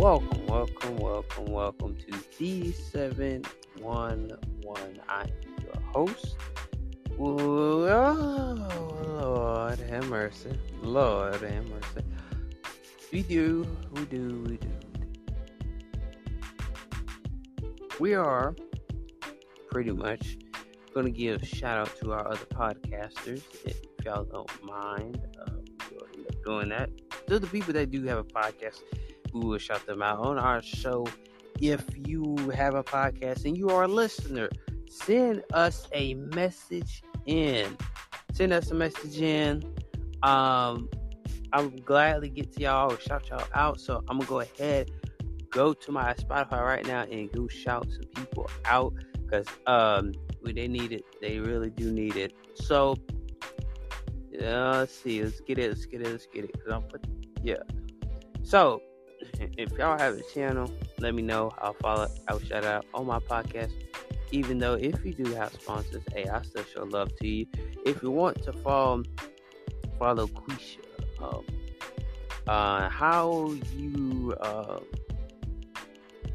Welcome, 0.00 0.46
welcome, 0.46 0.96
welcome, 0.96 1.44
welcome 1.44 1.94
to 1.94 2.06
D711. 2.38 3.44
I 5.10 5.20
am 5.20 5.30
your 5.62 5.82
host. 5.92 6.38
Oh, 7.18 7.34
Lord 9.20 9.78
have 9.78 10.08
mercy. 10.08 10.58
Lord 10.80 11.42
have 11.42 11.68
mercy. 11.68 12.02
We 13.12 13.22
do, 13.24 13.66
we 13.92 14.06
do, 14.06 14.42
we 14.48 14.56
do. 14.56 14.70
We 18.00 18.14
are 18.14 18.56
pretty 19.70 19.90
much 19.90 20.38
going 20.94 21.04
to 21.04 21.12
give 21.12 21.46
shout 21.46 21.76
out 21.76 21.94
to 22.00 22.14
our 22.14 22.26
other 22.26 22.46
podcasters. 22.46 23.42
If 23.66 23.82
y'all 24.06 24.24
don't 24.24 24.64
mind, 24.64 25.20
uh, 25.38 25.50
doing 26.46 26.70
that. 26.70 26.88
To 27.26 27.38
the 27.38 27.46
people 27.46 27.74
that 27.74 27.90
do 27.90 28.02
have 28.04 28.16
a 28.16 28.24
podcast, 28.24 28.80
we 29.32 29.40
will 29.40 29.58
shout 29.58 29.86
them 29.86 30.02
out 30.02 30.18
on 30.18 30.38
our 30.38 30.62
show. 30.62 31.06
If 31.60 31.84
you 32.06 32.36
have 32.54 32.74
a 32.74 32.82
podcast 32.82 33.44
and 33.44 33.56
you 33.56 33.68
are 33.68 33.84
a 33.84 33.88
listener, 33.88 34.48
send 34.88 35.42
us 35.52 35.88
a 35.92 36.14
message 36.14 37.02
in. 37.26 37.76
Send 38.32 38.52
us 38.52 38.70
a 38.70 38.74
message 38.74 39.20
in. 39.20 39.62
Um, 40.22 40.88
I'll 41.52 41.68
gladly 41.68 42.28
get 42.28 42.52
to 42.52 42.60
y'all 42.60 42.96
shout 42.96 43.28
y'all 43.28 43.44
out. 43.54 43.80
So 43.80 44.02
I'm 44.08 44.18
gonna 44.18 44.28
go 44.28 44.40
ahead, 44.40 44.90
go 45.50 45.72
to 45.74 45.92
my 45.92 46.14
Spotify 46.14 46.60
right 46.62 46.86
now 46.86 47.02
and 47.02 47.30
go 47.32 47.48
shout 47.48 47.86
some 47.90 48.08
people 48.14 48.48
out 48.64 48.94
because 49.14 49.46
um 49.66 50.12
they 50.42 50.68
need 50.68 50.92
it. 50.92 51.04
They 51.20 51.38
really 51.38 51.70
do 51.70 51.90
need 51.92 52.16
it. 52.16 52.32
So 52.54 52.96
uh, 54.42 54.78
let's 54.78 54.94
see. 54.94 55.22
Let's 55.22 55.40
get 55.40 55.58
it. 55.58 55.68
Let's 55.68 55.86
get 55.86 56.02
it. 56.02 56.08
Let's 56.08 56.26
get 56.26 56.44
it. 56.44 56.52
Cause 56.64 56.72
I'm 56.72 56.82
put 56.82 57.04
yeah. 57.42 57.56
So 58.42 58.80
if 59.40 59.72
y'all 59.72 59.98
have 59.98 60.14
a 60.14 60.22
channel, 60.34 60.70
let 60.98 61.14
me 61.14 61.22
know. 61.22 61.52
I'll 61.58 61.74
follow. 61.74 62.08
I'll 62.28 62.40
shout 62.40 62.64
out 62.64 62.86
on 62.94 63.06
my 63.06 63.18
podcast. 63.18 63.72
Even 64.32 64.58
though 64.58 64.74
if 64.74 65.04
you 65.04 65.12
do 65.12 65.34
have 65.34 65.52
sponsors, 65.52 66.04
hey, 66.14 66.28
I 66.28 66.42
still 66.42 66.64
show 66.64 66.84
love 66.84 67.14
to 67.16 67.26
you. 67.26 67.46
If 67.84 68.02
you 68.02 68.10
want 68.10 68.42
to 68.44 68.52
follow 68.52 69.02
follow 69.98 70.26
Quisha, 70.28 70.78
um, 71.20 71.44
uh, 72.46 72.88
how 72.88 73.52
you 73.74 74.34
uh, 74.40 74.80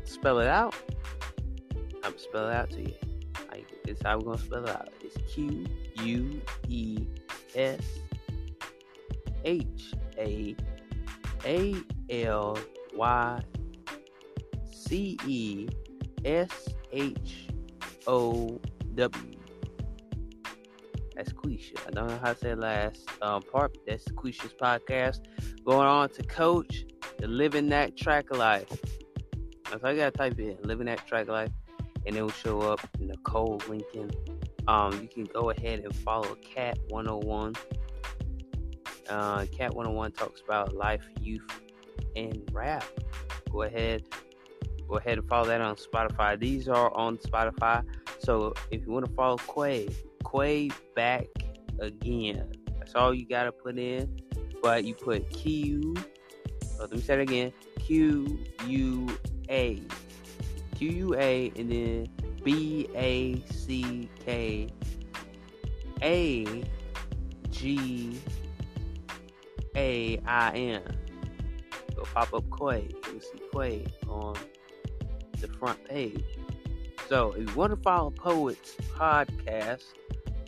spell 0.04 0.40
it 0.40 0.48
out, 0.48 0.76
I'm 2.04 2.18
spell 2.18 2.50
it 2.50 2.56
out 2.56 2.70
to 2.72 2.82
you. 2.82 2.94
It's 3.88 4.02
how 4.04 4.18
we're 4.18 4.34
gonna 4.34 4.38
spell 4.40 4.64
it 4.64 4.70
out. 4.70 4.90
It's 5.02 5.16
Q 5.34 5.66
U 6.02 6.42
E 6.68 7.06
S 7.56 7.82
H 9.44 9.94
A 10.18 10.56
A 11.46 11.76
L 12.10 12.58
Y 12.96 13.42
C 14.72 15.18
E 15.28 15.68
S 16.24 16.70
H 16.92 17.50
O 18.08 18.60
W. 18.96 19.32
That's 21.16 21.32
Quisha. 21.32 21.76
I 21.88 21.92
don't 21.92 22.08
know 22.08 22.20
how 22.22 22.34
to 22.34 22.40
say 22.40 22.56
last 22.56 23.08
um, 23.22 23.42
part. 23.42 23.78
That's 23.88 24.06
Quisha's 24.06 24.54
podcast. 24.54 25.22
Going 25.66 25.88
on 25.88 26.10
to 26.10 26.24
coach 26.24 26.86
the 27.18 27.28
living 27.28 27.70
that 27.70 27.96
track 27.96 28.36
life. 28.36 28.68
All 29.84 29.92
you 29.92 29.98
gotta 29.98 30.12
type 30.12 30.40
in 30.40 30.58
living 30.64 30.86
that 30.86 31.06
track 31.06 31.28
life, 31.28 31.52
and 32.06 32.16
it 32.16 32.22
will 32.22 32.30
show 32.30 32.62
up 32.62 32.80
Nicole 33.00 33.62
Lincoln. 33.68 34.12
Um, 34.68 35.02
you 35.02 35.08
can 35.08 35.24
go 35.26 35.50
ahead 35.50 35.80
and 35.80 35.96
follow 35.96 36.36
Cat 36.36 36.78
101. 36.90 37.54
Uh, 39.10 39.46
Cat 39.52 39.76
101 39.76 40.12
talks 40.14 40.42
about 40.42 40.74
life, 40.74 41.08
youth, 41.20 41.46
and 42.16 42.42
rap. 42.52 42.84
Go 43.52 43.64
ahead, 43.64 44.04
go 44.88 44.98
ahead 44.98 45.18
and 45.18 45.28
follow 45.28 45.48
that 45.48 45.62
on 45.62 45.76
Spotify. 45.76 46.40
These 46.40 46.68
are 46.68 46.94
on 46.96 47.18
Spotify. 47.18 47.84
So 48.20 48.54
if 48.72 48.86
you 48.86 48.92
want 48.92 49.06
to 49.06 49.12
follow 49.14 49.38
Quay, 49.38 49.90
Quay 50.30 50.70
back 50.96 51.28
again. 51.80 52.52
That's 52.80 52.96
all 52.96 53.14
you 53.14 53.28
gotta 53.28 53.52
put 53.52 53.78
in. 53.78 54.22
But 54.62 54.84
you 54.84 54.96
put 54.96 55.30
Q. 55.30 55.96
Oh, 55.98 56.82
let 56.82 56.92
me 56.92 57.02
say 57.02 57.16
it 57.16 57.22
again. 57.22 57.54
Q 57.80 58.40
U 58.68 59.08
A. 59.50 59.82
Q 60.76 60.90
U 60.90 61.16
A 61.16 61.52
and 61.56 61.72
then 61.72 62.08
B 62.44 62.88
A 62.96 63.42
C 63.52 64.10
K 64.26 64.68
A 66.02 66.64
G 67.52 68.20
A 69.76 70.20
I 70.26 70.50
N. 70.52 70.82
Go 71.96 72.04
pop 72.04 72.34
up 72.34 72.44
Quay. 72.58 72.90
You'll 73.12 73.22
see 73.22 73.42
Quay 73.54 73.86
on 74.08 74.36
the 75.40 75.48
front 75.48 75.84
page. 75.86 76.24
So 77.10 77.34
if 77.34 77.50
you 77.50 77.56
want 77.56 77.72
to 77.72 77.78
follow 77.78 78.10
Poets 78.10 78.76
Podcast, 78.96 79.84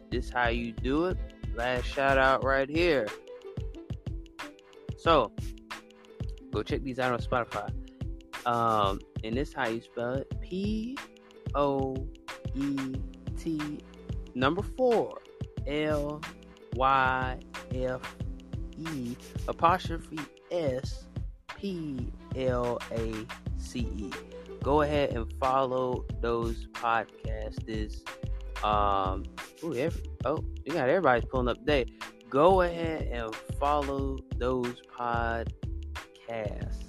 this 0.09 0.25
is 0.25 0.31
how 0.31 0.50
you 0.50 0.72
do 0.72 1.06
it. 1.06 1.18
Last 1.56 1.86
shout 1.86 2.18
out 2.18 2.44
right 2.44 2.69
here. 2.69 3.07
So 4.97 5.31
go 6.52 6.63
check 6.63 6.84
these 6.84 7.00
out 7.00 7.13
on 7.13 7.19
Spotify. 7.19 7.72
Um, 8.46 9.00
and 9.24 9.36
this 9.36 9.50
is 9.50 9.53
how 9.53 9.68
you 9.68 9.81
spell 9.81 10.13
it: 10.13 10.31
P 10.41 10.97
O 11.56 11.96
E 12.56 12.96
T 13.38 13.80
number 14.36 14.62
four 14.62 15.22
L 15.68 16.22
Y 16.75 17.40
F 17.74 18.16
E 18.78 19.16
apostrophe 19.47 20.19
S 20.52 21.06
P 21.57 22.12
L 22.35 22.79
A 22.91 23.13
C 23.57 23.79
E. 23.79 24.12
Go 24.63 24.81
ahead 24.81 25.12
and 25.12 25.31
follow 25.40 26.06
those 26.22 26.68
podcasters. 26.73 28.01
Um, 28.63 29.23
ooh, 29.63 29.75
every, 29.75 30.03
oh, 30.25 30.44
you 30.66 30.73
got 30.73 30.90
everybody's 30.90 31.29
pulling 31.29 31.47
up 31.47 31.57
today. 31.59 31.85
Go 32.29 32.62
ahead 32.62 33.07
and 33.12 33.34
follow 33.59 34.18
those 34.38 34.81
podcasts. 34.97 36.84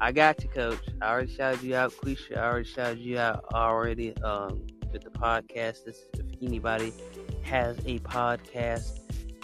I 0.00 0.12
got 0.12 0.42
you, 0.42 0.48
coach. 0.48 0.80
I 1.02 1.10
already 1.10 1.34
shouted 1.34 1.62
you 1.62 1.74
out, 1.76 1.92
Quisha. 1.92 2.38
I 2.38 2.44
already 2.44 2.68
shouted 2.68 2.98
you 3.00 3.18
out 3.18 3.44
already 3.52 4.16
um, 4.22 4.66
with 4.92 5.02
the 5.02 5.10
podcast. 5.10 5.86
If 5.86 5.96
anybody 6.40 6.94
has 7.42 7.76
a 7.80 7.98
podcast, 7.98 9.00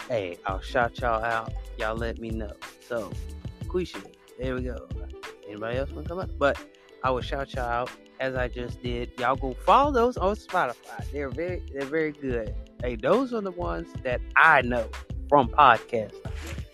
hey, 0.07 0.37
I'll 0.45 0.61
shout 0.61 0.99
y'all 0.99 1.23
out. 1.23 1.53
Y'all 1.77 1.95
let 1.95 2.19
me 2.19 2.31
know. 2.31 2.53
So, 2.87 3.11
Quisha, 3.67 4.03
there 4.39 4.55
we 4.55 4.61
go. 4.61 4.87
Anybody 5.47 5.77
else 5.77 5.91
want 5.91 6.05
to 6.05 6.09
come 6.09 6.19
up? 6.19 6.29
But 6.37 6.57
I 7.03 7.11
will 7.11 7.21
shout 7.21 7.53
y'all 7.53 7.65
out 7.65 7.91
as 8.19 8.35
I 8.35 8.47
just 8.47 8.81
did. 8.81 9.11
Y'all 9.19 9.35
go 9.35 9.53
follow 9.65 9.91
those 9.91 10.17
on 10.17 10.35
Spotify. 10.35 11.09
They're 11.11 11.29
very, 11.29 11.63
they're 11.73 11.85
very 11.85 12.11
good. 12.11 12.53
Hey, 12.81 12.95
those 12.95 13.33
are 13.33 13.41
the 13.41 13.51
ones 13.51 13.87
that 14.03 14.21
I 14.35 14.61
know 14.61 14.87
from 15.29 15.49
podcasts. 15.49 16.13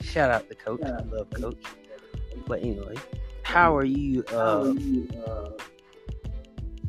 Shout 0.01 0.31
out 0.31 0.47
to 0.49 0.55
Coach. 0.55 0.81
I 0.83 1.01
love 1.03 1.29
Coach. 1.31 1.61
But 2.47 2.61
anyway, 2.61 2.95
how 3.43 3.75
are 3.75 3.85
you? 3.85 4.23
Uh, 4.31 4.73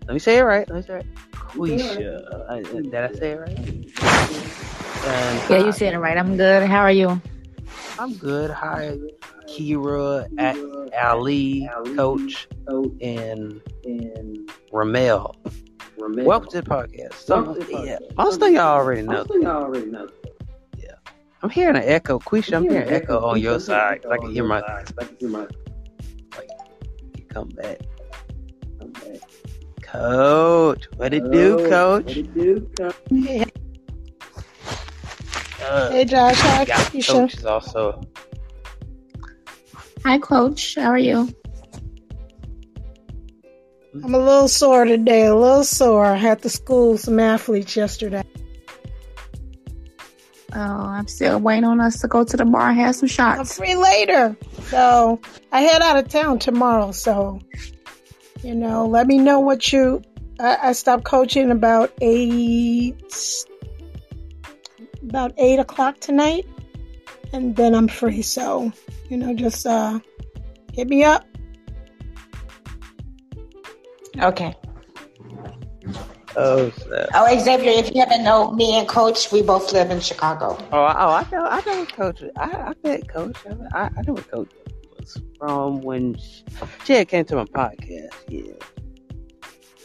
let 0.06 0.14
me 0.14 0.18
say 0.18 0.38
it 0.38 0.42
right. 0.42 0.68
Let 0.68 0.76
me 0.76 0.82
say 0.82 0.94
it 0.94 0.96
right. 0.96 1.06
Quisha. 1.32 2.48
Uh, 2.48 2.56
did 2.60 2.94
I 2.94 3.12
say 3.12 3.30
it 3.32 3.38
right? 3.38 3.58
And 5.06 5.50
Yeah, 5.50 5.58
you 5.58 5.72
said 5.72 5.94
it 5.94 5.98
right. 5.98 6.16
I'm 6.16 6.36
good. 6.36 6.68
How 6.68 6.80
are 6.80 6.90
you? 6.90 7.20
I'm 7.98 8.14
good. 8.14 8.50
Hi, 8.50 8.98
Kira, 9.48 10.26
at 10.38 10.56
Ali, 11.04 11.68
Coach, 11.96 12.48
and 13.00 13.60
Ramel. 14.72 15.34
Welcome 16.26 16.50
to 16.50 16.62
the 16.62 16.68
podcast. 16.68 17.14
So, 17.14 17.54
yeah, 17.86 17.98
most 18.16 18.40
of 18.40 18.50
y'all 18.52 18.60
already 18.80 19.02
know. 19.02 19.24
Yeah, 20.78 20.92
I'm 21.42 21.50
hearing 21.50 21.76
an 21.76 21.82
echo. 21.84 22.18
Quisha, 22.18 22.56
I'm 22.56 22.62
hearing 22.64 22.88
an 22.88 22.94
echo 22.94 23.20
on 23.24 23.40
your 23.40 23.58
side. 23.60 24.02
'cause 24.02 24.12
I 24.12 24.16
can 24.18 24.30
hear 24.32 24.44
my. 24.44 24.60
Come 27.28 27.48
back. 27.50 27.80
Coach, 29.82 30.88
what 30.96 31.14
it 31.14 31.30
do, 31.30 31.56
Coach? 31.68 32.16
Uh, 35.62 35.90
Hey 35.90 36.04
Josh, 36.04 36.36
hi 36.36 36.64
Keisha. 36.64 37.06
Coach 37.06 37.34
is 37.34 37.44
also. 37.44 38.00
Hi, 40.04 40.18
Coach. 40.18 40.74
How 40.74 40.90
are 40.90 40.98
you? 40.98 41.34
I'm 43.94 44.14
a 44.14 44.18
little 44.18 44.48
sore 44.48 44.84
today, 44.84 45.24
a 45.24 45.34
little 45.34 45.64
sore. 45.64 46.04
I 46.04 46.16
had 46.16 46.42
to 46.42 46.50
school 46.50 46.98
some 46.98 47.18
athletes 47.18 47.74
yesterday. 47.74 48.22
Oh, 50.52 50.60
I'm 50.60 51.08
still 51.08 51.40
waiting 51.40 51.64
on 51.64 51.80
us 51.80 52.00
to 52.02 52.08
go 52.08 52.22
to 52.22 52.36
the 52.36 52.44
bar 52.44 52.68
and 52.68 52.80
have 52.80 52.96
some 52.96 53.08
shots. 53.08 53.38
I'm 53.38 53.46
free 53.46 53.76
later. 53.76 54.36
So 54.64 55.20
I 55.52 55.62
head 55.62 55.80
out 55.80 55.96
of 55.96 56.08
town 56.08 56.38
tomorrow. 56.38 56.90
So, 56.92 57.40
you 58.42 58.54
know, 58.54 58.86
let 58.86 59.06
me 59.06 59.16
know 59.16 59.40
what 59.40 59.72
you. 59.72 60.02
I, 60.38 60.58
I 60.68 60.72
stopped 60.72 61.04
coaching 61.04 61.50
about 61.50 61.92
eight, 62.02 62.94
about 65.02 65.32
eight 65.38 65.60
o'clock 65.60 66.00
tonight, 66.00 66.46
and 67.32 67.56
then 67.56 67.74
I'm 67.74 67.88
free. 67.88 68.20
So, 68.20 68.70
you 69.14 69.20
know, 69.20 69.32
just 69.32 69.64
uh, 69.64 70.00
hit 70.72 70.88
me 70.88 71.04
up. 71.04 71.24
Okay. 74.18 74.52
Oh, 76.36 76.68
snap. 76.70 77.08
Oh, 77.14 77.38
Xavier, 77.38 77.70
if 77.70 77.94
you 77.94 78.00
haven't 78.00 78.24
know 78.24 78.50
me 78.50 78.76
and 78.76 78.88
Coach, 78.88 79.30
we 79.30 79.40
both 79.40 79.72
live 79.72 79.92
in 79.92 80.00
Chicago. 80.00 80.58
Oh, 80.72 80.82
I- 80.82 81.04
oh, 81.04 81.10
I 81.10 81.26
know, 81.30 81.46
I 81.46 81.62
know 81.64 81.86
Coach. 81.86 82.24
I, 82.36 82.44
I 82.50 82.72
met 82.82 83.08
Coach. 83.08 83.36
I, 83.72 83.82
I 83.96 84.02
know 84.04 84.14
what 84.14 84.28
Coach 84.28 84.50
was 84.98 85.22
from 85.38 85.80
when 85.82 86.16
she, 86.18 86.42
she 86.84 86.92
had 86.94 87.06
came 87.08 87.24
to 87.26 87.36
my 87.36 87.44
podcast. 87.44 88.08
Yeah, 88.28 88.52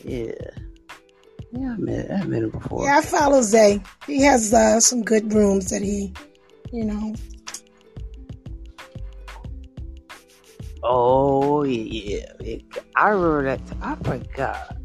yeah, 0.04 0.32
yeah. 1.52 1.74
I 1.74 1.78
met, 1.78 2.10
I 2.12 2.24
met 2.24 2.42
him 2.42 2.50
before. 2.50 2.86
Yeah, 2.86 2.98
I 2.98 3.02
follow 3.02 3.44
Zay. 3.44 3.80
He 4.08 4.24
has 4.24 4.52
uh, 4.52 4.80
some 4.80 5.04
good 5.04 5.32
rooms 5.32 5.70
that 5.70 5.84
he, 5.84 6.14
you 6.74 6.86
know. 6.86 7.14
Oh 10.84 11.64
yeah, 11.64 12.26
yeah. 12.40 12.58
I 12.96 13.10
remember 13.10 13.44
that. 13.44 13.62
I 13.82 13.96
forgot. 13.96 14.78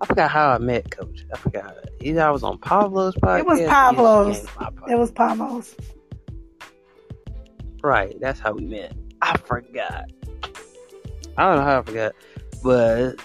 I 0.00 0.06
forgot 0.06 0.30
how 0.30 0.50
I 0.50 0.58
met 0.58 0.90
Coach. 0.90 1.24
I 1.32 1.38
forgot. 1.38 1.74
Either 2.00 2.22
I 2.22 2.30
was 2.30 2.42
on 2.42 2.58
Pablo's 2.58 3.14
podcast. 3.16 3.38
It 3.40 3.46
was 3.46 3.60
Pablo's. 3.60 4.36
came 4.38 4.46
to 4.46 4.52
my 4.60 4.66
podcast. 4.66 4.90
It 4.90 4.98
was 4.98 5.10
Pablo's. 5.12 5.76
Right, 7.82 8.16
that's 8.20 8.40
how 8.40 8.52
we 8.52 8.64
met. 8.64 8.94
I 9.22 9.36
forgot. 9.38 10.10
I 11.38 11.44
don't 11.44 11.56
know 11.56 11.62
how 11.62 11.78
I 11.78 11.82
forgot, 11.82 12.12
but 12.62 13.20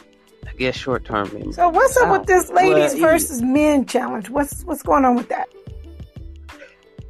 I 0.47 0.53
guess 0.57 0.75
short 0.75 1.06
term 1.06 1.31
memory. 1.33 1.53
So 1.53 1.69
what's 1.69 1.97
up 1.97 2.12
with 2.12 2.27
this 2.27 2.50
ladies 2.50 2.94
versus 2.95 3.41
men 3.41 3.85
challenge? 3.85 4.29
What's 4.29 4.63
what's 4.63 4.83
going 4.83 5.06
on 5.06 5.15
with 5.15 5.29
that? 5.29 5.50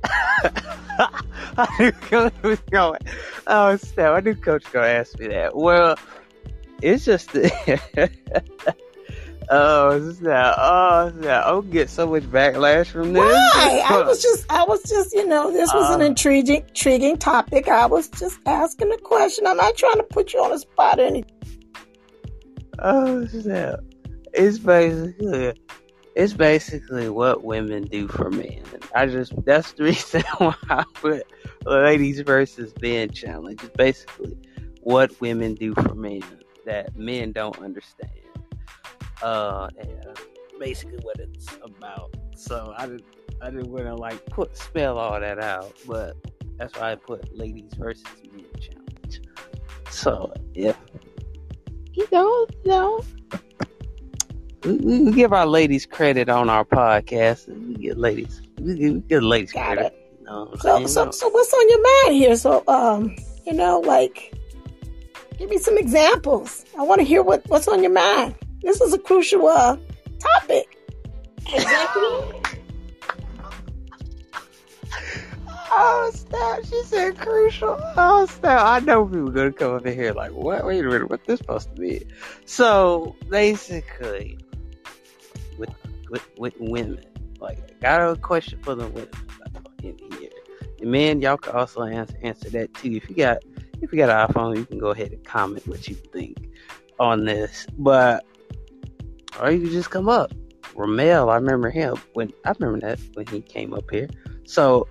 I 1.58 1.68
knew 1.80 1.92
Coach 1.92 2.34
was 2.44 2.60
going. 2.72 3.00
Oh, 3.48 3.76
snap! 3.78 4.14
I 4.14 4.20
knew 4.22 4.36
Coach 4.36 4.64
was 4.66 4.74
gonna 4.74 4.88
ask 4.88 5.20
me 5.20 5.28
that. 5.28 5.56
Well, 5.56 5.96
it's 6.82 7.06
just. 7.06 7.30
oh 9.50 10.12
snap! 10.14 10.56
Oh 10.58 11.12
snap! 11.20 11.46
I'll 11.46 11.62
get 11.62 11.90
so 11.90 12.08
much 12.08 12.24
backlash 12.24 12.88
from 12.88 13.14
this. 13.14 13.24
Why? 13.24 13.84
I 13.90 14.02
was 14.08 14.22
just 14.22 14.52
I 14.52 14.64
was 14.64 14.82
just, 14.84 15.14
you 15.14 15.28
know, 15.28 15.52
this 15.52 15.74
was 15.74 15.94
an 15.96 16.02
Uh. 16.02 16.06
intriguing 16.06 16.64
intriguing 16.68 17.18
topic. 17.18 17.68
I 17.68 17.86
was 17.86 18.10
just 18.10 18.40
asking 18.46 18.92
a 18.92 18.98
question. 18.98 19.48
I'm 19.48 19.58
not 19.58 19.76
trying 19.76 19.98
to 19.98 20.04
put 20.04 20.34
you 20.34 20.42
on 20.44 20.52
the 20.52 20.60
spot 20.60 21.00
or 21.00 21.04
anything. 21.04 21.32
Oh 22.80 23.26
snap! 23.28 23.80
It's 24.34 24.60
basically 24.60 25.54
it's 26.16 26.34
basically 26.34 27.10
what 27.10 27.44
women 27.44 27.84
do 27.84 28.08
for 28.08 28.30
men. 28.30 28.64
I 28.96 29.06
just 29.06 29.34
that's 29.46 29.72
the 29.74 29.84
reason 29.86 30.24
why 30.38 30.56
I 30.70 30.84
put 30.96 31.24
ladies 31.66 32.20
versus 32.22 32.74
men 32.82 33.12
challenge. 33.12 33.64
It's 33.64 33.76
basically 33.76 34.38
what 34.82 35.20
women 35.22 35.56
do 35.56 35.74
for 35.76 35.96
men 35.96 36.24
that 36.66 36.96
men 36.96 37.32
don't 37.32 37.58
understand. 37.60 38.12
Uh, 39.22 39.70
that's 40.04 40.22
basically 40.60 41.00
what 41.04 41.20
it's 41.20 41.48
about. 41.62 42.14
So 42.36 42.74
I 42.78 42.88
didn't 42.88 43.06
I 43.42 43.50
didn't 43.50 43.70
want 43.72 43.86
to 43.86 43.96
like 43.96 44.26
put 44.28 44.58
spell 44.58 44.98
all 44.98 45.20
that 45.20 45.40
out, 45.40 45.74
but 45.88 46.18
that's 46.58 46.78
why 46.78 46.92
I 46.92 46.96
put 46.96 47.36
ladies 47.38 47.74
versus 47.78 48.06
men 48.32 48.46
challenge. 48.60 49.22
So 49.90 50.34
yeah, 50.54 50.76
you 51.94 52.08
know, 52.12 52.48
you 52.64 52.72
know. 52.72 53.02
We, 54.64 54.74
we, 54.78 55.00
we 55.02 55.12
give 55.12 55.34
our 55.34 55.46
ladies 55.48 55.86
credit 55.86 56.30
on 56.30 56.50
our 56.50 56.66
podcast. 56.66 57.48
We 57.48 57.76
get 57.76 57.98
ladies, 57.98 58.42
we 58.60 58.76
give, 58.76 58.94
we 58.94 59.00
give 59.02 59.24
ladies 59.24 59.52
Got 59.54 59.78
credit. 59.78 59.98
You 60.20 60.26
know 60.26 60.54
So 60.60 60.76
saying? 60.76 60.88
so 60.88 61.12
so 61.12 61.30
what's 61.30 61.54
on 61.54 61.70
your 61.70 61.82
mind 61.82 62.16
here? 62.16 62.36
So 62.36 62.64
um, 62.68 63.16
you 63.46 63.54
know, 63.54 63.80
like 63.80 64.34
give 65.38 65.50
me 65.50 65.58
some 65.58 65.78
examples. 65.78 66.66
I 66.78 66.84
want 66.84 67.00
to 67.00 67.06
hear 67.06 67.24
what 67.24 67.48
what's 67.50 67.68
on 67.68 67.82
your 67.82 67.92
mind. 67.92 68.36
This 68.62 68.82
is 68.82 68.94
a 68.94 69.00
crucial 69.00 69.48
uh 69.48 69.78
topic. 70.20 70.78
Exactly. 71.54 72.42
Oh 75.74 76.12
snap! 76.14 76.66
She 76.66 76.84
said 76.84 77.18
crucial. 77.18 77.78
Oh 77.96 78.26
snap! 78.26 78.62
I 78.62 78.80
know 78.86 79.06
people 79.06 79.30
gonna 79.30 79.54
come 79.54 79.72
over 79.72 79.90
here 79.90 80.12
like, 80.12 80.32
what? 80.34 80.66
Wait 80.66 80.82
a 80.82 80.84
minute, 80.84 81.10
what 81.10 81.24
this 81.26 81.40
supposed 81.40 81.74
to 81.74 81.82
be? 81.82 82.06
So 82.46 83.16
basically, 83.30 84.38
with 86.12 86.30
with 86.38 86.54
women, 86.60 87.04
like, 87.40 87.58
I 87.72 87.82
got 87.82 88.12
a 88.12 88.16
question 88.16 88.60
for 88.62 88.76
the 88.76 88.88
women 88.88 89.10
in 89.82 89.98
here. 90.20 90.30
And 90.80 90.92
men, 90.92 91.22
y'all 91.22 91.38
can 91.38 91.56
also 91.56 91.84
answer 91.84 92.16
answer 92.22 92.50
that 92.52 92.74
too. 92.76 92.92
If 92.92 93.10
you 93.10 93.16
got 93.16 93.40
if 93.82 93.92
you 93.92 93.98
got 93.98 94.10
an 94.10 94.34
iPhone, 94.34 94.58
you 94.58 94.66
can 94.66 94.78
go 94.78 94.90
ahead 94.90 95.12
and 95.12 95.24
comment 95.26 95.66
what 95.68 95.88
you 95.88 95.96
think 95.96 96.38
on 97.00 97.26
this. 97.26 97.66
But 97.80 98.24
or 99.40 99.50
you 99.50 99.62
can 99.62 99.72
just 99.72 99.90
come 99.90 100.10
up. 100.10 100.32
Ramel, 100.76 101.30
I 101.30 101.36
remember 101.36 101.70
him 101.70 101.96
when 102.14 102.32
I 102.46 102.54
remember 102.60 102.88
that 102.88 103.00
when 103.16 103.26
he 103.28 103.42
came 103.42 103.74
up 103.74 103.90
here. 103.90 104.10
So 104.46 104.88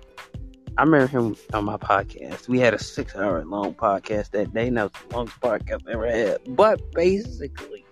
I 0.77 0.83
remember 0.83 1.07
him 1.07 1.35
on 1.53 1.65
my 1.65 1.77
podcast. 1.77 2.47
We 2.47 2.59
had 2.59 2.73
a 2.73 2.79
six 2.79 3.15
hour 3.15 3.43
long 3.45 3.73
podcast 3.73 4.31
that 4.31 4.53
day. 4.53 4.67
and 4.67 4.77
That 4.77 4.91
was 4.91 5.01
the 5.09 5.15
longest 5.15 5.41
podcast 5.41 5.81
I've 5.87 5.93
ever 5.93 6.07
had. 6.07 6.55
But 6.55 6.91
basically, 6.93 7.85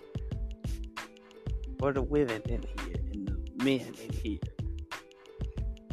for 1.77 1.93
the 1.93 2.01
women 2.01 2.41
in 2.45 2.63
here 2.85 2.95
men 3.63 3.93
in 4.03 4.11
here, 4.11 4.39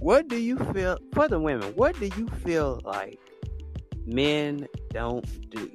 what 0.00 0.28
do 0.28 0.36
you 0.36 0.58
feel, 0.72 0.98
for 1.12 1.28
the 1.28 1.38
women, 1.38 1.72
what 1.74 1.98
do 1.98 2.06
you 2.16 2.28
feel 2.44 2.80
like 2.84 3.18
men 4.06 4.66
don't 4.92 5.50
do? 5.50 5.70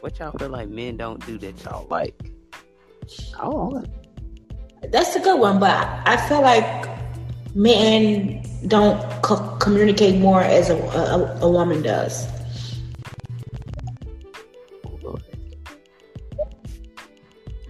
What 0.00 0.18
y'all 0.18 0.32
feel 0.38 0.50
like 0.50 0.68
men 0.68 0.96
don't 0.96 1.24
do 1.26 1.38
that 1.38 1.62
y'all 1.64 1.86
like? 1.90 2.14
Oh, 3.40 3.82
That's 4.92 5.16
a 5.16 5.20
good 5.20 5.40
one, 5.40 5.58
but 5.58 5.74
I 6.06 6.16
feel 6.28 6.42
like 6.42 6.88
men 7.54 8.44
don't 8.68 9.00
co- 9.22 9.56
communicate 9.56 10.20
more 10.20 10.42
as 10.42 10.70
a, 10.70 10.76
a, 10.76 11.38
a 11.40 11.50
woman 11.50 11.82
does. 11.82 12.26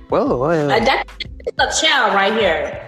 Whoa, 0.08 0.38
wait, 0.38 0.70
Uh, 0.70 0.80
that's 0.84 1.82
a 1.82 1.86
child 1.86 2.14
right 2.14 2.32
here. 2.32 2.87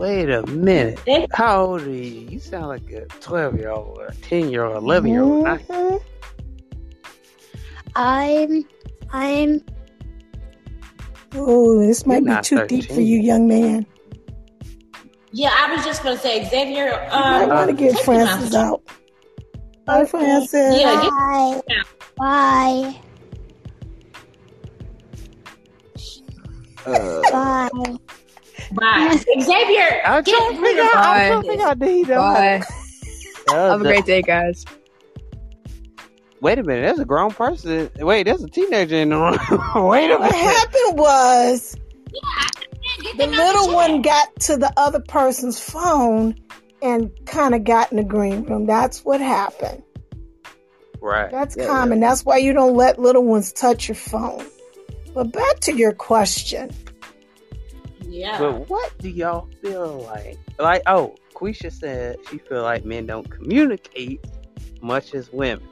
Wait 0.00 0.30
a 0.30 0.42
minute. 0.46 0.98
How 1.32 1.64
old 1.66 1.82
are 1.82 1.90
you? 1.90 2.26
You 2.30 2.38
sound 2.40 2.68
like 2.68 2.90
a 2.90 3.04
12 3.20 3.56
year 3.58 3.70
old, 3.70 3.98
or 3.98 4.06
a 4.06 4.14
10 4.16 4.48
year 4.50 4.64
old, 4.64 4.82
11 4.82 5.10
year 5.10 5.22
old. 5.22 5.46
Mhm. 5.46 6.00
I'm 7.96 8.64
I'm 9.12 9.62
Oh, 11.34 11.78
this 11.78 12.06
might 12.06 12.14
You're 12.14 12.20
be 12.22 12.26
not 12.30 12.44
too 12.44 12.66
deep 12.66 12.86
for 12.86 13.00
you, 13.00 13.20
young 13.20 13.46
man. 13.46 13.86
Yeah, 15.32 15.52
I 15.56 15.72
was 15.74 15.84
just 15.84 16.02
gonna 16.02 16.18
say 16.18 16.44
Xavier. 16.48 16.92
I 17.12 17.44
Um, 17.44 17.50
want 17.50 17.70
to 17.70 17.76
get 17.76 17.90
take 17.96 17.98
him 18.00 18.04
Francis 18.04 18.54
out. 18.54 18.72
out. 18.74 18.82
Hi, 19.86 20.04
Francis. 20.06 20.80
Yeah, 20.80 21.02
get- 21.02 21.66
bye. 22.18 22.94
Bye. 22.96 22.96
Uh, 26.86 27.68
Bye. 27.70 27.96
Bye, 28.72 29.16
Xavier. 29.40 30.00
I'm 30.04 30.22
get 30.22 30.36
trying 30.36 30.56
to 30.56 30.62
figure 30.62 30.82
out. 30.82 30.94
I'm 30.96 31.26
trying 31.28 31.42
to 31.42 31.48
figure 31.48 31.66
out. 31.66 31.78
Did 31.78 31.88
he? 31.88 32.04
Bye. 32.04 32.62
That 33.46 33.54
Have 33.54 33.80
a 33.80 33.84
the- 33.84 33.90
great 33.90 34.04
day, 34.04 34.22
guys. 34.22 34.64
Wait 36.40 36.58
a 36.58 36.62
minute. 36.62 36.82
There's 36.82 36.98
a 37.00 37.04
grown 37.04 37.30
person. 37.32 37.90
Wait, 37.98 38.22
there's 38.24 38.42
a 38.42 38.48
teenager 38.48 38.96
in 38.96 39.10
the 39.10 39.16
room. 39.16 39.38
Wait 39.88 40.04
a 40.06 40.18
minute. 40.18 40.20
What 40.20 40.34
happened 40.34 40.98
was 40.98 41.76
Get 43.02 43.16
the 43.18 43.26
little 43.26 43.74
one 43.74 44.00
got 44.00 44.34
to 44.40 44.56
the 44.56 44.72
other 44.76 45.00
person's 45.00 45.60
phone 45.60 46.34
and 46.80 47.10
kind 47.26 47.54
of 47.54 47.64
got 47.64 47.90
in 47.92 47.98
the 47.98 48.04
green 48.04 48.44
room. 48.44 48.64
That's 48.66 49.04
what 49.04 49.20
happened. 49.20 49.82
Right. 51.02 51.30
That's 51.30 51.56
Yeah, 51.58 51.66
common. 51.66 52.00
That's 52.00 52.24
why 52.24 52.38
you 52.38 52.54
don't 52.54 52.74
let 52.74 52.98
little 52.98 53.24
ones 53.24 53.52
touch 53.52 53.88
your 53.88 53.96
phone. 53.96 54.44
But 55.14 55.32
back 55.32 55.60
to 55.60 55.76
your 55.76 55.92
question. 55.92 56.70
Yeah. 58.10 58.38
But 58.38 58.68
what 58.68 58.96
do 58.98 59.08
y'all 59.08 59.48
feel 59.62 59.98
like? 60.00 60.36
Like, 60.58 60.82
oh, 60.86 61.14
Quisha 61.34 61.72
said 61.72 62.16
she 62.28 62.38
feel 62.38 62.62
like 62.62 62.84
men 62.84 63.06
don't 63.06 63.30
communicate 63.30 64.24
much 64.82 65.14
as 65.14 65.32
women. 65.32 65.66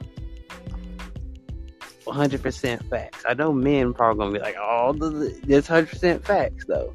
100% 2.05 2.89
facts. 2.89 3.23
I 3.27 3.33
know 3.33 3.51
men 3.53 3.93
probably 3.93 4.19
gonna 4.19 4.33
be 4.33 4.39
like, 4.39 4.55
oh, 4.59 4.93
th- 4.93 5.41
this 5.43 5.67
100% 5.67 6.23
facts 6.23 6.65
though. 6.65 6.93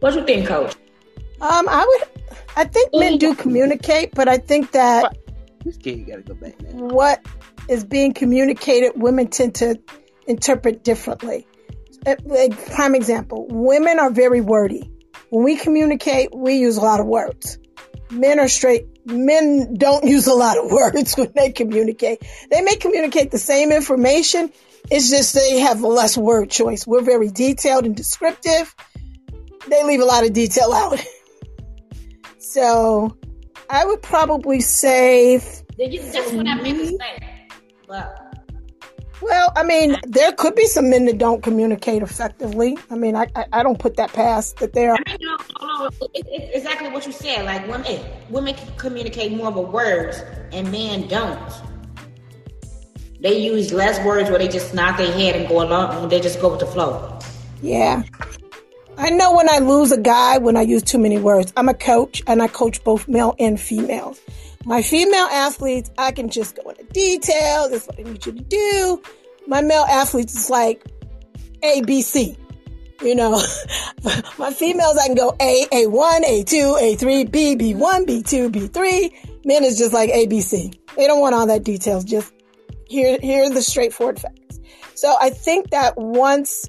What 0.00 0.14
you 0.14 0.24
think, 0.24 0.46
Coach? 0.48 0.74
Um, 1.40 1.68
I 1.68 1.84
would, 1.86 2.36
I 2.56 2.64
think 2.64 2.90
men 2.94 3.18
do 3.18 3.34
communicate, 3.34 4.14
but 4.14 4.28
I 4.28 4.38
think 4.38 4.72
that 4.72 5.16
This 5.64 5.76
kid, 5.76 5.98
you 5.98 6.06
gotta 6.06 6.22
go 6.22 6.34
back 6.34 6.60
now. 6.62 6.70
what 6.86 7.24
is 7.68 7.84
being 7.84 8.12
communicated, 8.12 8.92
women 8.96 9.28
tend 9.28 9.54
to 9.56 9.78
interpret 10.26 10.82
differently. 10.82 11.46
Like, 12.24 12.66
prime 12.66 12.94
example, 12.94 13.46
women 13.50 13.98
are 13.98 14.10
very 14.10 14.40
wordy. 14.40 14.90
When 15.30 15.44
we 15.44 15.56
communicate, 15.56 16.34
we 16.34 16.54
use 16.54 16.76
a 16.76 16.80
lot 16.80 17.00
of 17.00 17.06
words. 17.06 17.58
men 18.10 18.38
are 18.38 18.48
straight. 18.48 18.86
Men 19.06 19.74
don't 19.74 20.04
use 20.08 20.26
a 20.26 20.34
lot 20.34 20.56
of 20.58 20.70
words 20.70 21.16
when 21.16 21.32
they 21.34 21.50
communicate. 21.50 22.22
They 22.50 22.62
may 22.62 22.76
communicate 22.76 23.30
the 23.30 23.38
same 23.38 23.72
information. 23.72 24.52
It's 24.90 25.10
just 25.10 25.34
they 25.34 25.58
have 25.60 25.80
less 25.82 26.16
word 26.16 26.48
choice. 26.50 26.86
We're 26.86 27.02
very 27.02 27.28
detailed 27.28 27.86
and 27.86 27.96
descriptive. 27.96 28.72
They 29.68 29.82
leave 29.82 30.00
a 30.00 30.04
lot 30.04 30.24
of 30.24 30.32
detail 30.32 30.72
out. 30.72 31.04
so 32.38 33.16
I 33.68 33.84
would 33.84 34.00
probably 34.00 34.60
say. 34.60 35.38
That's 35.38 36.32
what 36.32 36.46
I 36.46 36.54
meant 36.62 36.78
to 36.78 36.86
say. 36.86 37.48
But 37.88 38.25
well, 39.28 39.52
I 39.56 39.64
mean, 39.64 39.96
there 40.04 40.32
could 40.32 40.54
be 40.54 40.66
some 40.66 40.90
men 40.90 41.06
that 41.06 41.18
don't 41.18 41.42
communicate 41.42 42.02
effectively. 42.02 42.78
I 42.90 42.94
mean, 42.94 43.16
I 43.16 43.26
I, 43.34 43.46
I 43.52 43.62
don't 43.62 43.78
put 43.78 43.96
that 43.96 44.12
past 44.12 44.58
that 44.58 44.72
there. 44.72 44.94
I 44.94 44.98
mean, 45.06 45.18
no, 45.20 45.36
no, 45.60 45.66
no, 45.66 45.86
it, 46.14 46.26
it's 46.28 46.56
exactly 46.56 46.90
what 46.90 47.06
you 47.06 47.12
said. 47.12 47.44
Like 47.44 47.66
women, 47.68 48.00
women 48.30 48.54
can 48.54 48.68
communicate 48.76 49.32
more 49.32 49.50
with 49.50 49.68
words, 49.68 50.22
and 50.52 50.70
men 50.70 51.08
don't. 51.08 51.52
They 53.20 53.38
use 53.38 53.72
less 53.72 54.04
words 54.04 54.30
where 54.30 54.38
they 54.38 54.48
just 54.48 54.74
nod 54.74 54.96
their 54.96 55.12
head 55.12 55.34
and 55.36 55.48
go 55.48 55.62
along. 55.62 56.08
They 56.08 56.20
just 56.20 56.40
go 56.40 56.50
with 56.50 56.60
the 56.60 56.66
flow. 56.66 57.18
Yeah. 57.62 58.02
I 58.98 59.10
know 59.10 59.34
when 59.34 59.48
I 59.50 59.58
lose 59.58 59.92
a 59.92 60.00
guy 60.00 60.38
when 60.38 60.56
I 60.56 60.62
use 60.62 60.82
too 60.82 60.98
many 60.98 61.18
words. 61.18 61.52
I'm 61.56 61.68
a 61.68 61.74
coach 61.74 62.22
and 62.26 62.42
I 62.42 62.48
coach 62.48 62.82
both 62.84 63.08
male 63.08 63.34
and 63.38 63.60
females. 63.60 64.20
My 64.66 64.82
female 64.82 65.28
athletes, 65.30 65.92
I 65.96 66.10
can 66.10 66.28
just 66.28 66.56
go 66.56 66.68
into 66.70 66.82
detail. 66.92 67.68
This 67.70 67.82
is 67.82 67.88
what 67.88 68.00
I 68.00 68.02
need 68.02 68.26
you 68.26 68.32
to 68.32 68.42
do. 68.42 69.02
My 69.46 69.60
male 69.62 69.86
athletes 69.88 70.34
is 70.34 70.50
like 70.50 70.84
A, 71.62 71.82
B, 71.82 72.02
C. 72.02 72.36
You 73.00 73.14
know, 73.14 73.30
my 74.38 74.52
females, 74.52 74.98
I 74.98 75.06
can 75.06 75.14
go 75.14 75.36
A, 75.38 75.66
A1, 75.66 76.24
A2, 76.24 76.96
A3, 76.98 77.30
B, 77.30 77.54
B1, 77.54 78.06
B2, 78.06 78.50
B3. 78.50 79.44
Men 79.44 79.62
is 79.62 79.78
just 79.78 79.92
like 79.92 80.10
A, 80.10 80.26
B, 80.26 80.40
C. 80.40 80.72
They 80.96 81.06
don't 81.06 81.20
want 81.20 81.36
all 81.36 81.46
that 81.46 81.62
details. 81.62 82.04
Just 82.04 82.34
here, 82.88 83.18
here 83.22 83.44
are 83.44 83.50
the 83.50 83.62
straightforward 83.62 84.18
facts. 84.18 84.58
So 84.94 85.14
I 85.20 85.30
think 85.30 85.70
that 85.70 85.96
once 85.96 86.68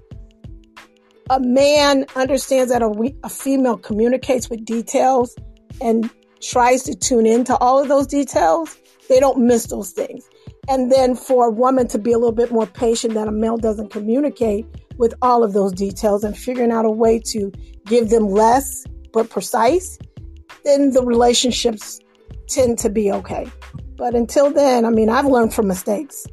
a 1.31 1.39
man 1.39 2.05
understands 2.15 2.71
that 2.71 2.83
a, 2.83 3.13
a 3.23 3.29
female 3.29 3.77
communicates 3.77 4.51
with 4.51 4.65
details 4.65 5.35
and 5.81 6.11
tries 6.41 6.84
to 6.84 6.96
tune 6.96 7.25
into 7.25 7.56
all 7.58 7.82
of 7.82 7.88
those 7.88 8.08
details, 8.08 8.77
they 9.10 9.20
don't 9.20 9.39
miss 9.39 9.67
those 9.67 9.91
things. 9.91 10.27
And 10.70 10.91
then 10.91 11.15
for 11.15 11.48
a 11.48 11.51
woman 11.51 11.88
to 11.89 11.98
be 11.98 12.12
a 12.12 12.17
little 12.17 12.34
bit 12.34 12.51
more 12.51 12.65
patient 12.65 13.13
that 13.13 13.27
a 13.27 13.32
male 13.32 13.58
doesn't 13.58 13.89
communicate 13.89 14.65
with 14.98 15.13
all 15.22 15.44
of 15.44 15.53
those 15.53 15.72
details 15.72 16.24
and 16.24 16.38
figuring 16.38 16.72
out 16.72 16.86
a 16.86 16.91
way 16.91 17.20
to 17.27 17.51
give 17.86 18.10
them 18.10 18.27
less 18.27 18.86
but 19.13 19.29
precise, 19.29 19.98
then 20.63 20.91
the 20.91 21.03
relationships 21.03 22.00
tend 22.48 22.77
to 22.79 22.89
be 22.89 23.12
okay. 23.12 23.50
But 23.96 24.13
until 24.13 24.51
then, 24.51 24.86
I 24.86 24.89
mean, 24.89 25.10
I've 25.10 25.25
learned 25.25 25.53
from 25.53 25.67
mistakes. 25.67 26.27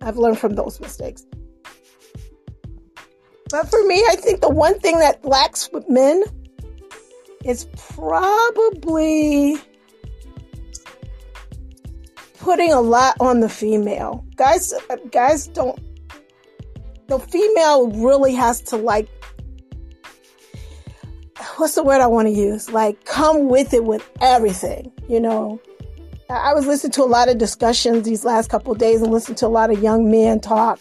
I've 0.00 0.16
learned 0.16 0.38
from 0.38 0.54
those 0.54 0.80
mistakes. 0.80 1.24
But 3.50 3.68
for 3.68 3.84
me, 3.84 4.02
I 4.08 4.16
think 4.16 4.40
the 4.40 4.48
one 4.48 4.78
thing 4.80 4.98
that 5.00 5.24
lacks 5.24 5.68
with 5.72 5.88
men 5.88 6.22
is 7.44 7.66
probably 7.76 9.56
putting 12.38 12.72
a 12.72 12.80
lot 12.80 13.16
on 13.20 13.40
the 13.40 13.48
female. 13.48 14.24
Guys, 14.36 14.74
guys 15.10 15.46
don't. 15.48 15.78
The 17.08 17.18
female 17.18 17.90
really 17.90 18.34
has 18.34 18.60
to 18.62 18.76
like. 18.76 19.08
What's 21.56 21.74
the 21.74 21.82
word 21.82 22.00
I 22.00 22.06
want 22.06 22.28
to 22.28 22.32
use? 22.32 22.70
Like, 22.70 23.04
come 23.04 23.48
with 23.48 23.74
it 23.74 23.84
with 23.84 24.08
everything, 24.20 24.92
you 25.08 25.20
know. 25.20 25.60
I 26.30 26.54
was 26.54 26.66
listening 26.66 26.92
to 26.92 27.02
a 27.02 27.04
lot 27.04 27.28
of 27.28 27.36
discussions 27.38 28.04
these 28.04 28.24
last 28.24 28.48
couple 28.48 28.74
days 28.74 29.02
and 29.02 29.12
listening 29.12 29.36
to 29.36 29.46
a 29.46 29.48
lot 29.48 29.70
of 29.70 29.82
young 29.82 30.10
men 30.10 30.40
talk. 30.40 30.80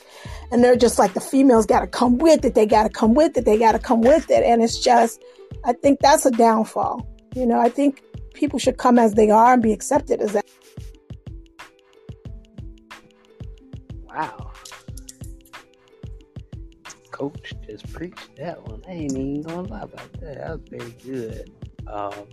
And 0.52 0.64
they're 0.64 0.76
just 0.76 1.00
like, 1.00 1.14
the 1.14 1.22
females 1.22 1.66
got 1.66 1.80
to 1.80 1.88
come 1.88 2.18
with 2.18 2.44
it. 2.44 2.56
They 2.56 2.66
got 2.66 2.84
to 2.84 2.90
come 2.90 3.14
with 3.14 3.38
it. 3.38 3.46
They 3.46 3.58
got 3.58 3.72
to 3.72 3.80
come 3.80 4.02
with 4.02 4.30
it. 4.30 4.44
And 4.44 4.62
it's 4.62 4.78
just, 4.80 5.24
I 5.64 5.74
think 5.74 6.00
that's 6.02 6.26
a 6.26 6.32
downfall. 6.32 7.08
You 7.36 7.46
know, 7.46 7.60
I 7.60 7.70
think 7.70 8.04
people 8.34 8.60
should 8.60 8.78
come 8.78 9.00
as 9.00 9.14
they 9.14 9.30
are 9.30 9.54
and 9.54 9.64
be 9.64 9.72
accepted 9.72 10.20
as 10.20 10.34
that. 10.34 10.46
Wow. 14.04 14.52
Coach 17.12 17.54
just 17.66 17.92
preached 17.94 18.36
that 18.38 18.62
one. 18.68 18.82
I 18.88 18.92
ain't 18.92 19.12
even 19.14 19.42
gonna 19.44 19.68
lie 19.68 19.82
about 19.82 20.12
that. 20.20 20.38
That 20.40 20.50
was 20.50 20.62
very 20.70 20.92
good. 21.04 21.52
Um, 21.88 22.28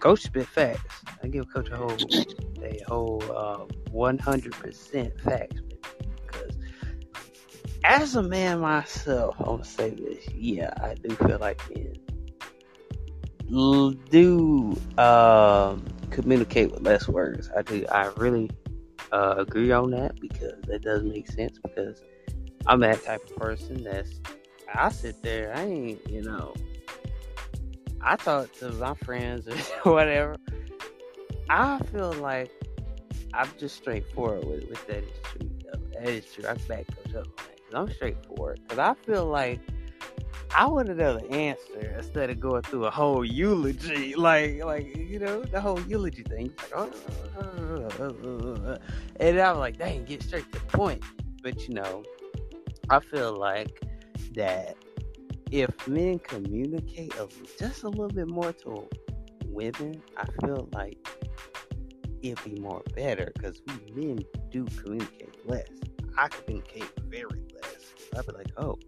Coach 0.00 0.22
spit 0.22 0.46
facts. 0.48 1.02
I 1.22 1.28
give 1.28 1.44
Coach 1.52 1.68
a 1.70 1.76
whole 1.76 1.96
a 2.62 2.80
whole 2.88 3.22
uh, 3.30 3.66
100% 3.92 5.20
facts 5.20 5.60
as 7.84 8.16
a 8.16 8.22
man 8.22 8.60
myself, 8.60 9.36
I'm 9.38 9.44
gonna 9.44 9.64
say 9.64 9.90
this. 9.90 10.26
Yeah, 10.34 10.72
I 10.82 10.94
do 10.94 11.14
feel 11.14 11.38
like 11.38 11.60
men 11.70 11.94
do 14.10 14.76
um, 14.98 15.84
communicate 16.10 16.72
with 16.72 16.80
less 16.80 17.06
words. 17.06 17.50
I 17.56 17.62
do. 17.62 17.84
I 17.92 18.06
really 18.16 18.50
uh, 19.12 19.34
agree 19.38 19.70
on 19.70 19.90
that 19.90 20.18
because 20.20 20.60
that 20.66 20.82
does 20.82 21.04
make 21.04 21.30
sense. 21.30 21.58
Because 21.62 22.02
I'm 22.66 22.80
that 22.80 23.04
type 23.04 23.22
of 23.30 23.36
person 23.36 23.84
that's 23.84 24.20
I 24.74 24.88
sit 24.88 25.22
there. 25.22 25.54
I 25.54 25.64
ain't 25.64 26.10
you 26.10 26.22
know. 26.22 26.54
I 28.00 28.16
talk 28.16 28.52
to 28.58 28.70
my 28.72 28.94
friends 28.94 29.46
or 29.48 29.54
whatever. 29.92 30.36
I 31.48 31.78
feel 31.92 32.12
like 32.14 32.50
I'm 33.34 33.50
just 33.58 33.76
straightforward 33.76 34.44
with, 34.46 34.68
with 34.68 34.86
that 34.86 35.04
is 35.04 35.10
true. 35.22 35.50
That 35.92 36.08
is 36.08 36.24
true. 36.32 36.44
I 36.46 36.54
back 36.54 36.86
Coach 37.04 37.14
up. 37.14 37.53
I'm 37.76 37.92
straightforward 37.92 38.60
because 38.62 38.78
I 38.78 38.94
feel 39.04 39.26
like 39.26 39.60
I 40.56 40.66
want 40.66 40.86
to 40.86 40.94
know 40.94 41.18
the 41.18 41.28
answer 41.32 41.94
instead 41.96 42.30
of 42.30 42.38
going 42.38 42.62
through 42.62 42.84
a 42.84 42.90
whole 42.90 43.24
eulogy, 43.24 44.14
like 44.16 44.62
like 44.64 44.96
you 44.96 45.18
know 45.18 45.42
the 45.42 45.60
whole 45.60 45.80
eulogy 45.82 46.22
thing. 46.22 46.52
Like, 46.58 46.72
oh, 46.76 48.78
and 49.20 49.40
I'm 49.40 49.58
like, 49.58 49.78
dang, 49.78 50.04
get 50.04 50.22
straight 50.22 50.50
to 50.52 50.60
the 50.60 50.64
point. 50.66 51.02
But 51.42 51.68
you 51.68 51.74
know, 51.74 52.04
I 52.88 53.00
feel 53.00 53.36
like 53.36 53.82
that 54.34 54.76
if 55.50 55.88
men 55.88 56.20
communicate 56.20 57.12
just 57.58 57.82
a 57.82 57.88
little 57.88 58.08
bit 58.08 58.28
more 58.28 58.52
to 58.52 58.88
women, 59.46 60.00
I 60.16 60.26
feel 60.40 60.68
like 60.72 60.98
it'd 62.22 62.44
be 62.44 62.60
more 62.60 62.82
better 62.94 63.32
because 63.34 63.60
we 63.66 63.92
men 63.92 64.20
do 64.50 64.66
communicate 64.82 65.48
less. 65.48 65.66
I 66.16 66.28
communicate 66.28 66.90
very 67.08 67.42
less. 67.54 67.92
I'd 68.16 68.26
be 68.26 68.32
like, 68.32 68.52
oh, 68.56 68.78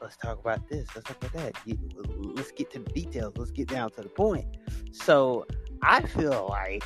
let's 0.00 0.16
talk 0.16 0.40
about 0.40 0.68
this. 0.68 0.88
Let's 0.94 1.06
talk 1.06 1.22
about 1.22 1.32
that. 1.34 1.54
Let's 2.34 2.52
get 2.52 2.70
to 2.72 2.80
the 2.80 2.90
details. 2.90 3.34
Let's 3.36 3.50
get 3.52 3.68
down 3.68 3.90
to 3.92 4.02
the 4.02 4.08
point. 4.08 4.46
So 4.92 5.46
I 5.82 6.02
feel 6.02 6.46
like 6.48 6.84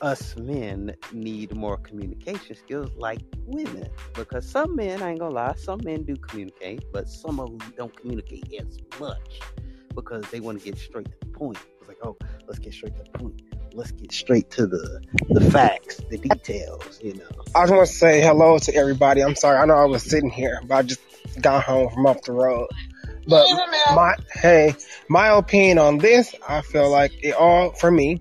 us 0.00 0.36
men 0.36 0.94
need 1.12 1.54
more 1.54 1.76
communication 1.76 2.56
skills 2.56 2.90
like 2.96 3.20
women 3.44 3.88
because 4.14 4.48
some 4.48 4.74
men, 4.74 5.02
I 5.02 5.10
ain't 5.10 5.20
gonna 5.20 5.34
lie, 5.34 5.54
some 5.56 5.80
men 5.84 6.04
do 6.04 6.16
communicate, 6.16 6.84
but 6.92 7.08
some 7.08 7.38
of 7.38 7.58
them 7.58 7.74
don't 7.76 7.96
communicate 7.96 8.52
as 8.60 8.78
much 8.98 9.40
because 9.94 10.24
they 10.30 10.40
want 10.40 10.58
to 10.58 10.64
get 10.64 10.78
straight 10.78 11.04
to 11.06 11.16
the 11.20 11.26
point. 11.26 11.58
It's 11.80 11.88
like, 11.88 11.98
oh, 12.02 12.16
let's 12.46 12.58
get 12.58 12.72
straight 12.72 12.96
to 12.96 13.02
the 13.04 13.18
point 13.18 13.42
let's 13.74 13.92
get 13.92 14.12
straight 14.12 14.50
to 14.52 14.66
the 14.66 15.00
the 15.28 15.50
facts, 15.50 16.00
the 16.10 16.18
details. 16.18 17.00
You 17.02 17.14
know. 17.14 17.28
I 17.54 17.62
just 17.62 17.72
want 17.72 17.86
to 17.88 17.92
say 17.92 18.20
hello 18.20 18.58
to 18.58 18.74
everybody. 18.74 19.22
I'm 19.22 19.34
sorry, 19.34 19.58
I 19.58 19.64
know 19.64 19.74
I 19.74 19.84
was 19.84 20.02
sitting 20.02 20.30
here, 20.30 20.60
but 20.66 20.74
I 20.76 20.82
just 20.82 21.00
got 21.40 21.64
home 21.64 21.90
from 21.90 22.06
up 22.06 22.22
the 22.22 22.32
road. 22.32 22.68
But 23.26 23.46
my 23.94 24.14
hey, 24.32 24.74
my 25.08 25.28
opinion 25.28 25.78
on 25.78 25.98
this, 25.98 26.34
I 26.46 26.62
feel 26.62 26.90
like 26.90 27.12
it 27.22 27.34
all 27.34 27.72
for 27.72 27.90
me. 27.90 28.20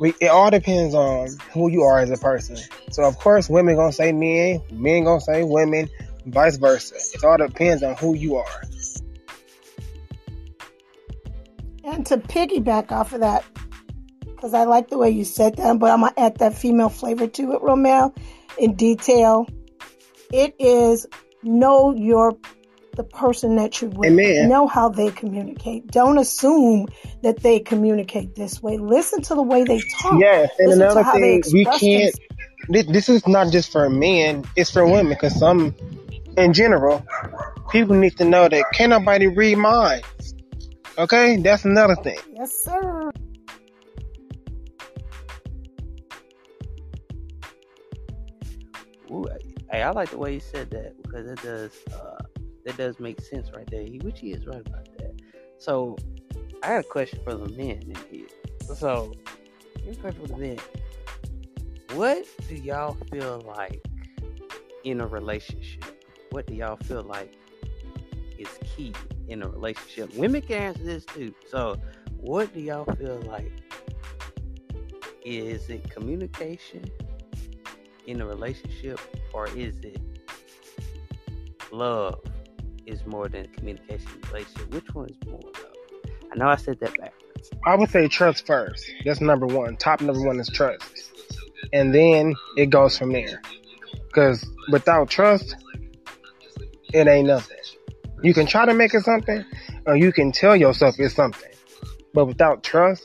We, 0.00 0.12
it 0.20 0.26
all 0.26 0.50
depends 0.50 0.94
on 0.94 1.28
who 1.52 1.70
you 1.70 1.82
are 1.82 2.00
as 2.00 2.10
a 2.10 2.16
person. 2.16 2.56
So 2.90 3.04
of 3.04 3.18
course, 3.18 3.48
women 3.48 3.76
gonna 3.76 3.92
say 3.92 4.12
men, 4.12 4.60
men 4.70 5.04
gonna 5.04 5.20
say 5.20 5.44
women, 5.44 5.88
vice 6.26 6.56
versa. 6.56 6.96
It 7.14 7.24
all 7.24 7.38
depends 7.38 7.82
on 7.82 7.94
who 7.96 8.14
you 8.14 8.36
are. 8.36 8.62
And 11.84 12.04
to 12.06 12.16
piggyback 12.16 12.90
off 12.90 13.12
of 13.12 13.20
that, 13.20 13.44
because 14.44 14.52
I 14.52 14.64
like 14.64 14.90
the 14.90 14.98
way 14.98 15.08
you 15.08 15.24
said 15.24 15.56
that, 15.56 15.78
but 15.78 15.90
I'm 15.90 16.00
going 16.00 16.12
to 16.12 16.20
add 16.20 16.36
that 16.40 16.52
female 16.52 16.90
flavor 16.90 17.26
to 17.26 17.52
it, 17.52 17.62
Romel, 17.62 18.14
in 18.58 18.74
detail. 18.74 19.48
It 20.34 20.54
is 20.58 21.06
know 21.42 21.94
your 21.94 22.36
the 22.94 23.04
person 23.04 23.56
that 23.56 23.80
you're 23.80 23.88
with. 23.88 24.10
Amen. 24.10 24.50
Know 24.50 24.66
how 24.66 24.90
they 24.90 25.10
communicate. 25.10 25.86
Don't 25.86 26.18
assume 26.18 26.88
that 27.22 27.40
they 27.40 27.58
communicate 27.58 28.34
this 28.34 28.62
way. 28.62 28.76
Listen 28.76 29.22
to 29.22 29.34
the 29.34 29.40
way 29.42 29.64
they 29.64 29.80
talk. 29.98 30.20
Yes, 30.20 30.50
and 30.58 30.68
Listen 30.68 30.82
another 30.82 31.04
thing, 31.04 31.42
we 31.54 31.64
can't. 31.64 32.14
This 32.68 33.08
is 33.08 33.26
not 33.26 33.50
just 33.50 33.72
for 33.72 33.88
men; 33.88 34.44
it's 34.56 34.70
for 34.70 34.84
women. 34.84 35.08
Because 35.08 35.38
some, 35.38 35.74
in 36.36 36.52
general, 36.52 37.02
people 37.70 37.96
need 37.96 38.18
to 38.18 38.26
know 38.26 38.46
that 38.50 38.66
can't 38.74 38.90
nobody 38.90 39.26
read 39.26 39.56
minds. 39.56 40.34
Okay, 40.98 41.38
that's 41.38 41.64
another 41.64 41.96
thing. 41.96 42.18
Yes, 42.30 42.52
sir. 42.62 43.10
Ooh, 49.14 49.26
hey, 49.70 49.82
I 49.82 49.90
like 49.90 50.10
the 50.10 50.18
way 50.18 50.34
he 50.34 50.40
said 50.40 50.70
that 50.70 51.00
because 51.02 51.26
it 51.28 51.40
does 51.40 51.70
uh, 51.94 52.24
that 52.64 52.76
does 52.76 52.98
make 52.98 53.20
sense 53.20 53.50
right 53.54 53.68
there. 53.70 53.82
He, 53.82 53.98
which 53.98 54.18
he 54.18 54.32
is 54.32 54.44
right 54.46 54.60
about 54.60 54.86
that. 54.98 55.14
So, 55.58 55.96
I 56.62 56.68
got 56.68 56.80
a 56.80 56.88
question 56.88 57.20
for 57.22 57.34
the 57.34 57.48
men 57.50 57.82
in 57.82 57.96
here. 58.10 58.26
So, 58.74 59.14
here's 59.82 59.96
a 59.98 60.00
question 60.00 60.26
for 60.26 60.32
the 60.32 60.38
men. 60.38 60.58
What 61.92 62.26
do 62.48 62.56
y'all 62.56 62.96
feel 63.12 63.40
like 63.56 63.84
in 64.82 65.00
a 65.00 65.06
relationship? 65.06 65.84
What 66.30 66.46
do 66.48 66.54
y'all 66.54 66.76
feel 66.76 67.02
like 67.02 67.34
is 68.36 68.48
key 68.64 68.94
in 69.28 69.42
a 69.42 69.48
relationship? 69.48 70.12
Women 70.14 70.42
can 70.42 70.56
answer 70.56 70.82
this 70.82 71.04
too. 71.04 71.32
So, 71.48 71.76
what 72.16 72.52
do 72.52 72.60
y'all 72.60 72.92
feel 72.96 73.20
like? 73.28 73.52
Is 75.24 75.70
it 75.70 75.88
communication 75.88 76.84
in 78.06 78.20
a 78.20 78.26
relationship, 78.26 79.00
or 79.32 79.48
is 79.48 79.76
it 79.82 80.00
love 81.72 82.20
is 82.86 83.04
more 83.06 83.28
than 83.28 83.46
communication 83.48 84.08
relationship? 84.28 84.72
Which 84.72 84.94
one 84.94 85.08
is 85.08 85.16
more? 85.26 85.40
Though? 85.42 86.10
I 86.32 86.36
know 86.36 86.48
I 86.48 86.56
said 86.56 86.80
that 86.80 86.96
backwards. 86.98 87.50
I 87.66 87.74
would 87.76 87.90
say 87.90 88.08
trust 88.08 88.46
first. 88.46 88.90
That's 89.04 89.20
number 89.20 89.46
one. 89.46 89.76
Top 89.76 90.00
number 90.00 90.24
one 90.26 90.40
is 90.40 90.48
trust. 90.48 91.10
And 91.72 91.94
then 91.94 92.34
it 92.56 92.70
goes 92.70 92.98
from 92.98 93.12
there. 93.12 93.40
Because 94.06 94.46
without 94.70 95.10
trust, 95.10 95.56
it 96.92 97.06
ain't 97.06 97.26
nothing. 97.26 97.56
You 98.22 98.32
can 98.32 98.46
try 98.46 98.64
to 98.64 98.74
make 98.74 98.94
it 98.94 99.02
something, 99.02 99.44
or 99.86 99.96
you 99.96 100.12
can 100.12 100.32
tell 100.32 100.56
yourself 100.56 100.94
it's 100.98 101.14
something. 101.14 101.50
But 102.14 102.26
without 102.26 102.62
trust, 102.62 103.04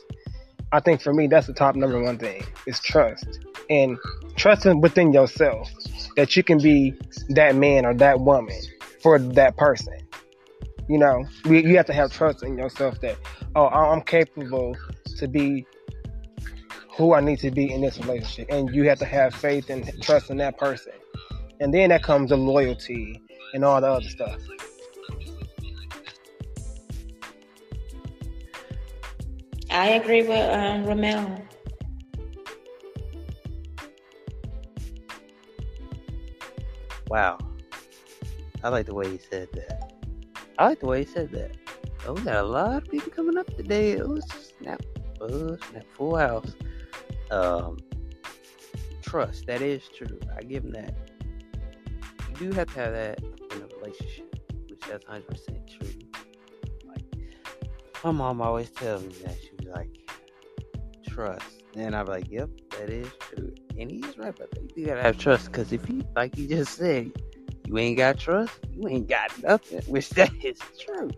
I 0.72 0.80
think 0.80 1.02
for 1.02 1.12
me, 1.12 1.26
that's 1.26 1.46
the 1.46 1.52
top 1.52 1.74
number 1.74 2.00
one 2.00 2.18
thing 2.18 2.44
is 2.66 2.80
trust. 2.80 3.40
And 3.68 3.98
trusting 4.40 4.80
within 4.80 5.12
yourself 5.12 5.70
that 6.16 6.34
you 6.34 6.42
can 6.42 6.56
be 6.56 6.94
that 7.28 7.54
man 7.54 7.84
or 7.84 7.92
that 7.92 8.18
woman 8.20 8.58
for 9.02 9.18
that 9.18 9.54
person. 9.58 9.92
You 10.88 10.96
know, 10.96 11.26
you 11.44 11.76
have 11.76 11.84
to 11.86 11.92
have 11.92 12.10
trust 12.10 12.42
in 12.42 12.56
yourself 12.56 12.98
that, 13.02 13.18
oh, 13.54 13.66
I'm 13.66 14.00
capable 14.00 14.74
to 15.18 15.28
be 15.28 15.66
who 16.96 17.12
I 17.12 17.20
need 17.20 17.38
to 17.40 17.50
be 17.50 17.70
in 17.70 17.82
this 17.82 17.98
relationship. 17.98 18.48
And 18.50 18.74
you 18.74 18.88
have 18.88 18.98
to 19.00 19.04
have 19.04 19.34
faith 19.34 19.68
and 19.68 20.02
trust 20.02 20.30
in 20.30 20.38
that 20.38 20.56
person. 20.56 20.94
And 21.60 21.74
then 21.74 21.90
that 21.90 22.02
comes 22.02 22.30
the 22.30 22.38
loyalty 22.38 23.20
and 23.52 23.62
all 23.62 23.78
the 23.82 23.88
other 23.88 24.08
stuff. 24.08 24.40
I 29.70 29.88
agree 29.90 30.22
with 30.22 30.50
um, 30.50 30.86
Ramel. 30.86 31.49
Wow. 37.10 37.38
I 38.62 38.68
like 38.68 38.86
the 38.86 38.94
way 38.94 39.10
he 39.10 39.18
said 39.18 39.48
that. 39.54 39.94
I 40.58 40.68
like 40.68 40.78
the 40.78 40.86
way 40.86 41.04
he 41.04 41.10
said 41.10 41.32
that. 41.32 41.56
Oh, 42.06 42.12
we 42.12 42.22
got 42.22 42.36
a 42.36 42.42
lot 42.46 42.84
of 42.84 42.88
people 42.88 43.10
coming 43.10 43.36
up 43.36 43.48
today. 43.56 44.00
Oh, 44.00 44.20
snap. 44.60 44.80
Oh, 45.20 45.56
snap. 45.70 45.84
Full 45.96 46.16
house. 46.16 46.54
Um, 47.32 47.78
trust. 49.02 49.46
That 49.46 49.60
is 49.60 49.82
true. 49.88 50.20
I 50.36 50.42
give 50.42 50.64
him 50.64 50.70
that. 50.70 50.94
You 52.28 52.50
do 52.50 52.56
have 52.56 52.68
to 52.74 52.80
have 52.80 52.92
that 52.92 53.20
in 53.20 53.62
a 53.62 53.66
relationship, 53.78 54.40
which 54.68 54.80
that's 54.88 55.04
100% 55.06 55.80
true. 55.80 55.90
Like, 56.86 57.04
my 58.04 58.12
mom 58.12 58.40
always 58.40 58.70
tells 58.70 59.02
me 59.02 59.14
that. 59.24 59.36
She 59.40 59.50
was 59.58 59.74
like, 59.74 59.90
trust. 61.08 61.59
And 61.76 61.94
I'm 61.94 62.06
like, 62.06 62.30
yep, 62.30 62.50
that 62.72 62.90
is 62.90 63.08
true. 63.20 63.54
And 63.78 63.90
he's 63.90 64.18
right 64.18 64.28
about 64.30 64.50
that. 64.50 64.72
You 64.76 64.86
gotta 64.86 65.02
have 65.02 65.18
trust 65.18 65.46
because 65.46 65.72
if 65.72 65.88
you, 65.88 66.04
like 66.16 66.36
you 66.36 66.46
just 66.48 66.74
said, 66.76 67.12
you 67.66 67.78
ain't 67.78 67.96
got 67.96 68.18
trust, 68.18 68.52
you 68.72 68.88
ain't 68.88 69.08
got 69.08 69.30
nothing, 69.42 69.80
which 69.86 70.10
that 70.10 70.32
is 70.44 70.58
true. 70.78 71.10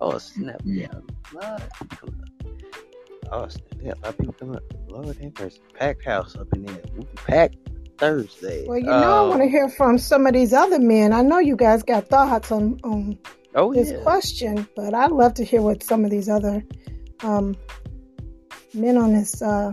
Oh, 0.00 0.18
snap. 0.18 0.60
Yeah, 0.64 0.86
a 0.92 1.34
lot 1.34 1.62
people 1.90 2.08
coming 2.08 2.22
up. 2.22 3.32
Oh, 3.32 3.48
snap. 3.48 3.62
Yeah, 3.82 3.92
a 3.92 4.00
lot 4.04 4.08
of 4.10 4.18
people 4.18 4.34
coming 4.34 4.56
up. 4.56 4.62
Lord 4.88 5.16
have 5.16 5.38
mercy. 5.40 5.60
Packed 5.74 6.04
house 6.04 6.36
up 6.36 6.46
in 6.54 6.64
there. 6.66 6.80
Packed 7.26 7.56
Thursday. 7.98 8.64
Well, 8.66 8.78
you 8.78 8.84
know, 8.86 8.92
I 8.92 9.20
Um, 9.22 9.28
want 9.30 9.42
to 9.42 9.48
hear 9.48 9.68
from 9.68 9.98
some 9.98 10.26
of 10.26 10.34
these 10.34 10.52
other 10.52 10.78
men. 10.78 11.12
I 11.12 11.22
know 11.22 11.38
you 11.38 11.56
guys 11.56 11.82
got 11.82 12.08
thoughts 12.08 12.52
on, 12.52 12.78
on 12.84 13.18
Oh, 13.54 13.72
this 13.74 13.90
yeah. 13.90 13.98
question, 14.02 14.68
but 14.76 14.94
I'd 14.94 15.10
love 15.10 15.34
to 15.34 15.44
hear 15.44 15.60
what 15.62 15.82
some 15.82 16.04
of 16.04 16.10
these 16.10 16.28
other 16.28 16.64
um, 17.22 17.56
men 18.74 18.96
on 18.96 19.12
this. 19.14 19.42
Uh, 19.42 19.72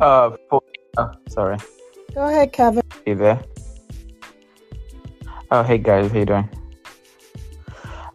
Uh, 0.00 0.30
for, 0.48 0.62
oh, 0.96 1.10
sorry. 1.28 1.58
go 2.14 2.24
ahead, 2.24 2.52
Kevin. 2.52 2.82
Hey 3.04 3.14
there. 3.14 3.38
Oh, 5.50 5.62
hey 5.62 5.78
guys, 5.78 6.10
how 6.10 6.18
you 6.18 6.24
doing? 6.24 6.48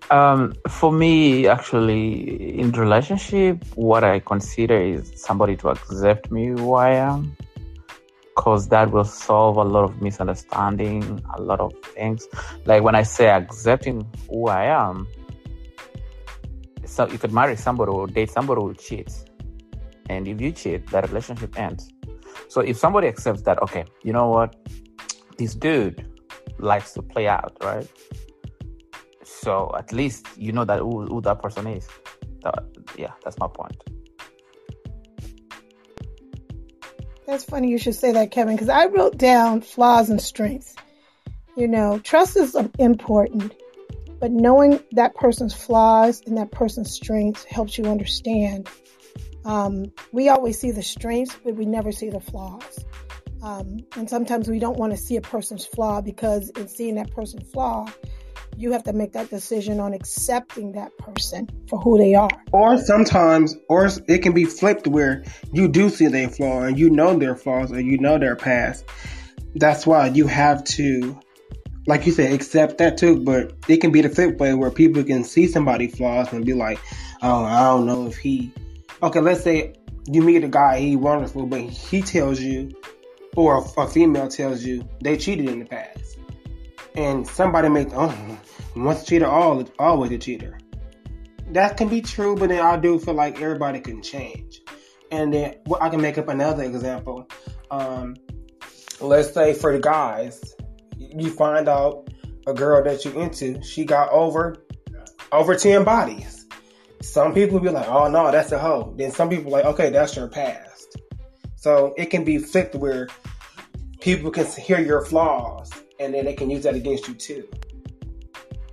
Um, 0.10 0.54
for 0.70 0.92
me, 0.92 1.48
actually, 1.48 2.60
in 2.60 2.72
relationship, 2.72 3.64
what 3.76 4.04
I 4.04 4.20
consider 4.20 4.80
is 4.80 5.12
somebody 5.16 5.56
to 5.58 5.70
accept 5.70 6.32
me 6.32 6.48
who 6.48 6.74
I 6.74 6.92
am, 6.92 7.36
because 8.36 8.68
that 8.70 8.92
will 8.92 9.06
solve 9.06 9.58
a 9.58 9.64
lot 9.64 9.84
of 9.84 10.02
misunderstanding, 10.02 11.24
a 11.36 11.42
lot 11.42 11.60
of 11.60 11.74
things. 11.94 12.28
Like 12.66 12.84
when 12.84 12.96
I 12.96 13.04
say 13.04 13.30
accepting 13.30 14.08
who 14.30 14.48
I 14.48 14.66
am, 14.66 15.08
so 16.86 17.08
you 17.08 17.18
could 17.18 17.32
marry 17.32 17.56
somebody 17.56 17.92
or 17.92 18.08
date 18.08 18.32
somebody 18.32 18.62
who 18.62 18.74
cheats, 18.74 19.26
and 20.10 20.28
if 20.28 20.40
you 20.40 20.52
cheat, 20.52 20.88
that 20.88 21.08
relationship 21.10 21.58
ends. 21.60 21.90
So 22.48 22.62
if 22.62 22.78
somebody 22.78 23.08
accepts 23.08 23.42
that, 23.44 23.62
okay, 23.64 23.86
you 24.04 24.14
know 24.14 24.30
what, 24.30 24.56
this 25.38 25.56
dude 25.56 26.08
likes 26.60 26.94
to 26.94 27.02
play 27.02 27.28
out, 27.28 27.58
right? 27.62 27.88
So 29.24 29.72
at 29.78 29.92
least 29.92 30.28
you 30.38 30.52
know 30.52 30.66
that 30.66 30.80
who, 30.80 31.06
who 31.06 31.22
that 31.22 31.42
person 31.42 31.68
is. 31.68 31.88
That, 32.44 32.64
yeah, 32.98 33.12
that's 33.24 33.38
my 33.40 33.48
point. 33.48 33.84
That's 37.28 37.44
funny 37.44 37.70
you 37.70 37.80
should 37.80 37.96
say 37.96 38.12
that, 38.12 38.32
Kevin, 38.32 38.56
because 38.56 38.70
I 38.70 38.86
wrote 38.86 39.18
down 39.18 39.62
flaws 39.62 40.10
and 40.10 40.22
strengths. 40.22 40.76
You 41.58 41.68
know, 41.68 42.00
trust 42.00 42.38
is 42.38 42.56
important, 42.78 43.54
but 44.20 44.32
knowing 44.32 44.80
that 44.92 45.16
person's 45.16 45.54
flaws 45.54 46.22
and 46.26 46.38
that 46.38 46.52
person's 46.52 46.92
strengths 46.92 47.44
helps 47.44 47.78
you 47.78 47.86
understand. 47.86 48.70
Um, 49.44 49.92
we 50.12 50.30
always 50.30 50.60
see 50.60 50.72
the 50.72 50.82
strengths, 50.82 51.38
but 51.44 51.56
we 51.56 51.66
never 51.66 51.92
see 51.92 52.10
the 52.10 52.20
flaws. 52.20 52.84
Um, 53.44 53.86
and 53.96 54.10
sometimes 54.10 54.48
we 54.48 54.58
don't 54.58 54.78
want 54.78 54.92
to 54.94 54.98
see 54.98 55.18
a 55.18 55.22
person's 55.22 55.66
flaw 55.66 56.02
because 56.02 56.50
in 56.50 56.68
seeing 56.68 56.96
that 56.96 57.12
person's 57.12 57.52
flaw, 57.52 57.88
you 58.58 58.72
have 58.72 58.84
to 58.84 58.94
make 58.94 59.14
that 59.14 59.30
decision 59.30 59.80
on 59.80 59.94
accepting 59.94 60.72
that 60.72 60.98
person 60.98 61.48
for 61.70 61.80
who 61.80 61.98
they 61.98 62.16
are. 62.16 62.30
Or 62.52 62.78
sometimes, 62.78 63.56
or 63.70 63.90
it 64.08 64.20
can 64.20 64.34
be 64.34 64.46
flipped 64.46 64.88
where 64.88 65.24
you 65.52 65.68
do 65.68 65.90
see 65.90 66.08
their 66.08 66.30
flaw 66.30 66.64
and 66.64 66.80
you 66.80 66.90
know 66.90 67.18
their 67.18 67.36
flaws 67.36 67.72
or 67.72 67.80
you 67.80 67.98
know 67.98 68.18
their 68.18 68.36
past. 68.36 68.86
That's 69.56 69.86
why 69.86 70.08
you 70.08 70.28
have 70.28 70.64
to, 70.64 71.20
like 71.88 72.06
you 72.06 72.12
said, 72.12 72.34
accept 72.34 72.78
that 72.80 72.98
too. 72.98 73.20
But 73.24 73.54
it 73.68 73.78
can 73.78 73.92
be 73.92 74.02
the 74.02 74.10
flip 74.10 74.38
way 74.38 74.54
where 74.54 74.72
people 74.72 75.04
can 75.04 75.24
see 75.24 75.48
somebody 75.48 75.88
flaws 75.88 76.32
and 76.34 76.46
be 76.46 76.54
like, 76.54 76.80
"Oh, 77.22 77.44
I 77.44 77.64
don't 77.64 77.86
know 77.86 78.08
if 78.08 78.18
he." 78.18 78.52
Okay, 79.04 79.20
let's 79.20 79.44
say 79.44 79.76
you 80.12 80.22
meet 80.22 80.44
a 80.44 80.48
guy, 80.48 80.80
he 80.80 80.96
wonderful, 80.96 81.46
but 81.46 81.62
he 81.62 82.02
tells 82.02 82.40
you, 82.40 82.72
or 83.36 83.58
a, 83.58 83.82
a 83.82 83.88
female 83.88 84.28
tells 84.28 84.64
you 84.64 84.88
they 85.02 85.18
cheated 85.18 85.50
in 85.50 85.60
the 85.60 85.66
past, 85.66 86.18
and 86.96 87.28
somebody 87.28 87.70
makes, 87.70 87.94
"Oh, 87.96 88.40
once 88.76 89.04
a 89.04 89.06
cheater, 89.06 89.28
all 89.28 89.64
always 89.80 90.12
a 90.12 90.18
cheater." 90.18 90.58
that 91.52 91.78
can 91.78 91.88
be 91.88 92.02
true, 92.02 92.36
but 92.36 92.50
then 92.50 92.62
I 92.62 92.78
do 92.78 93.00
feel 93.00 93.14
like 93.14 93.42
everybody 93.42 93.80
can 93.80 94.02
change. 94.02 94.62
And 95.12 95.34
then 95.34 95.56
well, 95.66 95.82
I 95.82 95.90
can 95.90 96.02
make 96.02 96.18
up 96.18 96.28
another 96.28 96.64
example. 96.64 97.30
Um, 97.72 98.16
let's 99.00 99.34
say 99.34 99.54
for 99.54 99.72
the 99.72 99.80
guys, 99.80 100.55
you 101.20 101.30
find 101.30 101.68
out 101.68 102.10
a 102.48 102.54
girl 102.54 102.84
that 102.84 103.06
you 103.06 103.20
into, 103.20 103.62
she 103.64 103.86
got 103.86 104.10
over 104.10 104.58
over 105.32 105.56
ten 105.56 105.84
bodies. 105.84 106.46
Some 107.02 107.34
people 107.34 107.60
be 107.60 107.70
like, 107.70 107.88
"Oh 107.88 108.08
no, 108.08 108.32
that's 108.32 108.52
a 108.52 108.60
hoe." 108.60 108.94
Then 108.98 109.12
some 109.12 109.30
people 109.30 109.52
like, 109.52 109.66
"Okay, 109.66 109.90
that's 109.90 110.16
your 110.16 110.28
past." 110.28 110.98
So 111.56 111.94
it 111.98 112.08
can 112.08 112.24
be 112.24 112.38
flipped 112.38 112.76
where 112.76 113.08
people 114.00 114.32
can 114.32 114.46
hear 114.46 114.80
your 114.80 115.04
flaws, 115.06 115.72
and 116.00 116.14
then 116.14 116.26
they 116.26 116.34
can 116.34 116.50
use 116.50 116.64
that 116.64 116.76
against 116.76 117.08
you 117.08 117.16
too. 117.16 117.48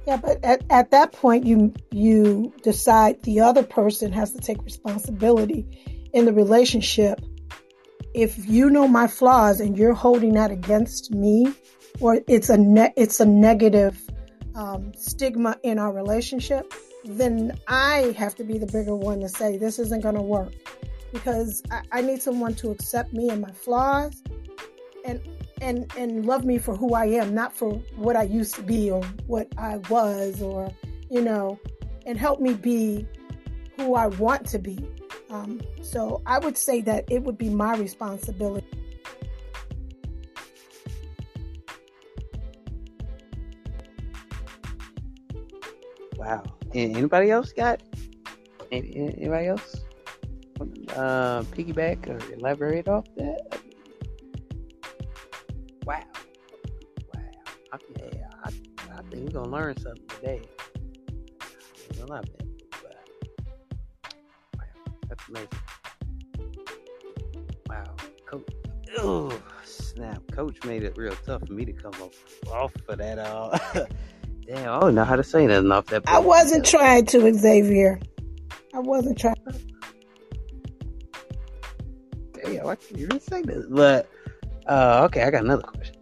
Yeah, 0.06 0.16
but 0.16 0.44
at, 0.44 0.64
at 0.68 0.90
that 0.90 1.12
point, 1.12 1.46
you 1.46 1.72
you 1.90 2.52
decide 2.62 3.22
the 3.22 3.40
other 3.40 3.62
person 3.62 4.12
has 4.12 4.32
to 4.32 4.40
take 4.40 4.62
responsibility 4.62 5.66
in 6.12 6.24
the 6.24 6.32
relationship. 6.32 7.20
If 8.14 8.46
you 8.46 8.68
know 8.68 8.88
my 8.88 9.06
flaws 9.06 9.60
and 9.60 9.76
you're 9.78 9.94
holding 9.94 10.34
that 10.34 10.50
against 10.50 11.12
me, 11.12 11.52
or 12.00 12.20
it's 12.26 12.48
a 12.48 12.56
ne- 12.56 12.92
it's 12.96 13.20
a 13.20 13.26
negative 13.26 14.00
um, 14.54 14.92
stigma 14.94 15.56
in 15.62 15.78
our 15.78 15.92
relationship, 15.92 16.72
then 17.04 17.58
I 17.68 18.14
have 18.18 18.34
to 18.36 18.44
be 18.44 18.58
the 18.58 18.66
bigger 18.66 18.94
one 18.94 19.20
to 19.20 19.28
say 19.28 19.56
this 19.56 19.78
isn't 19.78 20.02
going 20.02 20.14
to 20.14 20.22
work 20.22 20.52
because 21.12 21.62
I, 21.70 21.82
I 21.92 22.00
need 22.00 22.22
someone 22.22 22.54
to 22.54 22.70
accept 22.70 23.12
me 23.12 23.28
and 23.28 23.40
my 23.40 23.52
flaws 23.52 24.22
and 25.04 25.20
and 25.60 25.90
and 25.96 26.26
love 26.26 26.44
me 26.44 26.58
for 26.58 26.76
who 26.76 26.94
I 26.94 27.06
am, 27.06 27.34
not 27.34 27.52
for 27.52 27.74
what 27.96 28.16
I 28.16 28.24
used 28.24 28.54
to 28.56 28.62
be 28.62 28.90
or 28.90 29.02
what 29.26 29.48
I 29.56 29.78
was, 29.88 30.42
or 30.42 30.72
you 31.10 31.20
know, 31.20 31.58
and 32.06 32.18
help 32.18 32.40
me 32.40 32.54
be 32.54 33.06
who 33.76 33.94
I 33.94 34.08
want 34.08 34.46
to 34.48 34.58
be. 34.58 34.78
Um, 35.30 35.60
so 35.80 36.20
I 36.26 36.38
would 36.38 36.58
say 36.58 36.80
that 36.82 37.04
it 37.10 37.22
would 37.22 37.38
be 37.38 37.48
my 37.48 37.76
responsibility. 37.76 38.66
Wow. 46.22 46.44
Anybody 46.72 47.32
else 47.32 47.52
got? 47.52 47.82
Anybody 48.70 49.48
else? 49.48 49.80
Uh, 50.94 51.42
piggyback 51.50 52.08
or 52.08 52.34
elaborate 52.34 52.86
off 52.86 53.06
that? 53.16 53.60
Wow. 55.84 55.98
Wow. 57.12 57.22
Okay. 57.74 58.22
I, 58.44 58.48
I 58.48 59.02
think 59.10 59.24
we're 59.24 59.42
gonna 59.42 59.48
learn 59.48 59.76
something 59.78 60.06
today. 60.20 60.42
I 62.00 62.04
love. 62.04 62.24
But, 62.70 62.96
wow. 64.56 64.62
That's 65.08 65.28
amazing. 65.28 65.48
Wow. 67.68 67.96
Coach. 68.26 68.48
Oh 68.98 69.42
snap! 69.64 70.22
Coach 70.30 70.62
made 70.64 70.84
it 70.84 70.96
real 70.96 71.16
tough 71.26 71.44
for 71.46 71.52
me 71.52 71.64
to 71.64 71.72
come 71.72 71.94
off 72.00 72.14
off 72.48 72.72
for 72.86 72.94
that. 72.94 73.18
Uh, 73.18 73.58
damn, 74.46 74.68
I 74.68 74.80
don't 74.80 74.94
know 74.94 75.04
how 75.04 75.16
to 75.16 75.24
say 75.24 75.46
that 75.46 75.58
enough. 75.58 75.86
That 75.86 76.08
I 76.08 76.18
wasn't 76.18 76.64
trying 76.64 77.06
to 77.06 77.32
Xavier. 77.34 78.00
I 78.74 78.78
wasn't 78.80 79.18
trying. 79.18 79.34
To 79.34 79.60
Damn, 82.42 82.66
I 82.66 82.76
can't 82.76 82.98
even 82.98 83.20
say 83.20 83.42
this. 83.42 83.66
But 83.68 84.08
uh, 84.66 85.02
okay, 85.04 85.22
I 85.22 85.30
got 85.30 85.44
another 85.44 85.62
question. 85.62 85.96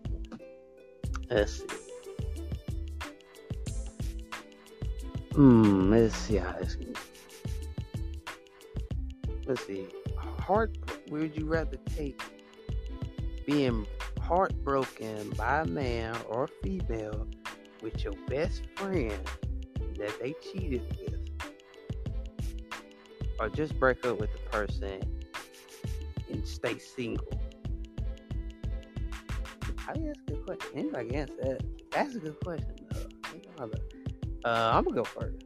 Let's 1.30 1.52
see. 1.52 1.66
Hmm, 5.32 5.90
let's 5.90 6.16
see 6.16 6.36
how 6.36 6.52
this. 6.52 6.76
Let's 9.46 9.66
see. 9.66 9.86
Heart, 10.16 10.76
would 11.10 11.36
you 11.36 11.46
rather 11.46 11.76
take 11.96 12.20
being 13.46 13.86
heartbroken 14.20 15.30
by 15.30 15.60
a 15.60 15.66
man 15.66 16.16
or 16.28 16.44
a 16.44 16.48
female 16.62 17.26
with 17.82 18.02
your 18.04 18.14
best 18.28 18.62
friend 18.76 19.18
that 19.98 20.12
they 20.20 20.34
cheated 20.42 20.82
with? 20.98 21.14
Or 23.38 23.48
just 23.48 23.78
break 23.78 24.04
up 24.04 24.18
with 24.18 24.30
the 24.32 24.38
person 24.50 25.00
and 26.30 26.46
stay 26.46 26.78
single? 26.78 27.26
I 29.88 29.92
think 29.94 30.06
that's 30.06 30.20
a 30.20 30.30
good 30.30 30.46
question. 30.46 30.70
Anybody 30.74 31.08
can 31.08 31.16
answer 31.16 31.34
that? 31.42 31.62
That's 31.90 32.14
a 32.14 32.18
good 32.18 32.40
question. 32.44 32.76
Uh, 33.58 33.68
I'm 34.44 34.84
gonna 34.84 34.96
go 34.96 35.04
first. 35.04 35.44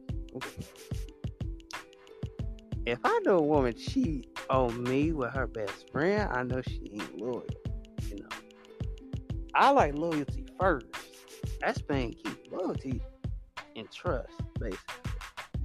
If 2.85 2.99
I 3.03 3.19
know 3.23 3.37
a 3.37 3.41
woman 3.41 3.73
cheat 3.75 4.27
on 4.49 4.83
me 4.83 5.11
with 5.11 5.31
her 5.31 5.47
best 5.47 5.89
friend, 5.91 6.29
I 6.31 6.43
know 6.43 6.61
she 6.61 6.91
ain't 6.93 7.17
loyal. 7.19 7.43
You 8.09 8.17
know, 8.17 8.27
I 9.55 9.71
like 9.71 9.95
loyalty 9.95 10.45
first. 10.59 10.85
That's 11.65 11.81
being 11.81 12.13
key. 12.13 12.29
Loyalty 12.51 13.01
and 13.75 13.89
trust, 13.91 14.29
basically. 14.59 14.77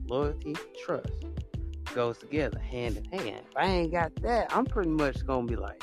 Loyalty, 0.06 0.56
trust 0.82 1.12
goes 1.94 2.16
together 2.16 2.58
hand 2.58 2.96
in 2.96 3.04
hand. 3.18 3.42
If 3.50 3.56
I 3.56 3.66
ain't 3.66 3.92
got 3.92 4.14
that, 4.22 4.56
I'm 4.56 4.64
pretty 4.64 4.92
much 4.92 5.26
gonna 5.26 5.46
be 5.46 5.56
like, 5.56 5.82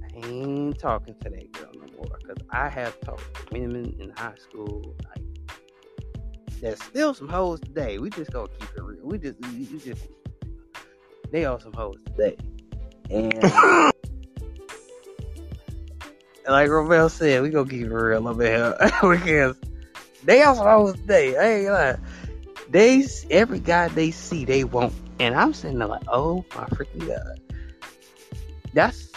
I 0.00 0.26
ain't 0.26 0.78
talking 0.78 1.16
to 1.22 1.30
that 1.30 1.52
girl 1.52 1.72
no 1.74 1.86
more. 1.96 2.18
Cause 2.24 2.36
I 2.50 2.68
have 2.68 3.00
talked 3.00 3.34
to 3.34 3.58
women 3.58 3.96
in 3.98 4.10
high 4.10 4.36
school, 4.38 4.94
like 5.08 5.24
there's 6.60 6.80
still 6.80 7.12
some 7.12 7.28
hoes 7.28 7.58
today. 7.58 7.98
We 7.98 8.10
just 8.10 8.30
gonna 8.30 8.46
keep 8.60 8.70
it 8.76 8.82
real. 8.82 9.00
We 9.02 9.18
just, 9.18 9.40
you 9.52 9.80
just, 9.80 10.06
they 11.32 11.44
are 11.46 11.58
some 11.58 11.72
hoes 11.72 11.96
today, 12.06 12.36
and, 13.10 13.92
and 16.50 16.56
like 16.56 16.68
Romel 16.68 17.08
said, 17.08 17.42
we 17.42 17.50
gonna 17.50 17.70
keep 17.70 17.86
it 17.86 17.92
real 17.92 18.34
bit 18.34 18.48
here 18.48 18.76
because 19.02 19.56
they 20.24 20.42
also 20.42 20.64
always 20.64 20.96
today. 20.96 21.36
I 21.36 21.60
ain't 21.60 21.70
lying. 21.70 21.98
They 22.68 23.06
every 23.30 23.60
guy 23.60 23.86
they 23.86 24.10
see 24.10 24.44
they 24.44 24.64
want, 24.64 24.92
and 25.20 25.36
I'm 25.36 25.54
sitting 25.54 25.78
there 25.78 25.86
like, 25.86 26.02
oh 26.08 26.44
my 26.56 26.64
freaking 26.64 27.06
god, 27.06 27.40
that's 28.72 29.12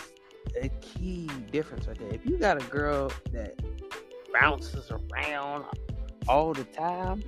a 0.61 0.69
key 0.69 1.27
difference 1.51 1.87
right 1.87 1.97
there. 1.97 2.13
If 2.13 2.23
you 2.23 2.37
got 2.37 2.61
a 2.61 2.67
girl 2.67 3.11
that 3.31 3.59
bounces 4.31 4.91
around 4.91 5.65
all 6.27 6.53
the 6.53 6.65
time, 6.65 7.23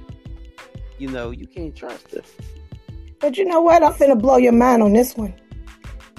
you 1.00 1.08
know, 1.08 1.32
you 1.32 1.48
can't 1.48 1.76
trust 1.76 2.12
her. 2.12 2.22
But 3.20 3.38
you 3.38 3.46
know 3.46 3.62
what? 3.62 3.82
I'm 3.82 3.94
finna 3.94 4.22
blow 4.22 4.38
your 4.38 4.52
mind 4.52 4.84
on 4.84 4.94
this 4.94 5.18
one. 5.18 5.34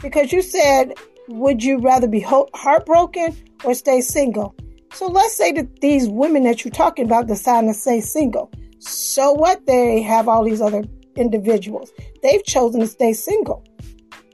Because 0.03 0.33
you 0.33 0.43
said, 0.43 0.95
would 1.29 1.63
you 1.63 1.79
rather 1.79 2.09
be 2.09 2.19
heartbroken 2.21 3.46
or 3.65 3.75
stay 3.75 4.01
single? 4.01 4.55
So 4.93 5.07
let's 5.09 5.37
say 5.37 5.53
that 5.53 5.81
these 5.81 6.09
women 6.09 6.45
that 6.45 6.65
you're 6.65 6.73
talking 6.73 7.05
about 7.05 7.27
decide 7.27 7.63
to 7.67 7.75
stay 7.75 8.01
single. 8.01 8.51
So 8.79 9.33
what? 9.33 9.67
They 9.67 10.03
have 10.03 10.29
all 10.29 10.45
these 10.45 10.61
other 10.61 10.85
individuals. 11.17 11.93
They've 12.23 12.45
chosen 12.45 12.81
to 12.81 12.87
stay 12.87 13.13
single 13.13 13.65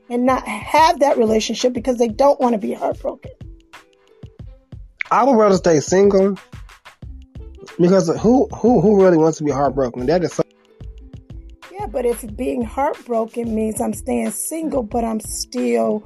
and 0.09 0.25
not 0.25 0.47
have 0.47 0.99
that 0.99 1.17
relationship 1.17 1.73
because 1.73 1.97
they 1.97 2.07
don't 2.07 2.39
want 2.39 2.53
to 2.53 2.59
be 2.59 2.73
heartbroken. 2.73 3.31
I 5.11 5.23
would 5.23 5.35
rather 5.35 5.57
stay 5.57 5.79
single 5.79 6.37
because 7.79 8.07
who 8.19 8.47
who 8.47 8.81
who 8.81 9.03
really 9.03 9.17
wants 9.17 9.37
to 9.39 9.43
be 9.43 9.51
heartbroken? 9.51 10.05
That 10.05 10.23
is 10.23 10.33
so. 10.33 10.43
Yeah, 11.71 11.87
but 11.87 12.05
if 12.05 12.23
being 12.35 12.63
heartbroken 12.63 13.53
means 13.53 13.81
I'm 13.81 13.93
staying 13.93 14.31
single, 14.31 14.83
but 14.83 15.03
I'm 15.03 15.19
still 15.19 16.03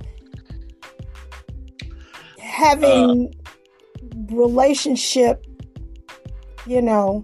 having 2.58 3.34
uh, 3.46 4.36
relationship, 4.36 5.46
you 6.66 6.82
know, 6.82 7.24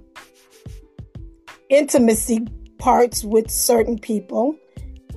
intimacy 1.70 2.46
parts 2.78 3.24
with 3.24 3.50
certain 3.50 3.98
people. 3.98 4.56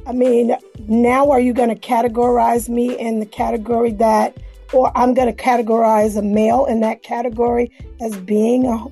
I 0.06 0.12
mean, 0.12 0.56
now 0.88 1.30
are 1.30 1.40
you 1.40 1.52
going 1.52 1.68
to 1.68 1.76
categorize 1.76 2.68
me 2.68 2.98
in 2.98 3.20
the 3.20 3.26
category 3.26 3.92
that, 3.92 4.38
or 4.72 4.90
I'm 4.96 5.12
going 5.12 5.34
to 5.34 5.42
categorize 5.42 6.16
a 6.16 6.22
male 6.22 6.64
in 6.64 6.80
that 6.80 7.02
category 7.02 7.70
as 8.00 8.16
being 8.16 8.66
a 8.66 8.86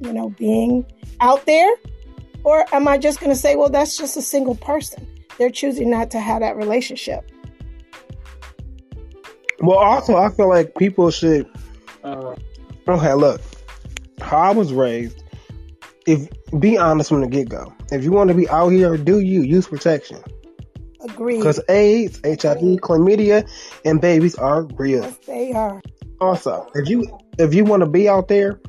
you 0.00 0.12
know, 0.12 0.28
being 0.30 0.84
out 1.20 1.46
there? 1.46 1.72
Or 2.44 2.66
am 2.74 2.86
I 2.86 2.98
just 2.98 3.18
going 3.18 3.32
to 3.32 3.38
say, 3.38 3.56
well, 3.56 3.70
that's 3.70 3.96
just 3.96 4.16
a 4.18 4.22
single 4.22 4.56
person? 4.56 5.06
They're 5.38 5.50
choosing 5.50 5.90
not 5.90 6.10
to 6.10 6.20
have 6.20 6.40
that 6.40 6.54
relationship. 6.54 7.30
Well, 9.60 9.78
also, 9.78 10.16
I 10.16 10.30
feel 10.30 10.48
like 10.48 10.74
people 10.76 11.10
should. 11.10 11.48
Uh, 12.04 12.34
okay, 12.86 13.14
look, 13.14 13.40
how 14.20 14.38
I 14.38 14.50
was 14.50 14.72
raised. 14.72 15.22
If 16.06 16.28
be 16.60 16.78
honest 16.78 17.08
from 17.08 17.22
the 17.22 17.26
get 17.26 17.48
go. 17.48 17.72
If 17.90 18.04
you 18.04 18.12
want 18.12 18.28
to 18.28 18.34
be 18.34 18.48
out 18.48 18.68
here, 18.68 18.96
do 18.96 19.20
you 19.20 19.42
use 19.42 19.66
protection? 19.66 20.22
Agreed. 21.00 21.38
Because 21.38 21.60
AIDS, 21.68 22.20
HIV, 22.24 22.80
chlamydia, 22.80 23.48
and 23.84 24.00
babies 24.00 24.36
are 24.36 24.64
real. 24.74 25.02
Yes, 25.02 25.16
they 25.26 25.52
are. 25.52 25.82
Also, 26.20 26.70
if 26.74 26.88
you 26.88 27.18
if 27.38 27.54
you 27.54 27.64
want 27.64 27.80
to 27.80 27.88
be 27.88 28.08
out 28.08 28.28
there, 28.28 28.60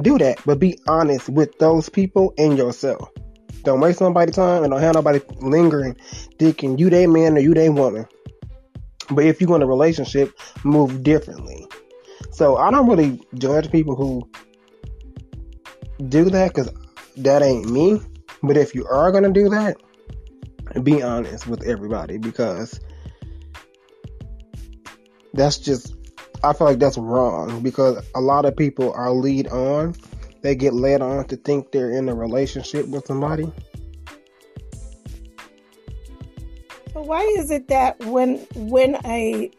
do 0.00 0.18
that, 0.18 0.40
but 0.44 0.58
be 0.58 0.78
honest 0.88 1.28
with 1.28 1.58
those 1.58 1.88
people 1.88 2.34
and 2.38 2.56
yourself. 2.58 3.10
Don't 3.62 3.80
waste 3.80 4.00
nobody's 4.00 4.36
time 4.36 4.62
and 4.62 4.70
don't 4.70 4.80
have 4.80 4.94
nobody 4.94 5.20
lingering, 5.40 5.96
thinking 6.38 6.78
you 6.78 6.90
they 6.90 7.06
man 7.06 7.36
or 7.36 7.40
you 7.40 7.54
they 7.54 7.68
woman. 7.68 8.06
But 9.10 9.24
if 9.24 9.40
you 9.40 9.46
want 9.46 9.62
a 9.62 9.66
relationship, 9.66 10.36
move 10.64 11.02
differently. 11.02 11.66
So 12.32 12.56
I 12.56 12.70
don't 12.70 12.88
really 12.88 13.20
judge 13.34 13.70
people 13.70 13.96
who 13.96 14.28
do 16.08 16.24
that 16.30 16.54
because 16.54 16.70
that 17.18 17.42
ain't 17.42 17.70
me. 17.70 18.00
But 18.42 18.56
if 18.56 18.74
you 18.74 18.86
are 18.86 19.10
gonna 19.12 19.32
do 19.32 19.48
that, 19.48 19.76
be 20.82 21.02
honest 21.02 21.46
with 21.46 21.64
everybody 21.64 22.18
because 22.18 22.80
that's 25.32 25.58
just 25.58 25.94
I 26.44 26.52
feel 26.52 26.66
like 26.66 26.78
that's 26.78 26.98
wrong 26.98 27.62
because 27.62 28.04
a 28.14 28.20
lot 28.20 28.44
of 28.44 28.56
people 28.56 28.92
are 28.92 29.10
lead 29.10 29.48
on. 29.48 29.94
They 30.42 30.54
get 30.54 30.74
led 30.74 31.02
on 31.02 31.26
to 31.28 31.36
think 31.36 31.72
they're 31.72 31.90
in 31.90 32.08
a 32.08 32.14
relationship 32.14 32.86
with 32.88 33.06
somebody. 33.06 33.50
So 36.96 37.02
why 37.02 37.20
is 37.36 37.50
it 37.50 37.68
that 37.68 38.02
when 38.06 38.38
when 38.54 38.96
a 39.04 39.50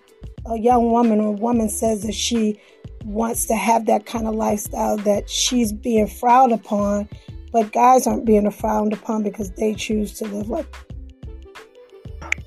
a 0.47 0.57
young 0.57 0.89
woman 0.89 1.21
or 1.21 1.35
woman 1.35 1.69
says 1.69 2.01
that 2.01 2.15
she 2.15 2.59
wants 3.05 3.45
to 3.45 3.55
have 3.55 3.85
that 3.85 4.07
kind 4.07 4.25
of 4.25 4.33
lifestyle 4.33 4.97
that 4.97 5.29
she's 5.29 5.71
being 5.71 6.07
frowned 6.07 6.51
upon, 6.51 7.07
but 7.53 7.71
guys 7.71 8.07
aren't 8.07 8.25
being 8.25 8.49
frowned 8.49 8.91
upon 8.91 9.21
because 9.21 9.51
they 9.51 9.75
choose 9.75 10.13
to 10.13 10.25
live 10.25 10.49
like. 10.49 10.65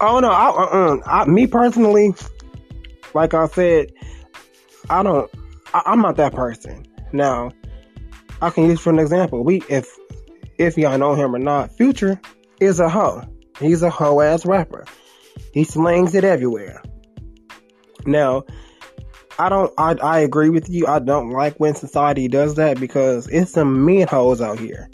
Oh 0.00 0.18
no, 0.18 0.28
I, 0.28 0.48
uh, 0.48 0.96
I, 1.06 1.24
me 1.26 1.46
personally, 1.46 2.12
like 3.14 3.32
I 3.32 3.46
said, 3.46 3.92
I 4.88 5.04
don't. 5.04 5.30
I, 5.72 5.82
I'm 5.86 6.00
not 6.00 6.16
that 6.16 6.34
person. 6.34 6.84
Now, 7.12 7.52
I 8.42 8.50
can 8.50 8.64
use 8.68 8.80
for 8.80 8.90
an 8.90 8.98
example. 8.98 9.44
We, 9.44 9.62
if 9.68 9.86
if 10.58 10.76
y'all 10.76 10.98
know 10.98 11.14
him 11.14 11.36
or 11.36 11.38
not, 11.38 11.70
Future 11.76 12.20
is 12.58 12.80
a 12.80 12.88
hoe. 12.88 13.22
He's 13.60 13.82
a 13.82 13.90
hoe 13.90 14.20
ass 14.20 14.46
rapper. 14.46 14.86
He 15.52 15.64
slings 15.64 16.14
it 16.14 16.24
everywhere. 16.24 16.82
Now, 18.06 18.44
I 19.38 19.48
don't. 19.48 19.72
I 19.78 19.94
I 19.94 20.18
agree 20.20 20.48
with 20.48 20.68
you. 20.68 20.86
I 20.86 20.98
don't 20.98 21.30
like 21.30 21.60
when 21.60 21.74
society 21.74 22.28
does 22.28 22.56
that 22.56 22.80
because 22.80 23.28
it's 23.28 23.52
some 23.52 23.84
men 23.84 24.08
hoes 24.08 24.40
out 24.40 24.58
here, 24.58 24.90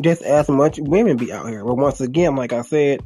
just 0.00 0.22
as 0.22 0.48
much 0.48 0.78
women 0.80 1.16
be 1.16 1.32
out 1.32 1.48
here. 1.48 1.64
But 1.64 1.76
once 1.76 2.00
again, 2.00 2.34
like 2.34 2.52
I 2.52 2.62
said, 2.62 3.00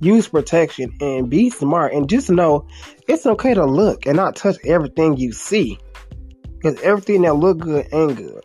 use 0.00 0.28
protection 0.28 0.96
and 1.00 1.28
be 1.28 1.50
smart 1.50 1.92
and 1.92 2.08
just 2.08 2.30
know 2.30 2.68
it's 3.08 3.26
okay 3.26 3.54
to 3.54 3.66
look 3.66 4.06
and 4.06 4.16
not 4.16 4.36
touch 4.36 4.56
everything 4.64 5.16
you 5.16 5.32
see 5.32 5.78
because 6.54 6.80
everything 6.82 7.22
that 7.22 7.34
look 7.34 7.58
good 7.58 7.86
ain't 7.92 8.16
good. 8.16 8.44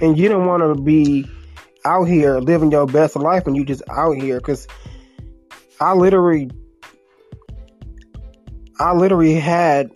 And 0.00 0.16
you 0.16 0.28
don't 0.28 0.46
want 0.46 0.62
to 0.62 0.80
be 0.80 1.28
out 1.88 2.04
here 2.04 2.38
living 2.38 2.70
your 2.70 2.86
best 2.86 3.16
life 3.16 3.46
when 3.46 3.54
you 3.54 3.64
just 3.64 3.82
out 3.88 4.16
here 4.16 4.38
because 4.38 4.68
I 5.80 5.94
literally 5.94 6.50
I 8.78 8.92
literally 8.92 9.34
had 9.34 9.90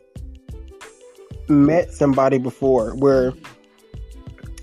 met 1.48 1.92
somebody 1.92 2.38
before 2.38 2.96
where 2.96 3.34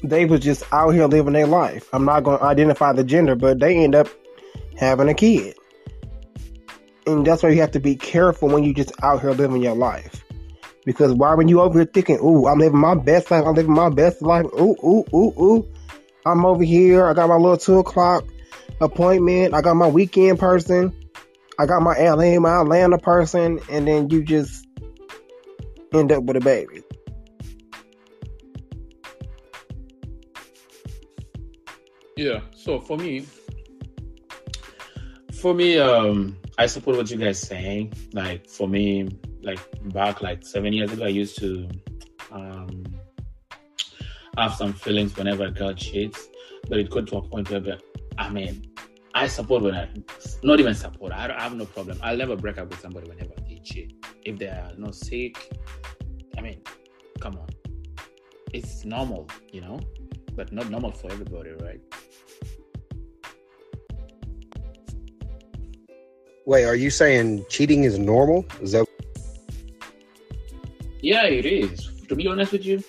they 0.04 0.26
was 0.26 0.40
just 0.40 0.64
out 0.74 0.90
here 0.90 1.06
living 1.06 1.34
their 1.34 1.46
life. 1.48 1.88
I'm 1.94 2.06
not 2.06 2.24
going 2.24 2.40
to 2.40 2.44
identify 2.44 2.94
the 2.94 3.04
gender, 3.04 3.36
but 3.36 3.60
they 3.60 3.78
end 3.78 3.96
up 3.96 4.08
having 4.78 5.08
a 5.10 5.14
kid. 5.14 5.56
And 7.06 7.26
that's 7.26 7.44
why 7.44 7.50
you 7.50 7.62
have 7.62 7.72
to 7.72 7.80
be 7.80 7.96
careful 7.96 8.50
when 8.50 8.64
you 8.64 8.74
just 8.74 8.92
out 9.04 9.22
here 9.22 9.32
living 9.32 9.62
your 9.62 9.76
life. 9.76 10.24
Because 10.86 11.14
why 11.14 11.36
when 11.36 11.48
you 11.48 11.62
over 11.62 11.80
here 11.80 11.86
thinking, 11.86 12.20
ooh, 12.20 12.48
I'm 12.48 12.60
living 12.60 12.80
my 12.80 12.96
best 12.96 13.30
life, 13.30 13.46
I'm 13.46 13.54
living 13.54 13.74
my 13.74 13.90
best 13.90 14.22
life, 14.22 14.46
ooh, 14.60 14.76
ooh, 14.84 15.06
ooh, 15.14 15.34
ooh. 15.42 15.74
I'm 16.26 16.46
over 16.46 16.64
here, 16.64 17.08
I 17.08 17.14
got 17.14 17.30
my 17.30 17.36
little 17.36 17.58
two 17.58 17.80
o'clock 17.80 18.26
appointment, 18.82 19.54
I 19.54 19.62
got 19.62 19.76
my 19.76 19.88
weekend 19.88 20.40
person, 20.40 20.94
I 21.58 21.66
got 21.66 21.82
my 21.82 21.98
LA, 21.98 22.40
my 22.40 22.62
Atlanta 22.62 22.98
person, 22.98 23.60
and 23.70 23.88
then 23.88 24.10
you 24.10 24.24
just 24.24 24.66
end 25.94 26.12
up 26.12 26.24
with 26.24 26.38
a 26.38 26.42
baby. 26.42 26.84
Yeah. 32.16 32.42
So 32.54 32.82
for 32.82 32.98
me, 32.98 33.26
for 35.34 35.54
me, 35.54 35.78
um, 35.78 36.36
I 36.58 36.66
support 36.66 36.98
what 36.98 37.10
you 37.10 37.18
guys 37.18 37.40
saying. 37.40 37.94
Like 38.12 38.50
for 38.50 38.68
me, 38.68 39.08
like 39.42 39.60
back 39.94 40.22
like 40.22 40.46
seven 40.46 40.74
years 40.74 40.92
ago, 40.92 41.06
I 41.06 41.10
used 41.10 41.40
to 41.40 41.70
um, 42.32 42.84
have 44.38 44.54
some 44.54 44.74
feelings 44.74 45.16
whenever 45.16 45.46
a 45.46 45.52
girl 45.52 45.74
cheats, 45.74 46.28
but 46.70 46.80
it 46.80 46.90
got 46.90 47.08
to 47.08 47.18
a 47.18 47.22
point 47.22 47.50
where, 47.50 47.78
I 48.18 48.30
mean, 48.30 48.66
I 49.14 49.28
support 49.28 49.64
when 49.64 49.76
I, 49.76 49.90
not 50.44 50.60
even 50.60 50.76
support. 50.76 51.12
I, 51.12 51.34
I 51.36 51.42
have 51.42 51.56
no 51.56 51.66
problem. 51.66 52.00
I'll 52.02 52.18
never 52.18 52.36
break 52.36 52.58
up 52.58 52.70
with 52.70 52.80
somebody 52.80 53.10
whenever 53.10 53.34
they 53.48 53.60
cheat. 53.64 54.06
If 54.24 54.38
they 54.38 54.48
are 54.48 54.72
not 54.78 54.96
sick, 54.96 55.36
I 56.38 56.42
mean, 56.42 56.62
come 57.20 57.38
on, 57.38 57.48
it's 58.54 58.86
normal, 58.86 59.28
you 59.52 59.62
know, 59.62 59.80
but 60.36 60.52
not 60.52 60.70
normal 60.70 60.92
for 60.92 61.12
everybody, 61.12 61.52
right? 61.62 61.82
Wait, 66.46 66.66
are 66.66 66.76
you 66.76 66.90
saying 66.90 67.46
cheating 67.50 67.84
is 67.84 68.00
normal? 68.00 68.46
Is 68.62 68.72
that? 68.72 68.86
Yeah, 71.02 71.26
it 71.26 71.46
is. 71.46 72.04
To 72.08 72.16
be 72.16 72.28
honest 72.28 72.52
with 72.52 72.66
you, 72.66 72.84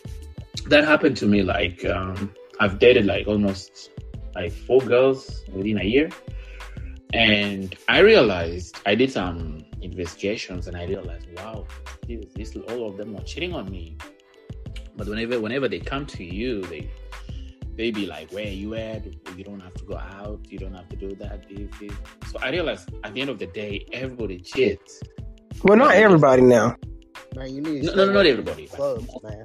that 0.70 0.84
happened 0.84 1.16
to 1.18 1.26
me. 1.26 1.42
Like, 1.42 1.84
um, 1.84 2.32
I've 2.60 2.78
dated 2.78 3.06
like 3.06 3.26
almost 3.26 3.90
like 4.34 4.52
four 4.52 4.80
girls 4.80 5.42
within 5.52 5.78
a 5.78 5.84
year, 5.84 6.08
and 7.12 7.74
I 7.88 7.98
realized 7.98 8.78
I 8.86 8.94
did 8.94 9.12
some 9.12 9.64
investigations, 9.82 10.68
and 10.68 10.76
I 10.76 10.84
realized, 10.86 11.26
wow, 11.36 11.66
this, 12.06 12.24
this 12.34 12.56
all 12.68 12.88
of 12.88 12.96
them 12.96 13.16
are 13.16 13.24
cheating 13.24 13.54
on 13.54 13.70
me. 13.70 13.96
But 14.96 15.08
whenever 15.08 15.40
whenever 15.40 15.68
they 15.68 15.80
come 15.80 16.06
to 16.06 16.24
you, 16.24 16.62
they 16.62 16.90
they 17.76 17.90
be 17.90 18.06
like, 18.06 18.30
where 18.30 18.46
you 18.46 18.74
at? 18.74 19.04
You 19.36 19.44
don't 19.44 19.60
have 19.60 19.74
to 19.74 19.84
go 19.84 19.96
out. 19.96 20.40
You 20.48 20.58
don't 20.58 20.74
have 20.74 20.88
to 20.90 20.96
do 20.96 21.14
that. 21.16 21.48
This, 21.48 21.68
this. 21.80 21.92
So 22.30 22.38
I 22.40 22.50
realized 22.50 22.90
at 23.04 23.14
the 23.14 23.20
end 23.20 23.30
of 23.30 23.38
the 23.38 23.46
day, 23.46 23.86
everybody 23.92 24.40
cheats. 24.40 25.00
Well, 25.64 25.78
not 25.78 25.94
everybody 25.94 26.42
now. 26.42 26.76
Man, 27.34 27.54
you 27.54 27.62
need 27.62 27.84
no, 27.84 27.94
no, 27.94 28.12
not 28.12 28.26
everybody. 28.26 28.66
Clubs, 28.66 29.08
man. 29.22 29.44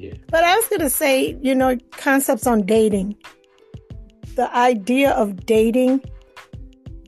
Yeah. 0.00 0.14
But 0.30 0.44
I 0.44 0.56
was 0.56 0.66
going 0.68 0.80
to 0.80 0.90
say, 0.90 1.38
you 1.42 1.54
know, 1.54 1.76
concepts 1.92 2.46
on 2.46 2.62
dating. 2.64 3.16
The 4.34 4.54
idea 4.56 5.10
of 5.10 5.44
dating, 5.44 6.02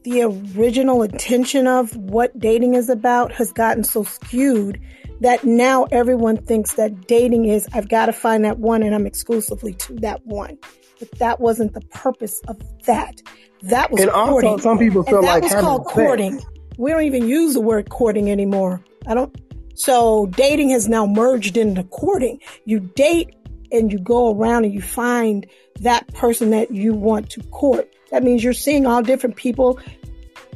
the 0.04 0.22
original 0.22 1.02
intention 1.02 1.66
of 1.66 1.96
what 1.96 2.38
dating 2.38 2.74
is 2.74 2.90
about 2.90 3.32
has 3.32 3.50
gotten 3.52 3.82
so 3.82 4.02
skewed 4.02 4.78
that 5.20 5.42
now 5.44 5.84
everyone 5.84 6.36
thinks 6.36 6.74
that 6.74 7.06
dating 7.06 7.46
is 7.46 7.66
I've 7.72 7.88
got 7.88 8.06
to 8.06 8.12
find 8.12 8.44
that 8.44 8.58
one 8.58 8.82
and 8.82 8.94
I'm 8.94 9.06
exclusively 9.06 9.72
to 9.74 9.94
that 9.96 10.26
one. 10.26 10.58
But 10.98 11.12
that 11.12 11.40
wasn't 11.40 11.72
the 11.72 11.80
purpose 11.80 12.40
of 12.48 12.60
that. 12.84 13.22
That 13.62 13.90
was 13.90 14.02
and 14.02 14.10
courting. 14.10 14.50
also 14.50 14.62
some 14.62 14.78
people 14.78 15.02
feel 15.04 15.18
and 15.18 15.26
that 15.26 15.32
like 15.32 15.42
was 15.44 15.52
having 15.52 15.64
called 15.64 15.84
sex. 15.86 15.94
courting. 15.94 16.42
We 16.76 16.90
don't 16.90 17.04
even 17.04 17.26
use 17.26 17.54
the 17.54 17.60
word 17.60 17.88
courting 17.88 18.30
anymore. 18.30 18.84
I 19.06 19.14
don't. 19.14 19.34
So 19.74 20.26
dating 20.26 20.70
has 20.70 20.88
now 20.88 21.06
merged 21.06 21.56
into 21.56 21.84
courting. 21.84 22.40
You 22.64 22.80
date 22.80 23.34
and 23.70 23.92
you 23.92 23.98
go 23.98 24.34
around 24.34 24.64
and 24.64 24.74
you 24.74 24.82
find 24.82 25.46
that 25.80 26.12
person 26.14 26.50
that 26.50 26.70
you 26.70 26.94
want 26.94 27.30
to 27.30 27.42
court. 27.44 27.88
That 28.10 28.22
means 28.22 28.44
you're 28.44 28.52
seeing 28.52 28.86
all 28.86 29.02
different 29.02 29.36
people, 29.36 29.80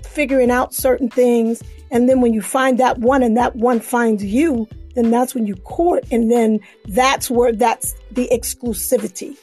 figuring 0.04 0.50
out 0.50 0.74
certain 0.74 1.08
things. 1.08 1.62
And 1.90 2.08
then 2.08 2.20
when 2.20 2.34
you 2.34 2.42
find 2.42 2.78
that 2.78 2.98
one 2.98 3.22
and 3.22 3.36
that 3.36 3.56
one 3.56 3.80
finds 3.80 4.22
you, 4.22 4.68
then 4.94 5.10
that's 5.10 5.34
when 5.34 5.46
you 5.46 5.56
court. 5.56 6.04
And 6.10 6.30
then 6.30 6.60
that's 6.88 7.30
where 7.30 7.52
that's 7.52 7.94
the 8.10 8.28
exclusivity. 8.30 9.36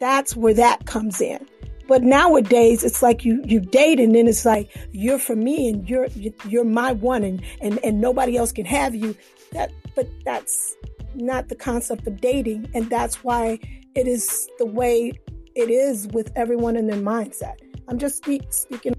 That's 0.00 0.36
where 0.36 0.54
that 0.54 0.86
comes 0.86 1.20
in. 1.20 1.46
But 1.88 2.02
nowadays, 2.02 2.84
it's 2.84 3.02
like 3.02 3.24
you 3.24 3.42
you 3.46 3.60
date, 3.60 3.98
and 3.98 4.14
then 4.14 4.28
it's 4.28 4.44
like 4.44 4.70
you're 4.92 5.18
for 5.18 5.34
me, 5.34 5.68
and 5.68 5.88
you're 5.88 6.06
you're 6.46 6.64
my 6.64 6.92
one, 6.92 7.24
and 7.24 7.42
and 7.62 7.80
and 7.82 8.00
nobody 8.00 8.36
else 8.36 8.52
can 8.52 8.66
have 8.66 8.94
you. 8.94 9.16
That, 9.52 9.72
but 9.96 10.06
that's 10.26 10.76
not 11.14 11.48
the 11.48 11.56
concept 11.56 12.06
of 12.06 12.20
dating, 12.20 12.70
and 12.74 12.90
that's 12.90 13.24
why 13.24 13.58
it 13.94 14.06
is 14.06 14.48
the 14.58 14.66
way 14.66 15.12
it 15.54 15.70
is 15.70 16.06
with 16.08 16.30
everyone 16.36 16.76
in 16.76 16.86
their 16.86 17.00
mindset. 17.00 17.56
I'm 17.88 17.98
just 17.98 18.18
speak, 18.18 18.52
speaking. 18.52 18.94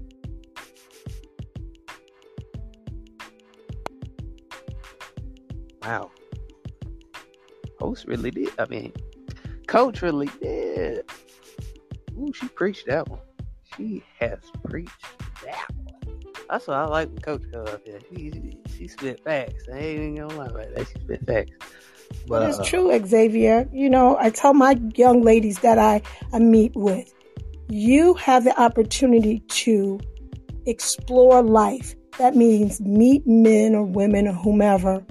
Wow. 5.82 6.10
Host 7.78 8.04
really 8.06 8.32
did. 8.32 8.50
I 8.58 8.66
mean, 8.66 8.92
Coach 9.68 10.02
really 10.02 10.28
did. 10.42 11.04
Ooh, 12.20 12.32
she 12.32 12.48
preached 12.48 12.86
that 12.86 13.08
one. 13.08 13.20
She 13.76 14.02
has 14.18 14.38
preached 14.64 15.06
that 15.44 15.66
one. 15.84 16.20
That's 16.48 16.66
what 16.66 16.76
I 16.76 16.84
like 16.86 17.08
when 17.08 17.18
Coach 17.18 17.42
goes 17.50 17.68
up 17.68 17.84
there. 17.86 18.00
She, 18.10 18.58
she 18.76 18.88
spit 18.88 19.22
facts. 19.22 19.64
I 19.72 19.78
ain't 19.78 20.00
even 20.00 20.14
gonna 20.16 20.36
lie 20.36 20.46
about 20.46 20.74
that. 20.74 20.88
She 20.88 20.94
spit 21.00 21.24
facts. 21.26 21.52
But 22.26 22.40
But 22.40 22.48
it's 22.48 22.58
uh, 22.58 22.64
true, 22.64 23.06
Xavier. 23.06 23.68
You 23.72 23.88
know, 23.88 24.16
I 24.18 24.30
tell 24.30 24.52
my 24.52 24.78
young 24.96 25.22
ladies 25.22 25.60
that 25.60 25.78
I, 25.78 26.02
I 26.32 26.40
meet 26.40 26.72
with, 26.74 27.12
you 27.68 28.14
have 28.14 28.44
the 28.44 28.60
opportunity 28.60 29.40
to 29.40 30.00
explore 30.66 31.42
life. 31.42 31.94
That 32.18 32.34
means 32.36 32.80
meet 32.80 33.26
men 33.26 33.74
or 33.74 33.84
women 33.84 34.26
or 34.26 34.32
whomever 34.32 35.04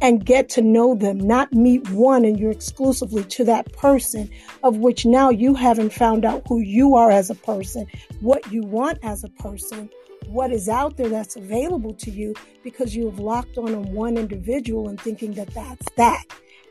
and 0.00 0.24
get 0.24 0.48
to 0.50 0.62
know 0.62 0.94
them, 0.94 1.18
not 1.18 1.52
meet 1.52 1.88
one 1.90 2.24
and 2.24 2.38
you're 2.38 2.50
exclusively 2.50 3.24
to 3.24 3.44
that 3.44 3.72
person, 3.72 4.30
of 4.62 4.76
which 4.78 5.06
now 5.06 5.30
you 5.30 5.54
haven't 5.54 5.92
found 5.92 6.24
out 6.24 6.42
who 6.48 6.60
you 6.60 6.94
are 6.94 7.10
as 7.10 7.30
a 7.30 7.34
person, 7.34 7.86
what 8.20 8.50
you 8.52 8.62
want 8.62 8.98
as 9.02 9.24
a 9.24 9.28
person, 9.30 9.88
what 10.26 10.52
is 10.52 10.68
out 10.68 10.96
there 10.96 11.08
that's 11.08 11.36
available 11.36 11.94
to 11.94 12.10
you 12.10 12.34
because 12.62 12.94
you 12.96 13.06
have 13.06 13.18
locked 13.18 13.56
on 13.58 13.74
on 13.74 13.92
one 13.92 14.16
individual 14.16 14.88
and 14.88 15.00
thinking 15.00 15.32
that 15.34 15.52
that's 15.54 15.86
that. 15.96 16.24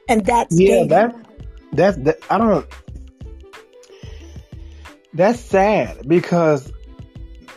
And 0.08 0.26
that's 0.26 0.60
Yeah, 0.60 0.68
dating. 0.68 0.90
that 0.90 1.16
that's 1.74 1.98
that. 1.98 2.20
I 2.30 2.38
don't. 2.38 2.68
That's 5.14 5.40
sad 5.40 6.08
because 6.08 6.72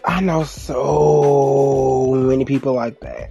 I 0.04 0.20
know 0.20 0.44
so 0.44 2.14
many 2.14 2.44
people 2.44 2.72
like 2.72 3.00
that. 3.00 3.30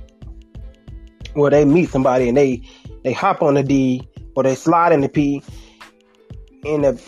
Where 1.37 1.51
they 1.51 1.65
meet 1.65 1.89
somebody 1.89 2.27
and 2.27 2.35
they 2.37 2.61
they 3.03 3.13
hop 3.13 3.41
on 3.41 3.53
the 3.53 3.63
D 3.63 4.07
or 4.35 4.43
they 4.43 4.55
slide 4.55 4.91
in 4.91 5.01
the 5.01 5.09
P 5.09 5.43
in 6.65 6.81
the 6.81 7.01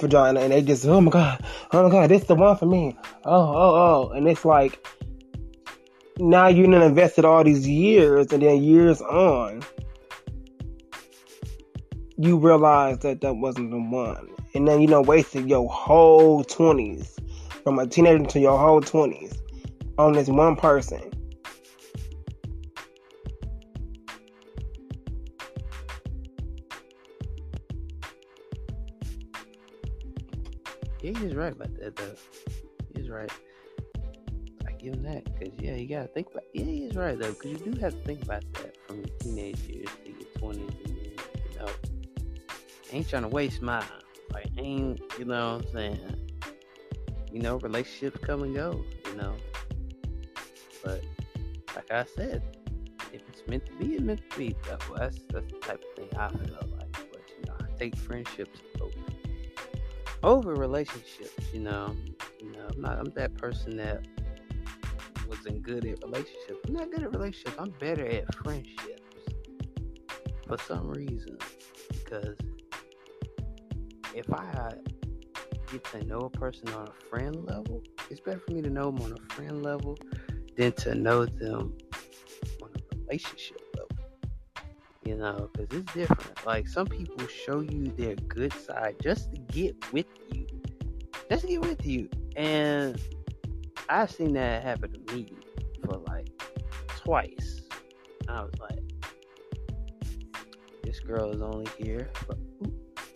vagina 0.00 0.40
and 0.40 0.52
they 0.52 0.62
just 0.62 0.86
oh 0.86 1.00
my 1.00 1.10
god 1.10 1.44
oh 1.72 1.82
my 1.82 1.90
god 1.90 2.10
this 2.10 2.22
is 2.22 2.28
the 2.28 2.34
one 2.34 2.56
for 2.56 2.66
me. 2.66 2.96
Oh 3.24 3.32
oh 3.32 3.74
oh. 3.74 4.10
And 4.10 4.28
it's 4.28 4.44
like 4.44 4.86
now 6.18 6.46
you 6.46 6.64
done 6.64 6.82
invested 6.82 7.24
all 7.24 7.42
these 7.42 7.68
years 7.68 8.32
and 8.32 8.42
then 8.42 8.62
years 8.62 9.00
on 9.02 9.62
you 12.16 12.38
realize 12.38 12.98
that 13.00 13.20
that 13.22 13.34
wasn't 13.34 13.72
the 13.72 13.78
one. 13.78 14.28
And 14.54 14.68
then 14.68 14.80
you 14.80 14.86
know 14.86 15.02
wasted 15.02 15.48
your 15.48 15.68
whole 15.68 16.44
20s 16.44 17.18
from 17.64 17.80
a 17.80 17.86
teenager 17.88 18.24
to 18.26 18.40
your 18.40 18.56
whole 18.56 18.80
20s 18.80 19.40
on 19.98 20.12
this 20.12 20.28
one 20.28 20.54
person 20.54 21.13
Yeah, 31.04 31.18
he's 31.18 31.34
right 31.34 31.52
about 31.52 31.78
that 31.80 31.96
though. 31.96 32.14
He's 32.94 33.10
right. 33.10 33.30
I 34.66 34.72
give 34.72 34.94
him 34.94 35.02
that 35.02 35.24
because 35.24 35.52
yeah, 35.60 35.74
you 35.74 35.86
gotta 35.86 36.08
think 36.08 36.30
about. 36.30 36.44
Yeah, 36.54 36.64
he's 36.64 36.96
right 36.96 37.18
though 37.18 37.30
because 37.32 37.50
you 37.50 37.58
do 37.58 37.78
have 37.78 37.92
to 37.92 38.00
think 38.06 38.22
about 38.22 38.42
that 38.54 38.74
from 38.86 39.00
your 39.00 39.08
teenage 39.20 39.60
years 39.68 39.90
to 40.02 40.10
your 40.10 40.30
twenties, 40.38 40.70
and 40.86 40.96
then 40.96 41.12
you 41.52 41.58
know, 41.58 41.66
ain't 42.90 43.06
trying 43.06 43.20
to 43.20 43.28
waste 43.28 43.60
mine. 43.60 43.84
Like 44.32 44.46
ain't 44.56 44.98
you 45.18 45.26
know 45.26 45.56
what 45.56 45.66
I'm 45.66 45.72
saying? 45.74 46.30
You 47.30 47.42
know, 47.42 47.58
relationships 47.58 48.18
come 48.24 48.42
and 48.42 48.54
go. 48.54 48.82
You 49.04 49.16
know, 49.16 49.34
but 50.82 51.04
like 51.76 51.90
I 51.90 52.06
said, 52.16 52.42
if 53.12 53.20
it's 53.28 53.46
meant 53.46 53.66
to 53.66 53.72
be, 53.72 53.92
it's 53.92 54.02
meant 54.02 54.22
to 54.30 54.38
be. 54.38 54.56
That's 54.66 54.86
that's, 54.96 55.18
that's 55.30 55.52
the 55.52 55.58
type 55.58 55.84
of 55.84 55.96
thing 55.96 56.18
I 56.18 56.28
feel 56.30 56.66
like. 56.78 56.92
But 56.92 57.20
you 57.28 57.44
know, 57.46 57.56
I 57.60 57.78
take 57.78 57.94
friendships 57.94 58.60
over 58.80 58.94
over 60.24 60.54
relationships, 60.54 61.44
you 61.52 61.60
know. 61.60 61.94
You 62.40 62.52
know, 62.52 62.68
I'm 62.74 62.80
not 62.80 62.98
I'm 62.98 63.12
that 63.14 63.34
person 63.34 63.76
that 63.76 64.06
wasn't 65.28 65.62
good 65.62 65.84
at 65.86 66.02
relationships. 66.02 66.58
I'm 66.66 66.74
not 66.74 66.90
good 66.90 67.02
at 67.02 67.12
relationships. 67.12 67.56
I'm 67.58 67.70
better 67.78 68.06
at 68.06 68.34
friendships. 68.36 69.02
For 70.46 70.58
some 70.58 70.90
reason. 70.90 71.38
Because 71.88 72.36
if 74.14 74.32
I 74.32 74.72
get 75.70 75.84
to 75.84 76.04
know 76.04 76.18
a 76.18 76.30
person 76.30 76.68
on 76.70 76.88
a 76.88 77.08
friend 77.08 77.36
level, 77.44 77.82
it's 78.10 78.20
better 78.20 78.40
for 78.46 78.52
me 78.52 78.62
to 78.62 78.70
know 78.70 78.90
them 78.90 79.00
on 79.02 79.12
a 79.12 79.34
friend 79.34 79.62
level 79.62 79.98
than 80.56 80.72
to 80.72 80.94
know 80.94 81.24
them 81.24 81.74
on 82.62 82.68
a 82.74 82.96
relationship 82.96 83.63
you 85.04 85.16
know, 85.16 85.50
because 85.52 85.78
it's 85.78 85.92
different. 85.92 86.46
Like 86.46 86.68
some 86.68 86.86
people 86.86 87.26
show 87.26 87.60
you 87.60 87.86
their 87.96 88.14
good 88.28 88.52
side 88.52 88.96
just 89.02 89.32
to 89.32 89.38
get 89.38 89.76
with 89.92 90.06
you, 90.32 90.46
just 91.30 91.42
to 91.42 91.48
get 91.48 91.60
with 91.60 91.86
you, 91.86 92.08
and 92.36 93.00
I've 93.88 94.10
seen 94.10 94.32
that 94.34 94.62
happen 94.62 94.92
to 94.92 95.14
me 95.14 95.32
for 95.84 95.98
like 96.08 96.28
twice. 96.88 97.62
I 98.28 98.42
was 98.42 98.54
like, 98.58 98.80
this 100.82 101.00
girl 101.00 101.30
is 101.30 101.42
only 101.42 101.68
here, 101.78 102.10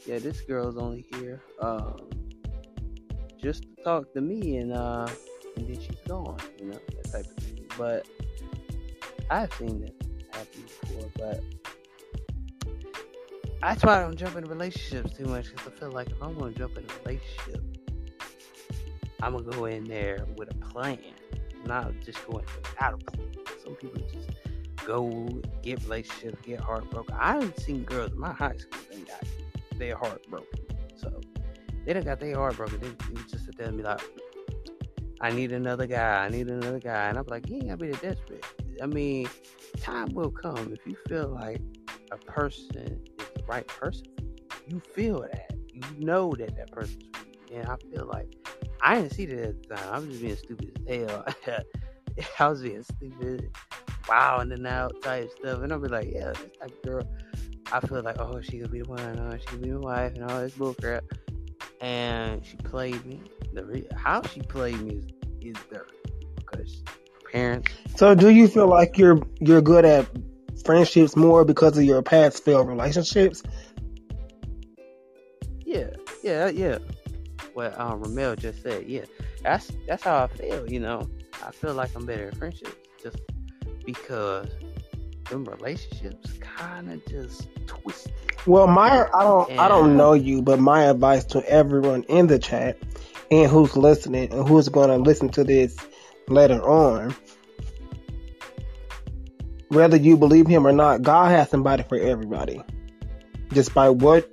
yeah, 0.07 0.19
this 0.19 0.43
girl 0.43 0.69
is 0.69 0.77
only 0.77 1.07
here, 1.15 1.43
um, 1.61 2.11
just 3.41 3.63
to 3.63 3.83
talk 3.83 4.13
to 4.15 4.21
me, 4.21 4.59
and 4.59 4.73
uh, 4.73 5.09
and 5.57 5.67
then 5.69 5.81
she's 5.81 6.01
gone, 6.07 6.39
you 6.59 6.67
know, 6.67 6.79
that 6.97 7.13
type 7.13 7.27
of 7.27 7.45
thing. 7.45 7.67
But 7.77 8.07
I've 9.31 9.53
seen 9.55 9.85
it 9.85 9.95
happen 10.33 10.63
before, 10.63 11.11
but 11.17 11.43
that's 13.61 13.83
why 13.83 13.99
I 13.99 14.03
don't 14.03 14.17
jump 14.17 14.37
into 14.37 14.49
relationships 14.49 15.17
too 15.17 15.25
much 15.25 15.51
because 15.51 15.67
I 15.67 15.71
feel 15.79 15.91
like 15.91 16.11
if 16.11 16.23
I'm 16.23 16.39
going 16.39 16.53
to 16.53 16.59
jump 16.59 16.79
in 16.79 16.85
a 16.85 16.99
relationship, 17.01 17.63
I'm 19.21 19.33
going 19.33 19.45
to 19.45 19.51
go 19.51 19.65
in 19.65 19.85
there 19.85 20.25
with 20.37 20.51
a 20.51 20.55
plan, 20.55 20.99
not 21.65 21.93
just 22.05 22.25
going 22.27 22.45
without 22.63 22.95
a 22.95 22.99
plan. 22.99 23.31
Some 23.65 23.75
people 23.75 24.01
just 24.13 24.31
go 24.87 25.29
get 25.63 25.83
relationships, 25.83 26.39
get 26.43 26.61
heartbroken. 26.61 27.17
I 27.19 27.33
haven't 27.33 27.59
seen 27.59 27.85
girls 27.85 28.13
in 28.13 28.21
my 28.21 28.33
high 28.33 28.57
school 28.57 28.81
that 28.91 29.07
got 29.09 29.79
their 29.79 29.97
heart 29.97 30.25
broken. 30.31 30.61
So 30.97 31.21
they 31.85 31.93
done 31.93 32.05
got 32.05 32.21
their 32.21 32.37
heart 32.37 32.57
broken. 32.57 32.81
They, 32.81 32.89
they 32.89 33.23
just 33.29 33.45
sit 33.45 33.59
there 33.59 33.67
and 33.67 33.77
be 33.77 33.83
like, 33.83 34.01
I 35.21 35.33
need 35.33 35.51
another 35.51 35.87
guy. 35.87 36.25
I 36.25 36.29
need 36.29 36.49
another 36.49 36.79
guy. 36.79 37.09
And 37.09 37.19
I'm 37.19 37.27
like, 37.27 37.49
you 37.49 37.57
ain't 37.57 37.67
gotta 37.67 37.77
be 37.79 37.91
that 37.91 38.03
desperate. 38.03 38.45
I 38.81 38.87
mean, 38.87 39.29
time 39.81 40.15
will 40.15 40.31
come 40.31 40.73
if 40.73 40.87
you 40.87 40.97
feel 41.09 41.29
like 41.29 41.61
a 42.13 42.17
person 42.17 43.01
right 43.49 43.67
person. 43.67 44.07
You 44.69 44.81
feel 44.95 45.23
that. 45.23 45.53
You 45.73 46.05
know 46.05 46.33
that 46.39 46.57
that 46.57 46.71
person's 46.71 47.05
for 47.13 47.27
you. 47.27 47.61
And 47.61 47.69
I 47.69 47.77
feel 47.77 48.07
like 48.07 48.35
I 48.83 48.97
didn't 48.97 49.15
see 49.15 49.27
that 49.27 49.39
at 49.39 49.63
the 49.63 49.75
time. 49.77 49.89
I 49.93 49.99
was 49.99 50.09
just 50.09 50.23
being 50.23 50.37
stupid 50.37 50.83
as 50.87 51.11
hell. 51.45 51.65
I 52.39 52.49
was 52.49 52.63
being 52.63 52.83
stupid, 52.83 53.51
then 54.09 54.67
out 54.67 54.95
type 55.03 55.31
stuff. 55.39 55.63
And 55.63 55.73
I'll 55.73 55.79
be 55.79 55.89
like, 55.89 56.09
yeah, 56.13 56.33
this 56.33 56.51
type 56.61 56.83
girl. 56.85 57.09
I 57.71 57.81
feel 57.81 58.03
like, 58.03 58.19
oh, 58.19 58.41
she 58.41 58.59
could 58.59 58.71
be 58.71 58.81
the 58.81 58.89
one. 58.89 59.19
Oh, 59.19 59.37
she 59.37 59.47
could 59.47 59.63
be 59.63 59.71
my 59.71 59.79
wife, 59.79 60.15
and 60.15 60.25
all 60.31 60.41
this 60.41 60.55
bullcrap. 60.55 61.03
And 61.81 62.45
she 62.45 62.57
played 62.57 63.05
me. 63.05 63.21
The 63.53 63.65
re- 63.65 63.89
how 63.95 64.23
she 64.23 64.41
played 64.41 64.81
me 64.81 64.97
is, 64.97 65.05
is 65.41 65.57
dirt 65.71 65.91
because 66.37 66.83
her 66.87 67.31
parents. 67.31 67.73
So, 67.97 68.15
do 68.15 68.31
you 68.31 68.49
feel 68.49 68.69
like 68.69 68.97
you're 68.97 69.21
you're 69.39 69.61
good 69.61 69.85
at 69.85 70.07
friendships 70.65 71.17
more 71.17 71.45
because 71.45 71.77
of 71.77 71.85
your 71.85 72.03
past 72.03 72.45
failed 72.45 72.69
relationships? 72.69 73.43
Yeah, 75.65 75.91
yeah, 76.23 76.49
yeah. 76.49 76.79
What 77.55 77.79
um, 77.79 78.03
Ramel 78.03 78.37
just 78.37 78.63
said, 78.63 78.87
yeah, 78.87 79.05
that's 79.43 79.71
that's 79.87 80.03
how 80.03 80.25
I 80.25 80.27
feel. 80.29 80.71
You 80.71 80.81
know, 80.81 81.09
I 81.45 81.51
feel 81.51 81.75
like 81.75 81.95
I'm 81.95 82.07
better 82.07 82.29
at 82.29 82.37
friendships 82.37 82.77
just 83.03 83.19
because 83.85 84.49
them 85.29 85.45
relationships 85.45 86.33
kind 86.41 86.91
of 86.91 87.05
just 87.07 87.49
twisted. 87.67 88.13
Well, 88.47 88.67
my 88.67 89.07
I 89.13 89.23
don't 89.23 89.51
and, 89.51 89.61
I 89.61 89.69
don't 89.69 89.97
know 89.97 90.15
you, 90.15 90.43
but 90.43 90.59
my 90.59 90.85
advice 90.85 91.25
to 91.27 91.45
everyone 91.49 92.05
in 92.05 92.29
the 92.29 92.39
chat 92.39 92.79
and 93.31 93.51
who's 93.51 93.77
listening 93.77 94.33
and 94.33 94.49
who's 94.49 94.69
going 94.69 94.89
to 94.89 94.97
listen 94.97 95.29
to 95.31 95.45
this 95.45 95.77
later 96.29 96.63
on 96.63 97.15
whether 99.69 99.97
you 99.97 100.17
believe 100.17 100.47
him 100.47 100.67
or 100.67 100.73
not, 100.73 101.03
God 101.03 101.31
has 101.31 101.51
somebody 101.51 101.83
for 101.83 101.99
everybody. 101.99 102.61
Despite 103.49 103.97
what 103.97 104.33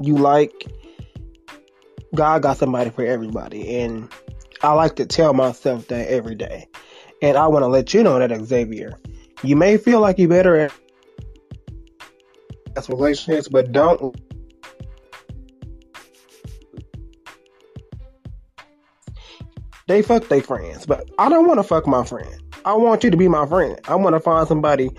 you 0.00 0.16
like, 0.16 0.52
God 2.14 2.42
got 2.42 2.56
somebody 2.56 2.90
for 2.90 3.04
everybody. 3.04 3.76
And 3.80 4.08
I 4.62 4.72
like 4.72 4.96
to 4.96 5.06
tell 5.06 5.34
myself 5.34 5.88
that 5.88 6.08
every 6.08 6.34
day. 6.34 6.68
And 7.22 7.36
I 7.36 7.46
want 7.48 7.62
to 7.62 7.68
let 7.68 7.94
you 7.94 8.02
know 8.02 8.18
that, 8.18 8.44
Xavier. 8.44 8.98
You 9.42 9.56
may 9.56 9.76
feel 9.76 10.00
like 10.00 10.18
you're 10.18 10.28
better 10.28 10.56
at 10.56 10.72
relationships, 12.88 13.48
but 13.48 13.72
don't 13.72 14.14
they 19.86 20.02
fuck 20.02 20.28
their 20.28 20.42
friends, 20.42 20.84
but 20.86 21.08
I 21.18 21.28
don't 21.28 21.46
want 21.46 21.58
to 21.58 21.62
fuck 21.62 21.86
my 21.86 22.04
friend. 22.04 22.35
I 22.66 22.74
want 22.74 23.04
you 23.04 23.12
to 23.12 23.16
be 23.16 23.28
my 23.28 23.46
friend. 23.46 23.78
I 23.86 23.94
want 23.94 24.16
to 24.16 24.20
find 24.20 24.48
somebody 24.48 24.90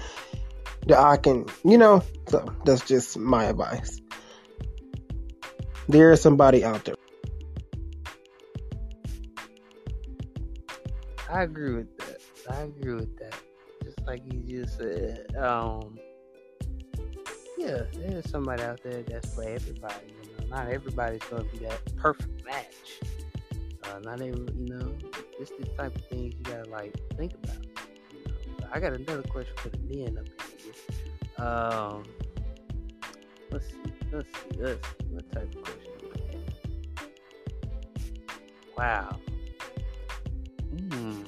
that 0.88 0.98
I 0.98 1.18
can, 1.18 1.48
you 1.66 1.78
know. 1.78 2.02
So 2.30 2.46
that's 2.64 2.86
just 2.86 3.18
my 3.18 3.44
advice. 3.44 4.00
There 5.90 6.14
is 6.14 6.22
somebody 6.22 6.64
out 6.64 6.86
there. 6.86 6.96
I 11.30 11.44
agree 11.44 11.76
with 11.76 11.98
that. 11.98 12.22
I 12.50 12.62
agree 12.62 12.94
with 12.94 13.20
that. 13.20 13.36
Just 13.84 14.02
like 14.08 14.22
you 14.32 14.64
just 14.64 14.78
said. 14.78 15.36
Um, 15.36 16.00
yeah, 17.58 17.82
there's 17.96 18.30
somebody 18.30 18.64
out 18.64 18.82
there 18.82 19.04
that's 19.04 19.36
for 19.36 19.44
everybody. 19.44 20.14
You 20.24 20.48
know, 20.48 20.56
not 20.56 20.70
everybody's 20.70 21.24
gonna 21.24 21.44
be 21.44 21.58
that 21.60 21.82
perfect 21.98 22.46
match. 22.46 23.02
Uh, 23.88 24.00
not 24.00 24.22
every, 24.22 24.32
you 24.32 24.68
know, 24.68 24.94
it's 25.40 25.52
the 25.52 25.66
type 25.78 25.96
of 25.96 26.06
things 26.06 26.34
you 26.38 26.44
gotta 26.44 26.70
like 26.70 26.96
think 27.18 27.34
about. 27.44 27.66
You 28.12 28.24
know? 28.60 28.68
I 28.72 28.80
got 28.80 28.94
another 28.94 29.24
question 29.24 29.54
for 29.58 29.70
the 29.70 29.78
men 29.78 30.18
up 30.18 30.28
here. 31.38 31.46
Um, 31.46 32.04
let's 33.52 33.68
see, 33.68 33.94
let's 34.12 34.28
see, 34.28 34.60
let's 34.60 34.88
see, 34.88 35.06
what 35.12 35.32
type 35.32 35.56
of 35.56 35.62
question 35.64 35.92
do 36.00 36.10
we 36.14 36.22
have? 36.34 36.48
Wow. 38.78 39.20
Hmm. 40.92 41.24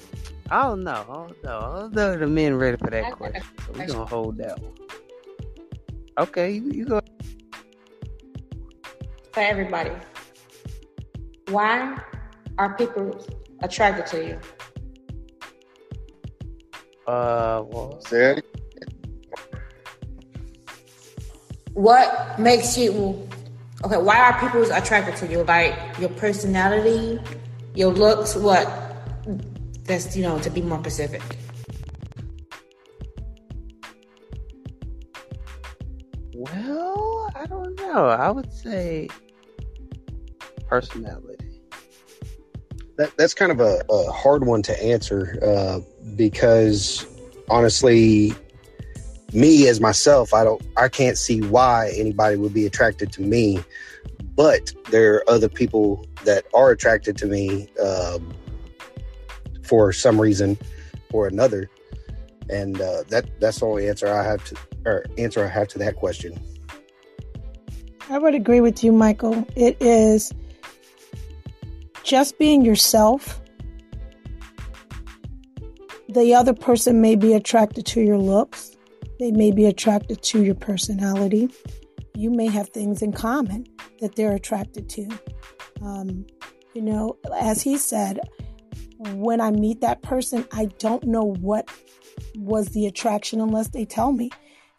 I 0.52 0.64
don't 0.64 0.84
know. 0.84 0.92
I 0.92 1.14
don't 1.14 1.44
know. 1.44 1.60
I 1.60 1.80
don't 1.80 1.94
know 1.94 2.18
the 2.18 2.28
men 2.28 2.56
ready 2.56 2.78
for 2.78 2.90
that 2.90 3.12
question. 3.14 3.44
So 3.66 3.72
we're 3.74 3.88
gonna 3.88 4.06
hold 4.06 4.38
that 4.38 4.60
one. 4.60 4.74
Okay, 6.18 6.52
you, 6.52 6.72
you 6.72 6.86
go. 6.86 7.02
For 9.32 9.40
everybody. 9.42 9.92
Why 11.50 11.98
are 12.60 12.76
people 12.76 13.18
attracted 13.62 14.06
to 14.08 14.28
you? 14.28 14.40
Uh, 17.08 17.64
well, 17.66 18.00
Say 18.02 18.42
what 21.74 22.38
makes 22.38 22.78
you 22.78 23.28
okay? 23.86 23.98
Why 23.98 24.20
are 24.20 24.38
people 24.40 24.70
attracted 24.72 25.16
to 25.18 25.28
you? 25.32 25.44
Like 25.44 25.74
your 25.98 26.10
personality, 26.10 27.20
your 27.74 27.94
looks. 27.94 28.36
What? 28.36 28.68
That's 29.86 30.16
you 30.16 30.24
know 30.24 30.38
to 30.40 30.50
be 30.50 30.62
more 30.62 30.80
specific. 30.80 31.24
Well, 36.36 37.32
I 37.36 37.46
don't 37.46 37.76
know. 37.80 38.08
I 38.08 38.30
would 38.30 38.52
say 38.52 39.08
personality. 40.68 41.39
That 43.00 43.16
that's 43.16 43.34
kind 43.34 43.50
of 43.50 43.62
a, 43.62 43.82
a 43.90 44.12
hard 44.12 44.46
one 44.46 44.62
to 44.64 44.84
answer 44.84 45.40
uh, 45.42 45.80
because 46.18 47.08
honestly, 47.50 48.34
me 49.32 49.70
as 49.70 49.80
myself, 49.80 50.34
I 50.34 50.44
don't, 50.44 50.62
I 50.76 50.90
can't 50.90 51.18
see 51.18 51.42
why 51.42 51.94
anybody 51.96 52.36
would 52.36 52.54
be 52.54 52.66
attracted 52.66 53.14
to 53.14 53.22
me. 53.22 53.64
But 54.36 54.74
there 54.92 55.16
are 55.16 55.30
other 55.30 55.48
people 55.48 56.06
that 56.26 56.44
are 56.54 56.72
attracted 56.72 57.18
to 57.20 57.26
me 57.26 57.70
um, 57.82 58.34
for 59.64 59.94
some 59.94 60.20
reason 60.20 60.58
or 61.14 61.26
another, 61.26 61.70
and 62.50 62.82
uh, 62.82 63.04
that 63.08 63.40
that's 63.40 63.62
the 63.62 63.66
only 63.66 63.88
answer 63.88 64.12
I 64.12 64.26
have 64.26 64.44
to, 64.44 64.58
or 64.86 65.06
answer 65.18 65.42
I 65.42 65.48
have 65.48 65.70
to 65.70 65.80
that 65.80 65.96
question. 65.96 66.38
I 68.10 68.18
would 68.18 68.36
agree 68.36 68.60
with 68.60 68.84
you, 68.84 68.92
Michael. 68.92 69.48
It 69.56 69.78
is 69.80 70.34
just 72.04 72.38
being 72.40 72.64
yourself. 72.64 73.42
The 76.10 76.34
other 76.34 76.54
person 76.54 77.02
may 77.02 77.16
be 77.16 77.34
attracted 77.34 77.86
to 77.88 78.02
your 78.02 78.18
looks, 78.18 78.76
they 79.20 79.32
may 79.32 79.52
be 79.52 79.66
attracted 79.66 80.22
to 80.24 80.44
your 80.44 80.56
personality. 80.56 81.50
You 82.16 82.32
may 82.32 82.48
have 82.48 82.70
things 82.70 83.02
in 83.02 83.14
common 83.14 83.66
that 84.00 84.16
they're 84.16 84.34
attracted 84.34 84.90
to. 84.90 85.08
Um, 85.82 86.26
you 86.74 86.82
know, 86.82 87.18
as 87.40 87.62
he 87.62 87.78
said, 87.78 88.20
when 89.14 89.40
I 89.40 89.52
meet 89.52 89.82
that 89.82 90.02
person, 90.02 90.46
I 90.52 90.66
don't 90.80 91.04
know 91.04 91.24
what 91.24 91.70
was 92.36 92.70
the 92.70 92.86
attraction 92.88 93.40
unless 93.40 93.70
they 93.70 93.86
tell 93.86 94.12
me. 94.12 94.30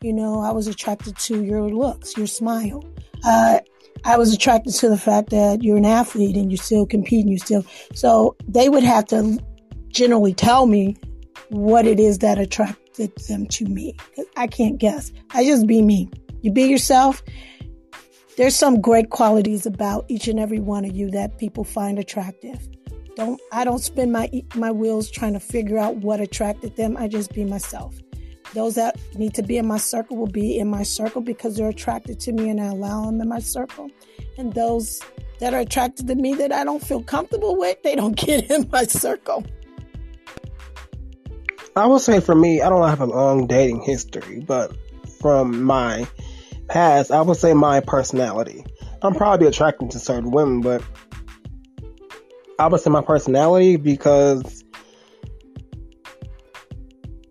You 0.03 0.13
know, 0.13 0.41
I 0.41 0.53
was 0.53 0.67
attracted 0.67 1.17
to 1.19 1.43
your 1.43 1.69
looks, 1.69 2.17
your 2.17 2.27
smile. 2.27 2.85
Uh, 3.25 3.61
I 4.05 4.17
was 4.17 4.33
attracted 4.33 4.75
to 4.75 4.89
the 4.89 4.99
fact 4.99 5.31
that 5.31 5.63
you're 5.63 5.77
an 5.77 5.85
athlete 5.85 6.37
and 6.37 6.51
you 6.51 6.57
still 6.57 6.87
compete 6.87 7.25
and 7.25 7.31
you 7.31 7.39
still. 7.39 7.65
So 7.95 8.37
they 8.49 8.69
would 8.69 8.83
have 8.83 9.07
to 9.07 9.39
generally 9.89 10.35
tell 10.35 10.67
me 10.67 10.97
what 11.51 11.87
it 11.87 12.01
is 12.01 12.19
that 12.19 12.39
attracted 12.39 13.13
them 13.29 13.47
to 13.47 13.65
me. 13.67 13.97
I 14.37 14.47
can't 14.47 14.79
guess. 14.79 15.13
I 15.31 15.45
just 15.45 15.67
be 15.67 15.83
me. 15.83 16.11
You 16.43 16.53
be 16.53 16.65
yourself. 16.65 17.23
There's 18.37 18.57
some 18.57 18.81
great 18.81 19.11
qualities 19.11 19.67
about 19.67 20.07
each 20.09 20.29
and 20.29 20.41
every 20.41 20.61
one 20.61 20.85
of 20.85 20.97
you 20.97 21.11
that 21.11 21.39
people 21.39 21.65
find 21.65 21.99
attractive. 21.99 22.69
Don't 23.17 23.41
I 23.53 23.65
don't 23.65 23.81
spin 23.81 24.13
my 24.13 24.31
my 24.55 24.71
wheels 24.71 25.11
trying 25.11 25.35
to 25.35 25.41
figure 25.41 25.79
out 25.79 25.97
what 25.97 26.21
attracted 26.21 26.77
them. 26.77 26.97
I 26.97 27.09
just 27.09 27.35
be 27.35 27.45
myself. 27.45 27.99
Those 28.53 28.75
that 28.75 28.99
need 29.15 29.35
to 29.35 29.43
be 29.43 29.59
in 29.59 29.67
my 29.67 29.77
circle 29.77 30.17
will 30.17 30.27
be 30.27 30.59
in 30.59 30.69
my 30.69 30.83
circle 30.83 31.21
because 31.21 31.57
they're 31.57 31.69
attracted 31.69 32.19
to 32.21 32.33
me 32.33 32.51
and 32.51 32.61
I 32.61 32.67
allow 32.67 33.05
them 33.07 33.21
in 33.21 33.29
my 33.29 33.39
circle. 33.39 33.91
And 34.39 34.53
those 34.53 35.01
that 35.39 35.55
are 35.55 35.61
attracted 35.61 36.09
to 36.09 36.15
me 36.17 36.35
that 36.35 36.53
I 36.53 36.65
don't 36.65 36.83
feel 36.83 37.03
comfortable 37.03 37.57
with, 37.57 37.83
they 37.83 37.95
don't 37.95 38.17
get 38.17 38.51
in 38.51 38.69
my 38.73 38.85
circle. 38.85 39.45
I 41.77 41.87
will 41.87 42.01
say 42.01 42.21
for 42.21 42.35
me, 42.35 42.61
I 42.61 42.69
don't 42.69 42.89
have 42.89 43.01
a 43.01 43.07
long 43.07 43.47
dating 43.47 43.83
history, 43.83 44.41
but 44.41 44.77
from 45.21 45.63
my 45.63 46.07
past, 46.69 47.13
I 47.13 47.23
would 47.23 47.37
say 47.37 47.55
my 47.55 47.81
personality. 47.81 48.65
I'm 49.03 49.15
probably 49.15 49.47
attracted 49.47 49.93
to 49.93 50.01
certain 50.01 50.31
women, 50.31 50.61
but 50.61 50.83
I 52.59 52.67
would 52.67 52.81
say 52.81 52.91
my 52.91 53.03
personality 53.03 53.77
because 53.77 54.65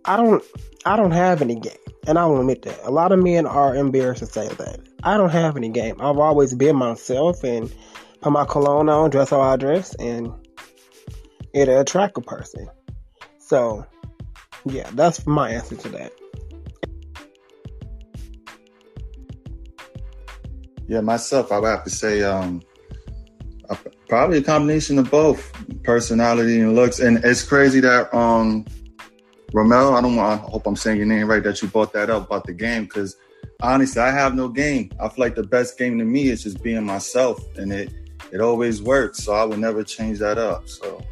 I 0.06 0.18
don't 0.18 0.44
I 0.86 0.96
don't 0.96 1.12
have 1.12 1.42
any 1.42 1.56
game. 1.56 1.74
And 2.08 2.18
I 2.18 2.26
will 2.26 2.40
admit 2.40 2.64
that. 2.64 2.80
A 2.84 2.92
lot 2.92 3.12
of 3.12 3.20
men 3.20 3.46
are 3.46 3.76
embarrassed 3.76 4.20
to 4.20 4.26
say 4.26 4.48
that. 4.48 4.80
I 5.04 5.18
don't 5.18 5.30
have 5.30 5.58
any 5.58 5.70
game. 5.70 5.96
I've 6.00 6.18
always 6.18 6.54
been 6.56 6.76
myself 6.76 7.44
and 7.44 7.74
put 8.22 8.32
my 8.32 8.46
cologne 8.46 8.90
on, 8.90 9.10
dress 9.10 9.30
how 9.30 9.42
I 9.42 9.58
dress, 9.58 9.94
and 9.96 10.32
it'll 11.54 11.80
attract 11.80 12.18
a 12.18 12.22
person. 12.22 12.70
So, 13.38 13.86
yeah, 14.66 14.90
that's 14.94 15.28
my 15.28 15.52
answer 15.52 15.76
to 15.76 15.90
that. 15.90 16.14
Yeah, 20.88 21.02
myself, 21.02 21.52
I 21.52 21.60
would 21.60 21.68
have 21.68 21.84
to 21.84 21.90
say, 21.90 22.24
um, 22.24 22.64
probably 24.08 24.40
a 24.40 24.44
combination 24.44 24.98
of 24.98 25.10
both 25.12 25.54
personality 25.84 26.60
and 26.60 26.76
looks. 26.76 27.00
And 27.00 27.24
it's 27.24 27.44
crazy 27.44 27.80
that 27.82 28.14
um, 28.14 28.66
Romel, 29.54 29.98
I 29.98 30.02
don't. 30.02 30.20
I 30.20 30.36
hope 30.36 30.68
I'm 30.68 30.76
saying 30.76 30.98
your 30.98 31.08
name 31.08 31.28
right. 31.28 31.42
That 31.42 31.62
you 31.62 31.68
brought 31.68 31.92
that 31.94 32.10
up 32.10 32.28
about 32.28 32.46
the 32.46 32.54
game 32.54 32.84
because 32.84 33.16
honestly, 33.62 34.02
I 34.02 34.12
have 34.12 34.36
no 34.36 34.48
game. 34.48 34.92
I 35.00 35.10
feel 35.10 35.26
like 35.26 35.36
the 35.36 35.44
best 35.44 35.78
game 35.78 35.98
to 35.98 36.06
me 36.06 36.30
is 36.30 36.44
just 36.44 36.62
being 36.62 36.86
myself, 36.86 37.44
and 37.58 37.74
it 37.74 37.92
it 38.32 38.42
always 38.42 38.82
works. 38.82 39.24
So 39.24 39.34
I 39.34 39.44
would 39.44 39.60
never 39.60 39.84
change 39.84 40.20
that 40.20 40.38
up. 40.38 40.70
So. 40.70 41.04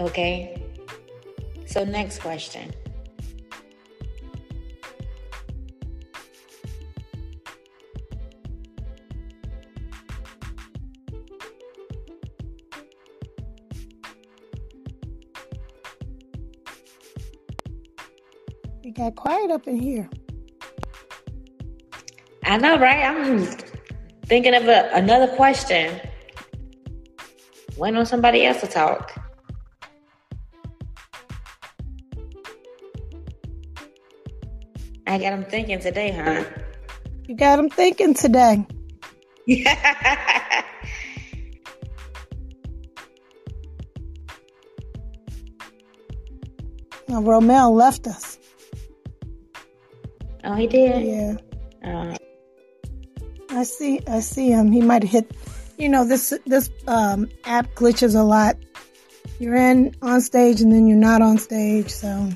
Okay. 0.00 0.62
So 1.66 1.84
next 1.84 2.20
question. 2.20 2.72
It 18.90 18.96
got 18.96 19.14
quiet 19.14 19.52
up 19.52 19.68
in 19.68 19.78
here. 19.78 20.10
I 22.44 22.56
know, 22.56 22.76
right? 22.76 23.04
I'm 23.04 23.46
thinking 24.26 24.52
of 24.52 24.66
a, 24.66 24.90
another 24.94 25.28
question. 25.36 26.00
Waiting 27.76 27.96
on 27.96 28.04
somebody 28.04 28.44
else 28.44 28.60
to 28.62 28.66
talk. 28.66 29.12
I 35.06 35.18
got 35.18 35.30
them 35.30 35.44
thinking 35.44 35.78
today, 35.78 36.10
huh? 36.10 36.42
You 37.28 37.36
got 37.36 37.58
them 37.58 37.70
thinking 37.70 38.14
today. 38.14 38.66
Now, 47.08 47.20
Romel 47.22 47.72
left 47.74 48.06
us. 48.06 48.39
Oh, 50.44 50.54
he 50.54 50.66
did. 50.66 51.04
Yeah. 51.04 51.36
Uh, 51.84 52.16
I 53.50 53.62
see. 53.64 54.00
I 54.06 54.20
see 54.20 54.50
him. 54.50 54.72
He 54.72 54.80
might 54.80 55.02
hit. 55.02 55.30
You 55.78 55.88
know, 55.88 56.04
this 56.04 56.32
this 56.46 56.70
um, 56.86 57.28
app 57.44 57.74
glitches 57.74 58.14
a 58.14 58.22
lot. 58.22 58.56
You're 59.38 59.56
in 59.56 59.94
on 60.02 60.20
stage 60.20 60.60
and 60.60 60.72
then 60.72 60.86
you're 60.86 60.98
not 60.98 61.22
on 61.22 61.38
stage. 61.38 61.90
So. 61.90 62.30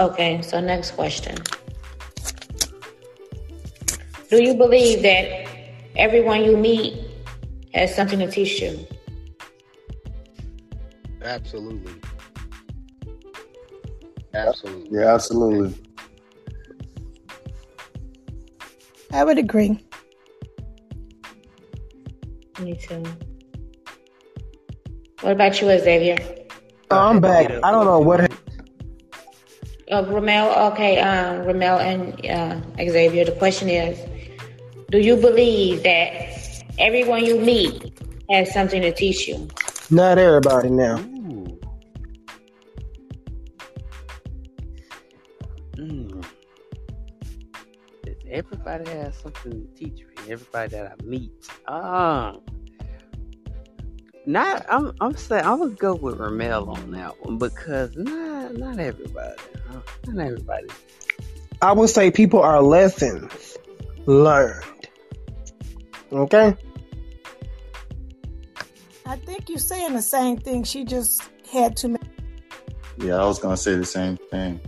okay. 0.00 0.42
So 0.42 0.60
next 0.60 0.92
question. 0.92 1.36
Do 4.30 4.42
you 4.42 4.54
believe 4.54 5.02
that 5.02 5.46
everyone 5.96 6.44
you 6.44 6.56
meet 6.56 7.06
has 7.72 7.94
something 7.94 8.18
to 8.18 8.30
teach 8.30 8.60
you? 8.60 8.86
Absolutely. 11.24 11.94
Absolutely. 14.34 14.98
Yeah, 14.98 15.14
absolutely. 15.14 15.74
I 19.12 19.24
would 19.24 19.38
agree. 19.38 19.78
Me 22.60 22.76
too. 22.76 23.02
What 25.20 25.32
about 25.32 25.60
you, 25.60 25.66
Xavier? 25.78 26.18
I'm 26.90 27.20
back. 27.20 27.50
I 27.62 27.70
don't 27.70 27.86
know 27.86 28.00
what. 28.00 28.30
Uh, 29.90 30.04
Ramel, 30.08 30.72
okay, 30.72 30.98
um, 30.98 31.46
Ramel 31.46 31.78
and 31.78 32.26
uh, 32.26 32.60
Xavier. 32.76 33.24
The 33.24 33.32
question 33.32 33.68
is, 33.70 33.98
do 34.90 34.98
you 34.98 35.16
believe 35.16 35.82
that 35.84 36.64
everyone 36.78 37.24
you 37.24 37.40
meet 37.40 37.98
has 38.28 38.52
something 38.52 38.82
to 38.82 38.92
teach 38.92 39.26
you? 39.26 39.48
Not 39.90 40.18
everybody 40.18 40.70
now. 40.70 40.98
Everybody 48.34 48.90
has 48.90 49.16
something 49.16 49.52
to 49.52 49.68
teach 49.74 50.00
me. 50.00 50.32
Everybody 50.32 50.70
that 50.70 50.92
I 50.92 51.04
meet. 51.04 51.32
Um, 51.66 52.42
not 54.26 54.66
I'm 54.68 54.92
I'm 55.00 55.16
saying 55.16 55.44
I'm 55.44 55.58
gonna 55.58 55.70
go 55.70 55.94
with 55.94 56.18
Ramel 56.18 56.68
on 56.70 56.90
that 56.92 57.24
one 57.24 57.38
because 57.38 57.94
not 57.96 58.56
not 58.56 58.78
everybody. 58.78 59.40
Not 60.06 60.26
everybody. 60.26 60.66
I 61.62 61.72
would 61.72 61.88
say 61.88 62.10
people 62.10 62.40
are 62.40 62.60
lessons 62.60 63.56
learned. 64.06 64.88
Okay. 66.12 66.56
I 69.06 69.16
think 69.16 69.48
you're 69.48 69.58
saying 69.58 69.92
the 69.94 70.02
same 70.02 70.38
thing. 70.38 70.64
She 70.64 70.84
just 70.84 71.22
had 71.52 71.76
to. 71.78 71.96
Yeah, 72.98 73.16
I 73.16 73.26
was 73.26 73.38
gonna 73.38 73.56
say 73.56 73.76
the 73.76 73.84
same 73.84 74.16
thing. 74.30 74.60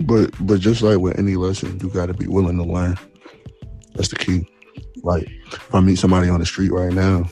But 0.00 0.30
but 0.40 0.60
just 0.60 0.82
like 0.82 0.98
with 0.98 1.18
any 1.18 1.36
lesson, 1.36 1.78
you 1.80 1.88
got 1.88 2.06
to 2.06 2.14
be 2.14 2.26
willing 2.26 2.56
to 2.56 2.64
learn. 2.64 2.98
That's 3.94 4.08
the 4.08 4.16
key. 4.16 4.46
Like 5.02 5.28
if 5.46 5.74
I 5.74 5.80
meet 5.80 5.96
somebody 5.96 6.28
on 6.28 6.40
the 6.40 6.46
street 6.46 6.72
right 6.72 6.92
now, 6.92 7.28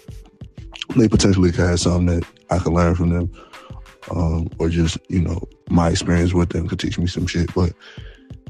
they 0.97 1.09
potentially 1.09 1.51
could 1.51 1.69
have 1.69 1.81
something 1.81 2.07
that 2.07 2.25
I 2.51 2.59
could 2.59 2.73
learn 2.73 2.95
from 2.95 3.11
them, 3.11 3.33
um, 4.11 4.49
or 4.59 4.69
just 4.69 4.99
you 5.09 5.21
know 5.21 5.43
my 5.71 5.89
experience 5.89 6.35
with 6.35 6.51
them 6.51 6.69
could 6.69 6.79
teach 6.79 6.99
me 6.99 7.07
some 7.07 7.27
shit. 7.27 7.53
But 7.55 7.73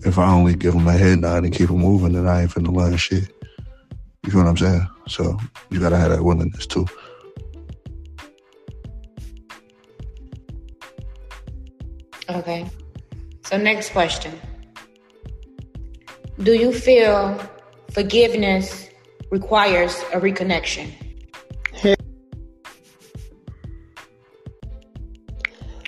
if 0.04 0.18
I 0.18 0.30
only 0.30 0.54
give 0.54 0.74
them 0.74 0.86
a 0.86 0.92
head 0.92 1.20
nod 1.20 1.44
and 1.44 1.54
keep 1.54 1.68
them 1.68 1.78
moving, 1.78 2.12
then 2.12 2.26
I 2.26 2.42
ain't 2.42 2.50
finna 2.50 2.74
learn 2.74 2.96
shit. 2.96 3.32
You 4.24 4.30
feel 4.30 4.42
what 4.42 4.48
I'm 4.48 4.56
saying? 4.56 4.86
So 5.08 5.38
you 5.70 5.80
gotta 5.80 5.96
have 5.96 6.10
that 6.10 6.22
willingness 6.22 6.66
too. 6.66 6.86
Okay. 12.28 12.66
So 13.44 13.56
next 13.56 13.90
question. 13.90 14.38
Do 16.42 16.54
you 16.54 16.72
feel 16.72 17.38
forgiveness 17.90 18.88
requires 19.30 19.98
a 20.12 20.20
reconnection? 20.20 20.92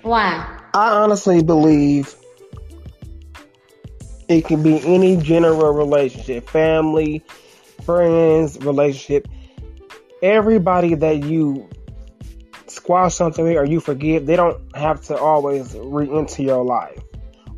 Why? 0.03 0.61
I 0.75 0.91
honestly 0.91 1.43
believe 1.43 2.15
it 4.29 4.45
can 4.45 4.63
be 4.63 4.79
any 4.85 5.17
general 5.17 5.73
relationship, 5.73 6.49
family, 6.49 7.23
friends, 7.85 8.59
relationship. 8.59 9.27
Everybody 10.23 10.95
that 10.95 11.25
you 11.25 11.69
squash 12.75 13.15
something 13.15 13.47
or 13.47 13.65
you 13.65 13.81
forgive, 13.81 14.27
they 14.27 14.37
don't 14.37 14.61
have 14.77 15.03
to 15.07 15.17
always 15.17 15.75
re-enter 15.77 16.43
your 16.43 16.65
life 16.65 17.01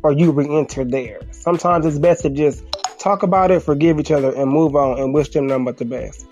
or 0.03 0.11
you 0.11 0.31
re-enter 0.31 0.85
theirs. 0.85 1.23
Sometimes 1.31 1.85
it's 1.85 1.99
best 1.99 2.21
to 2.21 2.29
just 2.29 2.63
talk 2.99 3.23
about 3.23 3.51
it, 3.51 3.61
forgive 3.61 3.99
each 3.99 4.11
other, 4.11 4.33
and 4.35 4.49
move 4.49 4.75
on 4.75 4.99
and 4.99 5.13
wish 5.13 5.29
them 5.29 5.47
nothing 5.47 5.65
but 5.65 5.77
the 5.77 5.85
best. 5.85 6.27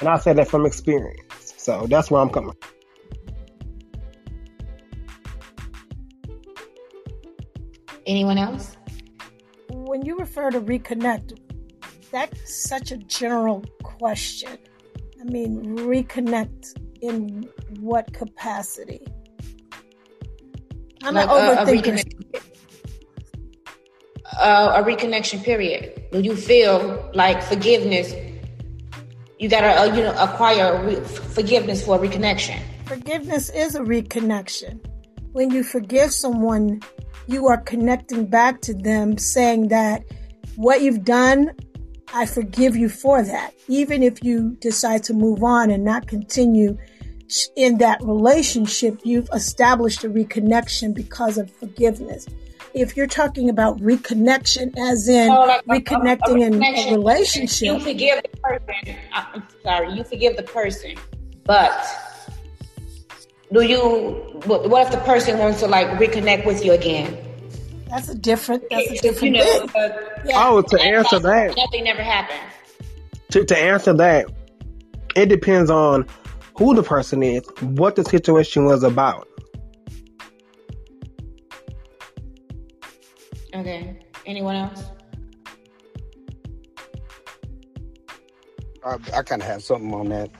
And 0.00 0.08
I 0.08 0.18
say 0.18 0.32
that 0.32 0.48
from 0.48 0.66
experience. 0.66 1.54
So 1.56 1.86
that's 1.88 2.10
where 2.10 2.20
I'm 2.20 2.30
coming. 2.30 2.52
from. 2.52 2.70
Anyone 8.06 8.38
else? 8.38 8.76
When 9.70 10.04
you 10.04 10.16
refer 10.16 10.50
to 10.50 10.60
reconnect, 10.60 11.38
that's 12.12 12.68
such 12.68 12.92
a 12.92 12.98
general 12.98 13.64
question. 13.82 14.58
I 15.20 15.24
mean, 15.24 15.76
reconnect 15.78 16.80
in 17.00 17.48
what 17.80 18.12
capacity? 18.12 19.06
I'm 21.02 21.14
Like, 21.14 21.28
an 21.28 21.30
uh, 21.30 21.62
a 21.62 21.66
overthinker. 21.66 21.82
reconnect- 21.82 22.42
Uh, 24.38 24.72
a 24.76 24.82
reconnection 24.84 25.42
period. 25.42 26.02
Do 26.12 26.20
you 26.20 26.36
feel 26.36 27.10
like 27.14 27.42
forgiveness? 27.42 28.12
You 29.38 29.48
gotta, 29.48 29.80
uh, 29.80 29.84
you 29.96 30.02
know, 30.02 30.14
acquire 30.18 30.84
re- 30.84 31.00
forgiveness 31.36 31.84
for 31.84 31.96
a 31.96 31.98
reconnection. 31.98 32.58
Forgiveness 32.86 33.50
is 33.50 33.74
a 33.74 33.80
reconnection. 33.80 34.80
When 35.32 35.50
you 35.50 35.62
forgive 35.62 36.12
someone, 36.12 36.80
you 37.28 37.46
are 37.46 37.58
connecting 37.58 38.26
back 38.26 38.60
to 38.62 38.74
them, 38.74 39.16
saying 39.18 39.68
that 39.68 40.02
what 40.56 40.80
you've 40.82 41.04
done, 41.04 41.52
I 42.14 42.26
forgive 42.26 42.76
you 42.76 42.88
for 42.88 43.22
that. 43.22 43.52
Even 43.68 44.02
if 44.02 44.22
you 44.24 44.56
decide 44.60 45.02
to 45.04 45.14
move 45.14 45.42
on 45.44 45.70
and 45.70 45.84
not 45.84 46.06
continue 46.08 46.76
in 47.56 47.78
that 47.78 48.00
relationship, 48.02 49.00
you've 49.04 49.28
established 49.32 50.04
a 50.04 50.08
reconnection 50.08 50.94
because 50.94 51.38
of 51.38 51.50
forgiveness. 51.50 52.26
If 52.74 52.96
you're 52.96 53.06
talking 53.06 53.48
about 53.48 53.78
reconnection, 53.80 54.76
as 54.78 55.08
in 55.08 55.30
Oh, 55.30 55.46
like 55.46 55.62
a- 55.66 55.72
a- 55.72 55.76
a 55.76 55.80
reconnecting 55.80 56.42
in 56.42 56.62
a 56.62 56.90
relationship, 56.92 57.66
You 57.68 57.80
forgive 57.80 58.22
the 58.22 58.38
person. 58.38 58.96
I'm 59.14 59.42
sorry, 59.62 59.92
you 59.94 60.04
forgive 60.04 60.36
the 60.36 60.42
person, 60.42 60.94
but 61.44 61.72
do 63.52 63.62
you? 63.62 63.80
What 64.44 64.68
what 64.68 64.82
if 64.86 64.90
the 64.92 64.98
person 64.98 65.38
wants 65.38 65.60
to 65.60 65.66
like 65.68 65.86
reconnect 65.98 66.44
with 66.46 66.64
you 66.64 66.72
again? 66.72 67.16
that's 67.88 68.08
a 68.08 68.14
different. 68.14 68.64
That's 68.70 68.90
a 68.90 68.94
You 68.94 69.00
different 69.00 69.36
know, 69.36 69.42
thing. 69.44 69.70
but 69.72 70.22
Oh, 70.34 70.60
to 70.60 70.80
answer 70.82 71.18
that, 71.20 71.56
nothing 71.56 71.84
never 71.84 72.02
happened. 72.02 72.40
to, 73.30 73.44
to 73.44 73.56
answer 73.56 73.92
that, 73.94 74.26
it 75.14 75.26
depends 75.26 75.70
on 75.70 76.04
who 76.56 76.74
the 76.74 76.82
person 76.82 77.22
is, 77.22 77.42
what 77.60 77.96
the 77.96 78.04
situation 78.04 78.64
was 78.64 78.82
about. 78.82 79.28
Okay. 83.54 83.98
Anyone 84.24 84.56
else? 84.56 84.84
I, 88.84 88.96
I 89.14 89.22
kind 89.22 89.42
of 89.42 89.48
have 89.48 89.62
something 89.62 89.92
on 89.94 90.08
that. 90.08 90.30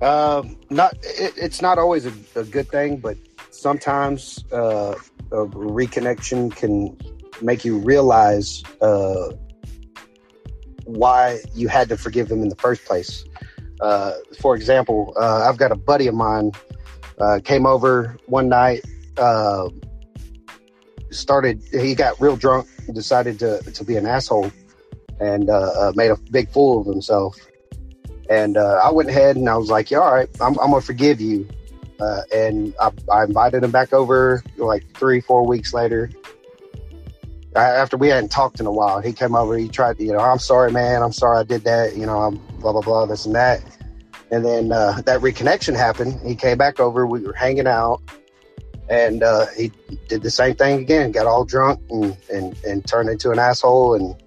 Um, 0.00 0.56
not 0.70 0.94
it, 1.02 1.34
it's 1.36 1.60
not 1.60 1.78
always 1.78 2.06
a, 2.06 2.12
a 2.36 2.44
good 2.44 2.68
thing, 2.68 2.98
but 2.98 3.16
sometimes 3.50 4.44
uh, 4.52 4.94
a 5.32 5.46
reconnection 5.46 6.54
can 6.54 6.96
make 7.42 7.64
you 7.64 7.78
realize 7.78 8.62
uh, 8.80 9.30
why 10.84 11.40
you 11.54 11.68
had 11.68 11.88
to 11.88 11.96
forgive 11.96 12.28
them 12.28 12.42
in 12.42 12.48
the 12.48 12.56
first 12.56 12.84
place. 12.84 13.24
Uh, 13.80 14.12
for 14.40 14.56
example, 14.56 15.14
uh, 15.20 15.48
I've 15.48 15.56
got 15.56 15.70
a 15.70 15.76
buddy 15.76 16.06
of 16.08 16.14
mine 16.14 16.52
uh, 17.20 17.40
came 17.42 17.66
over 17.66 18.16
one 18.26 18.48
night. 18.48 18.84
Uh, 19.16 19.68
started 21.10 21.62
he 21.72 21.94
got 21.94 22.20
real 22.20 22.36
drunk, 22.36 22.66
decided 22.92 23.38
to 23.38 23.60
to 23.62 23.84
be 23.84 23.96
an 23.96 24.06
asshole, 24.06 24.50
and 25.20 25.48
uh, 25.50 25.70
uh, 25.78 25.92
made 25.94 26.10
a 26.10 26.16
big 26.30 26.50
fool 26.50 26.80
of 26.80 26.86
himself. 26.86 27.36
And 28.30 28.58
I 28.58 28.90
went 28.90 29.08
ahead 29.08 29.36
and 29.36 29.48
I 29.48 29.56
was 29.56 29.70
like, 29.70 29.90
"Yeah, 29.90 29.98
all 29.98 30.14
right, 30.14 30.28
I'm, 30.40 30.58
I'm 30.58 30.70
gonna 30.70 30.80
forgive 30.80 31.20
you." 31.20 31.48
And 32.32 32.74
I, 32.80 32.90
I 33.10 33.24
invited 33.24 33.64
him 33.64 33.70
back 33.70 33.92
over 33.92 34.42
like 34.56 34.84
three, 34.94 35.20
four 35.20 35.46
weeks 35.46 35.72
later. 35.72 36.10
After 37.56 37.96
we 37.96 38.08
hadn't 38.08 38.28
talked 38.28 38.60
in 38.60 38.66
a 38.66 38.70
while, 38.70 39.00
he 39.00 39.12
came 39.12 39.34
over. 39.34 39.56
He 39.56 39.68
tried 39.68 39.98
to, 39.98 40.04
you 40.04 40.12
know, 40.12 40.20
I'm 40.20 40.38
sorry, 40.38 40.70
man. 40.70 41.02
I'm 41.02 41.12
sorry 41.12 41.38
I 41.40 41.42
did 41.42 41.64
that. 41.64 41.96
You 41.96 42.06
know, 42.06 42.18
I'm 42.18 42.40
blah 42.58 42.72
blah 42.72 42.82
blah, 42.82 43.06
this 43.06 43.26
and 43.26 43.34
that. 43.34 43.62
And 44.30 44.44
then 44.44 44.72
uh, 44.72 45.00
that 45.06 45.20
reconnection 45.20 45.74
happened. 45.74 46.20
He 46.26 46.34
came 46.34 46.58
back 46.58 46.80
over. 46.80 47.06
We 47.06 47.20
were 47.20 47.32
hanging 47.32 47.66
out, 47.66 48.02
and 48.88 49.22
uh, 49.22 49.46
he 49.56 49.72
did 50.08 50.22
the 50.22 50.30
same 50.30 50.54
thing 50.54 50.80
again. 50.80 51.12
Got 51.12 51.26
all 51.26 51.44
drunk 51.44 51.80
and 51.90 52.16
and, 52.32 52.56
and 52.64 52.86
turned 52.86 53.08
into 53.08 53.30
an 53.30 53.38
asshole. 53.38 53.94
And 53.94 54.22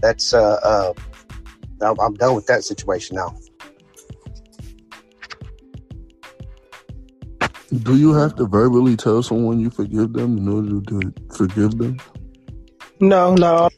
that's 0.00 0.32
uh, 0.32 0.60
uh, 0.62 0.92
I'm, 1.82 2.00
I'm 2.00 2.14
done 2.14 2.34
with 2.34 2.46
that 2.46 2.64
situation 2.64 3.16
now. 3.16 3.36
Do 7.82 7.98
you 7.98 8.14
have 8.14 8.34
to 8.36 8.46
verbally 8.46 8.96
tell 8.96 9.22
someone 9.22 9.60
you 9.60 9.68
forgive 9.68 10.14
them 10.14 10.38
in 10.38 10.48
order 10.48 10.80
to 10.80 11.12
forgive 11.36 11.76
them? 11.76 11.98
No, 13.00 13.34
no. 13.34 13.68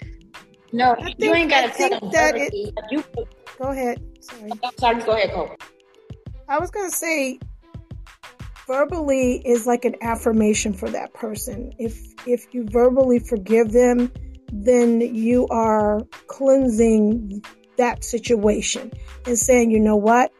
No, 0.72 0.94
I 0.96 1.12
you 1.18 1.34
ain't 1.34 1.50
gotta 1.50 1.70
tell 1.70 1.90
them 1.90 2.10
that 2.12 2.34
verbally. 2.34 2.72
You, 2.90 3.04
Go 3.60 3.68
ahead. 3.68 4.02
Sorry. 4.20 4.50
I'm 4.64 4.78
sorry, 4.78 5.02
go 5.02 5.12
ahead, 5.12 5.34
Cole. 5.34 5.54
I 6.48 6.58
was 6.58 6.70
going 6.70 6.90
to 6.90 6.96
say 6.96 7.38
verbally 8.66 9.42
is 9.44 9.66
like 9.66 9.84
an 9.84 9.96
affirmation 10.00 10.72
for 10.72 10.88
that 10.88 11.12
person. 11.12 11.72
If 11.78 11.98
if 12.26 12.54
you 12.54 12.64
verbally 12.64 13.18
forgive 13.18 13.72
them, 13.72 14.10
then 14.50 15.00
you 15.00 15.46
are 15.48 16.00
cleansing 16.26 17.44
that 17.76 18.02
situation 18.02 18.92
and 19.26 19.38
saying, 19.38 19.70
"You 19.70 19.80
know 19.80 19.96
what? 19.96 20.32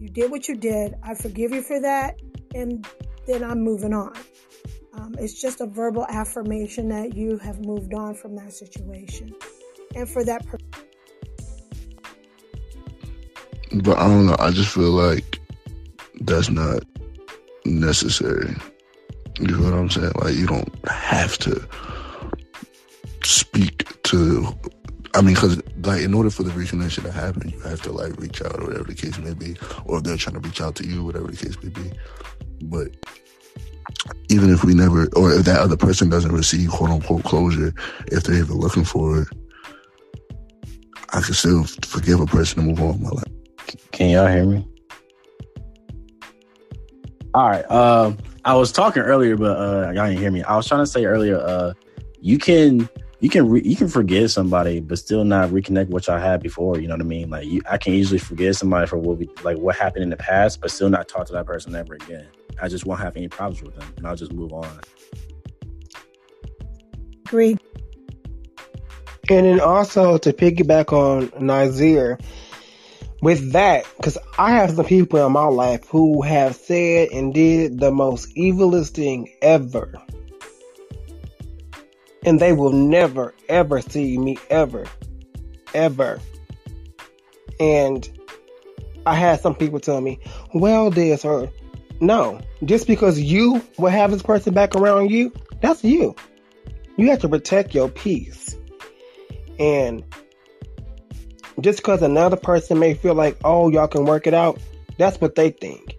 You 0.00 0.08
did 0.08 0.30
what 0.30 0.48
you 0.48 0.56
did. 0.56 0.94
I 1.02 1.14
forgive 1.14 1.52
you 1.52 1.62
for 1.62 1.80
that." 1.80 2.20
And 2.54 2.86
then 3.26 3.44
I'm 3.44 3.60
moving 3.60 3.94
on. 3.94 4.14
Um, 4.94 5.14
it's 5.18 5.40
just 5.40 5.60
a 5.60 5.66
verbal 5.66 6.06
affirmation 6.08 6.88
that 6.88 7.16
you 7.16 7.38
have 7.38 7.64
moved 7.64 7.94
on 7.94 8.14
from 8.14 8.34
that 8.36 8.52
situation. 8.52 9.32
And 9.94 10.08
for 10.08 10.24
that 10.24 10.44
person, 10.46 10.68
But 13.74 13.98
I 13.98 14.06
don't 14.06 14.26
know. 14.26 14.36
I 14.38 14.50
just 14.50 14.74
feel 14.74 14.90
like 14.90 15.40
that's 16.20 16.50
not 16.50 16.82
necessary. 17.64 18.54
You 19.40 19.46
know 19.46 19.64
what 19.64 19.72
I'm 19.72 19.90
saying? 19.90 20.12
Like 20.16 20.34
you 20.34 20.46
don't 20.46 20.88
have 20.88 21.38
to 21.38 21.66
speak 23.24 24.02
to. 24.04 24.46
I 25.14 25.22
mean, 25.22 25.34
because 25.34 25.62
like 25.84 26.02
in 26.02 26.14
order 26.14 26.30
for 26.30 26.42
the 26.42 26.50
reconnection 26.50 27.02
to 27.04 27.12
happen, 27.12 27.48
you 27.48 27.60
have 27.60 27.82
to 27.82 27.92
like 27.92 28.18
reach 28.18 28.42
out 28.42 28.60
or 28.60 28.66
whatever 28.66 28.84
the 28.84 28.94
case 28.94 29.18
may 29.18 29.34
be, 29.34 29.56
or 29.86 30.00
they're 30.00 30.16
trying 30.16 30.40
to 30.40 30.46
reach 30.46 30.60
out 30.60 30.74
to 30.76 30.86
you, 30.86 31.04
whatever 31.04 31.28
the 31.28 31.36
case 31.36 31.56
may 31.62 31.70
be. 31.70 31.92
But 32.64 32.88
even 34.28 34.50
if 34.50 34.64
we 34.64 34.74
never, 34.74 35.08
or 35.16 35.32
if 35.32 35.44
that 35.44 35.60
other 35.60 35.76
person 35.76 36.08
doesn't 36.08 36.32
receive 36.32 36.70
quote 36.70 36.90
unquote 36.90 37.24
closure, 37.24 37.72
if 38.08 38.24
they're 38.24 38.36
even 38.36 38.56
looking 38.56 38.84
for 38.84 39.22
it, 39.22 39.28
I 41.10 41.20
can 41.20 41.34
still 41.34 41.64
forgive 41.64 42.20
a 42.20 42.26
person 42.26 42.60
and 42.60 42.68
move 42.68 42.80
on 42.80 42.88
with 42.88 43.00
my 43.00 43.10
life. 43.10 43.41
Can 43.90 44.10
y'all 44.10 44.26
hear 44.26 44.44
me? 44.44 44.66
All 47.34 47.48
right. 47.48 47.70
Um, 47.70 48.18
I 48.44 48.54
was 48.54 48.72
talking 48.72 49.02
earlier, 49.02 49.36
but 49.36 49.56
uh, 49.56 49.92
y'all 49.94 50.06
didn't 50.06 50.18
hear 50.18 50.30
me. 50.30 50.42
I 50.42 50.56
was 50.56 50.66
trying 50.66 50.82
to 50.82 50.86
say 50.86 51.04
earlier, 51.04 51.38
uh, 51.38 51.72
you 52.20 52.38
can 52.38 52.88
you 53.20 53.28
can 53.28 53.48
re- 53.48 53.62
you 53.64 53.76
can 53.76 53.88
forgive 53.88 54.30
somebody, 54.32 54.80
but 54.80 54.98
still 54.98 55.24
not 55.24 55.50
reconnect 55.50 55.88
what 55.88 56.08
y'all 56.08 56.18
had 56.18 56.42
before. 56.42 56.78
You 56.80 56.88
know 56.88 56.94
what 56.94 57.02
I 57.02 57.04
mean? 57.04 57.30
Like 57.30 57.46
you, 57.46 57.62
I 57.70 57.78
can 57.78 57.94
easily 57.94 58.18
forgive 58.18 58.56
somebody 58.56 58.86
for 58.86 58.98
what 58.98 59.16
we 59.16 59.28
like 59.44 59.58
what 59.58 59.76
happened 59.76 60.02
in 60.02 60.10
the 60.10 60.16
past, 60.16 60.60
but 60.60 60.70
still 60.70 60.90
not 60.90 61.08
talk 61.08 61.26
to 61.28 61.32
that 61.34 61.46
person 61.46 61.74
ever 61.74 61.94
again. 61.94 62.26
I 62.60 62.68
just 62.68 62.84
won't 62.84 63.00
have 63.00 63.16
any 63.16 63.28
problems 63.28 63.62
with 63.62 63.76
them, 63.76 63.94
and 63.96 64.06
I'll 64.06 64.16
just 64.16 64.32
move 64.32 64.52
on. 64.52 64.80
Agree. 67.26 67.56
And 69.30 69.46
then 69.46 69.60
also 69.60 70.18
to 70.18 70.32
piggyback 70.32 70.92
on 70.92 71.30
Nazir, 71.44 72.18
with 73.22 73.52
that, 73.52 73.86
because 73.96 74.18
I 74.36 74.50
have 74.56 74.72
some 74.72 74.84
people 74.84 75.24
in 75.24 75.32
my 75.32 75.46
life 75.46 75.88
who 75.88 76.22
have 76.22 76.56
said 76.56 77.10
and 77.12 77.32
did 77.32 77.78
the 77.78 77.92
most 77.92 78.34
evilest 78.36 78.90
thing 78.90 79.32
ever. 79.40 79.94
And 82.24 82.38
they 82.38 82.52
will 82.52 82.72
never, 82.72 83.34
ever 83.48 83.80
see 83.80 84.18
me 84.18 84.38
ever. 84.50 84.84
Ever. 85.72 86.20
And 87.58 88.08
I 89.06 89.14
had 89.14 89.40
some 89.40 89.54
people 89.54 89.78
tell 89.78 90.00
me, 90.00 90.18
well, 90.52 90.90
this 90.90 91.24
or 91.24 91.48
no. 92.00 92.40
Just 92.64 92.88
because 92.88 93.20
you 93.20 93.62
will 93.78 93.90
have 93.90 94.10
this 94.10 94.22
person 94.22 94.52
back 94.52 94.74
around 94.74 95.10
you, 95.10 95.32
that's 95.60 95.84
you. 95.84 96.16
You 96.96 97.10
have 97.10 97.20
to 97.20 97.28
protect 97.28 97.72
your 97.72 97.88
peace. 97.88 98.56
And 99.60 100.02
just 101.60 101.78
because 101.78 102.02
another 102.02 102.36
person 102.36 102.78
may 102.78 102.94
feel 102.94 103.14
like, 103.14 103.36
oh, 103.44 103.70
y'all 103.70 103.88
can 103.88 104.04
work 104.04 104.26
it 104.26 104.34
out, 104.34 104.58
that's 104.98 105.20
what 105.20 105.34
they 105.34 105.50
think. 105.50 105.96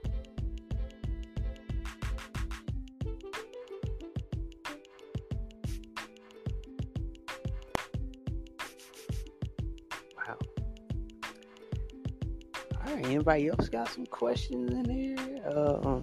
Wow. 10.17 10.37
All 12.85 12.95
right. 12.95 13.05
Anybody 13.05 13.47
else 13.49 13.69
got 13.69 13.89
some 13.89 14.05
questions 14.05 14.71
in 14.71 14.89
here? 14.89 15.17
Um, 15.55 16.01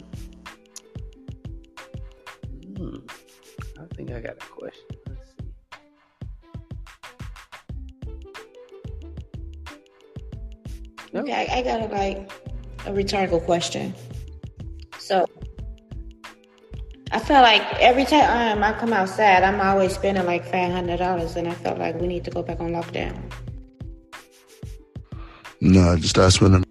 hmm, 2.77 2.97
I 3.79 3.95
think 3.95 4.11
I 4.11 4.21
got 4.21 4.37
a 4.37 4.47
question. 4.47 5.00
No. 11.13 11.21
Okay, 11.21 11.33
I, 11.33 11.59
I 11.59 11.63
got 11.63 11.81
a 11.81 11.87
like 11.87 12.31
a 12.87 12.93
rhetorical 12.93 13.41
question. 13.41 13.95
So 14.99 15.27
I 17.13 17.19
feel 17.19 17.41
like 17.43 17.63
every 17.81 18.05
time 18.05 18.59
um, 18.59 18.63
I 18.63 18.73
come 18.79 18.93
outside, 18.93 19.43
I'm 19.43 19.61
always 19.61 19.95
spending 19.95 20.25
like 20.27 20.45
five 20.45 20.71
hundred 20.71 20.99
dollars, 20.99 21.37
and 21.37 21.49
I 21.49 21.55
felt 21.55 21.79
like 21.79 22.01
we 22.01 22.07
need 22.07 22.25
to 22.25 22.31
go 22.31 22.43
back 22.43 22.61
on 22.61 22.71
lockdown. 22.71 23.19
No, 25.61 25.97
just 25.97 26.11
start 26.11 26.33
spending. 26.33 26.65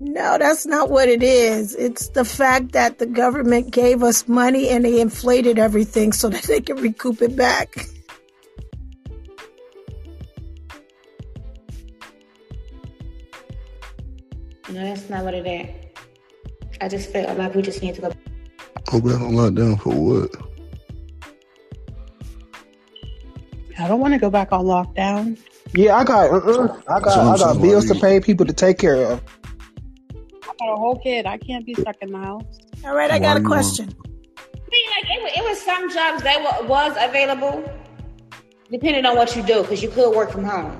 No, 0.00 0.36
that's 0.36 0.66
not 0.66 0.90
what 0.90 1.08
it 1.08 1.22
is. 1.22 1.76
It's 1.76 2.08
the 2.08 2.24
fact 2.24 2.72
that 2.72 2.98
the 2.98 3.06
government 3.06 3.70
gave 3.70 4.02
us 4.02 4.26
money 4.26 4.68
and 4.68 4.84
they 4.84 5.00
inflated 5.00 5.60
everything 5.60 6.12
so 6.12 6.28
that 6.28 6.42
they 6.42 6.60
can 6.60 6.76
recoup 6.76 7.22
it 7.22 7.36
back. 7.36 7.86
No, 14.72 14.82
that's 14.82 15.10
not 15.10 15.24
what 15.24 15.34
it 15.34 15.46
is. 15.46 15.68
I 16.80 16.88
just 16.88 17.10
felt 17.10 17.36
like 17.38 17.54
we 17.54 17.62
just 17.62 17.82
need 17.82 17.94
to 17.96 18.00
go. 18.00 18.12
Go 18.86 19.00
back 19.00 19.20
on 19.20 19.32
lockdown 19.32 19.80
for 19.80 19.90
what? 19.94 20.34
I 23.78 23.88
don't 23.88 24.00
want 24.00 24.14
to 24.14 24.18
go 24.18 24.30
back 24.30 24.52
on 24.52 24.64
lockdown. 24.64 25.38
Yeah, 25.74 25.96
I 25.96 26.04
got, 26.04 26.30
uh-uh. 26.30 26.80
I 26.88 27.00
got, 27.00 27.18
I 27.18 27.38
got 27.38 27.62
bills 27.62 27.86
to 27.88 27.94
pay, 27.94 28.20
people 28.20 28.46
to 28.46 28.52
take 28.52 28.78
care 28.78 28.96
of. 29.12 29.22
I 30.14 30.54
got 30.58 30.72
a 30.72 30.76
whole 30.76 30.98
kid. 31.02 31.26
I 31.26 31.38
can't 31.38 31.64
be 31.64 31.74
stuck 31.74 31.96
in 32.00 32.12
the 32.12 32.18
house. 32.18 32.58
All 32.84 32.94
right, 32.94 33.10
I 33.10 33.18
got 33.18 33.36
a 33.36 33.40
question. 33.42 33.88
I 33.88 34.58
mean, 34.70 34.86
like 34.90 35.04
it, 35.10 35.22
wa- 35.22 35.42
it 35.44 35.48
was 35.48 35.60
some 35.62 35.90
jobs 35.92 36.22
that 36.22 36.64
was 36.66 36.96
available, 36.98 37.62
depending 38.70 39.04
on 39.06 39.16
what 39.16 39.34
you 39.36 39.42
do, 39.42 39.62
because 39.62 39.82
you 39.82 39.88
could 39.90 40.14
work 40.14 40.30
from 40.30 40.44
home. 40.44 40.78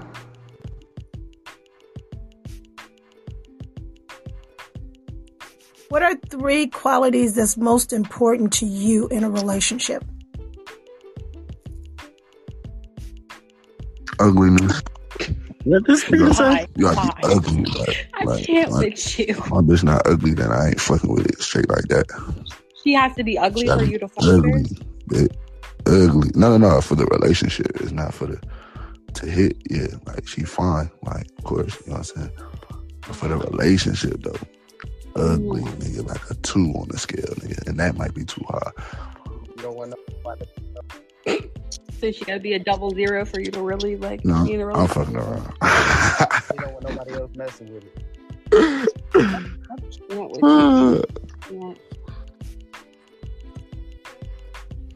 What 5.93 6.03
are 6.03 6.15
three 6.31 6.69
qualities 6.69 7.35
that's 7.35 7.59
most 7.59 7.93
important 7.93 8.51
to 8.55 8.65
you 8.65 9.09
in 9.09 9.25
a 9.25 9.31
relationship? 9.31 10.03
Ugliness. 14.19 14.81
What 15.65 15.87
this 15.87 16.09
You 16.09 16.17
nigga 16.17 16.39
gotta, 16.39 16.69
you 16.77 16.85
gotta 16.87 17.15
be 17.15 17.35
ugly. 17.35 17.65
Like, 17.65 18.09
I 18.15 18.25
like, 18.25 18.45
can't 18.47 18.71
like, 18.73 18.93
with 18.93 19.19
you. 19.19 19.27
If 19.29 19.51
my 19.51 19.59
bitch 19.59 19.85
not 19.85 20.07
ugly, 20.07 20.33
then 20.33 20.51
I 20.51 20.69
ain't 20.69 20.81
fucking 20.81 21.13
with 21.13 21.27
it 21.27 21.43
straight 21.43 21.69
like 21.69 21.85
that. 21.89 22.07
She 22.83 22.95
has 22.95 23.15
to 23.17 23.23
be 23.23 23.37
ugly 23.37 23.67
for 23.67 23.77
be 23.77 23.91
you 23.91 23.99
to 23.99 24.09
fuck 24.09 24.25
her. 24.25 24.39
ugly. 24.39 24.65
Bit 25.09 25.37
ugly. 25.85 26.31
No, 26.35 26.57
no, 26.57 26.71
no. 26.71 26.81
For 26.81 26.95
the 26.95 27.05
relationship, 27.05 27.71
it's 27.75 27.93
not 27.93 28.15
for 28.15 28.29
the 28.29 28.41
to 29.13 29.27
hit. 29.27 29.59
Yeah, 29.69 29.89
like 30.07 30.27
she 30.27 30.45
fine. 30.45 30.91
Like, 31.03 31.27
of 31.37 31.45
course, 31.45 31.79
you 31.85 31.93
know 31.93 31.99
what 31.99 32.11
I'm 32.17 32.23
saying. 32.23 32.33
But 33.03 33.15
for 33.15 33.29
the 33.29 33.37
relationship 33.37 34.23
though, 34.23 34.39
ugly 35.17 35.63
nigga, 35.63 36.07
like 36.07 36.31
a 36.31 36.35
two 36.37 36.73
on 36.77 36.89
the 36.89 36.99
scale, 36.99 37.23
nigga, 37.37 37.67
and 37.69 37.79
that 37.79 37.97
might 37.97 38.15
be 38.15 38.25
too 38.25 38.43
high. 38.49 38.71
You 39.57 39.63
don't 39.63 39.77
want 39.77 39.95
nobody. 40.25 40.47
So 42.01 42.11
she 42.11 42.25
gotta 42.25 42.41
be 42.41 42.55
a 42.55 42.59
double 42.59 42.91
zero 42.91 43.25
for 43.25 43.41
you 43.41 43.51
to 43.53 43.63
really 43.63 43.97
like 43.97 44.25
No, 44.25 44.45
be 44.45 44.55
in 44.55 44.61
a 44.61 44.65
I'm 44.67 44.89
relationship. 44.89 44.95
fucking 44.97 45.17
around. 45.17 45.53
You 46.55 46.59
don't 46.61 46.73
want 46.73 46.89
nobody 46.89 47.13
else 47.15 47.31
messing 47.37 47.73
with 47.73 47.85
it. 47.85 48.93
Can't 49.13 50.31
with 50.31 50.43
you. 50.43 51.05
Can't. 51.49 51.79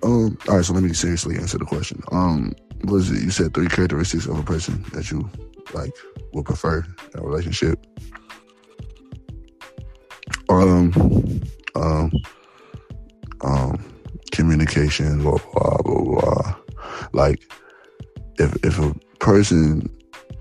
Um. 0.02 0.36
All 0.48 0.56
right. 0.56 0.64
So 0.64 0.72
let 0.72 0.82
me 0.82 0.92
seriously 0.92 1.36
answer 1.36 1.58
the 1.58 1.64
question. 1.64 2.02
Um. 2.12 2.52
Was 2.84 3.10
it 3.10 3.22
you 3.22 3.30
said 3.30 3.54
three 3.54 3.68
characteristics 3.68 4.26
of 4.26 4.38
a 4.38 4.42
person 4.42 4.84
that 4.92 5.10
you 5.10 5.28
like 5.74 5.92
would 6.34 6.44
prefer 6.44 6.84
in 7.14 7.20
a 7.20 7.22
relationship? 7.22 7.84
Um. 10.49 11.40
Um. 11.74 12.12
Um. 13.42 13.92
Communication. 14.32 15.22
Blah 15.22 15.38
blah 15.53 15.78
blah 15.82 16.05
blah. 16.05 16.57
Like, 17.12 17.42
if 18.38 18.57
if 18.64 18.78
a 18.78 18.94
person 19.18 19.88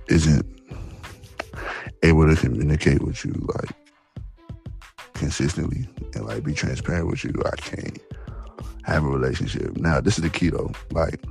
isn't 0.10 0.46
able 2.04 2.28
to 2.28 2.36
communicate 2.36 3.02
with 3.02 3.26
you 3.26 3.34
like 3.56 3.72
consistently 5.14 5.88
and 6.14 6.26
like 6.26 6.44
be 6.44 6.54
transparent 6.54 7.08
with 7.08 7.24
you, 7.24 7.34
I 7.46 7.56
can't 7.56 8.00
have 8.84 9.04
a 9.04 9.08
relationship. 9.08 9.76
Now, 9.78 10.00
this 10.02 10.18
is 10.18 10.24
the 10.24 10.30
key 10.30 10.50
though. 10.50 10.72
Like, 10.92 11.24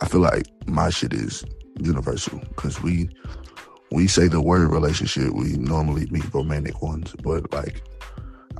I 0.00 0.06
feel 0.08 0.20
like 0.20 0.46
my 0.66 0.88
shit 0.90 1.12
is 1.12 1.44
universal 1.78 2.38
because 2.38 2.82
we 2.82 3.10
we 3.92 4.06
say 4.06 4.28
the 4.28 4.40
word 4.40 4.70
relationship, 4.70 5.32
we 5.32 5.56
normally 5.56 6.06
mean 6.06 6.28
romantic 6.32 6.80
ones, 6.82 7.14
but 7.22 7.52
like 7.52 7.82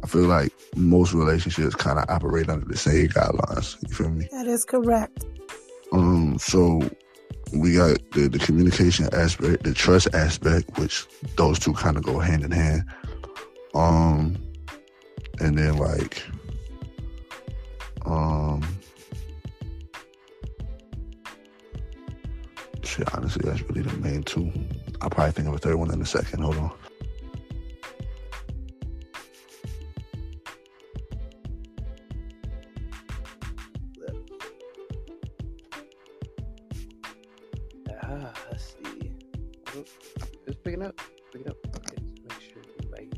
I 0.02 0.06
feel 0.06 0.22
like 0.22 0.52
most 0.76 1.12
relationships 1.12 1.74
kind 1.74 1.98
of 1.98 2.08
operate 2.08 2.48
under 2.48 2.64
the 2.64 2.76
same 2.76 3.08
guidelines. 3.08 3.76
You 3.82 3.94
feel 3.94 4.08
me? 4.10 4.28
That 4.32 4.46
is 4.46 4.64
correct. 4.64 5.24
Um, 5.92 6.38
so 6.38 6.80
we 7.52 7.74
got 7.74 7.98
the, 8.12 8.28
the 8.28 8.38
communication 8.38 9.08
aspect, 9.12 9.64
the 9.64 9.74
trust 9.74 10.08
aspect, 10.14 10.78
which 10.78 11.06
those 11.36 11.58
two 11.58 11.74
kind 11.74 11.96
of 11.96 12.02
go 12.02 12.18
hand 12.18 12.44
in 12.44 12.50
hand. 12.50 12.84
Um, 13.74 14.36
and 15.40 15.58
then 15.58 15.76
like, 15.76 16.22
um, 18.06 18.62
shit, 22.82 23.12
honestly, 23.14 23.42
that's 23.44 23.62
really 23.68 23.82
the 23.82 23.96
main 23.98 24.22
two. 24.22 24.52
I'll 25.02 25.08
probably 25.08 25.32
think 25.32 25.48
of 25.48 25.54
a 25.54 25.58
third 25.58 25.76
one 25.76 25.90
in 25.90 26.02
a 26.02 26.06
second. 26.06 26.42
Hold 26.42 26.56
on. 26.58 26.72
Ah, 38.02 38.32
see. 38.58 39.12
It's 40.46 40.58
picking 40.62 40.82
up. 40.82 41.00
Pick 41.32 41.42
it 41.42 41.48
up. 41.48 41.56
Make 42.28 42.40
sure 42.42 42.62
like. 42.92 43.10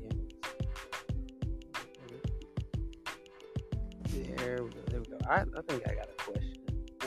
There 4.36 4.62
we 4.62 4.70
go. 4.70 4.80
There 4.86 5.00
we 5.00 5.06
go. 5.06 5.18
I, 5.28 5.44
think 5.68 5.88
I 5.88 5.94
got 5.94 6.08
a 6.10 6.22
question. 6.22 6.58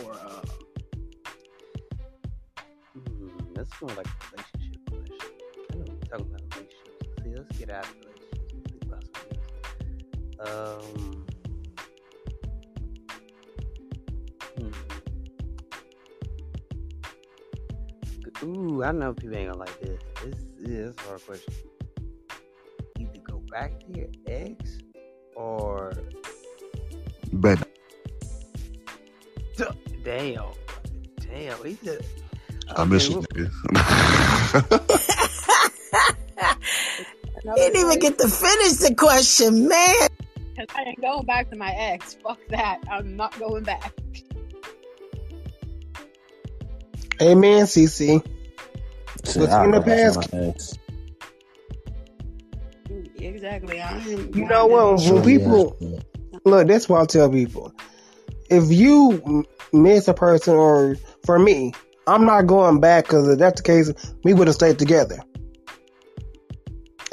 Or, 0.04 0.12
uh, 0.14 0.42
hmm, 2.94 3.54
that's 3.54 3.82
like 3.82 4.08
I 6.16 6.18
know 6.18 6.26
we're 6.32 6.38
talking 6.38 6.38
about 6.38 6.55
relationships. 6.55 7.24
See, 7.24 7.36
let's 7.36 7.57
get 7.57 7.70
out 7.70 7.86
of 7.86 7.95
relationships. 7.99 8.53
and 8.53 8.63
think 8.70 8.84
about 8.86 9.03
something 9.16 9.39
else. 10.39 10.49
Um. 10.49 11.26
hmm. 14.57 14.72
Ooh, 18.43 18.84
I 18.84 18.91
know 18.91 19.13
people 19.13 19.38
ain't 19.38 19.51
gonna 19.51 19.59
like 19.59 19.80
this. 19.82 19.99
This, 20.24 20.36
this 20.59 20.70
is 20.70 20.95
a 20.97 21.01
hard 21.07 21.26
question. 21.26 21.53
Either 22.99 23.20
go 23.24 23.41
back 23.51 23.80
to 23.80 23.88
your 23.97 24.07
ex 24.28 24.80
or 25.36 25.93
Bet. 27.34 27.68
damn, 30.03 30.43
damn. 31.20 31.66
He 31.66 31.76
said, 31.84 32.05
I 32.76 32.84
miss 32.86 33.09
you, 33.09 33.22
nigga. 33.22 33.51
He 37.43 37.52
didn't 37.56 37.80
even 37.80 38.00
get 38.00 38.18
to 38.20 38.28
finish 38.28 38.74
the 38.74 38.96
question, 38.96 39.68
man. 39.68 40.10
Because 40.56 40.76
I 40.76 40.82
ain't 40.82 41.02
going 41.02 41.26
back 41.26 41.50
to 41.52 41.58
my 41.58 41.72
ex. 41.72 42.18
Fuck 42.24 42.39
that. 42.50 42.80
I'm 42.89 43.16
not 43.16 43.38
going 43.38 43.64
back. 43.64 43.93
Amen, 47.22 47.66
CC. 47.66 48.24
Shit, 49.26 49.38
What's 49.38 49.38
in 49.38 49.72
the 49.72 49.80
go 49.80 49.82
back 49.82 50.24
to 50.24 50.30
past? 50.30 50.80
Exactly. 53.18 53.82
I 53.82 53.98
am. 53.98 54.36
You 54.36 54.46
know 54.46 54.68
what? 54.68 55.02
When 55.02 55.24
people 55.24 55.78
yeah. 55.80 56.00
look, 56.46 56.68
that's 56.68 56.88
what 56.88 57.02
I 57.02 57.06
tell 57.06 57.30
people. 57.30 57.74
If 58.50 58.72
you 58.72 59.46
miss 59.74 60.08
a 60.08 60.14
person, 60.14 60.56
or 60.56 60.98
for 61.26 61.39
me, 61.39 61.74
I'm 62.08 62.26
not 62.26 62.43
going 62.48 62.80
back 62.80 63.06
because 63.06 63.28
if 63.28 63.39
that's 63.39 63.62
the 63.62 63.66
case, 63.66 63.91
we 64.24 64.34
would 64.34 64.48
have 64.48 64.56
stayed 64.56 64.78
together, 64.78 65.20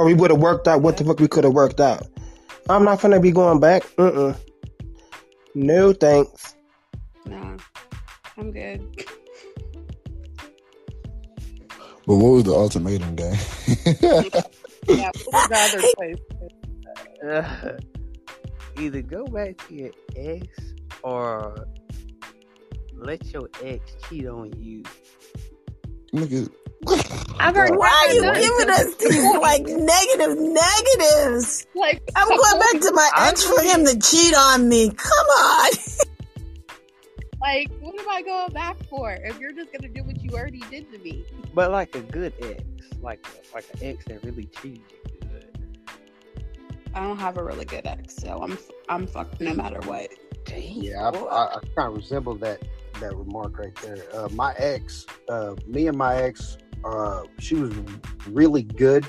or 0.03 0.07
we 0.07 0.15
would 0.15 0.33
have 0.33 0.41
worked 0.41 0.67
out 0.67 0.83
what 0.83 0.97
the 0.97 1.05
fuck 1.05 1.21
we 1.21 1.29
could 1.29 1.45
have 1.45 1.53
worked 1.53 1.79
out. 1.81 2.09
I'm 2.69 2.85
not 2.85 3.01
gonna 3.01 3.21
be 3.21 3.31
going 3.31 3.61
back. 3.61 3.85
Uh-uh. 3.97 4.35
No 5.55 5.93
thanks. 5.93 6.57
Nah, 7.25 7.57
I'm 8.37 8.51
good. 8.51 9.07
But 12.05 12.17
what 12.17 12.31
was 12.33 12.43
the 12.43 12.53
ultimatum, 12.53 13.15
gang? 13.15 13.39
Yeah, 14.89 15.11
what 15.27 15.33
was 15.33 15.49
the 15.49 15.57
other 15.57 15.83
place? 15.97 16.19
Uh, 17.25 17.79
either 18.83 19.03
go 19.03 19.25
back 19.27 19.57
to 19.69 19.75
your 19.75 19.93
ex 20.17 20.49
or 21.05 21.69
let 22.97 23.25
your 23.33 23.49
ex 23.63 23.95
cheat 24.09 24.27
on 24.27 24.53
you. 24.61 24.83
Nigga, 26.13 26.53
I've 26.89 27.57
already 27.57 27.77
Why 27.77 28.07
are 28.09 28.15
you 28.15 28.23
that 28.23 28.41
giving 28.41 28.71
us 28.71 28.95
these 28.97 29.41
like 29.41 29.63
negative 29.63 30.39
negatives? 30.39 31.67
Like, 31.75 32.03
I'm 32.17 32.29
going 32.29 32.61
back 32.61 32.81
to 32.83 32.93
my 32.93 33.11
ex 33.19 33.45
for 33.45 33.61
him 33.63 33.85
to 33.85 33.99
cheat 33.99 34.35
on 34.35 34.69
me. 34.69 34.91
Come 34.91 35.27
on. 35.27 35.73
like, 37.41 37.71
what 37.81 37.99
am 37.99 38.09
I 38.09 38.23
going 38.23 38.53
back 38.53 38.77
for 38.89 39.13
if 39.13 39.39
you're 39.39 39.53
just 39.53 39.73
gonna 39.73 39.93
do 39.93 40.03
what 40.05 40.23
you 40.23 40.31
already 40.31 40.63
did 40.71 40.91
to 40.93 40.99
me? 40.99 41.25
But 41.55 41.71
like 41.71 41.95
a 41.95 42.01
good 42.01 42.33
ex, 42.43 42.63
like 43.01 43.25
like 43.55 43.67
an 43.75 43.79
ex 43.83 44.05
that 44.07 44.23
really 44.25 44.47
treated 44.47 44.83
you 44.91 45.29
good. 45.29 45.59
I 46.95 47.01
don't 47.01 47.19
have 47.19 47.39
a 47.39 47.45
really 47.45 47.65
good 47.65 47.87
ex, 47.87 48.17
so 48.17 48.41
I'm 48.43 48.59
I'm 48.89 49.07
fucked 49.07 49.41
no 49.41 49.55
matter 49.55 49.81
what. 49.83 50.11
Damn. 50.45 50.63
Yeah, 50.63 51.09
I, 51.09 51.11
I, 51.11 51.57
I 51.57 51.61
kind 51.77 51.89
of 51.89 51.97
resemble 51.97 52.35
that 52.37 52.63
that 53.01 53.17
remark 53.17 53.59
right 53.59 53.75
there. 53.77 54.05
Uh, 54.13 54.29
my 54.33 54.55
ex, 54.57 55.07
uh, 55.29 55.55
me 55.67 55.89
and 55.89 55.97
my 55.97 56.17
ex, 56.17 56.57
uh, 56.85 57.23
she 57.39 57.55
was 57.55 57.73
really 58.29 58.63
good 58.63 59.07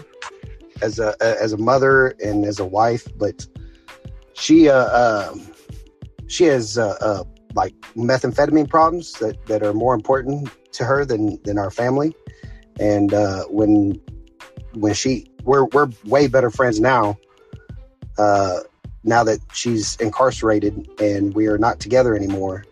as 0.82 1.00
a 1.00 1.16
as 1.22 1.54
a 1.54 1.58
mother 1.58 2.10
and 2.24 2.46
as 2.46 2.60
a 2.60 2.66
wife, 2.66 3.08
but 3.18 3.48
she 4.34 4.70
uh, 4.70 5.32
um, 5.32 5.42
she 6.28 6.46
has 6.46 6.78
uh, 6.78 6.96
uh, 7.02 7.24
like 7.56 7.74
methamphetamine 7.96 8.70
problems 8.70 9.14
that, 9.14 9.46
that 9.46 9.64
are 9.64 9.74
more 9.74 9.94
important 9.94 10.50
to 10.74 10.84
her 10.84 11.06
than 11.06 11.42
than 11.44 11.58
our 11.58 11.72
family. 11.72 12.16
And 12.80 13.14
uh, 13.14 13.44
when 13.46 14.00
when 14.74 14.94
she 14.94 15.28
we're 15.44 15.66
we're 15.66 15.90
way 16.06 16.28
better 16.28 16.50
friends 16.50 16.80
now. 16.80 17.18
Uh, 18.18 18.60
now 19.04 19.24
that 19.24 19.40
she's 19.52 19.98
incarcerated 19.98 20.88
and 21.02 21.34
we 21.34 21.48
are 21.48 21.58
not 21.58 21.80
together 21.80 22.16
anymore 22.16 22.64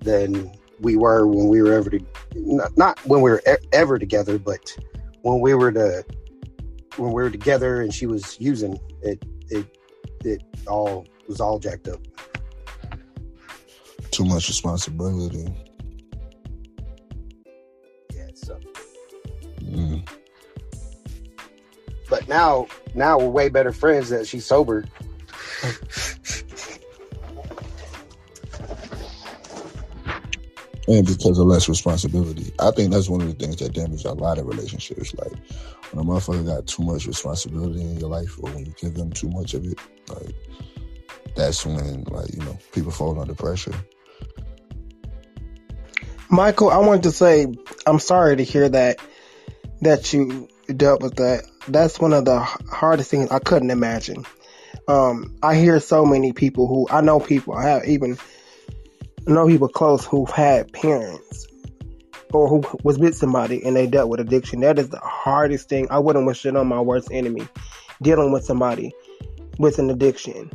than 0.00 0.50
we 0.80 0.96
were 0.96 1.26
when 1.26 1.48
we 1.48 1.62
were 1.62 1.72
ever 1.72 1.90
to, 1.90 2.00
not, 2.34 2.76
not 2.76 2.98
when 3.06 3.20
we 3.22 3.30
were 3.30 3.42
e- 3.48 3.66
ever 3.72 3.98
together, 3.98 4.38
but 4.38 4.76
when 5.22 5.40
we 5.40 5.54
were 5.54 5.72
to 5.72 6.04
when 6.96 7.08
we 7.12 7.22
were 7.22 7.30
together 7.30 7.80
and 7.82 7.92
she 7.94 8.06
was 8.06 8.36
using 8.40 8.78
it, 9.02 9.22
it 9.50 9.66
it 10.24 10.42
all 10.66 11.06
was 11.28 11.40
all 11.40 11.58
jacked 11.58 11.88
up. 11.88 12.00
too 14.10 14.24
much 14.24 14.48
responsibility. 14.48 15.46
Yeah, 18.14 18.28
so 18.34 18.58
Mm. 19.62 20.08
but 22.08 22.26
now 22.28 22.66
now 22.94 23.18
we're 23.18 23.28
way 23.28 23.48
better 23.48 23.72
friends 23.72 24.08
that 24.10 24.26
she's 24.26 24.46
sober. 24.46 24.84
And 30.88 31.04
because 31.04 31.38
of 31.38 31.46
less 31.46 31.68
responsibility. 31.68 32.52
I 32.60 32.70
think 32.70 32.92
that's 32.92 33.08
one 33.08 33.20
of 33.20 33.26
the 33.26 33.34
things 33.34 33.56
that 33.56 33.74
damage 33.74 34.04
a 34.04 34.12
lot 34.12 34.38
of 34.38 34.46
relationships. 34.46 35.14
Like 35.14 35.32
when 35.90 36.06
a 36.06 36.08
motherfucker 36.08 36.46
got 36.46 36.66
too 36.66 36.84
much 36.84 37.06
responsibility 37.06 37.80
in 37.80 37.98
your 37.98 38.08
life 38.08 38.38
or 38.40 38.50
when 38.50 38.66
you 38.66 38.74
give 38.80 38.94
them 38.94 39.10
too 39.10 39.28
much 39.30 39.54
of 39.54 39.64
it, 39.66 39.78
like 40.08 40.34
that's 41.34 41.66
when 41.66 42.04
like, 42.04 42.32
you 42.32 42.40
know, 42.40 42.56
people 42.72 42.92
fall 42.92 43.18
under 43.20 43.34
pressure. 43.34 43.74
Michael, 46.28 46.70
I 46.70 46.78
wanted 46.78 47.04
to 47.04 47.12
say 47.12 47.46
I'm 47.86 47.98
sorry 47.98 48.36
to 48.36 48.44
hear 48.44 48.68
that 48.68 49.00
that 49.80 50.12
you 50.12 50.48
dealt 50.68 51.02
with 51.02 51.16
that. 51.16 51.44
That's 51.68 52.00
one 52.00 52.12
of 52.12 52.24
the 52.24 52.40
hardest 52.40 53.10
things 53.10 53.30
I 53.30 53.38
couldn't 53.38 53.70
imagine. 53.70 54.24
Um, 54.88 55.36
I 55.42 55.56
hear 55.56 55.80
so 55.80 56.04
many 56.04 56.32
people 56.32 56.68
who 56.68 56.86
I 56.90 57.00
know 57.00 57.18
people 57.18 57.54
I 57.54 57.64
have 57.64 57.84
even 57.86 58.18
know 59.34 59.46
people 59.46 59.68
close 59.68 60.04
who've 60.04 60.30
had 60.30 60.72
parents 60.72 61.46
or 62.32 62.48
who 62.48 62.62
was 62.82 62.98
with 62.98 63.16
somebody 63.16 63.64
and 63.64 63.76
they 63.76 63.86
dealt 63.86 64.08
with 64.08 64.20
addiction. 64.20 64.60
That 64.60 64.78
is 64.78 64.88
the 64.88 65.00
hardest 65.00 65.68
thing. 65.68 65.88
I 65.90 65.98
wouldn't 65.98 66.26
wish 66.26 66.44
it 66.44 66.56
on 66.56 66.66
my 66.66 66.80
worst 66.80 67.08
enemy. 67.10 67.46
Dealing 68.02 68.30
with 68.30 68.44
somebody 68.44 68.92
with 69.58 69.78
an 69.78 69.88
addiction, 69.88 70.50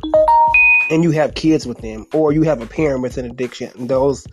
and 0.90 1.02
you 1.02 1.10
have 1.10 1.34
kids 1.34 1.66
with 1.66 1.78
them, 1.78 2.06
or 2.14 2.32
you 2.32 2.42
have 2.42 2.62
a 2.62 2.66
parent 2.66 3.02
with 3.02 3.16
an 3.18 3.24
addiction. 3.24 3.88
Those 3.88 4.26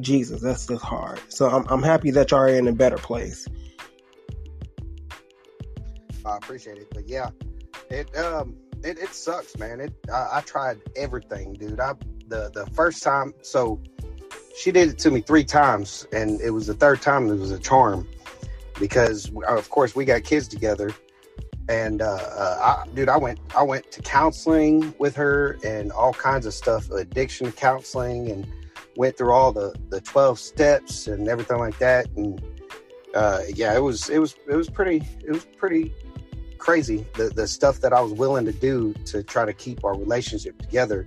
Jesus, 0.00 0.42
that's 0.42 0.66
just 0.66 0.84
hard. 0.84 1.20
So 1.28 1.48
I'm 1.48 1.66
I'm 1.68 1.82
happy 1.82 2.10
that 2.10 2.30
y'all 2.30 2.40
are 2.40 2.48
in 2.48 2.68
a 2.68 2.72
better 2.72 2.98
place. 2.98 3.48
I 6.24 6.36
appreciate 6.36 6.78
it, 6.78 6.88
but 6.92 7.08
yeah, 7.08 7.30
it 7.90 8.14
um 8.16 8.56
it, 8.84 8.98
it 8.98 9.14
sucks, 9.14 9.56
man. 9.58 9.80
It 9.80 9.94
I, 10.12 10.28
I 10.34 10.40
tried 10.42 10.78
everything, 10.96 11.54
dude. 11.54 11.80
I 11.80 11.94
the 12.32 12.50
the 12.54 12.66
first 12.70 13.02
time, 13.02 13.34
so 13.42 13.78
she 14.56 14.72
did 14.72 14.88
it 14.88 14.98
to 15.00 15.10
me 15.10 15.20
three 15.20 15.44
times, 15.44 16.06
and 16.12 16.40
it 16.40 16.50
was 16.50 16.66
the 16.66 16.74
third 16.74 17.02
time 17.02 17.28
it 17.28 17.38
was 17.38 17.50
a 17.50 17.58
charm 17.58 18.08
because 18.80 19.30
of 19.46 19.68
course 19.68 19.94
we 19.94 20.04
got 20.04 20.24
kids 20.24 20.48
together, 20.48 20.90
and 21.68 22.00
uh, 22.00 22.06
uh 22.06 22.84
I, 22.86 22.88
dude, 22.94 23.10
I 23.10 23.18
went 23.18 23.38
I 23.54 23.62
went 23.62 23.92
to 23.92 24.00
counseling 24.00 24.94
with 24.98 25.14
her 25.16 25.58
and 25.62 25.92
all 25.92 26.14
kinds 26.14 26.46
of 26.46 26.54
stuff, 26.54 26.90
addiction 26.90 27.52
counseling, 27.52 28.30
and 28.30 28.46
went 28.96 29.18
through 29.18 29.32
all 29.32 29.52
the 29.52 29.74
the 29.90 30.00
twelve 30.00 30.38
steps 30.38 31.06
and 31.06 31.28
everything 31.28 31.58
like 31.58 31.78
that, 31.78 32.06
and 32.16 32.42
uh, 33.14 33.42
yeah, 33.54 33.76
it 33.76 33.82
was 33.82 34.08
it 34.08 34.18
was 34.18 34.36
it 34.48 34.56
was 34.56 34.70
pretty 34.70 35.06
it 35.22 35.32
was 35.32 35.44
pretty 35.56 35.92
crazy 36.56 37.04
the 37.14 37.24
the 37.24 37.46
stuff 37.46 37.80
that 37.80 37.92
I 37.92 38.00
was 38.00 38.12
willing 38.12 38.44
to 38.46 38.52
do 38.52 38.94
to 39.06 39.22
try 39.22 39.44
to 39.44 39.52
keep 39.52 39.84
our 39.84 39.94
relationship 39.98 40.62
together. 40.62 41.06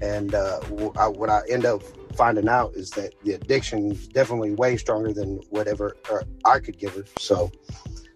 And 0.00 0.34
uh, 0.34 0.60
I, 0.98 1.08
what 1.08 1.30
I 1.30 1.42
end 1.48 1.66
up 1.66 1.82
finding 2.14 2.48
out 2.48 2.74
is 2.74 2.90
that 2.90 3.14
the 3.22 3.32
addiction 3.32 3.92
is 3.92 4.08
definitely 4.08 4.52
way 4.52 4.76
stronger 4.76 5.12
than 5.12 5.40
whatever 5.50 5.96
uh, 6.10 6.20
I 6.44 6.58
could 6.58 6.78
give 6.78 6.94
her. 6.94 7.04
So 7.18 7.50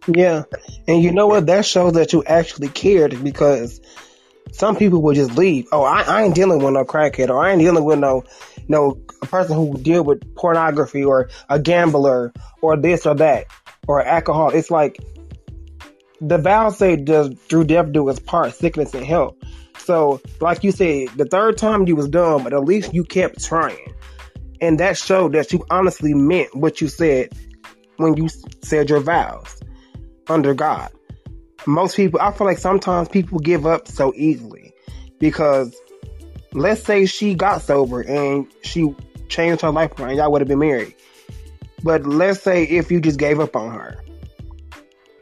Yeah, 0.06 0.44
and 0.88 1.02
you 1.02 1.12
know 1.12 1.26
what? 1.26 1.46
That 1.46 1.64
shows 1.64 1.94
that 1.94 2.12
you 2.12 2.24
actually 2.24 2.68
cared 2.68 3.22
because 3.22 3.80
some 4.52 4.76
people 4.76 5.02
will 5.02 5.14
just 5.14 5.36
leave. 5.36 5.66
Oh, 5.72 5.82
I, 5.82 6.02
I 6.02 6.22
ain't 6.22 6.34
dealing 6.34 6.62
with 6.62 6.74
no 6.74 6.84
crackhead, 6.84 7.28
or 7.28 7.44
I 7.44 7.52
ain't 7.52 7.60
dealing 7.60 7.84
with 7.84 7.98
no 7.98 8.24
no 8.68 9.00
a 9.22 9.26
person 9.26 9.56
who 9.56 9.76
deal 9.78 10.04
with 10.04 10.34
pornography 10.34 11.04
or 11.04 11.28
a 11.48 11.58
gambler 11.58 12.32
or 12.62 12.76
this 12.76 13.06
or 13.06 13.14
that 13.16 13.46
or 13.86 14.02
alcohol. 14.02 14.50
It's 14.50 14.70
like 14.70 14.98
the 16.20 16.38
vows 16.38 16.78
say 16.78 16.96
does 16.96 17.34
through 17.48 17.64
death 17.64 17.92
do 17.92 18.08
its 18.08 18.20
part, 18.20 18.54
sickness 18.54 18.94
and 18.94 19.04
health. 19.04 19.36
So, 19.84 20.20
like 20.40 20.64
you 20.64 20.72
said, 20.72 21.08
the 21.16 21.26
third 21.26 21.58
time 21.58 21.86
you 21.86 21.94
was 21.94 22.08
dumb, 22.08 22.42
but 22.42 22.52
at 22.52 22.64
least 22.64 22.94
you 22.94 23.04
kept 23.04 23.44
trying. 23.44 23.94
And 24.60 24.80
that 24.80 24.96
showed 24.96 25.32
that 25.32 25.52
you 25.52 25.64
honestly 25.70 26.14
meant 26.14 26.54
what 26.56 26.80
you 26.80 26.88
said 26.88 27.32
when 27.98 28.16
you 28.16 28.28
said 28.62 28.88
your 28.88 29.00
vows 29.00 29.60
under 30.28 30.54
God. 30.54 30.90
Most 31.66 31.96
people, 31.96 32.20
I 32.20 32.32
feel 32.32 32.46
like 32.46 32.58
sometimes 32.58 33.08
people 33.08 33.38
give 33.38 33.66
up 33.66 33.88
so 33.88 34.12
easily 34.16 34.72
because 35.18 35.74
let's 36.52 36.82
say 36.82 37.04
she 37.04 37.34
got 37.34 37.60
sober 37.60 38.00
and 38.00 38.46
she 38.62 38.94
changed 39.28 39.62
her 39.62 39.70
life 39.70 39.98
around, 39.98 40.16
y'all 40.16 40.32
would 40.32 40.40
have 40.40 40.48
been 40.48 40.58
married. 40.58 40.94
But 41.82 42.06
let's 42.06 42.40
say 42.40 42.64
if 42.64 42.90
you 42.90 43.00
just 43.00 43.18
gave 43.18 43.40
up 43.40 43.54
on 43.54 43.74
her, 43.74 44.02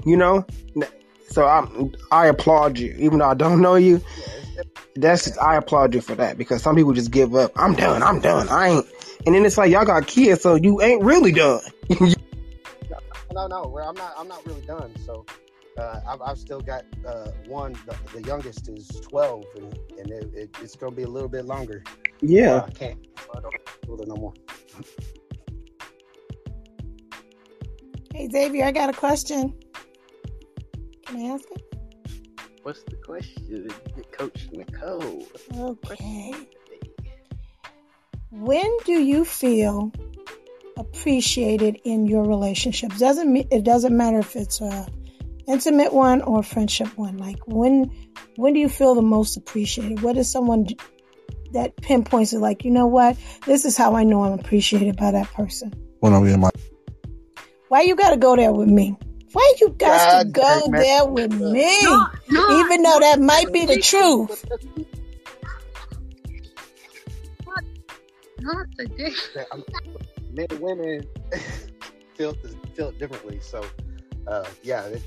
you 0.05 0.17
know. 0.17 0.47
So 1.29 1.47
I 1.47 1.67
I 2.13 2.27
applaud 2.27 2.79
you, 2.79 2.95
even 2.99 3.19
though 3.19 3.29
I 3.29 3.35
don't 3.35 3.61
know 3.63 3.75
you. 3.75 4.01
That's 4.97 5.37
I 5.39 5.57
applaud 5.57 5.95
you 5.95 6.01
for 6.01 6.15
that 6.17 6.37
because 6.37 6.63
some 6.63 6.77
people 6.77 6.93
just 6.93 7.11
give 7.11 7.35
up. 7.35 7.53
I'm 7.57 7.75
done. 7.75 8.03
I'm 8.03 8.21
done. 8.21 8.49
I 8.49 8.69
ain't. 8.69 8.87
And 9.25 9.35
then 9.35 9.45
it's 9.45 9.57
like 9.57 9.71
y'all 9.71 9.85
got 9.85 10.07
kids, 10.07 10.43
so 10.43 10.57
you 10.57 10.83
ain't 10.83 11.03
really 11.03 11.33
done. 11.33 11.61
no, 13.33 13.47
no, 13.47 13.63
well, 13.67 13.89
I'm 13.89 13.95
not. 13.95 14.15
I'm 14.19 14.29
not 14.29 14.45
really 14.47 14.61
done. 14.63 14.93
So 15.07 15.25
uh, 15.79 16.01
I've, 16.07 16.21
I've 16.21 16.39
still 16.39 16.61
got 16.61 16.85
uh, 17.07 17.31
one. 17.47 17.73
The, 17.87 17.97
the 18.21 18.23
youngest 18.27 18.69
is 18.69 18.89
12, 18.89 19.45
and, 19.57 19.79
and 19.99 20.11
it, 20.11 20.31
it, 20.35 20.57
it's 20.61 20.77
going 20.77 20.93
to 20.93 20.97
be 20.97 21.05
a 21.05 21.09
little 21.09 21.29
bit 21.29 21.45
longer. 21.45 21.83
Yeah. 22.21 22.57
Uh, 22.57 22.67
I 22.67 22.71
can't. 22.71 23.07
I 23.35 23.41
don't 23.41 23.55
do 23.87 24.03
it 24.03 24.09
no 24.09 24.17
more. 24.17 24.35
Hey 28.15 28.29
Xavier, 28.31 28.67
I 28.67 28.73
got 28.73 28.91
a 28.91 28.93
question. 28.93 29.55
Can 31.07 31.17
I 31.17 31.35
ask 31.35 31.45
it? 31.51 31.72
What's 32.63 32.83
the 32.85 32.97
question, 32.97 33.69
Coach 34.13 34.49
Nicole? 34.53 35.27
Okay. 35.59 36.35
When 38.31 38.79
do 38.85 38.93
you 38.93 39.25
feel 39.25 39.93
appreciated 40.77 41.81
in 41.85 42.07
your 42.07 42.25
relationships? 42.25 42.99
Doesn't 42.99 43.37
it 43.51 43.65
doesn't 43.65 43.97
matter 43.97 44.21
if 44.21 44.37
it's 44.37 44.61
a 44.61 44.87
intimate 45.47 45.93
one 45.93 46.23
or 46.23 46.41
a 46.41 46.43
friendship 46.43 46.89
one. 46.97 47.19
Like 47.19 47.39
when 47.47 47.91
when 48.37 48.55
do 48.55 48.61
you 48.61 48.69
feel 48.69 48.95
the 48.95 49.03
most 49.03 49.37
appreciated? 49.37 50.03
What 50.03 50.17
is 50.17 50.31
someone 50.31 50.67
that 51.53 51.77
pinpoints 51.77 52.33
it? 52.33 52.39
Like 52.39 52.65
you 52.65 52.71
know 52.71 52.87
what? 52.87 53.17
This 53.47 53.65
is 53.65 53.77
how 53.77 53.95
I 53.95 54.05
know 54.05 54.25
I'm 54.25 54.39
appreciated 54.39 54.97
by 54.97 55.11
that 55.13 55.29
person. 55.33 55.73
When 56.01 56.13
I'm 56.13 56.27
in 56.27 56.41
my 56.41 56.51
Why 57.69 57.83
you 57.83 57.97
got 57.97 58.11
to 58.11 58.17
go 58.17 58.37
there 58.37 58.53
with 58.53 58.69
me? 58.69 58.97
Why 59.33 59.55
you 59.61 59.71
got 59.71 60.23
to 60.23 60.29
go 60.29 60.43
damn 60.43 60.75
it. 60.75 60.79
there 60.79 61.07
with 61.07 61.33
me? 61.33 61.75
Even 62.29 62.83
though 62.83 62.99
that 63.01 63.19
might 63.21 63.53
be 63.53 63.67
the 63.67 63.79
truth. 63.81 64.45
Not 68.41 68.67
the 68.77 68.87
dick. 68.87 69.15
Men 70.33 70.47
and 70.51 70.61
women 70.61 71.07
feel 72.17 72.35
feel 72.75 72.89
it 72.89 72.99
differently. 72.99 73.39
So, 73.41 73.65
uh, 74.27 74.45
yeah, 74.63 74.85
it, 74.87 75.03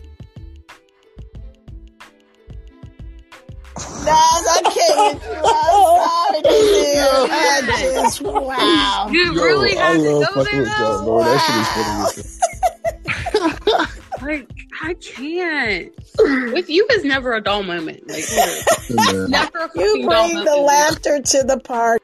Nas, 3.75 4.05
I 4.07 4.61
can't. 4.63 5.21
I'm 5.25 5.51
sorry 5.99 6.41
to 6.43 6.49
hear. 6.49 7.05
I 7.31 7.61
just 7.65 8.21
wow. 8.21 9.09
You 9.11 9.33
really 9.33 9.75
had 9.75 9.97
to 9.97 10.27
go 10.33 10.43
there 10.43 10.65
though. 10.65 11.03
bro. 11.03 11.23
That 11.23 11.39
shit 12.13 12.21
is 12.21 12.39
funny. 12.39 13.85
as 14.29 14.39
Like 14.41 14.49
I 14.81 14.93
can't. 14.95 15.93
With 16.53 16.69
you 16.69 16.87
is 16.91 17.03
never 17.03 17.33
a 17.33 17.41
dull 17.41 17.63
moment. 17.63 18.07
Like 18.09 18.25
literally. 18.89 19.29
never 19.31 19.57
a 19.59 19.61
You 19.61 19.67
fucking 19.67 20.01
dull 20.01 20.27
bring 20.27 20.35
moment. 20.35 20.45
the 20.45 20.55
laughter 20.57 21.21
to 21.21 21.43
the 21.43 21.59
party. 21.59 22.03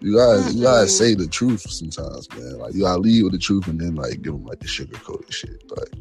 You 0.00 0.14
gotta, 0.14 0.52
you 0.52 0.62
gotta 0.62 0.86
say 0.86 1.14
the 1.14 1.26
truth 1.26 1.62
sometimes, 1.62 2.28
man. 2.32 2.58
Like 2.58 2.72
you 2.74 2.82
gotta 2.82 3.00
lead 3.00 3.24
with 3.24 3.32
the 3.32 3.38
truth 3.38 3.66
and 3.66 3.80
then 3.80 3.96
like 3.96 4.22
give 4.22 4.32
them 4.32 4.44
like 4.44 4.60
the 4.60 4.68
sugar 4.68 4.96
coated 4.98 5.32
shit. 5.34 5.60
Like, 5.70 5.92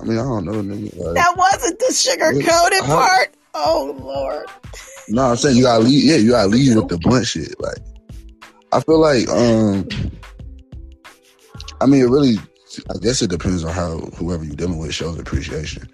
I 0.00 0.04
mean, 0.04 0.18
I 0.18 0.22
don't 0.22 0.44
know, 0.44 0.52
nigga. 0.62 0.96
Like, 0.98 1.14
That 1.14 1.34
wasn't 1.36 1.78
the 1.80 1.92
sugar 1.92 2.30
coated 2.32 2.84
How- 2.84 2.96
part. 3.08 3.36
Oh 3.56 3.96
Lord. 4.00 4.46
no, 5.08 5.22
I'm 5.26 5.36
saying 5.36 5.56
you 5.56 5.64
gotta 5.64 5.82
lead. 5.82 6.04
Yeah, 6.04 6.16
you 6.16 6.30
gotta 6.30 6.48
lead 6.48 6.76
with 6.76 6.88
the 6.88 6.98
blunt 6.98 7.26
shit. 7.26 7.54
Like, 7.60 7.78
I 8.72 8.80
feel 8.80 9.00
like, 9.00 9.28
um, 9.28 9.88
I 11.80 11.86
mean, 11.86 12.02
it 12.02 12.08
really. 12.08 12.36
I 12.90 12.98
guess 12.98 13.22
it 13.22 13.30
depends 13.30 13.64
on 13.64 13.72
how 13.72 13.98
whoever 14.16 14.44
you're 14.44 14.56
dealing 14.56 14.78
with 14.78 14.94
shows 14.94 15.18
appreciation. 15.18 15.88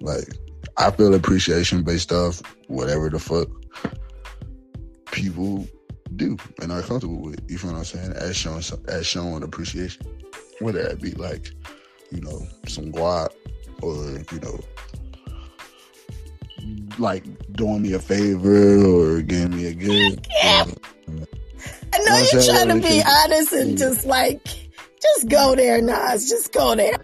Like, 0.00 0.28
I 0.76 0.90
feel 0.90 1.14
appreciation 1.14 1.82
based 1.82 2.12
off 2.12 2.42
whatever 2.68 3.08
the 3.08 3.18
fuck 3.18 3.48
people 5.12 5.66
do 6.16 6.36
and 6.60 6.72
are 6.72 6.82
comfortable 6.82 7.20
with. 7.22 7.40
You 7.48 7.58
feel 7.58 7.72
what 7.72 7.78
I'm 7.78 7.84
saying? 7.84 8.12
As 8.12 8.36
showing 8.36 8.62
as 8.88 9.06
showing 9.06 9.42
appreciation, 9.42 10.06
whether 10.60 10.82
that 10.82 11.00
be 11.00 11.12
like, 11.12 11.50
you 12.10 12.20
know, 12.20 12.46
some 12.66 12.92
guap 12.92 13.30
or 13.82 13.94
you 14.32 14.40
know, 14.40 14.60
like 16.98 17.24
doing 17.52 17.82
me 17.82 17.92
a 17.92 17.98
favor 17.98 18.84
or 18.84 19.22
giving 19.22 19.56
me 19.56 19.66
a 19.66 19.74
gift. 19.74 20.28
I 21.94 21.98
know 21.98 22.16
You 22.16 22.22
know 22.22 22.28
you're 22.32 22.42
trying 22.42 22.80
to 22.80 22.88
be 22.88 23.02
honest 23.06 23.52
and 23.52 23.78
just 23.78 24.04
like, 24.04 24.63
just 25.04 25.28
go 25.28 25.54
there, 25.54 25.80
Nas. 25.80 26.28
Just 26.28 26.52
go 26.52 26.74
there. 26.74 26.96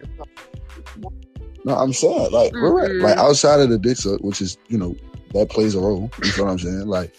No, 1.64 1.76
I'm 1.76 1.92
saying 1.92 2.32
like 2.32 2.52
we're 2.52 2.72
right. 2.72 2.90
Like 2.90 3.16
mm-hmm. 3.16 3.26
outside 3.26 3.60
of 3.60 3.68
the 3.68 3.78
dick 3.78 3.96
suck, 3.96 4.14
uh, 4.14 4.18
which 4.22 4.40
is 4.40 4.56
you 4.68 4.78
know 4.78 4.94
that 5.34 5.50
plays 5.50 5.74
a 5.74 5.80
role. 5.80 6.10
You 6.22 6.36
know 6.36 6.44
what 6.44 6.50
I'm 6.52 6.58
saying? 6.58 6.86
Like 6.86 7.14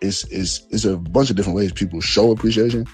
it's 0.00 0.24
it's 0.24 0.66
it's 0.70 0.84
a 0.84 0.96
bunch 0.96 1.30
of 1.30 1.36
different 1.36 1.56
ways 1.56 1.72
people 1.72 2.00
show 2.00 2.30
appreciation. 2.30 2.86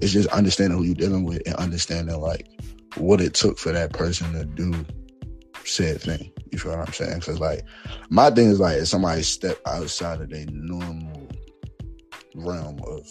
It's 0.00 0.12
just 0.12 0.28
understanding 0.28 0.78
who 0.78 0.84
you're 0.84 0.94
dealing 0.94 1.24
with 1.24 1.42
and 1.46 1.54
understanding 1.56 2.18
like 2.20 2.48
what 2.96 3.20
it 3.20 3.34
took 3.34 3.58
for 3.58 3.72
that 3.72 3.92
person 3.92 4.32
to 4.32 4.44
do 4.44 4.84
said 5.64 6.00
thing. 6.00 6.32
You 6.50 6.58
feel 6.58 6.76
what 6.76 6.86
I'm 6.86 6.92
saying? 6.94 7.18
Because 7.18 7.40
like 7.40 7.64
my 8.08 8.30
thing 8.30 8.48
is 8.48 8.60
like 8.60 8.78
if 8.78 8.88
somebody 8.88 9.22
step 9.22 9.58
outside 9.66 10.20
of 10.20 10.30
their 10.30 10.46
normal 10.50 11.28
realm 12.34 12.80
of 12.86 13.10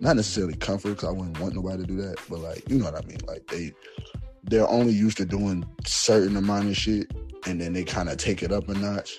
not 0.00 0.16
necessarily 0.16 0.54
comfort, 0.54 0.90
because 0.90 1.08
I 1.08 1.12
wouldn't 1.12 1.38
want 1.40 1.54
nobody 1.54 1.82
to 1.82 1.86
do 1.86 1.96
that, 2.02 2.18
but 2.28 2.40
like 2.40 2.68
you 2.68 2.78
know 2.78 2.86
what 2.86 3.02
I 3.02 3.06
mean. 3.06 3.18
Like 3.26 3.46
they 3.48 3.72
they're 4.44 4.68
only 4.68 4.92
used 4.92 5.16
to 5.18 5.24
doing 5.24 5.66
certain 5.84 6.36
amount 6.36 6.68
of 6.68 6.76
shit, 6.76 7.12
and 7.46 7.60
then 7.60 7.72
they 7.72 7.84
kind 7.84 8.08
of 8.08 8.16
take 8.16 8.42
it 8.42 8.52
up 8.52 8.68
a 8.68 8.74
notch. 8.74 9.18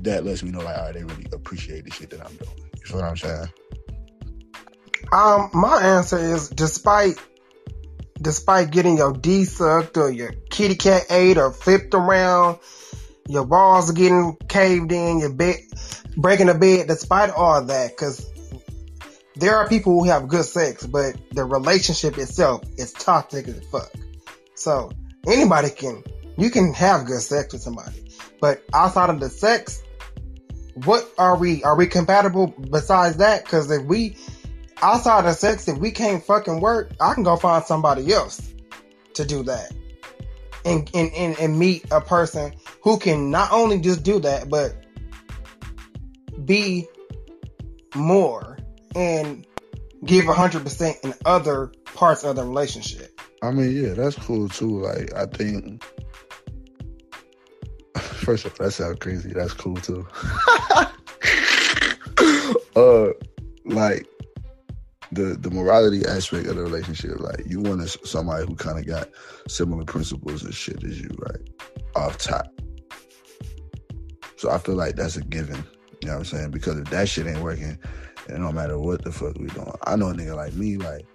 That 0.00 0.24
lets 0.24 0.42
me 0.42 0.50
know 0.50 0.60
like, 0.60 0.78
all 0.78 0.84
right, 0.84 0.94
they 0.94 1.04
really 1.04 1.26
appreciate 1.32 1.84
the 1.84 1.90
shit 1.90 2.10
that 2.10 2.24
I'm 2.24 2.34
doing. 2.36 2.70
You 2.76 2.86
feel 2.86 3.00
what 3.00 3.04
I'm 3.04 3.16
saying? 3.16 3.48
Um, 5.12 5.50
my 5.52 5.82
answer 5.82 6.18
is 6.18 6.48
despite 6.48 7.16
despite 8.22 8.70
getting 8.70 8.98
your 8.98 9.12
D 9.12 9.44
sucked 9.44 9.96
or 9.96 10.10
your 10.10 10.32
kitty 10.50 10.74
cat 10.74 11.04
ate 11.10 11.38
or 11.38 11.52
flipped 11.52 11.94
around, 11.94 12.58
your 13.28 13.44
walls 13.44 13.90
are 13.90 13.94
getting 13.94 14.36
caved 14.48 14.92
in, 14.92 15.20
your 15.20 15.32
bed 15.32 15.56
breaking 16.16 16.46
the 16.46 16.54
bed, 16.54 16.88
despite 16.88 17.30
all 17.30 17.64
that, 17.64 17.90
because 17.90 18.26
there 19.36 19.56
are 19.56 19.68
people 19.68 19.92
who 19.92 20.08
have 20.08 20.28
good 20.28 20.44
sex, 20.44 20.86
but 20.86 21.16
the 21.32 21.44
relationship 21.44 22.18
itself 22.18 22.62
is 22.76 22.92
toxic 22.92 23.46
as 23.48 23.64
fuck. 23.66 23.92
So 24.54 24.90
anybody 25.26 25.70
can 25.70 26.02
you 26.36 26.50
can 26.50 26.72
have 26.74 27.06
good 27.06 27.20
sex 27.20 27.52
with 27.52 27.62
somebody, 27.62 28.12
but 28.40 28.62
outside 28.72 29.10
of 29.10 29.20
the 29.20 29.28
sex, 29.28 29.82
what 30.74 31.10
are 31.18 31.36
we? 31.36 31.62
Are 31.64 31.76
we 31.76 31.86
compatible 31.86 32.48
besides 32.70 33.18
that? 33.18 33.44
Because 33.44 33.70
if 33.70 33.82
we 33.84 34.16
outside 34.82 35.26
of 35.26 35.34
sex, 35.36 35.68
if 35.68 35.78
we 35.78 35.90
can't 35.90 36.24
fucking 36.24 36.60
work, 36.60 36.92
I 37.00 37.14
can 37.14 37.22
go 37.22 37.36
find 37.36 37.64
somebody 37.64 38.12
else 38.12 38.52
to 39.14 39.24
do 39.24 39.42
that. 39.44 39.72
And, 40.64 40.90
and, 40.92 41.10
and, 41.14 41.38
and 41.38 41.58
meet 41.58 41.86
a 41.90 42.02
person 42.02 42.52
who 42.82 42.98
can 42.98 43.30
not 43.30 43.50
only 43.50 43.80
just 43.80 44.02
do 44.02 44.20
that, 44.20 44.50
but 44.50 44.74
be 46.44 46.86
more 47.94 48.58
and 48.94 49.46
give 50.04 50.28
a 50.28 50.32
hundred 50.32 50.62
percent 50.62 50.98
in 51.02 51.14
other 51.24 51.72
parts 51.94 52.24
of 52.24 52.36
the 52.36 52.44
relationship. 52.44 53.20
I 53.42 53.50
mean, 53.50 53.72
yeah, 53.74 53.94
that's 53.94 54.16
cool 54.16 54.48
too. 54.48 54.82
Like, 54.82 55.14
I 55.14 55.26
think 55.26 55.82
first 57.96 58.44
of 58.44 58.52
all, 58.52 58.66
that 58.66 58.72
sounds 58.72 58.98
crazy. 59.00 59.32
That's 59.32 59.54
cool 59.54 59.76
too. 59.76 60.06
uh, 62.76 63.08
like 63.64 64.06
the 65.12 65.36
the 65.38 65.50
morality 65.50 66.04
aspect 66.06 66.46
of 66.46 66.56
the 66.56 66.62
relationship. 66.62 67.18
Like, 67.18 67.42
you 67.46 67.60
want 67.60 67.88
somebody 68.04 68.46
who 68.46 68.54
kind 68.54 68.78
of 68.78 68.86
got 68.86 69.08
similar 69.48 69.84
principles 69.84 70.42
and 70.44 70.54
shit 70.54 70.82
as 70.84 71.00
you, 71.00 71.10
right? 71.18 71.40
Off 71.96 72.18
top. 72.18 72.46
So 74.36 74.50
I 74.50 74.58
feel 74.58 74.76
like 74.76 74.96
that's 74.96 75.16
a 75.16 75.22
given. 75.22 75.64
You 76.02 76.08
know 76.08 76.14
what 76.14 76.18
I'm 76.20 76.24
saying? 76.24 76.50
Because 76.50 76.78
if 76.78 76.88
that 76.90 77.08
shit 77.08 77.26
ain't 77.26 77.40
working, 77.40 77.78
it 78.30 78.38
don't 78.38 78.54
matter 78.54 78.78
what 78.78 79.02
the 79.02 79.12
fuck 79.12 79.36
we 79.38 79.46
doing. 79.48 79.72
I 79.84 79.96
know 79.96 80.08
a 80.08 80.14
nigga 80.14 80.36
like 80.36 80.54
me, 80.54 80.76
like 80.76 81.06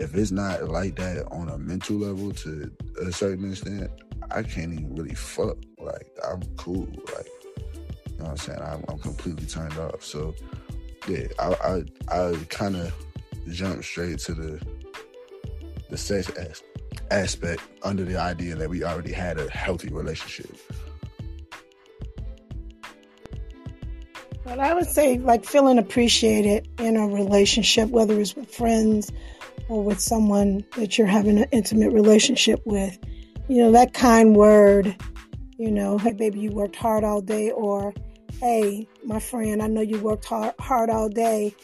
if 0.00 0.14
it's 0.14 0.30
not 0.30 0.68
like 0.68 0.96
that 0.96 1.26
on 1.30 1.48
a 1.48 1.58
mental 1.58 1.96
level 1.96 2.32
to 2.32 2.70
a 3.00 3.12
certain 3.12 3.50
extent, 3.50 3.90
I 4.30 4.42
can't 4.42 4.72
even 4.72 4.94
really 4.94 5.14
fuck. 5.14 5.56
Like 5.78 6.08
I'm 6.28 6.42
cool. 6.56 6.86
Like 7.16 7.28
you 7.56 8.18
know 8.18 8.24
what 8.24 8.30
I'm 8.30 8.36
saying? 8.36 8.60
I'm, 8.60 8.84
I'm 8.88 8.98
completely 8.98 9.46
turned 9.46 9.78
off. 9.78 10.04
So 10.04 10.34
yeah, 11.08 11.26
I 11.38 11.84
I, 12.10 12.20
I 12.30 12.34
kind 12.48 12.76
of 12.76 12.92
jumped 13.48 13.84
straight 13.84 14.18
to 14.20 14.34
the 14.34 14.60
the 15.88 15.96
sex 15.96 16.28
as- 16.30 16.62
aspect 17.10 17.62
under 17.82 18.04
the 18.04 18.16
idea 18.16 18.54
that 18.54 18.68
we 18.68 18.84
already 18.84 19.12
had 19.12 19.38
a 19.38 19.50
healthy 19.50 19.88
relationship. 19.88 20.54
But 24.48 24.60
I 24.60 24.72
would 24.72 24.86
say, 24.86 25.18
like, 25.18 25.44
feeling 25.44 25.76
appreciated 25.76 26.66
in 26.78 26.96
a 26.96 27.06
relationship, 27.06 27.90
whether 27.90 28.18
it's 28.18 28.34
with 28.34 28.50
friends 28.50 29.12
or 29.68 29.82
with 29.82 30.00
someone 30.00 30.64
that 30.76 30.96
you're 30.96 31.06
having 31.06 31.36
an 31.36 31.48
intimate 31.52 31.92
relationship 31.92 32.62
with, 32.64 32.98
you 33.48 33.58
know, 33.58 33.72
that 33.72 33.92
kind 33.92 34.34
word, 34.34 34.96
you 35.58 35.70
know, 35.70 35.98
hey, 35.98 36.14
baby, 36.14 36.40
you 36.40 36.50
worked 36.50 36.76
hard 36.76 37.04
all 37.04 37.20
day, 37.20 37.50
or 37.50 37.92
hey, 38.40 38.88
my 39.04 39.20
friend, 39.20 39.62
I 39.62 39.66
know 39.66 39.82
you 39.82 40.00
worked 40.00 40.24
hard, 40.24 40.54
hard 40.58 40.88
all 40.88 41.10
day. 41.10 41.54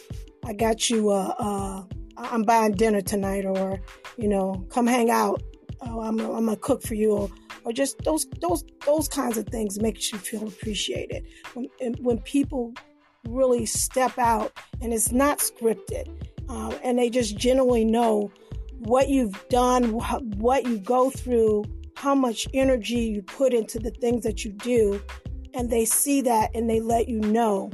I 0.44 0.52
got 0.52 0.90
you, 0.90 1.08
uh, 1.08 1.34
uh, 1.38 1.84
I'm 2.18 2.42
buying 2.42 2.72
dinner 2.72 3.00
tonight, 3.00 3.46
or, 3.46 3.80
you 4.18 4.28
know, 4.28 4.66
come 4.68 4.86
hang 4.86 5.08
out. 5.08 5.42
Oh, 5.86 6.00
I'm, 6.00 6.18
I'm 6.18 6.46
gonna 6.46 6.56
cook 6.56 6.82
for 6.82 6.94
you, 6.94 7.12
or, 7.12 7.30
or 7.64 7.72
just 7.72 7.98
those 8.04 8.26
those 8.40 8.64
those 8.86 9.08
kinds 9.08 9.36
of 9.36 9.46
things 9.46 9.80
makes 9.80 10.12
you 10.12 10.18
feel 10.18 10.46
appreciated. 10.46 11.26
When 11.54 11.94
when 12.00 12.18
people 12.20 12.74
really 13.28 13.66
step 13.66 14.18
out 14.18 14.52
and 14.80 14.92
it's 14.92 15.12
not 15.12 15.38
scripted, 15.38 16.08
uh, 16.48 16.76
and 16.82 16.98
they 16.98 17.10
just 17.10 17.36
genuinely 17.36 17.84
know 17.84 18.30
what 18.78 19.08
you've 19.08 19.48
done, 19.48 19.92
what 20.38 20.66
you 20.66 20.78
go 20.78 21.10
through, 21.10 21.64
how 21.96 22.14
much 22.14 22.46
energy 22.54 23.00
you 23.00 23.22
put 23.22 23.52
into 23.52 23.78
the 23.78 23.90
things 23.90 24.24
that 24.24 24.44
you 24.44 24.52
do, 24.52 25.02
and 25.54 25.70
they 25.70 25.84
see 25.84 26.20
that 26.22 26.50
and 26.54 26.68
they 26.68 26.80
let 26.80 27.08
you 27.08 27.20
know 27.20 27.70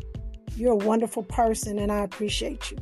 you're 0.57 0.73
a 0.73 0.77
wonderful 0.77 1.23
person 1.23 1.79
and 1.79 1.91
I 1.91 2.01
appreciate 2.01 2.71
you. 2.71 2.79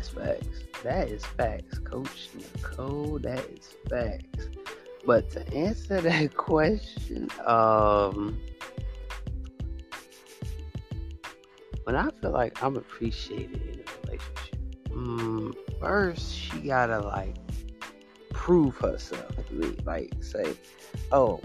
That's 0.00 0.08
facts. 0.08 0.62
That 0.82 1.08
is 1.08 1.26
facts, 1.26 1.78
Coach 1.80 2.30
Nicole. 2.34 3.18
That 3.18 3.44
is 3.50 3.74
facts. 3.90 4.48
But 5.04 5.28
to 5.32 5.46
answer 5.52 6.00
that 6.00 6.34
question, 6.34 7.28
um, 7.44 8.40
when 11.84 11.96
I 11.96 12.08
feel 12.22 12.30
like 12.30 12.62
I'm 12.62 12.76
appreciated 12.76 13.60
in 13.60 13.80
a 13.80 14.06
relationship, 14.06 14.58
um, 14.92 15.54
first 15.78 16.34
she 16.34 16.60
gotta 16.60 17.00
like 17.00 17.36
prove 18.32 18.78
herself 18.78 19.48
to 19.48 19.54
me. 19.54 19.76
Like 19.84 20.14
say, 20.22 20.56
oh, 21.12 21.42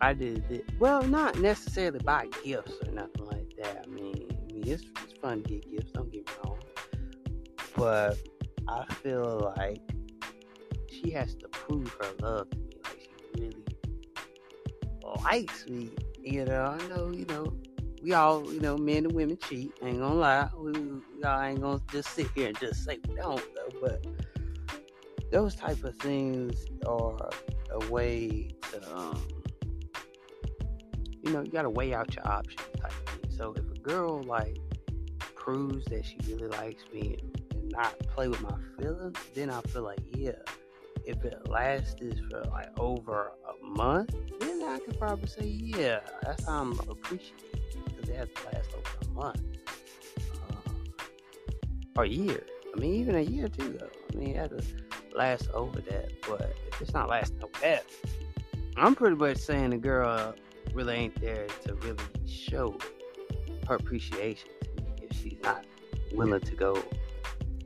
I 0.00 0.12
did 0.12 0.48
it. 0.48 0.64
Well, 0.78 1.02
not 1.02 1.40
necessarily 1.40 1.98
by 1.98 2.28
gifts 2.44 2.74
or 2.86 2.92
nothing 2.92 3.26
like 3.26 3.52
that. 3.60 3.84
I 3.84 3.90
mean, 3.90 4.31
it's, 4.70 4.84
it's 5.04 5.12
fun 5.20 5.42
to 5.42 5.48
get 5.48 5.70
gifts. 5.70 5.92
Don't 5.92 6.10
get 6.12 6.26
me 6.26 6.32
wrong, 6.44 6.58
but 7.76 8.18
I 8.68 8.84
feel 8.94 9.52
like 9.56 9.80
she 10.90 11.10
has 11.10 11.34
to 11.36 11.48
prove 11.48 11.90
her 12.00 12.12
love 12.20 12.50
to 12.50 12.58
me. 12.58 12.70
Like 12.84 13.00
she 13.00 13.40
really 13.40 13.64
likes 15.24 15.66
me. 15.68 15.90
You 16.22 16.44
know, 16.44 16.78
I 16.78 16.88
know, 16.88 17.10
you 17.10 17.26
know, 17.26 17.52
we 18.02 18.12
all, 18.12 18.52
you 18.52 18.60
know, 18.60 18.76
men 18.76 19.04
and 19.04 19.12
women 19.12 19.38
cheat. 19.38 19.72
Ain't 19.82 19.98
gonna 19.98 20.14
lie. 20.14 20.48
We, 20.56 20.72
we 20.72 21.24
all 21.24 21.40
ain't 21.40 21.60
gonna 21.60 21.80
just 21.90 22.10
sit 22.14 22.28
here 22.34 22.48
and 22.48 22.58
just 22.58 22.84
say 22.84 22.98
we 23.08 23.16
don't 23.16 23.42
though. 23.54 23.80
But 23.80 24.06
those 25.30 25.54
type 25.54 25.82
of 25.84 25.96
things 25.96 26.64
are 26.86 27.30
a 27.70 27.90
way 27.90 28.50
to, 28.70 28.96
um, 28.96 29.22
you 31.22 31.32
know, 31.32 31.42
you 31.42 31.50
gotta 31.50 31.70
weigh 31.70 31.94
out 31.94 32.14
your 32.14 32.26
options 32.28 32.60
type 32.80 32.92
thing. 33.08 33.21
So 33.36 33.54
if 33.56 33.70
a 33.70 33.80
girl 33.80 34.22
like 34.22 34.58
proves 35.34 35.86
that 35.86 36.04
she 36.04 36.18
really 36.28 36.48
likes 36.48 36.84
me 36.92 37.18
and 37.20 37.70
not 37.72 37.98
play 38.14 38.28
with 38.28 38.42
my 38.42 38.56
feelings, 38.78 39.18
then 39.34 39.50
I 39.50 39.60
feel 39.62 39.82
like 39.82 40.00
yeah 40.14 40.32
if 41.04 41.24
it 41.24 41.48
lasted 41.48 42.20
for 42.30 42.42
like 42.50 42.68
over 42.78 43.32
a 43.48 43.64
month, 43.64 44.14
then 44.40 44.62
I 44.62 44.78
could 44.78 44.98
probably 44.98 45.28
say, 45.28 45.46
yeah, 45.46 46.00
that's 46.22 46.44
how 46.44 46.60
I'm 46.60 46.72
appreciating 46.88 47.60
because 47.86 48.08
it 48.08 48.16
has 48.16 48.28
to 48.28 48.44
last 48.46 48.70
over 48.74 48.90
a 49.02 49.14
month 49.14 49.42
uh, 50.50 50.70
or 51.96 52.04
a 52.04 52.08
year. 52.08 52.44
I 52.74 52.78
mean, 52.78 52.94
even 52.94 53.16
a 53.16 53.20
year 53.20 53.48
too, 53.48 53.76
though. 53.78 53.90
I 54.12 54.16
mean, 54.16 54.30
it 54.30 54.36
has 54.36 54.50
to 54.50 55.16
last 55.16 55.50
over 55.50 55.80
that. 55.80 56.12
But 56.28 56.54
if 56.68 56.80
it's 56.80 56.92
not 56.92 57.08
lasting 57.08 57.42
over 57.42 57.58
that, 57.60 57.84
I'm 58.76 58.94
pretty 58.94 59.16
much 59.16 59.38
saying 59.38 59.70
the 59.70 59.78
girl 59.78 60.34
really 60.72 60.94
ain't 60.94 61.20
there 61.20 61.46
to 61.66 61.74
really 61.74 61.98
show 62.26 62.76
her 63.68 63.76
appreciation 63.76 64.48
to 64.62 64.68
if 65.02 65.16
she's 65.16 65.38
not 65.42 65.64
willing 66.12 66.40
to 66.40 66.54
go, 66.54 66.82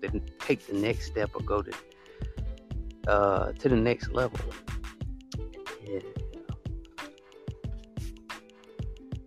then 0.01 0.23
take 0.41 0.67
the 0.67 0.75
next 0.75 1.07
step 1.07 1.31
or 1.35 1.43
go 1.43 1.63
to 1.63 1.73
uh, 3.09 3.53
to 3.53 3.69
the 3.69 3.77
next 3.77 4.13
level. 4.13 4.39
Yeah. 5.85 6.01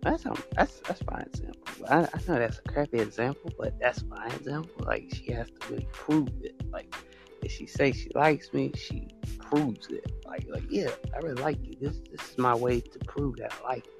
That's 0.02 0.24
um, 0.24 0.42
that's 0.56 0.80
that's 0.80 1.02
fine 1.02 1.26
example. 1.26 1.60
I, 1.88 1.98
I 1.98 2.18
know 2.26 2.38
that's 2.38 2.58
a 2.58 2.62
crappy 2.62 3.00
example, 3.00 3.50
but 3.58 3.78
that's 3.80 4.02
my 4.04 4.26
example. 4.28 4.84
Like 4.86 5.12
she 5.14 5.32
has 5.32 5.48
to 5.48 5.68
really 5.68 5.88
prove 5.92 6.28
it. 6.42 6.54
Like 6.72 6.94
if 7.42 7.52
she 7.52 7.66
say 7.66 7.92
she 7.92 8.10
likes 8.14 8.52
me, 8.52 8.72
she 8.76 9.08
proves 9.38 9.88
it. 9.88 10.10
Like 10.24 10.46
like 10.48 10.64
yeah, 10.70 10.90
I 11.14 11.18
really 11.18 11.40
like 11.42 11.58
you. 11.62 11.76
This 11.80 12.00
this 12.10 12.30
is 12.30 12.38
my 12.38 12.54
way 12.54 12.80
to 12.80 12.98
prove 13.00 13.36
that 13.36 13.52
I 13.62 13.68
like 13.68 13.86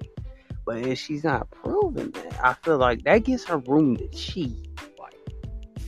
But 0.65 0.77
if 0.85 0.99
she's 0.99 1.23
not 1.23 1.49
proving 1.51 2.11
that, 2.11 2.39
I 2.43 2.53
feel 2.53 2.77
like 2.77 3.03
that 3.03 3.23
gives 3.23 3.43
her 3.45 3.57
room 3.57 3.97
to 3.97 4.07
cheat. 4.09 4.55
Like 4.99 5.15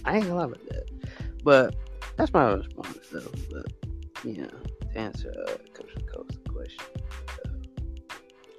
I 0.06 0.16
ain't 0.18 0.24
gonna 0.28 0.36
lie 0.36 0.46
about 0.46 0.66
that. 0.68 0.90
But 1.44 1.76
that's 2.18 2.34
my 2.34 2.54
response 2.54 2.98
though. 3.12 3.32
But 3.52 3.66
yeah, 4.24 4.48
to 4.48 4.98
answer 4.98 5.34
uh, 5.48 5.52
Coach 5.74 5.96
Coach's 6.14 6.38
question. 6.48 6.86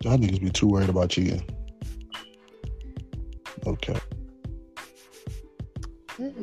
Y'all 0.02 0.18
niggas 0.18 0.40
be 0.40 0.50
too 0.50 0.66
worried 0.68 0.88
about 0.90 1.08
cheating. 1.10 1.42
Okay. 3.66 3.98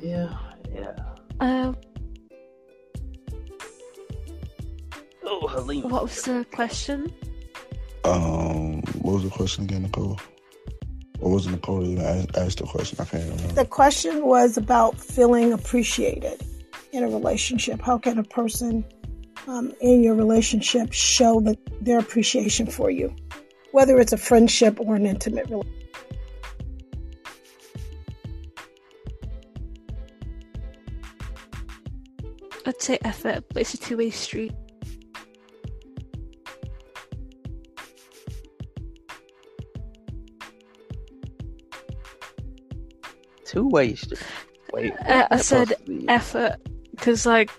Yeah, 0.01 0.33
yeah. 0.73 0.95
Um, 1.39 1.77
Oh, 5.23 5.47
Helene. 5.47 5.87
what 5.89 6.03
was 6.03 6.21
the 6.23 6.45
question? 6.51 7.13
Um, 8.03 8.81
what 9.11 9.23
was 9.23 9.29
the 9.29 9.35
question 9.35 9.65
again, 9.65 9.81
Nicole? 9.81 10.17
What 11.19 11.31
was 11.31 11.45
it 11.45 11.51
Nicole 11.51 11.81
that 11.81 11.87
even 11.87 12.05
asked, 12.05 12.37
asked 12.37 12.57
the 12.59 12.63
question? 12.63 12.97
I 13.01 13.03
can't 13.03 13.23
remember. 13.29 13.53
The 13.55 13.65
question 13.65 14.25
was 14.25 14.55
about 14.55 15.01
feeling 15.01 15.51
appreciated 15.51 16.41
in 16.93 17.03
a 17.03 17.07
relationship. 17.07 17.81
How 17.81 17.97
can 17.97 18.17
a 18.17 18.23
person 18.23 18.85
um, 19.47 19.73
in 19.81 20.01
your 20.01 20.15
relationship 20.15 20.93
show 20.93 21.41
that 21.41 21.59
their 21.83 21.99
appreciation 21.99 22.67
for 22.67 22.89
you, 22.89 23.13
whether 23.73 23.99
it's 23.99 24.13
a 24.13 24.17
friendship 24.17 24.79
or 24.79 24.95
an 24.95 25.05
intimate 25.05 25.49
relationship? 25.49 25.77
I'd 32.65 32.81
say 32.81 32.97
effort, 33.03 33.43
but 33.49 33.57
it's 33.57 33.73
a 33.73 33.77
two 33.77 33.97
way 33.97 34.09
street. 34.09 34.53
Two 43.51 43.67
ways. 43.67 44.07
Wait, 44.71 44.93
Uh, 45.05 45.27
I 45.29 45.37
said 45.37 45.73
be- 45.85 46.07
effort 46.07 46.55
because, 46.91 47.25
like, 47.25 47.51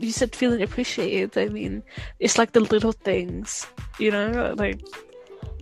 you 0.00 0.10
said 0.12 0.34
feeling 0.34 0.62
appreciated. 0.62 1.36
I 1.36 1.52
mean, 1.52 1.82
it's 2.20 2.38
like 2.38 2.52
the 2.52 2.60
little 2.60 2.92
things, 2.92 3.66
you 3.98 4.10
know, 4.10 4.54
like, 4.56 4.80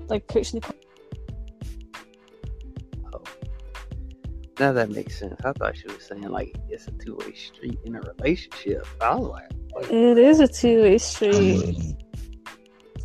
like 0.06 0.28
Coach 0.28 0.54
Nicole. 0.54 0.76
Now 4.60 4.72
that 4.72 4.90
makes 4.90 5.18
sense. 5.18 5.34
I 5.44 5.52
thought 5.52 5.76
she 5.76 5.86
was 5.88 6.06
saying 6.06 6.22
like 6.22 6.54
it's 6.70 6.86
a 6.86 6.92
two 6.92 7.16
way 7.16 7.34
street 7.34 7.78
in 7.84 7.96
a 7.96 8.00
relationship. 8.00 8.86
I 9.02 9.14
was 9.16 9.28
like, 9.28 9.50
wait, 9.74 9.90
It 9.90 10.18
is 10.18 10.40
a 10.40 10.48
two 10.48 10.82
way 10.82 10.96
street 10.98 11.76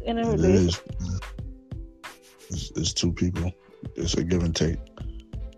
in 0.06 0.18
a 0.20 0.22
It 0.22 0.32
relationship. 0.40 0.96
It's, 2.52 2.72
it's 2.76 2.94
two 2.94 3.12
people. 3.12 3.52
It's 3.96 4.14
a 4.14 4.24
give 4.24 4.44
and 4.44 4.56
take. 4.56 4.78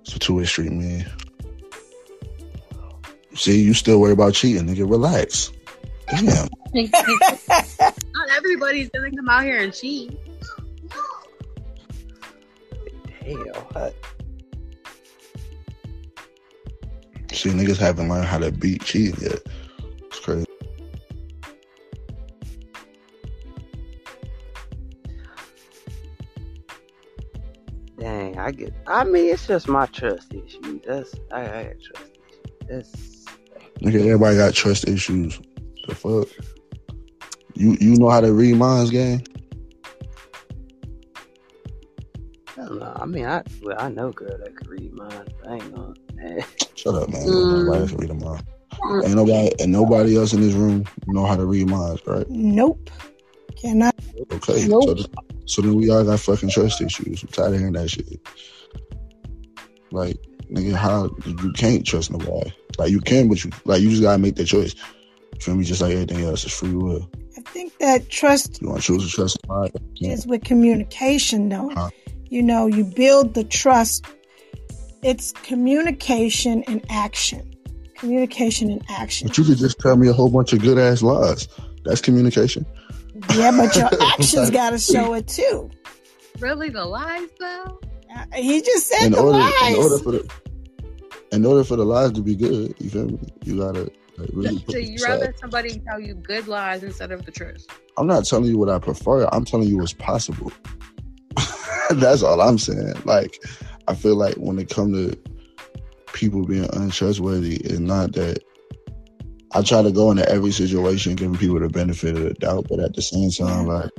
It's 0.04 0.16
a 0.16 0.20
two 0.20 0.36
way 0.36 0.46
street, 0.46 0.72
man. 0.72 1.10
See, 3.36 3.62
you 3.62 3.74
still 3.74 4.00
worry 4.00 4.12
about 4.12 4.34
cheating, 4.34 4.68
nigga. 4.68 4.90
Relax. 4.90 5.52
Damn. 6.10 6.50
Not 6.92 8.30
everybody's 8.36 8.90
gonna 8.90 9.12
come 9.12 9.30
out 9.30 9.44
here 9.44 9.60
and 9.62 9.74
cheat. 9.74 10.20
Hell, 13.22 13.68
what? 13.72 13.96
See, 17.32 17.50
niggas 17.50 17.78
haven't 17.78 18.10
learned 18.10 18.28
how 18.28 18.40
to 18.40 18.52
beat 18.52 18.84
cheating 18.84 19.22
yet. 19.22 19.40
Dang, 28.34 28.44
I 28.44 28.52
get. 28.52 28.74
I 28.88 29.04
mean, 29.04 29.32
it's 29.32 29.48
just 29.48 29.68
my 29.68 29.86
trust 29.88 30.34
issue. 30.34 30.80
That's 30.86 31.14
I, 31.32 31.42
I 31.42 31.64
got 31.64 31.76
trust 31.82 32.12
issues. 32.28 32.66
That's 32.68 33.26
Nigga, 33.82 34.06
everybody 34.06 34.38
got 34.38 34.54
trust 34.54 34.88
issues. 34.88 35.40
The 35.88 35.96
fuck? 35.96 36.28
You 37.56 37.78
you 37.80 37.98
know 37.98 38.10
how 38.10 38.22
to 38.22 38.34
read 38.34 38.56
minds, 38.56 38.92
gang? 38.92 39.26
I 42.58 42.66
don't 42.66 42.80
know. 42.80 42.94
I 42.96 43.06
mean, 43.06 43.26
I 43.26 43.44
well, 43.62 43.78
I 43.80 43.90
know 43.90 44.12
girl 44.12 44.38
that 44.38 44.56
could 44.56 44.68
read 44.68 44.94
minds. 44.94 45.32
I 45.48 45.56
ain't 45.56 45.76
gonna. 45.76 45.94
Shut 46.76 46.96
up, 46.96 47.10
man. 47.10 47.28
Mm. 47.28 47.66
Nobody 47.66 47.88
can 47.88 47.98
read 47.98 48.10
a 48.10 48.14
mind. 48.14 48.44
Ain't 49.04 49.16
nobody 49.16 49.52
and 49.60 49.72
nobody 49.72 50.18
else 50.18 50.34
in 50.34 50.42
this 50.42 50.54
room 50.54 50.86
know 51.08 51.26
how 51.26 51.36
to 51.36 51.46
read 51.46 51.68
minds, 51.68 52.02
right? 52.08 52.28
Nope. 52.30 52.90
Cannot. 53.62 53.96
Okay. 54.32 54.68
Nope. 54.68 54.84
So, 54.84 54.94
th- 54.96 55.08
so 55.46 55.62
then 55.62 55.76
we 55.76 55.90
all 55.90 56.04
got 56.04 56.20
fucking 56.20 56.50
trust 56.50 56.82
issues. 56.82 57.24
I'm 57.24 57.30
tired 57.30 57.54
of 57.54 57.60
hearing 57.60 57.74
that 57.74 57.90
shit. 57.90 58.20
Like, 59.92 60.18
nigga, 60.52 60.74
how 60.74 61.10
you 61.26 61.52
can't 61.54 61.86
trust 61.86 62.12
nobody. 62.12 62.52
Like 62.78 62.92
you 62.92 63.00
can, 63.00 63.30
but 63.30 63.44
you 63.44 63.52
like 63.66 63.82
you 63.82 63.90
just 63.90 64.02
gotta 64.02 64.18
make 64.18 64.36
that 64.36 64.46
choice. 64.46 64.76
You 65.36 65.40
feel 65.42 65.56
me? 65.56 65.64
Just 65.64 65.82
like 65.82 65.92
everything 65.94 66.24
else, 66.24 66.44
it's 66.44 66.58
free 66.58 66.74
will. 66.74 67.10
I 67.38 67.42
think 67.42 67.78
that 67.80 68.10
trust 68.10 68.62
You 68.62 68.70
want 68.70 68.82
to 68.82 68.88
choose 68.88 69.10
to 69.10 69.16
trust 69.16 69.38
somebody? 69.46 69.74
Yeah. 69.96 70.12
is 70.12 70.26
with 70.26 70.44
communication, 70.44 71.50
though. 71.50 71.70
Huh. 71.70 71.90
You 72.30 72.42
know, 72.42 72.68
you 72.68 72.84
build 72.84 73.34
the 73.34 73.44
trust. 73.44 74.06
It's 75.04 75.34
communication 75.34 76.64
and 76.68 76.84
action. 76.90 77.54
Communication 77.96 78.72
and 78.72 78.82
action. 78.90 79.28
But 79.28 79.38
you 79.38 79.44
could 79.44 79.58
just 79.58 79.80
tell 79.80 79.98
me 79.98 80.08
a 80.08 80.14
whole 80.14 80.30
bunch 80.30 80.54
of 80.54 80.62
good 80.62 80.78
ass 80.78 81.02
lies. 81.02 81.48
That's 81.84 82.02
communication. 82.02 82.66
Yeah, 83.36 83.52
but 83.52 83.76
your 83.76 83.90
actions 84.02 84.50
got 84.52 84.72
to 84.72 84.78
show 84.80 85.14
it 85.14 85.28
too. 85.28 85.70
Really, 86.40 86.70
the 86.70 86.86
lies 86.86 87.30
though? 87.40 87.80
Uh, 88.16 88.26
He 88.36 88.62
just 88.62 88.88
said 88.88 89.08
In 89.08 89.12
the 89.14 89.22
order, 89.22 89.40
lies. 89.40 89.76
in 89.76 89.82
order 89.82 89.98
for 90.00 90.12
the, 90.12 90.32
in 91.32 91.46
order 91.46 91.64
for 91.64 91.76
the 91.76 91.86
lies 91.86 92.12
to 92.14 92.22
be 92.22 92.36
good, 92.36 92.76
you 92.80 92.90
feel 92.90 93.06
me? 93.06 93.20
You 93.44 93.58
gotta 93.60 93.92
like, 94.18 94.30
really. 94.34 94.60
Put 94.60 94.72
So 94.74 94.78
you 94.78 94.96
aside. 94.96 95.10
rather 95.10 95.34
somebody 95.40 95.80
tell 95.88 96.00
you 96.00 96.14
good 96.16 96.48
lies 96.48 96.84
instead 96.84 97.12
of 97.12 97.26
the 97.26 97.32
truth? 97.32 97.66
I'm 97.98 98.08
not 98.08 98.26
telling 98.26 98.46
you 98.46 98.58
what 98.58 98.70
I 98.70 98.78
prefer. 98.80 99.26
I'm 99.32 99.46
telling 99.46 99.68
you 99.68 99.78
what's 99.78 99.94
possible. 99.94 100.52
That's 101.92 102.22
all 102.24 102.40
I'm 102.42 102.58
saying. 102.58 102.94
Like, 103.06 103.42
I 103.88 103.96
feel 103.96 104.16
like 104.16 104.36
when 104.36 104.60
it 104.60 104.70
comes 104.70 104.96
to 105.12 105.20
people 106.14 106.46
being 106.46 106.68
untrustworthy, 106.74 107.56
it's 107.58 107.80
not 107.80 108.14
that 108.14 108.40
I 109.56 109.62
try 109.62 109.84
to 109.84 109.92
go 109.92 110.10
into 110.10 110.28
every 110.28 110.52
situation 110.52 111.16
giving 111.16 111.38
people 111.38 111.60
the 111.60 111.70
benefit 111.70 112.16
of 112.16 112.24
the 112.24 112.34
doubt, 112.34 112.66
but 112.70 112.80
at 112.80 112.96
the 112.96 113.02
same 113.02 113.30
time, 113.30 113.68
like, 113.68 113.92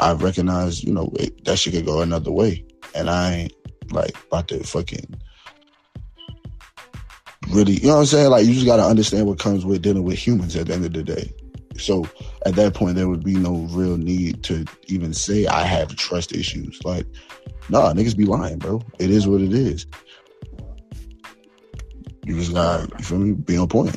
I 0.00 0.12
recognize, 0.12 0.84
you 0.84 0.92
know, 0.92 1.12
it, 1.18 1.44
that 1.44 1.58
shit 1.58 1.74
could 1.74 1.86
go 1.86 2.00
another 2.00 2.30
way. 2.30 2.64
And 2.94 3.10
I 3.10 3.34
ain't, 3.34 3.52
like, 3.90 4.16
about 4.26 4.48
to 4.48 4.62
fucking 4.62 5.14
really, 7.50 7.74
you 7.74 7.88
know 7.88 7.94
what 7.94 8.00
I'm 8.00 8.06
saying? 8.06 8.30
Like, 8.30 8.46
you 8.46 8.54
just 8.54 8.66
got 8.66 8.76
to 8.76 8.84
understand 8.84 9.26
what 9.26 9.38
comes 9.38 9.64
with 9.64 9.82
dealing 9.82 10.04
with 10.04 10.18
humans 10.18 10.54
at 10.56 10.68
the 10.68 10.74
end 10.74 10.84
of 10.84 10.92
the 10.92 11.02
day. 11.02 11.32
So 11.76 12.06
at 12.46 12.54
that 12.54 12.74
point, 12.74 12.94
there 12.94 13.08
would 13.08 13.24
be 13.24 13.34
no 13.34 13.66
real 13.70 13.96
need 13.96 14.44
to 14.44 14.64
even 14.86 15.12
say 15.12 15.46
I 15.46 15.64
have 15.64 15.94
trust 15.96 16.32
issues. 16.32 16.80
Like, 16.84 17.06
nah, 17.68 17.92
niggas 17.92 18.16
be 18.16 18.26
lying, 18.26 18.58
bro. 18.58 18.80
It 19.00 19.10
is 19.10 19.26
what 19.26 19.40
it 19.40 19.52
is. 19.52 19.86
You 22.24 22.36
just 22.38 22.54
got, 22.54 22.88
you 22.98 23.04
feel 23.04 23.18
me? 23.18 23.32
Be 23.32 23.56
on 23.56 23.68
point. 23.68 23.96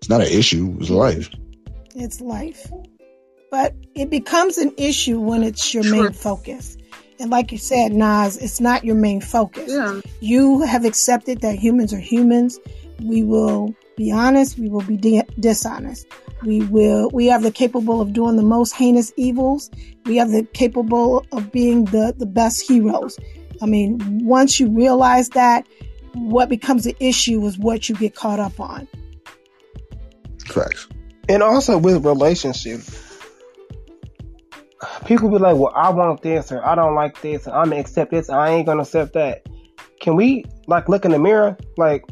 It's 0.00 0.08
not 0.08 0.22
an 0.22 0.28
issue. 0.28 0.76
It's 0.80 0.88
life. 0.88 1.28
It's 1.94 2.22
life. 2.22 2.72
But 3.50 3.74
it 3.94 4.08
becomes 4.08 4.56
an 4.56 4.72
issue 4.78 5.20
when 5.20 5.42
it's 5.42 5.74
your 5.74 5.84
main 5.84 6.12
focus. 6.12 6.78
And 7.18 7.30
like 7.30 7.52
you 7.52 7.58
said, 7.58 7.92
Nas, 7.92 8.38
it's 8.38 8.60
not 8.60 8.82
your 8.82 8.94
main 8.94 9.20
focus. 9.20 9.70
Yeah. 9.70 10.00
You 10.20 10.62
have 10.62 10.86
accepted 10.86 11.42
that 11.42 11.58
humans 11.58 11.92
are 11.92 11.98
humans. 11.98 12.58
We 13.02 13.24
will 13.24 13.74
be 13.98 14.10
honest. 14.10 14.58
We 14.58 14.70
will 14.70 14.80
be 14.80 14.96
di- 14.96 15.26
dishonest. 15.38 16.06
We 16.42 16.62
will, 16.62 17.10
we 17.12 17.26
have 17.26 17.42
the 17.42 17.50
capable 17.50 18.00
of 18.00 18.14
doing 18.14 18.36
the 18.36 18.42
most 18.42 18.72
heinous 18.72 19.12
evils. 19.16 19.70
We 20.06 20.16
have 20.16 20.30
the 20.30 20.44
capable 20.44 21.26
of 21.32 21.52
being 21.52 21.84
the, 21.84 22.14
the 22.16 22.24
best 22.24 22.66
heroes. 22.66 23.18
I 23.60 23.66
mean, 23.66 24.24
once 24.24 24.58
you 24.58 24.70
realize 24.70 25.28
that, 25.30 25.66
what 26.14 26.48
becomes 26.48 26.86
an 26.86 26.94
issue 27.00 27.44
is 27.44 27.58
what 27.58 27.90
you 27.90 27.94
get 27.96 28.14
caught 28.14 28.40
up 28.40 28.58
on. 28.58 28.88
Facts. 30.52 30.88
And 31.28 31.42
also 31.42 31.78
with 31.78 32.04
relationships, 32.04 33.18
people 35.04 35.30
be 35.30 35.38
like, 35.38 35.56
"Well, 35.56 35.72
I 35.74 35.90
want 35.90 36.22
this, 36.22 36.50
or 36.50 36.64
I 36.66 36.74
don't 36.74 36.94
like 36.94 37.20
this, 37.20 37.46
and 37.46 37.54
I'm 37.54 37.70
gonna 37.70 37.80
accept 37.80 38.10
this, 38.10 38.28
and 38.28 38.38
I 38.38 38.50
ain't 38.50 38.66
gonna 38.66 38.82
accept 38.82 39.12
that." 39.14 39.46
Can 40.00 40.16
we 40.16 40.44
like 40.66 40.88
look 40.88 41.04
in 41.04 41.12
the 41.12 41.18
mirror, 41.18 41.56
like 41.76 42.04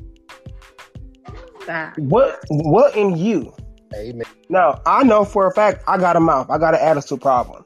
That. 1.66 1.99
what 1.99 2.41
what 2.51 2.95
in 2.95 3.16
you? 3.16 3.53
Amen. 3.95 4.26
Now 4.49 4.80
I 4.86 5.03
know 5.03 5.24
for 5.24 5.47
a 5.47 5.53
fact 5.53 5.82
I 5.89 5.97
got 5.99 6.16
a 6.16 6.20
mouth, 6.20 6.51
I 6.51 6.59
got 6.59 6.74
an 6.74 6.80
attitude 6.80 7.20
problem. 7.20 7.64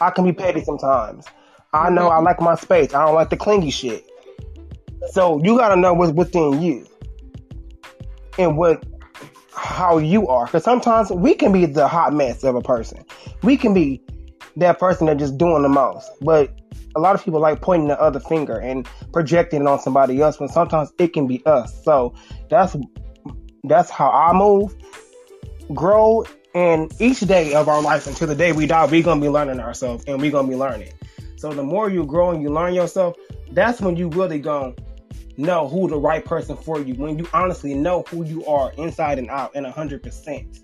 I 0.00 0.10
can 0.10 0.24
be 0.24 0.32
petty 0.32 0.62
sometimes. 0.62 1.26
I 1.72 1.90
know 1.90 2.08
I 2.08 2.20
like 2.20 2.40
my 2.40 2.54
space. 2.54 2.94
I 2.94 3.04
don't 3.04 3.14
like 3.14 3.30
the 3.30 3.36
clingy 3.36 3.70
shit. 3.70 4.04
So 5.12 5.42
you 5.42 5.56
gotta 5.56 5.76
know 5.76 5.94
what's 5.94 6.12
within 6.12 6.62
you 6.62 6.86
and 8.38 8.56
what 8.56 8.84
how 9.54 9.98
you 9.98 10.26
are. 10.28 10.46
Because 10.46 10.64
sometimes 10.64 11.10
we 11.10 11.34
can 11.34 11.52
be 11.52 11.66
the 11.66 11.88
hot 11.88 12.12
mess 12.12 12.44
of 12.44 12.54
a 12.54 12.62
person. 12.62 13.04
We 13.42 13.56
can 13.56 13.74
be 13.74 14.02
that 14.56 14.78
person 14.78 15.06
that 15.06 15.16
just 15.16 15.38
doing 15.38 15.62
the 15.62 15.68
most. 15.68 16.10
But 16.20 16.52
a 16.96 17.00
lot 17.00 17.14
of 17.14 17.24
people 17.24 17.40
like 17.40 17.60
pointing 17.60 17.88
the 17.88 18.00
other 18.00 18.20
finger 18.20 18.58
and 18.58 18.88
projecting 19.12 19.62
it 19.62 19.66
on 19.66 19.80
somebody 19.80 20.20
else 20.20 20.38
when 20.38 20.48
sometimes 20.48 20.92
it 20.98 21.12
can 21.12 21.26
be 21.26 21.44
us. 21.46 21.82
So 21.84 22.14
that's 22.48 22.76
that's 23.64 23.90
how 23.90 24.10
I 24.10 24.32
move. 24.32 24.74
Grow 25.72 26.24
and 26.54 26.92
each 27.00 27.20
day 27.20 27.54
of 27.54 27.68
our 27.68 27.82
life 27.82 28.06
until 28.06 28.28
the 28.28 28.34
day 28.34 28.52
we 28.52 28.66
die, 28.66 28.86
we're 28.86 29.02
gonna 29.02 29.20
be 29.20 29.28
learning 29.28 29.60
ourselves 29.60 30.04
and 30.06 30.20
we're 30.20 30.30
gonna 30.30 30.48
be 30.48 30.56
learning. 30.56 30.92
So 31.36 31.52
the 31.52 31.64
more 31.64 31.90
you 31.90 32.06
grow 32.06 32.30
and 32.30 32.42
you 32.42 32.50
learn 32.50 32.74
yourself, 32.74 33.16
that's 33.50 33.80
when 33.80 33.96
you 33.96 34.08
really 34.08 34.38
gonna 34.38 34.74
know 35.36 35.68
who 35.68 35.88
the 35.88 35.98
right 35.98 36.24
person 36.24 36.56
for 36.56 36.80
you. 36.80 36.94
When 36.94 37.18
you 37.18 37.28
honestly 37.32 37.74
know 37.74 38.04
who 38.08 38.24
you 38.24 38.44
are 38.46 38.72
inside 38.72 39.18
and 39.18 39.30
out 39.30 39.52
and 39.54 39.66
hundred 39.66 40.02
percent. 40.02 40.60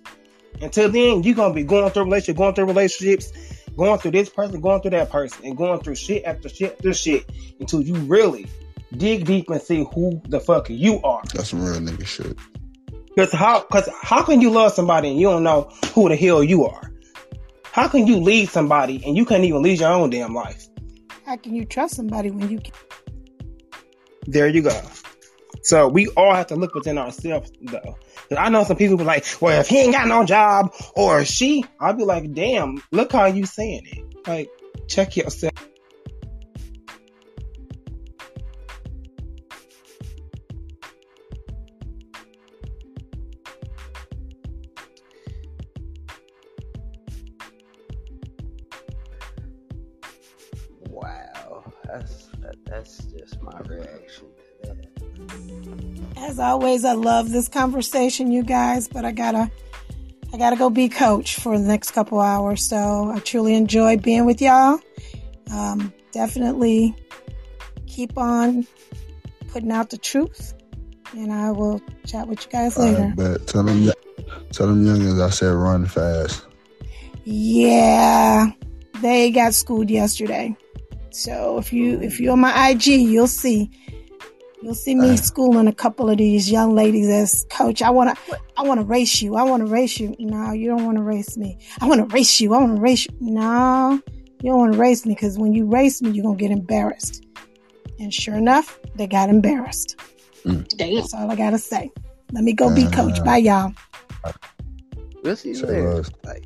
Until 0.60 0.90
then, 0.90 1.22
you're 1.22 1.34
gonna 1.34 1.54
be 1.54 1.64
going 1.64 1.90
through 1.90 2.04
relationship, 2.04 2.36
going 2.36 2.54
through 2.54 2.66
relationships, 2.66 3.32
going 3.76 3.98
through 3.98 4.10
this 4.12 4.28
person, 4.28 4.60
going 4.60 4.82
through 4.82 4.92
that 4.92 5.10
person, 5.10 5.44
and 5.44 5.56
going 5.56 5.80
through 5.80 5.94
shit 5.94 6.24
after 6.24 6.48
shit 6.48 6.72
after 6.72 6.92
shit 6.92 7.30
until 7.60 7.80
you 7.80 7.94
really 7.94 8.46
dig 8.96 9.24
deep 9.24 9.48
and 9.50 9.60
see 9.60 9.86
who 9.94 10.20
the 10.28 10.40
fuck 10.40 10.68
you 10.68 11.00
are. 11.02 11.22
That's 11.34 11.50
some 11.50 11.64
real 11.64 11.80
nigga 11.80 12.06
shit. 12.06 12.36
Because 13.06 13.32
how, 13.32 13.62
cause 13.62 13.88
how 14.02 14.22
can 14.22 14.40
you 14.40 14.50
love 14.50 14.72
somebody 14.72 15.10
and 15.10 15.18
you 15.18 15.28
don't 15.28 15.42
know 15.42 15.70
who 15.94 16.08
the 16.08 16.16
hell 16.16 16.42
you 16.44 16.66
are? 16.66 16.92
How 17.72 17.88
can 17.88 18.06
you 18.06 18.16
lead 18.18 18.48
somebody 18.48 19.02
and 19.04 19.16
you 19.16 19.24
can't 19.24 19.44
even 19.44 19.62
lead 19.62 19.80
your 19.80 19.90
own 19.90 20.10
damn 20.10 20.34
life? 20.34 20.66
How 21.24 21.36
can 21.36 21.54
you 21.54 21.64
trust 21.64 21.96
somebody 21.96 22.30
when 22.30 22.50
you 22.50 22.58
can? 22.58 22.74
There 24.30 24.46
you 24.46 24.62
go. 24.62 24.80
So 25.64 25.88
we 25.88 26.06
all 26.16 26.32
have 26.32 26.46
to 26.48 26.54
look 26.54 26.76
within 26.76 26.98
ourselves, 26.98 27.50
though. 27.60 27.98
I 28.38 28.48
know 28.48 28.62
some 28.62 28.76
people 28.76 28.96
be 28.96 29.02
like, 29.02 29.26
"Well, 29.40 29.60
if 29.60 29.66
he 29.66 29.80
ain't 29.80 29.92
got 29.92 30.06
no 30.06 30.24
job 30.24 30.72
or 30.94 31.24
she," 31.24 31.64
I'd 31.80 31.96
be 31.96 32.04
like, 32.04 32.32
"Damn, 32.32 32.80
look 32.92 33.10
how 33.10 33.26
you 33.26 33.44
saying 33.44 33.82
it. 33.86 34.28
Like, 34.28 34.48
check 34.86 35.16
yourself." 35.16 35.52
Wow, 50.88 51.72
that's 51.84 52.26
that, 52.42 52.54
that's 52.66 53.09
my 53.42 53.58
reaction 53.60 54.26
to 54.62 54.74
that. 54.74 56.18
As 56.18 56.38
always, 56.38 56.84
I 56.84 56.92
love 56.92 57.30
this 57.30 57.48
conversation, 57.48 58.30
you 58.30 58.42
guys, 58.42 58.88
but 58.88 59.04
I 59.04 59.12
gotta, 59.12 59.50
I 60.32 60.38
gotta 60.38 60.56
go 60.56 60.70
be 60.70 60.88
coach 60.88 61.36
for 61.36 61.58
the 61.58 61.64
next 61.64 61.92
couple 61.92 62.20
hours. 62.20 62.68
So 62.68 63.10
I 63.14 63.18
truly 63.20 63.54
enjoy 63.54 63.96
being 63.96 64.26
with 64.26 64.40
y'all. 64.40 64.78
Um, 65.52 65.92
definitely 66.12 66.94
keep 67.86 68.16
on 68.16 68.66
putting 69.48 69.72
out 69.72 69.90
the 69.90 69.98
truth 69.98 70.54
and 71.14 71.32
I 71.32 71.50
will 71.50 71.80
chat 72.06 72.28
with 72.28 72.44
you 72.44 72.52
guys 72.52 72.78
later. 72.78 73.02
right, 73.02 73.16
bet. 73.16 73.46
Tell 73.46 73.62
them, 73.62 73.90
tell 74.52 74.66
them 74.66 74.84
youngins 74.84 75.20
I 75.20 75.30
said 75.30 75.52
run 75.52 75.86
fast. 75.86 76.44
Yeah, 77.24 78.50
they 79.00 79.30
got 79.30 79.54
schooled 79.54 79.90
yesterday. 79.90 80.56
So 81.10 81.58
if 81.58 81.72
you 81.72 82.00
if 82.00 82.20
you're 82.20 82.32
on 82.32 82.40
my 82.40 82.70
IG, 82.70 82.86
you'll 82.86 83.26
see 83.26 83.70
you'll 84.62 84.74
see 84.74 84.94
me 84.94 85.16
schooling 85.16 85.66
a 85.66 85.72
couple 85.72 86.10
of 86.10 86.18
these 86.18 86.50
young 86.50 86.74
ladies 86.74 87.08
as 87.08 87.46
coach. 87.50 87.82
I 87.82 87.90
wanna 87.90 88.16
I 88.56 88.62
wanna 88.62 88.84
race 88.84 89.20
you. 89.20 89.36
I 89.36 89.42
wanna 89.42 89.66
race 89.66 89.98
you. 89.98 90.14
No, 90.18 90.52
you 90.52 90.68
don't 90.68 90.84
wanna 90.84 91.02
race 91.02 91.36
me. 91.36 91.58
I 91.80 91.88
wanna 91.88 92.06
race 92.06 92.40
you. 92.40 92.54
I 92.54 92.58
wanna 92.58 92.80
race 92.80 93.06
you. 93.06 93.16
No, 93.20 94.00
you 94.42 94.50
don't 94.50 94.58
wanna 94.58 94.78
race 94.78 95.04
me 95.04 95.14
because 95.14 95.38
when 95.38 95.52
you 95.54 95.66
race 95.66 96.00
me, 96.00 96.10
you're 96.10 96.24
gonna 96.24 96.36
get 96.36 96.50
embarrassed. 96.50 97.24
And 97.98 98.12
sure 98.14 98.34
enough, 98.34 98.78
they 98.94 99.06
got 99.06 99.28
embarrassed. 99.28 99.96
That's 100.44 101.14
all 101.14 101.30
I 101.30 101.36
gotta 101.36 101.58
say. 101.58 101.90
Let 102.32 102.44
me 102.44 102.52
go 102.52 102.74
be 102.74 102.86
coach. 102.86 103.22
Bye 103.24 103.38
y'all. 103.38 103.72
We'll 105.22 105.36
see 105.36 105.50
you 105.50 105.66
later. 105.66 105.94
less. 105.94 106.10
Like, 106.24 106.44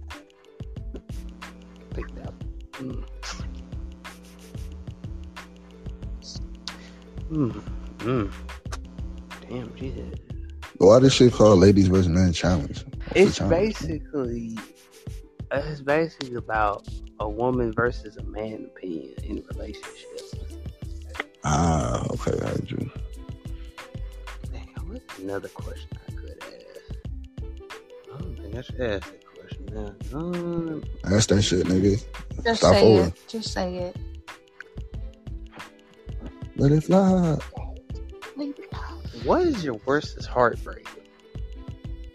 like 1.97 2.15
that. 2.17 2.33
Mm. 2.73 3.05
Mm. 7.35 7.63
Mm. 7.99 8.33
Damn, 9.49 9.77
Jesus. 9.77 10.19
Why 10.79 10.99
this 11.01 11.15
shit 11.15 11.33
called 11.33 11.59
Ladies 11.59 11.89
vs 11.89 12.09
Men 12.09 12.33
Challenge? 12.33 12.85
What's 12.85 13.17
It's 13.17 13.39
challenge? 13.39 13.75
basically 13.75 14.59
it's 15.53 15.81
basically 15.81 16.35
about 16.37 16.89
a 17.21 17.29
woman 17.29 17.73
versus 17.73 18.17
a 18.17 18.23
man 18.25 18.69
opinion 18.77 19.15
in 19.25 19.45
relationships. 19.55 20.35
Ah, 21.45 22.05
okay, 22.11 22.33
I 22.43 22.49
heard 22.49 22.71
you. 22.71 22.91
Damn, 24.53 24.89
what's 24.89 25.19
another 25.19 25.49
question 25.49 25.89
I 26.09 26.13
could 26.13 26.43
ask? 26.43 26.97
I 28.15 28.19
don't 28.19 28.37
think 28.41 28.57
I 28.57 28.61
should 28.63 28.81
ask 28.81 29.11
that 29.13 29.25
question 29.37 29.67
now. 29.73 30.19
Um, 30.19 30.83
That's 31.05 31.27
that 31.27 31.43
shit, 31.43 31.67
nigga. 31.67 32.03
Just 32.45 32.59
Stop 32.61 32.75
say 32.75 32.81
holding. 32.81 33.07
it. 33.07 33.15
Just 33.29 33.53
say 33.53 33.77
it. 33.77 33.97
Let 36.57 36.73
it 36.73 36.85
fly. 36.85 37.39
what 39.25 39.43
is 39.43 39.65
your 39.65 39.81
worst 39.87 40.25
heartbreak? 40.27 40.87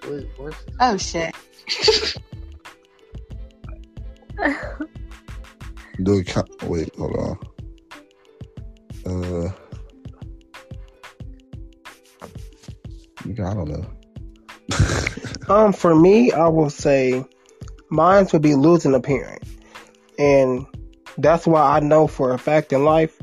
What 0.04 0.14
is 0.14 0.26
worst? 0.38 0.70
Oh 0.80 0.96
shit. 0.98 1.36
Do 6.02 6.20
it 6.20 6.28
count? 6.28 6.64
Wait, 6.64 6.96
hold 6.96 7.16
on. 7.18 7.38
Uh, 9.06 9.52
I 13.28 13.54
don't 13.54 13.68
know. 13.68 13.86
Um, 15.50 15.74
for 15.74 15.96
me, 15.96 16.32
I 16.32 16.48
will 16.48 16.70
say 16.70 17.26
mine 17.90 18.28
would 18.32 18.44
be 18.44 18.54
losing 18.54 18.94
a 18.94 19.00
parent, 19.00 19.42
and 20.20 20.68
that's 21.18 21.48
why 21.48 21.76
I 21.76 21.80
know 21.80 22.06
for 22.06 22.36
a 22.36 22.38
fact 22.38 22.72
in 22.72 22.86
life 22.86 23.20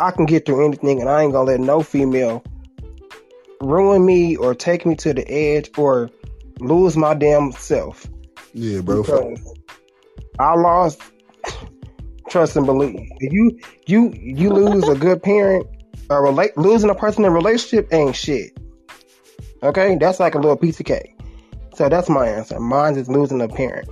I 0.00 0.10
can 0.10 0.26
get 0.26 0.46
through 0.46 0.66
anything, 0.66 1.00
and 1.00 1.08
I 1.08 1.22
ain't 1.22 1.32
gonna 1.32 1.50
let 1.50 1.60
no 1.60 1.82
female 1.82 2.44
ruin 3.60 4.04
me 4.04 4.36
or 4.36 4.54
take 4.54 4.84
me 4.84 4.94
to 4.96 5.14
the 5.14 5.28
edge 5.30 5.70
or 5.78 6.10
lose 6.60 6.96
my 6.96 7.14
damn 7.14 7.52
self. 7.52 8.06
Yeah, 8.52 8.80
bro. 8.80 9.02
Because 9.02 9.54
I 10.38 10.54
lost 10.54 11.00
trust 12.30 12.56
and 12.56 12.66
belief. 12.66 13.08
You 13.20 13.58
you 13.86 14.12
you 14.14 14.50
lose 14.50 14.88
a 14.88 14.94
good 14.94 15.22
parent, 15.22 15.66
or 16.10 16.24
relate 16.24 16.56
losing 16.56 16.90
a 16.90 16.94
person 16.94 17.24
in 17.24 17.30
a 17.30 17.34
relationship 17.34 17.92
ain't 17.92 18.16
shit. 18.16 18.56
Okay, 19.62 19.96
that's 19.96 20.20
like 20.20 20.34
a 20.34 20.38
little 20.38 20.56
piece 20.56 20.78
of 20.80 20.86
cake. 20.86 21.18
So 21.74 21.88
that's 21.88 22.08
my 22.08 22.28
answer. 22.28 22.58
Mine 22.60 22.96
is 22.96 23.08
losing 23.08 23.40
a 23.40 23.48
parent. 23.48 23.88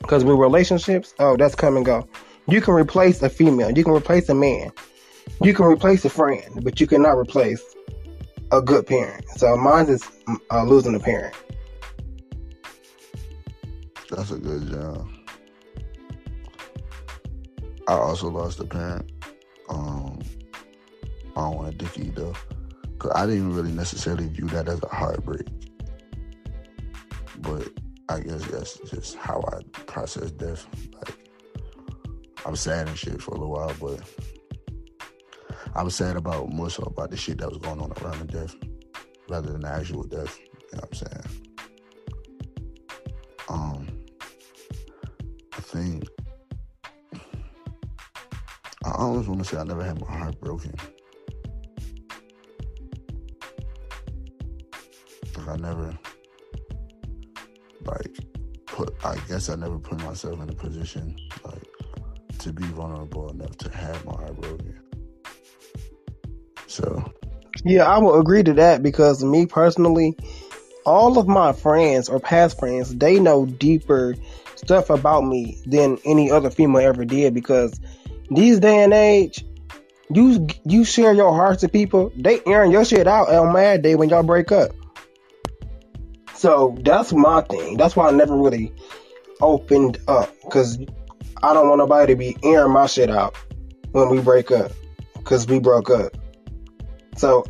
Because 0.00 0.24
with 0.24 0.38
relationships, 0.38 1.14
oh, 1.18 1.36
that's 1.36 1.54
come 1.54 1.76
and 1.76 1.84
go. 1.84 2.08
You 2.48 2.60
can 2.60 2.74
replace 2.74 3.22
a 3.22 3.28
female. 3.28 3.70
You 3.70 3.84
can 3.84 3.92
replace 3.92 4.28
a 4.28 4.34
man. 4.34 4.72
You 5.42 5.54
can 5.54 5.66
replace 5.66 6.04
a 6.04 6.10
friend, 6.10 6.62
but 6.62 6.80
you 6.80 6.86
cannot 6.86 7.18
replace 7.18 7.62
a 8.52 8.60
good 8.60 8.86
parent. 8.86 9.24
So 9.36 9.56
mine 9.56 9.88
is 9.88 10.08
uh, 10.50 10.64
losing 10.64 10.94
a 10.94 11.00
parent. 11.00 11.34
That's 14.10 14.30
a 14.30 14.38
good 14.38 14.68
job. 14.68 15.08
I 17.88 17.94
also 17.94 18.28
lost 18.28 18.60
a 18.60 18.64
parent. 18.64 19.10
Um, 19.68 20.20
I 21.34 21.40
don't 21.40 21.56
want 21.56 21.78
to 21.78 21.84
dick 21.84 22.14
though, 22.14 22.34
cause 22.98 23.10
I 23.14 23.26
didn't 23.26 23.54
really 23.54 23.72
necessarily 23.72 24.28
view 24.28 24.46
that 24.48 24.68
as 24.68 24.82
a 24.82 24.88
heartbreak. 24.88 25.46
But 27.38 27.68
I 28.08 28.20
guess 28.20 28.44
that's 28.46 28.78
just 28.90 29.16
how 29.16 29.42
I 29.52 29.62
process 29.86 30.30
death. 30.30 30.66
Like 30.94 31.16
I'm 32.44 32.54
sad 32.54 32.88
and 32.88 32.98
shit 32.98 33.22
for 33.22 33.30
a 33.30 33.38
little 33.38 33.50
while, 33.50 33.74
but 33.80 34.00
I 35.74 35.82
was 35.82 35.94
sad 35.94 36.16
about 36.16 36.50
more 36.50 36.68
so 36.68 36.82
about 36.82 37.10
the 37.10 37.16
shit 37.16 37.38
that 37.38 37.48
was 37.48 37.58
going 37.58 37.80
on 37.80 37.92
around 38.02 38.18
the 38.20 38.26
death, 38.26 38.54
rather 39.28 39.52
than 39.52 39.62
the 39.62 39.68
actual 39.68 40.02
death. 40.02 40.38
You 40.38 40.78
know 40.78 40.80
what 40.80 40.84
I'm 40.84 40.94
saying? 40.94 41.24
Um, 43.48 43.86
I 45.54 45.60
think 45.60 46.04
I 48.84 48.90
always 48.90 49.26
want 49.26 49.42
to 49.42 49.48
say 49.48 49.56
I 49.56 49.64
never 49.64 49.82
had 49.82 49.98
my 50.00 50.10
heart 50.10 50.38
broken. 50.40 50.74
Like 55.38 55.48
I 55.48 55.56
never, 55.56 55.98
like, 57.86 58.18
put. 58.66 58.94
I 59.04 59.16
guess 59.26 59.48
I 59.48 59.54
never 59.56 59.78
put 59.78 60.02
myself 60.02 60.40
in 60.42 60.50
a 60.50 60.54
position 60.54 61.16
like 61.44 61.62
to 62.40 62.52
be 62.52 62.64
vulnerable 62.64 63.30
enough 63.30 63.56
to 63.56 63.70
have 63.70 64.04
my 64.04 64.12
heart 64.12 64.38
broken. 64.38 64.81
So 66.72 67.04
Yeah, 67.64 67.84
I 67.84 67.98
will 67.98 68.18
agree 68.18 68.42
to 68.42 68.54
that 68.54 68.82
because 68.82 69.22
me 69.22 69.46
personally, 69.46 70.16
all 70.86 71.18
of 71.18 71.28
my 71.28 71.52
friends 71.52 72.08
or 72.08 72.18
past 72.18 72.58
friends, 72.58 72.94
they 72.94 73.20
know 73.20 73.44
deeper 73.46 74.14
stuff 74.56 74.90
about 74.90 75.24
me 75.24 75.58
than 75.66 75.98
any 76.04 76.30
other 76.30 76.50
female 76.50 76.80
ever 76.80 77.04
did 77.04 77.34
because 77.34 77.78
these 78.30 78.58
day 78.58 78.82
and 78.82 78.94
age, 78.94 79.44
you 80.10 80.46
you 80.64 80.84
share 80.84 81.12
your 81.12 81.34
heart 81.34 81.58
to 81.60 81.68
people, 81.68 82.10
they 82.16 82.40
airing 82.46 82.72
your 82.72 82.84
shit 82.84 83.06
out 83.06 83.28
on 83.28 83.52
Mad 83.52 83.82
Day 83.82 83.94
when 83.94 84.08
y'all 84.08 84.22
break 84.22 84.50
up. 84.50 84.70
So 86.34 86.76
that's 86.80 87.12
my 87.12 87.42
thing. 87.42 87.76
That's 87.76 87.94
why 87.94 88.08
I 88.08 88.10
never 88.12 88.36
really 88.36 88.72
opened 89.40 89.98
up 90.08 90.30
because 90.42 90.78
I 91.42 91.52
don't 91.52 91.68
want 91.68 91.78
nobody 91.78 92.14
to 92.14 92.16
be 92.16 92.36
airing 92.42 92.72
my 92.72 92.86
shit 92.86 93.10
out 93.10 93.36
when 93.92 94.08
we 94.08 94.20
break 94.20 94.50
up 94.50 94.72
because 95.14 95.46
we 95.46 95.58
broke 95.60 95.90
up. 95.90 96.16
So, 97.16 97.44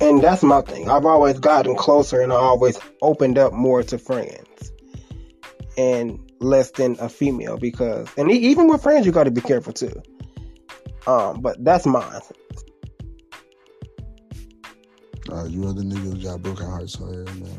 and 0.00 0.22
that's 0.22 0.42
my 0.42 0.60
thing. 0.62 0.88
I've 0.88 1.04
always 1.04 1.38
gotten 1.38 1.74
closer 1.76 2.20
and 2.20 2.32
I 2.32 2.36
always 2.36 2.78
opened 3.02 3.38
up 3.38 3.52
more 3.52 3.82
to 3.82 3.98
friends 3.98 4.72
and 5.76 6.20
less 6.40 6.70
than 6.72 6.96
a 7.00 7.08
female 7.08 7.58
because, 7.58 8.08
and 8.16 8.30
even 8.30 8.68
with 8.68 8.82
friends, 8.82 9.06
you 9.06 9.12
got 9.12 9.24
to 9.24 9.30
be 9.30 9.40
careful 9.40 9.72
too. 9.72 10.02
Um, 11.06 11.40
but 11.40 11.62
that's 11.64 11.86
mine. 11.86 12.20
uh, 15.30 15.44
you 15.44 15.66
other 15.66 15.82
niggas 15.82 16.22
got 16.22 16.42
broken 16.42 16.66
hearts, 16.66 16.98
man. 17.00 17.58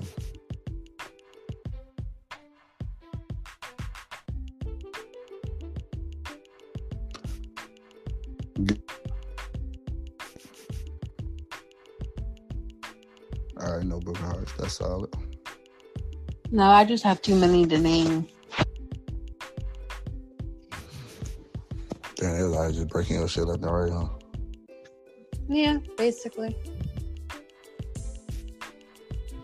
All 13.70 13.78
right, 13.78 13.86
no 13.86 14.00
broken 14.00 14.24
hearts. 14.24 14.52
That's 14.58 14.74
solid. 14.74 15.14
No, 16.50 16.64
I 16.64 16.84
just 16.86 17.04
have 17.04 17.22
too 17.22 17.36
many 17.36 17.68
to 17.68 17.78
name. 17.78 18.28
Damn, 22.16 22.36
they 22.36 22.42
like 22.42 22.74
just 22.74 22.88
breaking 22.88 23.18
your 23.18 23.28
shit 23.28 23.46
left 23.46 23.62
and 23.62 23.72
right, 23.72 23.92
huh? 23.92 24.08
Yeah, 25.48 25.78
basically. 25.98 26.58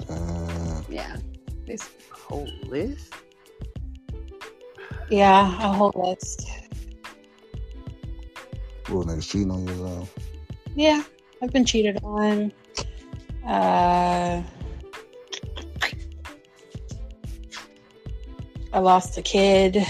Damn. 0.08 0.86
Yeah. 0.90 1.18
Basically. 1.68 2.06
Whole 2.10 2.50
list? 2.66 3.14
Yeah, 5.12 5.46
a 5.46 5.72
whole 5.72 5.94
list. 5.96 6.50
What 8.88 9.06
niggas 9.06 9.30
cheating 9.30 9.52
on 9.52 9.68
you? 9.68 9.86
Um, 9.86 10.08
Yeah, 10.74 11.04
I've 11.44 11.52
been 11.52 11.66
cheated 11.66 12.00
on. 12.04 12.52
Uh, 13.46 14.42
I 18.74 18.80
lost 18.80 19.18
a 19.18 19.22
kid. 19.22 19.86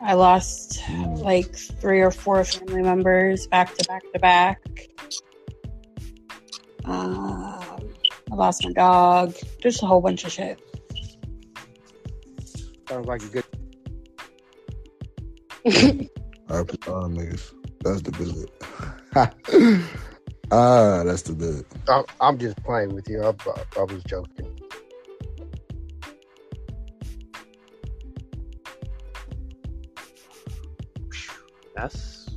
I 0.00 0.14
lost 0.14 0.80
like 1.16 1.56
three 1.56 2.00
or 2.00 2.12
four 2.12 2.44
family 2.44 2.82
members 2.82 3.48
back 3.48 3.74
to 3.74 3.84
back 3.88 4.02
to 4.12 4.18
back. 4.20 4.60
Uh, 6.84 7.78
I 8.30 8.34
lost 8.34 8.64
my 8.64 8.72
dog. 8.72 9.34
Just 9.60 9.82
a 9.82 9.86
whole 9.86 10.00
bunch 10.00 10.24
of 10.24 10.30
shit. 10.30 10.60
Sounds 12.88 13.08
like 13.08 13.22
a 13.22 13.26
good. 13.26 13.44
I 16.48 16.62
put 16.62 16.88
on 16.88 17.16
niggas. 17.16 17.52
That's 17.82 18.02
the 18.02 18.12
good. 18.12 19.90
ah, 20.50 21.02
that's 21.04 21.22
the 21.22 21.34
good. 21.34 21.64
I'm, 21.88 22.04
I'm 22.20 22.38
just 22.38 22.56
playing 22.64 22.94
with 22.94 23.08
you. 23.08 23.22
I, 23.22 23.28
I, 23.28 23.80
I 23.80 23.82
was 23.84 24.02
joking. 24.04 24.58
That's 31.74 32.30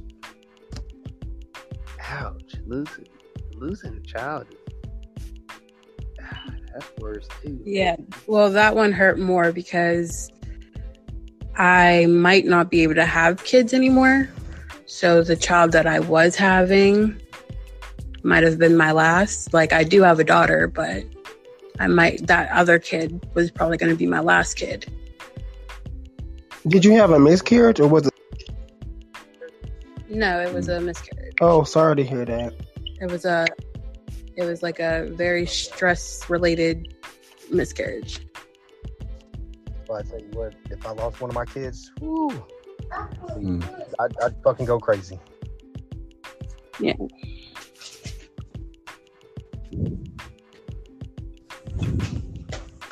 ouch. 2.02 2.56
Losing 2.66 3.08
losing 3.56 3.98
a 3.98 4.00
child 4.02 4.48
ah, 6.22 6.52
that's 6.74 6.92
worse 6.98 7.28
too. 7.42 7.62
Yeah. 7.66 7.96
Well, 8.28 8.50
that 8.52 8.76
one 8.76 8.92
hurt 8.92 9.20
more 9.20 9.52
because 9.52 10.32
I 11.56 12.06
might 12.08 12.46
not 12.46 12.72
be 12.72 12.84
able 12.84 12.96
to 12.96 13.06
have 13.06 13.44
kids 13.44 13.74
anymore. 13.74 14.30
So 14.86 15.24
the 15.24 15.36
child 15.36 15.72
that 15.74 15.86
I 15.86 16.00
was 16.00 16.36
having 16.36 17.22
might 18.24 18.44
have 18.44 18.58
been 18.58 18.78
my 18.78 18.92
last. 18.92 19.54
Like 19.54 19.74
I 19.74 19.84
do 19.84 20.02
have 20.04 20.20
a 20.20 20.24
daughter, 20.24 20.68
but 20.68 21.04
I 21.80 21.88
might 21.88 22.28
that 22.28 22.50
other 22.52 22.80
kid 22.80 23.26
was 23.34 23.52
probably 23.52 23.78
going 23.78 23.92
to 23.92 23.98
be 23.98 24.06
my 24.06 24.20
last 24.20 24.56
kid. 24.56 24.92
Did 26.68 26.84
you 26.84 26.94
have 26.94 27.12
a 27.12 27.20
miscarriage 27.20 27.80
or 27.80 27.88
was 27.88 28.08
it? 28.08 28.14
No, 30.10 30.40
it 30.42 30.54
was 30.54 30.68
a 30.68 30.82
miscarriage. 30.82 31.36
Oh, 31.40 31.64
sorry 31.64 31.96
to 31.98 32.04
hear 32.04 32.26
that. 32.26 32.54
It 33.02 33.10
was 33.10 33.26
a 33.26 33.48
it 34.36 34.44
was 34.44 34.62
like 34.64 34.80
a 34.80 35.10
very 35.14 35.46
stress 35.46 36.30
related 36.30 36.96
miscarriage. 37.52 38.20
But 39.88 39.94
I 39.94 40.02
tell 40.10 40.20
you 40.20 40.30
what, 40.34 40.54
if 40.70 40.86
I 40.86 40.92
lost 40.92 41.20
one 41.22 41.30
of 41.32 41.36
my 41.36 41.46
kids, 41.46 41.92
whew, 42.00 42.46
Mm. 42.92 43.64
I'd, 44.00 44.18
I'd 44.24 44.44
fucking 44.44 44.66
go 44.66 44.80
crazy. 44.80 45.20
Yeah. 46.80 46.94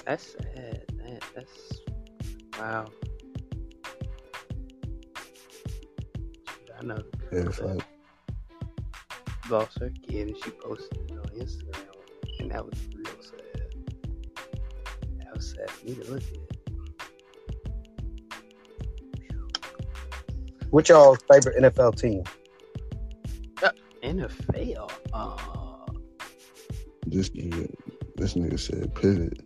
That's 0.05 0.33
sad. 0.33 0.83
Man, 0.95 1.19
that's 1.35 1.81
wow. 2.59 2.85
I 6.79 6.83
know 6.83 6.97
Yeah, 7.31 7.39
it's 7.39 7.57
that 7.57 7.65
like, 7.65 7.85
lost 9.49 9.79
her 9.79 9.91
kid 10.07 10.27
and 10.27 10.37
she 10.43 10.51
posted 10.51 10.97
it 11.09 11.11
on 11.11 11.25
Instagram, 11.37 12.39
and 12.39 12.51
that 12.51 12.63
was 12.65 12.79
real 12.95 13.05
sad. 13.21 13.73
That 15.17 15.35
was 15.35 15.51
sad 15.51 15.69
for 15.69 15.85
me 15.85 15.95
to 15.95 16.11
look 16.11 16.23
at. 16.23 16.37
What's 20.69 20.89
y'all's 20.89 21.19
favorite 21.31 21.63
NFL 21.63 21.99
team? 21.99 22.23
NFL. 24.03 24.91
Uh, 25.11 25.56
this 27.11 27.29
nigga, 27.31 27.73
this 28.15 28.33
nigga 28.35 28.59
said 28.59 28.93
pivot. 28.95 29.41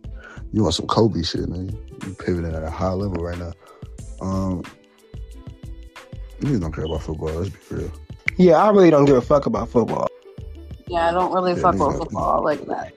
You 0.52 0.62
want 0.62 0.74
some 0.74 0.86
Kobe 0.86 1.22
shit, 1.22 1.48
man? 1.48 1.70
You 2.04 2.14
pivoting 2.14 2.54
at 2.54 2.62
a 2.62 2.70
high 2.70 2.92
level 2.92 3.22
right 3.22 3.38
now. 3.38 3.52
Um, 4.20 4.62
niggas 6.40 6.60
don't 6.60 6.72
care 6.74 6.84
about 6.84 7.02
football. 7.02 7.28
Let's 7.32 7.50
be 7.50 7.76
real. 7.76 7.92
Yeah, 8.38 8.54
I 8.56 8.70
really 8.70 8.90
don't 8.90 9.04
give 9.04 9.16
a 9.16 9.20
fuck 9.22 9.46
about 9.46 9.68
football. 9.68 10.08
Yeah, 10.88 11.08
I 11.08 11.12
don't 11.12 11.32
really 11.32 11.52
Yeah, 11.52 11.62
fuck 11.62 11.72
these 11.74 11.80
with 11.82 11.94
are- 11.96 11.98
football 11.98 12.44
like 12.44 12.66
that. 12.66 12.92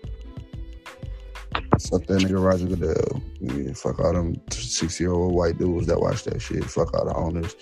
Fuck 1.89 2.05
that 2.07 2.21
nigga 2.21 2.43
Roger 2.43 2.67
Goodell. 2.67 3.21
Yeah, 3.41 3.73
fuck 3.73 3.99
all 3.99 4.13
them 4.13 4.35
six 4.49 4.99
year 4.99 5.11
old 5.11 5.33
white 5.33 5.57
dudes 5.57 5.87
that 5.87 5.99
watch 5.99 6.23
that 6.23 6.41
shit. 6.41 6.63
Fuck 6.65 6.93
all 6.97 7.05
the 7.05 7.13
owners. 7.15 7.55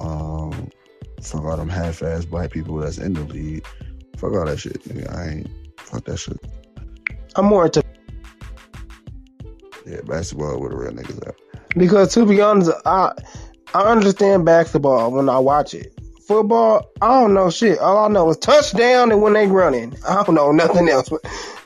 Um, 0.00 0.68
fuck 1.22 1.44
all 1.44 1.56
them 1.56 1.68
half 1.68 2.02
ass 2.02 2.24
black 2.24 2.50
people 2.50 2.76
that's 2.78 2.98
in 2.98 3.12
the 3.12 3.20
league. 3.24 3.66
Fuck 4.16 4.32
all 4.32 4.46
that 4.46 4.58
shit, 4.58 4.82
nigga. 4.84 5.14
I 5.16 5.28
ain't 5.28 5.50
fuck 5.92 6.04
that 6.06 6.16
shit. 6.18 6.38
I'm 7.36 7.46
more 7.46 7.66
into 7.66 7.82
Yeah, 9.86 10.00
basketball 10.06 10.60
where 10.60 10.70
the 10.70 10.76
real 10.76 10.92
niggas 10.92 11.26
at. 11.28 11.34
because 11.76 12.12
to 12.14 12.26
be 12.26 12.40
honest, 12.40 12.70
I 12.84 13.12
I 13.74 13.82
understand 13.82 14.44
basketball 14.44 15.10
when 15.12 15.28
I 15.28 15.38
watch 15.38 15.74
it. 15.74 15.92
Football, 16.26 16.86
I 17.00 17.20
don't 17.20 17.34
know 17.34 17.50
shit. 17.50 17.78
All 17.78 18.04
I 18.04 18.08
know 18.08 18.28
is 18.30 18.36
touchdown 18.38 19.10
and 19.12 19.22
when 19.22 19.32
they 19.32 19.46
running. 19.46 19.94
I 20.08 20.22
don't 20.22 20.34
know 20.34 20.52
nothing 20.52 20.88
else 20.88 21.10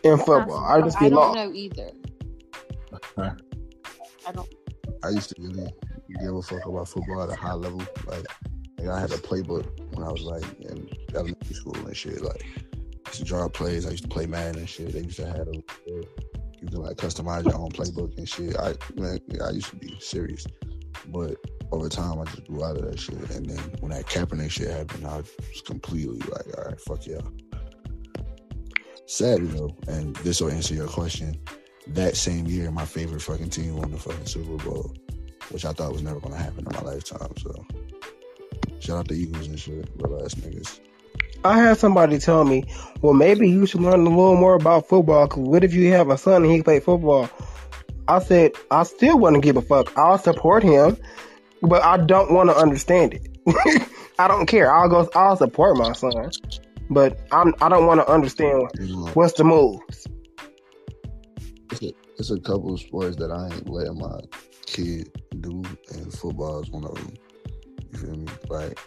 in 0.02 0.16
football. 0.18 0.64
I 0.64 0.80
just 0.80 1.00
I 1.00 1.08
don't 1.08 1.34
know 1.34 1.52
either. 1.52 1.90
I 3.18 4.32
don't. 4.32 4.48
I 5.02 5.10
used 5.10 5.28
to 5.30 5.42
really 5.42 5.70
give 6.20 6.34
a 6.34 6.42
fuck 6.42 6.64
about 6.66 6.88
football 6.88 7.22
at 7.22 7.28
a 7.30 7.36
high 7.36 7.52
level. 7.52 7.82
Like, 8.06 8.24
like 8.78 8.88
I 8.88 9.00
had 9.00 9.12
a 9.12 9.18
playbook 9.18 9.66
when 9.94 10.06
I 10.06 10.10
was 10.10 10.22
like 10.22 10.42
in 10.60 10.88
elementary 11.14 11.54
school 11.54 11.76
and 11.76 11.96
shit. 11.96 12.22
Like, 12.22 12.44
I 12.65 12.65
used 13.08 13.18
to 13.18 13.24
draw 13.24 13.48
plays. 13.48 13.86
I 13.86 13.90
used 13.90 14.04
to 14.04 14.08
play 14.08 14.26
Madden 14.26 14.60
and 14.60 14.68
shit. 14.68 14.92
They 14.92 15.00
used 15.00 15.16
to 15.16 15.26
have 15.26 15.48
a, 15.48 15.62
you 15.86 16.68
can 16.68 16.80
like 16.82 16.96
customize 16.96 17.44
your 17.44 17.56
own 17.56 17.70
playbook 17.70 18.16
and 18.16 18.28
shit. 18.28 18.56
I 18.58 18.74
man, 18.96 19.20
I 19.44 19.50
used 19.50 19.70
to 19.70 19.76
be 19.76 19.96
serious, 20.00 20.46
but 21.08 21.36
over 21.72 21.88
time 21.88 22.20
I 22.20 22.24
just 22.24 22.46
grew 22.46 22.64
out 22.64 22.76
of 22.76 22.84
that 22.90 22.98
shit. 22.98 23.30
And 23.30 23.46
then 23.48 23.58
when 23.80 23.90
that 23.90 24.06
Kaepernick 24.06 24.50
shit 24.50 24.70
happened, 24.70 25.06
I 25.06 25.18
was 25.18 25.62
completely 25.64 26.18
like, 26.30 26.46
all 26.56 26.64
right, 26.64 26.80
fuck 26.80 27.06
y'all. 27.06 27.22
Sadly 29.06 29.46
though, 29.48 29.76
and 29.88 30.16
this 30.16 30.40
will 30.40 30.50
answer 30.50 30.74
your 30.74 30.88
question. 30.88 31.40
That 31.88 32.16
same 32.16 32.46
year, 32.46 32.70
my 32.72 32.84
favorite 32.84 33.22
fucking 33.22 33.50
team 33.50 33.76
won 33.76 33.92
the 33.92 33.98
fucking 33.98 34.26
Super 34.26 34.56
Bowl, 34.64 34.92
which 35.50 35.64
I 35.64 35.72
thought 35.72 35.92
was 35.92 36.02
never 36.02 36.18
gonna 36.18 36.36
happen 36.36 36.66
in 36.66 36.72
my 36.72 36.80
lifetime. 36.80 37.32
So, 37.38 37.64
shout 38.80 38.98
out 38.98 39.08
the 39.08 39.14
Eagles 39.14 39.46
and 39.46 39.58
shit, 39.58 39.88
real 39.96 40.24
ass 40.24 40.34
niggas. 40.34 40.80
I 41.46 41.58
had 41.58 41.78
somebody 41.78 42.18
tell 42.18 42.44
me, 42.44 42.64
well, 43.00 43.14
maybe 43.14 43.48
you 43.48 43.66
should 43.66 43.80
learn 43.80 44.00
a 44.00 44.10
little 44.10 44.36
more 44.36 44.54
about 44.54 44.88
football. 44.88 45.28
Cause 45.28 45.40
what 45.40 45.64
if 45.64 45.72
you 45.72 45.92
have 45.92 46.10
a 46.10 46.18
son 46.18 46.42
and 46.42 46.52
he 46.52 46.62
play 46.62 46.80
football? 46.80 47.30
I 48.08 48.20
said 48.20 48.52
I 48.70 48.82
still 48.84 49.18
wouldn't 49.18 49.42
give 49.42 49.56
a 49.56 49.62
fuck. 49.62 49.96
I'll 49.96 50.18
support 50.18 50.62
him, 50.62 50.96
but 51.62 51.82
I 51.82 51.96
don't 51.98 52.32
want 52.32 52.50
to 52.50 52.56
understand 52.56 53.14
it. 53.14 53.28
I 54.18 54.28
don't 54.28 54.46
care. 54.46 54.72
I'll 54.72 54.88
go. 54.88 55.08
I'll 55.14 55.36
support 55.36 55.76
my 55.76 55.92
son, 55.92 56.30
but 56.90 57.18
I'm. 57.32 57.54
I 57.60 57.68
don't 57.68 57.86
want 57.86 58.00
to 58.00 58.08
understand 58.10 58.70
what's 59.14 59.34
the 59.34 59.44
moves. 59.44 60.06
It's 61.70 61.82
a, 61.82 61.92
it's 62.18 62.30
a 62.30 62.40
couple 62.40 62.74
of 62.74 62.80
sports 62.80 63.16
that 63.16 63.30
I 63.30 63.46
ain't 63.46 63.68
letting 63.68 63.98
my 63.98 64.20
kid 64.66 65.10
do, 65.40 65.62
and 65.92 66.12
football 66.12 66.62
is 66.62 66.70
one 66.70 66.84
of 66.84 66.94
them. 66.94 67.14
You 67.92 67.98
feel 67.98 68.16
me? 68.16 68.26
Like, 68.48 68.78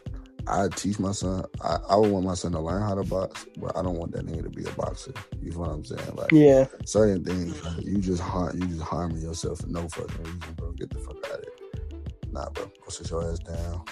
I 0.49 0.67
teach 0.69 0.99
my 0.99 1.11
son. 1.11 1.45
I, 1.61 1.77
I 1.89 1.95
would 1.95 2.11
want 2.11 2.25
my 2.25 2.33
son 2.33 2.53
to 2.53 2.59
learn 2.59 2.81
how 2.81 2.95
to 2.95 3.03
box, 3.03 3.45
but 3.57 3.75
I 3.77 3.83
don't 3.83 3.97
want 3.97 4.11
that 4.13 4.25
nigga 4.25 4.43
to 4.43 4.49
be 4.49 4.65
a 4.65 4.71
boxer. 4.71 5.13
You 5.41 5.51
know 5.51 5.59
what 5.59 5.69
I'm 5.69 5.85
saying? 5.85 6.15
Like, 6.15 6.31
Yeah. 6.31 6.65
certain 6.85 7.23
things 7.23 7.63
like, 7.63 7.85
you 7.85 7.99
just 7.99 8.21
harm, 8.21 8.59
you 8.59 8.67
just 8.67 8.81
harming 8.81 9.21
yourself 9.21 9.59
for 9.61 9.67
no 9.67 9.87
fucking 9.89 10.17
reason, 10.23 10.39
bro. 10.57 10.71
Get 10.71 10.89
the 10.89 10.99
fuck 10.99 11.17
out 11.27 11.39
of 11.39 11.43
it. 11.43 12.33
Nah, 12.33 12.49
bro. 12.49 12.65
Go 12.65 12.89
sit 12.89 13.09
your 13.11 13.31
ass 13.31 13.39
down. 13.39 13.83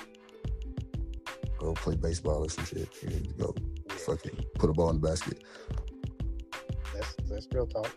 Go 1.60 1.74
play 1.74 1.96
baseball 1.96 2.46
or 2.46 2.50
some 2.50 2.66
shit. 2.66 2.90
You 3.02 3.10
need 3.10 3.28
to 3.30 3.34
go 3.36 3.56
fucking 3.90 4.46
put 4.56 4.70
a 4.70 4.74
ball 4.74 4.90
in 4.92 5.00
the 5.02 5.08
basket. 5.08 5.44
That's 6.94 7.16
that's 7.30 7.48
real 7.54 7.68
talk. 7.68 7.96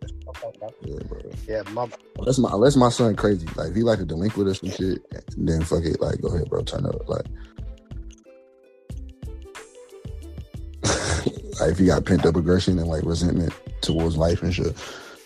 That's 0.00 0.12
what 0.24 0.36
I'm 0.36 0.42
talking 0.52 0.62
about. 0.62 0.74
Yeah, 0.82 0.98
bro. 1.08 1.20
Yeah, 1.46 1.62
my 1.72 1.88
Unless 2.18 2.38
my 2.38 2.50
unless 2.52 2.76
my 2.76 2.88
son 2.90 3.16
crazy, 3.16 3.46
like 3.56 3.70
if 3.70 3.76
he 3.76 3.82
like 3.82 3.98
a 4.00 4.04
delinquent 4.04 4.48
or 4.48 4.54
some 4.54 4.70
shit, 4.70 5.02
then 5.36 5.62
fuck 5.62 5.84
it, 5.84 6.00
like 6.00 6.20
go 6.20 6.28
ahead, 6.28 6.48
bro, 6.48 6.62
turn 6.62 6.86
up, 6.86 7.08
like. 7.08 7.26
like 11.60 11.70
if 11.72 11.80
you 11.80 11.86
got 11.86 12.04
pent 12.04 12.26
up 12.26 12.36
aggression 12.36 12.78
and 12.78 12.88
like 12.88 13.04
resentment 13.04 13.52
towards 13.80 14.16
life 14.16 14.42
and 14.42 14.54
shit, 14.54 14.74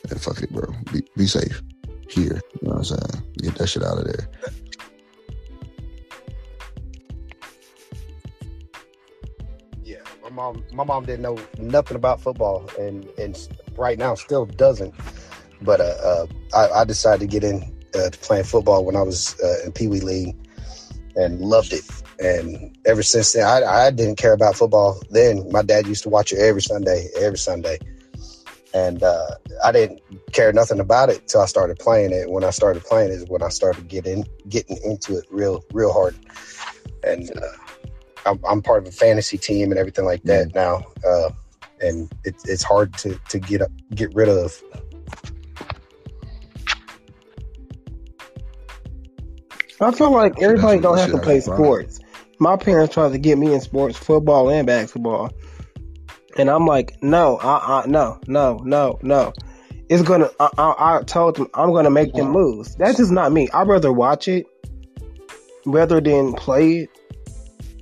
then 0.09 0.19
fuck 0.19 0.43
it, 0.43 0.51
bro. 0.51 0.73
Be 0.93 1.03
be 1.17 1.27
safe 1.27 1.63
here. 2.09 2.41
You 2.61 2.69
know 2.69 2.75
what 2.75 2.79
I'm 2.79 2.85
saying? 2.85 3.33
Get 3.39 3.55
that 3.57 3.69
shit 3.69 3.83
out 3.83 3.99
of 3.99 4.05
there. 4.05 4.29
yeah, 9.85 9.97
my 10.23 10.31
mom 10.31 10.65
my 10.73 10.85
mom 10.85 11.05
didn't 11.05 11.23
know 11.23 11.39
nothing 11.59 11.97
about 11.97 12.21
football, 12.21 12.69
and 12.79 13.09
and 13.19 13.49
right 13.77 13.99
now 13.99 14.15
still 14.15 14.47
doesn't. 14.47 14.95
But 15.63 15.81
uh, 15.81 15.85
uh 15.85 16.27
I, 16.55 16.81
I 16.81 16.85
decided 16.85 17.21
to 17.21 17.27
get 17.27 17.45
in 17.45 17.63
uh, 17.95 18.11
playing 18.23 18.45
football 18.45 18.85
when 18.85 18.97
I 18.97 19.03
was 19.03 19.39
uh, 19.41 19.67
in 19.67 19.73
Pee 19.73 19.89
Wee 19.89 20.01
League, 20.01 20.37
and 21.17 21.41
loved 21.41 21.73
it. 21.73 21.85
And 22.19 22.77
ever 22.87 23.03
since 23.03 23.33
then, 23.33 23.45
I, 23.45 23.65
I 23.65 23.91
didn't 23.91 24.17
care 24.17 24.33
about 24.33 24.57
football. 24.57 25.01
Then 25.11 25.51
my 25.51 25.63
dad 25.63 25.87
used 25.87 26.03
to 26.05 26.09
watch 26.09 26.33
it 26.33 26.39
every 26.39 26.63
Sunday, 26.63 27.09
every 27.19 27.39
Sunday, 27.39 27.79
and 28.75 29.03
uh, 29.03 29.31
I 29.65 29.73
didn't 29.73 30.01
care 30.33 30.53
nothing 30.53 30.81
about 30.81 31.09
it 31.09 31.27
till 31.29 31.41
I 31.41 31.47
started 31.47 31.79
playing 31.79 32.13
it. 32.13 32.31
When 32.31 32.45
I 32.45 32.51
started 32.51 32.85
playing 32.85 33.11
is 33.11 33.25
when 33.29 33.43
I 33.43 33.49
started 33.49 33.89
getting 33.89 34.27
getting 34.49 34.79
into 34.85 35.17
it 35.17 35.25
real 35.31 35.65
real 35.73 35.93
hard. 35.93 36.15
And 37.03 37.31
uh, 37.37 37.57
I'm, 38.27 38.41
I'm 38.49 38.63
part 38.63 38.83
of 38.83 38.89
a 38.89 38.93
fantasy 38.93 39.39
team 39.39 39.71
and 39.71 39.79
everything 39.79 40.05
like 40.05 40.23
that 40.25 40.55
now. 40.55 40.85
Uh, 41.07 41.31
and 41.81 42.13
it, 42.25 42.37
it's 42.45 42.63
hard 42.63 42.93
to 42.99 43.19
to 43.29 43.39
get 43.39 43.63
up, 43.63 43.71
get 43.95 44.15
rid 44.15 44.29
of. 44.29 44.63
I 49.81 49.91
feel 49.93 50.13
like 50.13 50.41
everybody 50.43 50.81
don't 50.81 50.99
have 50.99 51.11
to 51.13 51.19
play 51.19 51.41
sports. 51.41 52.01
My 52.39 52.57
parents 52.57 52.95
tried 52.95 53.13
to 53.13 53.19
get 53.19 53.39
me 53.39 53.53
in 53.53 53.61
sports, 53.61 53.97
football 53.97 54.51
and 54.51 54.67
basketball, 54.67 55.31
and 56.37 56.51
I'm 56.51 56.67
like, 56.67 57.03
no, 57.03 57.37
uh, 57.37 57.61
uh 57.63 57.83
no, 57.87 58.21
no, 58.27 58.61
no, 58.65 58.99
no. 59.03 59.33
It's 59.89 60.03
gonna. 60.03 60.31
I, 60.39 60.49
I, 60.57 60.99
I 60.99 61.03
told 61.03 61.37
them 61.37 61.49
I'm 61.55 61.73
gonna 61.73 61.91
make 61.91 62.15
them 62.15 62.33
lose. 62.33 62.77
That's 62.77 62.99
just 62.99 63.11
not 63.11 63.33
me. 63.33 63.49
I'd 63.53 63.67
rather 63.67 63.93
watch 63.93 64.29
it 64.29 64.47
rather 65.67 66.01
than 66.01 66.33
play 66.35 66.83
it. 66.83 66.91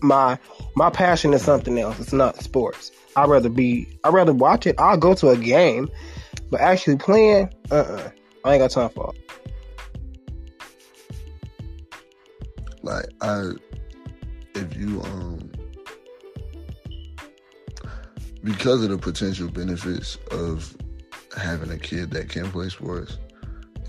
My 0.01 0.39
my 0.75 0.91
passion 0.91 1.35
is 1.35 1.43
something 1.43 1.79
else. 1.79 2.01
It's 2.01 2.13
not 2.13 2.37
sports. 2.43 2.93
I'd 3.15 3.29
rather 3.29 3.51
be. 3.51 3.89
I'd 4.05 4.15
rather 4.15 4.33
watch 4.33 4.67
it. 4.67 4.77
I'll 4.79 4.97
go 4.97 5.15
to 5.15 5.31
a 5.31 5.37
game, 5.37 5.91
but 6.51 6.61
actually 6.61 6.97
playing, 6.97 7.53
uh, 7.71 7.75
uh 7.75 8.11
I 8.45 8.55
ain't 8.55 8.63
got 8.63 8.71
time 8.71 8.89
for 8.89 9.13
it. 9.15 9.28
Like 12.89 13.05
I, 13.21 13.51
if 14.55 14.75
you 14.79 15.03
um, 15.03 15.51
because 18.43 18.83
of 18.83 18.89
the 18.89 18.97
potential 18.97 19.51
benefits 19.51 20.17
of 20.31 20.75
having 21.37 21.71
a 21.71 21.77
kid 21.77 22.11
that 22.13 22.31
can 22.31 22.51
play 22.51 22.71
sports, 22.71 23.19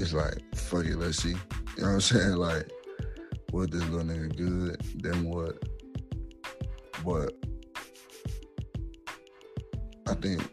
it's 0.01 0.11
like 0.11 0.33
fuck 0.53 0.85
it, 0.85 0.97
let's 0.97 1.23
see. 1.23 1.29
You 1.29 1.35
know 1.77 1.83
what 1.83 1.87
I'm 1.87 2.01
saying? 2.01 2.33
Like, 2.35 2.69
what 3.51 3.71
this 3.71 3.85
little 3.85 4.05
nigga 4.05 4.35
good, 4.35 4.81
then 5.01 5.23
what? 5.23 5.63
But 7.05 7.33
I 10.07 10.13
think 10.15 10.45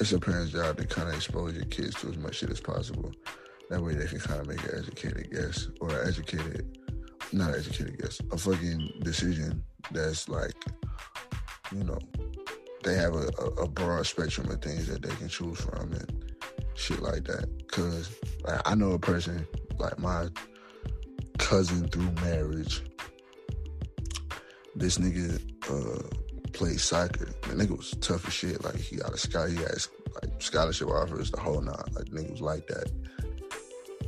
it's 0.00 0.14
a 0.14 0.18
parent's 0.18 0.52
job 0.52 0.78
to 0.78 0.86
kind 0.86 1.10
of 1.10 1.14
expose 1.14 1.52
your 1.52 1.66
kids 1.66 1.94
to 1.96 2.08
as 2.08 2.16
much 2.16 2.36
shit 2.36 2.48
as 2.48 2.60
possible. 2.60 3.12
That 3.68 3.82
way 3.82 3.96
they 3.96 4.06
can 4.06 4.20
kind 4.20 4.40
of 4.40 4.48
make 4.48 4.64
an 4.64 4.78
educated 4.78 5.30
guess 5.30 5.68
or 5.82 5.90
an 5.90 6.08
educated, 6.08 6.78
not 7.32 7.54
educated 7.54 7.98
guess, 8.00 8.20
a 8.30 8.38
fucking 8.38 9.00
decision 9.02 9.62
that's 9.90 10.28
like, 10.28 10.54
you 11.74 11.84
know, 11.84 11.98
they 12.84 12.94
have 12.94 13.14
a, 13.14 13.28
a, 13.60 13.68
broad 13.68 14.06
spectrum 14.06 14.50
of 14.50 14.60
things 14.60 14.86
that 14.88 15.02
they 15.02 15.14
can 15.16 15.28
choose 15.28 15.60
from 15.60 15.92
and 15.92 16.34
shit 16.74 17.00
like 17.00 17.24
that. 17.24 17.48
Cause 17.68 18.10
like, 18.44 18.60
I 18.66 18.74
know 18.74 18.92
a 18.92 18.98
person 18.98 19.46
like 19.78 19.98
my 19.98 20.28
cousin 21.38 21.88
through 21.88 22.10
marriage. 22.24 22.82
This 24.74 24.98
nigga 24.98 25.40
uh 25.70 26.08
played 26.52 26.80
soccer. 26.80 27.26
The 27.42 27.54
nigga 27.54 27.76
was 27.76 27.94
tough 28.00 28.26
as 28.26 28.32
shit. 28.32 28.64
Like 28.64 28.76
he 28.76 28.96
got 28.96 29.12
a 29.12 29.18
sky, 29.18 29.48
he 29.50 29.56
like 29.56 30.40
scholarship 30.40 30.88
offers, 30.88 31.30
the 31.30 31.40
whole 31.40 31.60
nine. 31.60 31.76
Like 31.92 32.06
nigga 32.06 32.32
was 32.32 32.40
like 32.40 32.66
that, 32.66 32.90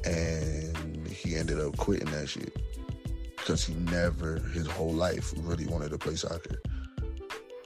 and 0.04 1.06
he 1.06 1.36
ended 1.36 1.60
up 1.60 1.76
quitting 1.76 2.10
that 2.10 2.28
shit 2.28 2.56
because 3.44 3.62
he 3.62 3.74
never 3.74 4.38
his 4.54 4.66
whole 4.66 4.92
life 4.92 5.34
really 5.40 5.66
wanted 5.66 5.90
to 5.90 5.98
play 5.98 6.14
soccer. 6.14 6.62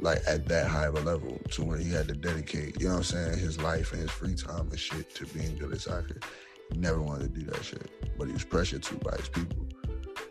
Like 0.01 0.19
at 0.27 0.49
that 0.49 0.67
high 0.67 0.87
of 0.87 0.97
a 0.97 1.01
level 1.01 1.41
to 1.53 1.65
where 1.65 1.79
he 1.79 1.91
had 1.91 2.09
to 2.09 2.15
dedicate, 2.15 2.81
you 2.81 2.89
know 2.89 2.95
what 2.95 3.15
I'm 3.15 3.33
saying, 3.33 3.39
his 3.39 3.61
life 3.61 3.93
and 3.93 4.03
his 4.03 4.11
free 4.11 4.35
time 4.35 4.69
and 4.71 4.79
shit 4.79 5.15
to 5.15 5.27
being 5.27 5.57
good 5.57 5.73
at 5.73 5.81
soccer. 5.81 6.19
He 6.73 6.79
never 6.79 7.01
wanted 7.01 7.33
to 7.33 7.41
do 7.41 7.47
that 7.51 7.65
shit. 7.65 7.91
But 8.19 8.27
he 8.27 8.33
was 8.33 8.45
pressured 8.45 8.83
to 8.85 8.95
by 8.97 9.17
his 9.17 9.29
people. 9.29 9.67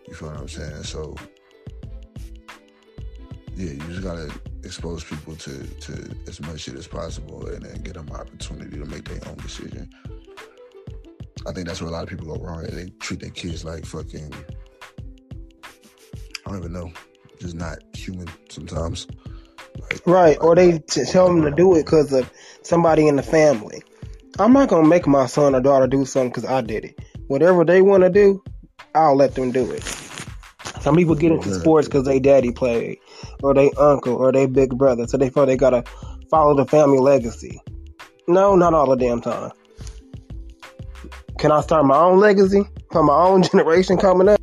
You 0.07 0.13
feel 0.13 0.29
what 0.29 0.37
I'm 0.37 0.47
saying? 0.49 0.83
So 0.83 1.15
yeah, 3.55 3.71
you 3.71 3.79
just 3.87 4.03
gotta 4.03 4.29
expose 4.63 5.05
people 5.05 5.35
to 5.37 5.63
to 5.63 6.15
as 6.27 6.41
much 6.41 6.61
shit 6.61 6.75
as 6.75 6.87
possible 6.87 7.47
and 7.47 7.63
then 7.63 7.81
get 7.83 7.93
them 7.93 8.09
opportunity 8.11 8.77
to 8.77 8.85
make 8.85 9.07
their 9.07 9.25
own 9.29 9.37
decision. 9.37 9.89
I 11.45 11.53
think 11.53 11.67
that's 11.67 11.81
where 11.81 11.89
a 11.89 11.93
lot 11.93 12.03
of 12.03 12.09
people 12.09 12.35
go 12.35 12.43
wrong. 12.43 12.63
They 12.63 12.89
treat 12.99 13.21
their 13.21 13.29
kids 13.29 13.63
like 13.63 13.85
fucking 13.85 14.33
I 16.47 16.51
don't 16.51 16.59
even 16.59 16.71
know, 16.71 16.93
just 17.41 17.55
not 17.55 17.79
human 17.93 18.29
sometimes. 18.49 19.05
Right, 20.05 20.37
or 20.39 20.55
they 20.55 20.79
t- 20.79 21.03
tell 21.03 21.27
them 21.27 21.41
to 21.41 21.51
do 21.51 21.75
it 21.75 21.83
because 21.83 22.13
of 22.13 22.31
somebody 22.61 23.05
in 23.05 23.17
the 23.17 23.23
family. 23.23 23.83
I'm 24.39 24.53
not 24.53 24.69
gonna 24.69 24.87
make 24.87 25.05
my 25.07 25.25
son 25.25 25.55
or 25.55 25.59
daughter 25.59 25.87
do 25.87 26.05
something 26.05 26.29
because 26.29 26.45
I 26.45 26.61
did 26.61 26.85
it. 26.85 26.99
Whatever 27.27 27.65
they 27.65 27.81
want 27.81 28.03
to 28.03 28.09
do, 28.09 28.41
I'll 28.95 29.17
let 29.17 29.35
them 29.35 29.51
do 29.51 29.69
it. 29.71 29.83
Some 30.79 30.95
people 30.95 31.15
get 31.15 31.33
into 31.33 31.53
sports 31.53 31.89
because 31.89 32.05
they 32.05 32.21
daddy 32.21 32.53
played, 32.53 32.99
or 33.43 33.53
they 33.53 33.69
uncle, 33.71 34.15
or 34.15 34.31
they 34.31 34.45
big 34.45 34.69
brother, 34.77 35.05
so 35.05 35.17
they 35.17 35.29
feel 35.29 35.45
they 35.45 35.57
gotta 35.57 35.83
follow 36.31 36.55
the 36.55 36.65
family 36.65 36.99
legacy. 36.99 37.59
No, 38.29 38.55
not 38.55 38.73
all 38.73 38.89
the 38.89 38.95
damn 38.95 39.19
time. 39.19 39.51
Can 41.39 41.51
I 41.51 41.59
start 41.59 41.85
my 41.85 41.97
own 41.97 42.19
legacy 42.19 42.63
for 42.93 43.03
my 43.03 43.17
own 43.17 43.43
generation 43.51 43.97
coming 43.97 44.29
up? 44.29 44.39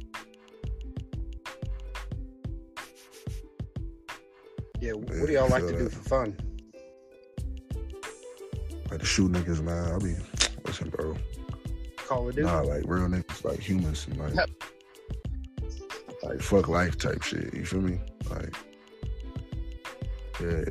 What 5.25 5.29
do 5.29 5.33
y'all 5.33 5.49
like 5.49 5.67
to 5.67 5.79
do 5.79 5.89
for 5.89 6.07
fun? 6.07 6.37
Like 8.91 9.01
to 9.01 9.07
shoot 9.07 9.33
niggas, 9.33 9.63
man. 9.63 9.91
I'll 9.91 9.99
be 9.99 10.15
listen, 10.67 10.91
bro. 10.91 11.17
Call 11.97 12.29
of 12.29 12.35
Duty. 12.35 12.47
Nah, 12.47 12.61
like 12.61 12.83
real 12.85 13.09
niggas, 13.09 13.43
like 13.43 13.59
humans, 13.59 14.07
and 14.07 14.19
like 14.19 14.35
like 16.23 16.41
fuck 16.43 16.69
life 16.69 16.99
type 16.99 17.23
shit. 17.23 17.55
You 17.55 17.65
feel 17.65 17.81
me? 17.81 18.01
Like, 18.29 18.55
yeah. 20.43 20.65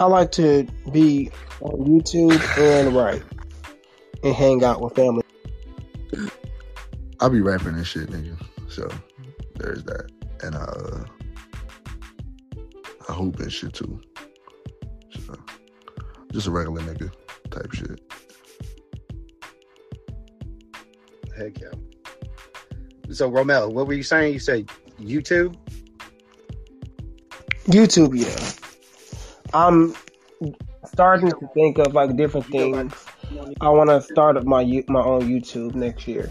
I 0.00 0.06
like 0.06 0.32
to 0.32 0.66
be 0.90 1.30
on 1.60 1.86
YouTube 1.86 2.58
and 2.58 2.96
write 2.96 3.22
and 4.24 4.34
hang 4.34 4.64
out 4.64 4.80
with 4.80 4.96
family. 4.96 5.22
I'll 7.20 7.30
be 7.30 7.40
rapping 7.40 7.74
and 7.74 7.86
shit, 7.86 8.10
nigga. 8.10 8.36
So 8.68 8.90
there's 9.54 9.84
that, 9.84 10.10
and 10.42 10.54
I 10.54 10.58
uh, 10.58 11.04
I 13.08 13.12
hoop 13.12 13.38
and 13.40 13.52
shit 13.52 13.74
too. 13.74 14.00
So 15.26 15.36
just 16.32 16.46
a 16.46 16.50
regular 16.50 16.82
nigga 16.82 17.12
type 17.50 17.72
shit. 17.72 18.00
Heck 21.36 21.60
yeah. 21.60 21.68
So 23.10 23.30
Romel, 23.30 23.72
what 23.72 23.86
were 23.86 23.92
you 23.92 24.02
saying? 24.02 24.32
You 24.32 24.38
said 24.38 24.68
YouTube? 25.00 25.56
YouTube, 27.66 28.16
yeah. 28.18 28.50
I'm 29.52 29.94
starting 30.86 31.30
to 31.30 31.48
think 31.54 31.78
of 31.78 31.94
like 31.94 32.16
different 32.16 32.46
things. 32.46 32.92
I 33.60 33.68
want 33.68 33.90
to 33.90 34.00
start 34.00 34.36
up 34.36 34.44
my 34.44 34.64
my 34.88 35.02
own 35.02 35.22
YouTube 35.22 35.74
next 35.74 36.06
year 36.06 36.30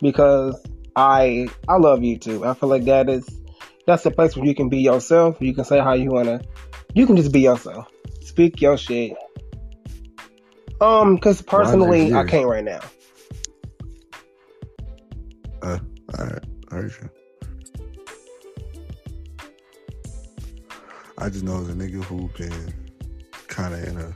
because 0.00 0.60
I 0.96 1.48
I 1.68 1.76
love 1.76 2.00
YouTube. 2.00 2.46
I 2.46 2.54
feel 2.54 2.68
like 2.68 2.84
that 2.84 3.08
is 3.08 3.37
that's 3.88 4.02
the 4.02 4.10
place 4.10 4.36
where 4.36 4.44
you 4.44 4.54
can 4.54 4.68
be 4.68 4.80
yourself. 4.80 5.38
You 5.40 5.54
can 5.54 5.64
say 5.64 5.78
how 5.78 5.94
you 5.94 6.10
wanna. 6.10 6.42
You 6.92 7.06
can 7.06 7.16
just 7.16 7.32
be 7.32 7.40
yourself. 7.40 7.88
Speak 8.20 8.60
your 8.60 8.76
shit. 8.76 9.16
Um, 10.78 11.14
because 11.14 11.40
personally, 11.40 12.12
I 12.12 12.24
can't 12.24 12.46
right 12.46 12.62
now. 12.62 12.80
Uh, 15.62 15.78
alright, 16.18 16.44
I 16.70 16.74
heard. 16.74 17.10
I 21.16 21.30
just 21.30 21.44
know 21.44 21.56
as 21.62 21.70
a 21.70 21.72
nigga 21.72 22.04
who 22.04 22.28
been 22.36 22.74
kind 23.46 23.72
of 23.72 23.82
in 23.84 23.96
a 23.96 24.12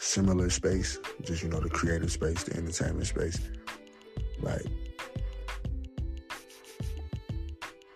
similar 0.00 0.50
space, 0.50 0.98
just 1.22 1.44
you 1.44 1.48
know 1.48 1.60
the 1.60 1.70
creative 1.70 2.10
space, 2.10 2.42
the 2.42 2.56
entertainment 2.56 3.06
space, 3.06 3.38
like 4.42 4.66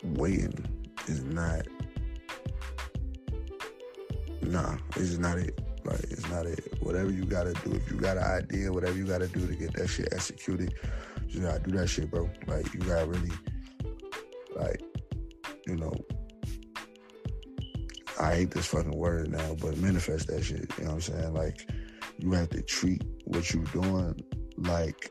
waiting 0.05 0.72
is 1.09 1.23
not. 1.24 1.66
Nah, 4.43 4.77
it's 4.97 5.19
not 5.19 5.39
it. 5.39 5.61
Like 5.85 6.01
it's 6.05 6.29
not 6.29 6.47
it. 6.47 6.74
Whatever 6.81 7.11
you 7.11 7.24
gotta 7.24 7.55
do, 7.65 7.73
if 7.73 7.91
you 7.91 7.97
got 7.99 8.16
an 8.16 8.24
idea, 8.24 8.73
whatever 8.73 8.97
you 8.97 9.07
gotta 9.07 9.29
do 9.29 9.47
to 9.47 9.55
get 9.55 9.73
that 9.74 9.89
shit 9.89 10.09
executed, 10.12 10.74
you 11.29 11.41
gotta 11.41 11.61
do 11.61 11.73
that 11.73 11.89
shit, 11.89 12.11
bro. 12.11 12.31
Like 12.47 12.73
you 12.74 12.81
gotta 12.81 13.07
really, 13.07 13.33
like, 14.57 14.83
you 15.66 15.77
know, 15.77 15.93
I 18.20 18.35
hate 18.37 18.51
this 18.51 18.66
fucking 18.66 18.97
word 18.97 19.31
now, 19.31 19.57
but 19.61 19.77
manifest 19.79 20.29
that 20.29 20.45
shit. 20.45 20.70
You 20.79 20.85
know 20.85 20.91
what 20.91 20.95
I'm 20.95 21.01
saying? 21.01 21.35
Like, 21.35 21.69
you 22.19 22.33
have 22.33 22.51
to 22.51 22.62
treat 22.62 23.03
what 23.24 23.53
you're 23.53 23.65
doing 23.65 24.23
like 24.57 25.11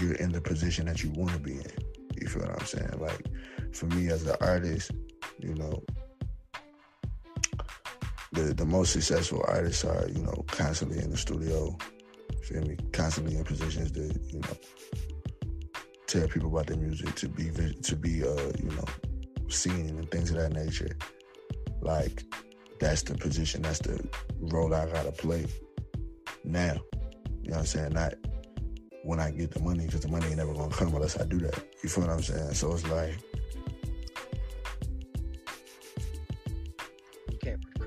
you're 0.00 0.14
in 0.14 0.32
the 0.32 0.40
position 0.40 0.86
that 0.86 1.02
you 1.02 1.10
want 1.10 1.32
to 1.32 1.38
be 1.38 1.52
in. 1.52 1.72
You 2.20 2.28
feel 2.28 2.42
what 2.42 2.60
I'm 2.60 2.66
saying? 2.66 2.98
Like, 2.98 3.26
for 3.72 3.86
me 3.86 4.08
as 4.08 4.26
an 4.26 4.36
artist, 4.40 4.90
you 5.38 5.54
know, 5.54 5.82
the 8.32 8.54
the 8.54 8.64
most 8.64 8.92
successful 8.92 9.44
artists 9.46 9.84
are, 9.84 10.08
you 10.08 10.22
know, 10.22 10.44
constantly 10.48 10.98
in 10.98 11.10
the 11.10 11.16
studio. 11.16 11.76
Feel 12.42 12.62
me? 12.62 12.76
Constantly 12.92 13.36
in 13.36 13.44
positions 13.44 13.92
to, 13.92 14.00
you 14.00 14.40
know, 14.40 14.56
tell 16.06 16.26
people 16.28 16.48
about 16.48 16.66
their 16.66 16.76
music, 16.76 17.14
to 17.16 17.28
be 17.28 17.50
to 17.82 17.96
be, 17.96 18.22
uh, 18.22 18.52
you 18.58 18.70
know, 18.70 18.84
seen 19.48 19.88
and 19.88 20.10
things 20.10 20.30
of 20.30 20.36
that 20.36 20.52
nature. 20.52 20.96
Like, 21.80 22.24
that's 22.80 23.02
the 23.02 23.14
position, 23.14 23.62
that's 23.62 23.80
the 23.80 24.02
role 24.40 24.74
I 24.74 24.86
gotta 24.86 25.12
play 25.12 25.46
now. 26.44 26.80
You 27.42 27.50
know 27.50 27.56
what 27.56 27.58
I'm 27.58 27.66
saying? 27.66 27.92
Not 27.92 28.14
when 29.04 29.20
I 29.20 29.30
get 29.30 29.50
the 29.50 29.60
money, 29.60 29.86
because 29.86 30.00
the 30.00 30.08
money 30.08 30.26
ain't 30.26 30.36
never 30.36 30.54
gonna 30.54 30.74
come 30.74 30.94
unless 30.94 31.18
I 31.18 31.24
do 31.24 31.38
that. 31.40 31.62
You 31.82 31.88
feel 31.88 32.04
what 32.04 32.12
I'm 32.12 32.22
saying? 32.22 32.54
So 32.54 32.72
it's 32.72 32.86
like 32.88 33.18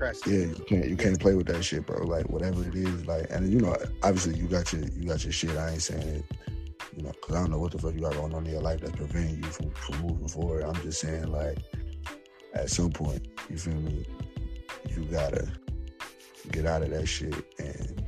You. 0.00 0.32
Yeah, 0.32 0.46
you 0.46 0.64
can't 0.68 0.88
you 0.88 0.96
can't 0.96 1.20
play 1.20 1.34
with 1.34 1.46
that 1.46 1.62
shit, 1.62 1.86
bro. 1.86 2.04
Like 2.04 2.28
whatever 2.28 2.62
it 2.66 2.74
is, 2.74 3.06
like 3.06 3.26
and 3.30 3.50
you 3.50 3.60
know, 3.60 3.76
obviously 4.02 4.36
you 4.36 4.46
got 4.46 4.72
your 4.72 4.82
you 4.82 5.08
got 5.08 5.24
your 5.24 5.32
shit. 5.32 5.56
I 5.56 5.70
ain't 5.70 5.82
saying 5.82 6.06
it, 6.06 6.24
you 6.96 7.02
know, 7.02 7.12
because 7.12 7.34
I 7.36 7.40
don't 7.40 7.50
know 7.50 7.58
what 7.58 7.72
the 7.72 7.78
fuck 7.78 7.94
you 7.94 8.00
got 8.00 8.14
going 8.14 8.34
on 8.34 8.46
in 8.46 8.52
your 8.52 8.62
life 8.62 8.80
that's 8.80 8.92
preventing 8.92 9.42
you 9.42 9.50
from, 9.50 9.70
from 9.70 10.02
moving 10.02 10.28
forward. 10.28 10.64
I'm 10.64 10.74
just 10.82 11.00
saying, 11.00 11.30
like, 11.30 11.58
at 12.54 12.70
some 12.70 12.90
point, 12.90 13.26
you 13.48 13.56
feel 13.58 13.74
me? 13.74 14.04
You 14.90 15.04
gotta 15.04 15.48
get 16.52 16.66
out 16.66 16.82
of 16.82 16.90
that 16.90 17.06
shit 17.06 17.34
and 17.58 18.04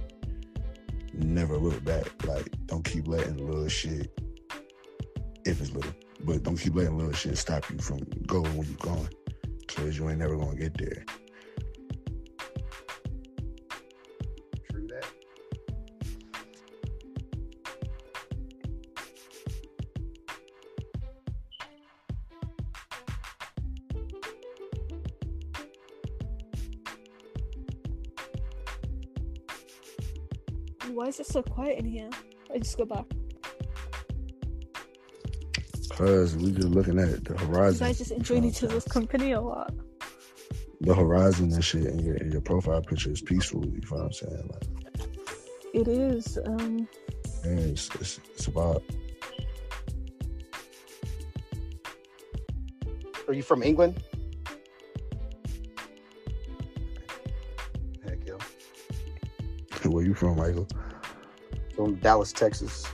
never 1.13 1.57
look 1.57 1.83
back. 1.85 2.07
Like, 2.27 2.49
don't 2.67 2.85
keep 2.85 3.09
letting 3.09 3.37
little 3.39 3.69
shit, 3.69 4.11
if 5.45 5.61
it's 5.61 5.73
little, 5.73 5.93
but 6.21 6.43
don't 6.43 6.57
keep 6.57 6.75
letting 6.75 6.97
little 6.97 7.13
shit 7.13 7.37
stop 7.37 7.69
you 7.71 7.79
from 7.79 7.99
going 8.27 8.57
where 8.57 8.67
you're 8.67 8.77
going, 8.77 9.09
because 9.61 9.99
you 9.99 10.09
ain't 10.09 10.19
never 10.19 10.37
gonna 10.37 10.57
get 10.57 10.77
there. 10.79 11.05
Is 31.19 31.29
it 31.29 31.33
so 31.33 31.43
quiet 31.43 31.79
in 31.79 31.85
here? 31.85 32.11
I 32.55 32.59
just 32.59 32.77
go 32.79 32.85
back. 32.85 33.05
Cause 35.91 36.37
we 36.37 36.53
just 36.53 36.69
looking 36.69 36.99
at 36.99 37.25
the 37.25 37.33
You 37.33 37.47
horizon, 37.47 37.87
guys 37.87 37.99
just 37.99 38.13
enjoying 38.13 38.45
each 38.45 38.63
other's 38.63 38.85
company 38.85 39.35
or 39.35 39.43
what? 39.43 39.75
the 40.81 40.95
horizon 40.95 41.53
and 41.53 41.65
shit, 41.65 41.87
and 41.87 42.01
your, 42.01 42.15
and 42.15 42.31
your 42.33 42.41
profile 42.41 42.81
picture 42.81 43.11
is 43.11 43.21
peaceful. 43.21 43.65
You 43.67 43.81
know 43.81 43.97
what 43.97 44.05
I'm 44.05 44.13
saying? 44.13 44.51
Like, 44.53 45.09
It 45.75 45.89
is. 45.89 46.39
Um, 46.47 46.89
man, 47.45 47.59
it's, 47.59 47.93
it's, 47.97 48.21
it's 48.33 48.47
about 48.47 48.85
Are 53.27 53.35
you 53.35 53.43
from 53.43 53.63
England? 53.63 54.03
Heck 58.07 58.19
yeah. 58.25 58.35
where 59.89 60.05
you 60.05 60.15
from, 60.15 60.37
Michael? 60.37 60.67
From 61.79 61.95
Dallas, 61.95 62.33
Texas. 62.33 62.85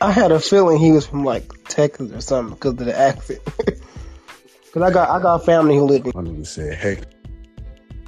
I 0.00 0.10
had 0.10 0.32
a 0.32 0.40
feeling 0.40 0.78
he 0.78 0.90
was 0.90 1.06
from 1.06 1.24
like 1.24 1.44
Texas 1.68 2.10
or 2.10 2.20
something 2.20 2.54
because 2.54 2.72
of 2.72 2.78
the 2.78 2.98
accent. 2.98 3.38
Cause 4.72 4.82
I 4.82 4.90
got 4.90 5.08
I 5.10 5.22
got 5.22 5.44
family 5.44 5.76
who 5.76 5.84
lived 5.84 6.08
in. 6.08 6.12
My 6.16 6.22
nigga 6.22 6.44
said, 6.44 6.74
heck. 6.74 7.04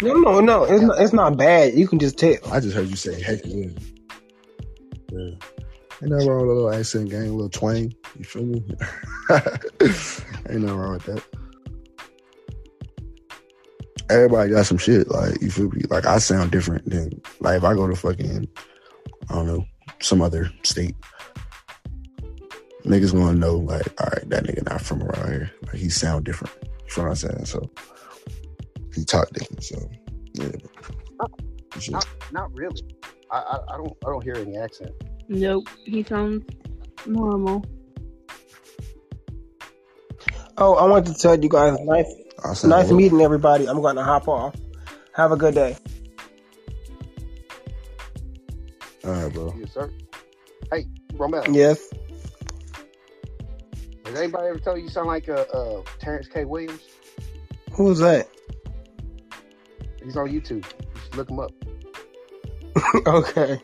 No, 0.03 0.15
no, 0.15 0.41
no. 0.41 0.65
It's 0.65 0.83
not. 0.83 1.01
It's 1.01 1.13
not 1.13 1.37
bad. 1.37 1.75
You 1.75 1.87
can 1.87 2.01
just 2.01 2.19
tell. 2.19 2.35
I 2.51 2.59
just 2.59 2.75
heard 2.75 2.89
you 2.89 2.97
say 2.97 3.23
heck 3.23 3.43
yeah. 3.45 3.69
Yeah. 5.13 5.31
Ain't 6.03 6.11
nothing 6.11 6.29
wrong 6.29 6.41
with 6.41 6.51
a 6.51 6.53
little 6.53 6.75
accent 6.75 7.11
gang, 7.11 7.29
a 7.29 7.33
little 7.33 7.49
twang. 7.49 7.95
You 8.19 8.25
feel 8.25 8.43
me? 8.43 8.65
Ain't 9.31 10.63
nothing 10.63 10.77
wrong 10.77 10.95
with 10.95 11.05
that. 11.05 11.23
Everybody 14.11 14.51
got 14.51 14.67
some 14.67 14.79
shit. 14.79 15.07
Like, 15.09 15.41
you 15.41 15.53
feel 15.53 15.71
me? 15.71 15.83
Like, 15.89 16.07
I 16.07 16.19
sound 16.19 16.51
different 16.51 16.91
than, 16.91 17.23
like, 17.39 17.59
if 17.59 17.65
I 17.65 17.75
go 17.75 17.87
to 17.87 17.95
fucking, 17.95 18.49
I 19.29 19.35
don't 19.35 19.47
know, 19.47 19.65
some 20.01 20.23
other 20.23 20.51
state, 20.63 20.95
niggas 22.85 23.13
gonna 23.13 23.35
know, 23.35 23.57
like, 23.57 24.01
all 24.01 24.09
right, 24.13 24.29
that 24.31 24.45
nigga 24.45 24.65
not 24.69 24.81
from 24.81 25.03
around 25.03 25.33
here. 25.33 25.51
Like, 25.63 25.77
he 25.77 25.89
sound 25.89 26.25
different. 26.25 26.55
You 26.63 26.91
feel 26.91 27.05
what 27.05 27.11
I'm 27.11 27.17
saying? 27.17 27.45
So, 27.45 27.71
he 28.95 29.05
talk 29.05 29.31
different. 29.31 29.65
So, 29.65 29.91
yeah. 30.35 30.49
Uh, 31.21 31.27
Shit. 31.79 31.93
Not, 31.93 32.09
not 32.33 32.55
really. 32.55 32.81
I, 33.31 33.39
I 33.39 33.75
I 33.75 33.77
don't 33.77 33.93
I 34.07 34.11
don't 34.11 34.23
hear 34.23 34.37
any 34.37 34.57
accent. 34.57 34.93
Nope, 35.29 35.69
he 35.85 36.03
sounds 36.05 36.45
normal. 37.07 37.65
Oh, 40.59 40.75
I 40.75 40.87
wanted 40.87 41.13
to 41.15 41.21
tell 41.21 41.39
you 41.39 41.49
guys, 41.49 41.77
nice, 41.83 42.65
nice 42.65 42.91
meeting 42.91 43.21
everybody. 43.21 43.69
I'm 43.69 43.81
going 43.83 43.97
to 43.97 44.03
hop 44.03 44.27
off. 44.27 44.55
Have 45.13 45.33
a 45.33 45.37
good 45.37 45.55
day. 45.55 45.77
All 49.07 49.13
right, 49.13 49.33
bro. 49.33 49.55
Yes, 49.57 49.73
sir. 49.73 49.93
Hey, 50.73 50.87
Romel. 51.13 51.55
Yes. 51.55 51.93
Has 54.05 54.19
anybody 54.19 54.49
ever 54.49 54.59
told 54.59 54.79
you 54.79 54.85
you 54.85 54.91
sound 54.91 55.07
like 55.07 55.29
uh, 55.29 55.45
uh 55.55 55.83
Terrence 56.01 56.27
K. 56.27 56.45
Williams? 56.45 56.83
Who's 57.71 58.01
that? 58.01 58.29
He's 60.03 60.17
on 60.17 60.29
YouTube. 60.29 60.65
You 60.65 61.01
should 61.05 61.17
look 61.17 61.31
him 61.31 61.39
up. 61.39 61.53
okay. 63.07 63.61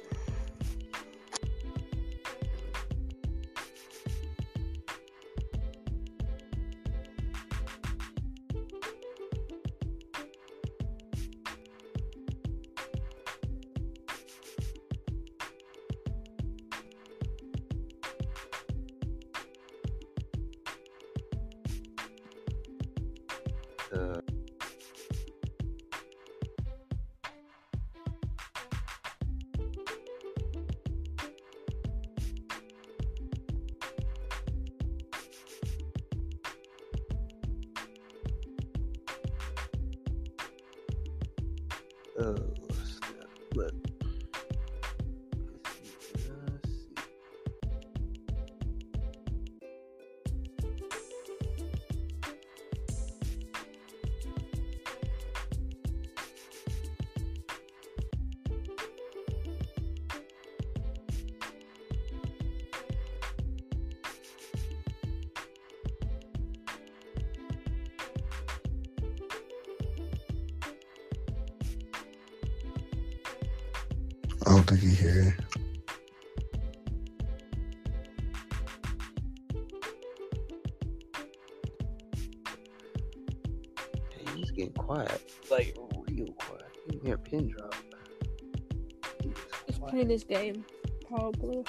He's 90.09 90.23
this 90.23 90.39
game, 90.39 90.65
probably. 91.09 91.65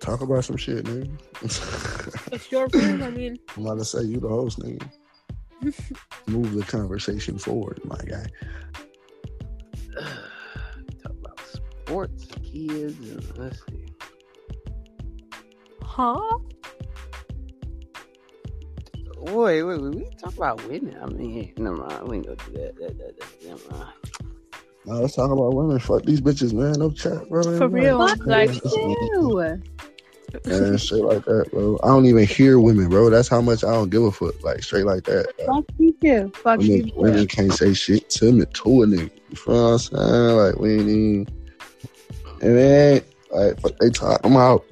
Talk 0.00 0.20
about 0.22 0.44
some 0.44 0.56
shit, 0.56 0.84
nigga. 0.84 1.10
It's 2.32 2.50
your 2.52 2.68
room. 2.72 3.02
I 3.02 3.10
mean, 3.10 3.36
I'm 3.56 3.64
about 3.66 3.78
to 3.78 3.84
say 3.84 4.02
you 4.02 4.20
the 4.20 4.28
host, 4.28 4.58
nigga. 4.60 4.88
Move 6.26 6.54
the 6.54 6.62
conversation 6.62 7.38
forward, 7.38 7.80
my 7.84 7.96
guy. 7.98 8.26
Talk 11.02 11.12
about 11.12 11.40
sports, 11.40 12.26
kids, 12.42 12.98
and 13.10 13.38
let's 13.38 13.58
see. 13.66 13.86
huh? 15.82 16.38
Wait, 19.20 19.62
wait, 19.62 19.80
wait. 19.80 19.94
We 19.94 20.04
talk 20.16 20.36
about 20.36 20.64
women. 20.68 20.96
I 21.02 21.06
mean, 21.06 21.52
never 21.58 21.76
mind. 21.76 22.08
We 22.08 22.16
ain't 22.18 22.26
gonna 22.26 22.36
do 22.46 22.52
that. 22.52 22.76
that, 22.76 22.98
that, 22.98 23.18
that 23.18 23.46
never 23.46 23.74
mind. 23.74 23.92
Nah, 24.88 25.00
let's 25.00 25.16
talk 25.16 25.30
about 25.30 25.52
women. 25.52 25.78
Fuck 25.78 26.04
these 26.04 26.22
bitches, 26.22 26.54
man. 26.54 26.78
No 26.78 26.90
chat, 26.90 27.28
bro. 27.28 27.42
For 27.58 27.68
real. 27.68 28.08
Fuck 28.08 28.24
Like, 28.24 28.50
you. 28.64 29.38
and 30.46 30.80
shit 30.80 31.04
like 31.04 31.26
that, 31.26 31.50
bro. 31.52 31.78
I 31.82 31.88
don't 31.88 32.06
even 32.06 32.26
hear 32.26 32.58
women, 32.58 32.88
bro. 32.88 33.10
That's 33.10 33.28
how 33.28 33.42
much 33.42 33.64
I 33.64 33.70
don't 33.72 33.90
give 33.90 34.02
a 34.02 34.10
fuck. 34.10 34.42
Like 34.42 34.62
straight 34.62 34.86
like 34.86 35.04
that. 35.04 35.30
Fuck 35.44 35.66
you 35.78 35.94
too. 36.02 36.32
Fuck 36.36 36.62
you 36.62 36.72
Women, 36.72 36.88
too. 36.88 36.94
women 36.96 37.26
can't 37.26 37.52
say 37.52 37.74
shit 37.74 38.08
to 38.10 38.32
me 38.32 38.46
to 38.46 38.82
a 38.82 38.86
nigga. 38.86 39.10
You 39.28 39.36
feel 39.36 39.54
what 39.54 39.72
I'm 39.72 39.78
saying? 39.78 40.36
Like 40.36 40.56
we 40.56 40.72
ain't 40.72 40.88
even. 40.88 41.26
And 42.40 42.56
then 42.56 43.02
like 43.30 43.60
fuck 43.60 43.76
they 43.80 43.90
talk. 43.90 44.20
I'm 44.24 44.38
out. 44.38 44.64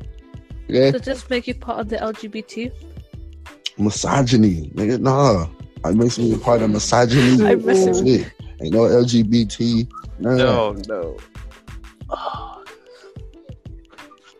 Yeah, 0.68 0.92
Does 0.92 1.02
this 1.02 1.28
make 1.28 1.46
you 1.46 1.54
part 1.54 1.80
of 1.80 1.88
the 1.90 1.96
LGBT? 1.98 2.72
misogyny, 3.76 4.70
nigga. 4.74 4.98
Nah, 4.98 5.46
it 5.88 5.94
makes 5.94 6.18
me 6.18 6.38
part 6.38 6.62
of 6.62 6.70
misogyny. 6.70 7.46
I 7.46 7.54
miss 7.56 7.86
it. 8.00 8.32
Ain't 8.62 8.72
no 8.72 8.80
LGBT. 8.80 9.86
None 10.18 10.40
of 10.40 10.88
No, 10.88 11.16
no. 12.08 12.14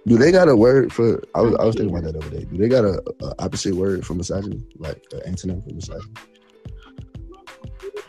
Do 0.06 0.16
they 0.16 0.30
got 0.30 0.48
a 0.48 0.54
word 0.56 0.92
for? 0.92 1.20
I 1.34 1.40
was, 1.40 1.56
I 1.56 1.64
was 1.64 1.74
thinking 1.74 1.90
about 1.96 2.04
that 2.04 2.12
the 2.18 2.24
other 2.24 2.30
day. 2.36 2.44
Do 2.44 2.56
they 2.56 2.68
got 2.68 2.84
a, 2.84 3.02
a 3.22 3.34
opposite 3.42 3.74
word 3.74 4.06
for 4.06 4.14
misogyny, 4.14 4.62
like 4.78 5.02
an 5.12 5.20
antonym 5.34 5.64
for 5.64 5.74
misogyny? 5.74 6.14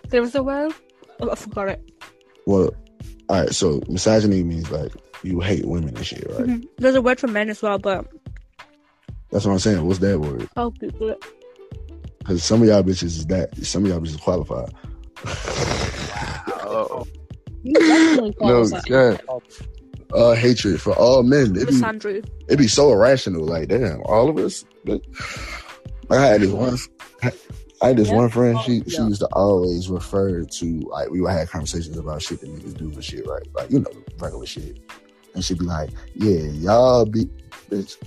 There 0.10 0.22
was 0.22 0.36
a 0.36 0.44
word. 0.44 0.74
Oh, 1.20 1.32
I 1.32 1.36
forgot 1.36 1.70
it. 1.70 1.82
Well, 2.46 2.72
all 3.30 3.42
right. 3.42 3.50
So 3.54 3.82
misogyny 3.90 4.44
means 4.44 4.70
like 4.70 4.92
you 5.24 5.40
hate 5.40 5.66
women 5.66 5.98
and 5.98 6.06
shit, 6.06 6.24
right? 6.30 6.46
Mhm. 6.48 6.68
There's 6.78 6.94
a 6.96 7.02
word 7.02 7.20
for 7.20 7.28
men 7.28 7.50
as 7.50 7.64
well, 7.64 7.80
but 7.80 8.06
That's 9.32 9.46
what 9.46 9.52
I'm 9.54 9.60
saying. 9.60 9.86
What's 9.86 10.00
that 10.00 10.20
word? 10.20 10.48
I'll 10.56 10.70
Google 10.72 11.10
it. 11.10 11.24
Because 12.20 12.44
some 12.44 12.62
of 12.62 12.68
y'all 12.68 12.84
bitches 12.84 13.04
is 13.04 13.26
that. 13.28 13.58
Some 13.66 13.84
of 13.86 13.90
y'all 13.90 14.00
bitches 14.00 14.22
qualified. 14.22 14.72
Oh. 17.76 18.34
No, 18.42 18.68
God. 18.88 19.22
Uh, 20.14 20.34
hatred 20.34 20.82
for 20.82 20.94
all 20.94 21.22
men. 21.24 21.56
It'd 21.56 21.68
be, 21.68 21.74
Misandry. 21.74 22.26
it 22.48 22.58
be 22.58 22.68
so 22.68 22.94
irrational. 22.94 23.44
Like, 23.44 23.68
damn, 23.68 24.02
all 24.04 24.30
of 24.30 24.38
us. 24.38 24.64
But 24.86 25.02
I 26.10 26.16
had 26.26 26.42
this 26.42 26.52
one. 26.52 26.78
I 27.82 27.88
had 27.90 27.98
this 27.98 28.10
one 28.10 28.30
friend. 28.30 28.58
She 28.62 28.82
she 28.90 29.02
used 29.02 29.20
to 29.20 29.28
always 29.34 29.90
refer 29.90 30.44
to 30.44 30.80
like 30.90 31.10
we 31.10 31.20
would 31.22 31.32
have 31.32 31.52
conversations 31.52 31.98
about 31.98 32.22
shit 32.22 32.40
that 32.40 32.50
niggas 32.50 32.78
do 32.78 32.86
and 32.86 33.04
shit, 33.04 33.28
right? 33.28 33.46
Like 33.54 33.70
you 33.70 33.80
know, 33.80 33.92
regular 34.18 34.46
shit. 34.46 34.80
And 35.36 35.44
she'd 35.44 35.60
be 35.60 35.66
like, 35.66 35.90
"Yeah, 36.16 36.40
y'all 36.40 37.06
be 37.06 37.26
bitch, 37.70 37.98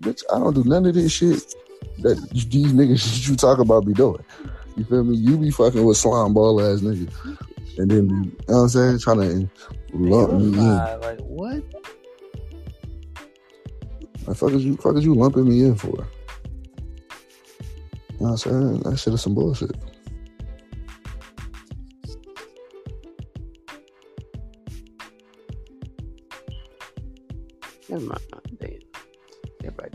bitch. 0.00 0.22
I 0.32 0.38
don't 0.38 0.54
do 0.54 0.64
none 0.64 0.86
of 0.86 0.94
this 0.94 1.12
shit 1.12 1.54
that 1.98 2.16
these 2.30 2.72
niggas 2.72 3.28
you 3.28 3.36
talk 3.36 3.58
about 3.58 3.84
be 3.84 3.92
doing. 3.92 4.24
You 4.76 4.84
feel 4.84 5.04
me? 5.04 5.16
You 5.16 5.36
be 5.36 5.50
fucking 5.50 5.84
with 5.84 5.96
slime 5.96 6.34
ball 6.34 6.60
ass 6.60 6.80
niggas, 6.80 7.10
and 7.78 7.90
then 7.90 8.08
you 8.08 8.10
know 8.14 8.32
what 8.46 8.62
I'm 8.62 8.68
saying, 8.68 8.98
trying 9.00 9.20
to 9.20 9.50
lump 9.92 10.32
me 10.32 10.46
in. 10.46 10.76
Like 11.00 11.20
what? 11.20 11.62
Like, 14.26 14.36
fuck 14.36 14.52
is 14.52 14.64
you, 14.64 14.76
fuck 14.76 14.96
is 14.96 15.04
you 15.04 15.14
lumping 15.14 15.48
me 15.48 15.64
in 15.64 15.76
for? 15.76 15.88
You 15.88 15.96
know 18.20 18.30
what 18.30 18.30
I'm 18.30 18.36
saying? 18.38 18.78
That 18.80 18.98
shit 18.98 19.14
is 19.14 19.22
some 19.22 19.34
bullshit. 19.34 19.70
Never 27.88 28.04
mind. 28.04 28.20
They, 28.58 28.80
they're 29.60 29.74
right. 29.78 29.94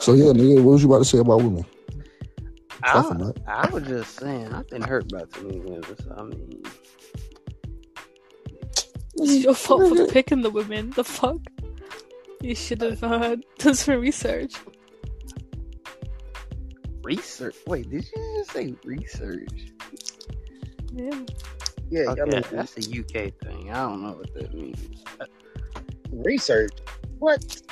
So 0.00 0.12
yeah, 0.12 0.32
nigga, 0.32 0.62
what 0.62 0.72
was 0.72 0.82
you 0.82 0.88
about 0.88 0.98
to 0.98 1.04
say 1.04 1.18
about 1.18 1.38
women? 1.38 1.64
I, 2.82 3.32
I 3.46 3.68
was 3.70 3.84
just 3.84 4.16
saying, 4.16 4.52
I've 4.52 4.68
been 4.68 4.82
hurt 4.82 5.08
by 5.10 5.22
too 5.32 5.44
many 5.46 5.60
women. 5.60 5.82
So, 5.84 6.14
I 6.16 6.22
mean, 6.22 6.62
It's 9.16 9.44
your 9.44 9.54
fault 9.54 9.96
for 9.96 10.06
picking 10.12 10.42
the 10.42 10.50
women. 10.50 10.90
The 10.90 11.04
fuck? 11.04 11.38
You 12.40 12.54
should 12.54 12.82
have 12.82 13.02
uh, 13.02 13.36
done 13.58 13.74
some 13.74 14.00
research. 14.00 14.54
research. 17.02 17.56
Wait, 17.66 17.88
did 17.90 18.04
you 18.14 18.34
just 18.38 18.50
say 18.50 18.74
research? 18.84 19.72
Yeah. 20.92 21.20
Yeah, 21.88 22.00
Okay, 22.10 22.20
I 22.20 22.24
mean, 22.24 22.42
that's 22.50 22.76
a 22.76 22.80
UK 23.00 23.32
thing. 23.42 23.70
I 23.70 23.74
don't 23.88 24.02
know 24.02 24.12
what 24.12 24.34
that 24.34 24.52
means. 24.52 25.04
research. 26.12 26.72
What? 27.20 27.62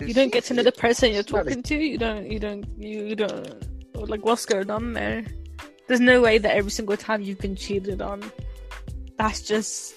You 0.00 0.14
don't 0.14 0.32
get 0.32 0.44
to 0.44 0.54
know 0.54 0.62
the 0.62 0.70
person 0.72 1.12
you're 1.12 1.24
talking 1.24 1.62
to. 1.64 1.74
You 1.76 1.98
don't. 1.98 2.30
You 2.30 2.38
don't. 2.38 2.64
You 2.78 3.16
don't. 3.16 3.66
Oh, 3.98 4.04
like 4.04 4.24
what's 4.24 4.46
going 4.46 4.70
on 4.70 4.92
there? 4.92 5.24
There's 5.88 6.00
no 6.00 6.20
way 6.20 6.38
that 6.38 6.56
every 6.56 6.70
single 6.70 6.96
time 6.96 7.22
you've 7.22 7.38
been 7.38 7.56
cheated 7.56 8.00
on, 8.00 8.22
that's 9.16 9.42
just. 9.42 9.94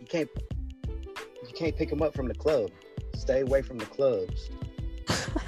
You 0.00 0.06
can't. 0.06 0.28
You 1.42 1.54
can't 1.54 1.76
pick 1.76 1.88
them 1.88 2.02
up 2.02 2.14
from 2.14 2.28
the 2.28 2.34
club. 2.34 2.70
Stay 3.14 3.40
away 3.40 3.62
from 3.62 3.78
the 3.78 3.86
clubs. 3.86 4.50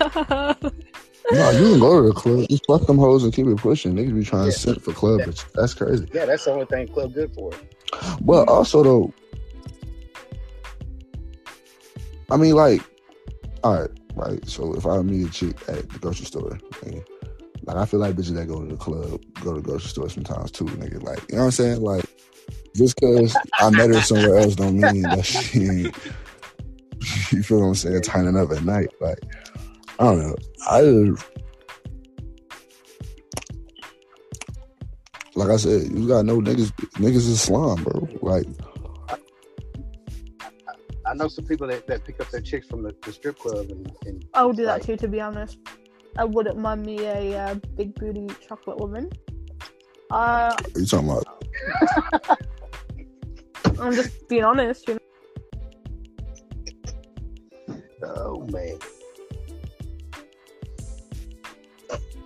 No, 1.30 1.50
you 1.50 1.70
can 1.70 1.80
go 1.80 2.02
to 2.02 2.08
the 2.08 2.14
club. 2.14 2.46
Just 2.50 2.66
fuck 2.66 2.86
them 2.86 2.98
hoes 2.98 3.24
and 3.24 3.32
keep 3.32 3.46
it 3.46 3.56
pushing. 3.56 3.94
Niggas 3.94 4.14
be 4.14 4.24
trying 4.24 4.46
to 4.46 4.52
sit 4.52 4.82
for 4.82 4.92
club, 4.92 5.20
bitch. 5.20 5.50
That's 5.52 5.72
crazy. 5.72 6.06
Yeah, 6.12 6.26
that's 6.26 6.44
the 6.44 6.52
only 6.52 6.66
thing 6.66 6.88
club 6.88 7.14
good 7.14 7.32
for. 7.32 7.52
But 8.20 8.48
also 8.48 8.82
though, 8.82 9.14
I 12.30 12.36
mean, 12.36 12.54
like, 12.54 12.82
all 13.64 13.80
right, 13.80 13.90
right. 14.14 14.46
So 14.48 14.74
if 14.74 14.84
I 14.84 15.00
meet 15.02 15.28
a 15.28 15.30
chick 15.30 15.56
at 15.68 15.88
the 15.88 15.98
grocery 16.00 16.26
store, 16.26 16.58
nigga, 16.82 17.04
like 17.64 17.76
I 17.76 17.84
feel 17.86 18.00
like 18.00 18.14
bitches 18.16 18.34
that 18.34 18.48
go 18.48 18.60
to 18.60 18.66
the 18.66 18.76
club 18.76 19.20
go 19.40 19.54
to 19.54 19.60
the 19.60 19.62
grocery 19.62 19.88
store 19.88 20.08
sometimes 20.08 20.50
too, 20.50 20.64
nigga. 20.64 21.02
Like, 21.02 21.20
you 21.30 21.36
know 21.36 21.42
what 21.42 21.44
I'm 21.46 21.50
saying? 21.52 21.80
Like, 21.80 22.04
just 22.74 22.96
cause 23.00 23.36
I 23.60 23.70
met 23.70 23.90
her 23.90 24.00
somewhere 24.00 24.38
else 24.38 24.56
don't 24.56 24.76
mean 24.76 25.02
that 25.10 25.24
she 25.24 25.64
ain't. 25.64 25.96
You 27.32 27.42
feel 27.42 27.58
what 27.58 27.66
I'm 27.66 27.74
saying? 27.74 28.02
Turning 28.02 28.36
up 28.36 28.52
at 28.52 28.62
night, 28.62 28.88
like 29.00 29.18
I 29.98 30.04
don't 30.04 30.18
know. 30.18 30.36
I 30.70 30.80
just, 30.82 31.26
like 35.34 35.50
I 35.50 35.56
said, 35.56 35.90
you 35.90 36.06
gotta 36.06 36.22
know 36.22 36.40
niggas. 36.40 36.70
Niggas 36.94 37.28
is 37.28 37.40
slime, 37.40 37.82
bro. 37.82 38.08
Like. 38.20 38.46
I 41.04 41.14
know 41.14 41.26
some 41.26 41.44
people 41.44 41.66
that, 41.66 41.86
that 41.88 42.04
pick 42.04 42.20
up 42.20 42.30
their 42.30 42.40
chicks 42.40 42.68
from 42.68 42.84
the, 42.84 42.94
the 43.02 43.12
strip 43.12 43.38
club 43.38 43.70
and, 43.70 43.92
and 44.06 44.24
I 44.34 44.44
would 44.44 44.56
do 44.56 44.64
that 44.64 44.82
too, 44.82 44.96
to 44.96 45.08
be 45.08 45.20
honest. 45.20 45.58
I 46.16 46.24
wouldn't 46.24 46.58
mind 46.58 46.84
me 46.84 46.98
a 47.04 47.38
uh, 47.38 47.54
big 47.76 47.94
booty 47.94 48.26
chocolate 48.46 48.78
woman. 48.78 49.10
Uh, 50.10 50.54
What 50.54 50.76
you 50.76 50.86
talking 50.86 51.10
about? 51.10 51.44
I'm 53.80 53.94
just 53.94 54.28
being 54.28 54.44
honest, 54.44 54.86
you 54.88 54.94
know. 54.94 55.00
oh 58.04 58.46
man. 58.46 58.78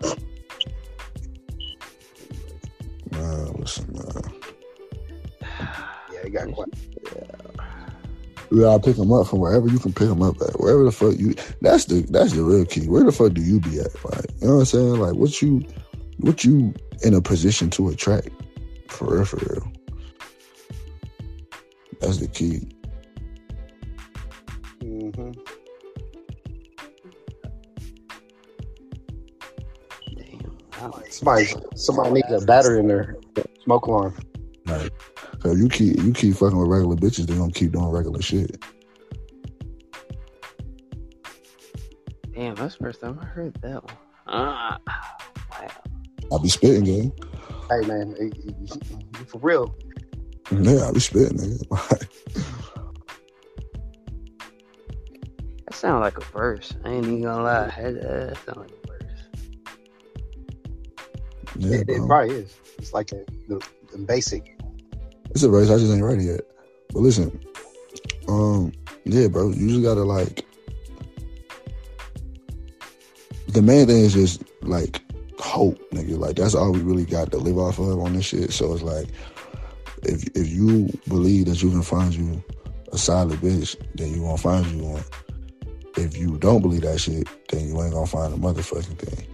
Man, 3.12 3.52
listen, 3.54 3.86
man. 3.92 4.22
Yeah, 6.12 6.24
you 6.24 6.30
got 6.30 6.52
quite. 6.52 6.68
You 8.50 8.60
gotta 8.60 8.82
pick 8.82 8.96
them 8.96 9.12
up 9.12 9.26
from 9.26 9.40
wherever 9.40 9.68
you 9.68 9.78
can 9.78 9.92
pick 9.92 10.08
them 10.08 10.22
up 10.22 10.40
at. 10.40 10.60
Wherever 10.60 10.84
the 10.84 10.92
fuck 10.92 11.18
you. 11.18 11.34
That's 11.60 11.86
the 11.86 12.02
that's 12.10 12.32
the 12.32 12.42
real 12.42 12.64
key. 12.64 12.86
Where 12.86 13.04
the 13.04 13.12
fuck 13.12 13.32
do 13.32 13.42
you 13.42 13.60
be 13.60 13.80
at? 13.80 13.92
Like, 14.04 14.30
you 14.40 14.46
know 14.46 14.54
what 14.54 14.60
I'm 14.60 14.64
saying? 14.66 15.00
Like, 15.00 15.14
what 15.14 15.42
you 15.42 15.64
what 16.18 16.44
you 16.44 16.74
in 17.02 17.14
a 17.14 17.20
position 17.20 17.70
to 17.70 17.88
attract? 17.88 18.28
For 18.88 19.16
real, 19.16 19.24
for 19.24 19.36
real. 19.36 19.72
That's 22.00 22.18
the 22.18 22.28
key. 22.28 22.68
Mm-hmm. 24.80 25.32
Damn, 30.16 31.10
Somebody, 31.10 31.46
somebody 31.74 32.10
needs 32.12 32.30
a 32.30 32.46
battery 32.46 32.78
in 32.78 32.88
their 32.88 33.16
smoke 33.64 33.86
alarm. 33.86 34.14
Like, 34.66 34.92
cause 35.40 35.58
you 35.58 35.68
keep 35.68 35.96
you 36.02 36.12
keep 36.12 36.34
fucking 36.36 36.58
with 36.58 36.68
regular 36.68 36.96
bitches, 36.96 37.26
they're 37.26 37.36
gonna 37.36 37.52
keep 37.52 37.72
doing 37.72 37.86
regular 37.88 38.20
shit. 38.20 38.62
Damn, 42.34 42.54
that's 42.56 42.76
the 42.76 42.84
first 42.84 43.00
time 43.00 43.18
I 43.22 43.26
heard 43.26 43.54
that 43.62 43.82
one. 43.84 43.96
Ah, 44.26 44.78
I 46.32 46.42
be 46.42 46.48
spitting, 46.48 46.84
gang. 46.84 47.12
Hey 47.70 47.86
man, 47.86 48.14
you- 48.20 49.24
for 49.26 49.38
real. 49.38 49.74
Yeah, 50.50 50.88
I 50.88 50.92
be 50.92 51.00
spitting, 51.00 51.38
nigga. 51.38 52.08
that 55.66 55.74
sounds 55.74 56.00
like 56.02 56.18
a 56.18 56.24
verse. 56.32 56.74
I 56.84 56.90
ain't 56.90 57.06
even 57.06 57.22
gonna 57.22 57.42
lie. 57.42 57.66
That, 57.80 58.02
that 58.02 58.38
sound 58.44 58.58
like 58.58 58.70
a 58.70 58.86
verse. 58.86 59.20
yeah, 61.56 61.76
It, 61.78 61.88
it 61.88 62.06
probably 62.06 62.34
is. 62.36 62.54
It's 62.78 62.92
like 62.92 63.10
a, 63.12 63.24
the, 63.48 63.64
the 63.92 63.98
basic. 63.98 64.55
It's 65.36 65.42
a 65.42 65.50
race. 65.50 65.68
I 65.68 65.76
just 65.76 65.92
ain't 65.92 66.02
ready 66.02 66.24
yet. 66.24 66.40
But 66.94 67.00
listen, 67.00 67.38
um, 68.26 68.72
yeah, 69.04 69.28
bro. 69.28 69.50
You 69.50 69.68
just 69.68 69.82
gotta 69.82 70.02
like. 70.02 70.46
The 73.48 73.60
main 73.60 73.86
thing 73.86 73.98
is 73.98 74.14
just 74.14 74.42
like 74.62 75.02
hope, 75.38 75.78
nigga. 75.90 76.16
Like 76.18 76.36
that's 76.36 76.54
all 76.54 76.72
we 76.72 76.80
really 76.80 77.04
got 77.04 77.32
to 77.32 77.36
live 77.36 77.58
off 77.58 77.78
of 77.78 78.00
on 78.00 78.14
this 78.14 78.24
shit. 78.24 78.50
So 78.50 78.72
it's 78.72 78.82
like, 78.82 79.08
if 80.04 80.24
if 80.34 80.48
you 80.48 80.88
believe 81.06 81.44
that 81.48 81.62
you 81.62 81.68
can 81.68 81.82
find 81.82 82.14
you 82.14 82.42
a 82.92 82.96
solid 82.96 83.38
bitch, 83.40 83.76
then 83.94 84.14
you 84.14 84.22
gonna 84.22 84.38
find 84.38 84.64
you 84.68 84.84
one. 84.84 85.04
If 85.98 86.16
you 86.16 86.38
don't 86.38 86.62
believe 86.62 86.80
that 86.80 86.98
shit, 86.98 87.28
then 87.50 87.68
you 87.68 87.82
ain't 87.82 87.92
gonna 87.92 88.06
find 88.06 88.32
a 88.32 88.38
motherfucking 88.38 88.98
thing. 89.00 89.26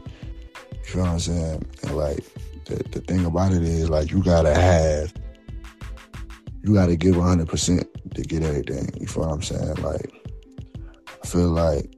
You 0.73 0.79
feel 0.83 1.03
what 1.03 1.11
I'm 1.11 1.21
saying? 1.21 1.65
And 1.85 1.97
like 1.97 2.25
the 2.65 2.83
the 2.91 3.01
thing 3.03 3.25
about 3.25 3.53
it 3.53 3.63
is 3.63 3.89
like 3.89 4.11
you 4.11 4.21
gotta 4.21 4.53
have 4.53 5.15
you 6.63 6.75
gotta 6.75 6.97
give 6.97 7.17
hundred 7.17 7.49
percent 7.49 7.87
to 8.15 8.23
get 8.23 8.43
everything. 8.43 8.91
You 9.01 9.07
feel 9.07 9.25
what 9.25 9.33
I'm 9.33 9.43
saying? 9.43 9.75
Like 9.77 10.13
I 11.23 11.27
feel 11.27 11.49
like 11.49 11.93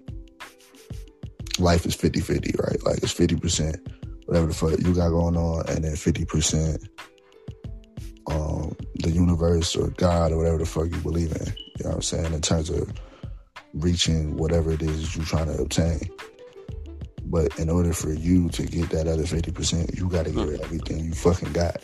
life 1.58 1.86
is 1.86 1.96
50-50, 1.96 2.58
right? 2.58 2.84
Like 2.84 3.02
it's 3.02 3.12
fifty 3.12 3.36
percent 3.36 3.76
whatever 4.26 4.46
the 4.46 4.54
fuck 4.54 4.78
you 4.78 4.94
got 4.94 5.10
going 5.10 5.36
on 5.36 5.68
and 5.68 5.84
then 5.84 5.96
fifty 5.96 6.24
percent 6.24 6.88
um 8.30 8.74
the 9.00 9.10
universe 9.10 9.76
or 9.76 9.90
God 9.90 10.32
or 10.32 10.38
whatever 10.38 10.58
the 10.58 10.66
fuck 10.66 10.86
you 10.90 10.98
believe 10.98 11.32
in. 11.32 11.46
You 11.46 11.84
know 11.84 11.90
what 11.90 11.94
I'm 11.96 12.02
saying? 12.02 12.32
In 12.32 12.40
terms 12.40 12.70
of 12.70 12.90
reaching 13.74 14.36
whatever 14.36 14.72
it 14.72 14.82
is 14.82 15.14
you're 15.14 15.26
trying 15.26 15.46
to 15.46 15.60
obtain. 15.60 16.00
But 17.24 17.58
in 17.58 17.68
order 17.68 17.92
for 17.92 18.12
you 18.12 18.48
to 18.50 18.64
get 18.64 18.90
that 18.90 19.08
other 19.08 19.24
50%, 19.24 19.98
you 19.98 20.08
gotta 20.08 20.30
give 20.30 20.60
everything 20.60 21.04
you 21.04 21.12
fucking 21.12 21.52
got. 21.52 21.82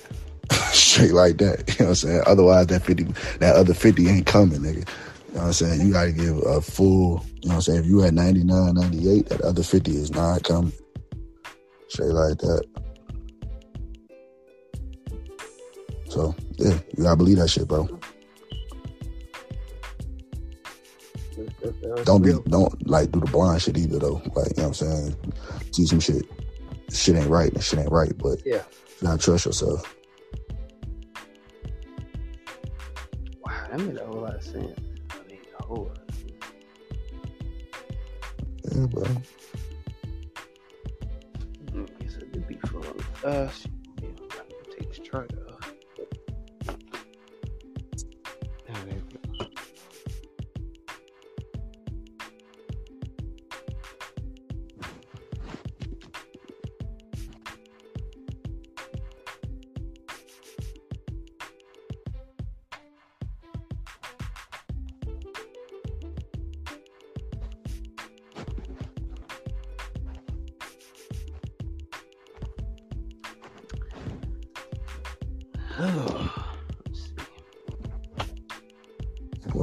Straight 0.72 1.12
like 1.12 1.38
that. 1.38 1.64
You 1.68 1.84
know 1.84 1.84
what 1.84 1.88
I'm 1.90 1.94
saying? 1.94 2.22
Otherwise 2.26 2.66
that 2.68 2.82
50 2.82 3.04
that 3.38 3.56
other 3.56 3.74
50 3.74 4.08
ain't 4.08 4.26
coming, 4.26 4.60
nigga. 4.60 4.76
You 4.76 5.34
know 5.34 5.40
what 5.42 5.46
I'm 5.46 5.52
saying? 5.52 5.86
You 5.86 5.92
gotta 5.92 6.12
give 6.12 6.36
a 6.38 6.60
full, 6.60 7.24
you 7.42 7.48
know 7.48 7.54
what 7.54 7.54
I'm 7.56 7.60
saying? 7.62 7.78
If 7.80 7.86
you 7.86 8.02
at 8.04 8.14
99, 8.14 8.74
98, 8.74 9.26
that 9.28 9.40
other 9.42 9.62
50 9.62 9.90
is 9.92 10.10
not 10.10 10.42
coming. 10.42 10.72
Straight 11.88 12.08
like 12.10 12.38
that. 12.38 12.64
So 16.08 16.34
yeah, 16.56 16.78
you 16.96 17.04
gotta 17.04 17.16
believe 17.16 17.38
that 17.38 17.48
shit, 17.48 17.68
bro. 17.68 17.88
Don't 22.04 22.22
be 22.22 22.32
don't 22.48 22.86
like 22.88 23.12
do 23.12 23.20
the 23.20 23.26
blind 23.30 23.62
shit 23.62 23.78
either 23.78 23.98
though. 23.98 24.20
Like, 24.34 24.56
you 24.56 24.62
know 24.62 24.68
what 24.68 24.68
I'm 24.68 24.74
saying? 24.74 25.16
See 25.72 25.86
some 25.86 26.00
shit. 26.00 26.24
Shit 26.90 27.16
ain't 27.16 27.30
right 27.30 27.52
and 27.52 27.62
shit 27.62 27.78
ain't 27.78 27.92
right, 27.92 28.12
but 28.18 28.44
Yeah. 28.44 28.62
you 29.00 29.06
gotta 29.06 29.18
trust 29.18 29.46
yourself. 29.46 29.96
That 33.70 33.80
made 33.80 33.98
a 33.98 34.06
whole 34.06 34.20
lot 34.22 34.34
of 34.36 34.42
sense. 34.42 34.78
I 35.10 35.28
mean, 35.28 35.38
a 35.58 35.62
whole 35.62 35.84
lot. 35.88 35.98
Yeah, 38.64 38.86
bro. 38.86 39.02
Mm, 41.72 41.98
Guess 42.00 42.16
it 42.16 42.32
did 42.32 42.46
be 42.48 42.54
fun. 42.66 42.82
Uh, 43.24 43.48
shit, 43.48 43.70
yeah, 44.02 44.08
I'm 44.08 44.48
gonna 44.48 44.76
take 44.78 44.92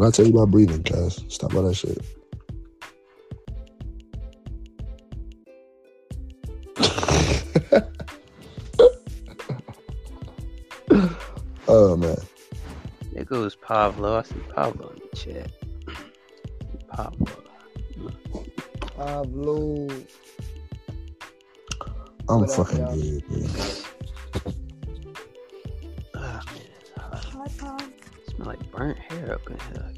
I 0.08 0.12
tell 0.12 0.26
you 0.26 0.32
about 0.34 0.52
breathing, 0.52 0.84
Cass, 0.84 1.24
stop 1.28 1.54
all 1.54 1.64
that 1.64 1.76
shit. 1.76 1.98
oh 11.68 11.98
man. 11.98 12.18
There 13.14 13.26
goes 13.26 13.56
Pablo. 13.56 14.20
I 14.20 14.24
see 14.24 14.36
Pablo 14.56 14.90
in 14.90 15.00
the 15.00 15.18
chat. 15.18 15.52
Pablo. 16.88 17.44
Pablo. 18.96 19.88
I'm 22.30 22.46
What 22.46 22.48
fucking 22.48 22.78
y'all? 22.78 22.88
good, 22.88 23.30
man. 23.30 23.50
Ah, 26.16 26.42
man, 26.54 26.64
it's 26.80 26.92
hot. 26.98 27.26
Hi, 27.34 27.48
Tom. 27.58 27.94
Smell 28.30 28.48
like 28.48 28.72
burnt 28.72 29.00
hair 29.00 29.34
up 29.36 29.50
in 29.50 29.60
here. 29.60 29.92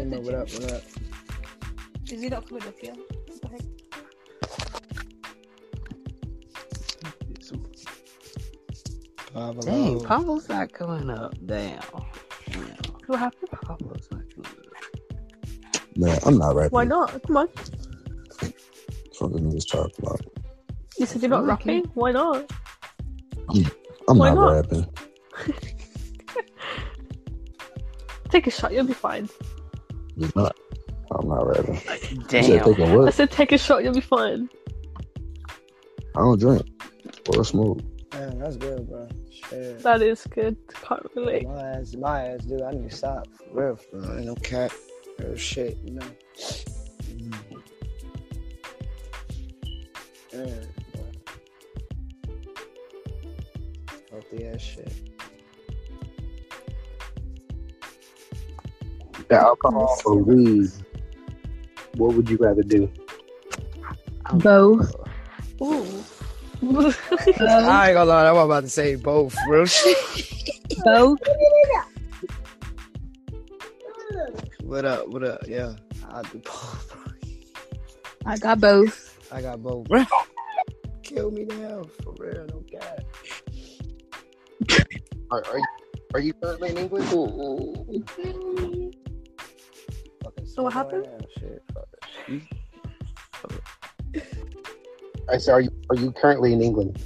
How 0.00 0.06
are 0.06 0.08
you? 0.08 0.10
Lena, 0.10 0.16
Did 0.16 0.24
what 0.24 0.34
up, 0.34 0.52
what 0.52 0.72
up? 0.72 0.82
Is 2.10 2.22
he 2.22 2.28
not 2.28 2.48
coming 2.48 2.62
up 2.64 2.78
here? 2.78 2.94
What 2.94 3.42
the 3.42 3.48
heck? 3.48 3.60
Pablo. 9.32 9.62
Dang, 9.62 10.00
Pablo's 10.00 10.48
not 10.48 10.72
coming 10.72 11.10
up. 11.10 11.34
Damn. 11.46 11.82
What 13.06 13.18
happened? 13.18 13.50
Pablo's 13.62 14.08
not 14.10 14.22
coming 14.34 14.50
up. 14.50 15.96
Man, 15.96 16.18
I'm 16.24 16.38
not 16.38 16.54
rapping. 16.56 16.70
Why 16.70 16.84
not? 16.84 17.22
Come 17.26 17.36
on. 17.36 17.48
Fucking 19.18 19.52
niggas 19.52 19.70
talk 19.70 19.90
about. 19.98 20.20
You 20.98 21.06
said 21.06 21.22
you're 21.22 21.30
not 21.30 21.44
rapping? 21.46 21.84
Why 21.94 22.12
not? 22.12 22.50
I'm 24.08 24.18
Why 24.18 24.30
not, 24.30 24.34
not? 24.34 24.52
rapping. 24.54 24.86
Take 28.30 28.46
a 28.46 28.50
shot, 28.50 28.72
you'll 28.72 28.84
be 28.84 28.94
fine. 28.94 29.28
It's 30.20 30.36
not. 30.36 30.54
I'm 31.12 31.28
not 31.28 31.46
rapping. 31.46 31.80
Damn. 32.28 32.44
You 32.44 32.48
said 32.48 32.64
take 32.64 32.78
a 32.78 32.84
I 32.84 32.96
what? 32.96 33.14
said 33.14 33.30
take 33.30 33.52
a 33.52 33.58
shot, 33.58 33.82
you'll 33.82 33.94
be 33.94 34.00
fine. 34.00 34.48
I 36.14 36.20
don't 36.20 36.38
drink 36.38 36.66
or 37.34 37.44
smoke. 37.44 37.80
Man, 38.12 38.38
that's 38.38 38.56
good, 38.56 38.88
bro. 38.88 39.08
Shit. 39.32 39.82
That 39.82 40.02
is 40.02 40.26
good. 40.28 40.56
Can't 40.68 41.02
relate. 41.16 41.48
My 41.48 41.70
ass, 41.70 41.94
my 41.96 42.26
ass, 42.28 42.44
dude. 42.44 42.62
I 42.62 42.72
need 42.72 42.90
to 42.90 42.96
stop. 42.96 43.26
For 43.52 43.66
real, 43.66 43.76
for 43.76 43.98
real. 43.98 44.16
Ain't 44.18 44.26
no 44.26 44.34
cat. 44.36 44.72
Real 45.18 45.36
shit, 45.36 45.78
you 45.84 45.92
know. 45.92 46.06
Mm. 47.06 47.34
Yeah, 50.32 50.64
boy. 50.94 51.12
Healthy 54.10 54.46
ass 54.46 54.60
shit. 54.60 54.92
The 59.30 59.36
alcohol 59.36 59.96
or 60.04 60.16
weed, 60.16 60.72
what 61.94 62.14
would 62.14 62.28
you 62.28 62.36
rather 62.38 62.64
do? 62.64 62.90
Both. 64.34 64.92
Ooh. 65.62 66.04
I 67.40 67.90
ain't 67.90 67.94
gonna 67.94 68.04
lie, 68.06 68.26
I 68.26 68.32
was 68.32 68.44
about 68.44 68.64
to 68.64 68.68
say 68.68 68.96
both, 68.96 69.36
real 69.46 69.66
shit. 69.66 69.96
Both. 70.84 71.20
What 74.64 74.84
up? 74.84 75.06
What 75.10 75.22
up? 75.22 75.46
Yeah, 75.46 75.74
I 76.08 76.22
do 76.22 76.38
both. 76.38 76.96
I 78.26 78.36
got 78.36 78.60
both. 78.60 79.16
I 79.30 79.42
got 79.42 79.62
both. 79.62 79.86
Kill 81.04 81.30
me 81.30 81.44
now, 81.44 81.84
for 82.02 82.14
real, 82.18 82.46
no 82.48 82.64
god. 82.68 83.04
Are, 85.30 85.44
are, 85.46 85.58
you, 85.58 85.66
are 86.14 86.20
you 86.20 86.32
currently 86.32 86.70
in 86.70 86.78
England? 86.78 87.04
Mm-hmm. 87.04 88.99
So 90.44 90.62
what 90.64 90.72
happened? 90.72 91.06
Shit, 91.38 91.62
fuck 91.72 91.88
I 95.28 95.38
said, 95.38 95.52
are 95.52 95.60
you 95.60 95.70
are 95.90 95.96
you 95.96 96.12
currently 96.12 96.52
in 96.52 96.62
England? 96.62 97.00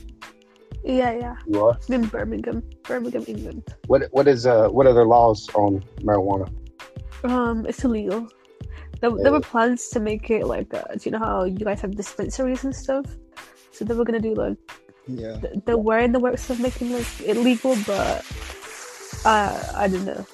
Yeah, 0.84 1.12
yeah. 1.12 1.36
You 1.46 1.64
are. 1.64 1.78
In 1.88 2.06
Birmingham, 2.06 2.62
Birmingham, 2.82 3.24
England. 3.26 3.62
What 3.86 4.08
what 4.12 4.28
is 4.28 4.46
uh 4.46 4.68
what 4.68 4.86
are 4.86 4.92
the 4.92 5.04
laws 5.04 5.48
on 5.54 5.84
marijuana? 6.00 6.48
Um, 7.24 7.66
it's 7.66 7.84
illegal. 7.84 8.28
There, 9.00 9.10
there 9.10 9.32
were 9.32 9.40
plans 9.40 9.88
to 9.90 10.00
make 10.00 10.30
it 10.30 10.46
like, 10.46 10.72
uh, 10.72 10.84
do 10.94 11.00
you 11.04 11.10
know 11.10 11.18
how 11.18 11.44
you 11.44 11.58
guys 11.58 11.80
have 11.80 11.96
dispensaries 11.96 12.64
and 12.64 12.74
stuff? 12.74 13.04
So 13.72 13.84
they 13.84 13.94
were 13.94 14.04
gonna 14.04 14.20
do 14.20 14.34
like, 14.34 14.56
Yeah. 15.06 15.38
th- 15.40 15.64
they 15.66 15.74
were 15.74 15.98
in 15.98 16.12
the 16.12 16.20
works 16.20 16.48
of 16.48 16.60
making 16.60 16.92
like 16.92 17.20
illegal, 17.20 17.76
but 17.86 18.24
uh, 19.24 19.72
I 19.74 19.88
don't 19.88 20.04
know. 20.04 20.24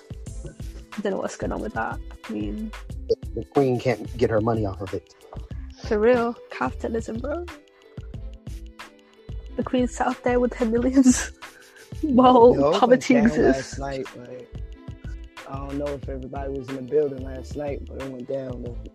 I 0.46 1.00
don't 1.00 1.12
know 1.12 1.18
what's 1.18 1.36
going 1.36 1.52
on 1.52 1.60
with 1.60 1.74
that. 1.74 1.98
Mean, 2.30 2.70
The 3.34 3.44
queen 3.44 3.78
can't 3.80 4.16
get 4.16 4.30
her 4.30 4.40
money 4.40 4.64
off 4.66 4.80
of 4.80 4.94
it. 4.94 5.14
for 5.84 5.98
real, 5.98 6.34
capitalism, 6.50 7.18
bro. 7.18 7.44
The 9.56 9.62
queen's 9.64 9.94
sat 9.94 10.06
out 10.08 10.22
there 10.22 10.38
with 10.40 10.54
her 10.54 10.66
millions 10.66 11.32
while 12.02 12.54
poverty 12.78 13.16
exists. 13.16 13.78
Last 13.78 13.78
night, 13.78 14.06
like, 14.16 14.48
I 15.48 15.56
don't 15.56 15.78
know 15.78 15.86
if 15.86 16.08
everybody 16.08 16.52
was 16.52 16.68
in 16.68 16.76
the 16.76 16.82
building 16.82 17.24
last 17.24 17.56
night, 17.56 17.82
but 17.86 18.00
it 18.00 18.10
went 18.10 18.28
down 18.28 18.62
though. 18.62 18.78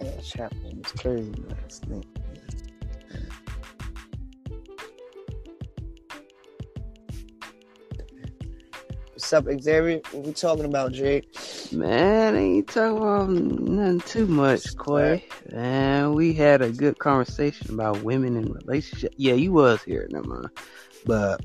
that 0.00 0.32
happened. 0.36 0.78
It's 0.80 0.92
crazy 0.92 1.32
last 1.48 1.88
night. 1.88 2.06
What's 9.30 9.46
up, 9.46 9.60
Xavier? 9.60 10.00
What 10.12 10.24
we 10.24 10.32
talking 10.32 10.64
about, 10.64 10.92
Jay? 10.92 11.20
Man, 11.70 12.34
ain't 12.34 12.66
talking 12.66 12.96
about 12.96 13.28
nothing 13.28 14.00
too 14.00 14.26
much, 14.26 14.74
Quay. 14.78 15.22
Man, 15.52 16.14
we 16.14 16.32
had 16.32 16.62
a 16.62 16.70
good 16.70 16.98
conversation 16.98 17.74
about 17.74 18.02
women 18.02 18.38
and 18.38 18.54
relationships. 18.54 19.14
Yeah, 19.18 19.34
you 19.34 19.52
was 19.52 19.82
here, 19.82 20.08
never 20.10 20.26
mind. 20.26 20.48
But 21.04 21.44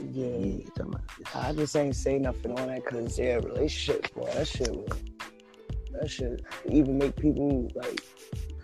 Yeah, 0.00 0.26
you 0.26 0.64
talking 0.74 0.92
about 0.92 1.36
I 1.36 1.52
just 1.52 1.76
ain't 1.76 1.94
say 1.94 2.18
nothing 2.18 2.58
on 2.58 2.66
that 2.66 2.84
because 2.84 3.16
yeah, 3.16 3.36
relationships, 3.36 4.10
boy, 4.10 4.28
that 4.34 4.48
shit 4.48 4.72
will, 4.72 4.88
that 5.92 6.10
shit 6.10 6.44
either 6.68 6.90
make 6.90 7.14
people 7.14 7.70
like 7.76 8.00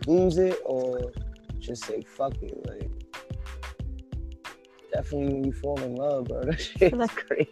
lose 0.08 0.38
it 0.38 0.60
or 0.64 1.12
just 1.60 1.84
say 1.84 2.02
fuck 2.02 2.34
it. 2.42 2.66
Like, 2.66 2.90
definitely 4.92 5.34
when 5.34 5.44
you 5.44 5.52
fall 5.52 5.80
in 5.80 5.94
love, 5.96 6.26
bro, 6.28 6.42
that 6.44 6.60
shit's 6.60 7.12
crazy. 7.14 7.50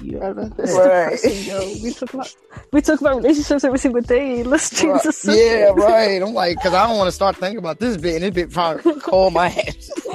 You 0.00 0.20
ever 0.20 0.50
It's 0.58 0.72
Right. 0.72 1.10
depressing, 1.12 1.44
yo. 1.46 1.72
We 1.82 1.92
talk 1.92 2.12
about 2.14 2.36
we 2.72 2.80
talk 2.80 3.00
about 3.00 3.16
relationships 3.18 3.62
every 3.62 3.78
single 3.78 4.00
day. 4.00 4.42
Let's 4.42 4.70
change 4.70 4.94
Right. 4.94 5.02
the 5.04 5.12
subject. 5.12 5.44
Yeah, 5.46 5.84
right. 5.84 6.20
I'm 6.20 6.34
like, 6.34 6.58
cause 6.60 6.74
I 6.74 6.86
don't 6.88 6.98
want 6.98 7.06
to 7.08 7.12
start 7.12 7.36
thinking 7.36 7.58
about 7.58 7.78
this 7.78 7.96
bit, 7.96 8.14
and 8.20 8.24
this 8.24 8.30
bit 8.32 8.50
probably 8.52 9.00
call 9.00 9.30
my 9.30 9.46
ass. 9.48 9.90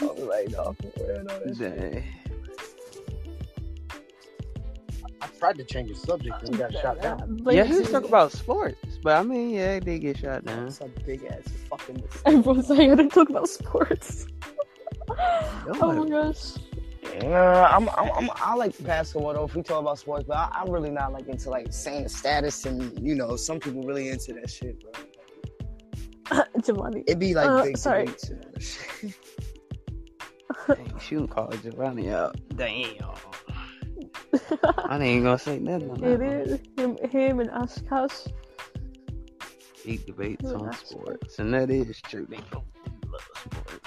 I 0.00 0.04
was 0.04 0.18
like, 0.20 0.50
no, 0.50 0.74
for 0.80 1.06
real, 1.06 1.22
no, 1.24 1.38
that. 1.54 2.02
I 5.20 5.26
tried 5.38 5.56
to 5.58 5.64
change 5.64 5.88
the 5.90 5.94
subject 5.94 6.42
and 6.48 6.58
got 6.58 6.72
shot 6.72 7.00
down. 7.00 7.38
But 7.42 7.54
yeah, 7.54 7.62
yeah, 7.64 7.68
he 7.72 7.78
was 7.80 7.90
talking 7.90 8.08
about 8.08 8.32
sports, 8.32 8.98
but 9.02 9.12
I 9.16 9.22
mean, 9.22 9.50
yeah, 9.50 9.78
they 9.78 9.98
get 9.98 10.16
shot 10.18 10.44
down. 10.44 10.64
That's 10.64 10.80
a 10.80 10.88
big 11.06 11.24
ass 11.26 11.42
fucking. 11.70 12.02
Everyone's 12.26 12.68
like, 12.70 12.80
I 12.80 12.94
didn't 12.94 13.10
talk 13.10 13.28
about 13.30 13.48
sports. 13.48 14.26
Oh 15.10 15.92
my 15.92 16.08
gosh. 16.08 16.54
Uh, 17.22 17.68
I'm, 17.70 17.88
I'm, 17.90 18.10
I'm, 18.16 18.30
I 18.36 18.54
like 18.54 18.80
basketball 18.84 19.34
though. 19.34 19.44
If 19.44 19.54
we 19.54 19.62
talk 19.62 19.80
about 19.80 19.98
sports, 19.98 20.24
but 20.26 20.36
I, 20.36 20.48
I'm 20.52 20.70
really 20.70 20.90
not 20.90 21.12
like 21.12 21.28
into 21.28 21.50
like 21.50 21.72
saying 21.72 22.08
status 22.08 22.64
and 22.64 22.98
you 23.06 23.14
know 23.14 23.36
some 23.36 23.60
people 23.60 23.82
really 23.82 24.08
into 24.08 24.32
that 24.34 24.48
shit, 24.50 24.80
bro. 24.80 26.42
Giovanni. 26.64 27.04
It'd 27.06 27.18
be 27.18 27.34
like 27.34 27.48
Uh, 27.48 27.64
big 27.64 27.76
sorry. 27.76 28.06
debates 28.06 28.30
and 28.30 28.62
shit. 28.62 29.14
Dang, 30.68 30.98
shooting 31.00 31.28
call 31.28 31.48
Giovanni 31.62 32.10
out. 32.10 32.36
Damn. 32.56 32.94
I 34.88 34.98
ain't 34.98 35.24
gonna 35.24 35.38
say 35.38 35.58
nothing 35.58 35.90
on 35.90 36.04
It 36.04 36.18
that. 36.18 36.20
one. 36.20 36.36
is 36.38 36.60
him, 36.78 37.10
him 37.10 37.40
and 37.40 37.50
Ash 37.50 37.78
Cash. 37.88 38.28
Big 39.84 40.06
debates 40.06 40.44
Yeah, 40.44 40.52
on 40.52 40.72
sports, 40.72 41.38
and 41.40 41.52
that 41.52 41.68
is 41.70 42.00
true. 42.02 42.26
They 42.30 42.38
both 42.50 42.62
love 43.10 43.28
sports. 43.34 43.81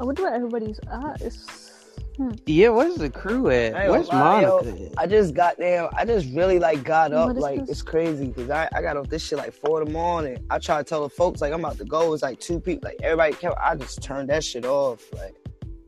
I 0.00 0.04
wonder 0.04 0.22
where 0.22 0.34
everybody's 0.34 0.80
at. 0.90 1.20
It's 1.20 1.72
hmm. 2.16 2.30
Yeah, 2.46 2.70
where's 2.70 2.94
the 2.94 3.10
crew 3.10 3.50
at? 3.50 3.74
ain't 3.74 3.90
Where's 3.90 4.08
lie, 4.08 4.42
yo. 4.42 4.62
Monica? 4.62 4.84
at? 4.86 4.98
I 4.98 5.06
just 5.06 5.34
got 5.34 5.58
there. 5.58 5.90
I 5.94 6.06
just 6.06 6.34
really 6.34 6.58
like 6.58 6.82
got 6.84 7.12
up. 7.12 7.36
Like 7.36 7.60
this? 7.60 7.68
it's 7.68 7.82
crazy 7.82 8.28
because 8.28 8.48
I, 8.48 8.66
I 8.72 8.80
got 8.80 8.96
off 8.96 9.10
this 9.10 9.22
shit 9.22 9.36
like 9.36 9.52
four 9.52 9.82
in 9.82 9.88
the 9.88 9.92
morning. 9.92 10.38
I 10.48 10.58
try 10.58 10.78
to 10.78 10.84
tell 10.84 11.02
the 11.02 11.10
folks 11.10 11.42
like 11.42 11.52
I'm 11.52 11.60
about 11.60 11.76
to 11.78 11.84
go. 11.84 12.14
It's 12.14 12.22
like 12.22 12.40
two 12.40 12.58
people. 12.60 12.88
Like 12.88 12.98
everybody 13.02 13.34
kept. 13.34 13.58
I 13.60 13.76
just 13.76 14.02
turned 14.02 14.30
that 14.30 14.42
shit 14.42 14.64
off. 14.64 15.04
Like 15.12 15.36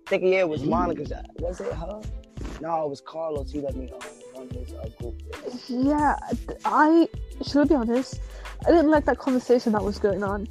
thinking 0.05 0.35
yeah, 0.35 0.41
it 0.41 0.49
was 0.49 0.63
Monica. 0.63 1.25
Was 1.39 1.61
it 1.63 1.73
her? 1.73 2.03
No, 2.61 2.85
it 2.85 2.91
was 2.91 3.01
Carlos. 3.01 3.51
He 3.51 3.61
let 3.61 3.75
me 3.75 3.91
um, 3.93 4.01
run 4.37 4.51
his 4.51 4.75
uh, 4.75 4.89
group. 5.01 5.23
Yeah, 5.69 6.17
I 6.67 7.09
should 7.43 7.63
I 7.63 7.65
be 7.65 7.75
honest. 7.75 8.21
I 8.67 8.71
didn't 8.71 8.91
like 8.91 9.07
that 9.07 9.19
conversation 9.19 9.73
that 9.73 9.83
was 9.83 9.99
going 9.99 10.23
on. 10.23 10.49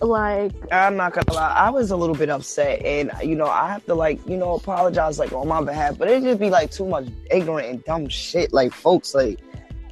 Like, 0.00 0.52
I'm 0.72 0.96
not 0.96 1.14
gonna 1.14 1.32
lie, 1.32 1.52
I 1.52 1.70
was 1.70 1.90
a 1.90 1.96
little 1.96 2.14
bit 2.14 2.28
upset, 2.28 2.82
and 2.84 3.10
you 3.22 3.34
know, 3.36 3.46
I 3.46 3.68
have 3.68 3.84
to 3.86 3.94
like, 3.94 4.24
you 4.26 4.36
know, 4.36 4.54
apologize 4.54 5.18
like 5.18 5.32
on 5.32 5.48
my 5.48 5.62
behalf, 5.62 5.96
but 5.98 6.08
it 6.08 6.22
just 6.22 6.38
be 6.38 6.50
like 6.50 6.70
too 6.70 6.86
much 6.86 7.06
ignorant 7.30 7.68
and 7.68 7.84
dumb 7.84 8.08
shit. 8.08 8.52
Like 8.52 8.72
folks, 8.72 9.14
like, 9.14 9.38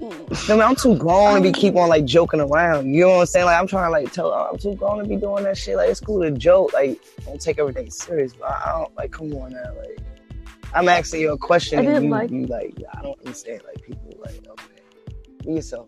you 0.00 0.10
feel 0.34 0.56
me? 0.56 0.62
I'm 0.62 0.76
too 0.76 0.96
grown 0.98 1.36
to 1.36 1.40
be 1.42 1.52
keep 1.52 1.76
on 1.76 1.88
like 1.88 2.04
joking 2.04 2.40
around. 2.40 2.92
You 2.92 3.02
know 3.02 3.08
what 3.10 3.20
I'm 3.20 3.26
saying? 3.26 3.46
Like, 3.46 3.58
I'm 3.58 3.66
trying 3.66 3.86
to 3.86 3.90
like 3.90 4.12
tell, 4.12 4.26
oh, 4.26 4.50
I'm 4.52 4.58
too 4.58 4.74
grown 4.74 4.98
to 4.98 5.08
be 5.08 5.16
doing 5.16 5.44
that 5.44 5.56
shit. 5.56 5.76
Like, 5.76 5.88
it's 5.90 6.00
cool 6.00 6.22
to 6.22 6.30
joke. 6.32 6.72
Like, 6.74 7.00
don't 7.24 7.40
take 7.40 7.58
everything 7.58 7.90
serious. 7.90 8.34
But 8.34 8.50
I 8.50 8.72
don't 8.76 8.94
like, 8.96 9.12
come 9.12 9.32
on 9.34 9.52
now, 9.52 9.72
like. 9.78 9.98
I'm 10.74 10.88
asking 10.88 11.20
you 11.20 11.30
a 11.32 11.38
question, 11.38 11.78
I 11.78 11.82
and 11.82 11.88
didn't 11.88 12.04
you, 12.04 12.10
like- 12.10 12.30
you 12.30 12.46
like, 12.46 12.74
I 12.98 13.02
don't 13.02 13.18
understand. 13.20 13.62
Like, 13.64 13.80
people 13.80 14.12
like, 14.18 14.44
okay, 14.44 15.14
be 15.46 15.52
yourself. 15.52 15.86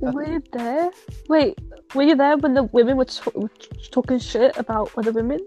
Were 0.00 0.26
you 0.26 0.42
there? 0.52 0.90
Wait, 1.28 1.58
were 1.94 2.02
you 2.02 2.16
there 2.16 2.36
when 2.36 2.54
the 2.54 2.64
women 2.64 2.96
were, 2.96 3.04
t- 3.04 3.20
were 3.34 3.50
talking 3.90 4.18
shit 4.18 4.56
about 4.56 4.90
other 4.96 5.12
women? 5.12 5.40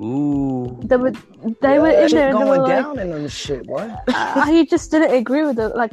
Ooh. 0.00 0.78
They 0.84 0.96
were, 0.96 1.12
they 1.60 1.78
were 1.78 1.90
in 1.90 2.10
there. 2.10 2.28
And 2.28 2.38
they 2.38 2.44
going 2.44 2.48
were 2.48 2.58
like, 2.58 2.82
down 2.82 2.98
in 2.98 3.10
them 3.10 3.28
shit, 3.28 3.66
what? 3.66 4.02
I 4.08 4.66
just 4.68 4.90
didn't 4.90 5.14
agree 5.14 5.42
with 5.42 5.58
it. 5.58 5.74
Like, 5.74 5.92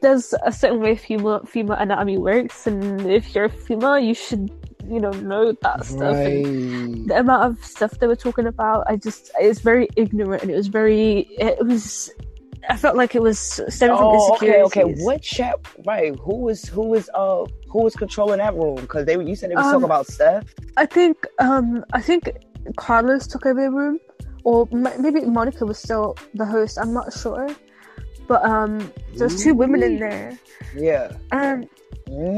there's 0.00 0.34
a 0.44 0.52
certain 0.52 0.80
way 0.80 0.96
female 0.96 1.44
female 1.44 1.76
anatomy 1.76 2.18
works, 2.18 2.66
and 2.66 3.06
if 3.10 3.34
you're 3.34 3.46
a 3.46 3.50
female, 3.50 3.98
you 3.98 4.14
should, 4.14 4.50
you 4.88 5.00
know, 5.00 5.10
know 5.10 5.52
that 5.62 5.84
stuff. 5.84 6.16
And 6.16 7.08
the 7.08 7.18
amount 7.18 7.44
of 7.44 7.64
stuff 7.64 7.98
they 7.98 8.06
were 8.06 8.16
talking 8.16 8.46
about, 8.46 8.84
I 8.88 8.96
just, 8.96 9.30
it's 9.40 9.60
very 9.60 9.88
ignorant, 9.96 10.42
and 10.42 10.50
it 10.50 10.56
was 10.56 10.68
very, 10.68 11.26
it 11.38 11.64
was. 11.66 12.10
I 12.68 12.76
felt 12.76 12.96
like 12.96 13.14
it 13.14 13.22
was 13.22 13.38
stemming 13.68 13.96
from 13.96 14.08
Oh, 14.08 14.34
okay, 14.34 14.62
insecurities. 14.62 14.72
okay. 14.96 15.04
What 15.04 15.22
chat? 15.22 15.58
Right? 15.84 16.14
Who 16.16 16.36
was 16.36 16.64
who 16.64 16.82
was 16.88 17.08
uh 17.14 17.44
who 17.68 17.82
was 17.82 17.94
controlling 17.94 18.38
that 18.38 18.54
room? 18.54 18.76
Because 18.76 19.06
they 19.06 19.14
you 19.14 19.36
said 19.36 19.50
they 19.50 19.56
was 19.56 19.66
Um, 19.66 19.72
talking 19.72 19.84
about 19.84 20.06
Steph. 20.06 20.44
I 20.76 20.86
think 20.86 21.26
um 21.38 21.84
I 21.92 22.00
think 22.00 22.30
Carlos 22.76 23.26
took 23.26 23.46
over 23.46 23.62
the 23.62 23.70
room, 23.70 24.00
or 24.44 24.68
m- 24.72 25.00
maybe 25.00 25.20
Monica 25.22 25.64
was 25.64 25.78
still 25.78 26.16
the 26.34 26.44
host. 26.44 26.78
I'm 26.78 26.92
not 26.92 27.12
sure, 27.12 27.48
but 28.26 28.44
um 28.44 28.92
there's 29.14 29.42
two 29.42 29.54
women 29.54 29.82
in 29.82 29.98
there. 29.98 30.38
Yeah. 30.74 31.12
Um, 31.32 31.68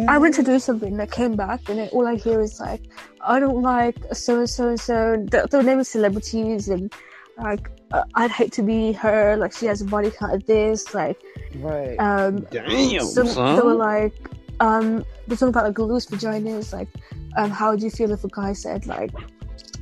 I 0.08 0.16
went 0.18 0.34
to 0.36 0.42
do 0.42 0.58
something. 0.58 0.92
and 0.92 1.02
I 1.02 1.06
came 1.06 1.34
back, 1.36 1.68
and 1.68 1.78
then 1.78 1.88
all 1.92 2.06
I 2.06 2.16
hear 2.16 2.40
is 2.40 2.58
like, 2.60 2.82
I 3.20 3.38
don't 3.40 3.62
like 3.62 3.96
so 4.12 4.38
and 4.38 4.48
so 4.48 4.68
and 4.68 4.80
so. 4.80 5.24
Their 5.30 5.62
name 5.62 5.80
is 5.80 5.88
celebrities, 5.88 6.68
and 6.68 6.92
like 7.36 7.70
uh, 7.92 8.04
I'd 8.14 8.30
hate 8.30 8.52
to 8.52 8.62
be 8.62 8.92
her. 8.92 9.36
Like 9.36 9.52
she 9.52 9.66
has 9.66 9.80
a 9.80 9.84
body 9.84 10.10
count 10.10 10.34
of 10.34 10.46
this. 10.46 10.94
Like 10.94 11.20
Right. 11.56 11.96
um, 11.98 12.46
Damn, 12.50 13.00
some, 13.00 13.26
son. 13.26 13.56
they 13.56 13.62
were 13.62 13.74
like, 13.74 14.14
um, 14.60 15.04
they're 15.26 15.36
talking 15.36 15.48
about 15.48 15.64
like 15.64 15.78
loose 15.78 16.06
vaginas. 16.06 16.72
Like, 16.72 16.88
um, 17.36 17.50
how 17.50 17.70
would 17.70 17.82
you 17.82 17.90
feel 17.90 18.12
if 18.12 18.24
a 18.24 18.28
guy 18.28 18.52
said 18.52 18.86
like 18.86 19.12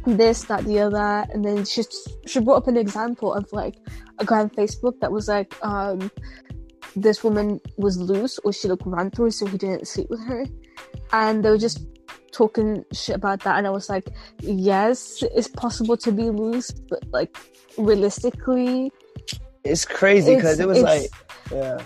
this, 0.07 0.45
that, 0.45 0.65
the 0.65 0.79
other? 0.81 1.27
And 1.33 1.45
then 1.45 1.65
she 1.65 1.83
she 2.27 2.41
brought 2.41 2.59
up 2.59 2.69
an 2.69 2.77
example 2.77 3.33
of 3.35 3.53
like 3.53 3.77
a 4.19 4.25
guy 4.25 4.41
on 4.41 4.51
Facebook 4.51 5.01
that 5.01 5.11
was 5.11 5.29
like, 5.29 5.55
um, 5.65 6.11
this 6.95 7.23
woman 7.25 7.61
was 7.77 7.99
loose 7.99 8.39
or 8.39 8.53
she 8.53 8.69
looked 8.69 8.87
ran 8.87 9.11
through, 9.11 9.31
so 9.33 9.47
he 9.47 9.59
didn't 9.59 9.87
sleep 9.87 10.09
with 10.09 10.23
her, 10.25 10.47
and 11.13 11.45
they 11.45 11.51
were 11.51 11.59
just 11.59 11.81
talking 12.33 12.85
shit 12.93 13.17
about 13.17 13.41
that. 13.41 13.59
And 13.59 13.67
I 13.67 13.71
was 13.71 13.89
like, 13.89 14.09
yes, 14.41 15.23
it's 15.35 15.49
possible 15.49 15.97
to 15.99 16.13
be 16.13 16.31
loose, 16.31 16.71
but 16.71 17.03
like 17.13 17.37
realistically, 17.79 18.93
It's 19.65 19.85
crazy 19.85 20.37
because 20.37 20.61
it 20.61 20.69
was 20.69 20.81
like, 20.81 21.11
yeah. 21.51 21.85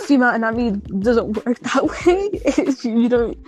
Female 0.00 0.30
anatomy 0.30 0.72
doesn't 1.00 1.44
work 1.44 1.58
that 1.60 1.84
way. 2.06 2.90
You 2.90 3.08
don't. 3.08 3.38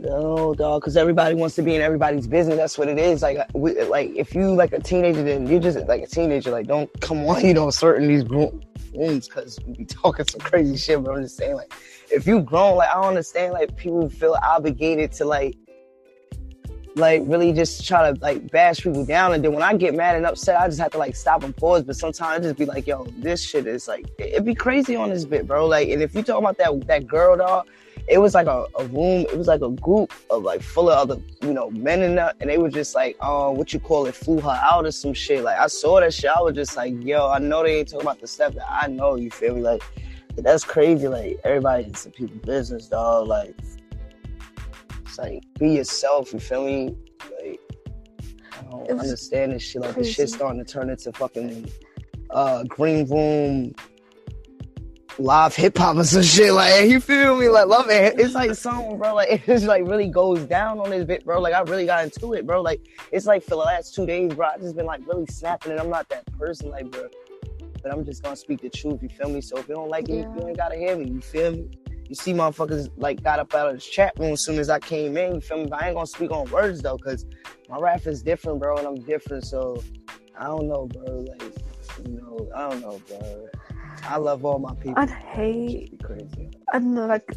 No, 0.00 0.54
dog, 0.54 0.82
because 0.82 0.96
everybody 0.96 1.34
wants 1.34 1.54
to 1.56 1.62
be 1.62 1.74
in 1.74 1.82
everybody's 1.82 2.26
business. 2.26 2.56
That's 2.56 2.78
what 2.78 2.88
it 2.88 2.98
is. 2.98 3.22
Like, 3.22 3.38
we, 3.54 3.80
like 3.84 4.10
if 4.16 4.34
you 4.34 4.52
like 4.54 4.72
a 4.72 4.80
teenager, 4.80 5.22
then 5.22 5.46
you're 5.46 5.60
just 5.60 5.78
like 5.86 6.02
a 6.02 6.06
teenager. 6.06 6.50
Like, 6.50 6.66
don't 6.66 6.90
come 7.00 7.24
on, 7.26 7.44
you 7.44 7.54
know, 7.54 7.70
certain 7.70 8.08
these 8.08 8.24
rooms 8.24 9.28
because 9.28 9.58
we 9.66 9.74
be 9.74 9.84
talking 9.84 10.26
some 10.28 10.40
crazy 10.40 10.76
shit. 10.76 11.02
But 11.02 11.16
I'm 11.16 11.22
just 11.22 11.36
saying, 11.36 11.56
like, 11.56 11.72
if 12.10 12.26
you 12.26 12.40
grown, 12.40 12.76
like, 12.76 12.90
I 12.90 12.94
don't 12.94 13.06
understand, 13.06 13.52
like, 13.52 13.76
people 13.76 14.08
feel 14.08 14.36
obligated 14.42 15.12
to 15.12 15.24
like, 15.24 15.56
like, 16.98 17.22
really 17.24 17.52
just 17.52 17.86
try 17.86 18.10
to 18.10 18.20
like 18.20 18.50
bash 18.50 18.82
people 18.82 19.04
down. 19.04 19.34
And 19.34 19.42
then 19.42 19.52
when 19.52 19.62
I 19.62 19.74
get 19.74 19.94
mad 19.94 20.16
and 20.16 20.26
upset, 20.26 20.60
I 20.60 20.66
just 20.66 20.80
have 20.80 20.92
to 20.92 20.98
like 20.98 21.16
stop 21.16 21.42
and 21.42 21.56
pause. 21.56 21.82
But 21.84 21.96
sometimes 21.96 22.44
I 22.44 22.48
just 22.48 22.58
be 22.58 22.66
like, 22.66 22.86
yo, 22.86 23.04
this 23.18 23.42
shit 23.42 23.66
is 23.66 23.88
like, 23.88 24.06
it, 24.18 24.34
it 24.34 24.44
be 24.44 24.54
crazy 24.54 24.96
on 24.96 25.10
this 25.10 25.24
bit, 25.24 25.46
bro. 25.46 25.66
Like, 25.66 25.88
and 25.88 26.02
if 26.02 26.14
you 26.14 26.22
talk 26.22 26.38
about 26.38 26.58
that 26.58 26.86
that 26.86 27.06
girl, 27.06 27.36
dog 27.36 27.66
it 28.08 28.18
was 28.18 28.34
like 28.34 28.46
a, 28.46 28.64
a 28.78 28.84
room, 28.86 29.26
it 29.30 29.36
was 29.36 29.46
like 29.46 29.60
a 29.60 29.68
group 29.68 30.12
of 30.30 30.42
like 30.42 30.62
full 30.62 30.88
of 30.90 30.98
other, 30.98 31.20
you 31.42 31.52
know, 31.52 31.70
men 31.70 32.02
in 32.02 32.14
there, 32.14 32.32
and 32.40 32.48
they 32.48 32.56
were 32.56 32.70
just 32.70 32.94
like, 32.94 33.16
uh, 33.20 33.50
what 33.50 33.72
you 33.72 33.80
call 33.80 34.06
it, 34.06 34.14
flew 34.14 34.40
her 34.40 34.60
out 34.62 34.86
or 34.86 34.90
some 34.90 35.12
shit. 35.12 35.44
Like 35.44 35.58
I 35.58 35.66
saw 35.66 36.00
that 36.00 36.14
shit, 36.14 36.30
I 36.30 36.40
was 36.40 36.54
just 36.54 36.76
like, 36.76 36.94
yo, 37.04 37.28
I 37.28 37.38
know 37.38 37.62
they 37.62 37.80
ain't 37.80 37.88
talking 37.88 38.06
about 38.06 38.20
the 38.20 38.26
stuff 38.26 38.54
that 38.54 38.66
I 38.70 38.86
know, 38.88 39.16
you 39.16 39.30
feel 39.30 39.54
me? 39.54 39.60
Like 39.60 39.82
that's 40.36 40.64
crazy. 40.64 41.08
Like 41.08 41.38
everybody 41.44 41.84
in 41.84 41.94
some 41.94 42.12
people's 42.12 42.40
business, 42.40 42.86
dog. 42.86 43.28
Like 43.28 43.54
like 45.18 45.42
be 45.58 45.70
yourself, 45.70 46.32
you 46.32 46.38
feel 46.40 46.64
me? 46.64 46.94
Like 47.40 47.60
I 48.58 48.62
don't 48.70 48.86
It 48.90 48.92
understand 48.98 49.52
this 49.52 49.62
shit. 49.62 49.82
Like 49.82 49.90
this 49.90 49.96
crazy. 49.96 50.12
shit 50.12 50.30
starting 50.30 50.64
to 50.64 50.70
turn 50.70 50.90
into 50.90 51.12
fucking 51.12 51.70
uh 52.30 52.62
green 52.64 53.08
room 53.08 53.74
live 55.20 55.56
hip 55.56 55.76
hop 55.76 55.96
or 55.96 56.04
some 56.04 56.22
shit. 56.22 56.52
Like 56.52 56.84
you 56.90 57.00
feel 57.00 57.36
me? 57.36 57.48
Like 57.48 57.66
love 57.66 57.90
it. 57.90 58.18
It's 58.20 58.34
like 58.34 58.54
something, 58.54 58.98
bro. 58.98 59.14
Like 59.14 59.30
it 59.32 59.44
just 59.46 59.66
like 59.66 59.84
really 59.86 60.08
goes 60.08 60.44
down 60.44 60.78
on 60.78 60.90
this 60.90 61.04
bit, 61.04 61.24
bro. 61.24 61.40
Like 61.40 61.54
I 61.54 61.60
really 61.62 61.86
got 61.86 62.04
into 62.04 62.34
it, 62.34 62.46
bro. 62.46 62.62
Like 62.62 62.80
it's 63.12 63.26
like 63.26 63.42
for 63.42 63.50
the 63.50 63.56
last 63.56 63.94
two 63.94 64.06
days, 64.06 64.34
bro. 64.34 64.46
I 64.46 64.58
just 64.58 64.76
been 64.76 64.86
like 64.86 65.06
really 65.06 65.26
snapping, 65.26 65.72
and 65.72 65.80
I'm 65.80 65.90
not 65.90 66.08
that 66.10 66.26
person, 66.38 66.70
like, 66.70 66.90
bro. 66.90 67.08
But 67.82 67.92
I'm 67.92 68.04
just 68.04 68.22
gonna 68.22 68.36
speak 68.36 68.60
the 68.60 68.70
truth. 68.70 69.02
You 69.02 69.08
feel 69.08 69.28
me? 69.28 69.40
So 69.40 69.56
if 69.58 69.68
you 69.68 69.74
don't 69.74 69.88
like 69.88 70.08
Yeah. 70.08 70.16
you 70.36 70.48
ain't 70.48 70.56
gotta 70.56 70.76
hear 70.76 70.96
me. 70.96 71.10
You 71.10 71.20
feel 71.20 71.52
me? 71.52 71.68
You 72.08 72.14
see, 72.14 72.32
motherfuckers 72.32 72.90
like 72.96 73.22
got 73.22 73.38
up 73.38 73.54
out 73.54 73.68
of 73.68 73.74
this 73.74 73.86
chat 73.86 74.14
room 74.18 74.32
as 74.32 74.40
soon 74.40 74.58
as 74.58 74.70
I 74.70 74.78
came 74.78 75.16
in. 75.16 75.36
You 75.36 75.40
feel 75.40 75.58
me? 75.58 75.66
But 75.66 75.82
I 75.82 75.88
ain't 75.88 75.96
gonna 75.96 76.06
speak 76.06 76.30
on 76.30 76.50
words 76.50 76.80
though, 76.80 76.96
cause 76.96 77.26
my 77.68 77.78
rap 77.78 78.06
is 78.06 78.22
different, 78.22 78.60
bro, 78.60 78.78
and 78.78 78.86
I'm 78.86 79.00
different. 79.02 79.44
So 79.44 79.82
I 80.38 80.44
don't 80.44 80.68
know, 80.68 80.86
bro. 80.86 81.26
Like, 81.28 81.42
you 82.06 82.14
know, 82.20 82.48
I 82.56 82.70
don't 82.70 82.80
know, 82.80 83.00
bro. 83.08 83.48
I 84.04 84.16
love 84.16 84.44
all 84.44 84.58
my 84.58 84.74
people. 84.76 84.94
I'd 84.96 85.10
hate. 85.10 86.00
Crazy. 86.02 86.50
I 86.72 86.78
don't 86.78 86.94
know, 86.94 87.06
like 87.06 87.30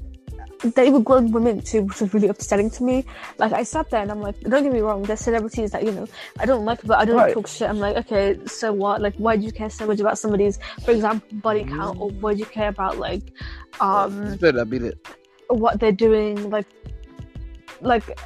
they 0.64 0.90
were 0.92 1.00
grown 1.00 1.32
women 1.32 1.62
too, 1.62 1.84
which 1.84 2.02
was 2.02 2.14
really 2.14 2.28
upsetting 2.28 2.70
to 2.72 2.84
me. 2.84 3.06
Like 3.38 3.52
I 3.54 3.64
sat 3.64 3.90
there 3.90 4.02
and 4.02 4.12
I'm 4.12 4.22
like, 4.22 4.40
don't 4.42 4.64
get 4.64 4.72
me 4.72 4.80
wrong, 4.82 5.04
there's 5.04 5.20
celebrities 5.22 5.72
that 5.72 5.84
you 5.84 5.92
know 5.92 6.08
I 6.40 6.46
don't 6.46 6.66
like, 6.66 6.80
but 6.86 7.00
I 7.00 7.06
don't 7.06 7.16
Right. 7.18 7.34
talk 7.34 7.48
shit. 7.48 7.70
I'm 7.70 7.80
like, 7.80 7.96
okay, 7.98 8.38
so 8.46 8.72
what? 8.74 9.02
Like, 9.02 9.16
why 9.16 9.38
do 9.38 9.44
you 9.46 9.52
care 9.52 9.70
so 9.70 9.88
much 9.88 10.00
about 10.00 10.18
somebody's, 10.18 10.60
for 10.86 10.92
example, 10.92 11.28
body 11.40 11.64
count, 11.66 12.00
or 12.00 12.10
why 12.12 12.34
do 12.34 12.40
you 12.40 12.46
care 12.46 12.70
about 12.70 12.98
like, 12.98 13.24
um, 13.80 14.24
This 14.26 14.38
better 14.38 14.58
not 14.60 14.70
be 14.70 14.78
the 14.80 14.94
what 15.50 15.80
they're 15.80 15.92
doing? 15.92 16.50
Like, 16.50 16.68
like 17.82 18.20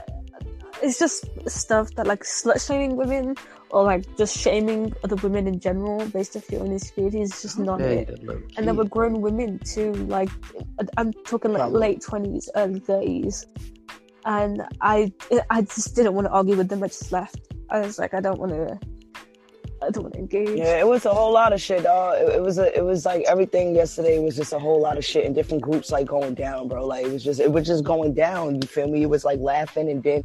it's 0.84 1.00
just 1.00 1.26
stuff 1.50 1.94
that 1.96 2.06
like 2.06 2.24
slut 2.24 2.66
shaming 2.66 2.96
women 2.98 3.36
or 3.76 3.84
like 3.84 4.04
just 4.16 4.38
shaming 4.38 4.94
other 5.04 5.18
women 5.18 5.48
in 5.48 5.60
general 5.60 6.00
based 6.08 6.38
off 6.38 6.50
your 6.50 6.62
own 6.62 6.72
insecurities 6.72 7.34
is 7.34 7.42
just 7.42 7.60
not 7.60 7.82
Hey, 7.82 8.06
it. 8.08 8.22
And 8.56 8.66
there 8.66 8.74
were 8.74 8.86
grown 8.86 9.20
women 9.20 9.60
too, 9.60 9.92
like 10.18 10.30
I'm 10.98 11.12
talking 11.12 11.52
like 11.52 11.60
Probably. 11.60 11.80
late 11.80 12.02
twenties, 12.02 12.50
early 12.56 12.80
thirties, 12.80 13.46
and 14.24 14.64
I 14.80 15.12
I 15.50 15.64
just 15.64 15.94
didn't 15.94 16.14
want 16.14 16.26
to 16.28 16.32
argue 16.32 16.56
with 16.56 16.70
them. 16.70 16.82
I 16.84 16.88
just 16.88 17.12
left. 17.12 17.40
I 17.70 17.82
was 17.82 18.00
like, 18.00 18.14
I 18.14 18.22
don't 18.22 18.40
want 18.40 18.54
to. 18.54 18.80
I 19.84 19.90
don't 19.90 20.04
want 20.04 20.14
to 20.14 20.22
engage. 20.22 20.58
Yeah, 20.58 20.80
it 20.80 20.88
was 20.88 21.06
a 21.06 21.14
whole 21.14 21.34
lot 21.34 21.52
of 21.52 21.60
shit, 21.62 21.84
dog. 21.84 22.16
It, 22.22 22.36
it 22.38 22.42
was 22.42 22.58
a, 22.58 22.76
it 22.76 22.84
was 22.84 23.06
like 23.06 23.26
everything 23.28 23.76
yesterday 23.76 24.18
was 24.20 24.38
just 24.38 24.54
a 24.54 24.58
whole 24.58 24.80
lot 24.80 24.98
of 24.98 25.04
shit 25.04 25.26
in 25.26 25.34
different 25.34 25.64
groups, 25.64 25.92
like 25.92 26.08
going 26.08 26.34
down, 26.34 26.70
bro. 26.70 26.88
Like 26.88 27.06
it 27.06 27.12
was 27.12 27.26
just, 27.26 27.42
it 27.42 27.52
was 27.52 27.68
just 27.68 27.84
going 27.84 28.14
down. 28.14 28.56
You 28.62 28.68
feel 28.68 28.88
me? 28.88 29.04
It 29.04 29.10
was 29.10 29.26
like 29.26 29.40
laughing, 29.42 29.90
and 29.90 30.02
then, 30.02 30.24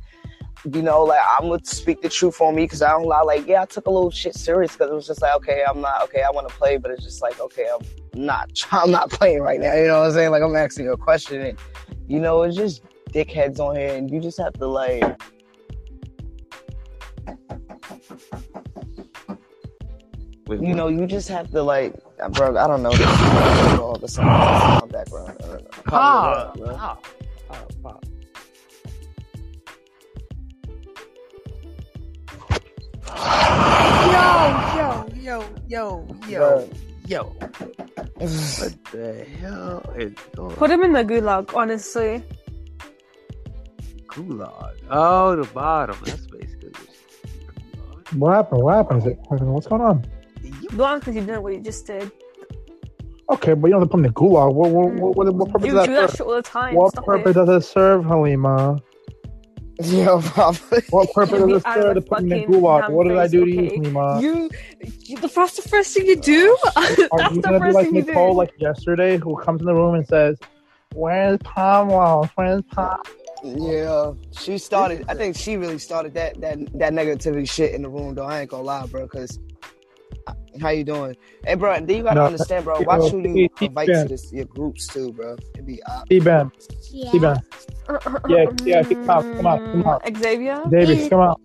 you 0.64 0.82
know, 0.82 1.04
like 1.04 1.20
I'm 1.38 1.48
gonna 1.48 1.64
speak 1.64 2.02
the 2.02 2.08
truth 2.08 2.40
on 2.40 2.54
me 2.54 2.64
because 2.64 2.82
I 2.82 2.90
don't 2.90 3.06
lie. 3.06 3.22
Like, 3.22 3.46
yeah, 3.46 3.62
I 3.62 3.64
took 3.64 3.86
a 3.86 3.90
little 3.90 4.10
shit 4.10 4.34
serious 4.34 4.72
because 4.72 4.90
it 4.90 4.94
was 4.94 5.06
just 5.06 5.22
like, 5.22 5.34
okay, 5.36 5.64
I'm 5.66 5.80
not, 5.80 6.02
okay, 6.04 6.22
I 6.22 6.30
want 6.30 6.48
to 6.48 6.54
play, 6.54 6.76
but 6.76 6.90
it's 6.90 7.02
just 7.02 7.22
like, 7.22 7.40
okay, 7.40 7.66
I'm 7.72 7.86
not, 8.22 8.50
I'm 8.72 8.90
not 8.90 9.10
playing 9.10 9.40
right 9.40 9.60
now. 9.60 9.74
You 9.74 9.86
know 9.86 10.00
what 10.00 10.08
I'm 10.08 10.12
saying? 10.12 10.30
Like 10.30 10.42
I'm 10.42 10.54
asking 10.54 10.84
you 10.86 10.92
a 10.92 10.98
question, 10.98 11.40
and 11.40 11.58
you 12.08 12.20
know, 12.20 12.42
it's 12.42 12.56
just 12.56 12.82
dickheads 13.12 13.58
on 13.58 13.76
here, 13.76 13.94
and 13.94 14.10
you 14.10 14.20
just 14.20 14.38
have 14.38 14.52
to 14.54 14.66
like. 14.66 15.20
Wait, 20.46 20.60
you 20.60 20.74
know, 20.74 20.88
you 20.88 21.06
just 21.06 21.28
have 21.28 21.50
to 21.52 21.62
like, 21.62 21.94
bro. 22.32 22.56
I 22.56 22.66
don't 22.66 22.82
know. 22.82 22.90
This 22.90 23.00
is 23.72 23.78
all 23.78 23.96
the 23.96 24.08
sound 24.08 24.90
background. 24.90 25.36
I 25.42 25.46
don't 25.46 25.62
know. 25.62 25.70
Pop, 25.84 26.54
Probably, 26.54 26.62
bro. 26.62 26.98
Yo, 35.30 35.44
yo, 35.68 36.08
yo, 36.26 36.28
yo, 36.28 36.40
yo, 36.40 36.68
yo. 37.06 37.22
What 38.18 38.74
the 38.90 39.24
hell 39.40 39.94
is 39.96 40.12
going 40.34 40.56
Put 40.56 40.70
him 40.72 40.82
in 40.82 40.92
the 40.92 41.04
gulag, 41.04 41.54
honestly. 41.54 42.24
Gulag. 44.08 44.74
Oh, 44.90 45.36
the 45.36 45.44
bottom. 45.54 45.96
That's 46.04 46.26
basically 46.26 46.72
What 48.16 48.32
happened? 48.34 48.62
What 48.64 48.74
happened? 48.74 49.02
Is 49.02 49.06
it, 49.06 49.18
what's 49.28 49.68
going 49.68 49.82
on? 49.82 50.04
Go 50.76 50.82
on, 50.82 50.98
because 50.98 51.14
you 51.14 51.20
know 51.20 51.40
what 51.40 51.54
you 51.54 51.60
just 51.60 51.86
did. 51.86 52.10
Okay, 53.30 53.54
but 53.54 53.68
you 53.68 53.74
don't 53.74 53.82
have 53.82 53.88
to 53.88 53.92
put 53.92 53.98
him 54.00 54.06
in 54.06 54.12
the 54.12 54.14
gulag. 54.20 54.52
What, 54.52 54.70
what, 54.72 54.92
what, 54.94 55.16
what, 55.16 55.32
what 55.36 55.50
purpose 55.52 55.68
You 55.68 55.74
does 55.74 55.86
do 55.86 55.94
that 55.94 56.00
that 56.00 56.10
serve? 56.10 56.16
shit 56.16 56.26
all 56.26 56.34
the 56.34 56.42
time. 56.42 56.74
What 56.74 56.90
Stop 56.90 57.04
purpose 57.06 57.36
it. 57.36 57.46
does 57.46 57.48
it 57.64 57.68
serve, 57.68 58.04
Halima? 58.04 58.80
Yo, 59.82 60.20
probably. 60.22 60.82
What 60.90 61.12
purpose 61.12 61.38
Get 61.38 61.46
me 61.46 61.52
does 61.54 61.62
it 61.62 61.66
out 61.66 61.78
of 61.78 61.82
serve 61.82 61.94
the 61.94 62.00
to 62.00 62.06
put 62.06 62.18
in 62.20 62.28
the 62.28 62.36
gulag? 62.46 62.90
What 62.90 63.06
did 63.08 63.16
I 63.16 63.22
face, 63.22 63.30
do 63.30 63.44
to 63.44 63.50
you, 63.50 63.60
okay? 63.68 64.20
You, 64.20 64.50
you, 64.82 65.16
the 65.18 65.28
first, 65.28 65.62
the 65.62 65.68
first 65.68 65.94
thing 65.94 66.06
you 66.06 66.16
do. 66.20 66.56
Are 66.76 66.82
that's 67.18 67.34
you 67.34 67.42
the 67.42 67.48
gonna 67.48 67.58
be 67.60 67.64
first 67.66 67.74
like 67.74 67.86
thing 67.86 67.94
you 67.96 68.02
Nicole, 68.02 68.32
do. 68.32 68.38
like 68.38 68.52
yesterday, 68.58 69.16
who 69.18 69.36
comes 69.36 69.60
in 69.60 69.66
the 69.66 69.74
room 69.74 69.94
and 69.94 70.06
says, 70.06 70.38
"Where's 70.94 71.38
Pablo? 71.38 72.28
Where's 72.34 72.62
Pablo?" 72.72 73.02
Yeah, 73.42 74.12
she 74.38 74.58
started. 74.58 75.04
I 75.08 75.14
think 75.14 75.34
she 75.36 75.56
really 75.56 75.78
started 75.78 76.12
that 76.14 76.40
that 76.40 76.58
that 76.78 76.92
negativity 76.92 77.48
shit 77.50 77.74
in 77.74 77.82
the 77.82 77.88
room, 77.88 78.14
though. 78.14 78.24
I 78.26 78.40
ain't 78.40 78.50
gonna 78.50 78.62
lie, 78.64 78.86
bro. 78.86 79.08
Cause 79.08 79.38
how 80.60 80.70
you 80.70 80.84
doing? 80.84 81.16
Hey, 81.44 81.54
bro. 81.54 81.72
And 81.74 81.86
then 81.88 81.96
you 81.98 82.02
gotta 82.02 82.16
No, 82.20 82.26
understand, 82.26 82.64
bro. 82.64 82.80
Watch 82.82 83.10
who 83.10 83.20
you 83.20 83.48
T- 83.48 83.48
T- 83.56 83.66
invite 83.66 83.86
to 83.88 84.04
this 84.08 84.32
your 84.32 84.44
groups 84.46 84.86
too, 84.86 85.12
bro. 85.12 85.36
It 85.56 85.64
be 85.66 85.82
uh, 85.84 86.02
T 86.10 86.20
Ben, 86.20 86.50
T 86.90 87.18
Ben, 87.18 87.40
yeah, 88.28 88.44
yeah, 88.64 88.82
kick 88.82 88.98
him 88.98 89.10
out, 89.10 89.22
come 89.22 89.46
out, 89.46 89.58
come 89.58 89.84
out. 89.86 90.02
Xavier. 90.16 90.62
David, 90.70 90.98
kick 90.98 91.12
him 91.12 91.20
out, 91.20 91.40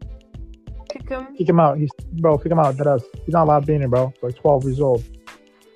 Kick 0.89 1.09
him. 1.09 1.35
kick 1.35 1.49
him 1.49 1.59
out. 1.59 1.77
He's 1.77 1.89
bro, 2.13 2.37
kick 2.37 2.51
him 2.51 2.59
out. 2.59 2.75
That 2.77 2.87
us. 2.87 3.03
He's 3.25 3.33
not 3.33 3.43
allowed 3.43 3.61
to 3.61 3.65
be 3.67 3.73
in 3.75 3.81
here, 3.81 3.89
bro. 3.89 4.13
Like 4.21 4.35
twelve 4.35 4.63
years 4.63 4.79
old. 4.79 5.03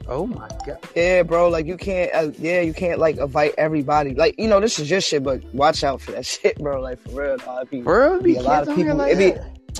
Oh 0.08 0.26
my 0.26 0.48
god. 0.66 0.80
Yeah, 0.96 1.22
bro. 1.24 1.50
Like 1.50 1.66
you 1.68 1.78
can't. 1.78 2.12
Uh, 2.14 2.32
yeah, 2.40 2.62
you 2.62 2.74
can't 2.74 3.00
like 3.00 3.18
invite 3.18 3.54
everybody. 3.58 4.16
Like 4.16 4.36
you 4.40 4.48
know, 4.48 4.60
this 4.60 4.80
is 4.80 4.90
your 4.90 5.02
shit, 5.02 5.24
but 5.24 5.44
watch 5.54 5.84
out 5.84 6.02
for 6.02 6.12
that 6.14 6.26
shit, 6.34 6.58
bro. 6.58 6.82
Like 6.82 7.00
for 7.00 7.22
real, 7.22 7.38
dog. 7.38 7.64
It 7.64 7.70
be, 7.72 7.82
For 7.84 8.10
real? 8.14 8.22
be 8.22 8.34
Be 8.34 8.38
a 8.38 8.42
lot 8.42 8.68
of 8.68 8.76
people. 8.76 8.96
like 8.96 9.16
it 9.18 9.18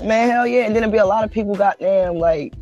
be, 0.00 0.06
man, 0.06 0.30
hell 0.30 0.46
yeah. 0.46 0.66
And 0.66 0.76
then 0.76 0.84
it 0.84 0.92
be 0.92 0.98
a 0.98 1.06
lot 1.06 1.24
of 1.24 1.30
people, 1.32 1.54
goddamn, 1.54 2.14
like, 2.14 2.54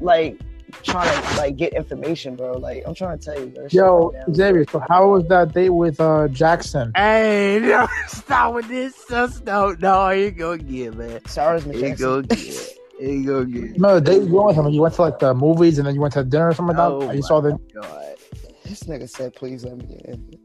like 0.00 0.38
trying 0.82 1.22
to 1.22 1.36
like 1.36 1.56
get 1.56 1.72
information, 1.72 2.36
bro. 2.36 2.52
Like 2.58 2.82
I'm 2.86 2.94
trying 2.94 3.18
to 3.18 3.24
tell 3.24 3.38
you, 3.38 3.46
bro. 3.46 3.66
Yo, 3.70 3.82
go 3.82 4.12
down. 4.12 4.34
Xavier. 4.34 4.64
So 4.70 4.82
how 4.88 5.10
was 5.10 5.26
that 5.28 5.52
date 5.52 5.70
with 5.70 6.00
uh 6.00 6.28
Jackson? 6.28 6.92
Hey, 6.96 7.58
no, 7.62 7.86
stop 8.08 8.54
with 8.54 8.68
this. 8.68 8.94
Sus. 8.94 9.42
No, 9.42 9.76
no, 9.78 10.10
you 10.10 10.30
go 10.30 10.56
get 10.56 10.94
man. 10.94 11.24
Sarah's 11.26 11.66
You 11.66 11.94
go 11.94 12.22
get. 12.22 12.72
You 13.00 13.26
go 13.26 13.44
get. 13.44 13.78
No, 13.78 13.94
the 13.96 14.00
date 14.00 14.22
you 14.22 14.34
went 14.34 14.48
with 14.48 14.56
him. 14.56 14.68
You 14.72 14.82
went 14.82 14.94
to 14.94 15.02
like 15.02 15.18
the 15.18 15.34
movies 15.34 15.78
and 15.78 15.86
then 15.86 15.94
you 15.94 16.00
went 16.00 16.14
to 16.14 16.24
dinner 16.24 16.48
or 16.48 16.54
something 16.54 16.76
like 16.76 17.00
that. 17.00 17.06
Oh 17.08 17.12
you 17.12 17.22
saw 17.22 17.40
the. 17.40 17.58
God. 17.74 18.16
This 18.64 18.82
nigga 18.84 19.08
said, 19.08 19.34
"Please 19.34 19.64
let 19.64 19.76
me 19.76 20.00
in." 20.04 20.38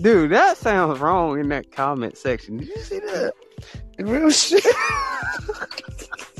Dude, 0.00 0.32
that 0.32 0.56
sounds 0.56 0.98
wrong 0.98 1.38
in 1.38 1.48
that 1.50 1.70
comment 1.70 2.16
section. 2.16 2.58
Did 2.58 2.68
you 2.68 2.78
see 2.78 2.98
that? 2.98 3.32
Real 3.98 4.30
shit. 4.30 4.64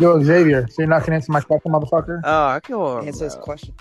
Yo, 0.00 0.22
Xavier. 0.22 0.66
So 0.68 0.82
you're 0.82 0.88
not 0.88 1.00
gonna 1.04 1.16
answer 1.16 1.32
my 1.32 1.40
question, 1.40 1.72
motherfucker? 1.72 2.20
Oh, 2.24 2.60
come 2.62 2.80
on. 2.80 3.06
Answer 3.06 3.24
his 3.24 3.34
bro. 3.34 3.44
question. 3.44 3.74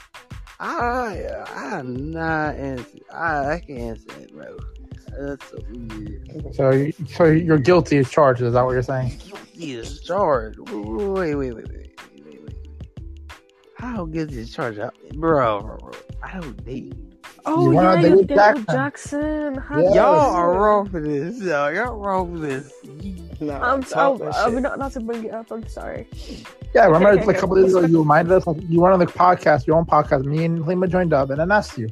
I, 0.59 1.43
I'm 1.55 2.11
not 2.11 2.55
answer. 2.55 2.99
I, 3.13 3.53
I 3.53 3.59
can 3.59 3.77
answer 3.77 4.11
it, 4.19 4.33
bro. 4.33 4.57
That's 5.17 5.49
so 5.49 5.57
weird. 5.71 6.55
So, 6.55 6.69
you- 6.71 6.93
so 7.07 7.25
you're 7.25 7.57
guilty 7.57 7.97
as 7.97 8.09
charged. 8.09 8.41
Is 8.41 8.53
that 8.53 8.63
what 8.63 8.71
you're 8.73 8.83
saying? 8.83 9.19
Yes, 9.53 9.99
charge. 10.01 10.57
Wait, 10.57 10.69
wait, 10.69 11.35
wait, 11.35 11.53
wait, 11.53 11.53
wait, 11.55 11.67
wait, 12.25 12.43
wait. 12.43 12.57
How 13.75 14.05
good 14.05 14.31
is 14.31 14.53
charge? 14.53 14.77
I- 14.79 14.89
Bro, 15.13 15.61
bro, 15.63 15.77
bro, 15.77 15.91
I 16.23 16.39
don't 16.39 16.65
date. 16.65 16.93
Oh 17.45 17.71
You 17.71 17.73
yeah, 17.73 17.79
on 17.79 17.97
a 17.97 18.01
date 18.01 18.09
you 18.09 18.17
with 18.17 18.27
did 18.27 18.35
Jackson. 18.35 18.65
Jackson. 18.69 19.55
How 19.55 19.79
Yeah. 19.81 19.93
Y'all 19.95 20.35
are 20.35 20.53
wrong 20.59 20.89
for 20.89 21.01
this. 21.01 21.39
Yo, 21.41 21.67
y'all 21.69 21.97
wrong 21.97 22.33
for 22.33 22.39
this. 22.39 22.73
Nah, 23.39 23.59
I'm 23.59 23.81
talk 23.83 24.21
oh, 24.21 24.25
that 24.25 24.35
are 24.35 24.49
we 24.49 24.55
shit. 24.57 24.63
not 24.63 24.77
not 24.79 24.91
to 24.93 24.99
bring 24.99 25.25
it 25.25 25.33
up? 25.33 25.51
I'm 25.51 25.67
sorry. 25.67 26.07
Yeah, 26.75 26.85
remember 26.85 27.09
Okay, 27.09 27.17
it's 27.19 27.27
like 27.27 27.35
a 27.35 27.39
okay, 27.39 27.39
couple 27.39 27.55
days 27.55 27.73
ago 27.73 27.85
you 27.87 27.99
reminded 27.99 28.31
us 28.33 28.45
like 28.45 28.57
you 28.69 28.79
went 28.79 28.93
on 28.93 28.99
the 28.99 29.07
podcast, 29.07 29.65
your 29.65 29.77
own 29.77 29.85
podcast. 29.85 30.25
Me 30.25 30.45
and 30.45 30.65
Lima 30.65 30.87
joined 30.87 31.13
up, 31.13 31.29
and 31.31 31.39
then 31.39 31.51
asked 31.51 31.77
you. 31.77 31.89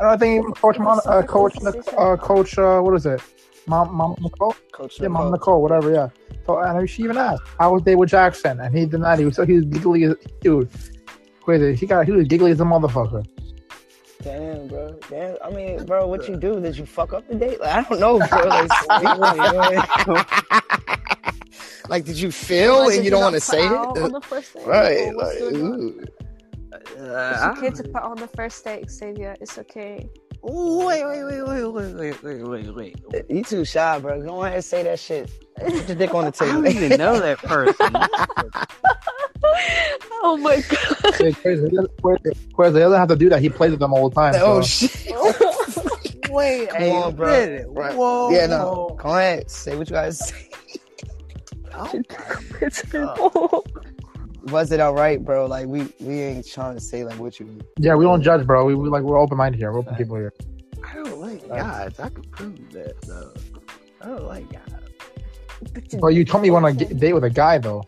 I 0.00 0.04
don't 0.08 0.18
think 0.18 0.40
even 0.40 0.52
Coach 0.52 0.78
Mon, 0.78 0.98
uh, 1.06 1.22
Coach 1.22 1.56
uh, 1.96 2.16
Coach 2.16 2.58
uh, 2.58 2.80
what 2.80 2.94
is 2.94 3.06
it? 3.06 3.20
Mom, 3.66 3.94
Mom 3.94 4.14
Nicole. 4.20 4.54
Coach 4.72 5.00
Yeah, 5.00 5.08
Mom 5.08 5.30
Nicole. 5.30 5.60
Nicole, 5.60 5.62
whatever. 5.62 5.92
Yeah. 5.92 6.08
So 6.46 6.58
and 6.58 6.88
she 6.88 7.02
even 7.02 7.16
asked, 7.18 7.42
"How 7.58 7.72
was 7.72 7.82
day 7.82 7.94
with 7.96 8.10
Jackson?" 8.10 8.60
And 8.60 8.76
he 8.76 8.86
denied. 8.86 9.18
He 9.18 9.24
was 9.26 9.36
so 9.36 9.44
he 9.44 9.54
was 9.54 9.64
giggly, 9.66 10.04
as, 10.04 10.14
dude. 10.40 10.70
Crazy. 11.42 11.74
He 11.74 11.86
got 11.86 12.06
he 12.06 12.12
was 12.12 12.26
giggly 12.26 12.50
as 12.52 12.60
a 12.60 12.64
motherfucker. 12.64 13.26
Damn, 14.22 14.66
bro. 14.68 14.98
Damn. 15.10 15.36
I 15.44 15.50
mean, 15.50 15.84
bro, 15.84 16.06
what 16.06 16.28
you 16.28 16.36
do? 16.36 16.60
Did 16.60 16.76
you 16.76 16.86
fuck 16.86 17.12
up 17.12 17.26
the 17.28 17.34
date? 17.34 17.60
Like, 17.60 17.72
I 17.74 17.82
don't 17.88 18.00
know, 18.00 18.18
bro. 18.18 18.42
Like, 18.46 18.72
speak 18.72 19.18
with 19.18 19.36
me. 20.06 20.22
like, 21.88 22.04
did 22.04 22.16
you 22.18 22.30
feel 22.48 22.86
Like, 22.86 22.96
and 22.96 23.04
you 23.04 23.10
don't 23.10 23.22
want 23.22 23.34
to 23.34 23.40
say 23.40 23.66
it? 23.66 23.72
on 23.72 24.12
the 24.12 24.20
first 24.32 24.54
date? 24.54 24.66
Right. 24.66 25.14
Like, 25.14 25.40
ooh. 25.42 26.02
Uh, 26.98 27.32
It's 27.52 27.58
okay 27.58 27.70
to 27.70 27.82
put 27.84 28.02
on 28.02 28.16
the 28.16 28.28
first 28.28 28.64
date, 28.64 28.90
Xavier. 28.90 29.36
It's 29.40 29.58
okay. 29.58 30.08
Ooh, 30.48 30.86
wait, 30.86 31.04
wait, 31.04 31.24
wait, 31.24 31.42
wait, 31.42 31.64
wait, 31.64 31.94
wait, 31.94 32.22
wait, 32.22 32.42
wait, 32.74 32.74
wait. 32.74 33.24
You 33.28 33.42
too 33.42 33.64
shy, 33.64 33.98
bro. 33.98 34.22
Go 34.22 34.42
ahead 34.44 34.56
and 34.56 34.64
say 34.64 34.82
that 34.84 34.98
shit. 35.00 35.30
Put 35.58 35.88
your 35.88 35.96
dick 35.96 36.14
on 36.14 36.24
the 36.26 36.30
table. 36.32 36.64
I 36.64 36.68
table. 36.68 36.80
don't 36.80 36.82
even 36.84 36.98
know 36.98 37.20
that 37.20 37.38
person. 37.38 37.92
Oh 40.28 40.36
my 40.38 40.56
god. 40.56 41.14
Hey, 41.14 41.30
Quez, 41.32 41.62
he 41.70 41.76
doesn't- 41.76 41.96
Quez, 41.98 42.18
Quez, 42.52 42.72
he 42.74 42.78
doesn't 42.80 42.98
have 42.98 43.08
to 43.08 43.16
do 43.16 43.28
that. 43.28 43.40
He 43.40 43.48
plays 43.48 43.70
with 43.70 43.78
them 43.78 43.92
all 43.92 44.08
the 44.08 44.14
time. 44.14 44.34
Oh 44.38 44.60
so. 44.62 44.88
shit! 44.88 46.30
Wait, 46.30 46.68
Come 46.70 46.78
hey, 46.80 46.90
on, 46.90 47.14
bro. 47.14 47.30
minute. 47.30 47.66
Right. 47.68 47.94
Whoa, 47.94 48.30
yeah, 48.32 48.46
no. 48.46 48.64
whoa. 48.90 48.96
Go 49.00 49.08
ahead. 49.10 49.48
Say 49.50 49.76
what 49.76 49.88
you 49.88 49.94
guys 49.94 50.18
say. 50.18 50.48
Was 54.50 54.70
it 54.72 54.80
all 54.80 54.94
right, 54.94 55.22
bro? 55.24 55.46
Like 55.46 55.66
we 55.66 55.88
we 56.00 56.20
ain't 56.20 56.46
trying 56.48 56.74
to 56.74 56.80
say 56.80 57.04
like 57.04 57.18
what 57.18 57.38
you. 57.40 57.58
Yeah, 57.78 57.94
we 57.94 58.04
don't 58.04 58.22
judge, 58.22 58.46
bro. 58.46 58.64
We, 58.64 58.74
we 58.74 58.88
like 58.88 59.02
we're 59.02 59.18
open 59.18 59.36
minded 59.38 59.58
here. 59.58 59.72
We're 59.72 59.80
open 59.80 59.94
people 59.96 60.16
here. 60.16 60.32
I 60.84 60.94
don't 60.94 61.20
like 61.20 61.48
guys. 61.48 61.98
I 61.98 62.08
can 62.08 62.22
prove 62.24 62.72
that 62.72 63.00
though. 63.02 63.32
I 64.02 64.06
don't 64.06 64.24
like 64.24 64.52
guys. 64.52 64.62
Well, 65.94 66.10
you 66.10 66.24
told 66.24 66.42
me 66.42 66.48
you 66.48 66.52
want 66.52 66.78
to 66.78 66.84
date 66.94 67.12
with 67.12 67.24
a 67.24 67.30
guy 67.30 67.58
though. 67.58 67.82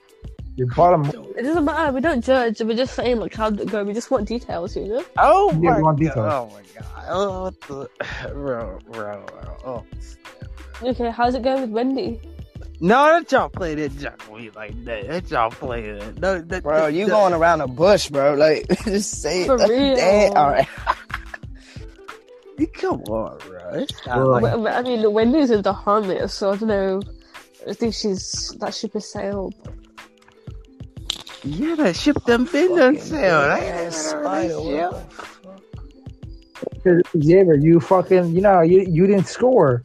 You 0.56 0.66
brought 0.66 0.94
him. 0.94 1.05
It 1.36 1.43
doesn't 1.43 1.64
matter. 1.64 1.93
We 1.93 2.01
don't 2.01 2.24
judge. 2.24 2.60
We're 2.60 2.76
just 2.76 2.94
saying 2.94 3.18
like 3.20 3.35
how 3.35 3.51
did 3.51 3.60
it 3.60 3.70
go. 3.70 3.85
We 3.85 3.93
just 3.93 4.10
want 4.10 4.26
details, 4.26 4.74
you 4.74 4.86
know. 4.89 5.05
Oh 5.18 5.52
Yeah, 5.52 5.70
my 5.70 5.76
we 5.76 5.82
want 5.85 6.01
god! 6.01 6.05
details. 6.05 6.32
Oh 6.32 6.51
my 6.52 6.62
god! 6.80 7.05
Oh, 7.09 7.43
what 7.43 7.60
the 7.60 8.30
bro, 8.35 8.78
bro, 8.90 9.24
bro. 9.26 9.56
Oh. 9.64 9.85
Okay, 10.82 11.10
how's 11.10 11.35
it 11.36 11.43
going 11.43 11.60
with 11.60 11.70
Wendy? 11.70 12.20
No, 12.80 13.18
that 13.18 13.32
y'all 13.32 13.48
play 13.48 13.74
that 13.74 13.98
junk 13.98 14.22
with 14.30 14.40
me 14.40 14.50
like 14.55 14.84
that. 14.84 15.09
That 15.09 15.30
y'all 15.30 15.50
play 15.50 15.92
that. 15.92 16.18
No, 16.20 16.38
that, 16.40 16.62
Bro, 16.62 16.80
that- 16.82 16.92
you 16.94 17.06
that- 17.06 17.10
going 17.10 17.32
around 17.34 17.60
a 17.60 17.66
bush, 17.66 18.09
bro. 18.09 18.34
Like 18.34 18.68
just 18.84 19.20
say 19.20 19.46
For 19.46 19.56
it. 19.60 19.68
real. 19.68 19.96
Damn, 19.96 20.36
all 20.36 20.50
right. 20.50 20.68
Come 22.74 23.02
on, 23.02 23.38
bro. 23.38 23.70
It's 23.74 24.06
not 24.06 24.16
Bro. 24.16 24.26
like 24.28 24.42
But- 24.42 24.62
but, 24.62 24.72
I 24.74 24.82
mean, 24.82 25.12
Wendy's 25.12 25.50
into 25.50 25.72
harmless, 25.72 26.34
so 26.34 26.52
I 26.52 26.56
don't 26.56 26.68
know. 26.68 27.00
I 27.68 27.72
think 27.72 27.94
she's 27.94 28.55
that 28.60 28.74
ship 28.74 28.92
has 28.94 29.10
sailed. 29.10 29.55
yeah, 31.42 31.74
that 31.76 31.96
ship 31.96 32.22
them 32.24 32.44
been 32.46 32.76
done 32.76 32.98
sailed. 32.98 33.44
I 33.44 33.59
ain't 33.59 33.74
Ass 33.74 34.12
never 34.12 34.28
heard 34.28 34.50
of 34.50 34.62
spider, 34.62 35.02
that. 36.84 37.22
Xavier, 37.22 37.55
you 37.55 37.80
fucking, 37.80 38.34
you 38.34 38.40
know, 38.40 38.60
you 38.60 38.80
you 38.88 39.06
didn't 39.06 39.26
score. 39.26 39.82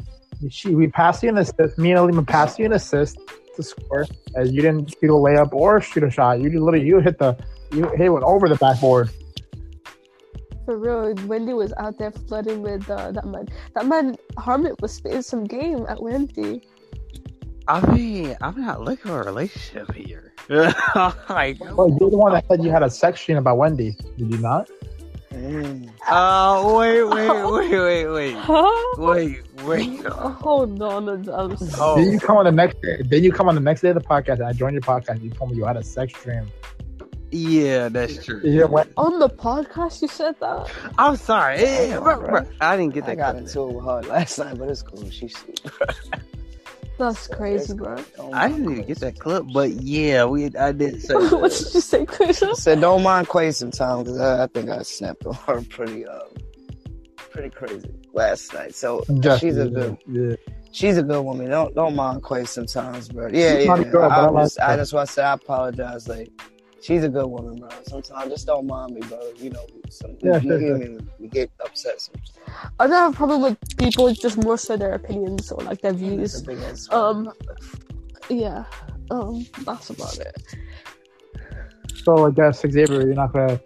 She, 0.50 0.76
we 0.76 0.88
passed 0.88 1.24
you 1.24 1.30
an 1.30 1.38
assist. 1.38 1.78
Me 1.78 1.92
and 1.92 2.00
Alima 2.00 2.24
passed 2.24 2.60
you 2.60 2.66
an 2.66 2.74
assist 2.74 3.20
to 3.56 3.64
score, 3.64 4.08
as 4.36 4.52
you 4.52 4.62
didn't 4.62 4.90
shoot 4.90 5.10
a 5.10 5.14
layup 5.14 5.54
or 5.54 5.82
shoot 5.82 6.04
a 6.04 6.10
shot. 6.10 6.42
You 6.42 6.50
literally 6.50 6.86
you 6.86 7.00
hit 7.00 7.20
the 7.20 7.38
you 7.72 7.90
hit 7.96 8.12
one 8.12 8.24
over 8.24 8.50
the 8.50 8.56
backboard. 8.56 9.10
For 10.66 10.78
real, 10.78 11.14
Wendy 11.28 11.54
was 11.54 11.74
out 11.78 11.98
there 11.98 12.12
flooding 12.12 12.62
with 12.62 12.90
uh, 12.90 13.12
that 13.12 13.26
man. 13.26 13.48
That 13.76 13.86
man 13.86 14.16
Harmon 14.38 14.76
was 14.80 14.94
spitting 14.94 15.22
some 15.22 15.44
game 15.44 15.86
at 15.90 16.02
Wendy. 16.02 16.68
I 17.68 17.86
mean, 17.94 18.36
I'm 18.42 18.60
not 18.60 18.82
looking 18.82 19.12
for 19.12 19.22
a 19.22 19.26
relationship 19.26 19.94
here. 19.94 20.34
like, 21.30 21.60
Well, 21.62 21.96
you're 22.00 22.10
the 22.10 22.18
one 22.18 22.34
that 22.34 22.46
said 22.48 22.64
you 22.64 22.72
had 22.72 22.84
a 22.84 22.90
sex 22.90 23.26
dream 23.26 23.38
about 23.38 23.58
Wendy. 23.58 23.96
Did 24.18 24.32
you 24.32 24.38
not? 24.40 24.70
Oh 26.10 26.78
wait, 26.80 27.04
wait, 27.04 27.30
wait, 27.72 27.80
wait, 27.80 28.08
wait, 28.08 28.36
Huh? 28.36 28.96
wait, 28.98 29.42
wait. 29.64 30.06
Hold 30.06 30.82
on, 30.82 31.10
I'm, 31.10 31.30
I'm 31.30 31.58
Oh. 31.80 31.96
Then 31.96 32.12
you 32.12 32.20
come 32.20 32.38
on 32.38 32.46
the 32.46 32.52
next 32.52 32.82
day. 32.82 33.02
Then 33.04 33.24
you 33.24 33.32
come 33.32 33.48
on 33.50 33.56
the 33.56 33.62
next 33.62 33.82
day 33.82 33.90
of 33.90 33.96
the 33.96 34.02
podcast, 34.02 34.34
and 34.36 34.44
I 34.46 34.54
joined 34.54 34.74
your 34.74 34.82
podcast. 34.82 35.10
and 35.10 35.22
You 35.24 35.30
told 35.32 35.52
me 35.52 35.58
you 35.58 35.66
had 35.66 35.78
a 35.78 35.84
sex 35.84 36.14
dream. 36.22 36.46
Yeah, 37.32 37.90
that's 37.90 38.24
true. 38.24 38.42
You 38.44 38.68
went, 38.68 38.92
on 38.96 39.18
the 39.18 39.30
podcast. 39.30 40.04
You 40.04 40.08
said 40.08 40.40
that. 40.40 40.70
I'm 41.00 41.16
sorry. 41.16 41.56
Eh, 41.58 41.88
Damn, 41.88 42.04
bro, 42.04 42.20
bro. 42.20 42.30
bro, 42.42 42.46
I 42.62 42.78
didn't 42.78 42.94
get 42.94 43.06
I 43.06 43.08
that. 43.08 43.18
got 43.18 43.32
clip. 43.32 43.44
into 43.48 43.62
it 43.62 43.74
with 43.74 43.86
her 43.86 44.02
last 44.04 44.38
night, 44.38 44.58
but 44.60 44.70
it's 44.70 44.84
cool. 44.84 45.10
She's 45.10 45.36
That's 46.98 47.28
crazy, 47.28 47.74
bro. 47.74 47.98
I 48.34 48.48
didn't 48.50 48.72
even 48.72 48.86
get 48.86 49.00
that 49.00 49.20
clip, 49.20 49.46
but 49.52 49.72
yeah, 49.72 50.26
we. 50.26 50.56
I 50.56 50.72
did 50.72 51.02
say. 51.02 51.14
what 51.16 51.52
did 51.52 51.74
you 51.74 51.82
say, 51.82 52.06
Chris? 52.06 52.44
said 52.56 52.80
don't 52.82 53.02
mind 53.04 53.28
Quay 53.30 53.52
sometime 53.52 54.04
because 54.04 54.20
I, 54.20 54.44
I 54.44 54.48
think 54.48 54.70
I 54.70 54.84
snapped 54.84 55.26
on 55.26 55.34
her 55.34 55.62
pretty 55.62 56.06
um 56.06 56.22
pretty 57.18 57.50
crazy 57.50 57.90
last 58.14 58.54
night. 58.54 58.76
So 58.76 59.04
Just- 59.20 59.42
she's 59.42 59.58
a 59.58 59.68
good 59.68 59.98
yeah. 60.08 60.36
she's 60.72 60.98
a 60.98 61.04
good 61.04 61.24
woman. 61.24 61.50
Don't 61.50 61.74
don't 61.74 61.96
mind 61.96 62.24
Quay 62.24 62.46
sometimes, 62.46 63.10
bro. 63.10 63.30
Yeah, 63.34 63.58
She's 63.58 63.66
yeah. 63.66 63.84
girl, 63.84 64.10
but 64.10 64.12
I, 64.12 64.22
I 64.22 64.26
like 64.26 64.34
was, 64.34 64.58
I 64.60 64.72
her. 64.72 64.78
just 64.78 64.94
want 64.94 65.08
to 65.08 65.14
say 65.14 65.24
I 65.24 65.34
apologize. 65.34 66.08
Like 66.08 66.30
she's 66.84 67.04
a 67.04 67.10
good 67.10 67.26
woman, 67.28 67.60
bro. 67.60 67.70
Sometimes 67.88 68.32
just 68.32 68.46
don't 68.48 68.68
mind 68.68 68.94
me, 68.96 69.02
bro. 69.02 69.20
You 69.38 69.50
know, 69.52 69.66
some 69.90 70.16
Yeah, 70.22 70.36
you 70.40 70.50
sure, 70.50 70.60
hear 70.60 70.78
sure. 70.78 70.90
me, 70.90 71.08
we 71.20 71.28
get 71.30 71.50
upset. 71.64 72.02
Sometimes. 72.02 72.32
I 72.80 72.88
don't 72.88 72.96
have 72.96 73.14
a 73.14 73.16
problem 73.16 73.42
with 73.42 73.58
people 73.78 74.12
just 74.14 74.38
more 74.44 74.58
so 74.58 74.78
their 74.78 74.94
opinions 74.94 75.52
or 75.52 75.64
like 75.64 75.82
their 75.82 75.94
views. 75.94 76.34
That's 76.34 76.44
a 76.44 76.48
big 76.48 76.60
ass- 76.60 76.92
Um, 76.92 77.32
yeah. 78.30 78.66
Um, 79.12 79.46
that's 79.66 79.90
about 79.90 80.18
it. 80.18 80.36
So 82.04 82.28
I 82.28 82.32
guess 82.32 82.62
Xavier, 82.62 83.02
you're 83.02 83.14
not 83.14 83.32
gonna. 83.34 83.60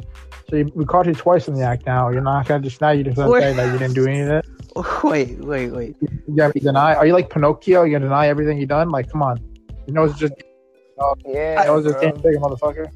So 0.49 0.56
you, 0.57 0.72
we 0.76 0.85
caught 0.85 1.07
you 1.07 1.14
twice 1.14 1.48
in 1.48 1.53
the 1.56 1.64
act. 1.64 1.85
Now 1.85 2.10
you're 2.10 2.22
not 2.22 2.48
gonna 2.48 2.64
just 2.64 2.80
now. 2.81 2.91
You 2.91 3.03
just 3.03 3.18
gonna 3.18 3.39
say 3.39 3.53
that 3.53 3.72
you 3.73 3.80
didn't 3.80 3.95
do 3.95 4.06
any 4.07 4.22
of 4.22 4.30
it. 4.30 4.45
Wait, 5.03 5.39
wait, 5.39 5.72
wait. 5.72 5.95
You 6.02 6.35
gotta 6.35 6.60
deny. 6.60 6.94
Are 6.94 7.07
you 7.07 7.14
like 7.14 7.31
Pinocchio? 7.31 7.81
You 7.84 7.94
gonna 7.94 8.06
deny 8.06 8.27
everything 8.27 8.60
you 8.60 8.68
done? 8.68 8.89
Like, 8.89 9.10
come 9.11 9.23
on. 9.23 9.39
You 9.88 9.94
know 9.94 10.03
it's 10.03 10.19
just. 10.19 10.34
Oh, 10.99 11.15
yeah, 11.26 11.64
I 11.65 11.69
was 11.72 11.86
just 11.86 11.99
bro. 11.99 12.11
damn 12.11 12.22
big, 12.22 12.36
motherfucker. 12.36 12.91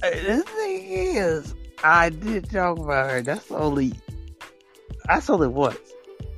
The 0.00 0.42
thing 0.42 0.82
is, 0.84 1.54
I 1.82 2.10
did 2.10 2.50
talk 2.50 2.78
about 2.78 3.10
her. 3.10 3.22
That's 3.22 3.50
only. 3.50 3.92
I 5.08 5.14
That's 5.16 5.30
only 5.30 5.48
once. 5.48 5.78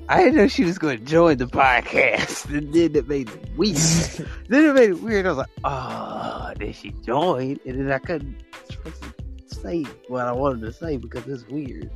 I 0.09 0.23
didn't 0.23 0.37
know 0.37 0.47
she 0.47 0.65
was 0.65 0.79
going 0.79 0.99
to 0.99 1.05
join 1.05 1.39
the 1.39 1.47
podcast, 1.47 2.45
and 2.57 2.73
then 2.75 2.95
it 2.95 3.09
made 3.09 3.29
it 3.29 3.57
weird. 3.57 3.77
then 4.49 4.65
it 4.67 4.75
made 4.75 4.91
it 4.91 5.03
weird. 5.03 5.27
I 5.27 5.31
was 5.31 5.39
like, 5.39 5.51
"Oh, 5.65 6.53
did 6.59 6.75
she 6.77 6.91
join?" 7.05 7.59
And 7.67 7.81
then 7.81 7.91
I 7.91 7.99
couldn't 7.99 8.43
say 9.47 9.85
what 10.09 10.27
I 10.27 10.33
wanted 10.33 10.61
to 10.61 10.73
say 10.73 10.97
because 10.97 11.27
it's 11.27 11.47
weird. 11.49 11.91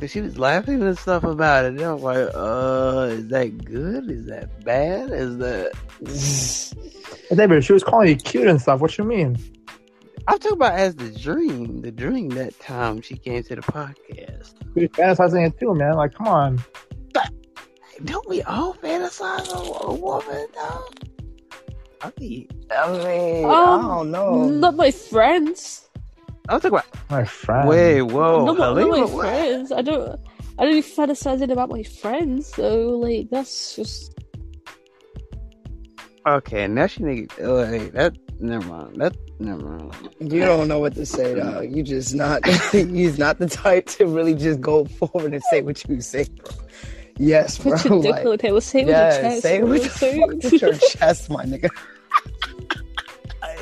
Cause 0.00 0.10
she 0.10 0.20
was 0.20 0.38
laughing 0.38 0.82
and 0.82 0.98
stuff 0.98 1.22
about 1.24 1.64
it. 1.64 1.68
And 1.68 1.80
I'm 1.80 2.00
like, 2.00 2.28
"Uh, 2.34 3.08
is 3.12 3.28
that 3.28 3.64
good? 3.64 4.10
Is 4.10 4.26
that 4.26 4.64
bad? 4.64 5.10
Is 5.10 5.38
that?" 5.38 5.72
Xavier, 7.34 7.62
she 7.62 7.72
was 7.72 7.84
calling 7.84 8.08
you 8.08 8.16
cute 8.16 8.46
and 8.48 8.60
stuff. 8.60 8.80
What 8.80 8.98
you 8.98 9.04
mean? 9.04 9.36
I'm 10.26 10.38
talking 10.38 10.56
about 10.56 10.72
as 10.74 10.94
the 10.96 11.10
dream, 11.10 11.82
the 11.82 11.92
dream 11.92 12.30
that 12.30 12.58
time 12.58 13.02
she 13.02 13.16
came 13.16 13.42
to 13.44 13.56
the 13.56 13.62
podcast. 13.62 14.54
We 14.74 14.88
fantasizing 14.88 15.46
it 15.46 15.58
too, 15.60 15.74
man. 15.74 15.94
Like, 15.94 16.14
come 16.14 16.28
on. 16.28 16.62
Don't 18.04 18.28
we 18.28 18.42
all 18.42 18.74
fantasize 18.74 19.54
on 19.54 19.90
a 19.90 19.94
woman, 19.94 20.46
though? 20.54 20.84
I 22.02 22.12
mean, 22.18 22.48
I 22.76 22.92
mean, 23.04 23.44
I 23.46 23.74
Um, 23.74 23.82
don't 23.86 24.10
know. 24.10 24.48
Not 24.48 24.74
my 24.74 24.90
friends. 24.90 25.83
I'm 26.48 26.60
talking 26.60 26.78
about. 26.78 26.86
My 27.10 27.24
friend. 27.24 27.68
Wait, 27.68 28.02
whoa, 28.02 28.44
not, 28.44 28.58
my- 28.58 28.66
not 28.66 28.76
Halima, 28.76 28.90
my 28.90 29.04
what? 29.04 29.20
friends. 29.20 29.72
I 29.72 29.82
don't. 29.82 30.20
I 30.58 30.64
don't 30.64 30.74
be 30.74 30.82
fantasizing 30.82 31.50
about 31.50 31.68
my 31.70 31.82
friends. 31.82 32.48
So 32.54 32.90
like 32.90 33.30
that's 33.30 33.76
just. 33.76 34.12
Okay, 36.26 36.66
now 36.68 36.86
she 36.86 37.00
nigga. 37.00 37.32
Oh, 37.40 37.64
hey, 37.64 37.88
that 37.90 38.16
never 38.40 38.66
mind. 38.66 39.00
That 39.00 39.16
never 39.40 39.62
mind. 39.62 40.14
You 40.20 40.40
don't 40.40 40.68
know 40.68 40.78
what 40.80 40.94
to 40.94 41.06
say, 41.06 41.34
dog. 41.34 41.74
You 41.74 41.82
just 41.82 42.14
not. 42.14 42.46
He's 42.72 43.18
not 43.18 43.38
the 43.38 43.48
type 43.48 43.86
to 43.86 44.06
really 44.06 44.34
just 44.34 44.60
go 44.60 44.84
forward 44.84 45.34
and 45.34 45.42
say 45.50 45.62
what 45.62 45.82
you 45.88 46.00
say, 46.00 46.24
bro. 46.24 46.54
Yes, 47.16 47.58
bro. 47.58 47.72
Put 47.72 47.84
your 47.84 48.02
dick 48.02 48.10
like- 48.12 48.24
on 48.26 48.30
the 48.32 48.38
table. 48.38 48.60
Say 48.60 48.80
it 48.80 48.86
with 48.86 48.94
yeah, 48.94 49.12
your 49.12 49.22
chest. 49.30 49.42
say 49.42 49.56
it 49.56 49.60
bro. 49.60 49.70
with 49.70 49.82
the 49.82 49.88
fuck 49.90 50.30
with 50.30 50.62
your 50.62 50.74
chest, 50.74 51.30
my 51.30 51.44
nigga. 51.44 51.68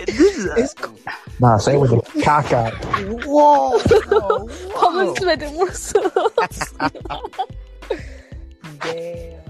It's 0.58 0.74
cool. 0.74 0.98
Nah, 1.40 1.56
say 1.58 1.74
it 1.74 1.78
with 1.80 1.90
the 1.90 2.22
cock 2.22 2.52
out. 2.52 2.72
Whoa, 3.24 3.78
whoa, 3.78 4.48
Comments 4.78 5.24
made 5.24 5.42
it 5.42 5.52
more 5.52 5.72
so. 5.72 6.00
Damn. 8.80 9.40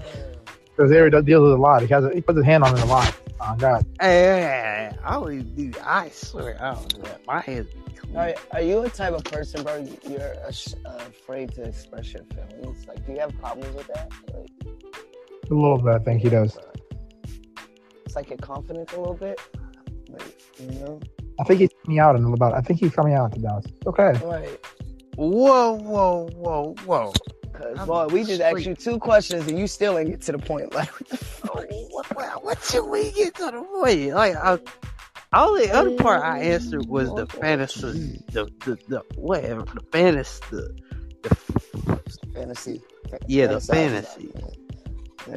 Because 0.75 0.89
Xavier 0.89 1.09
does- 1.09 1.23
deals 1.25 1.43
with 1.43 1.51
a 1.53 1.57
lot. 1.61 1.81
He 1.81 1.87
has. 1.89 2.03
A, 2.05 2.13
he 2.13 2.21
puts 2.21 2.37
his 2.37 2.45
hand 2.45 2.63
on 2.63 2.75
it 2.77 2.81
a 2.81 2.85
lot. 2.85 3.15
Oh 3.41 3.55
God. 3.57 3.85
Hey, 3.99 4.07
hey, 4.07 4.41
hey, 4.41 4.41
hey, 4.41 4.97
I 5.03 5.15
always 5.15 5.43
do. 5.43 5.71
I 5.83 6.09
swear, 6.09 6.57
I 6.61 6.73
don't 6.73 6.95
do 6.95 7.01
that. 7.03 7.21
My 7.27 7.41
head. 7.41 7.67
Are, 8.15 8.33
are 8.51 8.61
you 8.61 8.79
a 8.83 8.89
type 8.89 9.13
of 9.13 9.23
person, 9.25 9.63
bro? 9.63 9.85
You're 10.07 10.35
ash- 10.47 10.73
uh, 10.85 10.99
afraid 11.09 11.53
to 11.55 11.63
express 11.63 12.13
your 12.13 12.23
feelings. 12.25 12.87
Like, 12.87 13.05
do 13.05 13.13
you 13.13 13.19
have 13.19 13.37
problems 13.39 13.75
with 13.75 13.87
that? 13.87 14.11
Like, 14.33 14.49
A 15.49 15.53
little 15.53 15.79
bit, 15.79 15.93
I 15.95 15.99
think 15.99 16.21
he 16.21 16.29
does. 16.29 16.57
it's 18.05 18.15
like 18.15 18.29
your 18.29 18.37
confidence 18.37 18.93
a 18.93 18.97
little 18.99 19.15
bit. 19.15 19.39
Like, 20.13 20.41
you 20.59 20.79
know? 20.79 20.99
I 21.39 21.43
think 21.43 21.59
he's 21.61 21.69
coming 21.83 21.99
out 21.99 22.15
in 22.15 22.25
about. 22.25 22.53
I 22.53 22.61
think 22.61 22.79
he's 22.79 22.93
coming 22.93 23.13
out 23.13 23.33
to 23.33 23.39
be 23.39 23.47
honest. 23.47 23.69
Okay. 23.87 24.13
Right. 24.23 24.59
Whoa, 25.15 25.73
whoa, 25.73 26.29
whoa, 26.35 26.75
whoa. 26.85 27.13
Cause 27.53 27.87
boy, 27.87 28.07
we 28.07 28.23
just 28.23 28.41
asked 28.41 28.65
you 28.65 28.75
two 28.75 28.97
questions 28.97 29.47
and 29.47 29.59
you 29.59 29.67
still 29.67 29.97
ain't 29.97 30.09
get 30.09 30.21
to 30.21 30.31
the 30.31 30.39
point. 30.39 30.73
Like, 30.73 30.89
what 30.89 31.09
the 31.09 31.17
fuck? 31.17 31.55
What, 31.89 32.15
what, 32.15 32.43
what 32.43 32.63
should 32.63 32.85
we 32.85 33.11
get 33.11 33.35
to 33.35 33.45
the 33.45 33.61
point? 33.61 34.13
Like, 34.13 34.35
I, 34.35 34.57
all 35.33 35.53
the 35.53 35.71
other 35.71 35.95
part 35.97 36.23
I 36.23 36.39
answered 36.39 36.87
was 36.87 37.13
the 37.13 37.27
fantasy, 37.27 38.23
the 38.31 38.45
the, 38.65 38.77
the 38.87 39.03
whatever, 39.15 39.61
the 39.61 39.81
fantasy, 39.91 40.41
the, 40.51 40.75
the 41.21 41.35
fantasy. 42.33 42.81
yeah, 43.27 43.47
the 43.47 43.55
Fantasize 43.55 43.67
fantasy. 43.67 44.31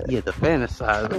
Yeah, 0.09 0.21
the 0.21 0.33
fantasize. 0.33 1.11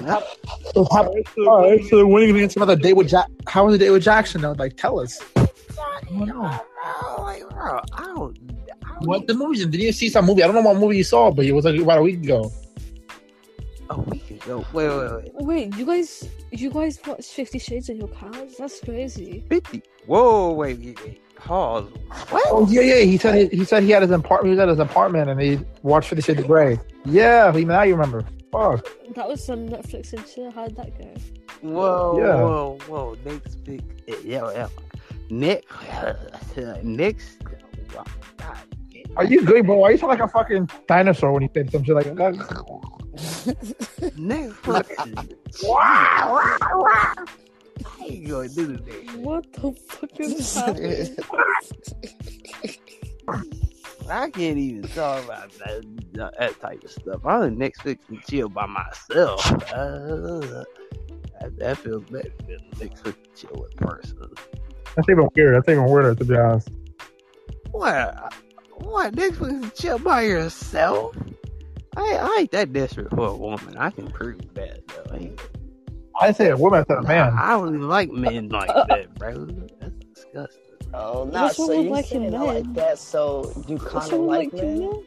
So 0.74 0.86
how, 0.92 1.14
all 1.50 1.62
right, 1.70 1.84
so 1.86 2.06
when 2.06 2.24
are 2.24 2.26
you 2.26 2.34
gonna 2.34 2.44
answer 2.44 2.60
about 2.62 2.76
the 2.76 2.82
date 2.82 2.94
with 2.94 3.08
Jack? 3.10 3.28
How 3.48 3.66
was 3.66 3.74
the 3.74 3.78
date 3.86 3.92
with 3.92 4.04
Jackson? 4.04 4.42
Though, 4.42 4.52
like, 4.54 4.76
tell 4.78 5.00
us. 5.00 5.20
I 5.36 6.60
don't. 8.16 8.38
What 9.02 9.28
the 9.28 9.34
movies? 9.34 9.66
Did 9.66 9.82
you 9.82 9.92
see 9.92 10.10
some 10.10 10.26
movie? 10.26 10.44
I 10.44 10.48
don't 10.48 10.56
know 10.56 10.62
what 10.70 10.78
movie 10.78 10.98
you 10.98 11.04
saw, 11.04 11.32
but 11.32 11.46
it 11.46 11.52
was 11.52 11.66
like 11.66 11.80
about 11.80 12.00
a 12.00 12.02
week 12.02 12.24
ago. 12.24 12.52
A 13.90 14.00
week 14.02 14.30
ago. 14.32 14.66
Wait, 14.74 14.90
wait, 14.90 15.12
wait. 15.14 15.32
Wait, 15.36 15.76
you 15.78 15.86
guys, 15.86 16.28
you 16.52 16.70
guys 16.70 17.00
watch 17.06 17.26
Fifty 17.26 17.60
Shades 17.60 17.90
of 17.90 17.98
Your 17.98 18.08
Cars? 18.10 18.56
That's 18.58 18.80
crazy. 18.80 19.44
Fifty. 19.50 19.84
Whoa, 20.08 20.52
wait, 20.54 20.80
wait, 20.80 21.00
wait. 21.06 21.22
Pause. 21.36 21.86
Oh 22.48 22.68
yeah, 22.70 22.82
yeah. 22.82 23.00
He 23.02 23.18
said 23.18 23.36
he, 23.52 23.58
he 23.60 23.64
said 23.66 23.84
he 23.84 23.92
had 23.92 24.02
his 24.02 24.12
apartment. 24.12 24.48
He 24.48 24.50
was 24.52 24.60
at 24.60 24.70
his 24.70 24.80
apartment 24.80 25.30
and 25.30 25.40
he 25.40 25.60
watched 25.84 26.10
Fifty 26.10 26.24
Shades 26.24 26.40
of 26.42 26.48
Grey. 26.48 26.80
Yeah, 27.06 27.54
he- 27.54 27.64
now 27.66 27.84
you 27.84 27.94
remember. 27.94 28.26
Fuck. 28.52 28.88
That 29.16 29.28
was 29.28 29.50
on 29.50 29.70
Netflix 29.70 30.14
and 30.14 30.26
chill. 30.28 30.52
How'd 30.52 30.76
that 30.78 30.98
go? 30.98 31.14
Whoa, 31.62 32.18
Yeah. 32.20 32.42
whoa, 32.44 32.78
whoa. 32.88 33.16
Next 33.26 33.56
big. 33.64 33.84
Yeah, 34.24 34.52
yeah. 34.52 34.68
Nick, 35.30 35.66
Next. 36.84 37.38
Are 39.18 39.26
you 39.26 39.44
good, 39.46 39.66
bro? 39.66 39.76
Why 39.78 39.90
are 39.90 39.92
you 39.92 39.98
sound 39.98 40.12
like 40.12 40.20
a 40.22 40.28
fucking 40.28 40.70
dinosaur 40.88 41.32
when 41.34 41.44
you 41.44 41.50
said 41.54 41.72
some 41.72 41.84
shit 41.84 41.96
like 41.96 42.14
that? 42.16 42.36
Next 44.18 44.56
question. 44.62 45.16
How 47.86 48.06
you 48.06 48.28
gonna 48.30 48.50
do 48.50 48.78
today? 48.78 49.06
What 49.18 49.52
the 49.54 49.72
fuck 49.74 50.20
is 50.20 50.56
happening? 50.56 51.18
I 54.10 54.30
can't 54.30 54.58
even 54.58 54.84
talk 54.90 55.24
about 55.26 55.52
that, 55.60 56.34
that 56.38 56.60
type 56.60 56.84
of 56.84 56.92
stuff. 56.92 57.26
I'm 57.26 57.42
on 57.42 57.56
Netflix 57.58 58.00
and 58.10 58.22
chill 58.24 58.50
by 58.50 58.66
myself. 58.66 59.46
Uh, 59.74 60.64
that, 61.40 61.58
that 61.58 61.78
feels 61.78 62.04
better 62.06 62.32
than 62.48 62.60
Netflix 62.76 63.06
and 63.06 63.16
chill 63.36 63.66
in 63.66 63.78
person. 63.78 64.18
That's 64.96 65.10
even 65.10 65.30
weird. 65.36 65.56
That's 65.56 65.70
even 65.70 65.86
weirder, 65.86 66.16
to 66.16 66.26
be 66.26 66.36
honest. 66.36 66.70
What? 67.72 68.34
What? 68.78 69.16
Netflix 69.16 69.64
and 69.64 69.74
chill 69.76 70.00
by 70.00 70.22
yourself? 70.24 71.16
I, 71.96 72.02
I 72.02 72.38
ain't 72.42 72.52
that 72.52 72.74
desperate 72.74 73.10
for 73.10 73.28
a 73.28 73.36
woman. 73.36 73.76
I 73.78 73.90
can 73.90 74.10
prove 74.12 74.54
that 74.54 74.88
though. 74.88 75.36
I 76.20 76.32
say 76.32 76.50
a 76.50 76.58
woman, 76.58 76.80
I 76.80 76.86
said 76.88 77.04
a 77.04 77.08
man. 77.08 77.34
I 77.38 77.52
don't 77.52 77.76
even 77.76 77.88
like 77.88 78.12
men 78.12 78.50
like 78.50 78.68
that, 78.68 79.14
bro. 79.16 79.46
That's 79.80 79.94
disgusting. 80.14 80.62
Oh, 80.94 81.30
no, 81.32 81.44
What's 81.44 81.58
so 81.58 81.68
wrong 81.68 81.78
with 81.78 81.86
you 81.86 81.92
liking 81.92 82.10
saying 82.22 82.36
I 82.36 82.38
men? 82.40 82.48
like 82.48 82.74
that, 82.76 82.98
so 83.00 83.52
you 83.68 83.78
kind 83.78 84.06
of 84.06 84.12
wrong 84.20 84.28
with 84.28 84.38
like 84.40 84.54
men? 84.54 84.80
men? 84.80 85.04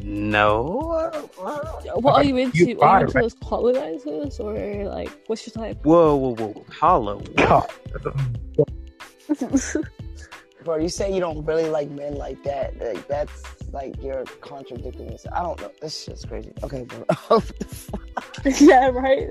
No. 0.00 0.90
I 0.92 1.10
don't- 1.10 1.30
I 1.44 1.82
don't- 1.84 2.02
What 2.02 2.14
are 2.14 2.24
you 2.24 2.36
into? 2.36 2.56
You 2.58 2.64
are 2.64 2.68
you 2.70 2.80
are, 2.80 3.00
into 3.00 3.12
right? 3.14 3.22
those 3.22 3.34
colonizers 3.34 4.40
or 4.40 4.54
like 4.86 5.10
what's 5.26 5.46
your 5.46 5.52
type? 5.52 5.84
Whoa, 5.84 6.16
whoa, 6.16 6.34
whoa. 6.34 6.64
Hollow. 6.70 7.20
Bro, 10.64 10.76
you 10.78 10.88
say 10.88 11.12
you 11.12 11.20
don't 11.20 11.44
really 11.44 11.68
like 11.68 11.90
men 11.90 12.14
like 12.16 12.42
that. 12.44 12.78
Like 12.80 13.06
that's 13.08 13.42
like 13.72 14.02
you're 14.02 14.24
contradicting 14.40 15.10
yourself. 15.10 15.34
I 15.34 15.42
don't 15.42 15.60
know. 15.60 15.70
This 15.80 16.04
shit's 16.04 16.24
crazy. 16.24 16.52
Okay, 16.62 16.84
bro. 16.84 17.04
yeah, 18.44 18.88
right. 18.88 19.28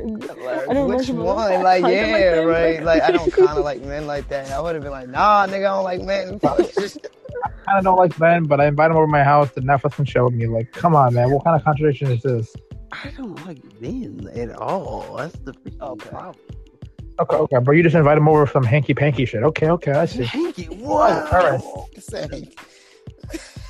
I 0.69 0.73
don't 0.73 0.87
Which 0.87 1.07
remember 1.07 1.23
one? 1.23 1.49
that. 1.49 1.63
Like, 1.63 1.83
Kinda 1.83 2.07
yeah, 2.07 2.13
like 2.13 2.23
them, 2.23 2.45
right. 2.45 2.83
Like, 2.83 3.01
I 3.01 3.11
don't 3.11 3.31
kind 3.33 3.57
of 3.57 3.63
like 3.63 3.81
men 3.81 4.07
like 4.07 4.27
that. 4.29 4.51
I 4.51 4.59
would 4.59 4.75
have 4.75 4.83
been 4.83 4.91
like, 4.91 5.09
nah, 5.09 5.47
nigga, 5.47 5.57
I 5.57 5.59
don't 5.59 5.83
like 5.83 6.01
men. 6.01 6.39
I 6.43 7.49
kind 7.65 7.77
of 7.77 7.83
don't 7.83 7.97
like 7.97 8.19
men, 8.19 8.45
but 8.45 8.59
I 8.59 8.67
invite 8.67 8.91
him 8.91 8.97
over 8.97 9.05
to 9.05 9.11
my 9.11 9.23
house 9.23 9.51
to 9.53 9.61
Netflix 9.61 9.97
and 9.99 10.07
chill 10.07 10.25
with 10.25 10.33
me. 10.33 10.47
Like, 10.47 10.71
come 10.71 10.95
on, 10.95 11.13
man. 11.13 11.31
What 11.31 11.43
kind 11.43 11.55
of 11.55 11.63
contradiction 11.63 12.11
is 12.11 12.21
this? 12.21 12.55
I 12.91 13.11
don't 13.17 13.45
like 13.45 13.59
men 13.81 14.29
at 14.33 14.55
all. 14.55 15.17
That's 15.17 15.37
the 15.39 15.53
freaking 15.53 15.97
problem. 15.99 16.35
Okay, 17.19 17.35
okay, 17.35 17.57
bro. 17.59 17.73
You 17.73 17.83
just 17.83 17.95
invite 17.95 18.17
him 18.17 18.27
over 18.27 18.45
for 18.45 18.53
some 18.53 18.63
hanky 18.63 18.93
panky 18.93 19.25
shit. 19.25 19.43
Okay, 19.43 19.69
okay, 19.69 19.91
I 19.91 20.05
see. 20.05 20.23
Hanky, 20.23 20.65
what? 20.65 21.33
All 21.33 21.39
right. 21.39 21.61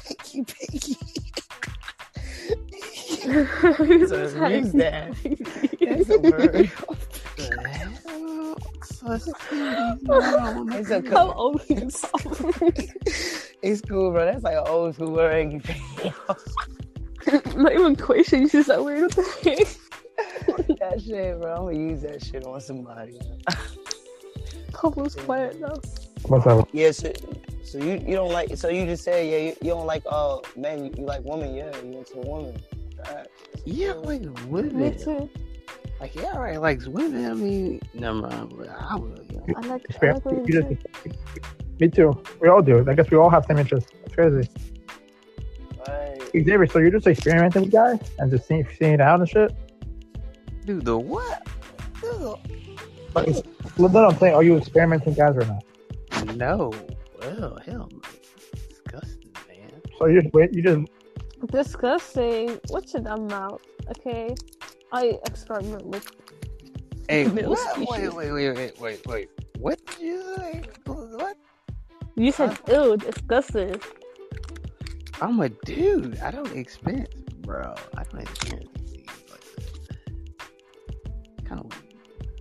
Saying, 0.08 0.18
you 0.34 0.46
pinky. 0.46 0.98
Who's 3.28 4.10
So 4.10 4.28
saying 4.28 4.64
use 4.64 4.72
that. 4.74 5.14
That's 5.82 6.10
a 6.10 6.20
word. 6.20 6.72
It's 10.74 10.92
a 10.92 11.02
How 11.10 11.32
old 11.34 11.62
is 11.70 12.06
It's 13.62 13.82
cool, 13.82 14.12
bro. 14.12 14.26
That's 14.26 14.44
like 14.44 14.58
an 14.58 14.64
old 14.68 14.96
school 14.96 15.12
word. 15.12 15.62
Not 17.56 17.74
even 17.74 17.96
question. 17.96 18.44
You 18.44 18.50
just 18.50 18.68
that 18.70 18.84
weird 18.84 19.14
thing. 19.14 19.66
that 20.80 21.02
shit, 21.06 21.40
bro. 21.42 21.54
I'm 21.54 21.64
gonna 21.66 21.78
use 21.78 22.02
that 22.02 22.24
shit 22.24 22.46
on 22.46 22.62
somebody. 22.62 23.20
Pablo's 24.74 25.16
quiet 25.16 25.60
now. 25.60 25.74
What's 26.26 26.46
up? 26.48 26.68
Yeah, 26.74 26.92
so, 26.92 27.12
so 27.64 27.78
you 27.78 27.94
you 28.06 28.16
don't 28.16 28.32
like 28.32 28.56
so 28.58 28.70
you 28.70 28.86
just 28.86 29.04
say 29.04 29.30
yeah 29.30 29.50
you, 29.52 29.56
you 29.62 29.70
don't 29.76 29.86
like 29.86 30.04
uh 30.10 30.38
men 30.56 30.86
you, 30.86 30.94
you 30.98 31.06
like 31.06 31.24
women 31.24 31.54
yeah 31.56 31.76
you 31.84 32.00
into 32.00 32.18
women. 32.18 32.58
Right. 33.00 33.28
Yeah, 33.66 33.94
like 33.94 34.22
women. 34.48 34.78
Me 34.78 34.90
women. 34.90 34.98
too. 35.00 35.30
Like, 36.00 36.14
yeah, 36.16 36.32
all 36.34 36.42
right, 36.42 36.62
likes 36.62 36.88
women. 36.88 37.26
I 37.26 37.34
mean, 37.34 37.82
never 37.94 38.18
mind. 38.22 38.54
But 38.56 38.70
I 38.70 38.96
would, 38.96 39.26
you 39.32 39.38
know. 39.38 39.46
I 39.58 39.62
like. 39.68 39.86
I 40.02 40.12
like 40.12 40.26
women 40.26 40.46
You 40.48 40.62
too. 40.62 40.78
me 41.80 41.88
too. 41.90 42.24
We 42.40 42.50
all 42.50 42.62
do. 42.62 42.86
I 42.88 42.94
guess 42.94 43.10
we 43.10 43.18
all 43.18 43.30
have 43.30 43.46
same 43.46 43.58
interests. 43.58 43.92
That's 44.04 44.14
crazy. 44.16 44.50
Right. 45.88 46.22
Xavier, 46.34 46.68
so 46.68 46.80
you're 46.80 46.92
just 46.92 47.08
experimenting 47.08 47.64
with 47.64 47.72
guys 47.72 48.00
and 48.20 48.30
just 48.30 48.48
seeing, 48.48 48.68
seeing 48.78 48.94
it 48.94 49.02
out 49.02 49.20
and 49.22 49.30
shit? 49.30 49.54
Dude, 50.66 50.86
the 50.86 50.98
what? 50.98 51.48
Dude, 52.02 52.36
Like, 53.16 53.30
it's- 53.30 53.44
no, 53.80 53.88
no, 53.88 54.06
I'm 54.10 54.18
saying, 54.18 54.36
are 54.36 54.44
you 54.44 54.58
experimenting 54.58 55.08
with 55.10 55.18
guys 55.18 55.36
or 55.36 55.46
not? 55.46 55.64
The- 56.26 56.34
no. 56.34 56.74
Well, 57.20 57.58
hell 57.66 57.90
no. 57.92 58.02
Disgusting, 58.70 59.32
man. 59.48 59.82
So 59.98 60.06
you 60.08 60.22
just 60.22 60.34
wait, 60.34 60.54
you 60.54 60.62
just 60.62 60.88
Disgusting. 61.52 62.60
What's 62.70 62.94
your 62.94 63.04
dumb 63.04 63.28
mouth? 63.28 63.62
Okay. 63.90 64.36
I 64.92 65.20
experiment 65.26 65.86
with. 65.86 66.10
Hey, 67.08 67.28
Middle 67.28 67.52
what? 67.52 67.78
Wait, 67.78 68.14
wait, 68.14 68.32
wait, 68.32 68.56
wait, 68.56 68.80
wait, 68.80 69.08
wait. 69.08 69.30
What 69.60 69.86
did 69.86 70.00
you 70.00 70.36
say? 70.36 70.64
What? 70.86 71.38
You 72.16 72.32
said 72.32 72.58
ew, 72.68 72.98
disgusting. 72.98 73.80
I'm 75.22 75.40
a 75.40 75.50
dude. 75.50 76.20
I 76.20 76.32
don't 76.32 76.56
experience, 76.56 77.14
bro. 77.42 77.76
I 77.96 78.04
don't 78.04 78.22
experience 78.22 78.92
things 78.92 79.08
like 79.32 79.42
that. 79.56 81.46
Kind 81.46 81.62
of. 81.62 81.87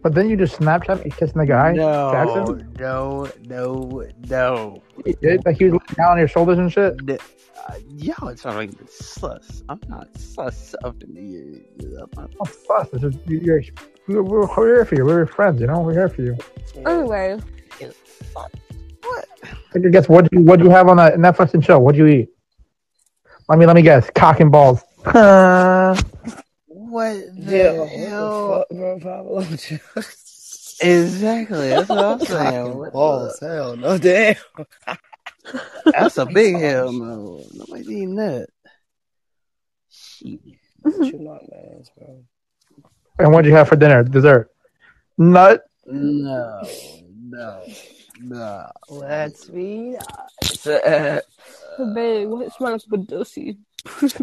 But 0.07 0.15
then 0.15 0.31
you 0.31 0.37
just 0.37 0.61
Snapchat 0.61 1.05
me 1.05 1.11
kissing 1.11 1.41
the 1.41 1.47
guy, 1.47 1.73
No, 1.73 2.13
Jackson. 2.13 2.73
no, 2.79 3.29
no, 3.49 4.05
no. 4.29 4.81
You 5.05 5.15
did? 5.21 5.45
Like 5.45 5.57
he 5.59 5.65
was 5.65 5.73
looking 5.73 5.97
down 5.97 6.13
on 6.13 6.19
your 6.19 6.29
shoulders 6.29 6.59
and 6.59 6.73
shit. 6.73 7.05
The- 7.05 7.19
uh, 7.67 7.75
y'all 7.89 8.29
are 8.29 8.37
trying 8.37 8.73
sus. 8.89 9.65
I'm 9.69 9.81
not 9.89 10.17
sus 10.17 10.77
up 10.85 11.03
in 11.03 11.13
the. 11.13 11.97
I'm 11.99 12.09
not- 12.17 12.31
Oh, 12.39 12.45
fuck! 12.45 12.89
This 12.93 13.03
is 13.03 13.17
you- 13.27 13.41
you're, 13.41 13.63
we're, 14.07 14.23
we're, 14.23 14.47
we're 14.57 14.67
here 14.77 14.85
for 14.85 14.95
you. 14.95 15.05
We're 15.05 15.17
your 15.17 15.27
friends, 15.27 15.61
you 15.61 15.67
know. 15.67 15.81
We're 15.81 15.95
here 15.95 16.09
for 16.09 16.23
you. 16.23 16.39
Anyway, 16.87 17.41
what? 18.33 18.55
I 19.75 19.79
guess 19.91 20.09
what 20.09 20.31
do 20.31 20.39
you 20.39 20.45
what 20.45 20.61
do 20.61 20.67
you 20.67 20.71
have 20.71 20.89
on 20.89 20.99
that 20.99 21.15
Netflix 21.15 21.53
and 21.55 21.65
chill? 21.65 21.81
What'd 21.81 21.99
you 21.99 22.07
eat? 22.07 22.29
Let 23.49 23.59
me 23.59 23.67
let 23.67 23.75
me 23.75 23.83
guess. 23.83 24.09
Cock 24.15 24.39
and 24.39 24.53
balls. 24.53 24.85
What 26.97 27.15
the 27.37 27.57
Yeah, 27.57 28.09
hell? 28.09 28.65
what 28.65 28.69
the 28.69 28.77
fuck, 28.79 28.79
bro, 28.79 28.99
Pablo? 29.01 29.41
Exactly. 30.81 31.69
That's 31.69 31.89
what 31.91 31.99
I'm 31.99 32.21
saying. 32.27 32.79
What 32.79 32.85
the- 32.87 32.91
Balls, 32.93 33.39
hell 33.41 33.77
no, 33.77 33.99
damn. 33.99 34.37
That's 35.93 36.17
a 36.17 36.25
big 36.25 36.57
hell 36.61 36.93
no. 36.93 37.45
Nobody's 37.53 37.91
eating 37.91 38.15
that. 38.17 38.49
Shit. 39.91 40.41
you 40.45 41.19
not, 41.19 41.43
man, 41.51 41.83
bro. 41.99 42.25
and 43.19 43.33
what'd 43.33 43.47
you 43.47 43.55
have 43.55 43.69
for 43.69 43.77
dinner? 43.77 44.03
Dessert. 44.05 44.51
Nut. 45.19 45.65
No, 45.87 46.63
no, 47.29 47.63
no. 48.23 48.71
Let's 48.89 49.45
be 49.47 49.97
honest. 49.99 50.67
Uh, 50.67 51.21
babe, 51.95 52.29
what's 52.29 52.59
wrong 52.59 52.73
with 52.73 52.89
Badosi? 52.89 53.59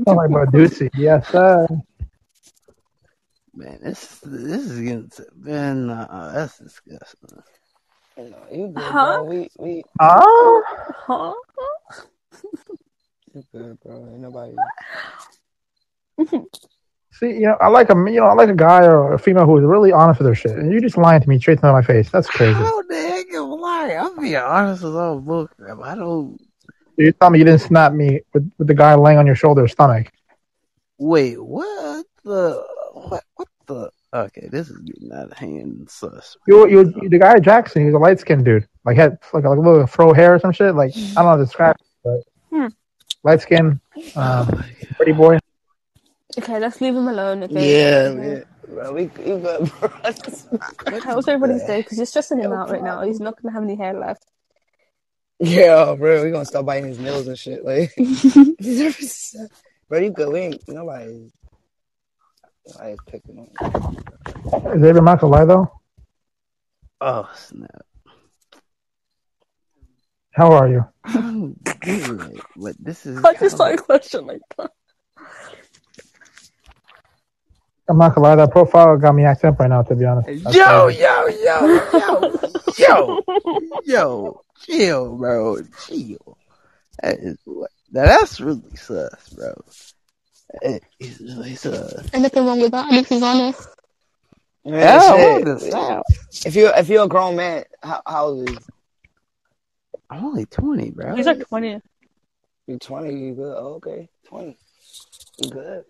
Oh 0.08 0.16
my 0.16 0.28
god, 0.28 0.50
Yes, 0.98 1.28
sir. 1.30 1.68
Man, 3.56 3.80
this 3.84 4.20
this 4.24 4.64
is 4.64 4.80
getting 4.80 5.10
to, 5.10 5.26
man. 5.36 5.90
Uh, 5.90 6.32
that's 6.34 6.58
disgusting. 6.58 7.30
no, 8.18 8.48
you 8.52 8.68
good, 8.70 8.92
Huh? 8.92 9.06
bro. 9.18 9.24
We 9.24 9.50
we 9.60 9.84
Huh? 10.00 10.62
Huh? 11.08 11.34
you 13.34 13.44
good, 13.54 13.80
bro. 13.82 14.08
Ain't 14.10 14.22
nobody. 14.22 14.56
See, 17.12 17.28
you 17.28 17.42
know, 17.42 17.58
I 17.62 17.68
like 17.68 17.92
a 17.92 17.96
you 17.96 18.20
know, 18.20 18.26
I 18.26 18.34
like 18.34 18.50
a 18.50 18.56
guy 18.56 18.86
or 18.86 19.14
a 19.14 19.20
female 19.20 19.46
who 19.46 19.58
is 19.60 19.64
really 19.64 19.92
honest 19.92 20.20
with 20.20 20.26
their 20.26 20.34
shit, 20.36 20.58
and 20.58 20.72
you're 20.72 20.82
just 20.82 20.98
lying 20.98 21.22
to 21.22 21.30
me 21.30 21.38
straight 21.40 21.60
to 21.60 21.72
my 21.72 21.84
face. 21.84 22.10
That's 22.10 22.28
crazy. 22.28 22.54
How 22.54 22.82
the 22.82 22.96
heck 22.96 23.28
am 23.34 23.44
I 23.44 23.56
lying? 23.56 23.98
I'm 24.00 24.20
being 24.20 24.36
honest 24.36 24.84
as 24.84 24.96
all 24.96 25.20
book. 25.20 25.52
I 25.84 25.94
don't. 25.94 26.40
You 26.98 27.12
tell 27.12 27.30
me 27.30 27.38
you 27.40 27.46
didn't 27.46 27.62
snap 27.62 27.94
me 27.94 28.22
with, 28.34 28.52
with 28.58 28.68
the 28.68 28.74
guy 28.74 28.96
laying 28.96 29.20
on 29.20 29.28
your 29.28 29.36
shoulder, 29.36 29.68
stomach. 29.68 30.12
Wait, 30.98 31.40
what 31.44 32.06
the? 32.24 32.66
What? 33.68 33.94
What 34.11 34.26
okay, 34.26 34.48
this 34.52 34.69
is 34.69 34.77
getting 34.80 35.11
out 35.11 35.31
of 35.31 35.38
hand 35.38 35.61
and 35.61 35.90
sus. 35.90 36.38
You, 36.48 36.68
you, 36.69 37.10
the 37.10 37.19
guy 37.19 37.40
Jackson, 37.40 37.81
he 37.81 37.85
was 37.88 37.95
a 37.95 37.99
light 37.99 38.19
skinned 38.19 38.45
dude. 38.45 38.68
Like 38.85 38.98
had 38.98 39.18
like 39.34 39.45
a 39.45 39.49
little 39.49 39.88
fro 39.88 40.14
hair 40.14 40.35
or 40.35 40.40
some 40.40 40.52
shit. 40.52 40.76
Like 40.76 40.94
I 40.95 41.22
don't 41.22 41.26
know 41.26 41.30
how 41.30 41.35
to 41.38 41.45
describe, 41.45 41.76
it, 41.76 41.85
but 42.03 42.57
Hmm. 42.57 42.68
light 43.23 43.41
skin, 43.41 43.80
um, 44.15 44.64
pretty 44.98 45.14
boy. 45.14 45.40
Okay, 46.38 46.60
let's 46.60 46.81
leave 46.81 46.95
him 46.95 47.07
alone. 47.07 47.44
Okay. 47.44 47.80
Yeah, 47.80 48.14
man. 48.14 48.45
Bro, 48.68 48.94
we, 48.94 49.06
we 49.06 49.40
good, 49.40 49.72
bro. 49.80 49.90
How's 50.99 51.27
everybody's 51.27 51.64
day? 51.64 51.81
Because 51.81 51.98
you're 51.98 52.06
stressing 52.06 52.40
him 52.40 52.53
out 52.53 52.69
right 52.69 52.84
now. 52.84 53.02
He's 53.03 53.19
not 53.19 53.41
gonna 53.41 53.53
have 53.53 53.64
any 53.64 53.76
hair 53.76 53.94
left. 53.94 54.26
Yeah, 55.40 55.95
bro, 55.95 56.23
we 56.23 56.31
gonna 56.31 56.45
start 56.45 56.65
biting 56.65 56.90
his 56.90 56.99
nails 56.99 57.27
and 57.27 57.38
shit. 57.38 57.65
Like, 57.65 57.94
bro, 59.90 59.99
you 59.99 60.10
good? 60.11 60.30
We 60.30 60.40
ain't 60.40 60.68
nobody. 60.68 61.30
Nobody's 62.68 62.98
picking 63.07 63.40
on. 63.40 64.76
Is 64.76 64.81
David 64.81 65.02
Michael 65.02 65.30
lie 65.30 65.45
though? 65.45 65.72
Oh 67.02 67.30
snap! 67.35 67.85
How 70.31 70.53
are 70.53 70.69
you? 70.69 70.85
I'm 71.03 71.53
good, 71.81 72.41
but 72.56 72.76
this 72.80 73.06
is 73.06 73.23
I 73.23 73.34
just 73.34 73.57
saw 73.57 73.72
a 73.72 73.77
question 73.77 74.26
like 74.26 74.41
that. 74.57 74.72
I'm 77.90 77.98
not 77.98 78.15
gonna 78.15 78.27
lie, 78.27 78.35
that 78.35 78.52
profile 78.52 78.98
got 78.98 79.14
me 79.14 79.26
acting 79.26 79.49
up 79.49 79.60
right 79.60 79.69
now. 79.69 79.81
To 79.81 79.95
be 79.95 80.06
honest. 80.06 80.44
That's 80.45 80.56
Yo, 80.56 80.85
crazy. 80.85 81.02
yo, 81.02 81.27
yo, 81.27 81.90
yo, 81.94 82.40
yo, 82.80 83.81
yo, 83.85 84.41
chill, 84.61 85.18
bro, 85.18 85.57
chill. 85.85 86.38
That 87.02 87.19
is 87.19 87.38
what. 87.44 87.72
Now 87.91 88.06
that's 88.06 88.40
really 88.40 88.76
sus, 88.76 89.30
bro. 89.30 89.53
That 90.62 90.82
is 91.00 91.20
really 91.20 91.56
sus. 91.56 92.10
Anything 92.14 92.46
wrong 92.46 92.60
with 92.62 92.72
that? 92.72 92.90
This 92.92 93.12
is 93.12 93.24
honest. 93.24 93.68
Man, 94.66 94.80
Yeah, 94.80 95.16
shit. 95.16 95.46
what 95.46 95.58
is? 95.58 96.46
If 96.46 96.56
you 96.56 96.68
if 96.68 96.88
you're 96.90 97.04
a 97.06 97.08
grown 97.08 97.36
man, 97.36 97.64
how, 97.82 98.02
how 98.06 98.26
old 98.28 98.50
is 98.50 98.58
I'm 100.10 100.24
only 100.26 100.46
twenty, 100.46 100.92
bro. 100.92 101.16
He's 101.16 101.26
like 101.26 101.46
20. 101.48 101.82
You're 102.68 102.80
Twenty? 102.80 103.14
You 103.20 103.34
good? 103.34 103.56
Oh, 103.58 103.74
okay, 103.76 104.08
twenty. 104.26 104.58
You 105.44 105.50
good? 105.50 105.84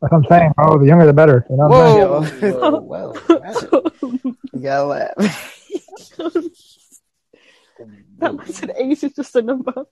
That's 0.00 0.12
what 0.12 0.18
I'm 0.18 0.24
saying, 0.28 0.52
bro. 0.56 0.78
The 0.78 0.86
younger 0.86 1.06
the 1.06 1.12
better. 1.12 1.46
You 1.50 1.56
know 1.56 1.68
what 1.68 1.80
I'm? 1.80 2.42
Whoa, 2.52 2.80
whoa, 2.80 2.80
well, 2.80 3.16
you 4.52 4.60
gotta 4.62 4.84
laugh. 4.84 5.52
That 8.18 8.34
man 8.34 8.46
said 8.50 8.72
age 8.78 9.04
is 9.04 9.12
just 9.12 9.36
a 9.36 9.42
number. 9.42 9.84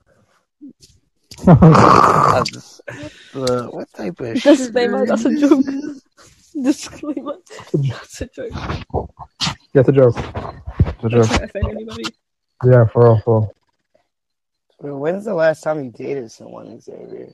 I 2.88 2.92
just- 2.92 3.36
uh, 3.36 3.66
what 3.68 3.90
type 3.92 4.20
of 4.20 4.40
Disclaimer, 4.42 5.06
that's 5.06 5.24
a 5.24 5.34
joke. 5.34 5.64
this? 5.64 6.02
Disclaimer, 6.54 7.36
that's 7.72 8.20
a 8.20 8.26
joke. 8.26 8.52
Yeah, 8.52 9.80
it's 9.80 9.88
a 9.88 9.92
joke. 9.92 10.16
It's 10.16 11.04
a 11.04 11.08
joke. 11.08 11.26
try 11.26 11.36
offend 11.44 11.70
anybody. 11.70 12.04
Yeah, 12.64 12.86
for 12.86 13.04
real, 13.04 13.20
for 13.24 13.40
real. 13.40 13.54
Bro, 14.80 14.98
When's 14.98 15.24
the 15.24 15.34
last 15.34 15.62
time 15.62 15.84
you 15.84 15.90
dated 15.90 16.30
someone, 16.30 16.80
Xavier? 16.80 17.32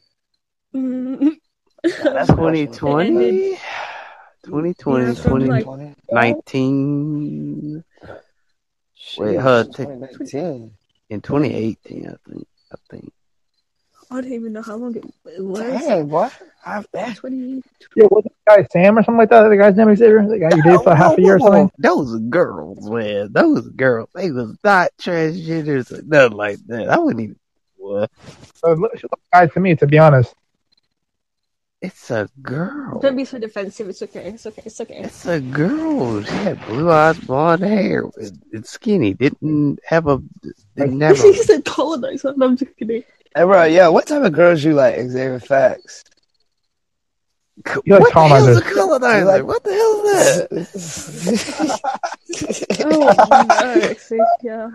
Mm. 0.75 1.37
that's 1.83 2.29
2020? 2.31 3.59
2020, 4.45 5.07
Yeah, 5.07 5.15
from 5.15 5.47
like- 5.47 5.65
2019. 5.65 7.85
Wait, 9.19 9.37
huh? 9.37 9.65
Take, 9.65 9.77
2019. 9.89 10.71
in 11.11 11.21
2018, 11.21 12.07
I 12.07 12.31
think. 12.31 12.47
I 12.73 12.77
think. 12.91 13.13
I 14.13 14.21
don't 14.21 14.33
even 14.33 14.53
know 14.53 14.63
how 14.63 14.75
long 14.75 14.97
it, 14.97 15.05
it 15.27 15.45
was. 15.45 15.61
Dang, 15.61 16.09
what? 16.09 16.33
I've 16.67 16.91
been. 16.91 17.15
20. 17.15 17.63
Yeah, 17.95 18.07
was 18.11 18.25
the 18.25 18.31
guy 18.47 18.67
Sam 18.73 18.99
or 18.99 19.05
something 19.05 19.19
like 19.19 19.31
that? 19.31 19.49
The 19.49 19.57
guy's 19.57 19.77
name 19.77 19.95
Xavier. 19.95 20.27
The 20.27 20.39
guy 20.39 20.57
you 20.57 20.63
dated 20.65 20.83
for 20.83 20.95
half 20.97 21.17
a 21.17 21.23
year 21.23 21.37
or 21.37 21.41
something. 21.41 21.71
Those 21.79 22.19
girls, 22.29 22.91
man. 22.91 23.33
Those 23.33 23.69
girls. 23.69 24.09
They 24.15 24.33
was 24.33 24.57
not 24.65 24.91
transgenders 25.01 25.93
or 25.93 26.03
nothing 26.03 26.37
like 26.37 26.59
that. 26.67 26.89
I 26.89 26.99
wouldn't 26.99 27.23
even. 27.23 27.37
What? 27.77 28.11
So, 28.57 28.73
look, 28.73 28.99
she 28.99 29.05
looked 29.05 29.31
guy 29.33 29.47
to 29.47 29.61
me, 29.61 29.77
to 29.77 29.87
be 29.87 29.99
honest. 29.99 30.35
It's 31.81 32.11
a 32.11 32.29
girl. 32.43 32.99
Don't 33.01 33.17
be 33.17 33.25
so 33.25 33.39
defensive. 33.39 33.89
It's 33.89 34.03
okay. 34.03 34.27
It's 34.27 34.45
okay. 34.45 34.63
It's 34.67 34.81
okay. 34.83 34.99
It's 34.99 35.25
a 35.25 35.41
girl. 35.41 36.23
She 36.23 36.31
had 36.31 36.67
blue 36.67 36.91
eyes, 36.91 37.19
blonde 37.21 37.63
hair, 37.63 38.05
and 38.17 38.43
and 38.53 38.67
skinny. 38.67 39.15
Didn't 39.15 39.79
have 39.87 40.07
a. 40.09 40.21
Didn't 40.77 41.01
have 41.01 41.17
he 41.17 41.31
a. 41.31 41.35
said 41.35 41.65
colonizer. 41.65 42.35
No, 42.37 42.47
I'm 42.47 42.57
just 42.59 42.77
kidding. 42.77 43.03
Hey, 43.35 43.45
bro, 43.45 43.65
yeah, 43.65 43.89
what 43.89 44.07
type 44.07 44.23
of 44.23 44.33
girls 44.33 44.65
you 44.65 44.73
like, 44.75 44.97
Xavier 44.97 45.39
Facts? 45.41 46.05
You 47.85 47.95
like 47.99 48.01
What 48.01 48.15
the 48.15 48.21
hell 48.29 48.49
is 48.49 48.57
a 48.59 48.63
colonizers. 48.63 48.75
colonizer? 48.75 49.25
Like- 49.27 49.45
what 49.47 49.63
the 49.65 49.73
hell 49.73 50.59
is 50.59 50.75
that? 51.63 51.81
Oh, 52.85 53.45
no. 53.89 53.95
See, 53.95 54.19
yeah. 54.43 54.71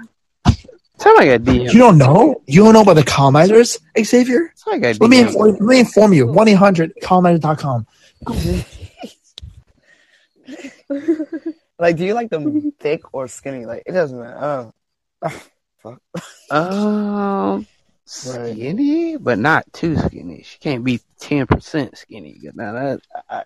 Sound 0.98 1.18
like 1.18 1.30
a 1.30 1.40
DM. 1.40 1.74
You 1.74 1.80
don't 1.80 1.98
know? 1.98 2.42
You 2.48 2.64
don't 2.64 2.74
know 2.74 2.82
about 2.84 2.94
the 2.94 3.04
colonizers, 3.04 3.80
Xavier? 4.02 4.52
Sound 4.56 4.82
like 4.82 4.96
a 4.96 4.98
Let 5.02 5.10
me, 5.10 5.20
inform, 5.22 5.52
let 5.52 5.62
me 5.62 5.80
inform 5.80 6.14
you. 6.14 6.28
1 6.28 6.48
800 6.48 6.94
colonizer.com. 7.02 7.86
like, 11.80 11.98
do 11.98 12.06
you 12.06 12.14
like 12.14 12.30
them 12.30 12.72
thick 12.80 13.02
or 13.14 13.28
skinny? 13.28 13.66
Like, 13.66 13.84
it 13.86 13.92
doesn't 13.92 14.18
matter. 14.20 14.72
Oh, 15.84 16.00
fuck. 16.00 16.02
Um, 16.52 17.68
skinny, 18.06 19.18
but 19.18 19.40
not 19.40 19.72
too 19.74 19.98
skinny. 19.98 20.44
She 20.44 20.60
can't 20.60 20.84
be 20.84 21.02
ten 21.20 21.48
percent 21.48 21.98
skinny. 21.98 22.40
Now 22.54 22.74
that 22.74 23.02
I, 23.30 23.44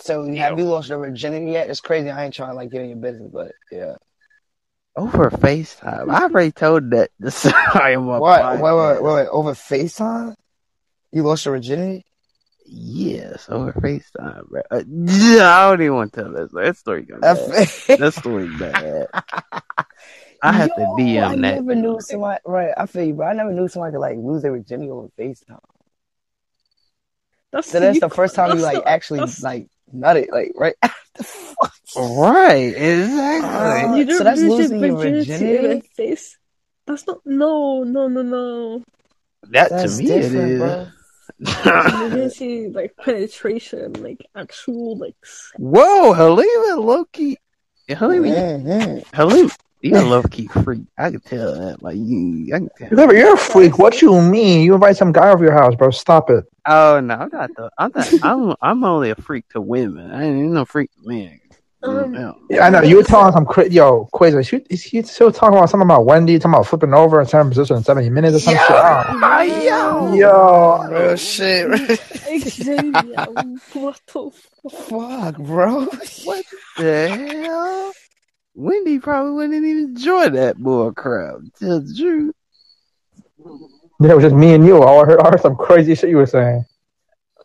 so, 0.00 0.32
have 0.32 0.58
you 0.58 0.64
lost 0.64 0.88
your 0.88 0.98
virginity 0.98 1.52
yet? 1.52 1.68
It's 1.70 1.80
crazy. 1.80 2.10
I 2.10 2.24
ain't 2.24 2.34
trying 2.34 2.50
to 2.50 2.54
like 2.54 2.70
get 2.70 2.82
in 2.82 2.88
your 2.88 2.98
business, 2.98 3.30
but 3.32 3.52
yeah. 3.70 3.96
over 4.96 5.30
FaceTime, 5.30 6.10
I 6.10 6.22
already 6.24 6.52
told 6.52 6.90
that 6.90 7.10
the 7.20 7.30
story 7.30 7.94
on 7.94 8.04
my 8.04 8.18
What? 8.18 8.60
Wait, 8.60 8.62
wait, 8.62 9.02
wait, 9.02 9.02
wait. 9.02 9.28
Over 9.28 9.52
FaceTime? 9.52 10.34
You 11.12 11.22
lost 11.22 11.44
your 11.44 11.54
virginity? 11.54 12.04
Yes, 12.64 13.48
over 13.48 13.72
FaceTime, 13.72 14.48
bro. 14.48 14.62
Uh, 14.70 14.76
I 15.42 15.70
don't 15.70 15.80
even 15.80 15.94
want 15.94 16.12
to 16.12 16.22
tell 16.22 16.32
that 16.32 16.48
story. 16.50 16.64
That 16.64 16.76
story 16.76 17.02
gonna 17.02 17.20
bad. 17.20 17.98
that 17.98 18.14
story 18.14 18.48
bad. 18.56 19.08
I 20.42 20.52
have 20.52 20.74
to 20.76 20.80
Yo, 20.80 20.94
I 20.96 21.00
DM 21.00 21.30
that. 21.30 21.38
never 21.38 21.74
knew 21.74 22.00
somebody. 22.00 22.40
Right, 22.44 22.70
I 22.76 22.86
feel 22.86 23.04
you, 23.04 23.14
bro. 23.14 23.26
I 23.28 23.32
never 23.32 23.52
knew 23.52 23.68
somebody 23.68 23.92
could 23.92 24.00
like 24.00 24.16
lose 24.18 24.42
their 24.42 24.52
virginity 24.52 24.90
over 24.90 25.08
FaceTime. 25.18 25.58
That's 27.50 27.70
So 27.70 27.80
that's 27.80 27.94
you- 27.96 28.00
the 28.00 28.10
first 28.10 28.34
time 28.34 28.56
you 28.56 28.62
like 28.62 28.76
the- 28.84 28.88
actually 28.88 29.20
that's- 29.20 29.42
like 29.42 29.68
nutted, 29.94 30.30
like 30.30 30.52
right. 30.56 30.74
Right, 31.96 32.74
exactly. 32.76 33.48
Uh, 33.48 33.94
you 33.96 34.04
don't 34.04 34.18
so 34.18 34.24
that's 34.24 34.40
lose 34.40 34.70
losing 34.70 34.78
your 34.80 34.88
your 34.88 34.96
virginity 34.98 35.66
in 35.72 35.80
face. 35.82 36.38
That's 36.86 37.06
not. 37.06 37.20
No, 37.24 37.82
no, 37.82 38.06
no, 38.08 38.22
no. 38.22 38.84
that 39.50 39.70
That's 39.70 39.96
to 39.96 40.02
me 40.04 40.10
it 40.10 40.20
different, 40.22 40.50
is. 40.52 40.58
bro. 40.60 40.86
Virginity, 41.40 42.68
like 42.74 42.94
penetration, 42.96 43.94
like 43.94 44.18
actual, 44.36 44.96
like. 44.98 45.16
s- 45.24 45.50
Whoa, 45.56 46.12
Halima 46.12 46.80
Loki. 46.80 47.36
Halima, 47.88 48.28
Mhm. 48.28 49.04
Halima, 49.14 49.50
you 49.80 49.96
a 49.96 50.02
low 50.02 50.22
key 50.22 50.48
freak. 50.48 50.82
I 50.96 51.10
can 51.10 51.20
tell 51.20 51.54
that. 51.54 51.82
Like 51.82 51.96
you, 51.96 52.46
I 52.54 52.58
can 52.58 52.68
tell. 52.76 52.88
You're, 52.90 53.14
you're 53.16 53.34
a 53.34 53.38
freak. 53.38 53.78
What 53.78 54.02
you 54.02 54.20
mean? 54.20 54.62
You 54.62 54.74
invite 54.74 54.96
some 54.96 55.12
guy 55.12 55.30
over 55.30 55.44
your 55.44 55.54
house, 55.54 55.74
bro. 55.74 55.90
Stop 55.90 56.30
it. 56.30 56.44
Oh 56.66 57.00
no, 57.00 57.14
I'm 57.14 57.28
not. 57.32 57.50
The, 57.56 57.70
I'm 57.78 57.92
not. 57.94 58.12
I'm. 58.22 58.54
I'm 58.60 58.84
only 58.84 59.10
a 59.10 59.14
freak 59.14 59.48
to 59.50 59.60
women. 59.60 60.10
I 60.10 60.24
ain't 60.24 60.52
no 60.52 60.64
freak 60.64 60.90
to 60.92 61.08
men. 61.08 61.40
Um, 61.80 62.10
No. 62.12 62.36
Yeah, 62.50 62.66
I 62.66 62.70
know. 62.70 62.82
You 62.82 62.96
were 62.96 63.02
telling 63.04 63.32
some 63.32 63.46
cra- 63.46 63.68
yo, 63.70 64.08
Quasar. 64.12 64.40
Is 64.40 64.48
he, 64.48 64.56
is 64.68 64.82
he 64.82 65.02
still 65.02 65.30
talking 65.30 65.56
about 65.56 65.70
something 65.70 65.86
about 65.86 66.06
Wendy, 66.06 66.36
talking 66.38 66.54
about 66.54 66.66
flipping 66.66 66.92
over 66.92 67.20
in 67.20 67.26
certain 67.28 67.50
position 67.50 67.76
in 67.76 67.84
70 67.84 68.10
minutes 68.10 68.36
or 68.36 68.40
some 68.40 68.54
shit? 68.54 68.62
Oh. 68.68 69.42
yo, 69.42 70.14
Yo. 70.14 70.88
Real 70.90 71.16
shit. 71.16 72.00
Xavier, 72.40 73.26
what 73.74 74.00
the 74.12 74.30
fuck, 74.88 75.36
bro? 75.38 75.84
What 76.24 76.44
the 76.76 77.08
hell? 77.44 77.92
Wendy 78.58 78.98
probably 78.98 79.30
wouldn't 79.34 79.54
even 79.54 79.90
enjoy 79.90 80.30
that 80.30 80.58
bull 80.58 80.92
crap. 80.92 81.36
Tell 81.60 81.80
the 81.80 81.94
truth. 81.94 82.34
Yeah, 84.00 84.10
it 84.10 84.14
was 84.16 84.24
just 84.24 84.34
me 84.34 84.52
and 84.52 84.66
you. 84.66 84.82
I 84.82 85.04
heard, 85.04 85.20
I 85.20 85.30
heard 85.30 85.40
some 85.40 85.54
crazy 85.54 85.94
shit 85.94 86.10
you 86.10 86.16
were 86.16 86.26
saying. 86.26 86.64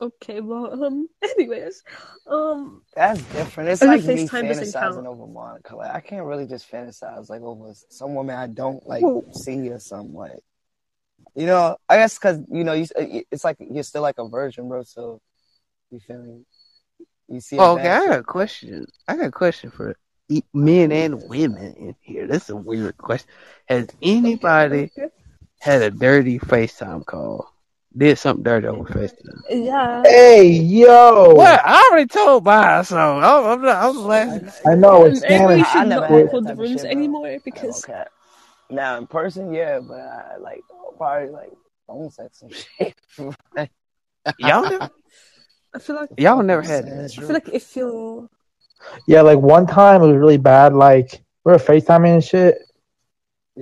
Okay, 0.02 0.40
well, 0.40 0.84
um, 0.84 1.08
anyways, 1.24 1.84
um, 2.26 2.82
That's 2.96 3.22
different. 3.26 3.70
It's 3.70 3.84
like 3.84 4.04
me 4.04 4.28
fantasizing 4.28 5.06
over 5.06 5.28
Monica. 5.28 5.76
Like 5.76 5.94
I 5.94 6.00
can't 6.00 6.26
really 6.26 6.48
just 6.48 6.70
fantasize 6.72 7.30
like 7.30 7.44
over 7.44 7.72
some 7.90 8.16
woman 8.16 8.36
I 8.36 8.48
don't 8.48 8.86
like 8.88 9.04
Well- 9.04 9.24
see 9.34 9.70
or 9.70 9.78
something 9.78 10.16
like. 10.16 10.40
You 11.36 11.46
know, 11.46 11.78
I 11.88 11.98
guess 11.98 12.18
because 12.18 12.40
you 12.52 12.64
know 12.64 12.74
you, 12.74 12.88
it's 13.32 13.44
like 13.44 13.58
you're 13.60 13.84
still 13.84 14.02
like 14.02 14.18
a 14.18 14.28
virgin, 14.28 14.68
bro. 14.68 14.82
So 14.82 15.22
you 15.92 16.00
feel 16.00 16.24
me? 16.24 16.44
You 17.28 17.40
see? 17.40 17.58
Oh, 17.60 17.74
okay, 17.74 17.84
bad 17.84 18.02
I 18.02 18.08
got 18.08 18.20
a 18.20 18.24
question. 18.24 18.88
I 19.08 19.16
got 19.16 19.28
a 19.28 19.32
question 19.32 19.70
for 19.70 19.96
men 20.54 20.92
and 20.92 21.22
women 21.30 21.74
in 21.74 21.96
here. 22.02 22.28
That's 22.28 22.50
a 22.50 22.56
weird 22.56 22.98
question. 22.98 23.30
Has 23.68 23.88
anybody 24.02 24.92
had 25.60 25.82
a 25.82 25.92
dirty 25.92 26.40
FaceTime 26.40 27.06
call 27.06 27.54
did 27.96 28.18
something 28.18 28.44
dirty 28.44 28.68
over 28.68 28.86
FaceTime. 28.86 29.42
Yeah. 29.50 30.04
Hey, 30.04 30.48
yo. 30.50 31.36
What? 31.36 31.62
I 31.64 31.90
already 31.90 32.08
told 32.08 32.44
mine, 32.44 32.84
so 32.84 32.98
I'm, 32.98 33.24
I'm 33.24 33.62
not. 33.62 33.76
I 33.78 33.88
was 33.88 33.98
laughing. 33.98 34.52
I 34.66 34.76
know 34.76 35.06
it's 35.06 35.22
Maybe 35.22 35.36
scamming. 35.36 35.56
we 35.56 35.62
I 35.62 35.64
should 35.64 35.88
never 35.88 36.02
not 36.02 36.10
had 36.10 36.16
record 36.16 36.32
that 36.32 36.32
the 36.32 36.42
type 36.42 36.54
of 36.54 36.60
rooms 36.60 36.82
shit, 36.82 36.92
anymore 36.92 37.38
because 37.46 37.84
Okay. 37.84 38.04
Now 38.70 38.98
in 38.98 39.08
person, 39.08 39.54
yeah, 39.54 39.80
but 39.80 40.00
I 40.00 40.38
like 40.38 40.64
probably 40.98 41.30
like 41.30 41.52
phone 41.86 42.10
sex 42.10 42.42
and 42.42 42.54
shit. 42.54 42.96
Y'all 44.40 44.64
never, 44.64 44.90
I 45.76 45.80
feel 45.80 45.96
like 45.98 46.10
y'all 46.18 46.42
never 46.42 46.62
had 46.62 46.86
I 46.86 47.08
feel 47.10 47.28
like 47.34 47.50
if 47.50 47.76
you're 47.76 48.30
Yeah, 49.08 49.22
like 49.22 49.40
one 49.40 49.68
time 49.68 50.02
it 50.02 50.08
was 50.08 50.18
really 50.18 50.38
bad. 50.38 50.74
Like 50.74 51.24
we 51.44 51.52
were 51.52 51.58
FaceTiming 51.58 52.14
and 52.14 52.24
shit, 52.24 52.58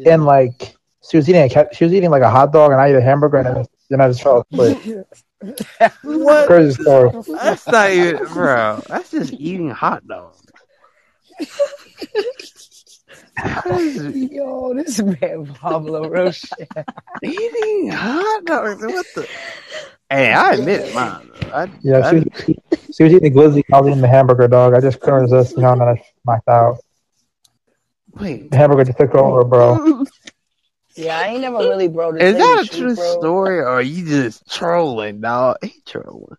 and 0.05 0.25
like 0.25 0.75
she 1.09 1.17
was 1.17 1.27
eating 1.29 1.43
a 1.43 1.49
cat, 1.49 1.75
she 1.75 1.83
was 1.83 1.93
eating 1.93 2.11
like 2.11 2.21
a 2.21 2.29
hot 2.29 2.53
dog, 2.53 2.71
and 2.71 2.79
I 2.79 2.87
ate 2.87 2.95
a 2.95 3.01
hamburger, 3.01 3.37
and 3.37 3.57
then, 3.57 3.65
then 3.89 4.01
I 4.01 4.07
just 4.07 4.21
fell 4.23 4.45
asleep. 4.51 5.05
What? 6.03 6.45
Crazy 6.45 6.83
story. 6.83 7.09
That's 7.27 7.65
not 7.65 7.89
even, 7.89 8.25
bro. 8.27 8.83
That's 8.87 9.09
just 9.09 9.33
eating 9.33 9.71
hot 9.71 10.05
dogs. 10.05 10.39
Yo, 14.13 14.73
this 14.75 15.01
man 15.01 15.47
Pablo 15.55 16.07
Roche. 16.09 16.45
Eating 17.23 17.89
hot 17.89 18.45
dogs? 18.45 18.83
What 18.83 19.05
the? 19.15 19.27
Hey, 20.11 20.33
I 20.33 20.51
admit 20.55 20.81
it, 20.81 20.93
mine. 20.93 21.31
though. 21.39 21.49
I, 21.51 21.67
Yeah, 21.83 21.99
I, 22.05 22.09
she 22.09 22.15
was, 22.17 22.55
she 22.93 23.03
was 23.05 23.13
eating 23.13 23.33
the 23.33 23.39
glizzy, 23.39 23.63
I 23.71 23.79
was 23.79 23.87
eating 23.89 24.01
the 24.01 24.09
hamburger 24.09 24.47
dog. 24.49 24.73
I 24.73 24.81
just 24.81 24.99
couldn't 24.99 25.21
resist, 25.21 25.55
you 25.55 25.63
know, 25.63 25.71
and 25.71 25.79
then 25.79 25.87
I 25.87 26.03
knocked 26.25 26.49
out. 26.49 26.79
wait, 28.19 28.51
The 28.51 28.57
hamburger 28.57 28.83
just 28.83 28.97
took 28.97 29.15
over, 29.15 29.45
bro. 29.45 30.05
Yeah, 30.97 31.17
I 31.17 31.27
ain't 31.27 31.41
never 31.41 31.59
really, 31.59 31.87
bro. 31.87 32.11
To 32.11 32.21
is 32.21 32.35
that 32.35 32.57
a 32.65 32.69
the 32.69 32.77
true 32.77 32.95
bro. 32.95 33.19
story, 33.19 33.59
or 33.59 33.67
are 33.67 33.81
you 33.81 34.05
just 34.05 34.45
trolling, 34.51 35.21
dog? 35.21 35.55
He 35.63 35.81
trolling. 35.85 36.35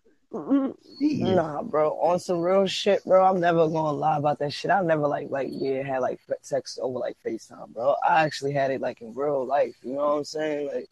He 0.99 1.15
is- 1.15 1.21
Nah, 1.21 1.63
bro. 1.63 1.97
On 1.99 2.19
some 2.19 2.39
real 2.39 2.67
shit, 2.67 3.03
bro. 3.03 3.25
I'm 3.25 3.39
never 3.39 3.67
gonna 3.67 3.93
lie 3.97 4.17
about 4.17 4.37
that 4.39 4.53
shit. 4.53 4.69
I've 4.69 4.85
never 4.85 5.07
like 5.07 5.31
like 5.31 5.47
yeah 5.51 5.81
had 5.81 5.99
like 5.99 6.19
sex 6.41 6.77
over 6.79 6.99
like 6.99 7.17
FaceTime, 7.25 7.73
bro. 7.73 7.95
I 8.07 8.23
actually 8.25 8.51
had 8.51 8.69
it 8.69 8.79
like 8.79 9.01
in 9.01 9.15
real 9.15 9.43
life. 9.43 9.75
You 9.81 9.93
know 9.93 10.05
what 10.07 10.17
I'm 10.17 10.23
saying? 10.23 10.67
Like 10.67 10.89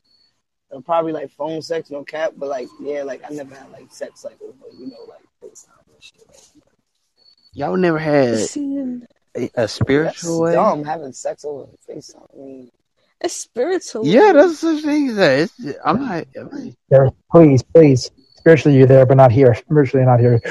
uh, 0.74 0.80
probably 0.82 1.12
like 1.12 1.32
phone 1.32 1.62
sex, 1.62 1.90
no 1.92 2.04
cap, 2.04 2.34
but 2.38 2.50
like 2.50 2.68
yeah, 2.82 3.04
like 3.04 3.24
I 3.30 3.34
never 3.34 3.56
had 3.56 3.72
like 3.72 3.92
sex 3.92 4.24
like 4.24 4.38
over 4.42 4.54
you 4.78 4.88
know 4.88 5.06
like 5.08 5.22
FaceTime 5.44 5.94
and 5.94 6.04
shit. 6.04 6.24
Like, 6.28 6.64
Y'all 7.54 7.76
never 7.76 8.00
had 8.00 8.38
seeing 8.38 9.06
a, 9.36 9.44
a 9.44 9.50
that's 9.56 9.74
spiritual 9.74 10.42
way? 10.42 10.54
dumb 10.54 10.84
having 10.84 11.14
sex 11.14 11.44
over 11.46 11.68
FaceTime. 11.90 12.28
I 12.34 12.38
mean, 12.38 12.72
a 13.22 13.30
spiritual 13.30 14.06
Yeah, 14.06 14.32
that's 14.34 14.62
the 14.62 14.82
thing 14.82 15.10
as 15.10 15.16
that. 15.18 15.40
It's 15.40 15.80
I'm 15.86 16.00
not. 16.00 16.26
I'm 16.38 16.50
not 16.52 16.76
There, 16.90 17.10
please, 17.32 17.64
please. 17.64 18.10
Spiritually, 18.36 18.76
you're 18.76 18.88
there, 18.88 19.06
but 19.06 19.18
not 19.18 19.32
here. 19.32 19.54
Spiritually, 19.54 20.04
not 20.04 20.20
here. 20.20 20.42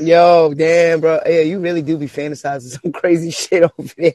yo, 0.00 0.54
damn, 0.54 1.00
bro. 1.00 1.20
Yeah, 1.26 1.40
you 1.40 1.60
really 1.60 1.82
do 1.82 1.98
be 1.98 2.06
fantasizing 2.06 2.80
some 2.80 2.92
crazy 2.98 3.30
shit 3.30 3.64
over 3.64 3.94
there. 3.98 4.14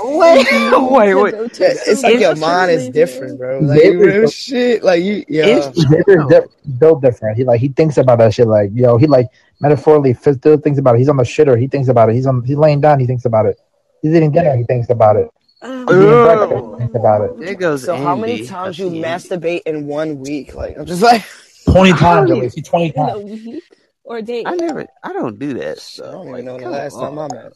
wait, 0.04 1.14
wait, 1.14 1.14
wait. 1.14 1.34
It's 1.60 2.02
like 2.02 2.18
your 2.20 2.36
mind 2.36 2.70
is 2.70 2.88
different, 2.90 3.38
bro. 3.38 3.58
Like 3.60 3.80
Xavier's 3.80 4.06
real 4.06 4.20
built- 4.22 4.32
shit. 4.32 4.82
Like 4.84 5.02
you, 5.02 5.24
yeah. 5.28 5.46
It's 5.46 5.80
Xavier's 5.80 6.26
di- 6.28 6.72
built 6.78 7.02
different. 7.02 7.36
He 7.36 7.44
like 7.44 7.60
he 7.60 7.68
thinks 7.68 7.96
about 7.96 8.18
that 8.18 8.34
shit. 8.34 8.46
Like 8.46 8.70
yo, 8.74 8.96
he 8.96 9.06
like 9.06 9.26
metaphorically 9.60 10.14
still 10.14 10.56
thinks 10.58 10.78
about 10.78 10.94
it. 10.94 10.98
He's 10.98 11.08
on 11.08 11.16
the 11.16 11.22
shitter. 11.24 11.58
He 11.58 11.66
thinks 11.68 11.88
about 11.88 12.10
it. 12.10 12.14
He's 12.14 12.26
on. 12.26 12.42
He's 12.44 12.56
laying 12.56 12.80
down. 12.80 13.00
He 13.00 13.06
thinks 13.06 13.24
about 13.24 13.46
it. 13.46 13.58
He's 14.02 14.14
eating 14.14 14.30
dinner. 14.32 14.56
He 14.56 14.64
thinks 14.64 14.88
about 14.90 15.16
it. 15.16 15.28
Breakfast. 15.60 16.94
About 16.94 17.22
it. 17.22 17.38
There 17.40 17.54
goes 17.54 17.84
So 17.84 17.96
how 17.96 18.14
many 18.14 18.46
times 18.46 18.78
I 18.78 18.84
you 18.84 18.88
Andy. 18.88 19.02
masturbate 19.02 19.62
in 19.66 19.86
one 19.86 20.20
week? 20.20 20.54
Like 20.54 20.78
I'm 20.78 20.86
just 20.86 21.02
like 21.02 21.24
Twenty 21.64 21.92
times 21.92 22.30
at 22.30 22.36
least. 22.38 22.64
Twenty 22.64 22.90
a 22.90 22.92
times. 22.92 23.24
week 23.24 23.62
or 24.04 24.18
a 24.18 24.22
day. 24.22 24.42
I 24.46 24.54
never. 24.54 24.86
I 25.02 25.12
don't 25.12 25.38
do 25.38 25.54
that 25.54 25.78
I 26.02 26.12
don't 26.12 26.28
even 26.28 26.32
Like, 26.32 26.44
know 26.44 26.56
the 26.58 26.62
come 26.62 26.72
last 26.72 26.94
time. 26.94 27.18
I'm 27.18 27.30
at. 27.32 27.52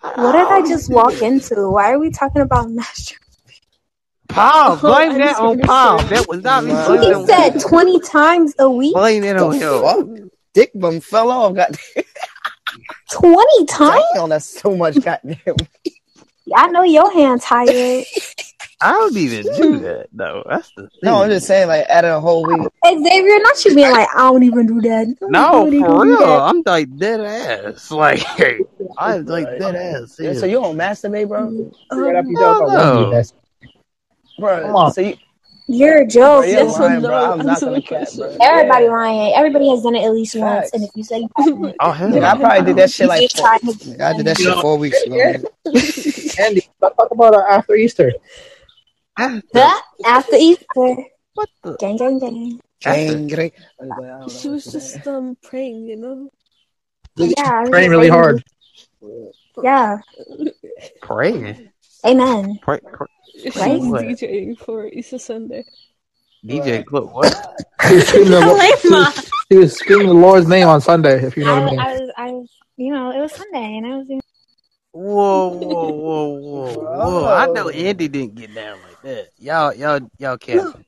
What 0.00 0.32
did 0.32 0.46
I 0.48 0.62
just 0.68 0.90
walk 0.90 1.22
into? 1.22 1.70
Why 1.70 1.92
are 1.92 1.98
we 1.98 2.10
talking 2.10 2.42
about 2.42 2.70
masturbation? 2.70 3.18
Paul, 4.28 4.72
oh, 4.72 4.80
blame 4.80 5.12
I'm 5.12 5.18
that 5.18 5.36
on 5.36 5.56
sorry. 5.56 5.62
Paul. 5.62 5.98
That 6.04 6.26
was 6.26 6.42
not 6.42 6.64
me. 6.64 6.72
Nah. 6.72 7.20
He 7.20 7.26
said 7.26 7.60
20 7.60 8.00
times 8.00 8.54
a 8.58 8.70
week. 8.70 8.94
Blame 8.94 9.24
it 9.24 9.36
on 9.36 9.52
him. 9.54 10.30
Dick 10.54 10.70
bum 10.74 11.00
fell 11.00 11.30
off. 11.30 11.54
God 11.54 11.76
20 13.12 13.66
times? 13.66 14.02
damn, 14.14 14.28
that's 14.30 14.60
so 14.60 14.76
much 14.76 15.02
goddamn. 15.02 15.36
I 16.54 16.68
know 16.68 16.82
your 16.82 17.12
hand 17.12 17.40
tired. 17.42 18.04
I 18.82 18.92
don't 18.92 19.16
even 19.16 19.42
do 19.56 19.78
that 19.78 20.08
though. 20.12 20.42
That's 20.48 20.70
the 20.72 20.82
thing. 20.82 20.90
No, 21.04 21.22
I'm 21.22 21.30
just 21.30 21.46
saying, 21.46 21.68
like, 21.68 21.88
out 21.88 22.04
of 22.04 22.16
a 22.16 22.20
whole 22.20 22.44
week. 22.44 22.68
Xavier, 22.84 23.38
not 23.40 23.64
you 23.64 23.74
being 23.74 23.90
like, 23.92 24.08
I 24.14 24.18
don't 24.30 24.42
even 24.42 24.66
do 24.66 24.80
that. 24.82 25.16
No, 25.22 25.70
for 25.70 26.04
real. 26.04 26.18
that. 26.18 26.42
I'm 26.42 26.62
like 26.66 26.96
dead 26.96 27.20
ass. 27.20 27.90
Like 28.02 28.24
I'm 28.98 29.24
like 29.26 29.46
dead 29.58 29.76
ass. 29.76 30.16
Yeah, 30.18 30.32
so 30.34 30.46
you 30.46 30.60
don't 30.60 30.76
masturbate, 30.76 31.28
bro? 31.28 31.70
Right 31.92 32.16
after 32.16 32.30
you 32.30 32.38
Hell 32.38 32.54
talk 32.54 32.62
about 32.72 32.94
no. 32.94 33.22
Bro, 34.38 34.62
Come 34.62 34.76
on. 34.76 34.92
so 34.92 35.00
you, 35.02 35.16
You're 35.68 35.98
a 36.02 36.06
bro, 36.06 36.42
joke. 36.42 36.46
you're 36.48 36.64
lying, 36.64 37.02
no? 37.02 37.08
bro. 37.08 37.32
I'm 37.32 37.38
not 37.38 37.48
Answer 37.62 37.66
gonna 37.66 37.80
the 37.80 38.16
bro. 38.16 38.38
Everybody 38.42 38.84
Yeah. 38.84 38.90
lying. 38.90 39.34
Everybody 39.34 39.68
has 39.70 39.82
done 39.82 39.94
it 39.94 40.04
at 40.04 40.12
least 40.12 40.34
once. 40.34 40.70
And 40.72 40.82
if 40.82 40.90
you 40.96 41.04
say 41.04 41.20
Oh 41.38 41.92
hell 41.92 42.10
Nigga, 42.10 42.24
I 42.24 42.36
probably 42.36 42.64
did 42.64 42.76
that 42.76 42.90
shit 42.90 43.08
like 43.08 43.30
four, 43.32 43.44
tried 43.46 43.58
to 43.60 43.66
nigga, 43.66 44.00
I 44.00 44.16
did 44.16 44.26
that 44.26 44.36
shit 44.38 44.58
four 44.58 44.76
weeks 44.78 45.02
ago. 45.02 45.16
Andy, 46.44 46.62
let's 46.80 46.96
talk 46.96 47.10
about 47.12 47.34
uh, 47.34 47.44
after 47.48 47.74
Easter. 47.76 48.12
After, 49.18 49.68
after 50.04 50.36
Easter. 50.36 50.96
what 51.34 51.48
the? 51.62 51.76
Gang, 51.78 51.96
gang, 51.96 52.18
gang. 52.18 52.60
After, 52.84 53.14
Gang, 53.14 53.26
gang. 53.28 53.50
I 53.80 53.84
was 53.84 53.88
like, 53.90 53.98
I 53.98 54.18
don't 54.18 54.20
know 54.20 54.28
She 54.28 54.48
was 54.48 54.64
just 54.64 55.06
um 55.06 55.36
praying, 55.42 55.86
you 55.86 55.96
know. 55.96 56.30
Yeah. 57.16 57.32
I 57.38 57.70
Praying 57.70 57.90
really 57.90 58.08
praying. 58.08 58.12
hard. 58.12 58.44
Yeah. 59.62 59.98
praying. 61.02 61.68
Amen. 62.06 62.58
Pray, 62.62 62.80
pray, 62.92 63.06
She 63.38 63.50
Right? 63.60 63.80
was 63.80 63.88
what? 63.90 64.04
DJing 64.04 64.58
for 64.58 64.88
Easter 64.88 65.18
Sunday. 65.18 65.64
DJ 66.44 66.84
Clip 66.84 67.04
what? 67.04 67.32
He 67.88 67.96
was 67.96 68.06
screaming 68.08 68.30
the, 68.30 68.40
Lord- 68.40 68.60
he 68.60 68.88
was, 68.88 69.30
he 69.48 69.56
was 69.56 69.72
screaming 69.76 70.06
the 70.06 70.14
Lord's 70.14 70.46
name 70.46 70.68
on 70.68 70.80
Sunday, 70.80 71.24
if 71.24 71.36
you 71.36 71.44
know 71.44 71.54
I, 71.56 71.60
what 71.60 71.68
I 71.68 71.70
mean. 71.70 71.80
I 71.80 71.92
was, 71.94 72.10
I 72.16 72.30
was, 72.30 72.48
you 72.76 72.92
know, 72.92 73.10
it 73.10 73.20
was 73.20 73.32
Sunday 73.32 73.76
and 73.76 73.86
I 73.86 73.96
was 73.96 74.06
doing. 74.06 74.20
Whoa, 74.92 75.48
whoa, 75.48 75.90
whoa, 75.92 76.28
whoa, 76.38 76.74
whoa! 76.76 77.26
I 77.34 77.46
know 77.46 77.68
Andy 77.70 78.08
didn't 78.08 78.34
get 78.36 78.54
down 78.54 78.78
like 78.82 78.91
that. 79.02 79.28
Y'all, 79.38 79.74
y'all, 79.74 80.00
y'all 80.18 80.38
capping. 80.38 80.84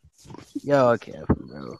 Y'all 0.63 0.97
capping, 0.99 1.47
bro. 1.47 1.79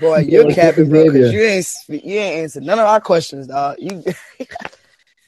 Boy, 0.00 0.20
you're 0.20 0.44
like 0.44 0.54
capping, 0.54 0.88
bro, 0.88 1.04
because 1.06 1.32
you 1.32 1.40
ain't 1.42 1.66
you 1.88 2.18
ain't 2.18 2.36
answered 2.42 2.62
none 2.62 2.78
of 2.78 2.86
our 2.86 3.00
questions, 3.00 3.46
dog. 3.48 3.76
You 3.78 4.02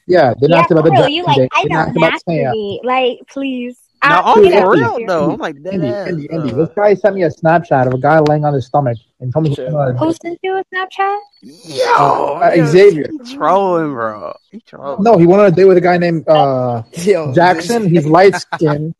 Yeah, 0.07 0.33
they 0.39 0.47
Yeah, 0.47 0.59
asked 0.59 0.71
about 0.71 0.83
the 0.85 0.91
real. 0.91 0.95
draft 0.97 1.13
You 1.13 1.23
like. 1.23 1.39
I 1.53 1.63
They 1.63 1.69
don't 1.69 1.79
asked 1.79 1.97
about 1.97 2.13
masturbate. 2.27 2.83
Like, 2.83 3.19
please. 3.29 3.77
No, 4.03 4.15
I, 4.15 4.33
I'm 4.33 4.43
get 4.43 4.63
for 4.63 4.71
real 4.71 4.99
though. 5.07 5.31
I'm 5.31 5.39
like 5.39 5.61
dead 5.61 5.75
Andy, 5.75 5.87
ass. 5.87 6.07
Andy, 6.07 6.29
Andy. 6.31 6.51
Uh, 6.53 6.55
This 6.55 6.69
guy 6.75 6.93
sent 6.95 7.15
me 7.15 7.23
a 7.23 7.29
Snapchat 7.29 7.87
of 7.87 7.93
a 7.93 7.97
guy 7.99 8.19
laying 8.19 8.45
on 8.45 8.53
his 8.53 8.65
stomach 8.65 8.97
and 9.19 9.31
told 9.31 9.45
me 9.45 9.49
Shit, 9.53 9.57
something 9.71 9.75
on 9.75 9.95
Who 9.97 10.13
sent 10.13 10.39
you 10.41 10.57
a 10.57 10.63
Snapchat? 10.73 11.19
yo, 11.43 12.39
uh, 12.41 12.51
yo, 12.55 12.65
Xavier. 12.65 13.09
he 13.11 13.35
trolling, 13.35 13.93
bro. 13.93 14.35
He 14.51 14.59
trolling. 14.61 15.03
No, 15.03 15.17
he 15.17 15.27
went 15.27 15.41
on 15.41 15.47
a 15.47 15.51
date 15.51 15.65
with 15.65 15.77
a 15.77 15.81
guy 15.81 15.97
named 15.99 16.27
uh, 16.27 16.81
yo, 16.93 17.31
Jackson. 17.33 17.87
He's 17.87 18.05
light 18.17 18.35
skinned. 18.35 18.95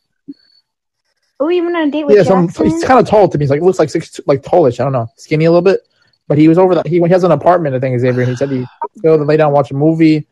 Oh, 1.39 1.47
you 1.49 1.63
went 1.63 1.75
on 1.75 1.87
a 1.87 1.91
date 1.91 2.03
with 2.05 2.15
Yeah, 2.15 2.21
some, 2.23 2.47
he's 2.49 2.83
kind 2.83 2.99
of 2.99 3.07
tall 3.07 3.27
to 3.27 3.37
me. 3.37 3.43
He's 3.45 3.49
like 3.49 3.61
looks 3.61 3.79
like 3.79 3.89
six, 3.89 4.19
like 4.27 4.43
tallish. 4.43 4.79
I 4.79 4.83
don't 4.83 4.93
know, 4.93 5.07
skinny 5.17 5.45
a 5.45 5.51
little 5.51 5.63
bit. 5.63 5.79
But 6.27 6.37
he 6.37 6.47
was 6.47 6.59
over 6.59 6.75
that. 6.75 6.85
He, 6.85 6.99
he 7.01 7.07
has 7.09 7.23
an 7.23 7.31
apartment, 7.31 7.75
I 7.75 7.79
think, 7.79 7.99
Xavier. 7.99 8.21
And 8.21 8.29
he 8.29 8.35
said 8.35 8.51
he 8.51 8.63
go 9.01 9.17
to 9.17 9.23
lay 9.23 9.37
down, 9.37 9.51
watch 9.51 9.71
a 9.71 9.73
movie. 9.73 10.27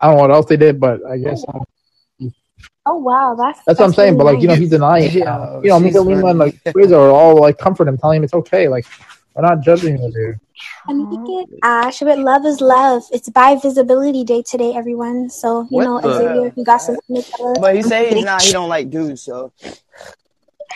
I 0.00 0.06
don't 0.06 0.16
know 0.16 0.22
what 0.22 0.30
else 0.30 0.46
they 0.46 0.56
did, 0.56 0.78
but 0.78 1.04
I 1.04 1.18
guess 1.18 1.44
uh, 1.48 1.58
Oh 2.88 2.96
wow, 2.98 3.34
that's 3.34 3.60
that's 3.66 3.80
what 3.80 3.86
I'm 3.86 3.92
saying. 3.92 4.14
really 4.14 4.18
But 4.18 4.24
like 4.34 4.40
you 4.42 4.48
know, 4.48 4.54
nice. 4.54 4.60
he's 4.60 4.70
denying 4.70 5.04
it. 5.16 5.24
now. 5.24 5.60
You 5.62 5.70
know, 5.70 5.78
she's 5.78 5.86
Mika 5.94 6.00
Lima 6.00 6.26
and 6.28 6.38
funny. 6.38 6.52
like 6.64 6.72
Fraser 6.72 6.94
are 6.96 7.10
all 7.10 7.40
like 7.40 7.58
comfort 7.58 7.88
him, 7.88 7.98
telling 7.98 8.18
him 8.18 8.24
it's 8.24 8.34
okay. 8.34 8.68
Like 8.68 8.86
we're 9.34 9.42
not 9.42 9.60
judging 9.60 9.98
him, 9.98 10.10
dude. 10.12 10.38
Anik 10.88 11.46
Ash, 11.62 11.98
but 12.00 12.18
love 12.18 12.46
is 12.46 12.60
love. 12.60 13.02
It's 13.12 13.28
bi 13.28 13.56
visibility 13.56 14.24
day 14.24 14.42
today, 14.42 14.72
everyone. 14.74 15.28
So 15.30 15.62
you 15.62 15.68
What 15.78 15.84
know, 15.84 16.00
the- 16.00 16.16
Xavier, 16.18 16.46
if 16.46 16.56
you 16.56 16.64
got 16.64 16.78
something 16.80 17.16
to 17.16 17.22
tell 17.22 17.50
us, 17.50 17.58
But 17.60 17.74
he 17.74 17.82
say 17.82 18.14
he's 18.14 18.24
not. 18.24 18.40
He 18.42 18.52
don't 18.52 18.68
like 18.68 18.88
dudes. 18.88 19.22
So 19.22 19.52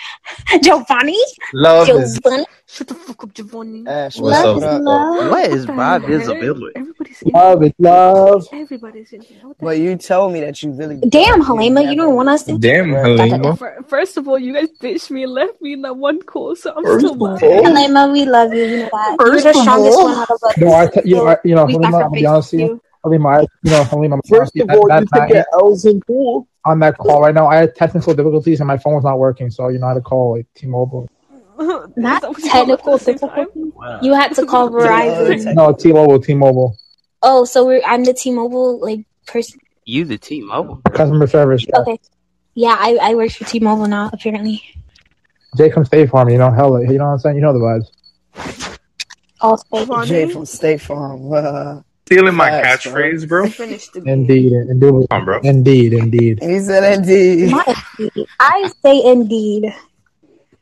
Giovanni, 0.62 1.18
Love 1.52 1.88
is 1.88 2.20
Shut 2.66 2.86
the 2.86 2.94
fuck 2.94 3.24
up, 3.24 3.34
Giovanni. 3.34 3.84
Ash, 3.88 4.16
What's 4.16 4.44
love 4.44 4.62
up? 4.62 4.80
is 4.80 4.80
love. 4.84 5.30
What 5.30 5.50
is 5.50 5.66
What 5.66 5.76
bi 5.76 5.98
visibility? 5.98 6.72
Everybody's 6.76 7.22
in 7.22 7.32
love 7.32 7.60
here. 7.60 7.68
is 7.68 7.74
love. 7.80 8.46
Everybody's 8.52 9.12
in 9.12 9.22
here. 9.22 9.38
What 9.42 9.58
But 9.58 9.78
you 9.78 9.96
told 9.96 10.32
me 10.32 10.40
that 10.40 10.62
you 10.62 10.70
really. 10.70 10.96
Damn, 11.08 11.38
you 11.38 11.44
Halima, 11.44 11.82
you 11.82 11.96
don't 11.96 12.14
want 12.14 12.28
us 12.28 12.44
to. 12.44 12.56
Damn. 12.58 12.90
Halima. 12.90 13.56
First 13.88 14.16
of 14.18 14.28
all, 14.28 14.38
you 14.38 14.52
guys 14.54 14.68
ditched 14.80 15.10
me 15.10 15.24
and 15.24 15.32
left 15.32 15.60
me 15.60 15.72
in 15.72 15.82
that 15.82 15.96
one 15.96 16.22
call, 16.22 16.54
so 16.54 16.72
I'm 16.76 16.84
First 16.84 17.06
still 17.06 17.14
of 17.26 17.42
mad. 17.42 17.42
all, 17.42 17.64
Halima, 17.64 18.12
we 18.12 18.24
love 18.24 18.52
you. 18.54 18.64
You 18.64 18.76
know 18.78 18.88
that. 18.92 19.16
You're 19.18 19.32
first 19.32 19.44
the 19.44 19.50
of 19.50 19.56
strongest 19.56 19.98
all, 19.98 20.04
one 20.04 20.14
out 20.18 20.30
of 20.30 20.38
us. 20.44 20.56
no, 20.58 20.72
I 20.72 20.86
t- 20.86 21.00
you 21.04 21.16
know, 21.16 21.26
I, 21.26 21.36
you 21.44 21.54
know, 21.56 21.64
we 21.64 21.72
Halima. 21.72 21.86
I'm 21.86 21.92
gonna 21.92 22.10
be 22.10 22.26
honest 22.26 22.52
with 22.52 22.60
you. 22.60 22.66
you. 22.68 22.82
Halima, 23.02 23.28
I, 23.28 23.40
you 23.62 23.70
know, 23.70 23.84
Halima. 23.84 24.16
I'm 24.16 24.22
First 24.28 24.56
of 24.56 24.68
all, 24.70 24.88
That, 24.88 25.00
you 25.00 25.06
that 25.06 25.26
think 25.28 25.34
night 25.34 25.44
L's 25.54 25.84
in 25.84 26.00
cool? 26.02 26.46
on 26.64 26.78
that 26.80 26.98
call 26.98 27.22
right 27.22 27.34
now, 27.34 27.46
I 27.46 27.56
had 27.56 27.74
technical 27.74 28.14
difficulties 28.14 28.60
and 28.60 28.66
my 28.68 28.78
phone 28.78 28.94
was 28.94 29.04
not 29.04 29.18
working, 29.18 29.50
so 29.50 29.68
you 29.68 29.78
know, 29.78 29.86
I 29.86 29.90
had 29.90 29.94
to 29.94 30.00
call 30.02 30.36
like 30.36 30.46
T-Mobile. 30.54 31.08
Not 31.96 32.22
technical 32.38 32.96
difficulty. 32.96 33.72
You 34.02 34.14
had 34.14 34.34
to 34.36 34.46
call 34.46 34.70
Verizon. 34.70 35.54
No, 35.54 35.74
T-Mobile, 35.74 36.18
T-Mobile. 36.18 36.74
Oh, 37.22 37.44
so 37.44 37.66
we're 37.66 37.82
I'm 37.84 38.02
the 38.02 38.14
T-Mobile 38.14 38.80
like 38.80 39.00
person. 39.26 39.60
You 39.84 40.06
the 40.06 40.16
T-Mobile. 40.16 40.80
Customer 40.94 41.26
service. 41.26 41.66
Yeah. 41.68 41.80
Okay. 41.80 41.98
Yeah, 42.54 42.76
I, 42.78 42.98
I 43.02 43.14
work 43.14 43.32
for 43.32 43.44
T-Mobile 43.44 43.88
now. 43.88 44.08
Apparently, 44.12 44.62
Jay 45.56 45.70
from 45.70 45.84
State 45.84 46.08
Farm, 46.10 46.30
you 46.30 46.38
know, 46.38 46.50
hell, 46.50 46.82
you 46.82 46.98
know 46.98 47.06
what 47.06 47.12
I'm 47.12 47.18
saying? 47.18 47.36
You 47.36 47.42
know 47.42 47.52
the 47.52 47.84
vibes. 48.34 48.78
all 49.40 50.04
Jay 50.06 50.30
from 50.30 50.46
State 50.46 50.80
Farm. 50.80 51.32
Uh, 51.32 51.80
Stealing 52.10 52.34
my 52.34 52.50
facts, 52.50 52.86
catchphrase, 52.86 53.28
bro. 53.28 53.44
Indeed, 54.04 54.52
indeed, 54.52 55.06
on, 55.12 55.24
bro. 55.24 55.38
indeed, 55.44 55.92
indeed. 55.92 56.40
He 56.42 56.58
said 56.58 56.98
indeed. 56.98 57.50
Not 57.52 57.68
indeed. 58.00 58.26
I 58.40 58.68
say 58.82 59.00
indeed. 59.04 59.72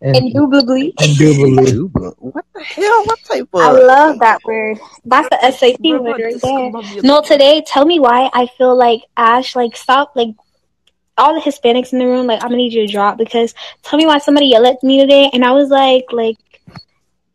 Indubitably. 0.03 0.93
Indubitably. 1.01 1.89
What 2.19 2.45
the 2.55 2.63
hell? 2.63 3.05
What 3.07 3.19
type 3.25 3.49
of? 3.55 3.61
I 3.63 3.71
love 3.71 4.19
that 4.19 4.45
word. 4.45 4.79
That's 5.07 5.29
the 5.31 5.51
SAT 5.51 5.81
word 5.81 6.21
right 6.21 6.39
there. 6.39 7.03
No, 7.03 7.23
today, 7.23 7.65
tell 7.67 7.87
me 7.87 7.99
why 7.99 8.29
I 8.35 8.49
feel 8.59 8.77
like 8.77 9.01
Ash, 9.17 9.57
like, 9.57 9.75
stop, 9.75 10.13
like, 10.15 10.35
all 11.17 11.35
the 11.35 11.41
Hispanics 11.41 11.95
in 11.95 11.99
the 11.99 12.07
room, 12.07 12.27
like, 12.27 12.43
I'm 12.43 12.51
gonna 12.51 12.59
need 12.59 12.75
you 12.75 12.87
to 12.87 12.93
drop 12.93 13.17
because 13.17 13.55
tell 13.83 13.99
me 13.99 14.05
why 14.05 14.19
somebody 14.19 14.49
yelled 14.49 14.67
at 14.67 14.83
me 14.83 15.01
today 15.01 15.31
and 15.33 15.47
I 15.47 15.53
was 15.53 15.71
like, 15.71 16.05
like, 16.13 16.37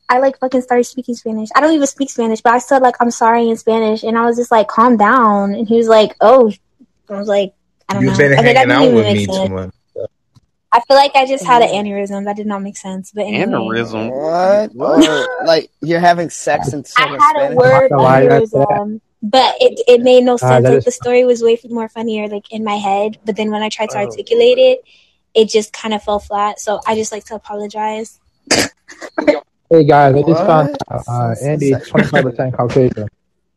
I 0.09 0.19
like 0.19 0.37
fucking 0.39 0.61
started 0.61 0.83
speaking 0.83 1.15
Spanish. 1.15 1.49
I 1.55 1.61
don't 1.61 1.73
even 1.73 1.87
speak 1.87 2.09
Spanish, 2.09 2.41
but 2.41 2.53
I 2.53 2.59
said 2.59 2.81
like 2.81 2.95
I'm 2.99 3.11
sorry 3.11 3.49
in 3.49 3.57
Spanish, 3.57 4.03
and 4.03 4.17
I 4.17 4.25
was 4.25 4.37
just 4.37 4.51
like, 4.51 4.67
calm 4.67 4.97
down. 4.97 5.53
And 5.55 5.67
he 5.67 5.77
was 5.77 5.87
like, 5.87 6.15
oh, 6.21 6.51
I 7.09 7.17
was 7.19 7.27
like, 7.27 7.53
I 7.89 7.93
don't 7.93 8.03
You've 8.03 8.11
know. 8.13 8.17
been 8.17 8.33
Okay, 8.33 8.53
that 8.53 8.67
hanging 8.67 8.71
out 8.71 8.93
with 8.93 9.05
me 9.05 9.13
make 9.13 9.27
too 9.27 9.49
much. 9.49 9.73
I 10.75 10.79
feel 10.87 10.97
like 10.97 11.11
I 11.15 11.27
just 11.27 11.45
had 11.45 11.61
an 11.61 11.69
aneurysm. 11.69 12.25
That 12.25 12.35
did 12.35 12.47
not 12.47 12.63
make 12.63 12.77
sense. 12.77 13.11
But 13.11 13.25
anyway, 13.27 13.45
Aneurysm. 13.45 14.71
What? 14.73 14.97
Or, 15.07 15.45
like 15.45 15.69
you're 15.81 15.99
having 15.99 16.29
sex 16.31 16.73
and 16.73 16.83
I 16.97 17.07
had 17.19 17.51
a 17.51 17.55
word 17.55 17.91
lie, 17.91 18.25
that's 18.27 18.49
that. 18.51 18.67
aneurysm, 18.67 19.01
but 19.21 19.55
it 19.61 19.79
it 19.87 20.01
made 20.01 20.23
no 20.23 20.33
Uh, 20.33 20.37
sense. 20.37 20.63
that 20.63 20.69
like 20.69 20.77
is- 20.79 20.85
the 20.85 20.91
story 20.91 21.25
was 21.25 21.43
way 21.43 21.59
more 21.69 21.87
funnier, 21.89 22.27
like 22.27 22.51
in 22.51 22.63
my 22.63 22.75
head. 22.77 23.19
But 23.23 23.35
then 23.35 23.51
when 23.51 23.61
I 23.61 23.69
tried 23.69 23.91
to 23.91 23.99
Oh. 23.99 24.05
articulate 24.05 24.57
it, 24.57 24.83
it 25.35 25.49
just 25.49 25.73
kind 25.73 25.93
of 25.93 26.01
fell 26.03 26.19
flat. 26.19 26.59
So 26.59 26.79
I 26.87 26.95
just 26.95 27.11
like 27.11 27.25
to 27.25 27.35
apologize. 27.35 28.19
Hey 29.73 29.85
guys, 29.85 30.13
I 30.13 30.19
just 30.21 30.27
What? 30.27 30.45
found 30.45 30.77
out 30.91 31.03
uh, 31.07 31.33
Andy 31.41 31.71
is 31.71 31.89
25% 31.89 32.55
Caucasian. 32.55 33.07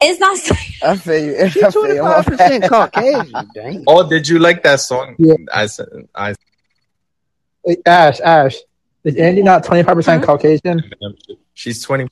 It's 0.00 0.18
not. 0.18 0.38
I 0.82 0.96
feel 0.96 1.22
you. 1.22 1.36
I 1.44 1.48
She's 1.50 1.74
feel 1.74 1.82
25% 1.84 2.68
Caucasian. 2.70 3.50
Dang. 3.52 3.84
Oh, 3.86 4.08
did 4.08 4.26
you 4.26 4.38
like 4.38 4.62
that 4.62 4.80
song? 4.80 5.16
I 5.52 5.66
said, 5.66 5.88
I 6.14 6.34
Hey, 7.66 7.76
Ash, 7.84 8.20
Ash, 8.20 8.56
is 9.04 9.14
Andy 9.16 9.42
not 9.42 9.62
25% 9.62 10.22
Caucasian? 10.22 10.90
she's 11.52 11.82
twenty. 11.82 12.08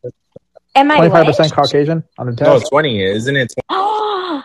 Am 0.75 0.91
I 0.91 1.09
25% 1.09 1.53
Caucasian 1.53 2.05
on 2.19 2.27
the 2.27 2.45
No, 2.45 2.59
test? 2.59 2.69
twenty. 2.71 3.03
Isn't 3.03 3.37
it? 3.37 3.55
Oh, 3.71 4.43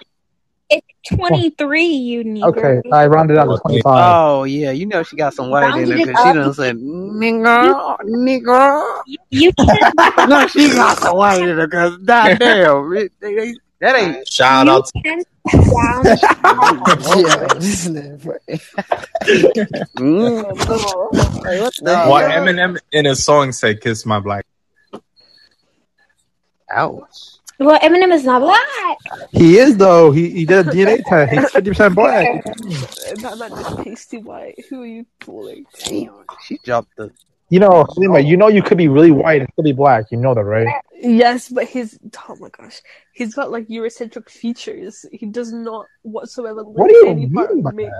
it's 0.69 0.87
twenty 1.15 1.49
three. 1.51 1.85
You 1.87 2.23
need. 2.23 2.43
Okay, 2.43 2.81
I 2.91 3.07
rounded 3.07 3.35
down 3.35 3.47
to 3.49 3.57
25. 3.57 3.83
Oh 3.85 4.43
yeah, 4.43 4.71
you 4.71 4.85
know 4.85 5.03
she 5.03 5.15
got 5.15 5.33
some 5.33 5.49
white 5.49 5.63
in 5.63 5.69
Rounded 5.71 5.89
her 5.89 5.95
it 5.95 6.07
because 6.07 6.23
she 6.23 6.29
up. 6.29 6.35
done 6.35 6.53
said 6.53 6.75
nigga, 6.77 7.97
nigga. 8.01 9.01
You 9.31 9.51
can. 9.59 10.29
no, 10.29 10.47
she 10.47 10.69
got 10.69 10.97
some 10.99 11.17
white 11.17 11.41
in 11.41 11.57
her 11.57 11.67
because 11.67 11.97
goddamn, 11.97 12.93
it- 12.93 13.11
they- 13.19 13.35
they- 13.35 13.55
that 13.81 13.95
ain't. 13.95 14.27
Shout 14.31 14.67
you 14.67 14.73
out. 14.73 14.85
To- 14.87 15.01
can 15.03 15.23
down. 15.45 16.03
Yeah, 16.03 17.47
this 17.55 17.87
nigga- 17.87 18.39
Mm. 19.97 20.43
Hey, 21.45 21.61
what 21.61 21.73
the 21.81 22.05
what 22.07 22.29
hell? 22.29 22.43
Eminem 22.45 22.77
in 22.91 23.05
his 23.05 23.23
song 23.23 23.51
said, 23.53 23.79
"Kiss 23.81 24.05
my 24.05 24.19
black." 24.19 24.45
Ouch. 26.71 27.38
Well, 27.59 27.79
Eminem 27.79 28.13
is 28.13 28.23
not 28.23 28.41
black. 28.41 28.97
He 29.31 29.57
is 29.57 29.77
though. 29.77 30.11
He 30.11 30.29
he 30.29 30.45
did 30.45 30.67
a 30.67 30.71
DNA 30.71 31.03
test. 31.05 31.31
He's 31.33 31.75
50% 31.75 31.95
black. 31.95 32.43
not 33.21 33.37
man 33.37 33.51
is 33.51 33.83
pasty 33.83 34.17
white. 34.17 34.55
Who 34.69 34.83
are 34.83 34.85
you 34.85 35.05
fooling? 35.19 35.65
Damn, 35.85 36.23
she 36.45 36.57
dropped 36.63 36.95
the. 36.97 37.11
You 37.51 37.59
know, 37.59 37.83
Halima, 37.95 38.19
you 38.19 38.37
know 38.37 38.47
you 38.47 38.61
could 38.61 38.77
be 38.77 38.87
really 38.87 39.09
white 39.09 39.41
and 39.41 39.49
still 39.53 39.63
be 39.63 39.71
black. 39.71 40.11
You 40.11 40.17
know 40.17 40.35
that, 40.35 40.43
right? 40.43 40.67
Yes, 40.93 41.49
but 41.49 41.67
his 41.67 41.97
oh 42.29 42.35
my 42.39 42.49
gosh, 42.49 42.81
he's 43.13 43.33
got 43.33 43.49
like 43.49 43.67
Eurocentric 43.67 44.29
features. 44.29 45.03
He 45.11 45.25
does 45.25 45.51
not 45.51 45.87
whatsoever 46.03 46.61
look 46.61 46.77
What 46.77 46.89
do 46.89 46.95
you 46.95 47.07
any 47.07 47.27
part 47.27 47.53
mean 47.53 47.63
by 47.63 47.71
mix. 47.71 47.91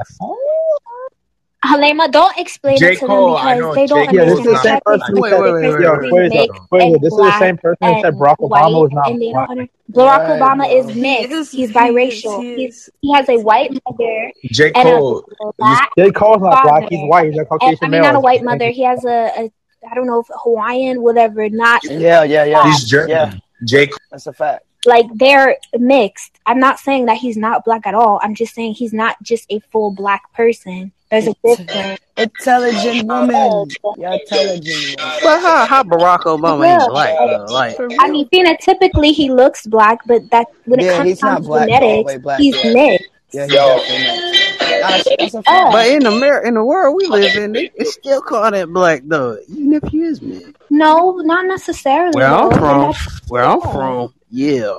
Halima, 1.63 2.07
don't 2.09 2.37
explain 2.37 2.77
J. 2.77 2.93
it 2.93 2.99
to 2.99 3.07
Cole, 3.07 3.35
them 3.35 3.57
because 3.57 3.75
they 3.75 3.85
don't 3.85 4.09
J. 4.09 4.15
Yeah, 4.15 4.25
this 4.25 4.39
understand 4.39 4.47
is 4.47 4.61
the 4.61 4.61
same 4.63 4.79
person 4.85 5.15
who 5.15 5.29
said. 5.29 5.41
wait, 5.41 5.41
wait, 5.41 5.53
wait, 5.53 5.81
Yo, 5.81 5.91
wait, 5.99 6.11
wait, 6.13 6.31
wait, 6.71 6.91
wait. 6.91 7.01
This 7.01 7.11
is 7.13 7.19
the 7.19 7.39
same 7.39 7.57
person 7.57 7.77
who 7.95 8.01
said 8.01 8.13
Barack 8.15 8.37
Obama 8.37 8.81
was 8.81 8.91
not 8.93 9.09
and 9.11 9.19
black. 9.19 9.49
under- 9.49 9.67
Barack 9.91 10.29
Right, 10.29 10.41
Obama 10.41 10.73
is 10.73 10.95
mixed. 10.95 11.31
is- 11.33 11.51
He's 11.51 11.71
biracial. 11.71 12.37
is- 12.37 12.41
he 12.43 12.55
He's, 12.65 12.75
is- 12.77 12.89
he 13.01 13.13
has 13.13 13.27
a 13.27 13.37
white 13.39 13.71
mother 13.89 14.31
J. 14.45 14.71
Cole. 14.71 15.25
black 15.57 15.89
J. 15.97 16.11
Cole's 16.11 16.41
not 16.41 16.63
black. 16.63 16.83
He's 16.89 16.99
father. 16.99 17.07
white. 17.09 17.25
He's 17.27 17.35
a 17.35 17.39
And, 17.39 17.49
Caucasian 17.49 17.77
I 17.81 17.85
mean, 17.87 17.91
male. 17.91 18.03
not 18.03 18.15
a 18.15 18.19
white 18.21 18.43
mother. 18.43 18.69
He 18.69 18.83
has 18.83 19.03
a, 19.03 19.31
a 19.37 19.51
I 19.89 19.95
don't 19.95 20.07
know 20.07 20.19
if 20.19 20.27
Hawaiian, 20.43 21.01
whatever. 21.01 21.49
Not 21.49 21.83
Yeah, 21.83 22.23
yeah, 22.23 22.45
yeah. 22.45 22.63
He's 22.71 22.85
German. 22.85 23.09
Yeah, 23.09 23.33
J. 23.65 23.87
Cole. 23.87 23.97
that's 24.11 24.27
a 24.27 24.33
fact. 24.33 24.63
like 24.85 25.07
they're 25.13 25.57
mixed. 25.77 26.39
I'm 26.45 26.59
not 26.59 26.79
saying 26.79 27.07
that 27.07 27.17
he's 27.17 27.35
not 27.35 27.65
black 27.65 27.85
at 27.85 27.93
all. 27.95 28.17
I'm 28.23 28.33
just 28.33 28.53
saying 28.55 28.75
he's 28.75 28.93
not 28.93 29.21
just 29.21 29.45
a 29.51 29.59
full 29.71 29.91
black 29.91 30.31
person. 30.33 30.93
There's 31.11 31.27
a 31.27 31.33
difference. 31.43 31.99
Intelligent 32.17 33.07
woman. 33.07 33.69
You're 33.97 34.13
intelligent. 34.13 34.97
But 34.97 35.41
how 35.41 35.65
how 35.65 35.83
Barack 35.83 36.19
Obama 36.21 36.65
Yeah. 36.65 36.81
ain't 36.81 36.89
black 36.91 37.15
though? 37.17 37.45
Like 37.53 37.77
I 37.99 38.09
mean, 38.09 38.27
phenotypically 38.29 39.13
he 39.13 39.31
looks 39.31 39.65
black, 39.65 39.99
but 40.05 40.29
that 40.31 40.47
when 40.65 40.79
it 40.79 40.91
comes 40.95 41.19
down 41.19 41.41
to 41.41 41.47
black, 41.47 41.61
all 41.61 41.65
the 41.65 41.71
genetics, 41.73 42.23
black, 42.23 42.39
he's 42.39 42.63
yeah. 42.63 42.73
mixed. 42.73 43.09
Yeah, 43.31 43.45
he's 43.45 43.53
definitely 43.53 44.03
not. 44.07 44.35
That's, 44.69 45.09
that's 45.17 45.33
a 45.33 45.43
fact. 45.43 45.71
But 45.71 45.87
in 45.87 46.05
America, 46.05 46.47
in 46.47 46.53
the 46.55 46.63
world 46.63 46.95
we 46.95 47.07
live 47.07 47.35
in, 47.35 47.53
they, 47.53 47.71
they 47.77 47.85
still 47.85 48.21
call 48.21 48.51
that 48.51 48.67
black 48.69 49.01
though, 49.05 49.37
even 49.49 49.73
if 49.73 49.93
you 49.93 50.05
is 50.05 50.21
mixed. 50.21 50.53
No, 50.69 51.17
not 51.17 51.45
necessarily. 51.45 52.11
Where 52.15 52.27
I'm 52.27 52.49
though. 52.49 52.93
From, 52.93 52.93
where 53.29 53.43
I'm 53.45 53.59
yeah. 53.63 53.71
from, 53.71 54.13
yeah. 54.29 54.75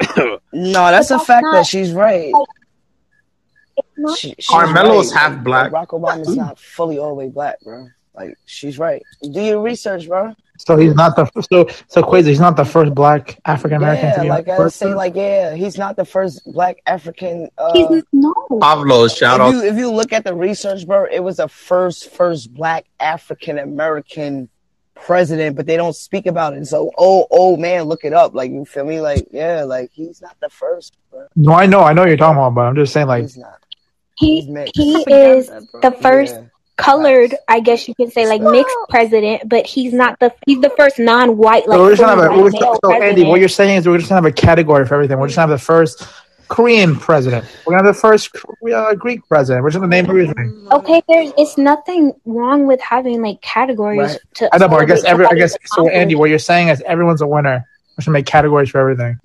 No, 0.52 0.90
that's 0.90 1.10
a 1.10 1.14
That's 1.14 1.26
fact 1.26 1.42
not- 1.42 1.52
that 1.54 1.66
she's 1.66 1.92
right. 1.92 2.30
It's 2.34 2.53
not- 3.96 4.18
She, 4.18 4.34
she's 4.38 4.46
Carmelo's 4.48 5.12
right. 5.12 5.20
half 5.20 5.44
black. 5.44 5.72
Barack 5.72 5.88
Obama's 5.88 6.36
not 6.36 6.58
fully 6.58 6.98
all 6.98 7.08
the 7.08 7.14
way 7.14 7.28
black, 7.28 7.60
bro. 7.62 7.88
Like 8.14 8.36
she's 8.46 8.78
right. 8.78 9.02
Do 9.22 9.40
your 9.40 9.60
research, 9.60 10.06
bro. 10.08 10.34
So 10.56 10.76
he's 10.76 10.94
not 10.94 11.16
the 11.16 11.28
so 11.50 11.66
so 11.88 12.02
crazy. 12.02 12.30
He's 12.30 12.38
not 12.38 12.56
the 12.56 12.64
first 12.64 12.94
black 12.94 13.40
African 13.44 13.78
American 13.78 14.06
Yeah, 14.06 14.14
to 14.14 14.22
be 14.22 14.28
like 14.28 14.48
I 14.48 14.56
first 14.56 14.76
say, 14.76 14.94
like 14.94 15.16
yeah, 15.16 15.54
he's 15.56 15.76
not 15.76 15.96
the 15.96 16.04
first 16.04 16.42
black 16.52 16.80
African. 16.86 17.48
Uh, 17.58 17.72
He's 17.72 18.04
no. 18.12 18.32
Pablo. 18.60 19.08
Shout 19.08 19.40
if 19.40 19.46
out. 19.46 19.50
you 19.50 19.64
if 19.64 19.76
you 19.76 19.90
look 19.90 20.12
at 20.12 20.22
the 20.22 20.32
research, 20.32 20.86
bro, 20.86 21.06
it 21.10 21.18
was 21.20 21.38
the 21.38 21.48
first 21.48 22.08
first 22.10 22.54
black 22.54 22.86
African 23.00 23.58
American 23.58 24.48
president, 24.94 25.56
but 25.56 25.66
they 25.66 25.76
don't 25.76 25.96
speak 25.96 26.26
about 26.26 26.54
it. 26.54 26.64
So 26.66 26.92
oh 26.96 27.26
oh 27.32 27.56
man, 27.56 27.84
look 27.84 28.04
it 28.04 28.12
up. 28.12 28.32
Like 28.32 28.52
you 28.52 28.64
feel 28.64 28.84
me? 28.84 29.00
Like 29.00 29.26
yeah, 29.32 29.64
like 29.64 29.90
he's 29.92 30.22
not 30.22 30.36
the 30.40 30.50
first, 30.50 30.96
bro. 31.10 31.26
No, 31.34 31.52
I 31.52 31.66
know, 31.66 31.80
I 31.80 31.92
know 31.92 32.02
what 32.02 32.08
you're 32.08 32.16
talking 32.16 32.38
about, 32.38 32.54
but 32.54 32.60
I'm 32.60 32.76
just 32.76 32.92
saying, 32.92 33.08
like, 33.08 33.22
He's 33.22 33.36
not. 33.36 33.58
He 34.16 34.40
he 34.74 34.94
is 35.10 35.48
the 35.82 35.96
first 36.00 36.34
Yeah. 36.34 36.42
colored, 36.76 37.34
I 37.48 37.60
guess 37.60 37.88
you 37.88 37.94
could 37.94 38.12
say, 38.12 38.26
like 38.28 38.42
mixed 38.42 38.76
president, 38.88 39.48
but 39.48 39.66
he's 39.66 39.92
not 39.92 40.18
the 40.20 40.32
he's 40.46 40.60
the 40.60 40.70
first 40.70 40.98
non-white 40.98 41.66
like 41.68 41.76
so 41.76 41.82
we're 41.82 41.90
just 41.90 42.00
gonna 42.02 42.22
have 42.22 42.32
a, 42.32 42.42
we're, 42.42 42.50
male 42.50 42.78
so 42.84 42.92
Andy, 42.92 43.24
what 43.24 43.40
you're 43.40 43.48
saying 43.48 43.76
is 43.78 43.88
we're 43.88 43.98
just 43.98 44.08
gonna 44.08 44.22
have 44.22 44.30
a 44.30 44.32
category 44.32 44.86
for 44.86 44.94
everything. 44.94 45.18
We're 45.18 45.26
just 45.28 45.36
gonna 45.36 45.52
have 45.52 45.58
the 45.58 45.64
first 45.64 46.06
Korean 46.48 46.94
president. 46.96 47.44
We're 47.66 47.72
gonna 47.72 47.86
have 47.88 47.94
the 47.94 48.00
first 48.00 48.30
uh, 48.72 48.94
Greek 48.94 49.26
president. 49.28 49.64
We're 49.64 49.70
just 49.70 49.80
gonna 49.80 49.90
name 49.90 50.04
everything. 50.08 50.68
Okay, 50.70 51.02
there's 51.08 51.32
it's 51.38 51.56
nothing 51.58 52.12
wrong 52.24 52.66
with 52.66 52.80
having 52.80 53.22
like 53.22 53.40
categories 53.40 53.98
Right. 53.98 54.18
to. 54.34 54.54
I 54.54 54.58
know, 54.58 54.68
but 54.68 54.80
I 54.80 54.84
guess 54.84 55.04
every, 55.04 55.26
I 55.26 55.34
guess 55.34 55.56
so. 55.64 55.88
Andy, 55.88 56.14
what 56.14 56.30
you're 56.30 56.38
saying 56.38 56.68
is 56.68 56.82
everyone's 56.86 57.22
a 57.22 57.26
winner. 57.26 57.66
We 57.96 58.02
should 58.02 58.12
make 58.12 58.26
categories 58.26 58.70
for 58.70 58.78
everything. 58.78 59.18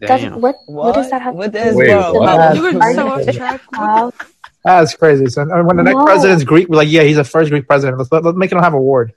Doesn't 0.00 0.40
what 0.40 0.56
what 0.66 0.94
does 0.94 1.10
that 1.10 1.22
have 1.22 1.34
What 1.34 1.52
to 1.52 1.70
do 1.70 1.76
with 1.76 1.88
what? 2.14 2.52
the 2.52 2.56
You 2.56 2.62
were 2.62 2.72
so 2.72 3.08
argument 3.08 3.08
off 3.08 3.34
track. 3.34 3.62
of- 3.78 4.34
That's 4.64 4.94
crazy. 4.94 5.26
So 5.26 5.44
when 5.64 5.76
the 5.76 5.82
next 5.82 6.04
president's 6.04 6.44
Greek, 6.44 6.68
we're 6.68 6.76
like, 6.76 6.88
yeah, 6.90 7.02
he's 7.02 7.16
the 7.16 7.24
first 7.24 7.50
Greek 7.50 7.66
president. 7.66 7.98
Let's, 7.98 8.12
let, 8.12 8.24
let's 8.24 8.36
make 8.36 8.52
him 8.52 8.58
have 8.58 8.74
a 8.74 8.76
award. 8.76 9.14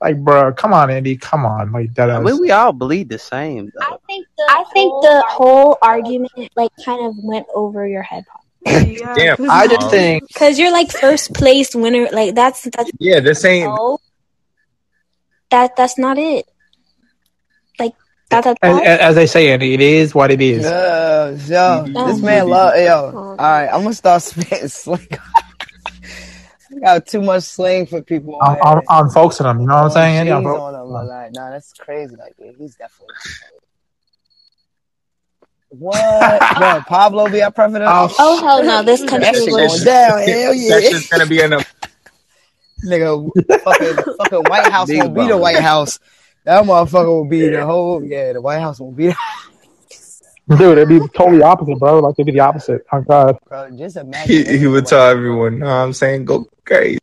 Like, 0.00 0.18
bro, 0.18 0.52
come 0.52 0.72
on, 0.72 0.90
Andy, 0.90 1.16
come 1.16 1.46
on, 1.46 1.70
like 1.72 1.94
that. 1.94 2.10
I 2.10 2.20
mean, 2.20 2.40
we 2.40 2.50
all 2.50 2.72
believe 2.72 3.08
the 3.08 3.18
same 3.18 3.70
though. 3.72 3.86
I 3.86 3.96
think 4.06 4.26
the 4.36 4.46
I 4.48 4.64
think 4.72 4.92
the 5.02 5.24
whole 5.28 5.78
argument 5.80 6.32
like 6.56 6.70
kind 6.84 7.06
of 7.06 7.14
went 7.22 7.46
over 7.54 7.86
your 7.86 8.02
head. 8.02 8.24
Damn. 8.64 9.36
I 9.50 9.66
just 9.66 9.90
think 9.90 10.24
Cause 10.34 10.58
you're 10.58 10.72
like 10.72 10.90
first 10.90 11.34
place 11.34 11.74
winner, 11.74 12.08
like 12.12 12.34
that's 12.34 12.62
that's 12.62 12.90
Yeah, 12.98 13.20
this 13.20 13.44
ain't. 13.44 13.66
no, 13.68 13.98
that 15.50 15.76
that's 15.76 15.98
not 15.98 16.18
it. 16.18 16.46
Like 18.32 18.44
that 18.44 18.58
that, 18.60 18.70
as, 18.70 18.76
that 18.80 19.00
as 19.00 19.14
they 19.14 19.26
say, 19.26 19.52
Andy, 19.52 19.74
it 19.74 19.80
is 19.80 20.14
what 20.14 20.30
it 20.30 20.40
is. 20.40 20.64
Yeah, 20.64 21.30
yo, 21.30 21.84
this 21.84 21.94
oh 21.96 22.18
man 22.18 22.48
love 22.48 22.74
yo. 22.76 23.12
All 23.16 23.36
right, 23.36 23.68
I'm 23.68 23.82
gonna 23.82 23.94
start 23.94 24.22
spitting 24.22 24.68
slick. 24.68 25.18
got 26.80 27.06
too 27.06 27.20
much 27.20 27.44
slang 27.44 27.86
for 27.86 28.02
people. 28.02 28.38
I'm, 28.42 28.56
I'm, 28.62 28.82
I'm 28.88 29.10
focusing 29.10 29.44
them. 29.44 29.60
You 29.60 29.66
know 29.66 29.74
what 29.74 29.84
I'm 29.84 29.90
saying? 29.90 30.16
Andy? 30.16 30.32
I'm 30.32 30.46
on 30.46 30.74
him, 30.74 30.90
like, 30.90 31.32
nah, 31.32 31.50
that's 31.50 31.72
crazy. 31.74 32.16
Like, 32.16 32.34
yeah, 32.38 32.52
he's 32.58 32.76
definitely. 32.76 33.14
What? 35.68 36.58
Bro, 36.58 36.82
Pablo 36.86 37.30
be 37.30 37.42
our 37.42 37.50
president? 37.50 37.86
Oh, 37.88 38.14
oh, 38.18 38.46
hell 38.46 38.62
no, 38.62 38.82
this 38.82 39.00
country 39.00 39.20
That 39.20 39.34
shit 39.34 39.50
was- 39.50 39.82
going 39.82 39.84
down. 39.84 40.18
Hell 40.28 40.54
yeah. 40.54 40.74
That 40.74 40.82
shit's 40.82 41.08
gonna 41.08 41.24
be 41.24 41.40
in 41.40 41.54
a 41.54 41.58
Nigga, 42.84 43.30
fucking, 43.62 44.14
fucking 44.18 44.42
White 44.50 44.70
House 44.70 44.88
Big 44.88 44.98
won't 44.98 45.14
be 45.14 45.28
the. 45.28 45.38
White 45.38 45.60
House. 45.60 45.98
That 46.44 46.64
motherfucker 46.64 47.06
will 47.06 47.28
be 47.28 47.48
the 47.48 47.64
whole, 47.64 48.02
yeah, 48.02 48.32
the 48.32 48.40
White 48.40 48.58
House 48.60 48.80
won't 48.80 48.96
be 48.96 49.08
the 49.08 49.16
Dude, 50.48 50.78
it'd 50.78 50.88
be 50.88 50.98
totally 51.16 51.42
opposite, 51.42 51.78
bro. 51.78 52.00
Like 52.00 52.14
it'd 52.18 52.26
be 52.26 52.32
the 52.32 52.40
opposite. 52.40 52.84
Oh 52.92 53.00
God. 53.00 53.38
Bro, 53.48 53.70
just 53.76 53.96
imagine. 53.96 54.58
he 54.58 54.66
would 54.66 54.86
tell 54.86 55.08
everyone, 55.08 55.60
no, 55.60 55.66
I'm 55.66 55.92
saying 55.92 56.24
go 56.24 56.46
crazy. 56.64 56.98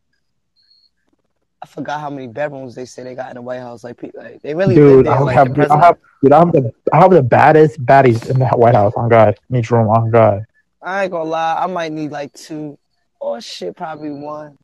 I 1.61 1.65
forgot 1.65 1.99
how 1.99 2.09
many 2.09 2.27
bedrooms 2.27 2.75
they 2.75 2.85
say 2.85 3.03
they 3.03 3.15
got 3.15 3.29
in 3.29 3.35
the 3.35 3.41
White 3.41 3.59
House. 3.59 3.83
Like, 3.83 4.01
like 4.13 4.41
they 4.41 4.53
really 4.55 4.75
Dude, 4.75 4.97
live 4.97 5.05
there. 5.05 5.13
I 5.13 5.23
Like, 5.23 5.35
have, 5.35 5.47
the 5.49 5.53
dude, 5.53 5.71
I 5.71 5.79
have, 5.79 5.97
dude, 6.21 6.31
I 6.31 6.39
have 6.39 6.51
the, 6.51 6.73
I 6.93 6.97
have 6.99 7.11
the 7.11 7.23
baddest 7.23 7.85
baddies 7.85 8.29
in 8.29 8.39
the 8.39 8.47
White 8.47 8.75
House. 8.75 8.93
On 8.95 9.09
God, 9.09 9.37
in 9.49 9.55
each 9.55 9.71
room. 9.71 9.87
On 9.87 10.11
God. 10.11 10.43
I 10.81 11.03
ain't 11.03 11.11
gonna 11.11 11.29
lie, 11.29 11.57
I 11.61 11.67
might 11.67 11.91
need 11.91 12.11
like 12.11 12.33
two. 12.33 12.77
Oh 13.21 13.39
shit, 13.39 13.75
probably 13.75 14.11
one. 14.11 14.57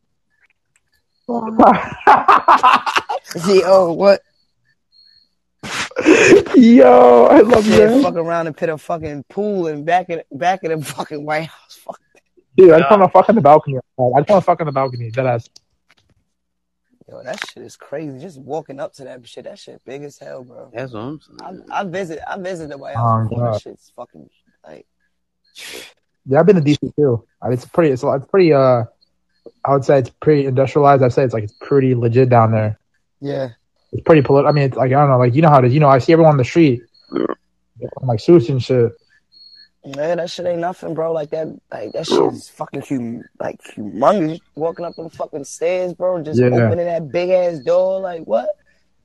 See, 3.36 3.62
oh, 3.64 3.92
what? 3.92 4.22
Yo, 6.56 7.26
I 7.26 7.40
love 7.40 7.66
you, 7.66 7.74
Yeah, 7.78 7.86
man. 7.90 8.02
fuck 8.02 8.14
around 8.16 8.46
and 8.46 8.56
pit 8.56 8.68
a 8.68 8.78
fucking 8.78 9.24
pool 9.28 9.66
and 9.68 9.84
back 9.84 10.08
of 10.10 10.22
back 10.32 10.62
of 10.64 10.78
the 10.78 10.84
fucking 10.94 11.24
White 11.24 11.46
House. 11.46 11.74
Fuck. 11.76 12.00
Dude, 12.56 12.72
I 12.72 12.78
just 12.78 12.90
want 12.90 13.02
to 13.02 13.08
fuck 13.08 13.28
on 13.28 13.34
the 13.34 13.40
balcony. 13.40 13.76
I 13.76 13.80
just 13.80 13.98
want 13.98 14.26
to 14.28 14.40
fuck 14.40 14.60
on 14.60 14.66
the 14.66 14.72
balcony. 14.72 15.10
That 15.10 15.26
ass. 15.26 15.48
Yo, 17.08 17.22
that 17.22 17.38
shit 17.48 17.62
is 17.62 17.76
crazy. 17.76 18.18
Just 18.18 18.40
walking 18.40 18.80
up 18.80 18.92
to 18.94 19.04
that 19.04 19.26
shit, 19.28 19.44
that 19.44 19.58
shit 19.58 19.80
big 19.84 20.02
as 20.02 20.18
hell, 20.18 20.42
bro. 20.42 20.70
That's 20.74 20.92
what 20.92 21.00
I'm 21.00 21.20
saying. 21.20 21.62
I, 21.70 21.80
I 21.80 21.84
visit, 21.84 22.18
I 22.26 22.36
visit 22.38 22.68
the 22.70 22.78
White 22.78 22.96
Oh, 22.96 23.00
House 23.00 23.28
before. 23.28 23.52
That 23.52 23.62
shit's 23.62 23.92
fucking 23.94 24.28
like. 24.66 24.86
Yeah, 26.26 26.40
I've 26.40 26.46
been 26.46 26.56
to 26.56 26.62
DC 26.62 26.94
too. 26.96 27.24
I 27.40 27.46
mean, 27.46 27.54
It's 27.54 27.64
pretty. 27.66 27.92
It's, 27.92 28.02
it's 28.02 28.26
pretty. 28.26 28.52
Uh, 28.52 28.84
I 29.64 29.72
would 29.72 29.84
say 29.84 29.98
it's 29.98 30.10
pretty 30.10 30.46
industrialized. 30.46 31.02
I'd 31.02 31.12
say 31.12 31.22
it's 31.24 31.34
like 31.34 31.44
it's 31.44 31.54
pretty 31.60 31.94
legit 31.94 32.28
down 32.28 32.50
there. 32.52 32.78
Yeah. 33.20 33.50
It's 33.96 34.04
pretty 34.04 34.20
political. 34.20 34.48
I 34.48 34.52
mean, 34.52 34.64
it's 34.64 34.76
like 34.76 34.92
I 34.92 35.00
don't 35.00 35.08
know. 35.08 35.18
Like 35.18 35.34
you 35.34 35.40
know 35.40 35.48
how 35.48 35.58
it 35.60 35.64
is. 35.64 35.74
You 35.74 35.80
know, 35.80 35.88
I 35.88 35.98
see 35.98 36.12
everyone 36.12 36.32
on 36.32 36.36
the 36.36 36.44
street, 36.44 36.82
like 38.02 38.20
suits 38.20 38.48
and 38.50 38.62
shit. 38.62 38.92
Man, 39.86 40.18
that 40.18 40.28
shit 40.30 40.44
ain't 40.44 40.58
nothing, 40.58 40.92
bro. 40.92 41.12
Like 41.12 41.30
that, 41.30 41.48
like 41.72 41.92
that 41.92 42.06
shit 42.06 42.32
is 42.34 42.50
fucking 42.50 42.82
hum, 42.82 43.24
like 43.40 43.58
humongous. 43.62 44.40
Walking 44.54 44.84
up 44.84 44.96
them 44.96 45.08
fucking 45.08 45.44
stairs, 45.44 45.94
bro, 45.94 46.16
and 46.16 46.24
just 46.26 46.38
Yeah. 46.38 46.48
opening 46.48 46.84
that 46.86 47.10
big 47.10 47.30
ass 47.30 47.58
door. 47.60 48.00
Like 48.00 48.24
what? 48.24 48.50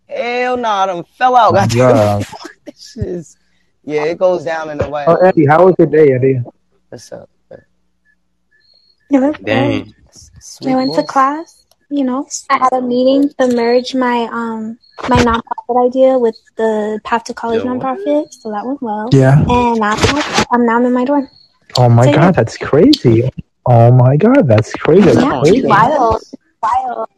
Hell 0.10 0.58
no, 0.58 0.64
nah, 0.64 0.86
them 0.88 1.06
fell 1.18 1.38
out. 1.38 1.52
Oh, 1.52 1.54
Got 1.54 1.74
Yeah. 1.74 2.20
fuck 2.24 2.52
this 2.66 2.92
shit 2.94 3.06
is. 3.08 3.38
Yeah, 3.86 4.04
it 4.04 4.18
goes 4.18 4.44
down 4.44 4.70
in 4.70 4.78
the 4.78 4.90
way. 4.90 5.06
Oh, 5.08 5.12
House. 5.12 5.22
Andy, 5.24 5.46
how 5.46 5.66
was 5.66 5.76
your 5.80 5.88
day, 5.88 6.12
Eddie? 6.14 6.42
What's 6.90 7.12
up? 7.14 7.30
It 9.10 9.20
was 9.20 9.36
Dang. 9.44 9.94
good. 10.62 10.72
I 10.72 10.76
went 10.76 10.94
to 10.96 11.04
class. 11.04 11.61
You 11.92 12.06
know, 12.06 12.28
I 12.50 12.58
had 12.58 12.74
a 12.74 12.82
meeting 12.82 13.30
to 13.38 13.48
merge 13.48 13.94
my 13.96 14.28
um 14.32 14.80
my 15.10 15.20
nonprofit 15.20 15.88
idea 15.88 16.18
with 16.18 16.36
the 16.56 17.02
Path 17.04 17.26
to 17.26 17.34
College 17.34 17.64
Yo. 17.64 17.70
nonprofit, 17.70 18.34
so 18.34 18.52
that 18.52 18.66
went 18.66 18.82
well. 18.82 19.10
Yeah. 19.12 19.38
And 19.50 19.80
now 19.80 19.96
I'm, 19.98 20.24
I'm 20.52 20.66
now 20.66 20.78
I'm 20.78 20.86
in 20.86 20.94
my 20.94 21.06
dorm. 21.06 21.28
Oh 21.78 21.90
my 21.90 22.06
So, 22.06 22.12
yeah. 22.12 22.32
god, 22.32 22.36
that's 22.36 22.58
crazy. 22.58 23.30
Oh 23.66 23.92
my 23.92 24.16
god, 24.18 24.48
that's 24.48 24.74
crazy. 24.74 25.04
That's 25.04 25.22
Yeah, 25.22 25.40
crazy. 25.40 25.68
wild, 25.68 26.24
wild. 26.62 27.10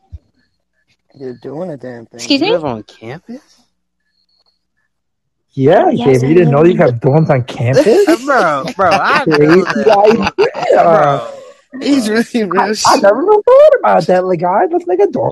You're 1.16 1.34
doing 1.36 1.70
a 1.72 1.78
damn 1.78 2.06
thing. 2.06 2.20
Excuse 2.20 2.42
You 2.42 2.48
me? 2.48 2.52
live 2.54 2.66
on 2.66 2.84
campus? 2.84 3.62
Yeah, 5.56 5.92
Yes, 5.92 6.24
Gabe, 6.24 6.24
you 6.24 6.34
didn't 6.36 6.52
know 6.52 6.66
you 6.66 6.78
have 6.78 6.96
dorms 6.96 7.30
on 7.30 7.44
campus? 7.44 8.06
bro, 8.26 8.66
bro, 8.76 8.98
I 8.98 9.26
know 9.26 9.38
Crazy 9.38 9.86
that. 9.86 10.28
idea. 10.38 10.84
Bro, 10.84 11.43
He's 11.82 12.10
really 12.10 12.44
real 12.50 12.64
I 12.64 12.74
shit. 12.74 13.04
never 13.04 13.22
even 13.22 13.42
thought 13.42 13.80
about 13.80 14.08
that. 14.08 14.26
Like, 14.26 14.40
guys, 14.40 14.70
let's 14.72 14.88
make 14.88 15.00
a 15.00 15.08
dorm. 15.08 15.32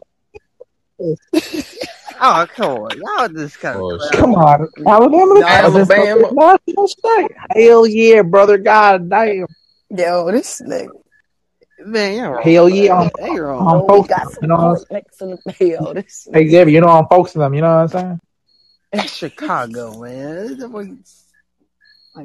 oh 2.22 2.46
come 2.54 2.72
on, 2.72 3.00
y'all 3.00 3.28
just 3.30 3.60
kind 3.60 3.76
of 3.76 3.82
oh, 3.82 4.18
Come 4.18 4.36
on, 4.36 4.70
Alabama. 4.86 5.40
Nah, 5.40 5.48
Alabama. 5.48 6.08
Alabama. 6.08 6.88
State. 6.88 7.32
Hell 7.56 7.88
yeah, 7.88 8.22
brother. 8.22 8.58
God 8.60 9.10
damn. 9.10 9.48
Yo, 9.90 10.32
this 10.32 10.62
nigga. 10.62 10.90
man, 11.80 12.16
you're 12.16 12.32
wrong. 12.32 12.44
Hell 12.44 12.70
yeah. 12.70 12.94
I'm, 12.94 13.34
you're 13.34 13.48
I'm 13.48 13.58
wrong. 13.58 13.86
Oh, 13.90 14.04
focusing 14.04 14.08
got 14.08 14.32
some 14.32 14.44
you 14.44 14.48
know 14.48 14.56
what 14.56 14.64
I'm 14.64 14.76
court 14.76 14.92
next 14.92 15.18
to 15.18 15.40
the 15.46 15.68
yo. 15.68 15.94
This 15.94 16.28
saying? 16.32 16.50
Xavier, 16.50 16.70
you 16.70 16.82
know 16.82 16.88
I'm 16.88 17.08
focusing 17.08 17.42
them. 17.42 17.54
You 17.54 17.62
know 17.62 17.76
what 17.84 17.96
I'm 17.96 18.20
saying? 18.94 19.08
Chicago, 19.08 20.02
man. 20.02 20.58
That 20.58 20.68
boy- 20.70 20.98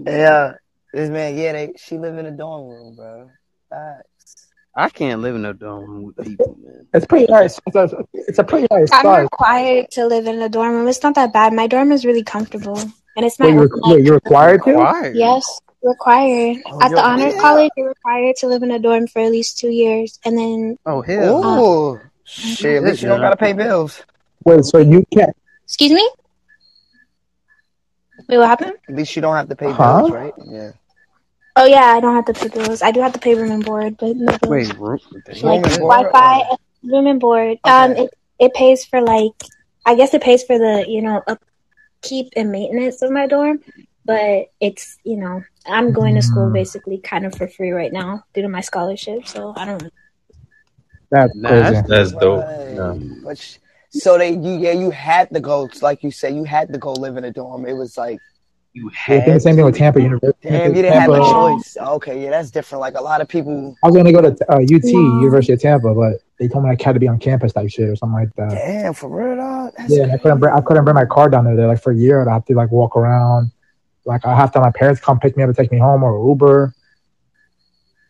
Yeah, 0.05 0.53
this 0.93 1.11
man. 1.11 1.37
Yeah, 1.37 1.53
they 1.53 1.73
she 1.79 1.97
live 1.99 2.19
in 2.19 2.27
a 2.27 2.31
dorm 2.31 2.69
room, 2.69 2.95
bro. 2.97 3.31
Facts. 3.71 4.47
I 4.79 4.91
can't 4.91 5.23
live 5.23 5.35
in 5.35 5.45
a 5.47 5.55
dorm 5.55 5.89
room 5.91 6.05
with 6.05 6.17
people, 6.27 6.57
man. 6.63 6.87
It's 6.93 7.07
pretty 7.07 7.27
nice. 7.33 7.59
It's 7.67 7.77
a, 7.77 8.05
it's 8.13 8.39
a 8.39 8.45
pretty 8.45 8.67
nice 8.71 8.91
I'm 8.93 9.03
size. 9.05 9.23
required 9.23 9.91
to 9.93 10.07
live 10.07 10.27
in 10.27 10.41
a 10.43 10.49
dorm 10.51 10.73
room. 10.75 10.89
It's 10.89 11.03
not 11.03 11.15
that 11.15 11.33
bad. 11.33 11.53
My 11.55 11.67
dorm 11.67 11.93
is 11.93 12.05
really 12.05 12.23
comfortable, 12.23 12.79
and 12.79 12.93
it's 13.25 13.39
my 13.39 13.47
Wait, 13.47 13.55
you're, 13.55 13.63
own. 13.85 13.91
wait, 13.97 14.05
you're 14.05 14.15
required 14.17 14.63
to? 14.65 14.71
Required. 14.73 15.17
Yes, 15.17 15.61
required. 15.83 16.59
Oh, 16.67 16.83
At 16.83 16.91
yo, 16.91 16.97
the 16.97 17.03
honors 17.07 17.35
yeah. 17.35 17.41
college, 17.41 17.71
you're 17.77 17.89
required 17.89 18.37
to 18.37 18.47
live 18.49 18.63
in 18.63 18.71
a 18.71 18.79
dorm 18.79 19.07
for 19.07 19.21
at 19.21 19.31
least 19.31 19.59
two 19.59 19.71
years, 19.71 20.19
and 20.27 20.37
then 20.37 20.77
Oh 20.85 21.01
hell. 21.01 21.39
Uh, 21.39 21.57
no. 21.57 21.63
Oh 21.65 22.01
shit! 22.25 22.77
At 22.77 22.83
least 22.85 23.01
you 23.03 23.09
don't 23.09 23.21
gotta 23.21 23.37
pay 23.37 23.55
bills. 23.55 24.03
Wait, 24.45 24.63
so 24.65 24.77
you 24.79 25.05
can't. 25.11 25.35
excuse 25.65 25.93
me. 25.93 26.07
Wait, 28.29 28.39
what 28.39 28.49
happened? 28.49 28.73
At 28.89 28.95
least 28.95 29.17
you 29.17 29.23
don't 29.23 29.37
have 29.37 29.49
to 29.49 29.57
pay 29.57 29.71
Huh? 29.71 30.01
bills, 30.01 30.11
right? 30.11 30.35
Yeah. 30.45 30.73
Oh 31.59 31.65
yeah, 31.65 31.87
I 31.87 32.01
don't 32.01 32.15
have 32.15 32.27
to 32.27 32.35
pay 32.35 32.49
bills. 32.49 32.83
I 32.83 32.91
do 32.91 33.01
have 33.01 33.15
to 33.15 33.19
pay 33.19 33.35
room 33.35 33.51
and 33.51 33.65
board, 33.65 33.97
but 33.97 34.15
no 34.17 34.37
bills. 34.39 34.51
Wait, 34.51 34.77
room, 34.79 35.01
like 35.43 35.43
Room 35.43 35.65
and? 35.65 35.81
Wi-Fi, 35.81 36.57
room 36.85 37.07
and 37.07 37.19
board. 37.21 37.59
Um, 37.65 37.93
it 37.97 38.11
it 38.39 38.55
pays 38.55 38.85
for 38.85 39.01
like, 39.01 39.33
I 39.87 39.95
guess 39.95 40.13
it 40.13 40.23
pays 40.23 40.45
for 40.45 40.59
the 40.59 40.85
you 40.87 41.01
know 41.01 41.23
upkeep 41.27 42.29
and 42.37 42.53
maintenance 42.53 43.01
of 43.01 43.11
my 43.11 43.27
dorm, 43.27 43.61
but 44.05 44.51
it's 44.61 44.99
you 45.05 45.17
know 45.17 45.43
I'm 45.67 45.93
going 45.93 46.15
to 46.17 46.23
school 46.23 46.51
basically 46.53 46.99
kind 46.99 47.25
of 47.25 47.35
for 47.35 47.49
free 47.49 47.71
right 47.71 47.93
now 47.93 48.25
due 48.35 48.43
to 48.43 48.49
my 48.49 48.61
scholarship, 48.61 49.27
so 49.27 49.55
I 49.57 49.65
don't. 49.65 49.91
That's 51.11 51.35
Nah, 51.35 51.49
that's- 51.49 51.89
That's 51.89 52.13
dope. 52.13 52.45
Right. 52.45 52.75
Yeah. 53.25 53.35
So 53.91 54.19
they, 54.19 54.33
you, 54.33 54.59
yeah, 54.59 54.73
you 54.73 54.91
had 54.91 55.31
to 55.31 55.41
go. 55.41 55.71
Like 55.81 56.03
you 56.03 56.11
said, 56.11 56.35
you 56.35 56.45
had 56.45 56.71
to 56.73 56.79
go 56.79 56.93
live 56.93 57.17
in 57.17 57.25
a 57.25 57.31
dorm. 57.31 57.65
It 57.65 57.73
was 57.73 57.97
like, 57.97 58.21
You 58.77 58.91
Yeah, 59.09 59.15
think 59.15 59.25
the 59.25 59.33
had 59.33 59.43
same 59.43 59.57
thing 59.57 59.65
with 59.65 59.75
Tampa 59.79 60.03
University. 60.03 60.39
damn, 60.43 60.77
you 60.77 60.83
didn't 60.83 61.01
have 61.01 61.11
a 61.11 61.15
Tampa, 61.15 61.33
choice. 61.33 61.79
Okay, 61.81 62.23
yeah, 62.23 62.29
that's 62.29 62.51
different. 62.51 62.81
Like 62.81 62.95
a 62.95 63.01
lot 63.01 63.23
of 63.23 63.27
people, 63.29 63.75
I 63.83 63.87
was 63.87 63.95
going 63.95 64.05
to 64.05 64.13
go 64.13 64.21
to 64.21 64.53
uh, 64.53 64.57
UT, 64.57 64.83
Wow. 64.85 65.21
University 65.23 65.55
of 65.55 65.63
Tampa, 65.63 65.95
but 65.95 66.21
they 66.39 66.47
told 66.47 66.65
me 66.65 66.69
I 66.69 66.77
had 66.79 66.93
to 66.93 67.01
be 67.01 67.09
on 67.09 67.19
campus 67.19 67.55
type 67.55 67.71
shit 67.71 67.89
or 67.89 67.97
something 67.97 68.19
like 68.21 68.35
that. 68.37 68.51
damn, 68.51 68.93
for 68.93 69.09
real, 69.09 69.37
dog. 69.37 69.73
That's 69.79 69.97
Yeah, 69.97 70.13
I 70.13 70.19
couldn't 70.19 70.41
bring 70.41 70.53
I 70.55 70.61
couldn't 70.61 70.85
bring 70.85 70.95
my 70.95 71.07
car 71.07 71.31
down 71.31 71.45
there. 71.57 71.67
Like 71.67 71.81
for 71.83 71.93
a 71.93 71.97
year, 71.97 72.21
I'd 72.21 72.31
have 72.31 72.45
to 72.45 72.55
like 72.55 72.71
walk 72.71 72.97
around. 72.99 73.51
Like 74.05 74.27
I 74.27 74.37
have 74.37 74.53
to 74.53 74.59
have 74.59 74.67
my 74.67 74.73
parents 74.79 75.01
come 75.01 75.19
pick 75.21 75.39
me 75.39 75.43
up 75.43 75.49
and 75.49 75.57
take 75.57 75.73
me 75.73 75.79
home 75.79 76.03
or 76.03 76.29
Uber. 76.29 76.75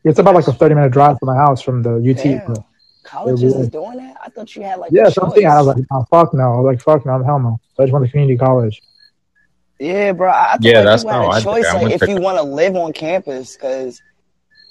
It's 0.02 0.18
about 0.18 0.34
like 0.34 0.48
a 0.48 0.52
thirty 0.52 0.74
minute 0.74 0.90
drive 0.90 1.16
from 1.20 1.26
my 1.28 1.36
house 1.36 1.62
from 1.62 1.82
the 1.84 1.94
UT. 1.98 2.16
Damn. 2.16 2.64
Colleges 3.04 3.54
Yeah. 3.54 3.60
is 3.60 3.68
doing 3.68 3.98
that. 3.98 4.16
I 4.24 4.30
thought 4.30 4.56
you 4.56 4.62
had 4.62 4.80
like 4.80 4.90
Yeah, 4.90 5.06
a 5.06 5.10
so 5.12 5.22
I'm 5.22 5.30
saying 5.30 5.46
I 5.46 5.62
was 5.62 5.76
like, 5.76 5.84
oh, 5.92 6.04
fuck 6.10 6.34
no. 6.34 6.54
I 6.54 6.56
was 6.60 6.64
like, 6.64 6.80
fuck 6.82 7.06
no, 7.06 7.22
hell 7.22 7.38
no. 7.38 7.60
So 7.76 7.84
I 7.84 7.86
just 7.86 7.92
went 7.92 8.04
to 8.04 8.10
community 8.10 8.36
college. 8.36 8.82
Yeah, 9.78 10.12
bro. 10.12 10.30
I 10.30 10.32
I 10.32 10.50
thought 10.52 10.58
Yeah, 10.62 10.76
like 10.78 10.84
that's 10.84 11.02
you 11.04 11.08
had 11.10 11.16
how 11.16 11.26
a 11.26 11.30
I 11.30 11.38
did 11.38 11.44
choice. 11.44 11.66
I 11.66 11.82
like 11.82 11.92
if 11.94 12.00
to- 12.00 12.10
you 12.10 12.20
want 12.20 12.38
to 12.38 12.42
live 12.42 12.76
on 12.76 12.92
campus, 12.92 13.56
because 13.56 14.00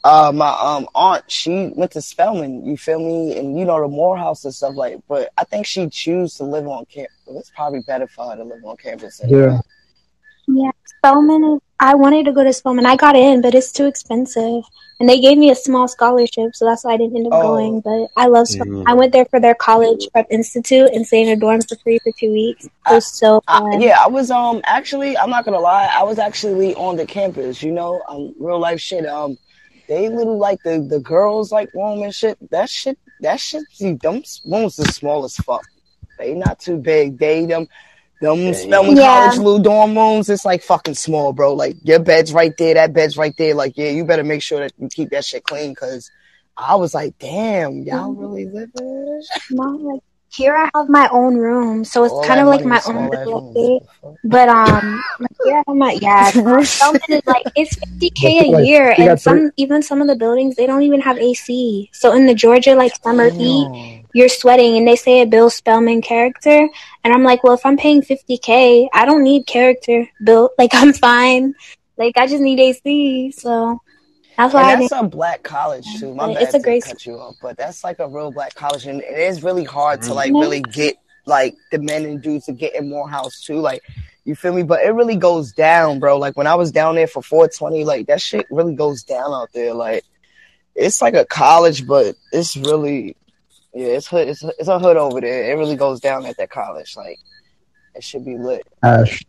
uh, 0.03 0.31
my 0.33 0.49
um 0.59 0.87
aunt 0.95 1.29
she 1.29 1.71
went 1.75 1.91
to 1.91 2.01
Spelman. 2.01 2.65
You 2.65 2.77
feel 2.77 2.99
me? 2.99 3.37
And 3.37 3.57
you 3.57 3.65
know 3.65 3.81
the 3.81 3.87
Morehouse 3.87 4.45
and 4.45 4.53
stuff 4.53 4.75
like. 4.75 4.99
But 5.07 5.31
I 5.37 5.43
think 5.43 5.65
she 5.65 5.87
choose 5.89 6.35
to 6.35 6.43
live 6.43 6.67
on 6.67 6.85
campus. 6.85 7.13
It's 7.27 7.51
probably 7.55 7.81
better 7.87 8.07
for 8.07 8.29
her 8.29 8.35
to 8.37 8.43
live 8.43 8.63
on 8.65 8.77
campus. 8.77 9.21
Anyway. 9.23 9.41
Yeah. 9.41 9.59
Yeah, 10.47 10.71
Spelman. 10.85 11.43
Is, 11.55 11.61
I 11.79 11.95
wanted 11.95 12.25
to 12.25 12.31
go 12.31 12.43
to 12.43 12.53
Spelman. 12.53 12.85
I 12.85 12.95
got 12.95 13.15
in, 13.15 13.41
but 13.41 13.53
it's 13.53 13.71
too 13.71 13.85
expensive. 13.85 14.63
And 14.99 15.09
they 15.09 15.19
gave 15.19 15.37
me 15.37 15.49
a 15.51 15.55
small 15.55 15.89
scholarship, 15.89 16.55
so 16.55 16.63
that's 16.63 16.85
why 16.85 16.93
I 16.93 16.97
didn't 16.97 17.17
end 17.17 17.27
up 17.27 17.33
Oh. 17.33 17.41
going. 17.41 17.81
But 17.81 18.07
I 18.15 18.27
love 18.27 18.47
Spelman. 18.47 18.77
Yeah. 18.77 18.83
I 18.87 18.93
went 18.93 19.11
there 19.11 19.25
for 19.25 19.41
their 19.41 19.53
college 19.55 20.07
prep 20.13 20.27
institute 20.31 20.89
and 20.93 21.05
stayed 21.05 21.27
in 21.27 21.33
a 21.33 21.35
dorm 21.35 21.61
for 21.61 21.75
free 21.83 21.99
for 21.99 22.13
two 22.17 22.31
weeks. 22.31 22.65
It 22.65 22.71
was 22.87 23.05
so 23.05 23.41
fun. 23.45 23.73
I, 23.73 23.77
yeah, 23.77 23.97
I 24.01 24.07
was 24.07 24.31
um 24.31 24.61
actually 24.63 25.17
I'm 25.17 25.29
not 25.29 25.43
gonna 25.43 25.59
lie, 25.59 25.89
I 25.93 26.03
was 26.03 26.17
actually 26.17 26.73
on 26.75 26.95
the 26.95 27.05
campus, 27.05 27.61
you 27.61 27.73
know, 27.73 28.01
um 28.07 28.33
real 28.39 28.59
life 28.59 28.79
shit. 28.79 29.05
Um 29.05 29.37
they 29.89 30.07
little 30.07 30.37
like 30.37 30.63
the 30.63 30.79
the 30.79 30.99
girls 30.99 31.51
like 31.51 31.69
room 31.73 32.01
and 32.03 32.15
shit. 32.15 32.37
That 32.51 32.69
shit 32.69 32.97
that 33.19 33.39
shit 33.41 33.63
see 33.71 33.93
them 33.93 34.23
rooms 34.45 34.77
the 34.77 34.85
smallest 34.85 35.43
fuck. 35.43 35.65
They 36.17 36.33
not 36.35 36.59
too 36.59 36.77
big. 36.77 37.17
They 37.17 37.45
them 37.45 37.67
them 38.21 38.53
Spelman 38.53 38.97
Yeah. 38.97 39.25
College 39.25 39.37
little 39.37 39.59
dorm 39.59 39.97
rooms, 39.97 40.29
it's 40.29 40.45
like 40.45 40.63
fucking 40.63 40.95
small, 40.95 41.33
bro. 41.33 41.53
Like 41.53 41.75
your 41.83 41.99
bed's 41.99 42.33
right 42.33 42.55
there, 42.57 42.73
that 42.75 42.93
bed's 42.93 43.17
right 43.17 43.35
there. 43.37 43.53
Like, 43.53 43.77
yeah, 43.77 43.89
you 43.89 44.05
better 44.05 44.23
make 44.23 44.41
sure 44.41 44.59
that 44.59 44.73
you 44.79 44.87
keep 44.89 45.09
that 45.11 45.25
shit 45.25 45.43
clean 45.43 45.71
because 45.71 46.09
I 46.57 46.75
was 46.75 46.93
like, 46.93 47.17
damn, 47.19 47.83
y'all 47.83 48.13
really 48.13 48.45
live 48.45 48.71
in 48.79 49.21
No, 49.51 49.63
like 49.93 50.01
here 50.35 50.55
I 50.55 50.69
have 50.75 50.89
my 50.89 51.07
own 51.11 51.37
room, 51.37 51.85
so 51.85 52.03
it's 52.03 52.11
All 52.13 52.23
kind 52.23 52.39
of 52.41 52.47
like 52.47 52.65
my 52.65 52.81
own 52.87 53.09
little 53.09 53.41
rooms. 53.41 53.53
thing. 53.53 53.79
But 54.25 54.49
um, 54.49 55.01
like 55.19 55.31
here 55.43 55.55
I 55.55 55.63
have 55.67 55.75
my 55.77 55.97
yeah. 56.01 56.29
Spelman 56.63 57.01
is 57.09 57.21
like 57.25 57.43
it's 57.55 57.75
fifty 57.75 58.09
k 58.09 58.51
a 58.51 58.61
year, 58.61 58.93
and 58.97 59.19
some 59.19 59.51
even 59.57 59.81
some 59.81 60.01
of 60.01 60.07
the 60.07 60.15
buildings 60.15 60.55
they 60.55 60.65
don't 60.67 60.83
even 60.83 60.99
have 61.01 61.17
AC. 61.17 61.89
So 61.93 62.13
in 62.13 62.25
the 62.25 62.33
Georgia 62.33 62.75
like 62.75 62.93
summer 63.01 63.29
heat, 63.29 63.69
Damn. 63.71 64.04
You're 64.15 64.29
sweating, 64.29 64.77
and 64.77 64.87
they 64.87 64.95
say 64.95 65.21
a 65.21 65.25
Bill 65.25 65.49
Spelman 65.49 66.01
character, 66.01 66.69
and 67.03 67.13
I'm 67.13 67.23
like, 67.23 67.43
well, 67.43 67.53
if 67.53 67.65
I'm 67.65 67.75
paying 67.75 68.01
fifty 68.01 68.37
k, 68.37 68.89
I 68.93 69.05
don't 69.05 69.23
need 69.23 69.45
character 69.45 70.07
built. 70.23 70.53
Like 70.57 70.71
I'm 70.73 70.93
fine. 70.93 71.53
Like 71.97 72.17
I 72.17 72.25
just 72.25 72.41
need 72.41 72.59
AC. 72.61 73.31
So 73.31 73.81
that's 74.37 74.53
why 74.53 74.61
I 74.61 74.71
And 74.71 74.81
that's 74.83 74.93
a 74.93 75.03
black 75.03 75.43
college 75.43 75.99
too. 75.99 76.13
My 76.13 76.33
bad 76.33 76.43
it's 76.43 76.53
a 76.53 76.59
great 76.61 76.85
cut 76.85 77.05
you 77.05 77.19
off, 77.19 77.35
but 77.41 77.57
that's 77.57 77.83
like 77.83 77.99
a 77.99 78.07
real 78.07 78.31
black 78.31 78.55
college, 78.55 78.85
and 78.85 79.01
it 79.01 79.19
is 79.19 79.43
really 79.43 79.65
hard 79.65 80.01
to 80.03 80.13
like 80.13 80.31
Mhm. 80.31 80.39
really 80.39 80.61
get 80.61 80.95
like 81.25 81.55
the 81.73 81.79
men 81.79 82.05
and 82.05 82.21
dudes 82.21 82.45
to 82.45 82.53
get 82.53 82.73
in 82.75 82.87
Morehouse 82.89 83.41
too. 83.41 83.59
Like, 83.59 83.81
you 84.23 84.33
feel 84.33 84.53
me? 84.53 84.63
But 84.63 84.79
it 84.85 84.91
really 84.91 85.17
goes 85.17 85.51
down, 85.51 85.99
bro. 85.99 86.17
Like 86.17 86.37
when 86.37 86.47
I 86.47 86.55
was 86.55 86.71
down 86.71 86.95
there 86.95 87.07
for 87.07 87.21
420, 87.21 87.83
like 87.83 88.07
that 88.07 88.21
shit 88.21 88.45
really 88.49 88.75
goes 88.75 89.03
down 89.03 89.33
out 89.33 89.49
there. 89.53 89.73
Like, 89.73 90.05
it's 90.73 91.01
like 91.01 91.15
a 91.15 91.25
college, 91.25 91.85
but 91.85 92.15
it's 92.31 92.55
really, 92.55 93.17
yeah, 93.75 93.87
it's 93.87 94.07
hood. 94.07 94.29
It's 94.29 94.41
it's 94.41 94.69
a 94.69 94.79
hood 94.79 94.95
over 94.95 95.19
there. 95.19 95.51
It 95.51 95.55
really 95.55 95.75
goes 95.75 95.99
down 95.99 96.25
at 96.25 96.37
that 96.37 96.49
college. 96.49 96.95
Like, 96.95 97.19
it 97.93 98.03
should 98.03 98.23
be 98.23 98.37
lit. 98.37 98.65
Ash. 98.81 99.21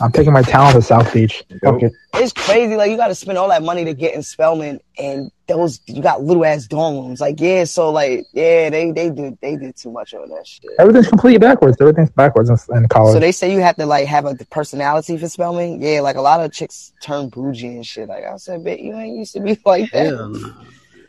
I'm 0.00 0.10
taking 0.10 0.32
my 0.32 0.40
talent 0.40 0.74
to 0.76 0.82
South 0.82 1.12
Beach. 1.12 1.44
Fuck 1.62 1.82
it. 1.82 1.92
It's 2.14 2.32
crazy. 2.32 2.74
Like 2.74 2.90
you 2.90 2.96
got 2.96 3.08
to 3.08 3.14
spend 3.14 3.36
all 3.36 3.48
that 3.50 3.62
money 3.62 3.84
to 3.84 3.92
get 3.92 4.14
in 4.14 4.22
Spelman, 4.22 4.80
and 4.98 5.30
those 5.46 5.80
you 5.86 6.00
got 6.00 6.22
little 6.22 6.44
ass 6.46 6.66
dorm 6.66 6.96
rooms. 6.96 7.20
Like 7.20 7.38
yeah, 7.38 7.64
so 7.64 7.90
like 7.90 8.24
yeah, 8.32 8.70
they 8.70 8.90
they 8.92 9.10
did 9.10 9.38
they 9.42 9.56
did 9.56 9.76
too 9.76 9.90
much 9.90 10.14
on 10.14 10.30
that 10.30 10.46
shit. 10.46 10.70
Everything's 10.78 11.08
completely 11.08 11.38
backwards. 11.38 11.76
Everything's 11.80 12.10
backwards 12.10 12.48
in, 12.48 12.56
in 12.74 12.88
college. 12.88 13.12
So 13.12 13.20
they 13.20 13.32
say 13.32 13.52
you 13.52 13.60
have 13.60 13.76
to 13.76 13.84
like 13.84 14.06
have 14.06 14.24
a 14.24 14.34
personality 14.46 15.18
for 15.18 15.28
Spelman. 15.28 15.82
Yeah, 15.82 16.00
like 16.00 16.16
a 16.16 16.22
lot 16.22 16.40
of 16.40 16.50
chicks 16.50 16.94
turn 17.02 17.28
bougie 17.28 17.66
and 17.68 17.86
shit. 17.86 18.08
Like 18.08 18.24
I 18.24 18.38
said, 18.38 18.64
bitch, 18.64 18.82
you 18.82 18.96
ain't 18.96 19.18
used 19.18 19.34
to 19.34 19.40
be 19.40 19.60
like 19.66 19.90
that. 19.92 20.06
Hell 20.06 20.30
no. 20.30 20.54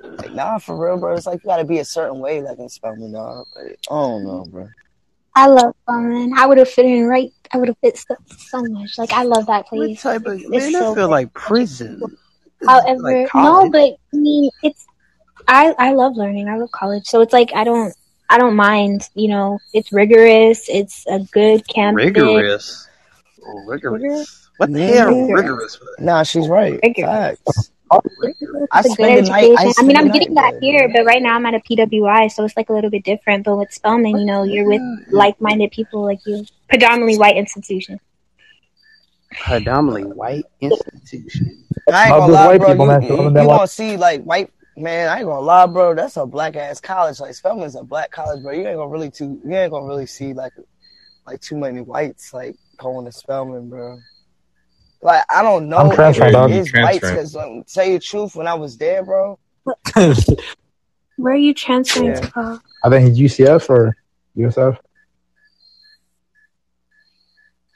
Like 0.04 0.34
nah, 0.34 0.58
for 0.58 0.76
real, 0.78 0.98
bro. 0.98 1.16
It's 1.16 1.26
like 1.26 1.44
you 1.44 1.48
got 1.48 1.58
to 1.58 1.64
be 1.64 1.80
a 1.80 1.86
certain 1.86 2.20
way, 2.20 2.42
like 2.42 2.60
in 2.60 2.70
Spelman, 2.70 3.14
dog. 3.14 3.46
Like, 3.56 3.80
I 3.90 3.94
don't 3.94 4.24
know, 4.26 4.46
bro. 4.50 4.68
I 5.36 5.48
love 5.48 5.74
Spelman. 5.84 6.34
I 6.38 6.46
would 6.46 6.58
have 6.58 6.70
fit 6.70 6.86
in 6.86 7.08
right. 7.08 7.32
I 7.52 7.58
would 7.58 7.70
have 7.70 7.78
fit 7.80 7.98
so, 7.98 8.16
so 8.38 8.64
much. 8.64 8.98
Like 8.98 9.14
I 9.14 9.24
love 9.24 9.48
that 9.48 9.68
place. 9.68 10.04
What 10.04 10.14
type 10.14 10.26
of 10.26 10.40
It's 10.40 10.50
man? 10.50 10.72
so 10.72 10.80
That 10.80 10.96
feel 10.96 11.08
good. 11.08 11.12
like 11.12 11.34
prison. 11.34 12.02
However, 12.66 13.02
like 13.02 13.34
no, 13.34 13.70
but 13.70 13.98
I 14.14 14.18
mean, 14.18 14.50
it's 14.62 14.86
I 15.48 15.74
I 15.78 15.94
love 15.94 16.16
learning. 16.16 16.50
I 16.50 16.58
love 16.58 16.72
college, 16.72 17.06
so 17.06 17.22
it's 17.22 17.34
like 17.34 17.54
I 17.56 17.64
don't 17.64 17.94
I 18.30 18.38
don't 18.38 18.56
mind. 18.56 19.10
You 19.16 19.30
know, 19.30 19.60
it's 19.74 19.92
rigorous. 19.92 20.68
It's 20.70 21.06
a 21.08 21.20
good 21.32 21.68
campus. 21.68 22.06
Rigorous. 22.06 22.88
Oh, 23.46 23.64
rigorous. 23.66 24.50
What 24.58 24.72
the 24.72 24.82
hell? 24.82 25.28
Rigorous. 25.28 25.80
Nah, 26.00 26.24
she's 26.24 26.48
right. 26.48 26.80
Facts. 26.96 27.72
I 28.72 28.80
It's 28.80 28.86
a 28.86 28.90
good 28.90 28.94
spend 28.94 29.26
the 29.26 29.30
night. 29.30 29.44
education. 29.44 29.58
I, 29.58 29.74
I, 29.78 29.84
mean, 29.84 29.98
I'm 29.98 30.08
night 30.08 30.14
getting 30.14 30.34
that 30.36 30.54
here, 30.62 30.92
but 30.94 31.06
right 31.06 31.22
now 31.22 31.36
I'm 31.36 31.46
at 31.46 31.54
a 31.54 31.60
PWI, 31.60 32.32
so 32.32 32.44
it's 32.46 32.56
like 32.58 32.70
a 32.70 32.74
little 32.74 32.90
bit 32.90 33.04
different. 33.04 33.46
But 33.46 33.58
with 33.58 33.72
Spelman, 33.72 34.18
you 34.18 34.26
know, 34.26 34.44
you're 34.44 34.68
with 34.68 34.82
like-minded 35.12 35.72
people 35.72 36.04
like 36.04 36.20
you, 36.26 36.46
predominantly 36.70 37.18
white 37.18 37.38
institution. 37.38 38.00
Predominantly 39.32 40.12
white 40.14 40.46
institution. 40.62 41.66
I 41.92 42.06
ain't 42.06 42.14
All 42.14 42.20
gonna 42.22 42.34
lie, 42.34 42.48
white 42.48 42.60
bro. 42.60 42.70
people, 42.70 43.02
you, 43.02 43.08
you, 43.08 43.24
you 43.30 43.34
gonna 43.34 43.68
see 43.68 43.98
like 43.98 44.24
white 44.24 44.52
man. 44.78 45.10
I 45.10 45.18
ain't 45.18 45.26
gonna 45.26 45.42
lie, 45.42 45.66
bro. 45.66 45.96
That's 45.96 46.18
a 46.18 46.26
black 46.26 46.56
ass 46.56 46.80
college. 46.80 47.20
Like 47.20 47.34
Spelman's 47.34 47.76
a 47.76 47.84
black 47.84 48.12
college, 48.12 48.44
bro. 48.44 48.54
You 48.54 48.68
ain't 48.68 48.78
gonna 48.78 48.90
really 48.90 49.10
too. 49.10 49.42
You 49.44 49.56
ain't 49.56 49.72
gonna 49.72 49.88
really 49.88 50.06
see 50.06 50.34
like 50.34 50.54
like 51.26 51.42
too 51.42 51.58
many 51.58 51.82
whites 51.82 52.34
like 52.34 52.56
going 52.78 53.06
to 53.06 53.12
Spelman, 53.12 53.70
bro. 53.70 53.98
Like 55.04 55.24
I 55.30 55.42
don't 55.44 55.68
know 55.70 55.78
I'm 55.78 55.88
if 55.90 55.96
transferring, 55.96 56.30
it 56.30 56.32
dog. 56.34 56.52
is 56.52 56.68
Transferring. 56.70 57.16
because 57.16 57.36
um, 57.36 57.64
tell 57.66 57.86
you 57.86 57.94
the 57.94 58.00
truth, 58.00 58.36
when 58.36 58.48
I 58.48 58.54
was 58.54 58.78
there, 58.78 59.04
bro. 59.04 59.38
Where 61.18 61.34
are 61.34 61.38
you 61.38 61.54
transferring 61.54 62.08
Yeah. 62.08 62.20
to? 62.22 62.32
Paul? 62.32 62.60
I 62.84 62.90
think 62.90 63.16
UCF 63.16 63.70
or 63.70 63.96
USF. 64.38 64.78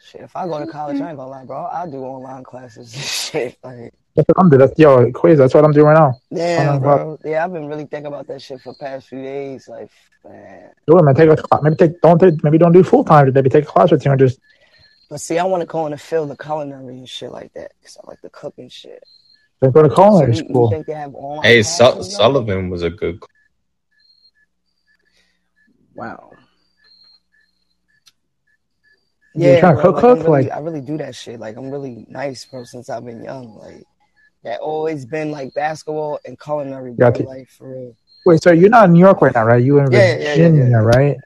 Shit, 0.03 0.21
if 0.21 0.35
I 0.35 0.47
go 0.47 0.59
to 0.59 0.67
college, 0.71 1.01
I 1.01 1.09
ain't 1.09 1.17
gonna 1.17 1.29
lie, 1.29 1.43
bro. 1.45 1.65
I 1.65 1.85
do 1.89 1.97
online 1.97 2.43
classes. 2.43 2.93
shit, 3.31 3.57
like 3.63 3.93
That's 4.15 4.27
what 4.29 4.39
I'm 4.39 4.49
doing. 4.49 4.59
That's 4.59 4.79
yo 4.79 5.11
quiz. 5.11 5.37
That's 5.37 5.53
what 5.53 5.65
I'm 5.65 5.71
doing 5.73 5.87
right 5.87 5.97
now. 5.97 6.13
damn, 6.33 6.67
Online 6.67 6.81
class. 6.81 6.97
bro. 6.97 7.19
Yeah, 7.31 7.43
I've 7.43 7.51
been 7.53 7.67
really 7.67 7.85
thinking 7.85 8.07
about 8.07 8.27
that 8.27 8.41
shit 8.41 8.61
for 8.61 8.71
the 8.73 8.79
past 8.79 9.07
few 9.09 9.21
days. 9.21 9.67
Like, 9.67 9.91
man. 10.23 10.69
Do 10.87 10.97
it, 10.97 11.03
man. 11.03 11.13
Take 11.13 11.29
a 11.29 11.35
class. 11.35 11.61
Maybe 11.61 11.75
take 11.75 11.99
don't 12.01 12.19
take, 12.19 12.41
maybe 12.43 12.57
don't 12.57 12.71
do 12.71 12.83
full 12.83 13.03
time. 13.03 13.31
Maybe 13.33 13.49
take 13.49 13.65
a 13.65 13.67
class 13.67 13.91
or 13.91 13.97
two 13.97 14.09
and 14.09 14.19
just 14.19 14.39
But 15.09 15.21
see, 15.21 15.39
I 15.39 15.45
want 15.45 15.61
to 15.61 15.67
go 15.67 15.85
in 15.85 15.91
the 15.91 15.97
field 15.97 16.31
of 16.31 16.37
culinary 16.37 16.97
and 16.97 17.07
shit 17.07 17.31
like 17.31 17.53
that 17.53 17.71
because 17.79 17.97
I 18.03 18.07
like 18.09 18.21
to 18.21 18.29
cook 18.29 18.55
and 18.57 18.71
shit. 18.71 19.03
then 19.61 19.71
go 19.71 19.83
to 19.83 19.89
So 19.89 19.95
culinary 19.95 20.35
you, 20.35 20.43
you 20.49 20.69
think 20.69 20.87
they 20.87 20.93
have 20.93 21.15
Hey. 21.43 21.63
Su- 21.63 22.03
Sullivan 22.03 22.69
was 22.69 22.83
a 22.83 22.89
good. 22.89 23.19
Wow. 25.95 26.37
You 29.33 29.43
Yeah, 29.49 29.59
trying 29.59 29.75
to 29.77 29.81
cook, 29.81 29.95
like, 29.95 30.03
I'm 30.03 30.17
cook? 30.17 30.27
really, 30.27 30.43
Like- 30.45 30.51
I 30.51 30.59
really 30.59 30.81
do 30.81 30.97
that 30.97 31.15
shit. 31.15 31.39
Like 31.39 31.57
I'm 31.57 31.69
really 31.71 32.05
nice, 32.09 32.43
bro, 32.45 32.63
since 32.63 32.89
I've 32.89 33.05
been 33.05 33.23
young. 33.23 33.55
Like 33.57 33.83
that 34.43 34.59
always 34.59 35.05
been 35.05 35.31
like 35.31 35.53
basketball 35.53 36.19
and 36.25 36.39
culinary, 36.39 36.93
bro. 36.93 37.11
Got 37.11 37.19
you. 37.19 37.25
Like 37.25 37.49
for 37.49 37.69
real. 37.69 37.95
Wait, 38.25 38.43
so 38.43 38.51
you're 38.51 38.69
not 38.69 38.85
in 38.85 38.93
New 38.93 38.99
York 38.99 39.21
right 39.21 39.33
now, 39.33 39.45
right? 39.45 39.63
You 39.63 39.79
in 39.79 39.91
Yeah, 39.91 39.99
yeah, 39.99 40.15
yeah, 40.17 40.29
Virginia, 40.33 40.63
yeah, 40.63 40.69
yeah. 40.69 40.77
right? 40.77 41.17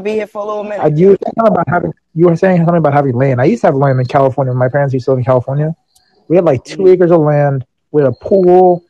Be 0.00 0.12
here 0.12 0.26
for 0.26 0.42
a 0.42 0.46
little 0.46 0.64
Uh, 0.64 0.68
minute. 0.68 0.98
you 0.98 1.08
were 1.08 1.18
saying 1.22 1.34
something 1.36 1.52
about 1.52 1.68
having 1.68 1.92
you 2.14 2.26
were 2.26 2.36
saying 2.36 2.58
something 2.58 2.76
about 2.76 2.92
having 2.94 3.14
land. 3.14 3.40
I 3.40 3.44
used 3.44 3.60
to 3.62 3.66
have 3.68 3.74
land 3.76 4.00
in 4.00 4.06
California. 4.06 4.54
My 4.54 4.68
parents 4.68 4.94
used 4.94 5.04
to 5.06 5.10
live 5.12 5.18
in 5.18 5.24
California. 5.24 5.74
We 6.28 6.36
had 6.36 6.44
like 6.44 6.64
two 6.64 6.86
acres 6.88 7.10
of 7.10 7.20
land 7.20 7.66
with 7.90 8.06
a 8.06 8.12
pool, 8.12 8.84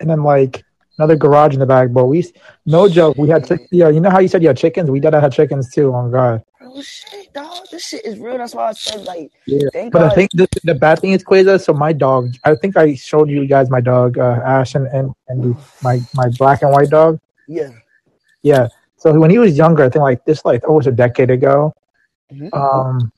and 0.00 0.10
then 0.10 0.22
like 0.22 0.64
another 0.98 1.16
garage 1.16 1.54
in 1.54 1.60
the 1.60 1.66
back. 1.66 1.88
But 1.92 2.06
we, 2.06 2.18
used- 2.18 2.36
no 2.66 2.88
joke, 2.88 3.16
we 3.16 3.28
had 3.30 3.46
chick- 3.46 3.66
yeah. 3.70 3.88
You 3.88 4.00
know 4.00 4.10
how 4.10 4.18
you 4.20 4.28
said 4.28 4.42
you 4.42 4.48
had 4.48 4.58
chickens? 4.58 4.90
We 4.90 5.00
did 5.00 5.14
have 5.14 5.32
chickens 5.32 5.70
too. 5.70 5.92
On 5.94 6.10
God, 6.10 6.42
Oh 6.60 6.82
shit, 6.82 7.32
dog. 7.32 7.66
This 7.70 7.88
shit 7.88 8.04
is 8.04 8.18
real. 8.18 8.38
That's 8.38 8.54
why 8.54 8.68
I 8.68 8.72
said 8.72 9.04
like, 9.04 9.32
yeah. 9.46 9.68
thank 9.72 9.92
But 9.92 10.00
God. 10.00 10.12
I 10.12 10.14
think 10.14 10.30
the, 10.34 10.46
the 10.64 10.74
bad 10.74 11.00
thing 11.00 11.12
is 11.12 11.24
Queza. 11.24 11.60
So 11.62 11.72
my 11.72 11.92
dog, 11.92 12.34
I 12.44 12.54
think 12.54 12.76
I 12.76 12.94
showed 12.94 13.30
you 13.30 13.46
guys 13.46 13.70
my 13.70 13.80
dog 13.80 14.18
uh, 14.18 14.40
Ash 14.44 14.74
and 14.74 14.86
and, 14.88 15.12
and 15.28 15.56
my 15.82 16.00
my 16.14 16.28
black 16.38 16.62
and 16.62 16.70
white 16.72 16.90
dog. 16.90 17.18
yeah. 17.48 17.70
Yeah. 18.42 18.68
So 19.02 19.12
when 19.18 19.30
he 19.30 19.38
was 19.38 19.58
younger, 19.58 19.82
I 19.82 19.88
think 19.88 20.02
like 20.02 20.24
this 20.26 20.44
like 20.44 20.62
almost 20.68 20.86
a 20.86 20.92
decade 20.92 21.28
ago, 21.28 21.74
Mhm. 22.32 22.54
um, 22.54 23.10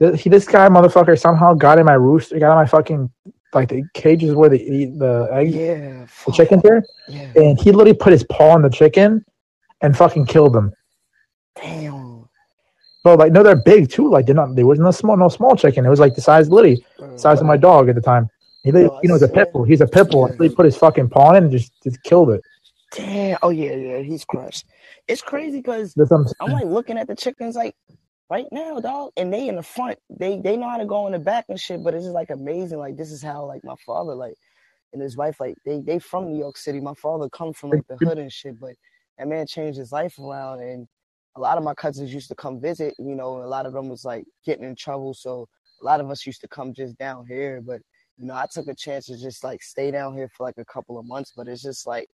th- 0.00 0.20
he 0.22 0.30
this 0.30 0.46
guy 0.46 0.68
motherfucker 0.68 1.18
somehow 1.18 1.54
got 1.54 1.80
in 1.80 1.84
my 1.86 1.94
rooster, 1.94 2.38
got 2.38 2.52
in 2.52 2.58
my 2.58 2.66
fucking 2.66 3.10
like 3.52 3.68
the 3.68 3.82
cages 3.94 4.32
where 4.36 4.48
they 4.48 4.58
eat 4.60 4.96
the 4.96 5.28
eggs, 5.32 5.54
Yeah. 5.56 6.06
the 6.26 6.32
chickens 6.32 6.64
are, 6.66 6.84
Yeah. 7.08 7.26
and 7.34 7.58
he 7.60 7.72
literally 7.72 7.94
put 7.94 8.12
his 8.12 8.22
paw 8.24 8.50
on 8.50 8.62
the 8.62 8.70
chicken 8.70 9.24
and 9.80 9.96
fucking 9.96 10.26
killed 10.26 10.52
them. 10.52 10.72
Damn. 11.60 12.28
But 13.02 13.18
like 13.18 13.32
no, 13.32 13.42
they're 13.42 13.56
big 13.56 13.90
too. 13.90 14.08
Like 14.08 14.26
they're 14.26 14.36
not. 14.36 14.54
They 14.54 14.62
wasn't 14.62 14.86
a 14.86 14.92
small, 14.92 15.16
no 15.16 15.28
small 15.28 15.56
chicken. 15.56 15.84
It 15.84 15.88
was 15.90 15.98
like 15.98 16.14
the 16.14 16.20
size, 16.20 16.48
literally 16.48 16.84
size 17.16 17.40
of 17.40 17.46
my 17.46 17.56
dog 17.56 17.88
at 17.88 17.96
the 17.96 18.00
time. 18.00 18.28
He, 18.62 18.70
literally, 18.70 18.98
you 19.02 19.08
know, 19.08 19.14
was 19.14 19.22
a 19.22 19.28
pit 19.28 19.52
bull. 19.52 19.64
He's 19.64 19.80
a 19.80 19.86
pit 19.88 20.10
bull. 20.12 20.26
He 20.40 20.48
put 20.48 20.64
his 20.64 20.76
fucking 20.76 21.08
paw 21.08 21.30
on 21.30 21.34
it 21.34 21.42
and 21.42 21.50
just 21.50 21.72
just 21.82 22.00
killed 22.04 22.30
it. 22.30 22.40
Damn. 22.92 23.38
Oh 23.42 23.50
yeah, 23.50 23.74
yeah. 23.74 23.98
He's 24.00 24.24
crushed. 24.24 24.66
It's 25.08 25.22
crazy 25.22 25.58
because 25.58 25.96
I'm 26.12 26.26
I'm 26.40 26.52
like 26.52 26.66
looking 26.66 26.98
at 26.98 27.08
the 27.08 27.16
chickens 27.16 27.56
like 27.56 27.74
right 28.30 28.46
now, 28.52 28.80
dog, 28.80 29.12
and 29.16 29.32
they 29.32 29.48
in 29.48 29.56
the 29.56 29.62
front. 29.62 29.98
They 30.10 30.38
they 30.40 30.56
know 30.56 30.70
how 30.70 30.78
to 30.78 30.86
go 30.86 31.06
in 31.06 31.12
the 31.14 31.18
back 31.20 31.46
and 31.48 31.60
shit. 31.60 31.84
But 31.84 31.94
it's 31.94 32.04
just 32.04 32.14
like 32.14 32.30
amazing. 32.30 32.78
Like 32.78 32.96
this 32.96 33.12
is 33.12 33.22
how 33.22 33.46
like 33.46 33.64
my 33.64 33.76
father 33.86 34.14
like 34.14 34.34
and 34.92 35.02
his 35.02 35.16
wife 35.16 35.40
like 35.40 35.56
they 35.66 35.80
they 35.80 35.98
from 36.00 36.30
New 36.32 36.38
York 36.38 36.56
City. 36.58 36.80
My 36.80 36.94
father 36.94 37.28
come 37.30 37.52
from 37.52 37.70
like 37.70 37.86
the 37.88 37.98
hood 37.98 38.18
and 38.18 38.32
shit. 38.32 38.60
But 38.60 38.74
that 39.18 39.28
man 39.28 39.46
changed 39.46 39.78
his 39.78 39.92
life 39.92 40.18
around 40.18 40.60
and. 40.60 40.88
A 41.36 41.40
lot 41.40 41.58
of 41.58 41.64
my 41.64 41.74
cousins 41.74 42.12
used 42.14 42.28
to 42.28 42.34
come 42.34 42.60
visit, 42.60 42.94
you 42.98 43.14
know, 43.14 43.36
and 43.36 43.44
a 43.44 43.48
lot 43.48 43.66
of 43.66 43.72
them 43.72 43.88
was 43.88 44.04
like 44.04 44.24
getting 44.44 44.64
in 44.64 44.74
trouble. 44.76 45.14
So 45.14 45.48
a 45.82 45.84
lot 45.84 46.00
of 46.00 46.10
us 46.10 46.26
used 46.26 46.42
to 46.42 46.48
come 46.48 46.74
just 46.74 46.98
down 46.98 47.26
here. 47.26 47.62
But, 47.64 47.80
you 48.18 48.26
know, 48.26 48.34
I 48.34 48.46
took 48.52 48.68
a 48.68 48.74
chance 48.74 49.06
to 49.06 49.18
just 49.18 49.44
like 49.44 49.62
stay 49.62 49.90
down 49.90 50.16
here 50.16 50.28
for 50.36 50.44
like 50.44 50.58
a 50.58 50.64
couple 50.66 50.98
of 50.98 51.06
months. 51.06 51.32
But 51.36 51.48
it's 51.48 51.62
just 51.62 51.86
like, 51.86 52.08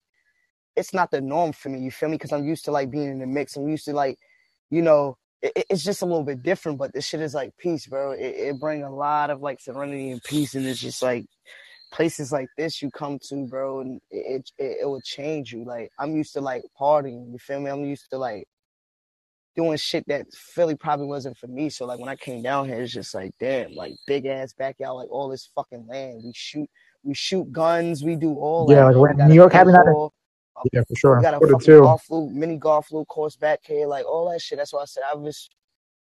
it's 0.78 0.94
not 0.94 1.12
the 1.12 1.22
norm 1.22 1.54
for 1.54 1.70
me. 1.70 1.82
You 1.82 1.92
feel 1.92 2.10
me? 2.10 2.16
Because 2.18 2.34
I'm 2.34 2.46
used 2.48 2.66
to 2.66 2.72
like 2.72 2.92
being 2.92 3.10
in 3.12 3.20
the 3.20 3.28
mix. 3.28 3.58
I'm 3.58 3.70
used 3.70 3.86
to 3.86 3.94
like, 3.94 4.20
you 4.72 4.82
know, 4.84 5.18
it, 5.44 5.54
it- 5.58 5.68
it's 5.72 5.84
just 5.86 6.04
a 6.04 6.08
little 6.08 6.24
bit 6.26 6.44
different. 6.44 6.80
But 6.80 6.94
this 6.94 7.06
shit 7.08 7.22
is 7.22 7.36
like 7.36 7.52
peace, 7.60 7.88
bro. 7.88 8.14
It, 8.14 8.22
it 8.38 8.62
bring 8.62 8.84
a 8.84 8.94
lot 8.96 9.32
of 9.32 9.42
like 9.42 9.62
serenity 9.62 10.12
and 10.12 10.24
peace, 10.24 10.56
and 10.56 10.66
it's 10.68 10.82
just 10.82 11.04
like 11.04 11.26
places 11.94 12.32
like 12.32 12.48
this 12.58 12.82
you 12.82 12.92
come 12.92 13.20
to, 13.30 13.48
bro, 13.48 13.82
and 13.82 14.02
it 14.12 14.50
it, 14.60 14.80
it 14.84 14.86
will 14.88 15.02
change 15.02 15.54
you. 15.54 15.66
Like 15.66 15.92
I'm 16.00 16.16
used 16.16 16.34
to 16.34 16.42
like 16.42 16.64
partying. 16.80 17.32
You 17.32 17.40
feel 17.40 17.60
me? 17.62 17.72
I'm 17.72 17.86
used 17.86 18.10
to 18.12 18.18
like 18.20 18.46
doing 19.56 19.78
shit 19.78 20.06
that 20.08 20.28
Philly 20.34 20.76
probably 20.76 21.08
wasn't 21.08 21.38
for 21.38 21.48
me. 21.48 21.70
So 21.70 21.86
like 21.88 22.00
when 22.00 22.10
I 22.10 22.18
came 22.18 22.44
down 22.44 22.68
here, 22.68 22.82
it's 22.82 22.94
just 22.94 23.16
like 23.16 23.34
damn, 23.40 23.74
like 23.76 23.94
big 24.08 24.28
ass 24.28 24.54
backyard, 24.54 24.96
like 24.98 25.12
all 25.12 25.30
this 25.30 25.50
fucking 25.56 25.88
land. 25.88 26.24
We 26.26 26.34
shoot, 26.36 26.70
we 27.04 27.16
shoot 27.16 27.52
guns, 27.54 28.04
we 28.04 28.16
do 28.18 28.36
all 28.36 28.68
Yeah, 28.68 28.86
that. 28.86 28.92
like 28.92 28.98
when 28.98 29.18
New 29.28 29.36
York 29.36 29.54
having 29.54 29.74
that. 29.74 29.98
Yeah, 30.74 30.82
for 30.88 30.96
sure. 30.96 31.18
We 31.18 31.24
got 31.24 31.36
a 31.36 31.40
fucking 31.40 31.60
too. 31.60 31.82
golf 31.82 32.10
loop, 32.10 32.32
mini 32.32 32.58
golf 32.58 32.92
loop 32.92 33.08
course 33.08 33.36
back 33.36 33.60
here, 33.64 33.88
like 33.88 34.06
all 34.06 34.30
that 34.32 34.42
shit. 34.42 34.58
That's 34.58 34.74
why 34.74 34.82
I 34.82 34.86
said 34.86 35.04
I 35.10 35.16
was. 35.16 35.50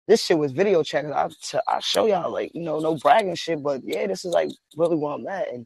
This 0.08 0.26
shit 0.26 0.38
was 0.38 0.52
video 0.52 0.84
checking. 0.84 1.14
I 1.14 1.30
t- 1.42 1.60
I 1.68 1.80
show 1.80 2.06
y'all 2.06 2.32
like 2.32 2.52
you 2.54 2.62
know 2.62 2.80
no 2.80 2.96
bragging 2.98 3.36
shit, 3.36 3.62
but 3.64 3.82
yeah, 3.84 4.08
this 4.08 4.26
is 4.26 4.34
like 4.34 4.50
really 4.76 4.98
where 4.98 5.14
I'm 5.14 5.28
at. 5.28 5.54
And 5.54 5.66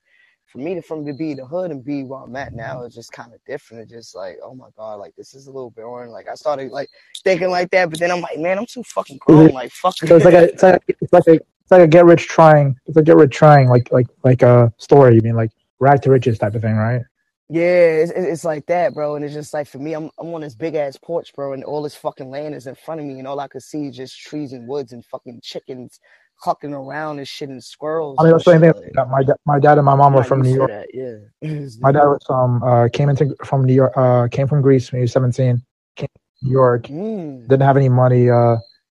for 0.56 0.60
me 0.60 0.76
to 0.76 0.82
from 0.82 1.06
to 1.06 1.14
be 1.14 1.34
the 1.34 1.46
hood 1.46 1.72
and 1.72 1.84
be 1.84 2.04
where 2.04 2.22
I'm 2.22 2.36
at 2.36 2.54
now 2.54 2.84
is 2.84 2.94
just 2.94 3.12
kind 3.12 3.34
of 3.34 3.40
different. 3.46 3.84
It's 3.84 3.92
just 3.92 4.16
like 4.16 4.38
oh 4.44 4.54
my 4.54 4.68
god, 4.78 4.96
like 4.96 5.16
this 5.16 5.34
is 5.34 5.48
a 5.48 5.52
little 5.52 5.72
boring. 5.72 6.12
Like 6.12 6.30
I 6.30 6.36
started 6.36 6.72
like 6.72 6.90
thinking 7.24 7.50
like 7.50 7.72
that, 7.72 7.90
but 7.90 8.00
then 8.00 8.12
I'm 8.12 8.22
like, 8.22 8.40
man, 8.40 8.58
I'm 8.58 8.66
too 8.66 8.84
fucking 8.84 9.18
grown. 9.20 9.50
Like 9.50 9.72
fuck. 9.72 9.98
So 9.98 10.16
it's 10.16 10.26
like 10.26 10.34
a, 10.34 10.44
it's 10.44 10.64
like 10.64 10.76
a, 10.76 10.94
it's 11.02 11.14
like 11.14 11.28
a, 11.28 11.34
it's 11.34 11.72
like 11.72 11.82
a 11.82 11.88
get 11.88 12.06
rich 12.06 12.28
trying. 12.28 12.78
It's 12.86 12.96
a 12.98 13.02
get 13.02 13.16
rich 13.18 13.34
trying, 13.34 13.68
like 13.70 13.92
like 13.92 14.08
like 14.24 14.44
a 14.44 14.72
story. 14.78 15.16
You 15.16 15.22
mean 15.22 15.36
like 15.36 15.52
rag 15.80 16.02
to 16.04 16.12
riches 16.12 16.38
type 16.40 16.56
of 16.56 16.62
thing, 16.62 16.76
right? 16.76 17.02
Yeah, 17.50 18.02
it's, 18.02 18.12
it's 18.12 18.28
it's 18.28 18.44
like 18.46 18.66
that, 18.68 18.94
bro. 18.94 19.16
And 19.16 19.24
it's 19.24 19.34
just 19.34 19.54
like 19.54 19.68
for 19.68 19.78
me, 19.78 19.94
I'm 19.94 20.10
I'm 20.20 20.34
on 20.34 20.42
this 20.42 20.56
big 20.56 20.76
ass 20.76 20.98
porch, 20.98 21.34
bro, 21.36 21.54
and 21.54 21.64
all 21.64 21.84
this 21.84 21.96
fucking 21.96 22.30
land 22.30 22.56
is 22.56 22.66
in 22.66 22.76
front 22.76 23.02
of 23.02 23.08
me, 23.08 23.20
and 23.20 23.28
all 23.28 23.40
I 23.40 23.48
could 23.48 23.62
see 23.62 23.88
is 23.88 23.96
just 23.96 24.20
trees 24.20 24.52
and 24.54 24.68
woods 24.68 24.94
and 24.94 25.06
fucking 25.06 25.42
chickens 25.44 26.00
clucking 26.40 26.74
around 26.74 27.20
and 27.20 27.28
shit 27.28 27.50
and 27.50 27.64
squirrels. 27.64 28.18
I 28.20 28.24
mean, 28.24 28.32
that's 28.32 28.46
the 28.46 28.52
same 28.52 28.62
thing. 28.62 28.74
Like, 28.96 29.08
My 29.08 29.24
my 29.46 29.60
dad 29.60 29.78
and 29.78 29.86
my 29.86 29.96
mom 29.96 30.14
were 30.14 30.24
from 30.24 30.42
New 30.42 30.56
York. 30.56 30.70
that. 30.70 30.88
Yeah. 30.94 31.68
My 31.80 31.92
dad 31.92 32.06
was 32.06 32.26
um 32.30 32.64
uh 32.64 32.88
came 32.92 33.10
into 33.10 33.36
from 33.44 33.64
New 33.64 33.74
York 33.74 33.94
uh 33.96 34.28
came 34.30 34.48
from 34.48 34.62
Greece 34.62 34.92
when 34.92 35.00
he 35.00 35.02
was 35.04 35.12
seventeen. 35.12 35.64
Came 35.96 36.08
to 36.08 36.46
New 36.46 36.52
York. 36.52 36.84
Mm. 36.88 37.48
Didn't 37.48 37.62
have 37.62 37.78
any 37.78 37.90
money. 37.90 38.30
Uh, 38.30 38.58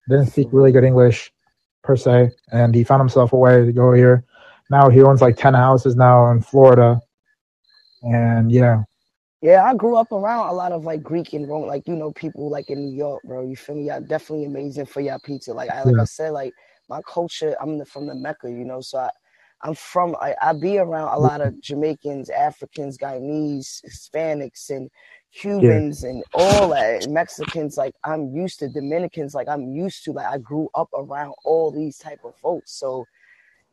didn't 0.08 0.28
speak 0.28 0.48
really 0.52 0.72
good 0.72 0.84
English 0.84 1.32
per 1.84 1.96
se, 1.96 2.32
and 2.52 2.76
he 2.76 2.84
found 2.84 3.02
himself 3.02 3.34
a 3.34 3.38
way 3.38 3.66
to 3.66 3.72
go 3.72 3.92
here. 3.94 4.24
Now 4.70 4.90
he 4.90 5.02
owns 5.02 5.22
like 5.22 5.38
ten 5.38 5.54
houses 5.54 5.96
now 5.96 6.30
in 6.32 6.42
Florida, 6.42 7.02
and 8.06 8.52
yeah, 8.52 8.84
Yeah, 9.42 9.64
I 9.64 9.76
grew 9.76 9.96
up 9.96 10.12
around 10.12 10.50
a 10.50 10.54
lot 10.54 10.72
of 10.72 10.86
like 10.86 11.04
Greek 11.04 11.34
and 11.34 11.48
Rome, 11.48 11.68
like 11.68 11.88
you 11.88 11.96
know, 11.96 12.12
people 12.12 12.50
like 12.50 12.70
in 12.70 12.80
New 12.86 12.96
York, 12.96 13.24
bro. 13.24 13.48
You 13.48 13.56
feel 13.56 13.76
me? 13.76 13.88
Y'all 13.88 14.02
definitely 14.02 14.46
amazing 14.46 14.88
for 14.88 15.02
y'all 15.02 15.20
pizza. 15.24 15.54
Like 15.54 15.70
I 15.70 15.84
like 15.84 15.98
Yeah. 15.98 16.02
I 16.02 16.06
said, 16.06 16.32
like 16.32 16.54
my 16.90 17.02
culture, 17.08 17.56
I'm 17.62 17.78
the, 17.78 17.86
from 17.86 18.08
the 18.08 18.16
Mecca, 18.16 18.50
you 18.50 18.66
know, 18.66 18.82
so 18.82 19.00
I 19.00 19.10
I'm 19.64 19.76
from 19.76 20.16
I, 20.22 20.36
I 20.42 20.54
be 20.54 20.78
around 20.80 21.14
a 21.14 21.20
lot 21.20 21.42
of 21.42 21.60
Jamaicans, 21.62 22.30
Africans, 22.30 22.98
Guyanese, 22.98 23.82
Hispanics, 23.86 24.70
and 24.70 24.90
Cubans 25.34 26.04
and 26.04 26.24
all 26.34 26.70
that, 26.70 27.04
and 27.04 27.14
Mexicans. 27.14 27.78
Like 27.78 27.94
I'm 28.04 28.34
used 28.36 28.60
to 28.60 28.70
Dominicans. 28.70 29.36
Like 29.36 29.48
I'm 29.50 29.74
used 29.74 30.04
to. 30.06 30.12
Like 30.14 30.28
I 30.28 30.38
grew 30.40 30.70
up 30.76 30.90
around 30.96 31.34
all 31.46 31.72
these 31.72 31.98
type 31.98 32.20
of 32.26 32.36
folks. 32.42 32.72
So 32.80 33.06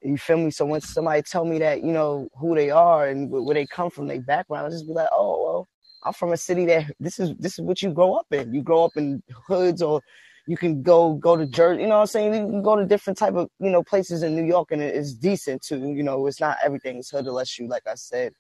you 0.05 0.19
feel 0.19 0.39
me? 0.39 0.51
So 0.51 0.65
when 0.65 0.81
somebody 0.81 1.23
tell 1.23 1.45
me 1.45 1.59
that, 1.61 1.83
you 1.83 1.93
know, 1.93 2.29
who 2.39 2.55
they 2.55 2.71
are 2.71 3.07
and 3.07 3.31
where 3.31 3.55
they 3.55 3.67
come 3.67 3.91
from, 3.91 4.09
their 4.09 4.21
background, 4.21 4.67
I 4.67 4.71
just 4.71 4.87
be 4.87 4.93
like, 4.93 5.09
oh 5.13 5.43
well, 5.43 5.69
I'm 6.05 6.13
from 6.13 6.33
a 6.33 6.37
city 6.37 6.67
that 6.67 6.91
this 6.99 7.19
is 7.19 7.35
this 7.39 7.59
is 7.59 7.65
what 7.65 7.83
you 7.83 7.91
grow 7.93 8.15
up 8.15 8.27
in. 8.31 8.53
You 8.55 8.63
grow 8.63 8.85
up 8.85 8.97
in 8.97 9.23
hoods 9.47 9.83
or 9.83 10.01
you 10.47 10.57
can 10.57 10.83
go 10.83 11.15
go 11.15 11.37
to 11.37 11.47
Jersey, 11.47 11.83
you 11.83 11.89
know 11.89 11.97
what 11.97 12.01
I'm 12.03 12.07
saying? 12.09 12.35
You 12.35 12.51
can 12.51 12.63
go 12.63 12.77
to 12.77 12.85
different 12.85 13.19
type 13.19 13.35
of, 13.35 13.49
you 13.61 13.71
know, 13.71 13.83
places 13.83 14.23
in 14.23 14.35
New 14.35 14.45
York 14.45 14.73
and 14.73 14.83
it's 14.83 15.15
decent 15.15 15.63
too. 15.63 15.79
You 15.79 16.03
know, 16.03 16.27
it's 16.27 16.41
not 16.41 16.59
everything 16.65 16.99
is 16.99 17.11
hood 17.11 17.27
unless 17.27 17.59
you 17.59 17.69
like 17.69 17.87
I 17.87 17.95
said. 17.95 18.33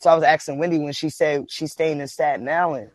So 0.00 0.10
I 0.10 0.14
was 0.14 0.24
asking 0.24 0.58
Wendy 0.58 0.78
when 0.78 0.92
she 0.92 1.08
said 1.08 1.46
she's 1.50 1.72
staying 1.72 2.00
in 2.00 2.08
Staten 2.08 2.48
Island. 2.48 2.90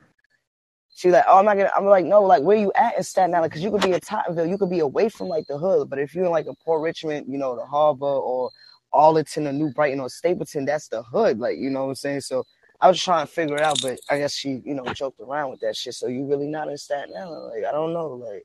She 0.99 1.09
like, 1.11 1.23
oh, 1.29 1.37
I'm 1.37 1.45
not 1.45 1.55
gonna. 1.55 1.71
I'm 1.73 1.85
like, 1.85 2.03
no, 2.03 2.21
like, 2.21 2.43
where 2.43 2.57
you 2.57 2.73
at 2.75 2.97
in 2.97 3.03
Staten 3.03 3.33
Island? 3.33 3.51
Because 3.51 3.63
you 3.63 3.71
could 3.71 3.83
be 3.83 3.93
in 3.93 4.01
Tottenville, 4.01 4.49
you 4.49 4.57
could 4.57 4.69
be 4.69 4.79
away 4.79 5.07
from 5.07 5.29
like 5.29 5.47
the 5.47 5.57
hood. 5.57 5.89
But 5.89 5.97
if 5.97 6.13
you're 6.13 6.25
in 6.25 6.31
like 6.31 6.47
a 6.47 6.53
Port 6.53 6.81
Richmond, 6.81 7.25
you 7.29 7.37
know, 7.37 7.55
the 7.55 7.65
Harbor 7.65 8.05
or 8.05 8.51
Arlington 8.91 9.47
or 9.47 9.53
New 9.53 9.71
Brighton 9.71 10.01
or 10.01 10.09
Stapleton, 10.09 10.65
that's 10.65 10.89
the 10.89 11.01
hood. 11.01 11.39
Like, 11.39 11.57
you 11.57 11.69
know 11.69 11.83
what 11.83 11.89
I'm 11.91 11.95
saying? 11.95 12.19
So 12.19 12.43
I 12.81 12.89
was 12.89 13.01
trying 13.01 13.25
to 13.25 13.31
figure 13.31 13.55
it 13.55 13.61
out, 13.61 13.81
but 13.81 13.97
I 14.09 14.17
guess 14.17 14.33
she, 14.33 14.61
you 14.65 14.73
know, 14.73 14.83
joked 14.93 15.21
around 15.21 15.51
with 15.51 15.61
that 15.61 15.77
shit. 15.77 15.93
So 15.93 16.07
you 16.07 16.25
really 16.25 16.47
not 16.47 16.67
in 16.67 16.77
Staten 16.77 17.15
Island? 17.17 17.45
Like, 17.45 17.63
I 17.63 17.71
don't 17.71 17.93
know. 17.93 18.07
Like, 18.09 18.43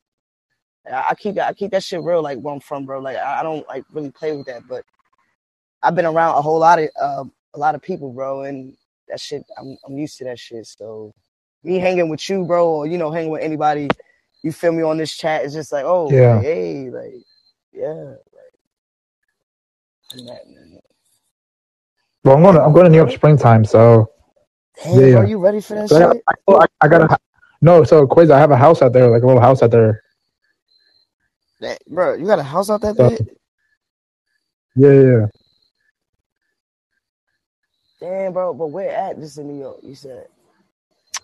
I, 0.87 1.07
I 1.11 1.15
keep 1.17 1.37
I 1.37 1.53
keep 1.55 1.73
that 1.73 1.83
shit 1.83 2.05
real. 2.05 2.23
Like 2.23 2.39
where 2.39 2.55
I'm 2.55 2.61
from, 2.61 2.87
bro. 2.87 3.01
Like 3.01 3.17
I, 3.17 3.41
I 3.41 3.43
don't 3.43 3.67
like 3.67 3.83
really 3.93 4.13
play 4.13 4.31
with 4.31 4.47
that, 4.47 4.69
but 4.69 4.85
I've 5.83 5.97
been 5.97 6.07
around 6.07 6.37
a 6.39 6.43
whole 6.43 6.61
lot 6.61 6.79
of 6.79 6.89
uh, 7.01 7.25
a 7.55 7.59
lot 7.59 7.75
of 7.75 7.83
people, 7.83 8.13
bro, 8.13 8.43
and 8.43 8.77
that 9.09 9.19
shit. 9.19 9.43
I'm 9.59 9.77
I'm 9.85 9.99
used 9.99 10.19
to 10.19 10.25
that 10.27 10.39
shit. 10.39 10.67
So 10.67 11.13
me 11.65 11.79
hanging 11.79 12.11
with 12.11 12.29
you, 12.31 12.45
bro, 12.47 12.69
or 12.69 12.87
you 12.89 12.99
know, 12.99 13.13
hanging 13.13 13.31
with 13.31 13.43
anybody, 13.43 13.89
you 14.43 14.53
feel 14.53 14.73
me 14.73 14.83
on 14.85 14.99
this 14.99 15.17
chat, 15.17 15.45
it's 15.45 15.55
just 15.55 15.73
like, 15.73 15.85
oh, 15.87 16.09
Yeah. 16.09 16.33
like, 16.33 16.43
hey, 16.43 16.91
like, 16.91 17.15
yeah, 17.73 18.15
like, 20.17 20.43
well, 22.25 22.37
I'm 22.37 22.43
going 22.43 22.57
to 22.57 22.63
I'm 22.63 22.73
going 22.73 22.85
to 22.87 22.91
New 22.91 22.99
York 22.99 23.11
springtime, 23.13 23.65
so 23.65 24.13
Damn, 24.83 25.07
yeah, 25.07 25.07
yeah. 25.07 25.27
you 25.27 25.39
ready 25.39 25.61
for 25.61 25.77
that 25.77 25.91
So 25.91 25.97
I, 25.97 26.01
got, 26.01 26.17
shit? 26.17 26.25
I, 26.29 26.35
I, 26.53 26.67
I 26.83 26.89
got 26.89 27.03
a 27.13 27.19
no. 27.63 27.85
So 27.85 28.07
quiz, 28.07 28.31
I 28.31 28.39
have 28.39 28.51
a 28.53 28.57
house 28.57 28.83
out 28.83 28.93
there, 28.95 29.11
like 29.11 29.23
a 29.23 29.27
little 29.27 29.43
house 29.43 29.63
out 29.63 29.73
there. 29.73 30.03
That, 31.61 31.81
bro, 31.89 32.15
you 32.15 32.27
got 32.27 32.39
a 32.41 32.45
house 32.45 32.71
out 32.71 32.83
that 32.83 32.99
So 32.99 33.11
bit? 33.11 33.23
yeah, 34.77 34.91
yeah, 34.91 35.03
yeah. 35.03 35.27
Damn, 38.01 38.33
bro, 38.35 38.55
but 38.55 38.69
where 38.69 38.91
at? 38.91 39.19
Just 39.21 39.39
in 39.39 39.49
New 39.49 39.61
York, 39.61 39.79
you 39.83 39.95
said. 39.95 40.29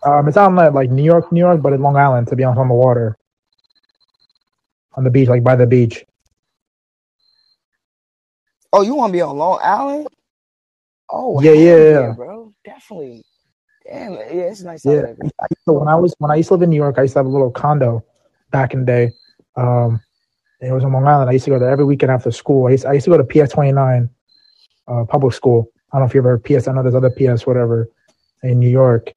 Um, 0.02 0.28
it's 0.28 0.36
out 0.36 0.48
in 0.48 0.56
like, 0.56 0.72
like 0.72 0.90
New 0.90 1.02
York, 1.02 1.30
New 1.30 1.40
York, 1.40 1.60
but 1.60 1.72
in 1.72 1.82
Long 1.82 1.96
Island 1.96 2.28
to 2.28 2.36
be 2.36 2.44
honest, 2.44 2.58
on 2.60 2.68
the 2.68 2.74
water, 2.74 3.16
on 4.94 5.04
the 5.04 5.10
beach, 5.10 5.28
like 5.28 5.44
by 5.44 5.56
the 5.56 5.66
beach. 5.66 6.04
Oh, 8.72 8.82
you 8.82 8.94
want 8.94 9.10
to 9.10 9.12
be 9.12 9.20
on 9.20 9.36
Long 9.36 9.58
Island? 9.62 10.08
Oh, 11.10 11.40
Yeah, 11.42 11.52
yeah, 11.52 11.76
yeah, 11.76 12.00
yeah. 12.00 12.12
bro, 12.12 12.52
definitely. 12.64 13.24
Damn, 13.84 14.12
yeah, 14.12 14.20
it's 14.48 14.62
nice 14.62 14.84
Yeah. 14.84 14.92
out 14.92 15.02
there. 15.02 15.14
Bro. 15.14 15.28
I 15.40 15.46
used 15.50 15.64
to- 15.66 15.72
when 15.72 15.88
I 15.88 15.94
was 15.96 16.14
when 16.18 16.30
I 16.30 16.36
used 16.36 16.48
to 16.48 16.54
live 16.54 16.62
in 16.62 16.70
New 16.70 16.76
York, 16.76 16.98
I 16.98 17.02
used 17.02 17.14
to 17.14 17.18
have 17.18 17.26
a 17.26 17.30
little 17.30 17.50
condo 17.50 18.04
back 18.50 18.72
in 18.74 18.80
the 18.80 18.86
day. 18.86 19.12
Um, 19.56 20.00
it 20.60 20.72
was 20.72 20.84
in 20.84 20.92
Long 20.92 21.06
Island. 21.08 21.28
I 21.28 21.32
used 21.32 21.44
to 21.46 21.50
go 21.50 21.58
there 21.58 21.70
every 21.70 21.84
weekend 21.84 22.12
after 22.12 22.30
school. 22.30 22.68
I 22.68 22.70
used, 22.70 22.86
I 22.86 22.92
used 22.92 23.04
to 23.04 23.10
go 23.10 23.18
to 23.18 23.24
PS 23.24 23.50
twenty 23.50 23.72
nine, 23.72 24.08
uh, 24.86 25.04
public 25.04 25.32
school. 25.34 25.68
I 25.92 25.96
don't 25.98 26.02
know 26.02 26.06
if 26.08 26.14
you 26.14 26.20
ever 26.20 26.38
PS. 26.38 26.68
I 26.68 26.72
know 26.72 26.82
there's 26.82 26.94
other 26.94 27.10
PS 27.10 27.46
whatever 27.46 27.88
in 28.44 28.60
New 28.60 28.68
York. 28.68 29.12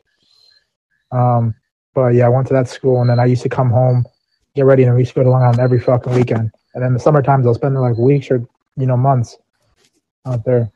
Um, 1.13 1.53
but 1.93 2.15
yeah, 2.15 2.25
I 2.25 2.29
went 2.29 2.47
to 2.47 2.53
that 2.53 2.67
school, 2.67 3.01
and 3.01 3.09
then 3.09 3.19
I 3.19 3.25
used 3.25 3.43
to 3.43 3.49
come 3.49 3.69
home, 3.69 4.05
get 4.55 4.65
ready, 4.65 4.83
and 4.83 4.95
we 4.95 5.01
used 5.01 5.13
to 5.13 5.19
go 5.19 5.23
to 5.23 5.29
Long 5.29 5.43
Island 5.43 5.59
every 5.59 5.79
fucking 5.79 6.13
weekend. 6.13 6.51
And 6.73 6.83
then 6.83 6.93
the 6.93 6.99
summer 6.99 7.21
times, 7.21 7.45
I'll 7.45 7.53
spend 7.53 7.79
like 7.79 7.97
weeks 7.97 8.31
or 8.31 8.45
you 8.75 8.85
know 8.87 8.97
months 8.97 9.37
out 10.25 10.43
there. 10.43 10.71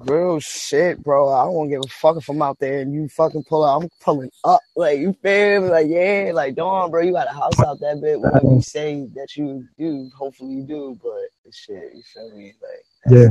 Real 0.00 0.38
shit, 0.38 1.02
bro. 1.02 1.28
I 1.28 1.44
don't 1.44 1.68
give 1.68 1.82
a 1.84 1.88
fuck 1.88 2.16
if 2.16 2.28
I'm 2.28 2.40
out 2.40 2.58
there 2.60 2.80
and 2.80 2.94
you 2.94 3.08
fucking 3.08 3.42
pull 3.44 3.64
up. 3.64 3.82
I'm 3.82 3.88
pulling 4.00 4.30
up. 4.44 4.60
Like, 4.76 5.00
you 5.00 5.12
feel 5.22 5.62
me? 5.62 5.68
Like, 5.68 5.88
yeah, 5.88 6.30
like, 6.32 6.54
Dawn, 6.54 6.92
bro, 6.92 7.02
you 7.02 7.12
got 7.12 7.26
a 7.26 7.32
house 7.32 7.58
out 7.58 7.80
that 7.80 8.00
bit. 8.00 8.20
Whatever 8.20 8.54
you 8.54 8.62
say 8.62 9.08
that 9.16 9.36
you 9.36 9.66
do, 9.76 10.08
hopefully 10.16 10.52
you 10.54 10.62
do. 10.62 10.98
But 11.02 11.52
shit, 11.52 11.94
you 11.96 12.02
feel 12.14 12.30
me? 12.36 12.54
Like, 12.62 13.12
Yeah, 13.12 13.30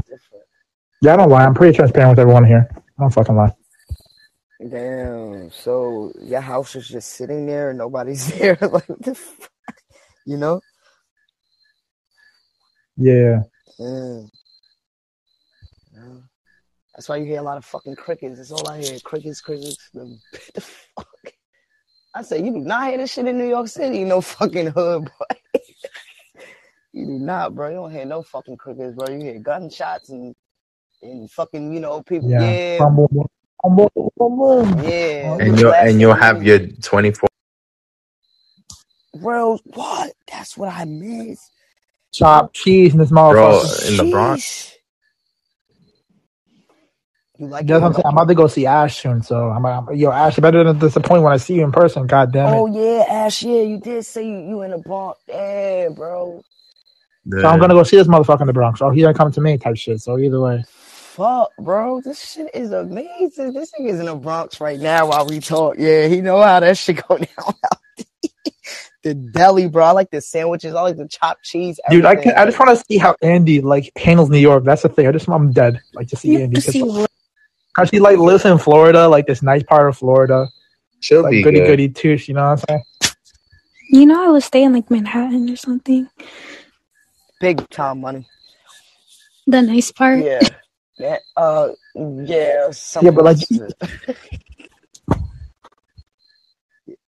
yeah. 1.02 1.14
I 1.14 1.16
don't 1.16 1.30
lie. 1.30 1.46
I'm 1.46 1.54
pretty 1.54 1.74
transparent 1.76 2.12
with 2.12 2.20
everyone 2.20 2.44
here. 2.44 2.68
I 2.76 3.02
don't 3.02 3.14
fucking 3.14 3.36
lie. 3.36 3.54
Damn. 4.60 5.52
So 5.52 6.12
your 6.22 6.42
house 6.42 6.76
is 6.76 6.88
just 6.88 7.10
sitting 7.10 7.46
there 7.46 7.70
and 7.70 7.78
nobody's 7.78 8.28
there. 8.40 8.58
like, 8.62 8.90
what 8.90 9.02
the 9.02 9.16
fuck? 9.16 9.52
You 10.26 10.38
know? 10.38 10.62
Yeah. 12.98 13.42
Yeah. 13.80 14.22
Yeah. 15.94 16.18
That's 16.96 17.08
why 17.10 17.18
you 17.18 17.26
hear 17.26 17.40
a 17.40 17.44
lot 17.44 17.58
of 17.58 17.66
fucking 17.66 17.96
crickets. 17.96 18.38
That's 18.38 18.52
all 18.52 18.68
I 18.68 18.82
hear. 18.82 19.00
Crickets, 19.04 19.40
crickets. 19.40 19.90
The, 19.94 20.18
the 20.56 20.62
fuck? 20.62 21.08
I 22.16 22.24
say, 22.24 22.44
you 22.44 22.52
do 22.52 22.60
not 22.60 22.90
hear 22.90 22.98
this 22.98 23.14
shit 23.14 23.28
in 23.28 23.38
New 23.38 23.48
York 23.48 23.68
City, 23.68 24.04
no 24.04 24.22
fucking 24.22 24.68
hood, 24.68 25.04
boy. 25.06 25.62
you 26.92 27.06
do 27.06 27.20
not, 27.20 27.54
bro. 27.54 27.70
You 27.70 27.76
don't 27.76 27.92
hear 27.92 28.06
no 28.06 28.24
fucking 28.24 28.58
crickets, 28.58 28.96
bro. 28.96 29.14
You 29.14 29.22
hear 29.22 29.40
gunshots 29.40 30.10
and 30.10 30.36
and 31.04 31.30
fucking, 31.30 31.72
you 31.72 31.80
know, 31.80 32.02
people. 32.02 32.32
Yeah. 32.32 32.80
Yeah, 32.80 32.80
Yeah. 34.84 35.38
And 35.40 35.60
you'll 35.60 35.74
and 35.74 36.02
you'll 36.02 36.14
have 36.14 36.44
your 36.44 36.60
twenty 36.60 37.12
four. 37.12 37.28
Bro, 39.16 39.60
what? 39.66 40.14
That's 40.32 40.58
what 40.58 40.74
I 40.74 40.86
miss. 40.86 41.50
Chopped 42.14 42.56
cheese 42.56 42.94
in 42.94 43.00
this 43.00 43.12
motherfucker. 43.12 43.34
Bro, 43.34 43.90
in 43.90 43.98
the 43.98 44.12
Bronx. 44.12 44.74
You 47.38 47.48
like 47.48 47.68
That's 47.68 47.82
what 47.82 47.88
I'm 47.88 47.94
saying. 47.94 48.04
I'm 48.06 48.14
about 48.14 48.28
to 48.30 48.36
go 48.36 48.48
see 48.48 48.66
Ash 48.66 49.02
soon, 49.02 49.22
so 49.22 49.50
I'm, 49.50 49.66
I'm 49.66 49.94
yo 49.96 50.12
Ash. 50.12 50.38
You 50.38 50.42
better 50.42 50.64
than 50.64 50.80
disappoint 50.80 51.24
when 51.24 51.34
I 51.34 51.38
see 51.38 51.56
you 51.56 51.64
in 51.64 51.72
person. 51.72 52.08
God 52.08 52.32
damn 52.32 52.48
it. 52.48 52.52
Oh 52.58 52.66
yeah, 52.68 53.06
Ash. 53.10 53.44
Yeah, 53.44 53.62
you 53.62 53.80
did 53.80 54.06
say 54.06 54.26
you, 54.26 54.40
you 54.40 54.62
in 54.64 54.72
the 54.72 54.80
Bronx. 54.80 55.20
Yeah, 55.28 55.90
bro. 55.90 56.44
So 57.38 57.48
I'm 57.48 57.60
gonna 57.60 57.74
go 57.76 57.84
see 57.84 57.98
this 57.98 58.08
motherfucker 58.08 58.42
in 58.42 58.48
the 58.48 58.54
Bronx. 58.54 58.82
Oh, 58.82 58.90
he 58.90 59.02
gonna 59.02 59.14
come 59.14 59.32
to 59.32 59.42
me 59.42 59.58
type 59.58 59.78
shit. 59.78 60.02
So 60.02 60.18
either 60.18 60.40
way, 60.40 60.66
fuck, 61.18 61.52
bro? 61.58 62.00
This 62.00 62.34
shit 62.34 62.52
is 62.54 62.72
amazing. 62.72 63.54
This 63.54 63.72
nigga's 63.78 64.00
in 64.00 64.06
the 64.06 64.16
Bronx 64.16 64.62
right 64.62 64.80
now 64.80 65.08
while 65.08 65.26
we 65.26 65.40
talk. 65.40 65.76
Yeah, 65.80 66.08
he 66.08 66.22
know 66.22 66.42
how 66.42 66.60
that 66.60 66.78
shit 66.78 67.04
go 67.08 67.18
down. 67.18 67.54
the 69.02 69.16
deli, 69.16 69.68
bro. 69.68 69.84
I 69.84 69.92
like 69.92 70.12
the 70.12 70.22
sandwiches. 70.22 70.76
I 70.76 70.82
like 70.82 70.96
the 70.96 71.08
chopped 71.08 71.44
cheese. 71.44 71.80
Dude, 71.90 72.06
I 72.06 72.16
can. 72.16 72.34
I 72.34 72.46
just 72.46 72.60
want 72.60 72.78
to 72.78 72.86
see 72.86 73.00
how 73.00 73.16
Andy 73.24 73.62
like 73.62 73.92
handles 73.98 74.30
New 74.30 74.38
York. 74.38 74.64
That's 74.64 74.84
the 74.84 74.90
thing. 74.90 75.08
I 75.08 75.12
just 75.12 75.28
I'm 75.28 75.52
dead. 75.52 75.82
Like 75.94 76.08
to 76.10 76.16
see 76.16 76.42
Andy. 76.42 76.62
see 76.62 76.84
what? 76.84 77.10
Cause 77.74 77.90
she 77.90 78.00
like 78.00 78.18
lives 78.18 78.46
in 78.46 78.58
Florida, 78.58 79.08
like 79.08 79.26
this 79.26 79.42
nice 79.42 79.64
part 79.64 79.90
of 79.90 79.98
Florida. 79.98 80.48
She'll 81.00 81.24
like 81.24 81.32
be 81.32 81.44
goody 81.44 81.60
good. 81.60 81.68
goody 81.68 81.90
too. 81.90 82.18
You 82.28 82.34
know 82.36 82.44
what 82.44 82.64
I'm 82.70 82.82
saying? 83.02 83.16
You 83.90 84.06
know, 84.06 84.24
I 84.24 84.30
would 84.30 84.44
stay 84.44 84.64
in 84.64 84.74
like 84.74 84.92
Manhattan 84.92 85.50
or 85.50 85.56
something. 85.56 86.10
big 87.40 87.68
time 87.70 88.02
money. 88.02 88.28
The 89.48 89.62
nice 89.62 89.92
part. 89.92 90.24
Yeah. 90.24 90.42
Yeah. 90.98 91.18
Uh. 91.36 91.70
Yeah. 91.96 92.72
Yeah, 93.02 93.12
but 93.12 93.24
like 93.26 93.38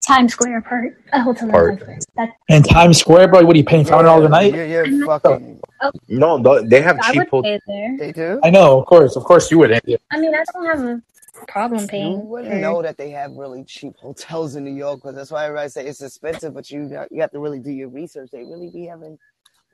Times 0.06 0.32
Square 0.32 0.62
part. 0.62 0.96
A 1.12 1.20
hotel 1.22 1.50
Part. 1.50 1.80
Times 1.80 2.04
Square. 2.04 2.28
That 2.48 2.54
in 2.54 2.62
Times 2.62 2.98
Square, 2.98 3.28
bro. 3.28 3.44
What 3.44 3.54
are 3.54 3.58
you 3.58 3.64
paying? 3.64 3.84
Five 3.84 3.94
hundred 3.96 4.08
dollars 4.08 4.24
a 4.26 4.28
night? 4.30 4.54
Yeah, 4.54 4.82
yeah, 4.84 5.04
fucking. 5.04 5.60
No, 6.08 6.62
they 6.64 6.80
have 6.80 6.98
I 7.02 7.12
cheap 7.12 7.18
would 7.18 7.28
hotels. 7.28 7.60
there. 7.66 7.96
They 7.98 8.12
do. 8.12 8.40
I 8.42 8.50
know, 8.50 8.80
of 8.80 8.86
course, 8.86 9.16
of 9.16 9.24
course 9.24 9.50
you 9.50 9.58
would, 9.58 9.70
Andy. 9.70 9.96
I 10.10 10.18
mean, 10.18 10.34
I 10.34 10.44
don't 10.52 10.66
have 10.66 10.80
a 10.80 11.02
problem 11.46 11.86
paying. 11.86 12.12
You 12.12 12.18
wouldn't 12.20 12.52
for- 12.54 12.58
know 12.58 12.80
that 12.82 12.96
they 12.96 13.10
have 13.10 13.32
really 13.32 13.64
cheap 13.64 13.96
hotels 13.98 14.56
in 14.56 14.64
New 14.64 14.74
York 14.74 15.00
because 15.02 15.14
that's 15.14 15.30
why 15.30 15.44
everybody 15.44 15.68
say 15.68 15.86
it's 15.86 16.00
expensive, 16.02 16.54
but 16.54 16.70
you 16.70 16.88
got, 16.88 17.12
you 17.12 17.20
have 17.20 17.30
to 17.32 17.38
really 17.38 17.58
do 17.60 17.70
your 17.70 17.88
research. 17.90 18.30
They 18.32 18.44
really 18.44 18.70
be 18.70 18.86
having 18.86 19.18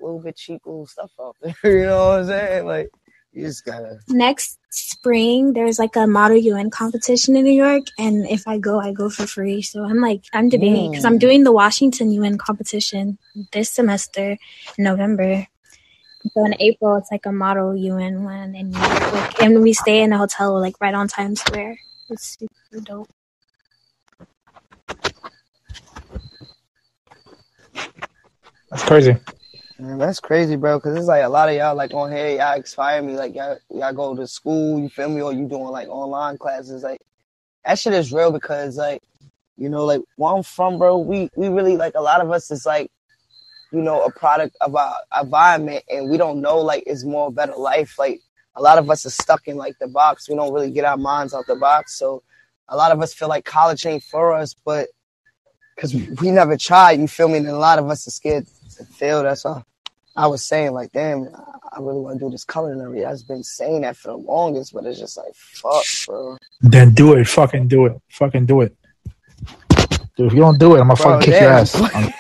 a 0.01 0.05
little 0.05 0.21
bit 0.21 0.37
cheap 0.37 0.63
little 0.67 0.87
stuff 0.87 1.13
out 1.21 1.37
there. 1.43 1.55
you 1.65 1.87
know 1.87 2.09
what 2.09 2.21
I'm 2.21 2.27
saying? 2.27 2.67
Like 2.67 2.91
you 3.35 3.43
just 3.47 3.65
gotta. 3.65 3.99
Next 4.09 4.59
spring, 4.71 5.53
there's 5.53 5.79
like 5.79 5.97
a 5.97 6.07
model 6.07 6.37
UN 6.37 6.71
competition 6.71 7.37
in 7.37 7.45
New 7.45 7.53
York, 7.53 7.85
and 7.99 8.27
if 8.29 8.47
I 8.47 8.59
go, 8.59 8.81
I 8.81 8.93
go 8.93 9.11
for 9.11 9.27
free. 9.27 9.63
So 9.63 9.85
I'm 9.85 10.01
like, 10.01 10.23
I'm 10.33 10.49
debating 10.49 10.91
because 10.91 11.05
I'm 11.05 11.17
Mm. 11.17 11.21
doing 11.21 11.45
the 11.45 11.53
Washington 11.53 12.11
UN 12.13 12.39
competition 12.39 13.19
this 13.53 13.71
semester 13.71 14.37
in 14.79 14.85
November. 14.85 15.47
So 16.33 16.45
in 16.45 16.55
April, 16.61 16.97
it's 16.97 17.11
like 17.11 17.27
a 17.27 17.33
model 17.33 17.75
UN 17.77 18.25
one 18.25 18.55
in 18.55 18.71
New 18.71 18.79
York, 18.79 19.13
like, 19.13 19.43
and 19.43 19.63
we 19.63 19.73
stay 19.73 20.03
in 20.03 20.13
a 20.13 20.19
hotel 20.19 20.59
like 20.61 20.81
right 20.81 20.95
on 20.95 21.09
Times 21.09 21.41
Square. 21.41 21.79
It's 22.11 22.39
super 22.39 22.81
dope. 22.81 23.09
That's 28.71 28.85
crazy. 28.85 29.17
Man, 29.79 29.99
that's 29.99 30.21
crazy, 30.21 30.55
bro. 30.55 30.79
Cause 30.79 30.97
it's 30.97 31.09
like 31.09 31.25
a 31.25 31.29
lot 31.29 31.49
of 31.49 31.57
y'all 31.57 31.75
like 31.75 31.93
on 31.95 32.13
here, 32.13 32.37
y'all 32.37 32.57
inspire 32.57 33.03
me. 33.03 33.15
Like 33.15 33.35
y'all, 33.35 33.59
y'all 33.71 33.93
go 33.93 34.15
to 34.15 34.27
school, 34.27 34.79
you 34.79 34.89
feel 34.89 35.09
me, 35.09 35.21
or 35.21 35.33
you 35.33 35.49
doing 35.49 35.65
like 35.65 35.89
online 35.89 36.39
classes. 36.39 36.85
Like 36.85 37.01
that 37.65 37.79
shit 37.79 37.93
is 37.93 38.13
real 38.13 38.31
because 38.31 38.77
like, 38.77 39.03
you 39.57 39.69
know, 39.69 39.85
like 39.85 40.01
where 40.17 40.33
I'm 40.33 40.45
from, 40.45 40.79
bro. 40.79 40.99
We 40.99 41.29
we 41.35 41.49
really 41.49 41.77
like 41.77 41.95
a 41.97 42.01
lot 42.01 42.21
of 42.21 42.31
us 42.31 42.53
is 42.53 42.65
like, 42.65 42.89
you 43.73 43.83
know, 43.83 44.01
a 44.03 44.13
product 44.13 44.57
of 44.61 44.77
our 44.77 44.95
environment, 45.21 45.83
and 45.91 46.09
we 46.09 46.19
don't 46.19 46.41
know 46.41 46.59
like 46.59 46.85
it's 46.87 47.03
more 47.03 47.33
better 47.33 47.57
life. 47.57 47.99
Like 47.99 48.21
a 48.55 48.63
lot 48.63 48.79
of 48.79 48.89
us 48.91 49.05
are 49.07 49.11
stuck 49.11 49.49
in 49.49 49.57
like 49.57 49.77
the 49.81 49.89
box. 49.89 50.29
We 50.29 50.37
don't 50.37 50.55
really 50.55 50.71
get 50.71 50.85
our 50.85 50.97
minds 50.97 51.35
out 51.35 51.47
the 51.49 51.57
box. 51.57 51.99
So 51.99 52.23
a 52.69 52.77
lot 52.77 52.93
of 52.93 53.03
us 53.03 53.13
feel 53.13 53.29
like 53.29 53.45
college 53.45 53.85
ain't 53.87 54.05
for 54.05 54.35
us, 54.35 54.55
but 54.55 54.91
because 55.75 55.93
we 55.93 56.31
never 56.31 56.57
tried, 56.57 57.01
you 57.01 57.09
feel 57.09 57.27
me? 57.27 57.39
And 57.39 57.49
a 57.49 57.57
lot 57.57 57.81
of 57.81 57.91
us 57.91 58.07
are 58.07 58.13
scared 58.13 58.47
to 58.75 58.85
fail. 58.85 59.23
That's 59.23 59.45
all. 59.45 59.65
I 60.17 60.27
was 60.29 60.45
saying, 60.45 60.73
like, 60.73 60.93
damn, 60.93 61.29
I 61.73 61.81
really 61.81 62.01
want 62.01 62.21
to 62.21 62.27
do 62.27 62.31
this 62.31 62.45
culinary. 62.45 63.05
I've 63.05 63.27
been 63.27 63.43
saying 63.43 63.81
that 63.81 63.97
for 63.97 64.09
the 64.09 64.17
longest, 64.17 64.73
but 64.73 64.87
it's 64.87 64.99
just 65.01 65.17
like, 65.17 65.35
fuck, 65.35 65.85
bro. 66.07 66.39
Then 66.61 66.95
do 66.95 67.15
it. 67.15 67.27
Fucking 67.27 67.67
do 67.67 67.87
it. 67.87 68.01
Fucking 68.11 68.47
do 68.47 68.61
it. 68.61 68.77
Dude, 70.17 70.29
if 70.29 70.33
you 70.33 70.39
don't 70.39 70.59
do 70.61 70.77
it, 70.77 70.81
I'm 70.81 70.89
gonna 70.89 70.95
Bro, 70.95 71.21
fucking 71.21 71.33
kick 71.33 71.41
your 71.41 71.51
ass. 71.51 71.75
I'm. 71.95 72.13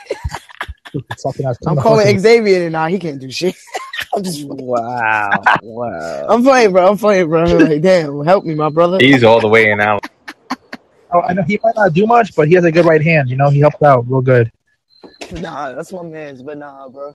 I'm 1.67 1.77
calling 1.77 2.07
fucking- 2.07 2.21
Xavier 2.21 2.65
and 2.65 2.73
now 2.73 2.87
he 2.87 2.99
can't 2.99 3.21
do 3.21 3.31
shit. 3.31 3.57
I'm 4.15 4.23
just 4.23 4.45
wow, 4.45 5.31
wow. 5.63 6.27
I'm 6.29 6.45
playing, 6.45 6.73
bro. 6.73 6.89
I'm 6.89 6.99
playing, 6.99 7.29
bro. 7.29 7.45
Like, 7.45 7.83
damn, 7.83 8.25
help 8.25 8.45
me, 8.45 8.55
my 8.55 8.69
brother. 8.69 8.99
He's 9.01 9.25
all 9.25 9.41
the 9.41 9.49
way 9.49 9.71
in 9.71 9.81
out. 9.81 10.07
Oh, 11.13 11.21
I 11.21 11.33
know 11.33 11.43
he 11.43 11.59
might 11.63 11.75
not 11.75 11.93
do 11.93 12.07
much, 12.07 12.35
but 12.37 12.47
he 12.47 12.55
has 12.55 12.65
a 12.65 12.71
good 12.73 12.85
right 12.85 13.03
hand. 13.03 13.29
You 13.29 13.37
know, 13.37 13.51
he 13.51 13.61
helps 13.61 13.83
out 13.83 14.09
real 14.09 14.21
good. 14.21 14.53
Nah, 15.33 15.73
that's 15.73 15.93
my 15.93 16.03
man's, 16.03 16.43
but 16.43 16.59
nah, 16.59 16.89
bro. 16.89 17.15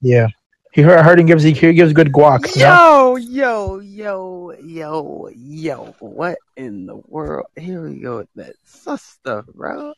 Yeah. 0.00 0.28
He 0.72 0.82
heard, 0.82 0.98
I 0.98 1.02
heard 1.02 1.18
he 1.18 1.24
gives 1.24 1.42
he, 1.42 1.52
he 1.52 1.72
gives 1.72 1.92
good 1.92 2.12
guac. 2.12 2.54
You 2.54 2.62
know? 2.62 3.16
Yo, 3.16 3.78
yo, 3.78 3.80
yo, 3.80 4.52
yo, 4.62 5.30
yo. 5.34 5.94
What 6.00 6.38
in 6.56 6.86
the 6.86 6.96
world? 6.96 7.46
Here 7.56 7.82
we 7.82 7.98
go 7.98 8.18
with 8.18 8.28
that 8.34 8.54
sus 8.64 9.02
stuff, 9.02 9.46
bro. 9.54 9.94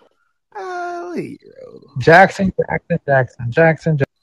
Golly, 0.54 1.40
bro. 1.42 1.80
Jackson, 1.98 2.52
Jackson, 2.56 3.00
Jackson, 3.06 3.50
Jackson, 3.50 3.98
Jackson. 3.98 4.14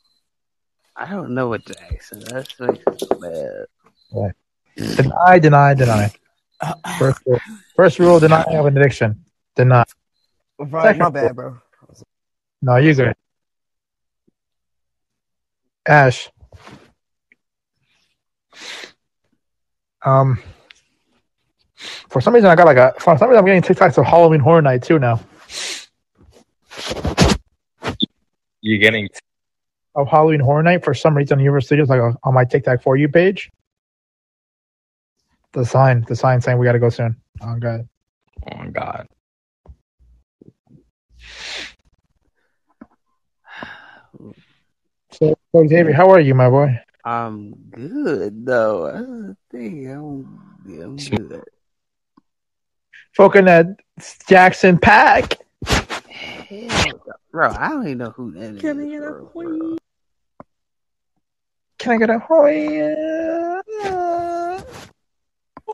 I 0.96 1.10
don't 1.10 1.34
know 1.34 1.50
what 1.50 1.66
Jackson. 1.66 2.22
That's 2.22 2.58
makes 2.58 2.86
me 3.02 3.08
bad. 3.20 3.66
Right. 4.14 4.34
Deny, 4.78 5.40
deny, 5.40 5.74
deny. 5.74 6.12
First 6.98 7.22
rule, 7.26 7.40
first 7.76 8.00
rule: 8.00 8.20
deny 8.20 8.44
of 8.44 8.66
an 8.66 8.78
addiction. 8.78 9.26
Deny. 9.56 9.84
Right, 10.58 10.72
my 10.72 10.84
Second 10.84 11.14
bad, 11.14 11.36
bro. 11.36 11.58
No, 12.66 12.78
you 12.78 12.96
good. 12.96 13.14
Ash. 15.88 16.32
Um. 20.04 20.40
For 22.10 22.22
some 22.22 22.34
reason, 22.34 22.50
I 22.50 22.56
got 22.56 22.66
like 22.66 22.78
a. 22.78 22.96
For 23.00 23.16
some 23.20 23.30
reason, 23.30 23.38
I'm 23.38 23.46
getting 23.46 23.62
TikToks 23.62 24.00
of 24.00 24.06
Halloween 24.06 24.40
Horror 24.40 24.64
Night 24.64 24.82
too 24.82 24.98
now. 24.98 25.20
You're 28.62 28.80
getting 28.80 29.10
Of 29.94 30.08
Halloween 30.08 30.40
Horror 30.40 30.64
Night 30.64 30.84
for 30.84 30.96
some 30.96 31.16
reason, 31.16 31.38
Universal 31.38 31.68
Studios 31.68 31.90
like 31.90 32.02
on 32.24 32.34
my 32.34 32.46
TikTok 32.46 32.82
for 32.82 32.98
you 32.98 33.08
page. 33.08 33.52
The 35.52 35.64
sign, 35.64 36.04
the 36.08 36.16
sign 36.16 36.42
saying 36.42 36.58
we 36.58 36.66
got 36.66 36.72
to 36.72 36.80
go 36.80 36.90
soon. 36.90 37.16
Oh 37.42 37.58
god. 37.60 37.88
Oh 38.52 38.58
my 38.58 38.70
god. 38.70 39.08
So, 45.16 45.34
so 45.54 45.68
Xavier, 45.68 45.94
how 45.94 46.10
are 46.10 46.20
you, 46.20 46.36
my 46.36 46.50
boy? 46.50 46.78
I'm 47.06 47.54
good 47.70 48.46
though. 48.46 48.92
That's 48.92 49.06
the 49.06 49.38
thing. 49.50 49.90
I'm, 49.90 50.42
I'm 50.68 50.96
good. 50.98 51.44
Fucking 53.14 53.46
that 53.46 53.68
Jackson 54.28 54.78
Pack. 54.78 55.38
Hell, 56.10 57.02
bro, 57.32 57.50
I 57.50 57.70
don't 57.70 57.84
even 57.86 57.98
know 58.00 58.10
who 58.10 58.32
that 58.34 58.56
is. 58.56 58.62
Can 58.62 58.82
I 58.82 58.86
get 58.90 59.04
a 59.04 59.12
bro, 59.12 59.32
bro. 59.34 59.78
Can 61.78 61.92
I 61.94 61.98
get 61.98 62.10
a 62.10 62.20
hoy? 62.20 62.82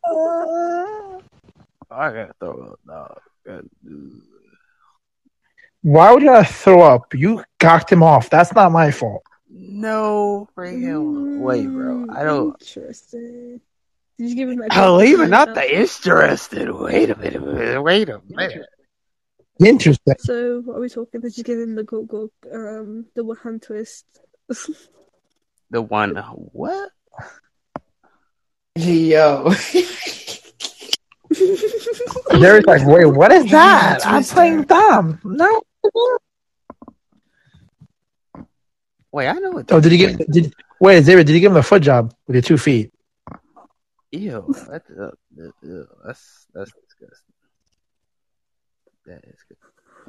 Oh, 0.05 1.21
I 1.89 2.11
gotta 2.11 2.33
throw 2.39 2.73
up, 2.73 2.79
dog. 2.85 3.19
God, 3.45 3.67
dude. 3.83 4.21
Why 5.81 6.11
would 6.11 6.21
you 6.21 6.43
throw 6.43 6.81
up? 6.81 7.11
You 7.15 7.43
cocked 7.59 7.91
him 7.91 8.03
off. 8.03 8.29
That's 8.29 8.53
not 8.53 8.71
my 8.71 8.91
fault. 8.91 9.23
No 9.53 10.47
freaking 10.55 11.39
way, 11.39 11.65
bro. 11.67 12.05
I 12.09 12.23
don't. 12.23 12.55
Interesting. 12.61 13.59
Did 14.17 14.30
you 14.30 14.35
give 14.35 14.49
him 14.49 14.59
that? 14.59 14.69
Oh, 14.71 15.01
even 15.01 15.30
not 15.30 15.53
the 15.53 15.80
interested. 15.81 16.71
Wait 16.71 17.09
a 17.09 17.17
minute. 17.17 17.43
Wait, 17.43 17.77
wait 17.80 18.09
a 18.09 18.21
minute. 18.30 18.65
Interesting. 19.59 20.15
So, 20.19 20.61
what 20.61 20.77
are 20.77 20.80
we 20.80 20.89
talking? 20.89 21.19
Did 21.19 21.38
you 21.38 21.43
give 21.43 21.59
him 21.59 21.75
the 21.75 21.83
go 21.83 22.03
go 22.03 22.30
um 22.53 23.07
the 23.13 23.25
one 23.25 23.38
hand 23.43 23.61
twist? 23.61 24.05
The 25.69 25.81
one. 25.81 26.15
What? 26.15 26.91
Yo. 28.75 29.53
Derek's 32.30 32.67
like, 32.67 32.85
wait, 32.85 33.05
what 33.05 33.31
is 33.31 33.49
that? 33.51 34.05
I'm 34.05 34.23
playing 34.23 34.63
dumb. 34.63 35.19
No. 35.23 35.61
Wait, 39.11 39.27
I 39.27 39.33
know 39.33 39.51
what. 39.51 39.72
Oh, 39.72 39.80
did 39.80 39.91
he 39.91 39.98
get? 39.98 40.31
Did 40.31 40.56
wait, 40.80 41.03
Xavier? 41.03 41.23
Did 41.23 41.33
he 41.33 41.40
give 41.40 41.51
him 41.51 41.57
a 41.57 41.64
foot 41.64 41.81
job 41.81 42.14
with 42.27 42.35
your 42.35 42.43
two 42.43 42.57
feet? 42.57 42.93
Ew. 44.11 44.53
That's 44.69 44.90
uh, 44.90 45.11
ew, 45.61 45.88
that's 46.06 46.48
that's 46.53 46.72
disgusting. 46.72 47.33
That 49.06 49.23
is 49.25 49.40
good. 49.48 49.57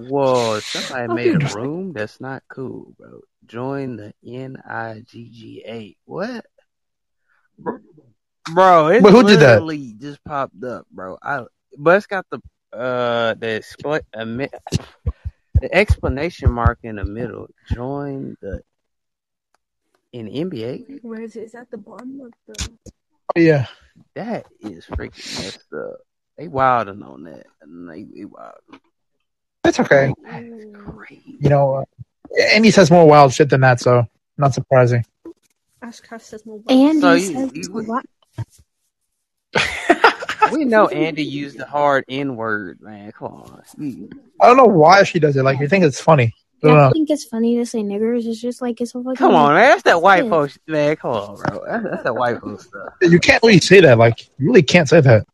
Whoa! 0.08 0.60
Somebody 0.60 1.12
made 1.14 1.34
a 1.34 1.54
room. 1.54 1.92
That's 1.92 2.20
not 2.20 2.42
cool, 2.48 2.94
bro. 2.98 3.20
Join 3.46 3.96
the 3.96 4.14
N 4.26 4.56
I 4.64 5.02
G 5.06 5.28
G 5.30 5.64
A. 5.66 5.96
What? 6.04 6.46
Bro, 8.52 8.88
it 8.88 9.02
Wait, 9.02 9.10
who 9.10 9.22
did 9.22 9.40
that? 9.40 9.96
just 10.00 10.22
popped 10.24 10.62
up, 10.64 10.86
bro. 10.90 11.16
I 11.22 11.44
but 11.76 11.96
it's 11.96 12.06
got 12.06 12.26
the 12.30 12.40
uh 12.76 13.34
the 13.34 13.60
expl- 13.60 14.00
uh, 14.14 14.24
the 15.60 15.74
explanation 15.74 16.50
mark 16.50 16.78
in 16.82 16.96
the 16.96 17.04
middle. 17.04 17.48
Join 17.72 18.36
the 18.40 18.62
in 20.12 20.26
NBA. 20.26 21.00
Where 21.02 21.22
is 21.22 21.36
it? 21.36 21.44
Is 21.44 21.52
that 21.52 21.70
the 21.70 21.78
bottom 21.78 22.20
of 22.20 22.32
the? 22.46 22.70
Oh, 23.36 23.40
yeah. 23.40 23.66
That 24.14 24.46
is 24.60 24.84
freaking 24.86 25.42
messed 25.42 25.72
up. 25.74 25.98
They 26.38 26.48
wilding 26.48 27.02
on 27.02 27.24
that. 27.24 27.46
And 27.62 27.88
they, 27.88 28.04
they 28.04 28.24
wild. 28.24 28.54
That's 29.62 29.78
okay. 29.80 30.12
You 30.26 31.48
know, 31.48 31.74
uh, 31.76 31.84
Andy 32.52 32.70
says 32.70 32.90
more 32.90 33.06
wild 33.06 33.32
shit 33.32 33.48
than 33.50 33.60
that, 33.60 33.80
so 33.80 34.06
not 34.38 34.54
surprising. 34.54 35.04
Ashcraft 35.82 36.22
says 36.22 36.44
more. 36.46 36.60
Andy 36.68 37.00
So 37.00 37.12
you- 37.12 37.32
says 37.32 37.50
you- 37.54 37.70
what? 37.70 38.04
We 40.50 40.64
know 40.66 40.88
Andy 40.88 41.24
used 41.24 41.56
the 41.58 41.64
hard 41.64 42.04
N 42.08 42.36
word, 42.36 42.78
man. 42.82 43.10
Come 43.12 43.28
on. 43.28 43.62
I 44.40 44.46
don't 44.46 44.56
know 44.58 44.64
why 44.66 45.02
she 45.04 45.18
does 45.18 45.34
it. 45.36 45.44
Like, 45.44 45.60
you 45.60 45.68
think 45.68 45.82
it's 45.84 46.00
funny. 46.00 46.34
I 46.64 46.68
don't 46.68 46.78
I 46.78 46.90
think 46.90 47.10
it's 47.10 47.24
funny 47.24 47.56
to 47.56 47.66
say 47.66 47.80
niggers. 47.80 48.24
It's 48.26 48.40
just 48.40 48.62
like 48.62 48.80
it's 48.80 48.94
a 48.94 49.02
fucking. 49.02 49.16
Come 49.16 49.34
on, 49.34 49.54
man. 49.54 49.70
That's 49.70 49.82
that 49.82 50.00
white 50.02 50.28
folks, 50.28 50.58
man. 50.66 50.96
Come 50.96 51.10
on, 51.10 51.36
bro. 51.36 51.64
That's, 51.66 51.84
that's 51.84 52.02
that 52.04 52.14
white 52.14 52.40
folks 52.40 52.66
stuff. 52.66 52.94
You 53.00 53.18
can't 53.18 53.42
really 53.42 53.60
say 53.60 53.80
that. 53.80 53.98
Like, 53.98 54.28
you 54.38 54.46
really 54.46 54.62
can't 54.62 54.88
say 54.88 55.00
that. 55.00 55.26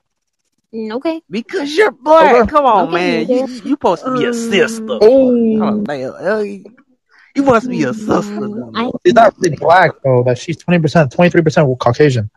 Mm, 0.72 0.92
Okay. 0.92 1.22
Because 1.30 1.76
you're 1.76 1.90
black. 1.90 2.34
Okay. 2.34 2.50
Come 2.50 2.64
on, 2.66 2.88
Okay, 2.88 2.94
man. 2.94 3.28
You 3.28 3.36
yeah. 3.36 3.46
you 3.46 3.70
supposed 3.70 4.04
to 4.04 4.16
be 4.18 4.24
a 4.24 4.34
sister. 4.34 4.84
Oh, 4.88 5.62
on, 5.62 5.84
man. 5.84 6.12
Uh, 6.18 6.38
You 6.38 6.64
you 7.34 7.42
must 7.44 7.68
be 7.68 7.84
a 7.84 7.94
sister. 7.94 8.70
I 8.74 8.90
she's 9.04 9.14
not 9.14 9.34
really 9.38 9.56
black 9.56 9.92
though. 10.02 10.22
That 10.24 10.38
she's 10.38 10.56
twenty 10.56 10.80
percent, 10.80 11.12
twenty 11.12 11.30
three 11.30 11.42
percent 11.42 11.68
Caucasian. 11.78 12.30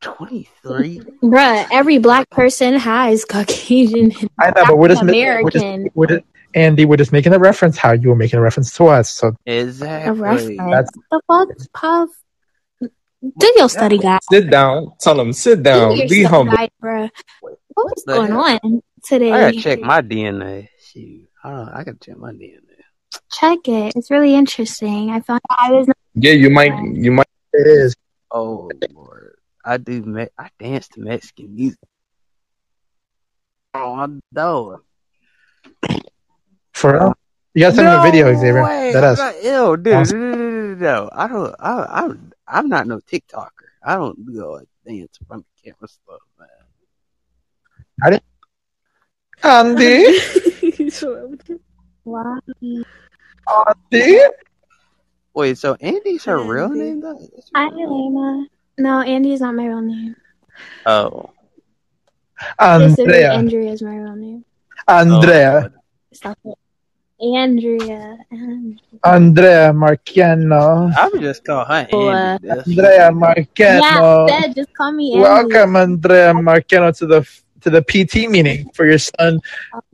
Twenty 0.00 0.48
three. 0.62 1.00
Bruh, 1.22 1.66
every 1.70 1.98
black 1.98 2.28
person 2.30 2.74
has 2.74 3.24
Caucasian 3.24 4.12
I 4.38 4.50
know, 4.50 4.64
but 4.66 4.78
we're 4.78 4.88
just, 4.88 5.02
we're 5.02 5.08
just, 5.50 5.64
American. 5.64 5.90
we're 5.94 6.06
just, 6.06 6.24
Andy, 6.54 6.82
they 6.82 6.86
were 6.86 6.96
just 6.96 7.12
making 7.12 7.32
a 7.34 7.38
reference 7.38 7.76
how 7.76 7.92
you 7.92 8.08
were 8.08 8.16
making 8.16 8.38
a 8.38 8.42
reference 8.42 8.72
to 8.76 8.86
us. 8.86 9.10
So 9.10 9.36
is 9.46 9.82
it 9.82 9.86
A 9.86 10.12
reference. 10.12 10.56
That's- 10.58 10.90
the 11.10 11.20
fuck, 11.26 11.48
Puff? 11.72 12.08
Do 12.80 13.52
your 13.56 13.68
study 13.68 13.98
guide. 13.98 14.20
Sit 14.30 14.48
down. 14.48 14.92
Tell 15.00 15.16
them 15.16 15.32
sit 15.32 15.62
down. 15.62 15.96
your 15.96 16.06
Be 16.08 16.22
study 16.22 16.22
humble. 16.22 16.56
guide, 16.56 16.70
bruh. 16.82 17.10
What's 17.74 18.04
the 18.04 18.14
going 18.14 18.30
hell? 18.30 18.58
on 18.64 18.82
today? 19.04 19.32
I 19.32 19.40
gotta 19.50 19.60
check 19.60 19.80
my 19.80 20.00
DNA. 20.02 20.68
Shoot. 20.80 21.28
I 21.42 21.50
don't 21.50 21.66
know. 21.66 21.72
I 21.74 21.84
gotta 21.84 21.98
check 21.98 22.16
my 22.16 22.30
DNA. 22.32 22.60
Check 23.32 23.58
it. 23.66 23.94
It's 23.96 24.10
really 24.10 24.34
interesting. 24.34 25.10
I 25.10 25.20
found 25.20 25.40
I 25.50 25.72
was 25.72 25.88
Yeah, 26.14 26.32
you 26.32 26.48
might. 26.50 26.72
You 26.94 27.10
might. 27.12 27.26
it 27.52 27.66
is. 27.66 27.96
Oh 28.30 28.70
Lord. 28.92 29.34
I 29.64 29.76
do 29.78 30.00
me- 30.02 30.28
I 30.38 30.48
dance 30.60 30.86
to 30.88 31.00
Mexican 31.00 31.54
music. 31.54 31.78
Oh 33.74 33.94
I 33.94 34.06
know. 34.32 34.80
For 36.78 36.92
real? 36.92 37.14
You 37.54 37.62
gotta 37.62 37.74
send 37.74 37.88
me 37.88 37.94
a 37.94 38.02
video, 38.02 38.32
No 38.32 38.38
Xavier. 38.38 38.62
way. 38.62 38.92
That 38.92 39.04
I'm 39.18 39.34
ew, 39.44 39.76
dude, 39.76 39.94
Awesome. 39.94 40.20
no, 40.20 40.30
no, 40.30 40.36
no, 40.36 40.60
no, 40.60 40.74
no. 40.76 41.10
I 41.12 41.26
don't. 41.26 41.54
I, 41.58 41.86
I'm. 42.02 42.32
I'm 42.46 42.68
not 42.68 42.86
no 42.86 43.00
TikToker. 43.00 43.66
I 43.82 43.96
don't 43.96 44.14
do 44.24 44.44
all 44.44 44.58
that 44.58 44.68
dance 44.86 45.18
from 45.26 45.40
the 45.44 45.62
camera 45.64 45.88
stuff, 45.88 46.20
man. 46.38 46.48
I 48.02 48.10
didn't. 48.10 48.22
Andy, 49.42 50.18
wow. 52.04 52.38
Andy. 53.92 54.20
Wait, 55.34 55.58
so 55.58 55.74
Andy's 55.80 56.24
her 56.26 56.38
real 56.38 56.68
name 56.68 57.00
though? 57.00 57.18
Halima. 57.54 58.46
No, 58.78 59.00
Andy 59.02 59.32
is 59.32 59.40
not 59.40 59.54
my 59.56 59.66
real 59.66 59.80
name. 59.80 60.14
Oh, 60.86 61.30
Basically, 62.58 63.24
Andrea. 63.24 63.32
Andrea 63.32 63.72
is 63.72 63.82
my 63.82 63.96
real 63.96 64.14
name. 64.16 64.44
Andrea. 64.86 65.72
Stop 66.12 66.38
it. 66.44 66.58
Andrea. 67.20 68.16
And- 68.30 68.80
Andrea 69.04 69.72
Marciano. 69.72 70.92
I 70.96 71.08
would 71.08 71.20
just 71.20 71.44
call 71.44 71.64
her 71.64 71.86
Oh, 71.92 72.08
uh, 72.08 72.12
Andy. 72.14 72.48
That's- 72.48 72.68
Andrea 72.68 73.10
Marciano. 73.10 74.28
Yeah, 74.28 74.40
Dad, 74.40 74.54
just 74.54 74.74
call 74.74 74.92
me 74.92 75.12
Andy. 75.14 75.22
Welcome, 75.22 75.76
Andrea 75.76 76.32
Marcano, 76.34 76.96
to 76.98 77.06
the 77.06 77.28
to 77.62 77.70
the 77.70 77.82
PT 77.82 78.28
meeting 78.30 78.70
for 78.72 78.86
your 78.86 78.98
son, 78.98 79.40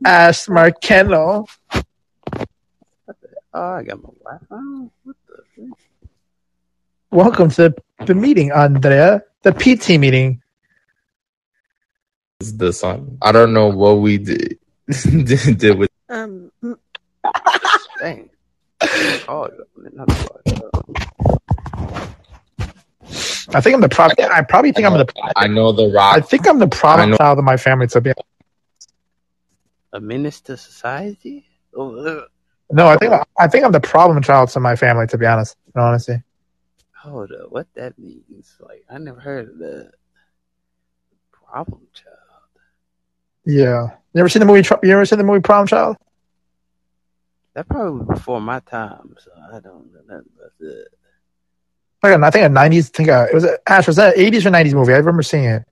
Ash 0.05 0.45
Marcano. 0.45 1.47
Oh, 3.53 3.69
I 3.73 3.83
got 3.83 4.03
my 4.03 4.09
Wi-Fi. 4.23 4.89
What 5.03 5.15
the? 5.27 5.73
Welcome 7.11 7.49
to 7.51 7.73
the 8.05 8.13
meeting, 8.13 8.51
Andrea. 8.51 9.23
The 9.41 9.51
PT 9.53 9.97
meeting. 9.99 10.41
It's 12.39 12.51
the 12.51 12.73
son. 12.73 13.17
I 13.21 13.31
don't 13.31 13.53
know 13.53 13.69
what 13.69 13.99
we 13.99 14.17
did 14.17 14.59
did, 15.01 15.57
did 15.57 15.77
with. 15.79 15.89
Um, 16.09 16.51
Dang. 17.99 18.29
Oh, 19.27 19.49
I 23.53 23.61
think 23.61 23.75
I'm 23.75 23.81
the 23.81 23.89
problem. 23.89 24.31
I 24.31 24.41
probably 24.41 24.71
think 24.71 24.87
I'm 24.87 24.93
the. 24.93 25.07
I 25.35 25.47
know 25.47 25.71
the 25.71 25.95
I 25.99 26.19
think 26.19 26.47
I'm 26.47 26.59
the 26.59 26.65
I 26.65 26.69
problem 26.69 27.15
child 27.17 27.39
of 27.39 27.45
my 27.45 27.57
family. 27.57 27.87
To 27.87 28.01
be 28.01 28.13
a 29.93 29.99
menace 29.99 30.41
to 30.41 30.57
society. 30.57 31.45
Oh, 31.75 32.25
no, 32.71 32.87
I 32.87 32.97
think 32.97 33.13
I 33.39 33.47
think 33.47 33.63
I'm 33.63 33.71
the 33.71 33.79
problem 33.79 34.21
child 34.21 34.49
to 34.49 34.59
my 34.59 34.75
family. 34.75 35.07
To 35.07 35.17
be 35.17 35.25
honest, 35.25 35.55
in 35.73 35.81
honesty. 35.81 36.21
hold 36.95 37.31
up. 37.31 37.51
What 37.51 37.67
that 37.75 37.97
means? 37.97 38.55
Like, 38.59 38.83
I 38.89 38.97
never 38.97 39.19
heard 39.19 39.49
of 39.49 39.57
the 39.57 39.91
problem 41.31 41.81
child. 41.93 42.15
Yeah. 43.45 43.89
You 44.13 44.19
ever 44.19 44.29
seen 44.29 44.39
the 44.39 44.45
movie? 44.45 44.67
You 44.83 44.93
ever 44.93 45.05
seen 45.05 45.19
the 45.19 45.23
movie 45.23 45.41
Problem 45.41 45.67
Child? 45.67 45.97
That 47.55 47.69
probably 47.69 47.99
was 47.99 48.19
before 48.19 48.41
my 48.41 48.59
time, 48.59 49.15
so 49.17 49.31
I 49.49 49.61
don't 49.61 49.63
know 49.93 50.01
nothing 50.05 50.29
about 50.35 50.51
that. 50.59 50.87
Like 52.03 52.21
I 52.21 52.29
think 52.29 52.45
a 52.45 52.49
'90s. 52.49 52.89
Think 52.89 53.07
uh, 53.07 53.27
it 53.31 53.33
was 53.33 53.45
a, 53.45 53.57
Ash. 53.67 53.87
Was 53.87 53.95
that 53.95 54.17
an 54.17 54.21
'80s 54.21 54.45
or 54.45 54.49
'90s 54.51 54.73
movie? 54.73 54.93
I 54.93 54.97
remember 54.97 55.23
seeing 55.23 55.45
it. 55.45 55.63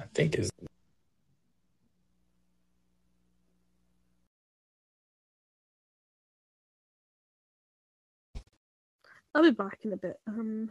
I 0.00 0.04
think 0.14 0.34
it's. 0.34 0.50
I'll 9.34 9.42
be 9.42 9.50
back 9.50 9.78
in 9.82 9.92
a 9.92 9.96
bit. 9.98 10.18
Um, 10.26 10.70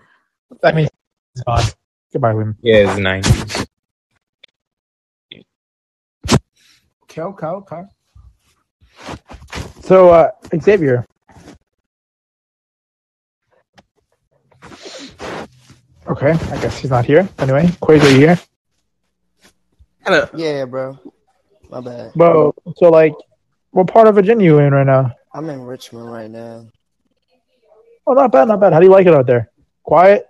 I 0.64 0.72
mean, 0.72 0.88
it's 1.36 1.44
gone. 1.44 1.64
Goodbye, 2.12 2.34
William. 2.34 2.58
Yeah, 2.62 2.90
it's 2.90 3.00
nineties. 3.00 3.68
Okay, 7.04 7.22
okay, 7.22 7.48
okay. 7.48 7.84
So, 9.82 10.10
uh, 10.10 10.32
Xavier. 10.60 11.06
Okay, 16.08 16.32
I 16.32 16.62
guess 16.62 16.78
he's 16.78 16.90
not 16.90 17.06
here. 17.06 17.28
Anyway, 17.38 17.68
Quays, 17.82 18.02
are 18.04 18.10
you 18.12 18.18
here? 18.18 18.40
Hello. 20.06 20.28
Yeah, 20.36 20.66
bro. 20.66 20.98
My 21.70 21.82
bad. 21.82 22.14
Bro, 22.14 22.56
so 22.78 22.90
like, 22.90 23.14
what 23.72 23.88
part 23.88 24.08
of 24.08 24.16
Virginia 24.16 24.46
you 24.46 24.60
in 24.60 24.74
right 24.74 24.86
now? 24.86 25.12
I'm 25.34 25.50
in 25.50 25.62
Richmond 25.62 26.12
right 26.12 26.32
now. 26.32 26.68
Oh, 28.06 28.14
not 28.14 28.32
bad, 28.32 28.48
not 28.48 28.60
bad. 28.60 28.72
How 28.72 28.80
do 28.80 28.86
you 28.86 28.92
like 28.92 29.06
it 29.06 29.14
out 29.14 29.28
there? 29.28 29.52
Quiet? 29.84 30.26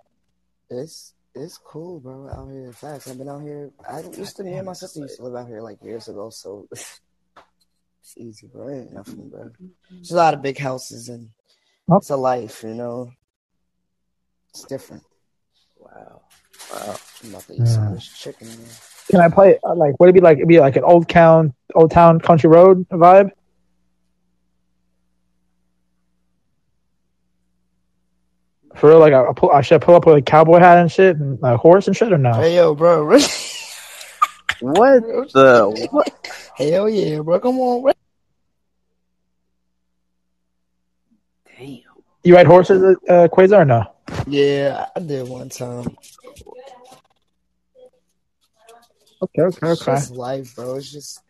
It's 0.68 1.14
it's 1.34 1.58
cool, 1.58 2.00
bro. 2.00 2.28
Out 2.28 2.50
here, 2.50 2.72
facts. 2.72 3.08
I've 3.08 3.16
been 3.16 3.28
out 3.28 3.42
here. 3.42 3.70
I 3.88 4.00
used 4.00 4.36
to. 4.38 4.42
Me 4.42 4.54
and 4.54 4.66
my 4.66 4.72
sister 4.72 5.00
used 5.00 5.16
to 5.18 5.22
live 5.22 5.36
out 5.36 5.46
here 5.46 5.60
like 5.60 5.82
years 5.82 6.08
ago, 6.08 6.30
so 6.30 6.68
it's 8.08 8.16
easy, 8.16 8.46
bro. 8.46 8.68
It 8.68 8.80
ain't 8.80 8.92
nothing, 8.92 9.28
bro. 9.28 9.50
There's 9.90 10.12
a 10.12 10.16
lot 10.16 10.32
of 10.32 10.40
big 10.40 10.56
houses 10.56 11.08
and 11.08 11.28
it's 11.92 12.10
a 12.10 12.16
life, 12.16 12.62
you 12.62 12.74
know. 12.74 13.10
It's 14.50 14.64
different. 14.64 15.02
Wow, 15.76 16.22
wow. 16.72 16.96
I'm 17.22 17.30
about 17.30 17.42
to 17.48 17.52
eat 17.54 17.66
some 17.66 17.88
of 17.88 17.94
this 17.94 18.08
chicken. 18.08 18.48
Man. 18.48 18.58
Can 19.10 19.20
I 19.20 19.28
play 19.28 19.58
uh, 19.62 19.74
like? 19.74 19.98
Would 20.00 20.08
it 20.08 20.12
be 20.12 20.20
like? 20.20 20.38
It'd 20.38 20.48
be 20.48 20.60
like 20.60 20.76
an 20.76 20.84
old 20.84 21.08
town, 21.08 21.54
old 21.74 21.90
town 21.90 22.18
country 22.20 22.48
road 22.48 22.88
vibe. 22.88 23.30
For 28.74 28.90
real, 28.90 29.00
like 29.00 29.12
I, 29.12 29.28
I, 29.28 29.32
pull, 29.34 29.50
I 29.50 29.60
should 29.60 29.82
pull 29.82 29.96
up 29.96 30.06
with 30.06 30.16
a 30.16 30.22
cowboy 30.22 30.60
hat 30.60 30.78
and 30.78 30.90
shit, 30.90 31.16
and 31.16 31.38
a 31.42 31.56
horse 31.56 31.88
and 31.88 31.96
shit, 31.96 32.12
or 32.12 32.18
no? 32.18 32.32
Hey, 32.34 32.56
yo, 32.56 32.74
bro. 32.74 33.18
What 34.60 35.02
the? 35.32 35.88
What? 35.92 36.47
Hell 36.58 36.88
yeah, 36.88 37.20
bro. 37.20 37.38
Come 37.38 37.60
on, 37.60 37.82
bro. 37.82 37.92
You 42.24 42.34
ride 42.34 42.46
horses, 42.46 42.96
uh, 43.08 43.28
Quasar, 43.30 43.60
or 43.60 43.64
no? 43.64 43.84
Yeah, 44.26 44.86
I 44.94 44.98
did 45.00 45.28
one 45.28 45.48
time. 45.50 45.96
Okay, 49.22 49.42
okay, 49.42 49.70
It's 49.70 49.82
okay. 49.82 49.92
just 49.92 50.10
life, 50.10 50.56
bro. 50.56 50.74
It's 50.74 50.90
just 50.90 51.20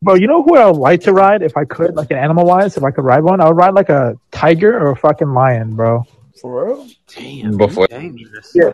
Bro, 0.00 0.14
you 0.14 0.26
know 0.28 0.42
who 0.42 0.56
I 0.56 0.66
would 0.66 0.78
like 0.78 1.00
to 1.02 1.12
ride 1.12 1.42
if 1.42 1.56
I 1.56 1.64
could, 1.64 1.94
like 1.94 2.10
an 2.10 2.18
animal 2.18 2.44
wise, 2.44 2.76
if 2.76 2.84
I 2.84 2.90
could 2.92 3.04
ride 3.04 3.22
one? 3.22 3.40
I 3.40 3.48
would 3.48 3.56
ride 3.56 3.74
like 3.74 3.88
a 3.88 4.16
tiger 4.30 4.76
or 4.76 4.90
a 4.90 4.96
fucking 4.96 5.32
lion, 5.32 5.74
bro. 5.76 6.04
for 6.40 6.66
real. 6.66 6.88
Damn. 7.14 7.56
Before 7.56 7.86
Yeah. 7.90 8.72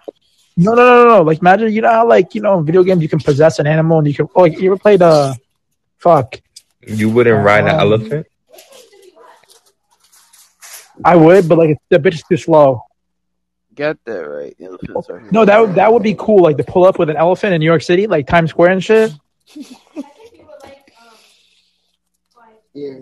No, 0.57 0.75
no, 0.75 0.75
no, 0.75 1.05
no, 1.05 1.17
no. 1.17 1.23
Like, 1.23 1.41
imagine, 1.41 1.73
you 1.73 1.83
know 1.83 1.91
how, 1.91 2.09
like, 2.09 2.35
you 2.35 2.41
know, 2.41 2.59
in 2.59 2.65
video 2.65 2.83
games, 2.83 3.03
you 3.03 3.09
can 3.09 3.21
possess 3.21 3.59
an 3.59 3.67
animal 3.67 3.99
and 3.99 4.07
you 4.09 4.15
can, 4.15 4.29
oh, 4.35 4.43
like, 4.43 4.59
you 4.59 4.71
ever 4.73 4.79
played, 4.79 5.03
uh, 5.03 5.35
fuck. 5.99 6.41
you 6.87 7.11
wouldn't 7.11 7.45
ride 7.45 7.65
an 7.65 7.71
Um, 7.75 7.81
elephant. 7.81 8.27
I 11.05 11.15
would, 11.17 11.49
but, 11.49 11.59
like, 11.59 11.71
it's, 11.71 11.81
the 11.91 11.99
bitch 11.99 12.15
is 12.15 12.23
too 12.29 12.37
slow. 12.37 12.83
got 13.75 13.97
that 14.05 14.19
right. 14.29 14.57
Elephants 14.61 15.09
are 15.11 15.21
No, 15.31 15.45
that 15.45 15.61
would 15.61 15.75
that 15.77 15.93
would 15.93 16.03
be 16.03 16.15
cool. 16.19 16.43
Like 16.43 16.57
to 16.57 16.65
pull 16.65 16.85
up 16.85 16.99
with 16.99 17.09
an 17.11 17.17
elephant 17.17 17.55
in 17.55 17.61
New 17.61 17.67
York 17.67 17.83
City, 17.83 18.07
like 18.09 18.27
Times 18.27 18.51
Square 18.51 18.71
and 18.73 18.83
shit. 18.83 19.13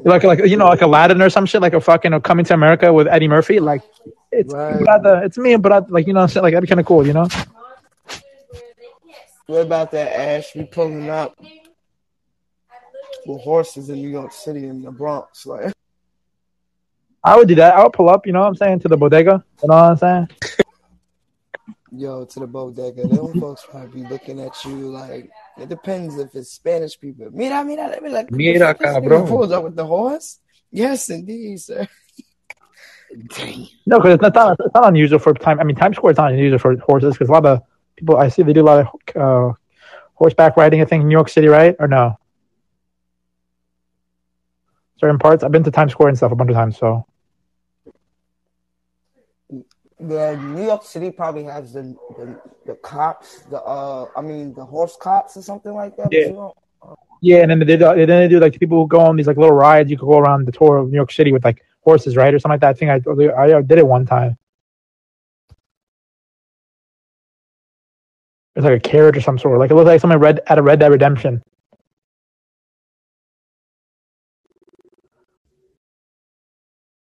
Like 0.04 0.24
like 0.24 0.38
you 0.44 0.56
know 0.56 0.66
like 0.68 0.80
Aladdin 0.82 1.20
or 1.20 1.28
some 1.30 1.44
shit, 1.46 1.60
like 1.60 1.74
a 1.74 1.80
fucking 1.80 2.18
Coming 2.20 2.44
to 2.46 2.54
America 2.54 2.92
with 2.92 3.06
Eddie 3.08 3.28
Murphy. 3.28 3.60
Like 3.60 3.82
it's 4.30 4.52
Right. 4.52 4.78
brother, 4.80 5.22
it's 5.24 5.36
me, 5.38 5.56
but 5.56 5.90
like 5.90 6.06
you 6.06 6.12
know 6.12 6.20
what 6.20 6.24
I'm 6.24 6.28
saying? 6.30 6.42
like 6.44 6.52
that'd 6.52 6.62
be 6.62 6.68
kind 6.68 6.80
of 6.80 6.86
cool, 6.86 7.06
you 7.06 7.12
know. 7.12 7.28
What 9.46 9.62
about 9.62 9.90
that 9.92 10.12
Ash? 10.18 10.54
We 10.54 10.64
pulling 10.64 11.08
up 11.08 11.36
with 13.26 13.42
horses 13.42 13.90
in 13.90 13.96
New 13.96 14.08
York 14.08 14.32
City 14.32 14.66
in 14.66 14.82
the 14.82 14.90
Bronx. 14.90 15.46
Like, 15.46 15.72
I 17.24 17.36
would 17.36 17.48
do 17.48 17.54
that. 17.56 17.74
I 17.74 17.82
would 17.82 17.92
pull 17.92 18.08
up, 18.08 18.26
you 18.26 18.32
know 18.32 18.40
what 18.40 18.48
I'm 18.48 18.56
saying, 18.56 18.80
to 18.80 18.88
the 18.88 18.96
bodega. 18.96 19.44
You 19.62 19.68
know 19.68 19.74
what 19.74 19.90
I'm 19.90 19.96
saying? 19.96 20.28
yo, 21.92 22.24
to 22.24 22.40
the 22.40 22.46
bodega. 22.46 23.06
Them 23.06 23.40
folks 23.40 23.66
probably 23.68 24.02
be 24.02 24.08
looking 24.08 24.40
at 24.40 24.64
you 24.64 24.90
like 24.90 25.30
it 25.58 25.68
depends 25.68 26.18
if 26.18 26.34
it's 26.34 26.50
Spanish 26.52 26.98
people. 26.98 27.30
Mira, 27.32 27.64
mira, 27.64 27.90
they 27.90 28.00
be 28.00 28.12
like, 28.12 28.30
Mira, 28.30 28.76
this 28.78 28.88
nigga 28.88 29.02
cabrón. 29.02 29.28
pulls 29.28 29.52
up 29.52 29.64
with 29.64 29.76
the 29.76 29.86
horse. 29.86 30.38
Yes, 30.70 31.08
indeed, 31.10 31.60
sir. 31.60 31.86
No, 33.86 33.98
because 33.98 34.14
it's 34.14 34.22
not 34.22 34.56
it's 34.60 34.74
not 34.74 34.88
unusual 34.88 35.18
for 35.18 35.32
time. 35.32 35.60
I 35.60 35.64
mean, 35.64 35.76
Times 35.76 35.96
Square 35.96 36.12
is 36.12 36.18
not 36.18 36.32
unusual 36.32 36.58
for 36.58 36.76
horses 36.78 37.14
because 37.14 37.28
a 37.28 37.32
lot 37.32 37.46
of 37.46 37.62
people 37.96 38.16
I 38.16 38.28
see 38.28 38.42
they 38.42 38.52
do 38.52 38.62
a 38.62 38.64
lot 38.64 38.86
of 38.86 39.16
uh, 39.16 39.54
horseback 40.14 40.56
riding. 40.56 40.82
I 40.82 40.84
think 40.84 41.02
in 41.02 41.08
New 41.08 41.12
York 41.12 41.28
City, 41.28 41.46
right? 41.46 41.76
Or 41.78 41.88
no? 41.88 42.18
Certain 44.98 45.18
parts. 45.18 45.42
I've 45.44 45.52
been 45.52 45.64
to 45.64 45.70
Times 45.70 45.92
Square 45.92 46.08
and 46.10 46.16
stuff 46.16 46.32
a 46.32 46.36
bunch 46.36 46.50
of 46.50 46.56
times. 46.56 46.78
So 46.78 47.06
The 49.98 50.36
New 50.36 50.64
York 50.64 50.84
City 50.84 51.10
probably 51.10 51.44
has 51.44 51.72
the 51.72 51.96
the, 52.16 52.40
the 52.66 52.74
cops, 52.76 53.40
the 53.50 53.62
uh, 53.62 54.08
I 54.16 54.20
mean 54.20 54.52
the 54.54 54.64
horse 54.64 54.96
cops 55.00 55.36
or 55.36 55.42
something 55.42 55.72
like 55.72 55.96
that. 55.96 56.08
Yeah. 56.12 56.50
yeah, 57.22 57.38
and 57.42 57.50
then 57.50 57.58
they 57.58 57.64
did. 57.64 57.82
uh, 57.82 57.94
Then 57.94 58.06
they 58.06 58.28
do 58.28 58.38
like 58.38 58.52
the 58.52 58.58
people 58.58 58.82
who 58.82 58.88
go 58.88 59.00
on 59.00 59.16
these 59.16 59.26
like 59.26 59.38
little 59.38 59.54
rides. 59.54 59.90
You 59.90 59.96
could 59.98 60.06
go 60.06 60.18
around 60.18 60.46
the 60.46 60.52
tour 60.52 60.76
of 60.76 60.90
New 60.90 60.96
York 60.96 61.12
City 61.12 61.32
with 61.32 61.44
like 61.44 61.64
horses, 61.80 62.16
right, 62.16 62.32
or 62.34 62.38
something 62.38 62.54
like 62.54 62.60
that. 62.60 62.70
I 62.70 62.72
think 62.74 62.90
I 62.90 63.56
I 63.56 63.62
did 63.62 63.78
it 63.78 63.86
one 63.86 64.04
time. 64.06 64.36
It's 68.54 68.64
like 68.64 68.76
a 68.76 68.80
carriage 68.80 69.16
or 69.18 69.20
some 69.20 69.38
sort. 69.38 69.58
Like 69.58 69.70
it 69.70 69.74
looked 69.74 69.86
like 69.86 70.00
something 70.00 70.18
read 70.18 70.40
at 70.46 70.58
a 70.58 70.62
Red 70.62 70.80
Dead 70.80 70.90
Redemption. 70.90 71.42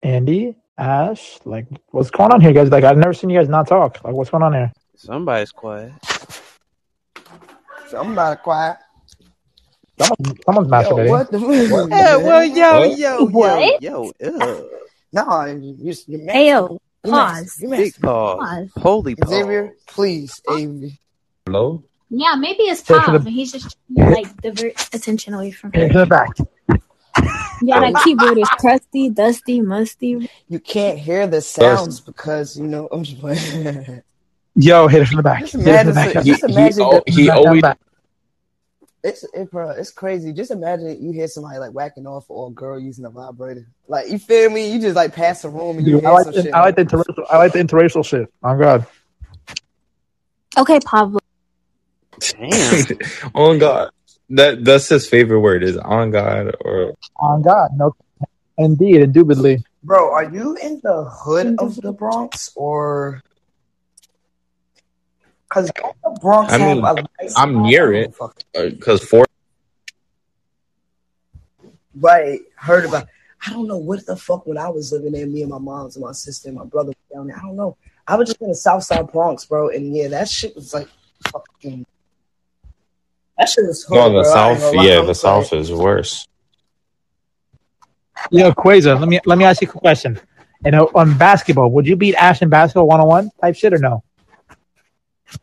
Andy, 0.03 0.57
Ash, 0.79 1.39
like 1.45 1.67
what's 1.91 2.11
going 2.11 2.33
on 2.33 2.41
here, 2.41 2.53
guys? 2.53 2.71
Like 2.71 2.85
I've 2.85 2.97
never 2.99 3.13
seen 3.13 3.31
you 3.31 3.39
guys 3.39 3.49
not 3.49 3.69
talk. 3.69 4.03
Like 4.05 4.15
what's 4.15 4.31
going 4.31 4.43
on 4.43 4.53
here? 4.53 4.73
Somebody's 4.97 5.53
quiet. 5.53 5.93
Somebody 7.89 8.41
quiet. 8.43 8.79
Someone, 10.01 10.39
someone's 10.45 10.89
Yo, 10.89 11.09
what 11.11 11.31
the 11.31 11.39
Yeah, 11.91 12.17
well, 12.17 12.45
yo, 12.45 12.89
What? 12.89 12.99
yo, 12.99 13.25
What? 13.27 13.83
yo, 13.83 14.13
yo, 14.21 14.29
ugh. 14.29 14.65
No, 15.13 15.45
you, 15.45 15.77
you, 15.79 15.95
you 16.09 16.27
Hey, 16.29 16.49
yo, 16.49 16.79
you 17.05 17.11
pause. 17.11 17.59
You 17.61 17.69
Big 17.69 17.95
pause. 18.01 18.39
Pause. 18.41 18.83
Holy 18.83 19.15
pause. 19.15 19.29
Xavier, 19.31 19.75
please, 19.89 20.41
Avery. 20.51 20.99
Hello? 21.47 21.85
Yeah, 22.09 22.35
maybe 22.37 22.63
it's 22.65 22.83
Say 22.83 22.95
it 22.97 23.01
to 23.05 23.11
pause, 23.13 23.21
the- 23.23 23.29
and 23.29 23.37
he's 23.37 23.53
just 23.53 23.77
like 23.95 24.41
divert 24.41 24.95
attention 24.95 25.35
away 25.35 25.51
from 25.51 25.73
Hey, 25.73 25.83
him. 25.83 25.93
to 25.93 25.99
the 25.99 26.07
back. 26.07 26.29
Yeah, 27.63 27.81
that 27.81 28.01
keyboard 28.05 28.39
is 28.39 28.49
crusty, 28.49 29.09
dusty, 29.11 29.61
musty. 29.61 30.31
You 30.49 30.59
can't 30.59 30.99
hear 30.99 31.27
the 31.27 31.41
sounds 31.41 32.01
because 32.01 32.57
you 32.57 32.67
know 32.67 32.89
I'm 32.91 33.05
just 33.05 33.21
playing. 33.21 34.03
Yo, 34.55 34.87
hit 34.87 35.03
it 35.03 35.07
from 35.07 35.17
the 35.17 35.23
back. 35.23 35.41
Just 35.41 35.55
Hit 35.55 35.67
it 35.67 35.85
from 35.85 35.87
the 35.87 35.93
imagine, 35.93 36.15
back. 36.15 36.25
just 36.25 36.45
imagine 36.45 36.83
oh, 36.83 37.03
he 37.07 37.31
always. 37.31 37.63
It's 39.05 39.25
it, 39.35 39.51
bro, 39.51 39.71
it's 39.71 39.91
crazy. 39.91 40.33
Just 40.33 40.51
imagine 40.51 41.03
you 41.03 41.13
hear 41.13 41.27
somebody 41.27 41.59
like 41.59 41.73
whacking 41.73 42.07
off 42.07 42.27
or 42.29 42.49
a 42.49 42.51
girl 42.51 42.79
using 42.79 43.05
a 43.05 43.11
vibrator. 43.11 43.67
Like 43.89 44.09
you 44.09 44.19
feel 44.19 44.51
me? 44.51 44.73
You 44.73 44.81
just 44.81 44.95
like 44.95 45.13
pass 45.13 45.43
the 45.43 45.49
room 45.49 45.79
and 45.79 45.87
you 45.87 45.95
Dude, 45.95 46.05
I 46.05 46.11
like 46.11 46.25
some 46.25 46.35
the, 46.35 46.43
shit. 46.43 46.55
I 46.55 46.61
like 46.61 46.77
the 46.77 46.85
interracial. 46.85 47.27
I 47.29 47.39
like 47.39 47.53
the 47.53 47.59
interracial 47.59 48.05
shit. 48.05 48.33
Oh 48.45 48.57
God. 48.57 48.87
Okay, 50.57 50.79
Pablo. 50.81 51.19
Damn. 52.21 52.51
on 53.35 53.57
oh, 53.57 53.59
God. 53.59 53.91
That 54.33 54.65
that's 54.65 54.89
his 54.89 55.07
favorite 55.07 55.41
word 55.41 55.63
is 55.63 55.77
on 55.77 56.11
God 56.11 56.57
or 56.61 56.95
On 57.21 57.43
God. 57.43 57.71
No. 57.77 57.95
Indeed, 58.57 59.03
indubitably. 59.03 59.63
Bro, 59.83 60.13
are 60.13 60.25
you 60.25 60.57
in 60.57 60.81
the 60.83 61.05
hood 61.05 61.57
of 61.59 61.77
the 61.77 61.93
Bronx 61.93 62.51
or? 62.57 63.23
Because 65.49 65.71
the 65.71 66.19
Bronx 66.23 66.51
I 66.51 66.59
mean 66.59 66.83
have 66.83 66.97
a 66.97 67.07
nice. 67.21 67.35
I'm 67.37 67.63
near 67.63 67.93
it 67.93 68.15
oh, 68.21 68.31
because 68.55 69.03
uh, 69.03 69.07
four 69.07 69.27
Right, 71.95 72.41
heard 72.57 72.87
about. 72.87 73.09
I 73.47 73.53
don't 73.53 73.67
know 73.67 73.77
what 73.77 74.07
the 74.07 74.17
fuck 74.17 74.47
when 74.47 74.57
I 74.57 74.71
was 74.71 74.93
living 74.93 75.13
there. 75.13 75.27
Me 75.27 75.43
and 75.43 75.51
my 75.51 75.59
moms 75.59 75.97
and 75.97 76.05
my 76.05 76.13
sister 76.13 76.49
and 76.49 76.57
my 76.57 76.65
brother 76.65 76.89
were 76.89 77.17
down 77.17 77.27
there. 77.27 77.37
I 77.37 77.43
don't 77.43 77.57
know. 77.57 77.77
I 78.07 78.17
was 78.17 78.29
just 78.29 78.41
in 78.41 78.49
the 78.49 78.55
South 78.55 78.85
Side 78.85 79.13
Bronx, 79.13 79.45
bro, 79.45 79.69
and 79.69 79.95
yeah, 79.95 80.09
that 80.09 80.29
shit 80.29 80.57
was 80.57 80.73
like 80.73 80.89
fucking. 81.31 81.85
That 83.39 83.49
shit 83.49 83.67
was 83.67 83.85
hood, 83.85 83.97
no 83.97 84.13
the 84.13 84.23
bro. 84.23 84.33
I 84.33 84.51
ain't 84.51 84.61
south 84.61 84.75
yeah 84.75 85.03
the 85.03 85.15
south 85.15 85.53
is 85.53 85.73
worse. 85.73 86.29
Yo, 88.31 88.53
Quasar, 88.53 88.99
let 88.99 89.09
me 89.09 89.21
let 89.27 89.39
me 89.39 89.45
ask 89.45 89.63
you 89.63 89.69
a 89.69 89.73
question. 89.73 90.21
You 90.65 90.71
know, 90.71 90.91
on 90.95 91.19
basketball, 91.19 91.71
would 91.73 91.87
you 91.87 91.97
beat 91.97 92.15
Ash 92.15 92.41
in 92.41 92.49
basketball 92.49 92.87
one 92.87 93.01
on 93.01 93.09
one 93.09 93.31
type 93.41 93.57
shit 93.57 93.73
or 93.73 93.79
no? 93.79 94.05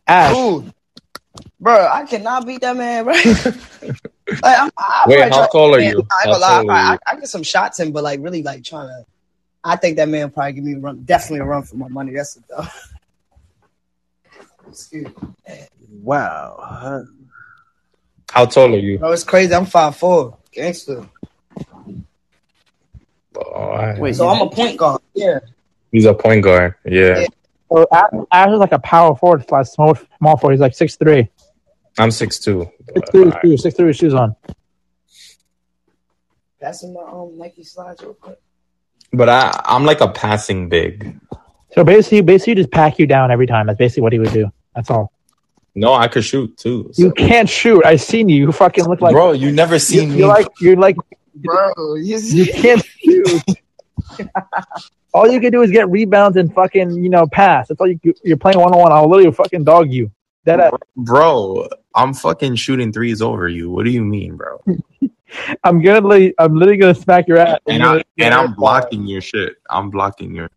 Ash. 0.08 0.35
Ooh, 0.35 0.72
bro, 1.59 1.90
I 1.92 2.06
cannot 2.06 2.45
beat 2.45 2.61
that 2.61 2.77
man, 2.77 3.03
bro. 3.03 3.14
like, 4.42 4.59
I'm, 4.59 4.69
I 4.77 5.03
Wait, 5.08 5.30
how 5.30 5.48
tall 5.48 5.76
are 5.76 5.80
you? 5.80 6.06
I, 6.09 6.26
gonna 6.26 6.38
lie, 6.38 6.66
I, 6.69 6.93
I. 6.93 6.98
I 7.08 7.16
get 7.16 7.27
some 7.27 7.43
shots 7.43 7.80
in, 7.80 7.92
but 7.92 8.03
like 8.03 8.22
really, 8.22 8.43
like 8.43 8.64
trying 8.64 8.88
to. 8.88 9.06
I 9.61 9.76
think 9.76 9.98
that 9.98 10.08
man 10.08 10.32
probably 10.32 10.53
give 10.53 10.64
me 10.64 10.76
a 10.76 10.80
run, 10.80 11.03
definitely 11.03 11.40
a 11.40 11.45
run 11.45 11.64
for 11.64 11.76
my 11.76 11.90
money. 11.90 12.14
That's 12.14 12.38
it 12.38 12.43
though. 12.48 12.64
Excuse 14.69 15.08
me. 15.08 15.14
Wow. 16.01 17.03
Huh? 18.30 18.40
How 18.40 18.45
tall 18.45 18.74
are 18.74 18.77
you? 18.77 18.99
Bro, 18.99 19.11
it's 19.11 19.24
crazy. 19.24 19.53
I'm 19.53 19.66
five 19.66 19.95
four, 19.95 20.38
gangster. 20.51 21.06
Oh, 23.35 23.51
I- 23.72 23.99
Wait, 23.99 24.16
So 24.16 24.27
I'm 24.27 24.41
a 24.41 24.49
point 24.49 24.77
guard. 24.77 25.01
Yeah. 25.14 25.40
he's 25.91 26.06
a 26.06 26.14
point 26.14 26.43
guard. 26.43 26.75
Yeah. 26.85 27.25
So 27.72 27.85
Ash, 27.91 28.09
Ash 28.32 28.49
is 28.51 28.59
like 28.59 28.72
a 28.72 28.80
power 28.80 29.16
forward 29.16 29.45
slash 29.48 29.67
small 29.69 29.95
small 30.17 30.38
forward. 30.38 30.53
He's 30.53 30.61
like 30.61 30.74
six 30.75 30.95
three. 30.95 31.30
I'm 31.98 32.11
six 32.11 32.40
two. 32.40 32.69
Six 32.93 33.09
three 33.11 33.25
with 33.25 33.35
shoes. 33.43 33.64
Six 33.64 33.75
three 33.75 33.85
with 33.88 33.95
shoes 33.95 34.14
on. 34.14 34.35
Passing 36.61 36.93
my 36.93 37.01
um 37.01 37.38
Nike 37.38 37.64
slides 37.64 38.01
real 38.01 38.16
quick. 38.16 38.40
But 39.14 39.30
I 39.30 39.61
I'm 39.66 39.85
like 39.85 40.01
a 40.01 40.09
passing 40.09 40.67
big. 40.69 41.19
So 41.74 41.83
basically, 41.83 42.22
basically, 42.22 42.56
just 42.56 42.72
pack 42.72 42.98
you 42.98 43.06
down 43.06 43.32
every 43.32 43.45
time. 43.45 43.67
That's 43.67 43.77
basically 43.77 44.01
what 44.01 44.14
he 44.14 44.19
would 44.19 44.33
do. 44.33 44.51
That's 44.75 44.90
all. 44.90 45.14
No, 45.75 45.93
I 45.93 46.07
could 46.07 46.23
shoot 46.23 46.57
too. 46.57 46.91
You 46.95 47.11
can't 47.11 47.49
shoot. 47.49 47.85
I 47.85 47.95
seen 47.95 48.30
you. 48.30 48.48
You 48.48 48.51
fucking 48.51 48.85
look 48.85 49.01
like 49.01 49.14
Bro, 49.14 49.33
you 49.33 49.51
never 49.51 49.75
you, 49.75 49.80
seen 49.80 50.11
me. 50.11 50.19
You're 50.19 50.27
like 50.27 50.48
you're 50.59 50.75
like 50.75 50.98
Bro, 51.35 51.95
You, 51.95 52.17
you 52.17 52.45
can't 52.45 52.83
shoot. 52.83 53.43
all 55.14 55.27
you 55.27 55.39
can 55.39 55.51
do 55.51 55.61
is 55.61 55.72
get 55.72 55.89
rebounds 55.89 56.38
and 56.38 56.53
fucking 56.53 56.91
you 56.91 57.09
know 57.09 57.27
pass. 57.27 57.67
That's 57.67 57.80
all 57.80 57.88
you. 57.88 57.99
You're 58.23 58.38
playing 58.38 58.59
one 58.59 58.73
on 58.73 58.80
one. 58.80 58.91
I'll 58.91 59.09
literally 59.09 59.31
fucking 59.31 59.64
dog 59.64 59.91
you. 59.91 60.11
That 60.45 60.72
Bro, 60.95 61.67
I'm 61.93 62.14
fucking 62.14 62.56
shooting 62.56 62.91
threes 62.91 63.22
over 63.22 63.48
you. 63.48 63.69
What 63.69 63.85
do 63.85 63.91
you 63.91 64.03
mean, 64.03 64.35
bro? 64.35 64.64
I'm 65.64 65.81
gonna. 65.81 66.07
li- 66.07 66.33
I'm 66.39 66.56
literally 66.56 66.77
gonna 66.77 66.95
smack 66.95 67.27
your 67.27 67.38
ass. 67.38 67.59
And 67.67 67.83
I 67.83 68.03
and 68.17 68.33
I'm 68.33 68.53
blocking 68.53 69.06
your 69.06 69.22
shit. 69.22 69.57
I'm 69.69 69.89
blocking 69.89 70.33
your. 70.33 70.49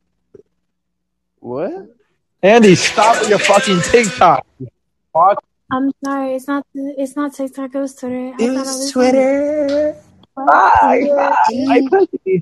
What? 1.41 1.89
Andy, 2.43 2.75
stop 2.75 3.29
your 3.29 3.39
fucking 3.39 3.81
TikTok. 3.83 4.47
Fuck. 5.13 5.43
I'm 5.71 5.91
sorry, 6.05 6.35
it's 6.35 6.49
not. 6.49 6.67
It's 6.75 7.17
not 7.17 7.35
TikTok. 7.35 7.75
It 7.75 7.79
was 7.79 7.95
Twitter. 7.95 8.33
I 8.35 8.37
thought 8.37 8.41
it 8.49 8.53
was 8.55 8.91
Twitter. 8.93 9.97
Bye, 10.35 11.07
bye. 11.15 11.37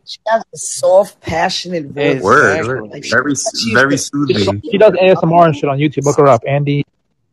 She 0.04 0.18
has 0.28 0.44
a 0.52 0.56
soft, 0.56 1.20
passionate 1.20 1.86
voice. 1.86 2.22
Word, 2.22 2.66
word. 2.66 2.90
Like, 2.90 3.04
very 3.10 3.34
she- 3.34 3.74
very 3.74 3.92
She, 3.96 3.98
soothing. 3.98 4.62
she 4.62 4.78
does 4.78 4.92
ASMR 4.92 5.46
and 5.46 5.56
shit 5.56 5.68
on 5.68 5.78
YouTube. 5.78 6.04
Look 6.04 6.16
her 6.18 6.28
up, 6.28 6.42
Andy. 6.46 6.84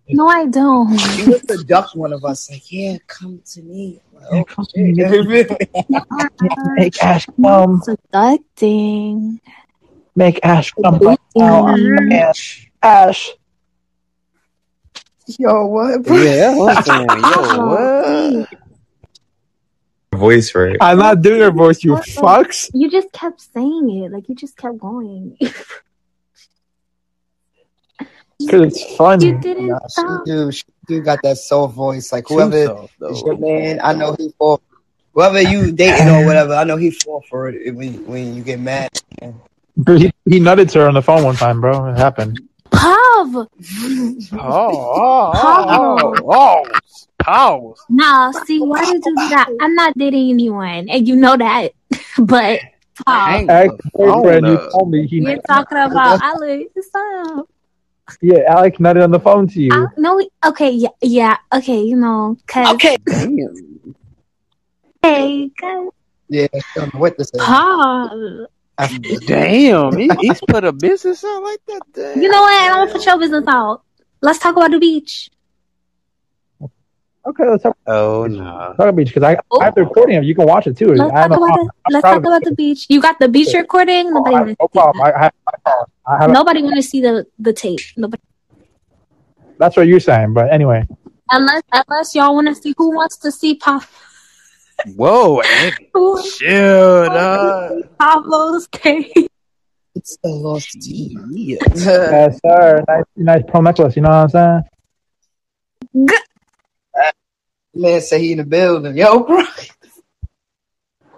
No, 0.09 0.27
I 0.27 0.45
don't. 0.45 0.97
She 0.97 1.29
was 1.29 1.41
the 1.43 1.63
duck 1.63 1.93
one 1.93 2.13
of 2.13 2.23
us. 2.25 2.49
Like, 2.49 2.71
yeah, 2.71 2.97
come 3.07 3.41
to 3.53 3.61
me. 3.61 3.99
Like, 4.13 4.49
oh, 4.57 4.65
Make 6.75 7.03
Ash 7.03 7.27
come. 7.41 7.81
Seducting. 7.83 9.39
Make 10.15 10.39
Ash 10.43 10.73
come 10.81 10.97
right 10.99 11.19
now. 11.35 11.75
Ash. 12.11 12.71
Ash. 12.81 13.31
Yo, 15.27 15.65
what? 15.65 16.05
Yeah, 16.07 16.53
that's 16.55 16.57
what 16.87 16.87
I'm. 16.89 17.17
Yo, 17.19 17.65
what? 17.67 18.49
Voice 20.15 20.55
right. 20.55 20.77
I'm 20.79 20.97
not 20.99 21.21
doing 21.21 21.41
her 21.41 21.51
voice, 21.51 21.83
you 21.83 21.91
fucks. 21.95 22.69
You 22.73 22.89
just 22.89 23.11
kept 23.11 23.41
saying 23.41 24.03
it. 24.03 24.11
Like 24.11 24.29
you 24.29 24.35
just 24.35 24.55
kept 24.55 24.77
going. 24.77 25.37
it's 28.39 28.95
funny. 28.95 29.25
You 29.27 29.37
didn't 29.39 29.67
Nah, 29.67 29.79
she 29.81 29.89
stop. 29.89 30.25
do. 30.25 30.51
She 30.51 30.63
do 30.87 31.01
got 31.01 31.21
that 31.23 31.37
soft 31.37 31.75
voice. 31.75 32.11
Like 32.11 32.27
whoever 32.29 32.65
soft, 32.65 32.93
is 33.01 33.21
your 33.23 33.37
man, 33.37 33.81
I 33.83 33.93
know 33.93 34.15
he 34.17 34.33
fall. 34.37 34.61
Whoever 35.13 35.41
you 35.41 35.71
dating 35.71 36.09
or 36.09 36.25
whatever, 36.25 36.53
I 36.53 36.63
know 36.63 36.77
he 36.77 36.91
fall 36.91 37.23
for 37.29 37.49
it 37.49 37.75
when 37.75 37.95
when 38.05 38.33
you 38.33 38.43
get 38.43 38.59
mad. 38.59 38.89
Dude, 39.83 40.01
he, 40.01 40.11
he 40.25 40.39
nutted 40.39 40.71
to 40.71 40.79
her 40.79 40.87
on 40.87 40.93
the 40.95 41.01
phone 41.01 41.23
one 41.23 41.35
time, 41.35 41.61
bro. 41.61 41.87
It 41.87 41.97
happened. 41.97 42.46
Pav. 42.77 43.35
Oh, 43.35 43.47
oh, 44.33 45.31
Pav. 45.33 45.65
oh, 45.69 46.15
oh, 46.15 46.23
oh 46.29 46.79
pause. 47.27 47.83
Nah, 47.89 48.31
see, 48.45 48.59
why 48.59 48.85
did 48.85 49.03
you 49.05 49.15
do 49.15 49.29
that? 49.29 49.49
I'm 49.59 49.75
not 49.75 49.97
dating 49.97 50.29
anyone, 50.29 50.89
and 50.89 51.07
you 51.07 51.15
know 51.15 51.35
that. 51.37 51.73
but 52.17 52.61
Pav, 53.05 53.29
Hang 53.29 53.49
Ex-boyfriend, 53.49 54.47
you 54.47 54.69
told 54.71 54.89
me 54.89 55.05
he 55.07 55.17
you're 55.17 55.41
talking 55.41 55.77
about 55.89 56.21
Alex. 56.21 56.71
Stop. 56.81 57.49
Yeah, 58.21 58.39
Alex 58.47 58.77
nutted 58.77 59.03
on 59.03 59.11
the 59.11 59.19
phone 59.19 59.47
to 59.49 59.61
you. 59.61 59.69
I, 59.73 59.85
no, 59.97 60.25
okay, 60.45 60.71
yeah, 60.71 60.89
yeah, 61.01 61.37
okay, 61.53 61.81
you 61.81 61.97
know, 61.97 62.37
cause 62.47 62.73
Okay. 62.75 62.97
Damn. 63.05 63.95
hey, 65.03 65.51
guys, 65.61 65.89
Yeah, 66.29 66.47
I 66.53 66.61
don't 66.75 66.93
know 66.93 67.01
what 67.01 67.17
to 67.17 67.25
say. 67.25 67.37
Pav. 67.37 68.47
Damn, 69.25 69.97
he, 69.97 70.09
he's 70.19 70.39
put 70.47 70.63
a 70.63 70.71
business 70.71 71.23
out 71.23 71.43
like 71.43 71.59
that. 71.67 71.81
Damn. 71.93 72.21
You 72.21 72.29
know 72.29 72.41
what? 72.41 72.71
I'm 72.71 72.77
gonna 72.77 72.91
put 72.91 73.05
your 73.05 73.17
business 73.17 73.45
out. 73.47 73.81
Let's 74.21 74.39
talk 74.39 74.55
about 74.55 74.71
the 74.71 74.79
beach. 74.79 75.31
Okay, 77.25 77.43
let's 77.45 77.63
talk, 77.63 77.77
Oh 77.87 78.25
no. 78.27 78.43
talk 78.45 78.79
about 78.79 78.95
beach 78.95 79.09
because 79.09 79.23
I, 79.23 79.37
I 79.59 79.65
have 79.65 79.75
the 79.75 79.81
oh. 79.81 79.85
recording 79.85 80.17
of. 80.17 80.23
You 80.23 80.33
can 80.33 80.45
watch 80.45 80.67
it 80.67 80.77
too. 80.77 80.93
Let's 80.93 81.11
talk 81.11 81.25
about 81.25 81.39
problem. 81.39 81.67
the 81.67 81.93
let's 81.93 82.03
talk 82.03 82.17
about 82.19 82.43
the 82.43 82.55
beach. 82.55 82.85
You 82.87 83.01
got 83.01 83.19
the 83.19 83.27
beach 83.27 83.53
recording. 83.53 84.13
Nobody 84.13 84.35
I, 84.35 84.39
want 84.39 84.49
to 84.51 84.55
no 84.59 84.67
see 84.67 84.79
problem. 84.79 85.03
that. 85.03 85.15
I, 85.15 85.19
I 85.19 85.51
have. 85.65 85.89
I 86.05 86.17
have 86.19 86.31
Nobody 86.31 86.61
want 86.61 86.75
to 86.75 86.83
see 86.83 87.01
the 87.01 87.25
the 87.39 87.53
tape. 87.53 87.79
Nobody. 87.97 88.21
That's 89.57 89.75
what 89.75 89.87
you're 89.87 89.99
saying, 89.99 90.33
but 90.33 90.53
anyway. 90.53 90.87
Unless 91.29 91.63
unless 91.73 92.15
y'all 92.15 92.35
want 92.35 92.47
to 92.47 92.55
see 92.55 92.73
who 92.77 92.95
wants 92.95 93.17
to 93.17 93.31
see 93.31 93.55
Pop. 93.55 93.83
Whoa, 94.85 95.41
Andy. 95.41 95.89
Who 95.93 96.23
Chill, 96.37 97.03
uh. 97.03 97.09
dog. 97.09 97.83
Pablo's 97.99 98.67
tape. 98.71 99.29
It's 99.95 100.17
a 100.23 100.27
lost 100.27 100.75
Yeah. 100.79 101.57
Yes, 101.73 102.39
sir. 102.45 102.83
Nice, 102.87 103.03
nice 103.15 103.43
pro 103.47 103.61
necklace. 103.61 103.95
You 103.95 104.03
know 104.03 104.09
what 104.09 104.35
I'm 104.35 104.63
saying? 105.93 106.07
Man 107.73 108.01
say 108.01 108.19
he 108.19 108.31
in 108.33 108.37
the 108.37 108.43
building. 108.43 108.95
Yo, 108.95 109.23
bro. 109.23 109.43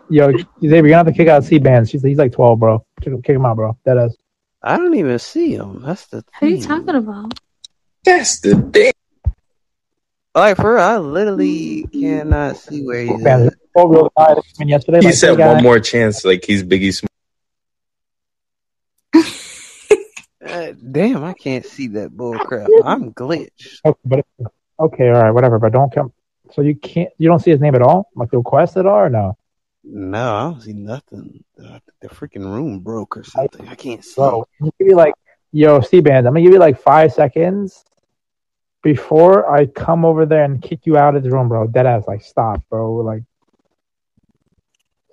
Yo, 0.10 0.32
Xavier, 0.32 0.48
you're 0.62 0.82
gonna 0.82 0.96
have 0.96 1.06
to 1.08 1.14
kick 1.14 1.28
out 1.28 1.44
C 1.44 1.60
bands. 1.60 1.92
He's 1.92 2.02
he's 2.02 2.18
like 2.18 2.32
12, 2.32 2.60
bro. 2.60 2.86
Kick, 3.02 3.14
kick 3.24 3.36
him 3.36 3.46
out, 3.46 3.58
bro. 3.58 3.78
That 3.84 3.98
is. 3.98 4.18
I 4.64 4.78
don't 4.78 4.96
even 4.96 5.20
see 5.20 5.54
him. 5.56 5.84
That's 5.86 6.08
the 6.08 6.24
Who 6.40 6.46
are 6.46 6.50
you 6.50 6.62
talking 6.62 6.96
about? 6.96 7.34
That's 8.04 8.40
the 8.40 8.56
thing. 8.74 8.94
Like 10.36 10.58
for 10.58 10.76
real, 10.76 10.84
I 10.84 10.98
literally 10.98 11.88
cannot 11.88 12.58
see 12.58 12.84
where 12.84 13.02
he's 13.02 13.20
Man, 13.22 13.48
at. 13.48 13.54
12 13.74 13.92
year 13.92 14.00
old 14.00 14.12
guy 14.16 14.36
that 14.36 14.44
came 14.58 14.64
in 14.64 14.68
yesterday. 14.70 15.00
He 15.00 15.08
like, 15.08 15.16
said 15.16 15.32
hey, 15.32 15.38
guy. 15.38 15.54
one 15.54 15.64
more 15.64 15.80
chance, 15.80 16.24
like 16.24 16.46
he's 16.46 16.64
Biggie 16.64 16.94
Small. 16.94 17.10
Uh, 20.42 20.74
damn, 20.92 21.24
I 21.24 21.34
can't 21.34 21.64
see 21.64 21.90
that 21.90 22.10
bull 22.16 22.40
crap. 22.40 22.70
I'm 22.84 23.14
glitched. 23.14 23.82
Okay, 23.86 24.00
but 24.04 24.26
okay, 24.80 25.10
all 25.10 25.22
right, 25.22 25.32
whatever. 25.32 25.60
But 25.60 25.74
don't 25.74 25.94
come. 25.94 26.12
So 26.54 26.62
you 26.62 26.76
can't. 26.76 27.10
You 27.20 27.28
don't 27.28 27.40
see 27.40 27.52
his 27.52 27.60
name 27.60 27.76
at 27.76 27.84
all, 27.84 28.10
like 28.16 28.32
the 28.32 28.38
request 28.38 28.76
at 28.78 28.88
all, 28.88 28.96
or 28.96 29.10
no? 29.10 29.38
No, 29.84 30.36
I 30.36 30.42
don't 30.44 30.62
see 30.62 30.74
nothing. 30.74 31.44
The, 31.56 31.82
the 32.02 32.08
freaking 32.08 32.46
room 32.46 32.80
broke 32.80 33.18
or 33.18 33.24
something. 33.24 33.68
I 33.68 33.76
can't 33.76 34.04
see. 34.04 34.16
Bro, 34.16 34.48
I'm 34.62 34.72
give 34.80 34.88
you 34.88 34.96
like, 34.96 35.14
yo, 35.52 35.82
C 35.82 36.00
bands. 36.00 36.26
I'm 36.26 36.34
gonna 36.34 36.42
give 36.42 36.54
you 36.54 36.60
like 36.60 36.82
five 36.82 37.14
seconds 37.14 37.84
before 38.82 39.52
I 39.52 39.66
come 39.66 40.06
over 40.06 40.26
there 40.26 40.44
and 40.44 40.62
kick 40.62 40.86
you 40.86 40.98
out 40.98 41.16
of 41.16 41.24
the 41.24 41.30
room, 41.30 41.50
bro. 41.50 41.68
Dead 41.68 41.86
ass, 41.86 42.04
like, 42.08 42.22
stop, 42.22 42.64
bro. 42.70 42.94
Like, 42.96 43.24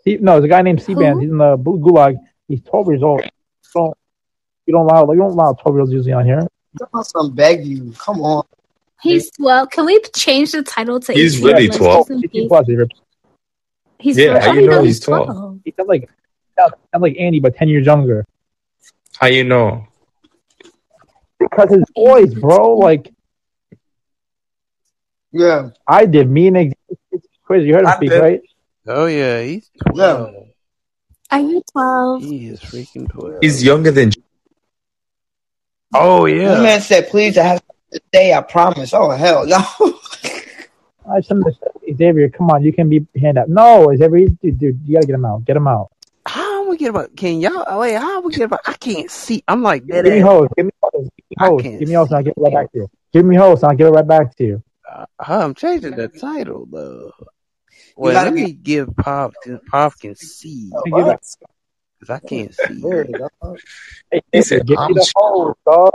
C- 0.04 0.18
no, 0.20 0.32
there's 0.34 0.44
a 0.44 0.48
guy 0.48 0.62
named 0.62 0.82
C 0.82 0.94
bands. 0.94 1.16
Who? 1.16 1.20
He's 1.22 1.30
in 1.30 1.38
the 1.38 1.56
gu- 1.56 1.78
gulag. 1.80 2.16
He's 2.48 2.62
12 2.62 2.86
years 2.88 3.02
old. 3.02 3.22
Don't 3.74 3.96
you 4.66 4.72
don't 4.72 4.88
allow 4.90 5.10
you 5.12 5.18
don't 5.18 5.32
allow 5.32 5.52
12 5.52 5.74
year 5.74 5.80
olds 5.80 5.92
usually 5.92 6.12
on 6.12 6.24
here. 6.24 6.46
Some 7.02 7.34
beg 7.34 7.66
you. 7.66 7.92
Come 7.98 8.20
on. 8.20 8.44
He's 9.02 9.30
well. 9.38 9.66
Can 9.66 9.86
we 9.86 10.00
change 10.14 10.52
the 10.52 10.62
title 10.62 11.00
to? 11.00 11.12
He's 11.12 11.36
18 11.36 11.46
really 11.46 11.66
plus 11.68 11.78
12. 11.78 11.96
just 11.98 12.10
in 12.10 12.18
18 12.24 12.48
plus. 12.48 12.66
He's 13.98 14.18
Yeah, 14.18 14.26
12. 14.30 14.42
how 14.42 14.48
How 14.48 14.54
you 14.54 14.66
know 14.66 14.72
know 14.76 14.82
he's 14.82 14.96
he's 14.96 15.00
12? 15.04 15.26
12? 15.26 15.60
He 15.64 15.74
sounds 15.76 15.88
like 15.88 16.00
he 16.02 16.08
sounds 16.58 16.74
like 17.02 17.16
Andy, 17.18 17.40
but 17.40 17.56
10 17.56 17.68
years 17.68 17.86
younger. 17.86 18.26
How 19.18 19.26
you 19.26 19.44
know? 19.44 19.86
Because 21.38 21.70
his 21.70 21.84
voice, 21.94 22.32
bro. 22.34 22.76
Like 22.76 23.12
Yeah. 25.38 25.70
I 25.86 26.06
did. 26.06 26.30
Me 26.30 26.48
and 26.48 26.56
Xavier, 26.56 27.22
crazy. 27.44 27.66
You 27.68 27.74
heard 27.74 27.82
him 27.82 27.88
I 27.88 27.96
speak, 27.96 28.08
did. 28.10 28.20
right? 28.20 28.40
Oh 28.88 29.06
yeah, 29.06 29.42
he's 29.42 29.70
Yeah. 29.92 29.92
twelve. 29.92 30.34
Are 31.30 31.40
you 31.40 31.62
twelve? 31.72 32.22
He 32.22 32.46
is 32.46 32.60
freaking 32.60 33.10
twelve. 33.10 33.38
He's 33.40 33.62
younger 33.62 33.90
than. 33.90 34.12
Oh 35.94 36.26
This 36.26 36.42
yeah. 36.42 36.62
man 36.62 36.80
said, 36.80 37.08
please, 37.08 37.38
I 37.38 37.44
have 37.44 37.62
to 37.92 38.00
stay, 38.08 38.32
I 38.34 38.40
promise. 38.42 38.92
Oh, 38.92 39.10
hell, 39.10 39.46
no. 39.46 39.56
I 41.10 41.20
said, 41.20 41.38
Xavier, 41.96 42.28
come 42.28 42.50
on, 42.50 42.62
you 42.64 42.72
can 42.72 42.88
be 42.88 43.06
hand 43.18 43.38
up. 43.38 43.48
No, 43.48 43.94
Xavier, 43.96 44.28
dude, 44.42 44.58
dude, 44.58 44.80
you 44.84 44.94
gotta 44.94 45.06
get 45.06 45.14
him 45.14 45.24
out. 45.24 45.44
Get 45.44 45.56
him 45.56 45.68
out. 45.68 45.90
How 46.26 46.68
we 46.68 46.76
get 46.76 46.90
about? 46.90 47.14
Can 47.16 47.40
y'all? 47.40 47.64
oh, 47.66 47.80
Wait, 47.80 47.94
how 47.94 48.20
we 48.20 48.32
get 48.34 48.42
about? 48.44 48.60
I 48.66 48.72
can't 48.74 49.08
see. 49.10 49.42
I'm 49.46 49.62
like 49.62 49.86
dead 49.86 50.04
Give 50.04 50.14
me 50.14 50.20
ass. 50.20 50.26
host. 50.26 50.52
Give 50.56 50.66
me 50.66 50.72
host. 50.82 51.10
Give 51.30 51.38
me 51.40 51.46
I 51.46 51.78
Give 51.78 51.88
me 51.88 51.94
host, 51.94 52.10
and 52.10 52.16
I'll 52.18 52.24
give 52.24 52.34
it 52.36 52.40
right 52.40 52.54
back 52.54 52.72
to 52.72 52.78
you. 52.78 52.90
Give 53.12 53.24
me 53.24 53.36
host, 53.36 53.62
and 53.62 53.70
I'll 53.70 53.76
give 53.76 53.86
it 53.86 53.90
right 53.90 54.06
back 54.06 54.36
to 54.36 54.44
you. 54.44 54.62
Uh, 54.90 55.06
I'm 55.18 55.54
changing 55.54 55.96
the 55.96 56.08
title 56.08 56.66
though. 56.70 57.12
Well, 57.96 58.12
gotta 58.12 58.30
let 58.30 58.34
be. 58.34 58.42
me 58.44 58.52
give 58.52 58.94
Pop. 58.96 59.32
Pop 59.70 59.98
can 59.98 60.14
see 60.14 60.70
Let 60.72 60.84
me 60.86 60.90
give 60.92 61.08
it- 61.08 61.20
because 61.98 62.10
I 62.14 62.18
can't 62.28 62.54
see. 62.54 62.80
There 62.82 63.08
you. 63.08 63.28
Hey, 64.10 64.22
He 64.32 64.42
said, 64.42 64.66
give 64.66 64.78
me 64.78 64.84
"I'm 64.84 64.94
the 64.94 65.12
host, 65.16 65.58
dog. 65.64 65.94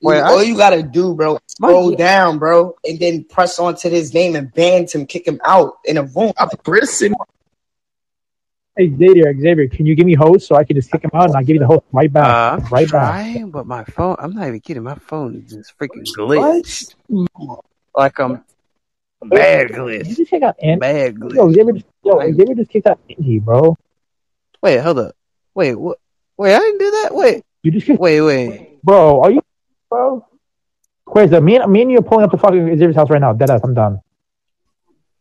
Wait, 0.00 0.20
all 0.20 0.38
I, 0.38 0.42
you 0.42 0.56
gotta 0.56 0.82
do, 0.82 1.14
bro, 1.14 1.36
is 1.36 1.56
my 1.58 1.94
down, 1.96 2.38
bro, 2.38 2.74
and 2.84 2.98
then 2.98 3.24
press 3.24 3.58
onto 3.58 3.88
his 3.88 4.12
name 4.14 4.36
and 4.36 4.52
ban 4.52 4.86
him, 4.86 5.06
kick 5.06 5.26
him 5.26 5.40
out 5.44 5.78
in 5.84 5.96
a 5.96 6.02
room. 6.02 6.32
I'm 6.36 6.50
pressing. 6.62 7.14
Hey, 8.76 8.90
Xavier, 8.90 9.32
Xavier, 9.38 9.68
can 9.68 9.86
you 9.86 9.94
give 9.94 10.04
me 10.04 10.14
host 10.14 10.48
so 10.48 10.56
I 10.56 10.64
can 10.64 10.74
just 10.76 10.90
kick 10.90 11.04
him 11.04 11.10
out 11.14 11.26
and 11.26 11.36
I'll 11.36 11.44
give 11.44 11.54
you 11.54 11.60
the 11.60 11.66
host 11.66 11.84
right 11.92 12.12
back? 12.12 12.26
uh, 12.26 12.60
I'm 12.60 12.68
right 12.70 12.90
back. 12.90 13.40
but 13.52 13.66
my 13.66 13.84
phone. 13.84 14.16
I'm 14.18 14.32
not 14.34 14.48
even 14.48 14.60
kidding. 14.60 14.82
My 14.82 14.96
phone 14.96 15.36
is 15.36 15.50
just 15.50 15.78
freaking 15.78 16.04
glitched. 16.12 16.94
What? 17.08 17.64
Like 17.96 18.18
um, 18.20 18.44
I'm 19.22 19.28
bad 19.28 19.68
Did 19.68 20.06
you 20.08 20.16
just 20.16 20.30
kick 20.30 20.42
out 20.42 20.56
Andy? 20.62 20.80
Bad 20.80 21.18
Yo, 21.18 21.26
glitch. 21.48 21.54
Xavier, 21.54 21.72
just- 21.74 21.86
yo, 22.02 22.12
Like, 22.16 22.34
Xavier 22.34 22.54
just 22.54 22.70
kicked 22.70 22.86
out 22.86 23.00
Andy, 23.08 23.38
bro. 23.38 23.76
wait, 24.62 24.78
hold 24.80 24.98
up. 24.98 25.14
Wait, 25.54 25.74
what? 25.74 25.98
Wait, 26.36 26.54
I 26.54 26.58
didn't 26.58 26.78
do 26.78 26.90
that. 26.90 27.14
Wait, 27.14 27.44
You 27.62 27.70
just 27.70 27.86
kicked, 27.86 28.00
wait, 28.00 28.20
wait. 28.20 28.82
bro. 28.82 29.20
Are 29.22 29.30
you, 29.30 29.40
bro? 29.88 30.26
Quasar, 31.06 31.34
uh, 31.34 31.40
me 31.40 31.56
and 31.56 31.70
me 31.72 31.82
and 31.82 31.92
you 31.92 31.98
are 31.98 32.02
pulling 32.02 32.24
up 32.24 32.30
to 32.32 32.38
fucking 32.38 32.66
Xavier's 32.76 32.96
house 32.96 33.10
right 33.10 33.20
now. 33.20 33.32
Dead 33.32 33.50
ass, 33.50 33.60
I'm 33.62 33.74
done. 33.74 34.00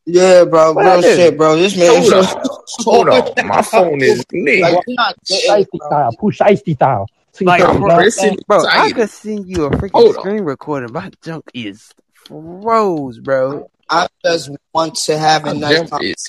Yeah, 0.05 0.43
bro, 0.45 0.73
What 0.73 0.85
real 0.85 1.01
shit, 1.01 1.37
bro. 1.37 1.55
This 1.55 1.77
man 1.77 2.01
Hold 2.01 2.13
on. 2.13 2.25
Hold 2.79 3.09
on. 3.09 3.47
My 3.47 3.61
phone 3.61 4.01
is 4.01 4.25
lit. 4.33 4.61
Like, 4.61 4.83
you're 4.87 4.95
not 4.95 5.15
getting 5.27 5.49
it, 5.61 5.67
Shiesty 5.71 5.77
bro. 5.77 5.87
style, 5.87 6.11
Pooh 6.19 6.31
Shiesty 6.31 6.73
style. 6.75 7.07
See, 7.33 7.45
Like, 7.45 7.61
so, 7.61 7.67
I'm 7.67 7.81
you 7.81 7.87
know, 7.87 7.95
pressing. 7.95 8.37
Bro, 8.47 8.65
I 8.67 8.91
could 8.91 9.09
send 9.09 9.47
you 9.47 9.65
a 9.65 9.69
freaking 9.71 9.91
Hold 9.91 10.15
on. 10.17 10.21
screen 10.21 10.43
recording. 10.43 10.91
My 10.91 11.09
junk 11.23 11.45
is 11.53 11.91
froze, 12.27 13.19
bro. 13.19 13.69
I 13.89 14.07
just 14.23 14.49
want 14.73 14.95
to 14.95 15.17
have 15.17 15.45
a 15.45 15.53
My 15.53 15.59
nice 15.59 15.75
jump 15.75 16.01
is. 16.01 16.27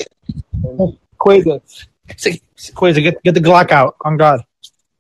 conversation. 0.61 0.99
Quasar, 1.19 1.61
Quasar, 2.75 3.03
get 3.03 3.23
get 3.23 3.35
the 3.35 3.41
Glock 3.41 3.71
out. 3.71 3.97
On 4.05 4.17
God. 4.17 4.45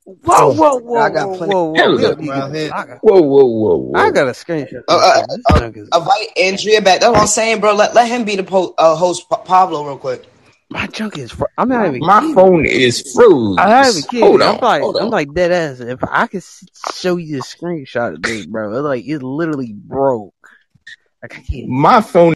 Whoa, 0.04 0.52
whoa, 0.52 0.76
whoa, 0.76 1.00
I 1.00 1.10
got 1.10 1.28
whoa, 1.28 1.36
plenty 1.38 1.52
whoa, 1.52 1.64
whoa. 1.64 1.74
Hell 1.74 1.96
We 1.96 2.02
no. 2.02 2.08
don't 2.10 2.20
need 2.20 2.30
around 2.30 2.52
to. 2.52 2.58
here. 2.58 2.72
I 2.74 2.86
got, 2.86 2.98
Whoa, 2.98 3.22
whoa, 3.22 3.44
whoa, 3.44 3.92
I 4.00 4.10
got 4.10 4.28
a 4.28 4.32
screenshot. 4.32 4.82
Uh, 4.86 4.92
uh, 4.92 5.26
uh, 5.50 5.70
invite 5.98 6.28
Andrea 6.36 6.82
back. 6.82 7.00
That's 7.00 7.12
what 7.12 7.20
I'm 7.20 7.26
saying, 7.26 7.60
bro. 7.60 7.74
Let, 7.74 7.94
let 7.94 8.08
him 8.08 8.24
be 8.24 8.36
the 8.36 8.44
po- 8.44 8.74
uh, 8.76 8.96
host, 8.96 9.28
Pa- 9.30 9.38
Pablo, 9.38 9.84
real 9.86 9.96
quick. 9.96 10.26
My 10.70 10.86
junk 10.88 11.16
is. 11.18 11.30
Fr- 11.32 11.44
I'm 11.56 11.68
not 11.68 11.86
even 11.86 12.00
My 12.00 12.20
kidding. 12.20 12.34
phone 12.34 12.66
is 12.66 13.14
froze. 13.14 13.56
I'm 13.58 13.70
not 13.70 13.88
even 13.88 14.02
kidding. 14.02 14.28
Hold 14.28 14.42
I'm 14.42 14.56
on. 14.56 14.60
like, 14.60 14.82
Hold 14.82 14.96
I'm 14.96 15.04
on. 15.04 15.10
like 15.10 15.32
dead 15.32 15.52
ass. 15.52 15.80
If 15.80 16.00
I 16.02 16.26
could 16.26 16.42
show 16.42 17.16
you 17.16 17.36
the 17.36 17.42
screenshot 17.42 18.14
of 18.14 18.24
this, 18.24 18.44
bro, 18.44 18.72
it's 18.74 18.82
like 18.82 19.06
it 19.06 19.22
literally 19.22 19.72
broke. 19.72 20.33
Like 21.24 21.38
I 21.38 21.40
can't. 21.40 21.68
My 21.70 22.02
phone. 22.02 22.34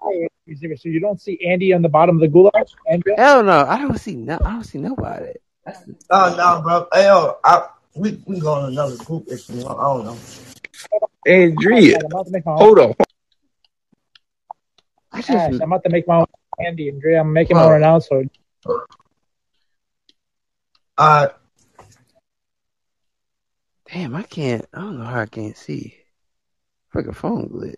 So 0.00 0.88
you 0.88 0.98
don't 0.98 1.20
see 1.20 1.38
Andy 1.46 1.72
on 1.72 1.82
the 1.82 1.88
bottom 1.88 2.16
of 2.16 2.20
the 2.20 2.26
gulag? 2.26 2.66
Andrea? 2.90 3.14
Hell 3.16 3.44
no, 3.44 3.64
I 3.64 3.78
don't 3.78 3.96
see 3.96 4.16
no. 4.16 4.40
I 4.44 4.54
don't 4.54 4.64
see 4.64 4.78
nobody. 4.78 5.34
That's 5.64 5.82
the, 5.82 5.94
Oh, 6.10 6.34
no, 6.36 6.60
bro. 6.60 6.88
Hey, 6.92 7.04
yo, 7.04 7.36
I, 7.44 7.68
we, 7.94 8.20
we 8.26 8.40
go 8.40 8.58
in 8.58 8.72
another 8.72 8.96
group 8.96 9.26
if 9.28 9.48
you 9.50 9.60
want. 9.62 9.78
I 9.78 9.82
don't 9.84 10.04
know. 10.04 10.16
Andrea. 11.26 11.98
I'm 11.98 12.06
about 12.06 12.26
to 12.26 12.32
make 12.32 12.44
my 12.44 12.52
own. 12.52 12.58
Hold 12.58 12.78
on. 12.80 12.94
I 15.12 15.18
just. 15.18 15.30
Ash, 15.30 15.52
I'm 15.52 15.62
about 15.62 15.84
to 15.84 15.90
make 15.90 16.08
my 16.08 16.16
own 16.16 16.26
Andy. 16.58 16.88
Andrea, 16.88 17.20
I'm 17.20 17.32
making 17.32 17.56
my 17.56 17.62
own 17.62 17.68
Bro. 17.68 17.76
announcement. 17.76 18.32
Uh, 20.96 21.28
Damn, 23.92 24.16
I 24.16 24.24
can't. 24.24 24.66
I 24.74 24.80
don't 24.80 24.98
know 24.98 25.04
how 25.04 25.20
I 25.20 25.26
can't 25.26 25.56
see. 25.56 25.97
Freaking 26.94 27.14
phone 27.14 27.48
glitch. 27.48 27.74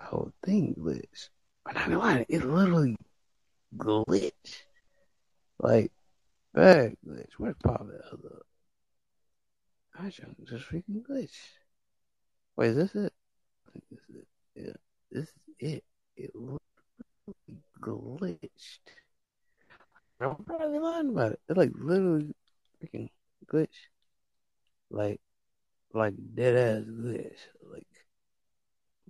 Whole 0.00 0.32
thing 0.44 0.74
glitch. 0.78 1.28
I'm 1.66 1.90
not 1.90 2.00
gonna 2.00 2.26
it 2.28 2.44
literally 2.44 2.96
glitch. 3.76 4.32
Like, 5.58 5.90
bad 6.54 6.96
glitch. 7.06 7.32
Where's 7.38 7.56
Pop 7.64 7.86
the 7.86 7.96
up? 8.12 8.46
I 9.98 10.10
just 10.10 10.68
freaking 10.70 11.02
glitch. 11.02 11.36
Wait, 12.56 12.68
is 12.70 12.76
this 12.76 12.94
it? 12.94 13.12
This 13.74 13.98
is 13.98 14.16
it. 14.16 14.28
Yeah, 14.54 14.72
this 15.10 15.24
is 15.24 15.34
it. 15.58 15.84
It 16.16 16.30
literally 16.34 16.60
glitched. 17.80 18.78
I'm 20.20 20.36
probably 20.44 20.78
lying 20.78 21.08
about 21.08 21.32
it. 21.32 21.40
It 21.48 21.56
like 21.56 21.72
literally 21.74 22.34
freaking 22.82 23.10
glitch. 23.46 23.68
Like, 24.90 25.20
like 25.96 26.14
dead 26.34 26.56
ass 26.56 26.84
glitch. 26.84 27.40
Like, 27.72 27.86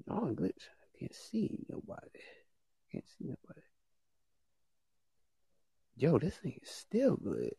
non 0.07 0.35
glitch. 0.35 0.69
I 0.69 0.99
can't 0.99 1.15
see 1.15 1.65
nobody. 1.69 2.01
I 2.15 2.93
Can't 2.93 3.09
see 3.19 3.25
nobody. 3.25 3.67
Yo, 5.97 6.19
this 6.19 6.37
thing 6.37 6.59
is 6.63 6.71
still 6.71 7.17
glitch. 7.17 7.51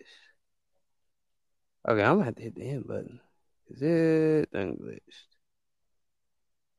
Okay, 1.88 2.04
I'm 2.04 2.16
gonna 2.16 2.26
have 2.26 2.36
to 2.36 2.44
hit 2.44 2.56
the 2.56 2.70
end 2.70 2.88
button. 2.88 3.20
Is 3.70 3.82
it 3.82 4.52
done 4.52 4.78
glitched? 4.78 5.36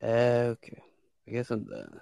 Okay, 0.01 0.81
I 1.27 1.31
guess 1.31 1.51
I'm 1.51 1.65
done. 1.65 1.99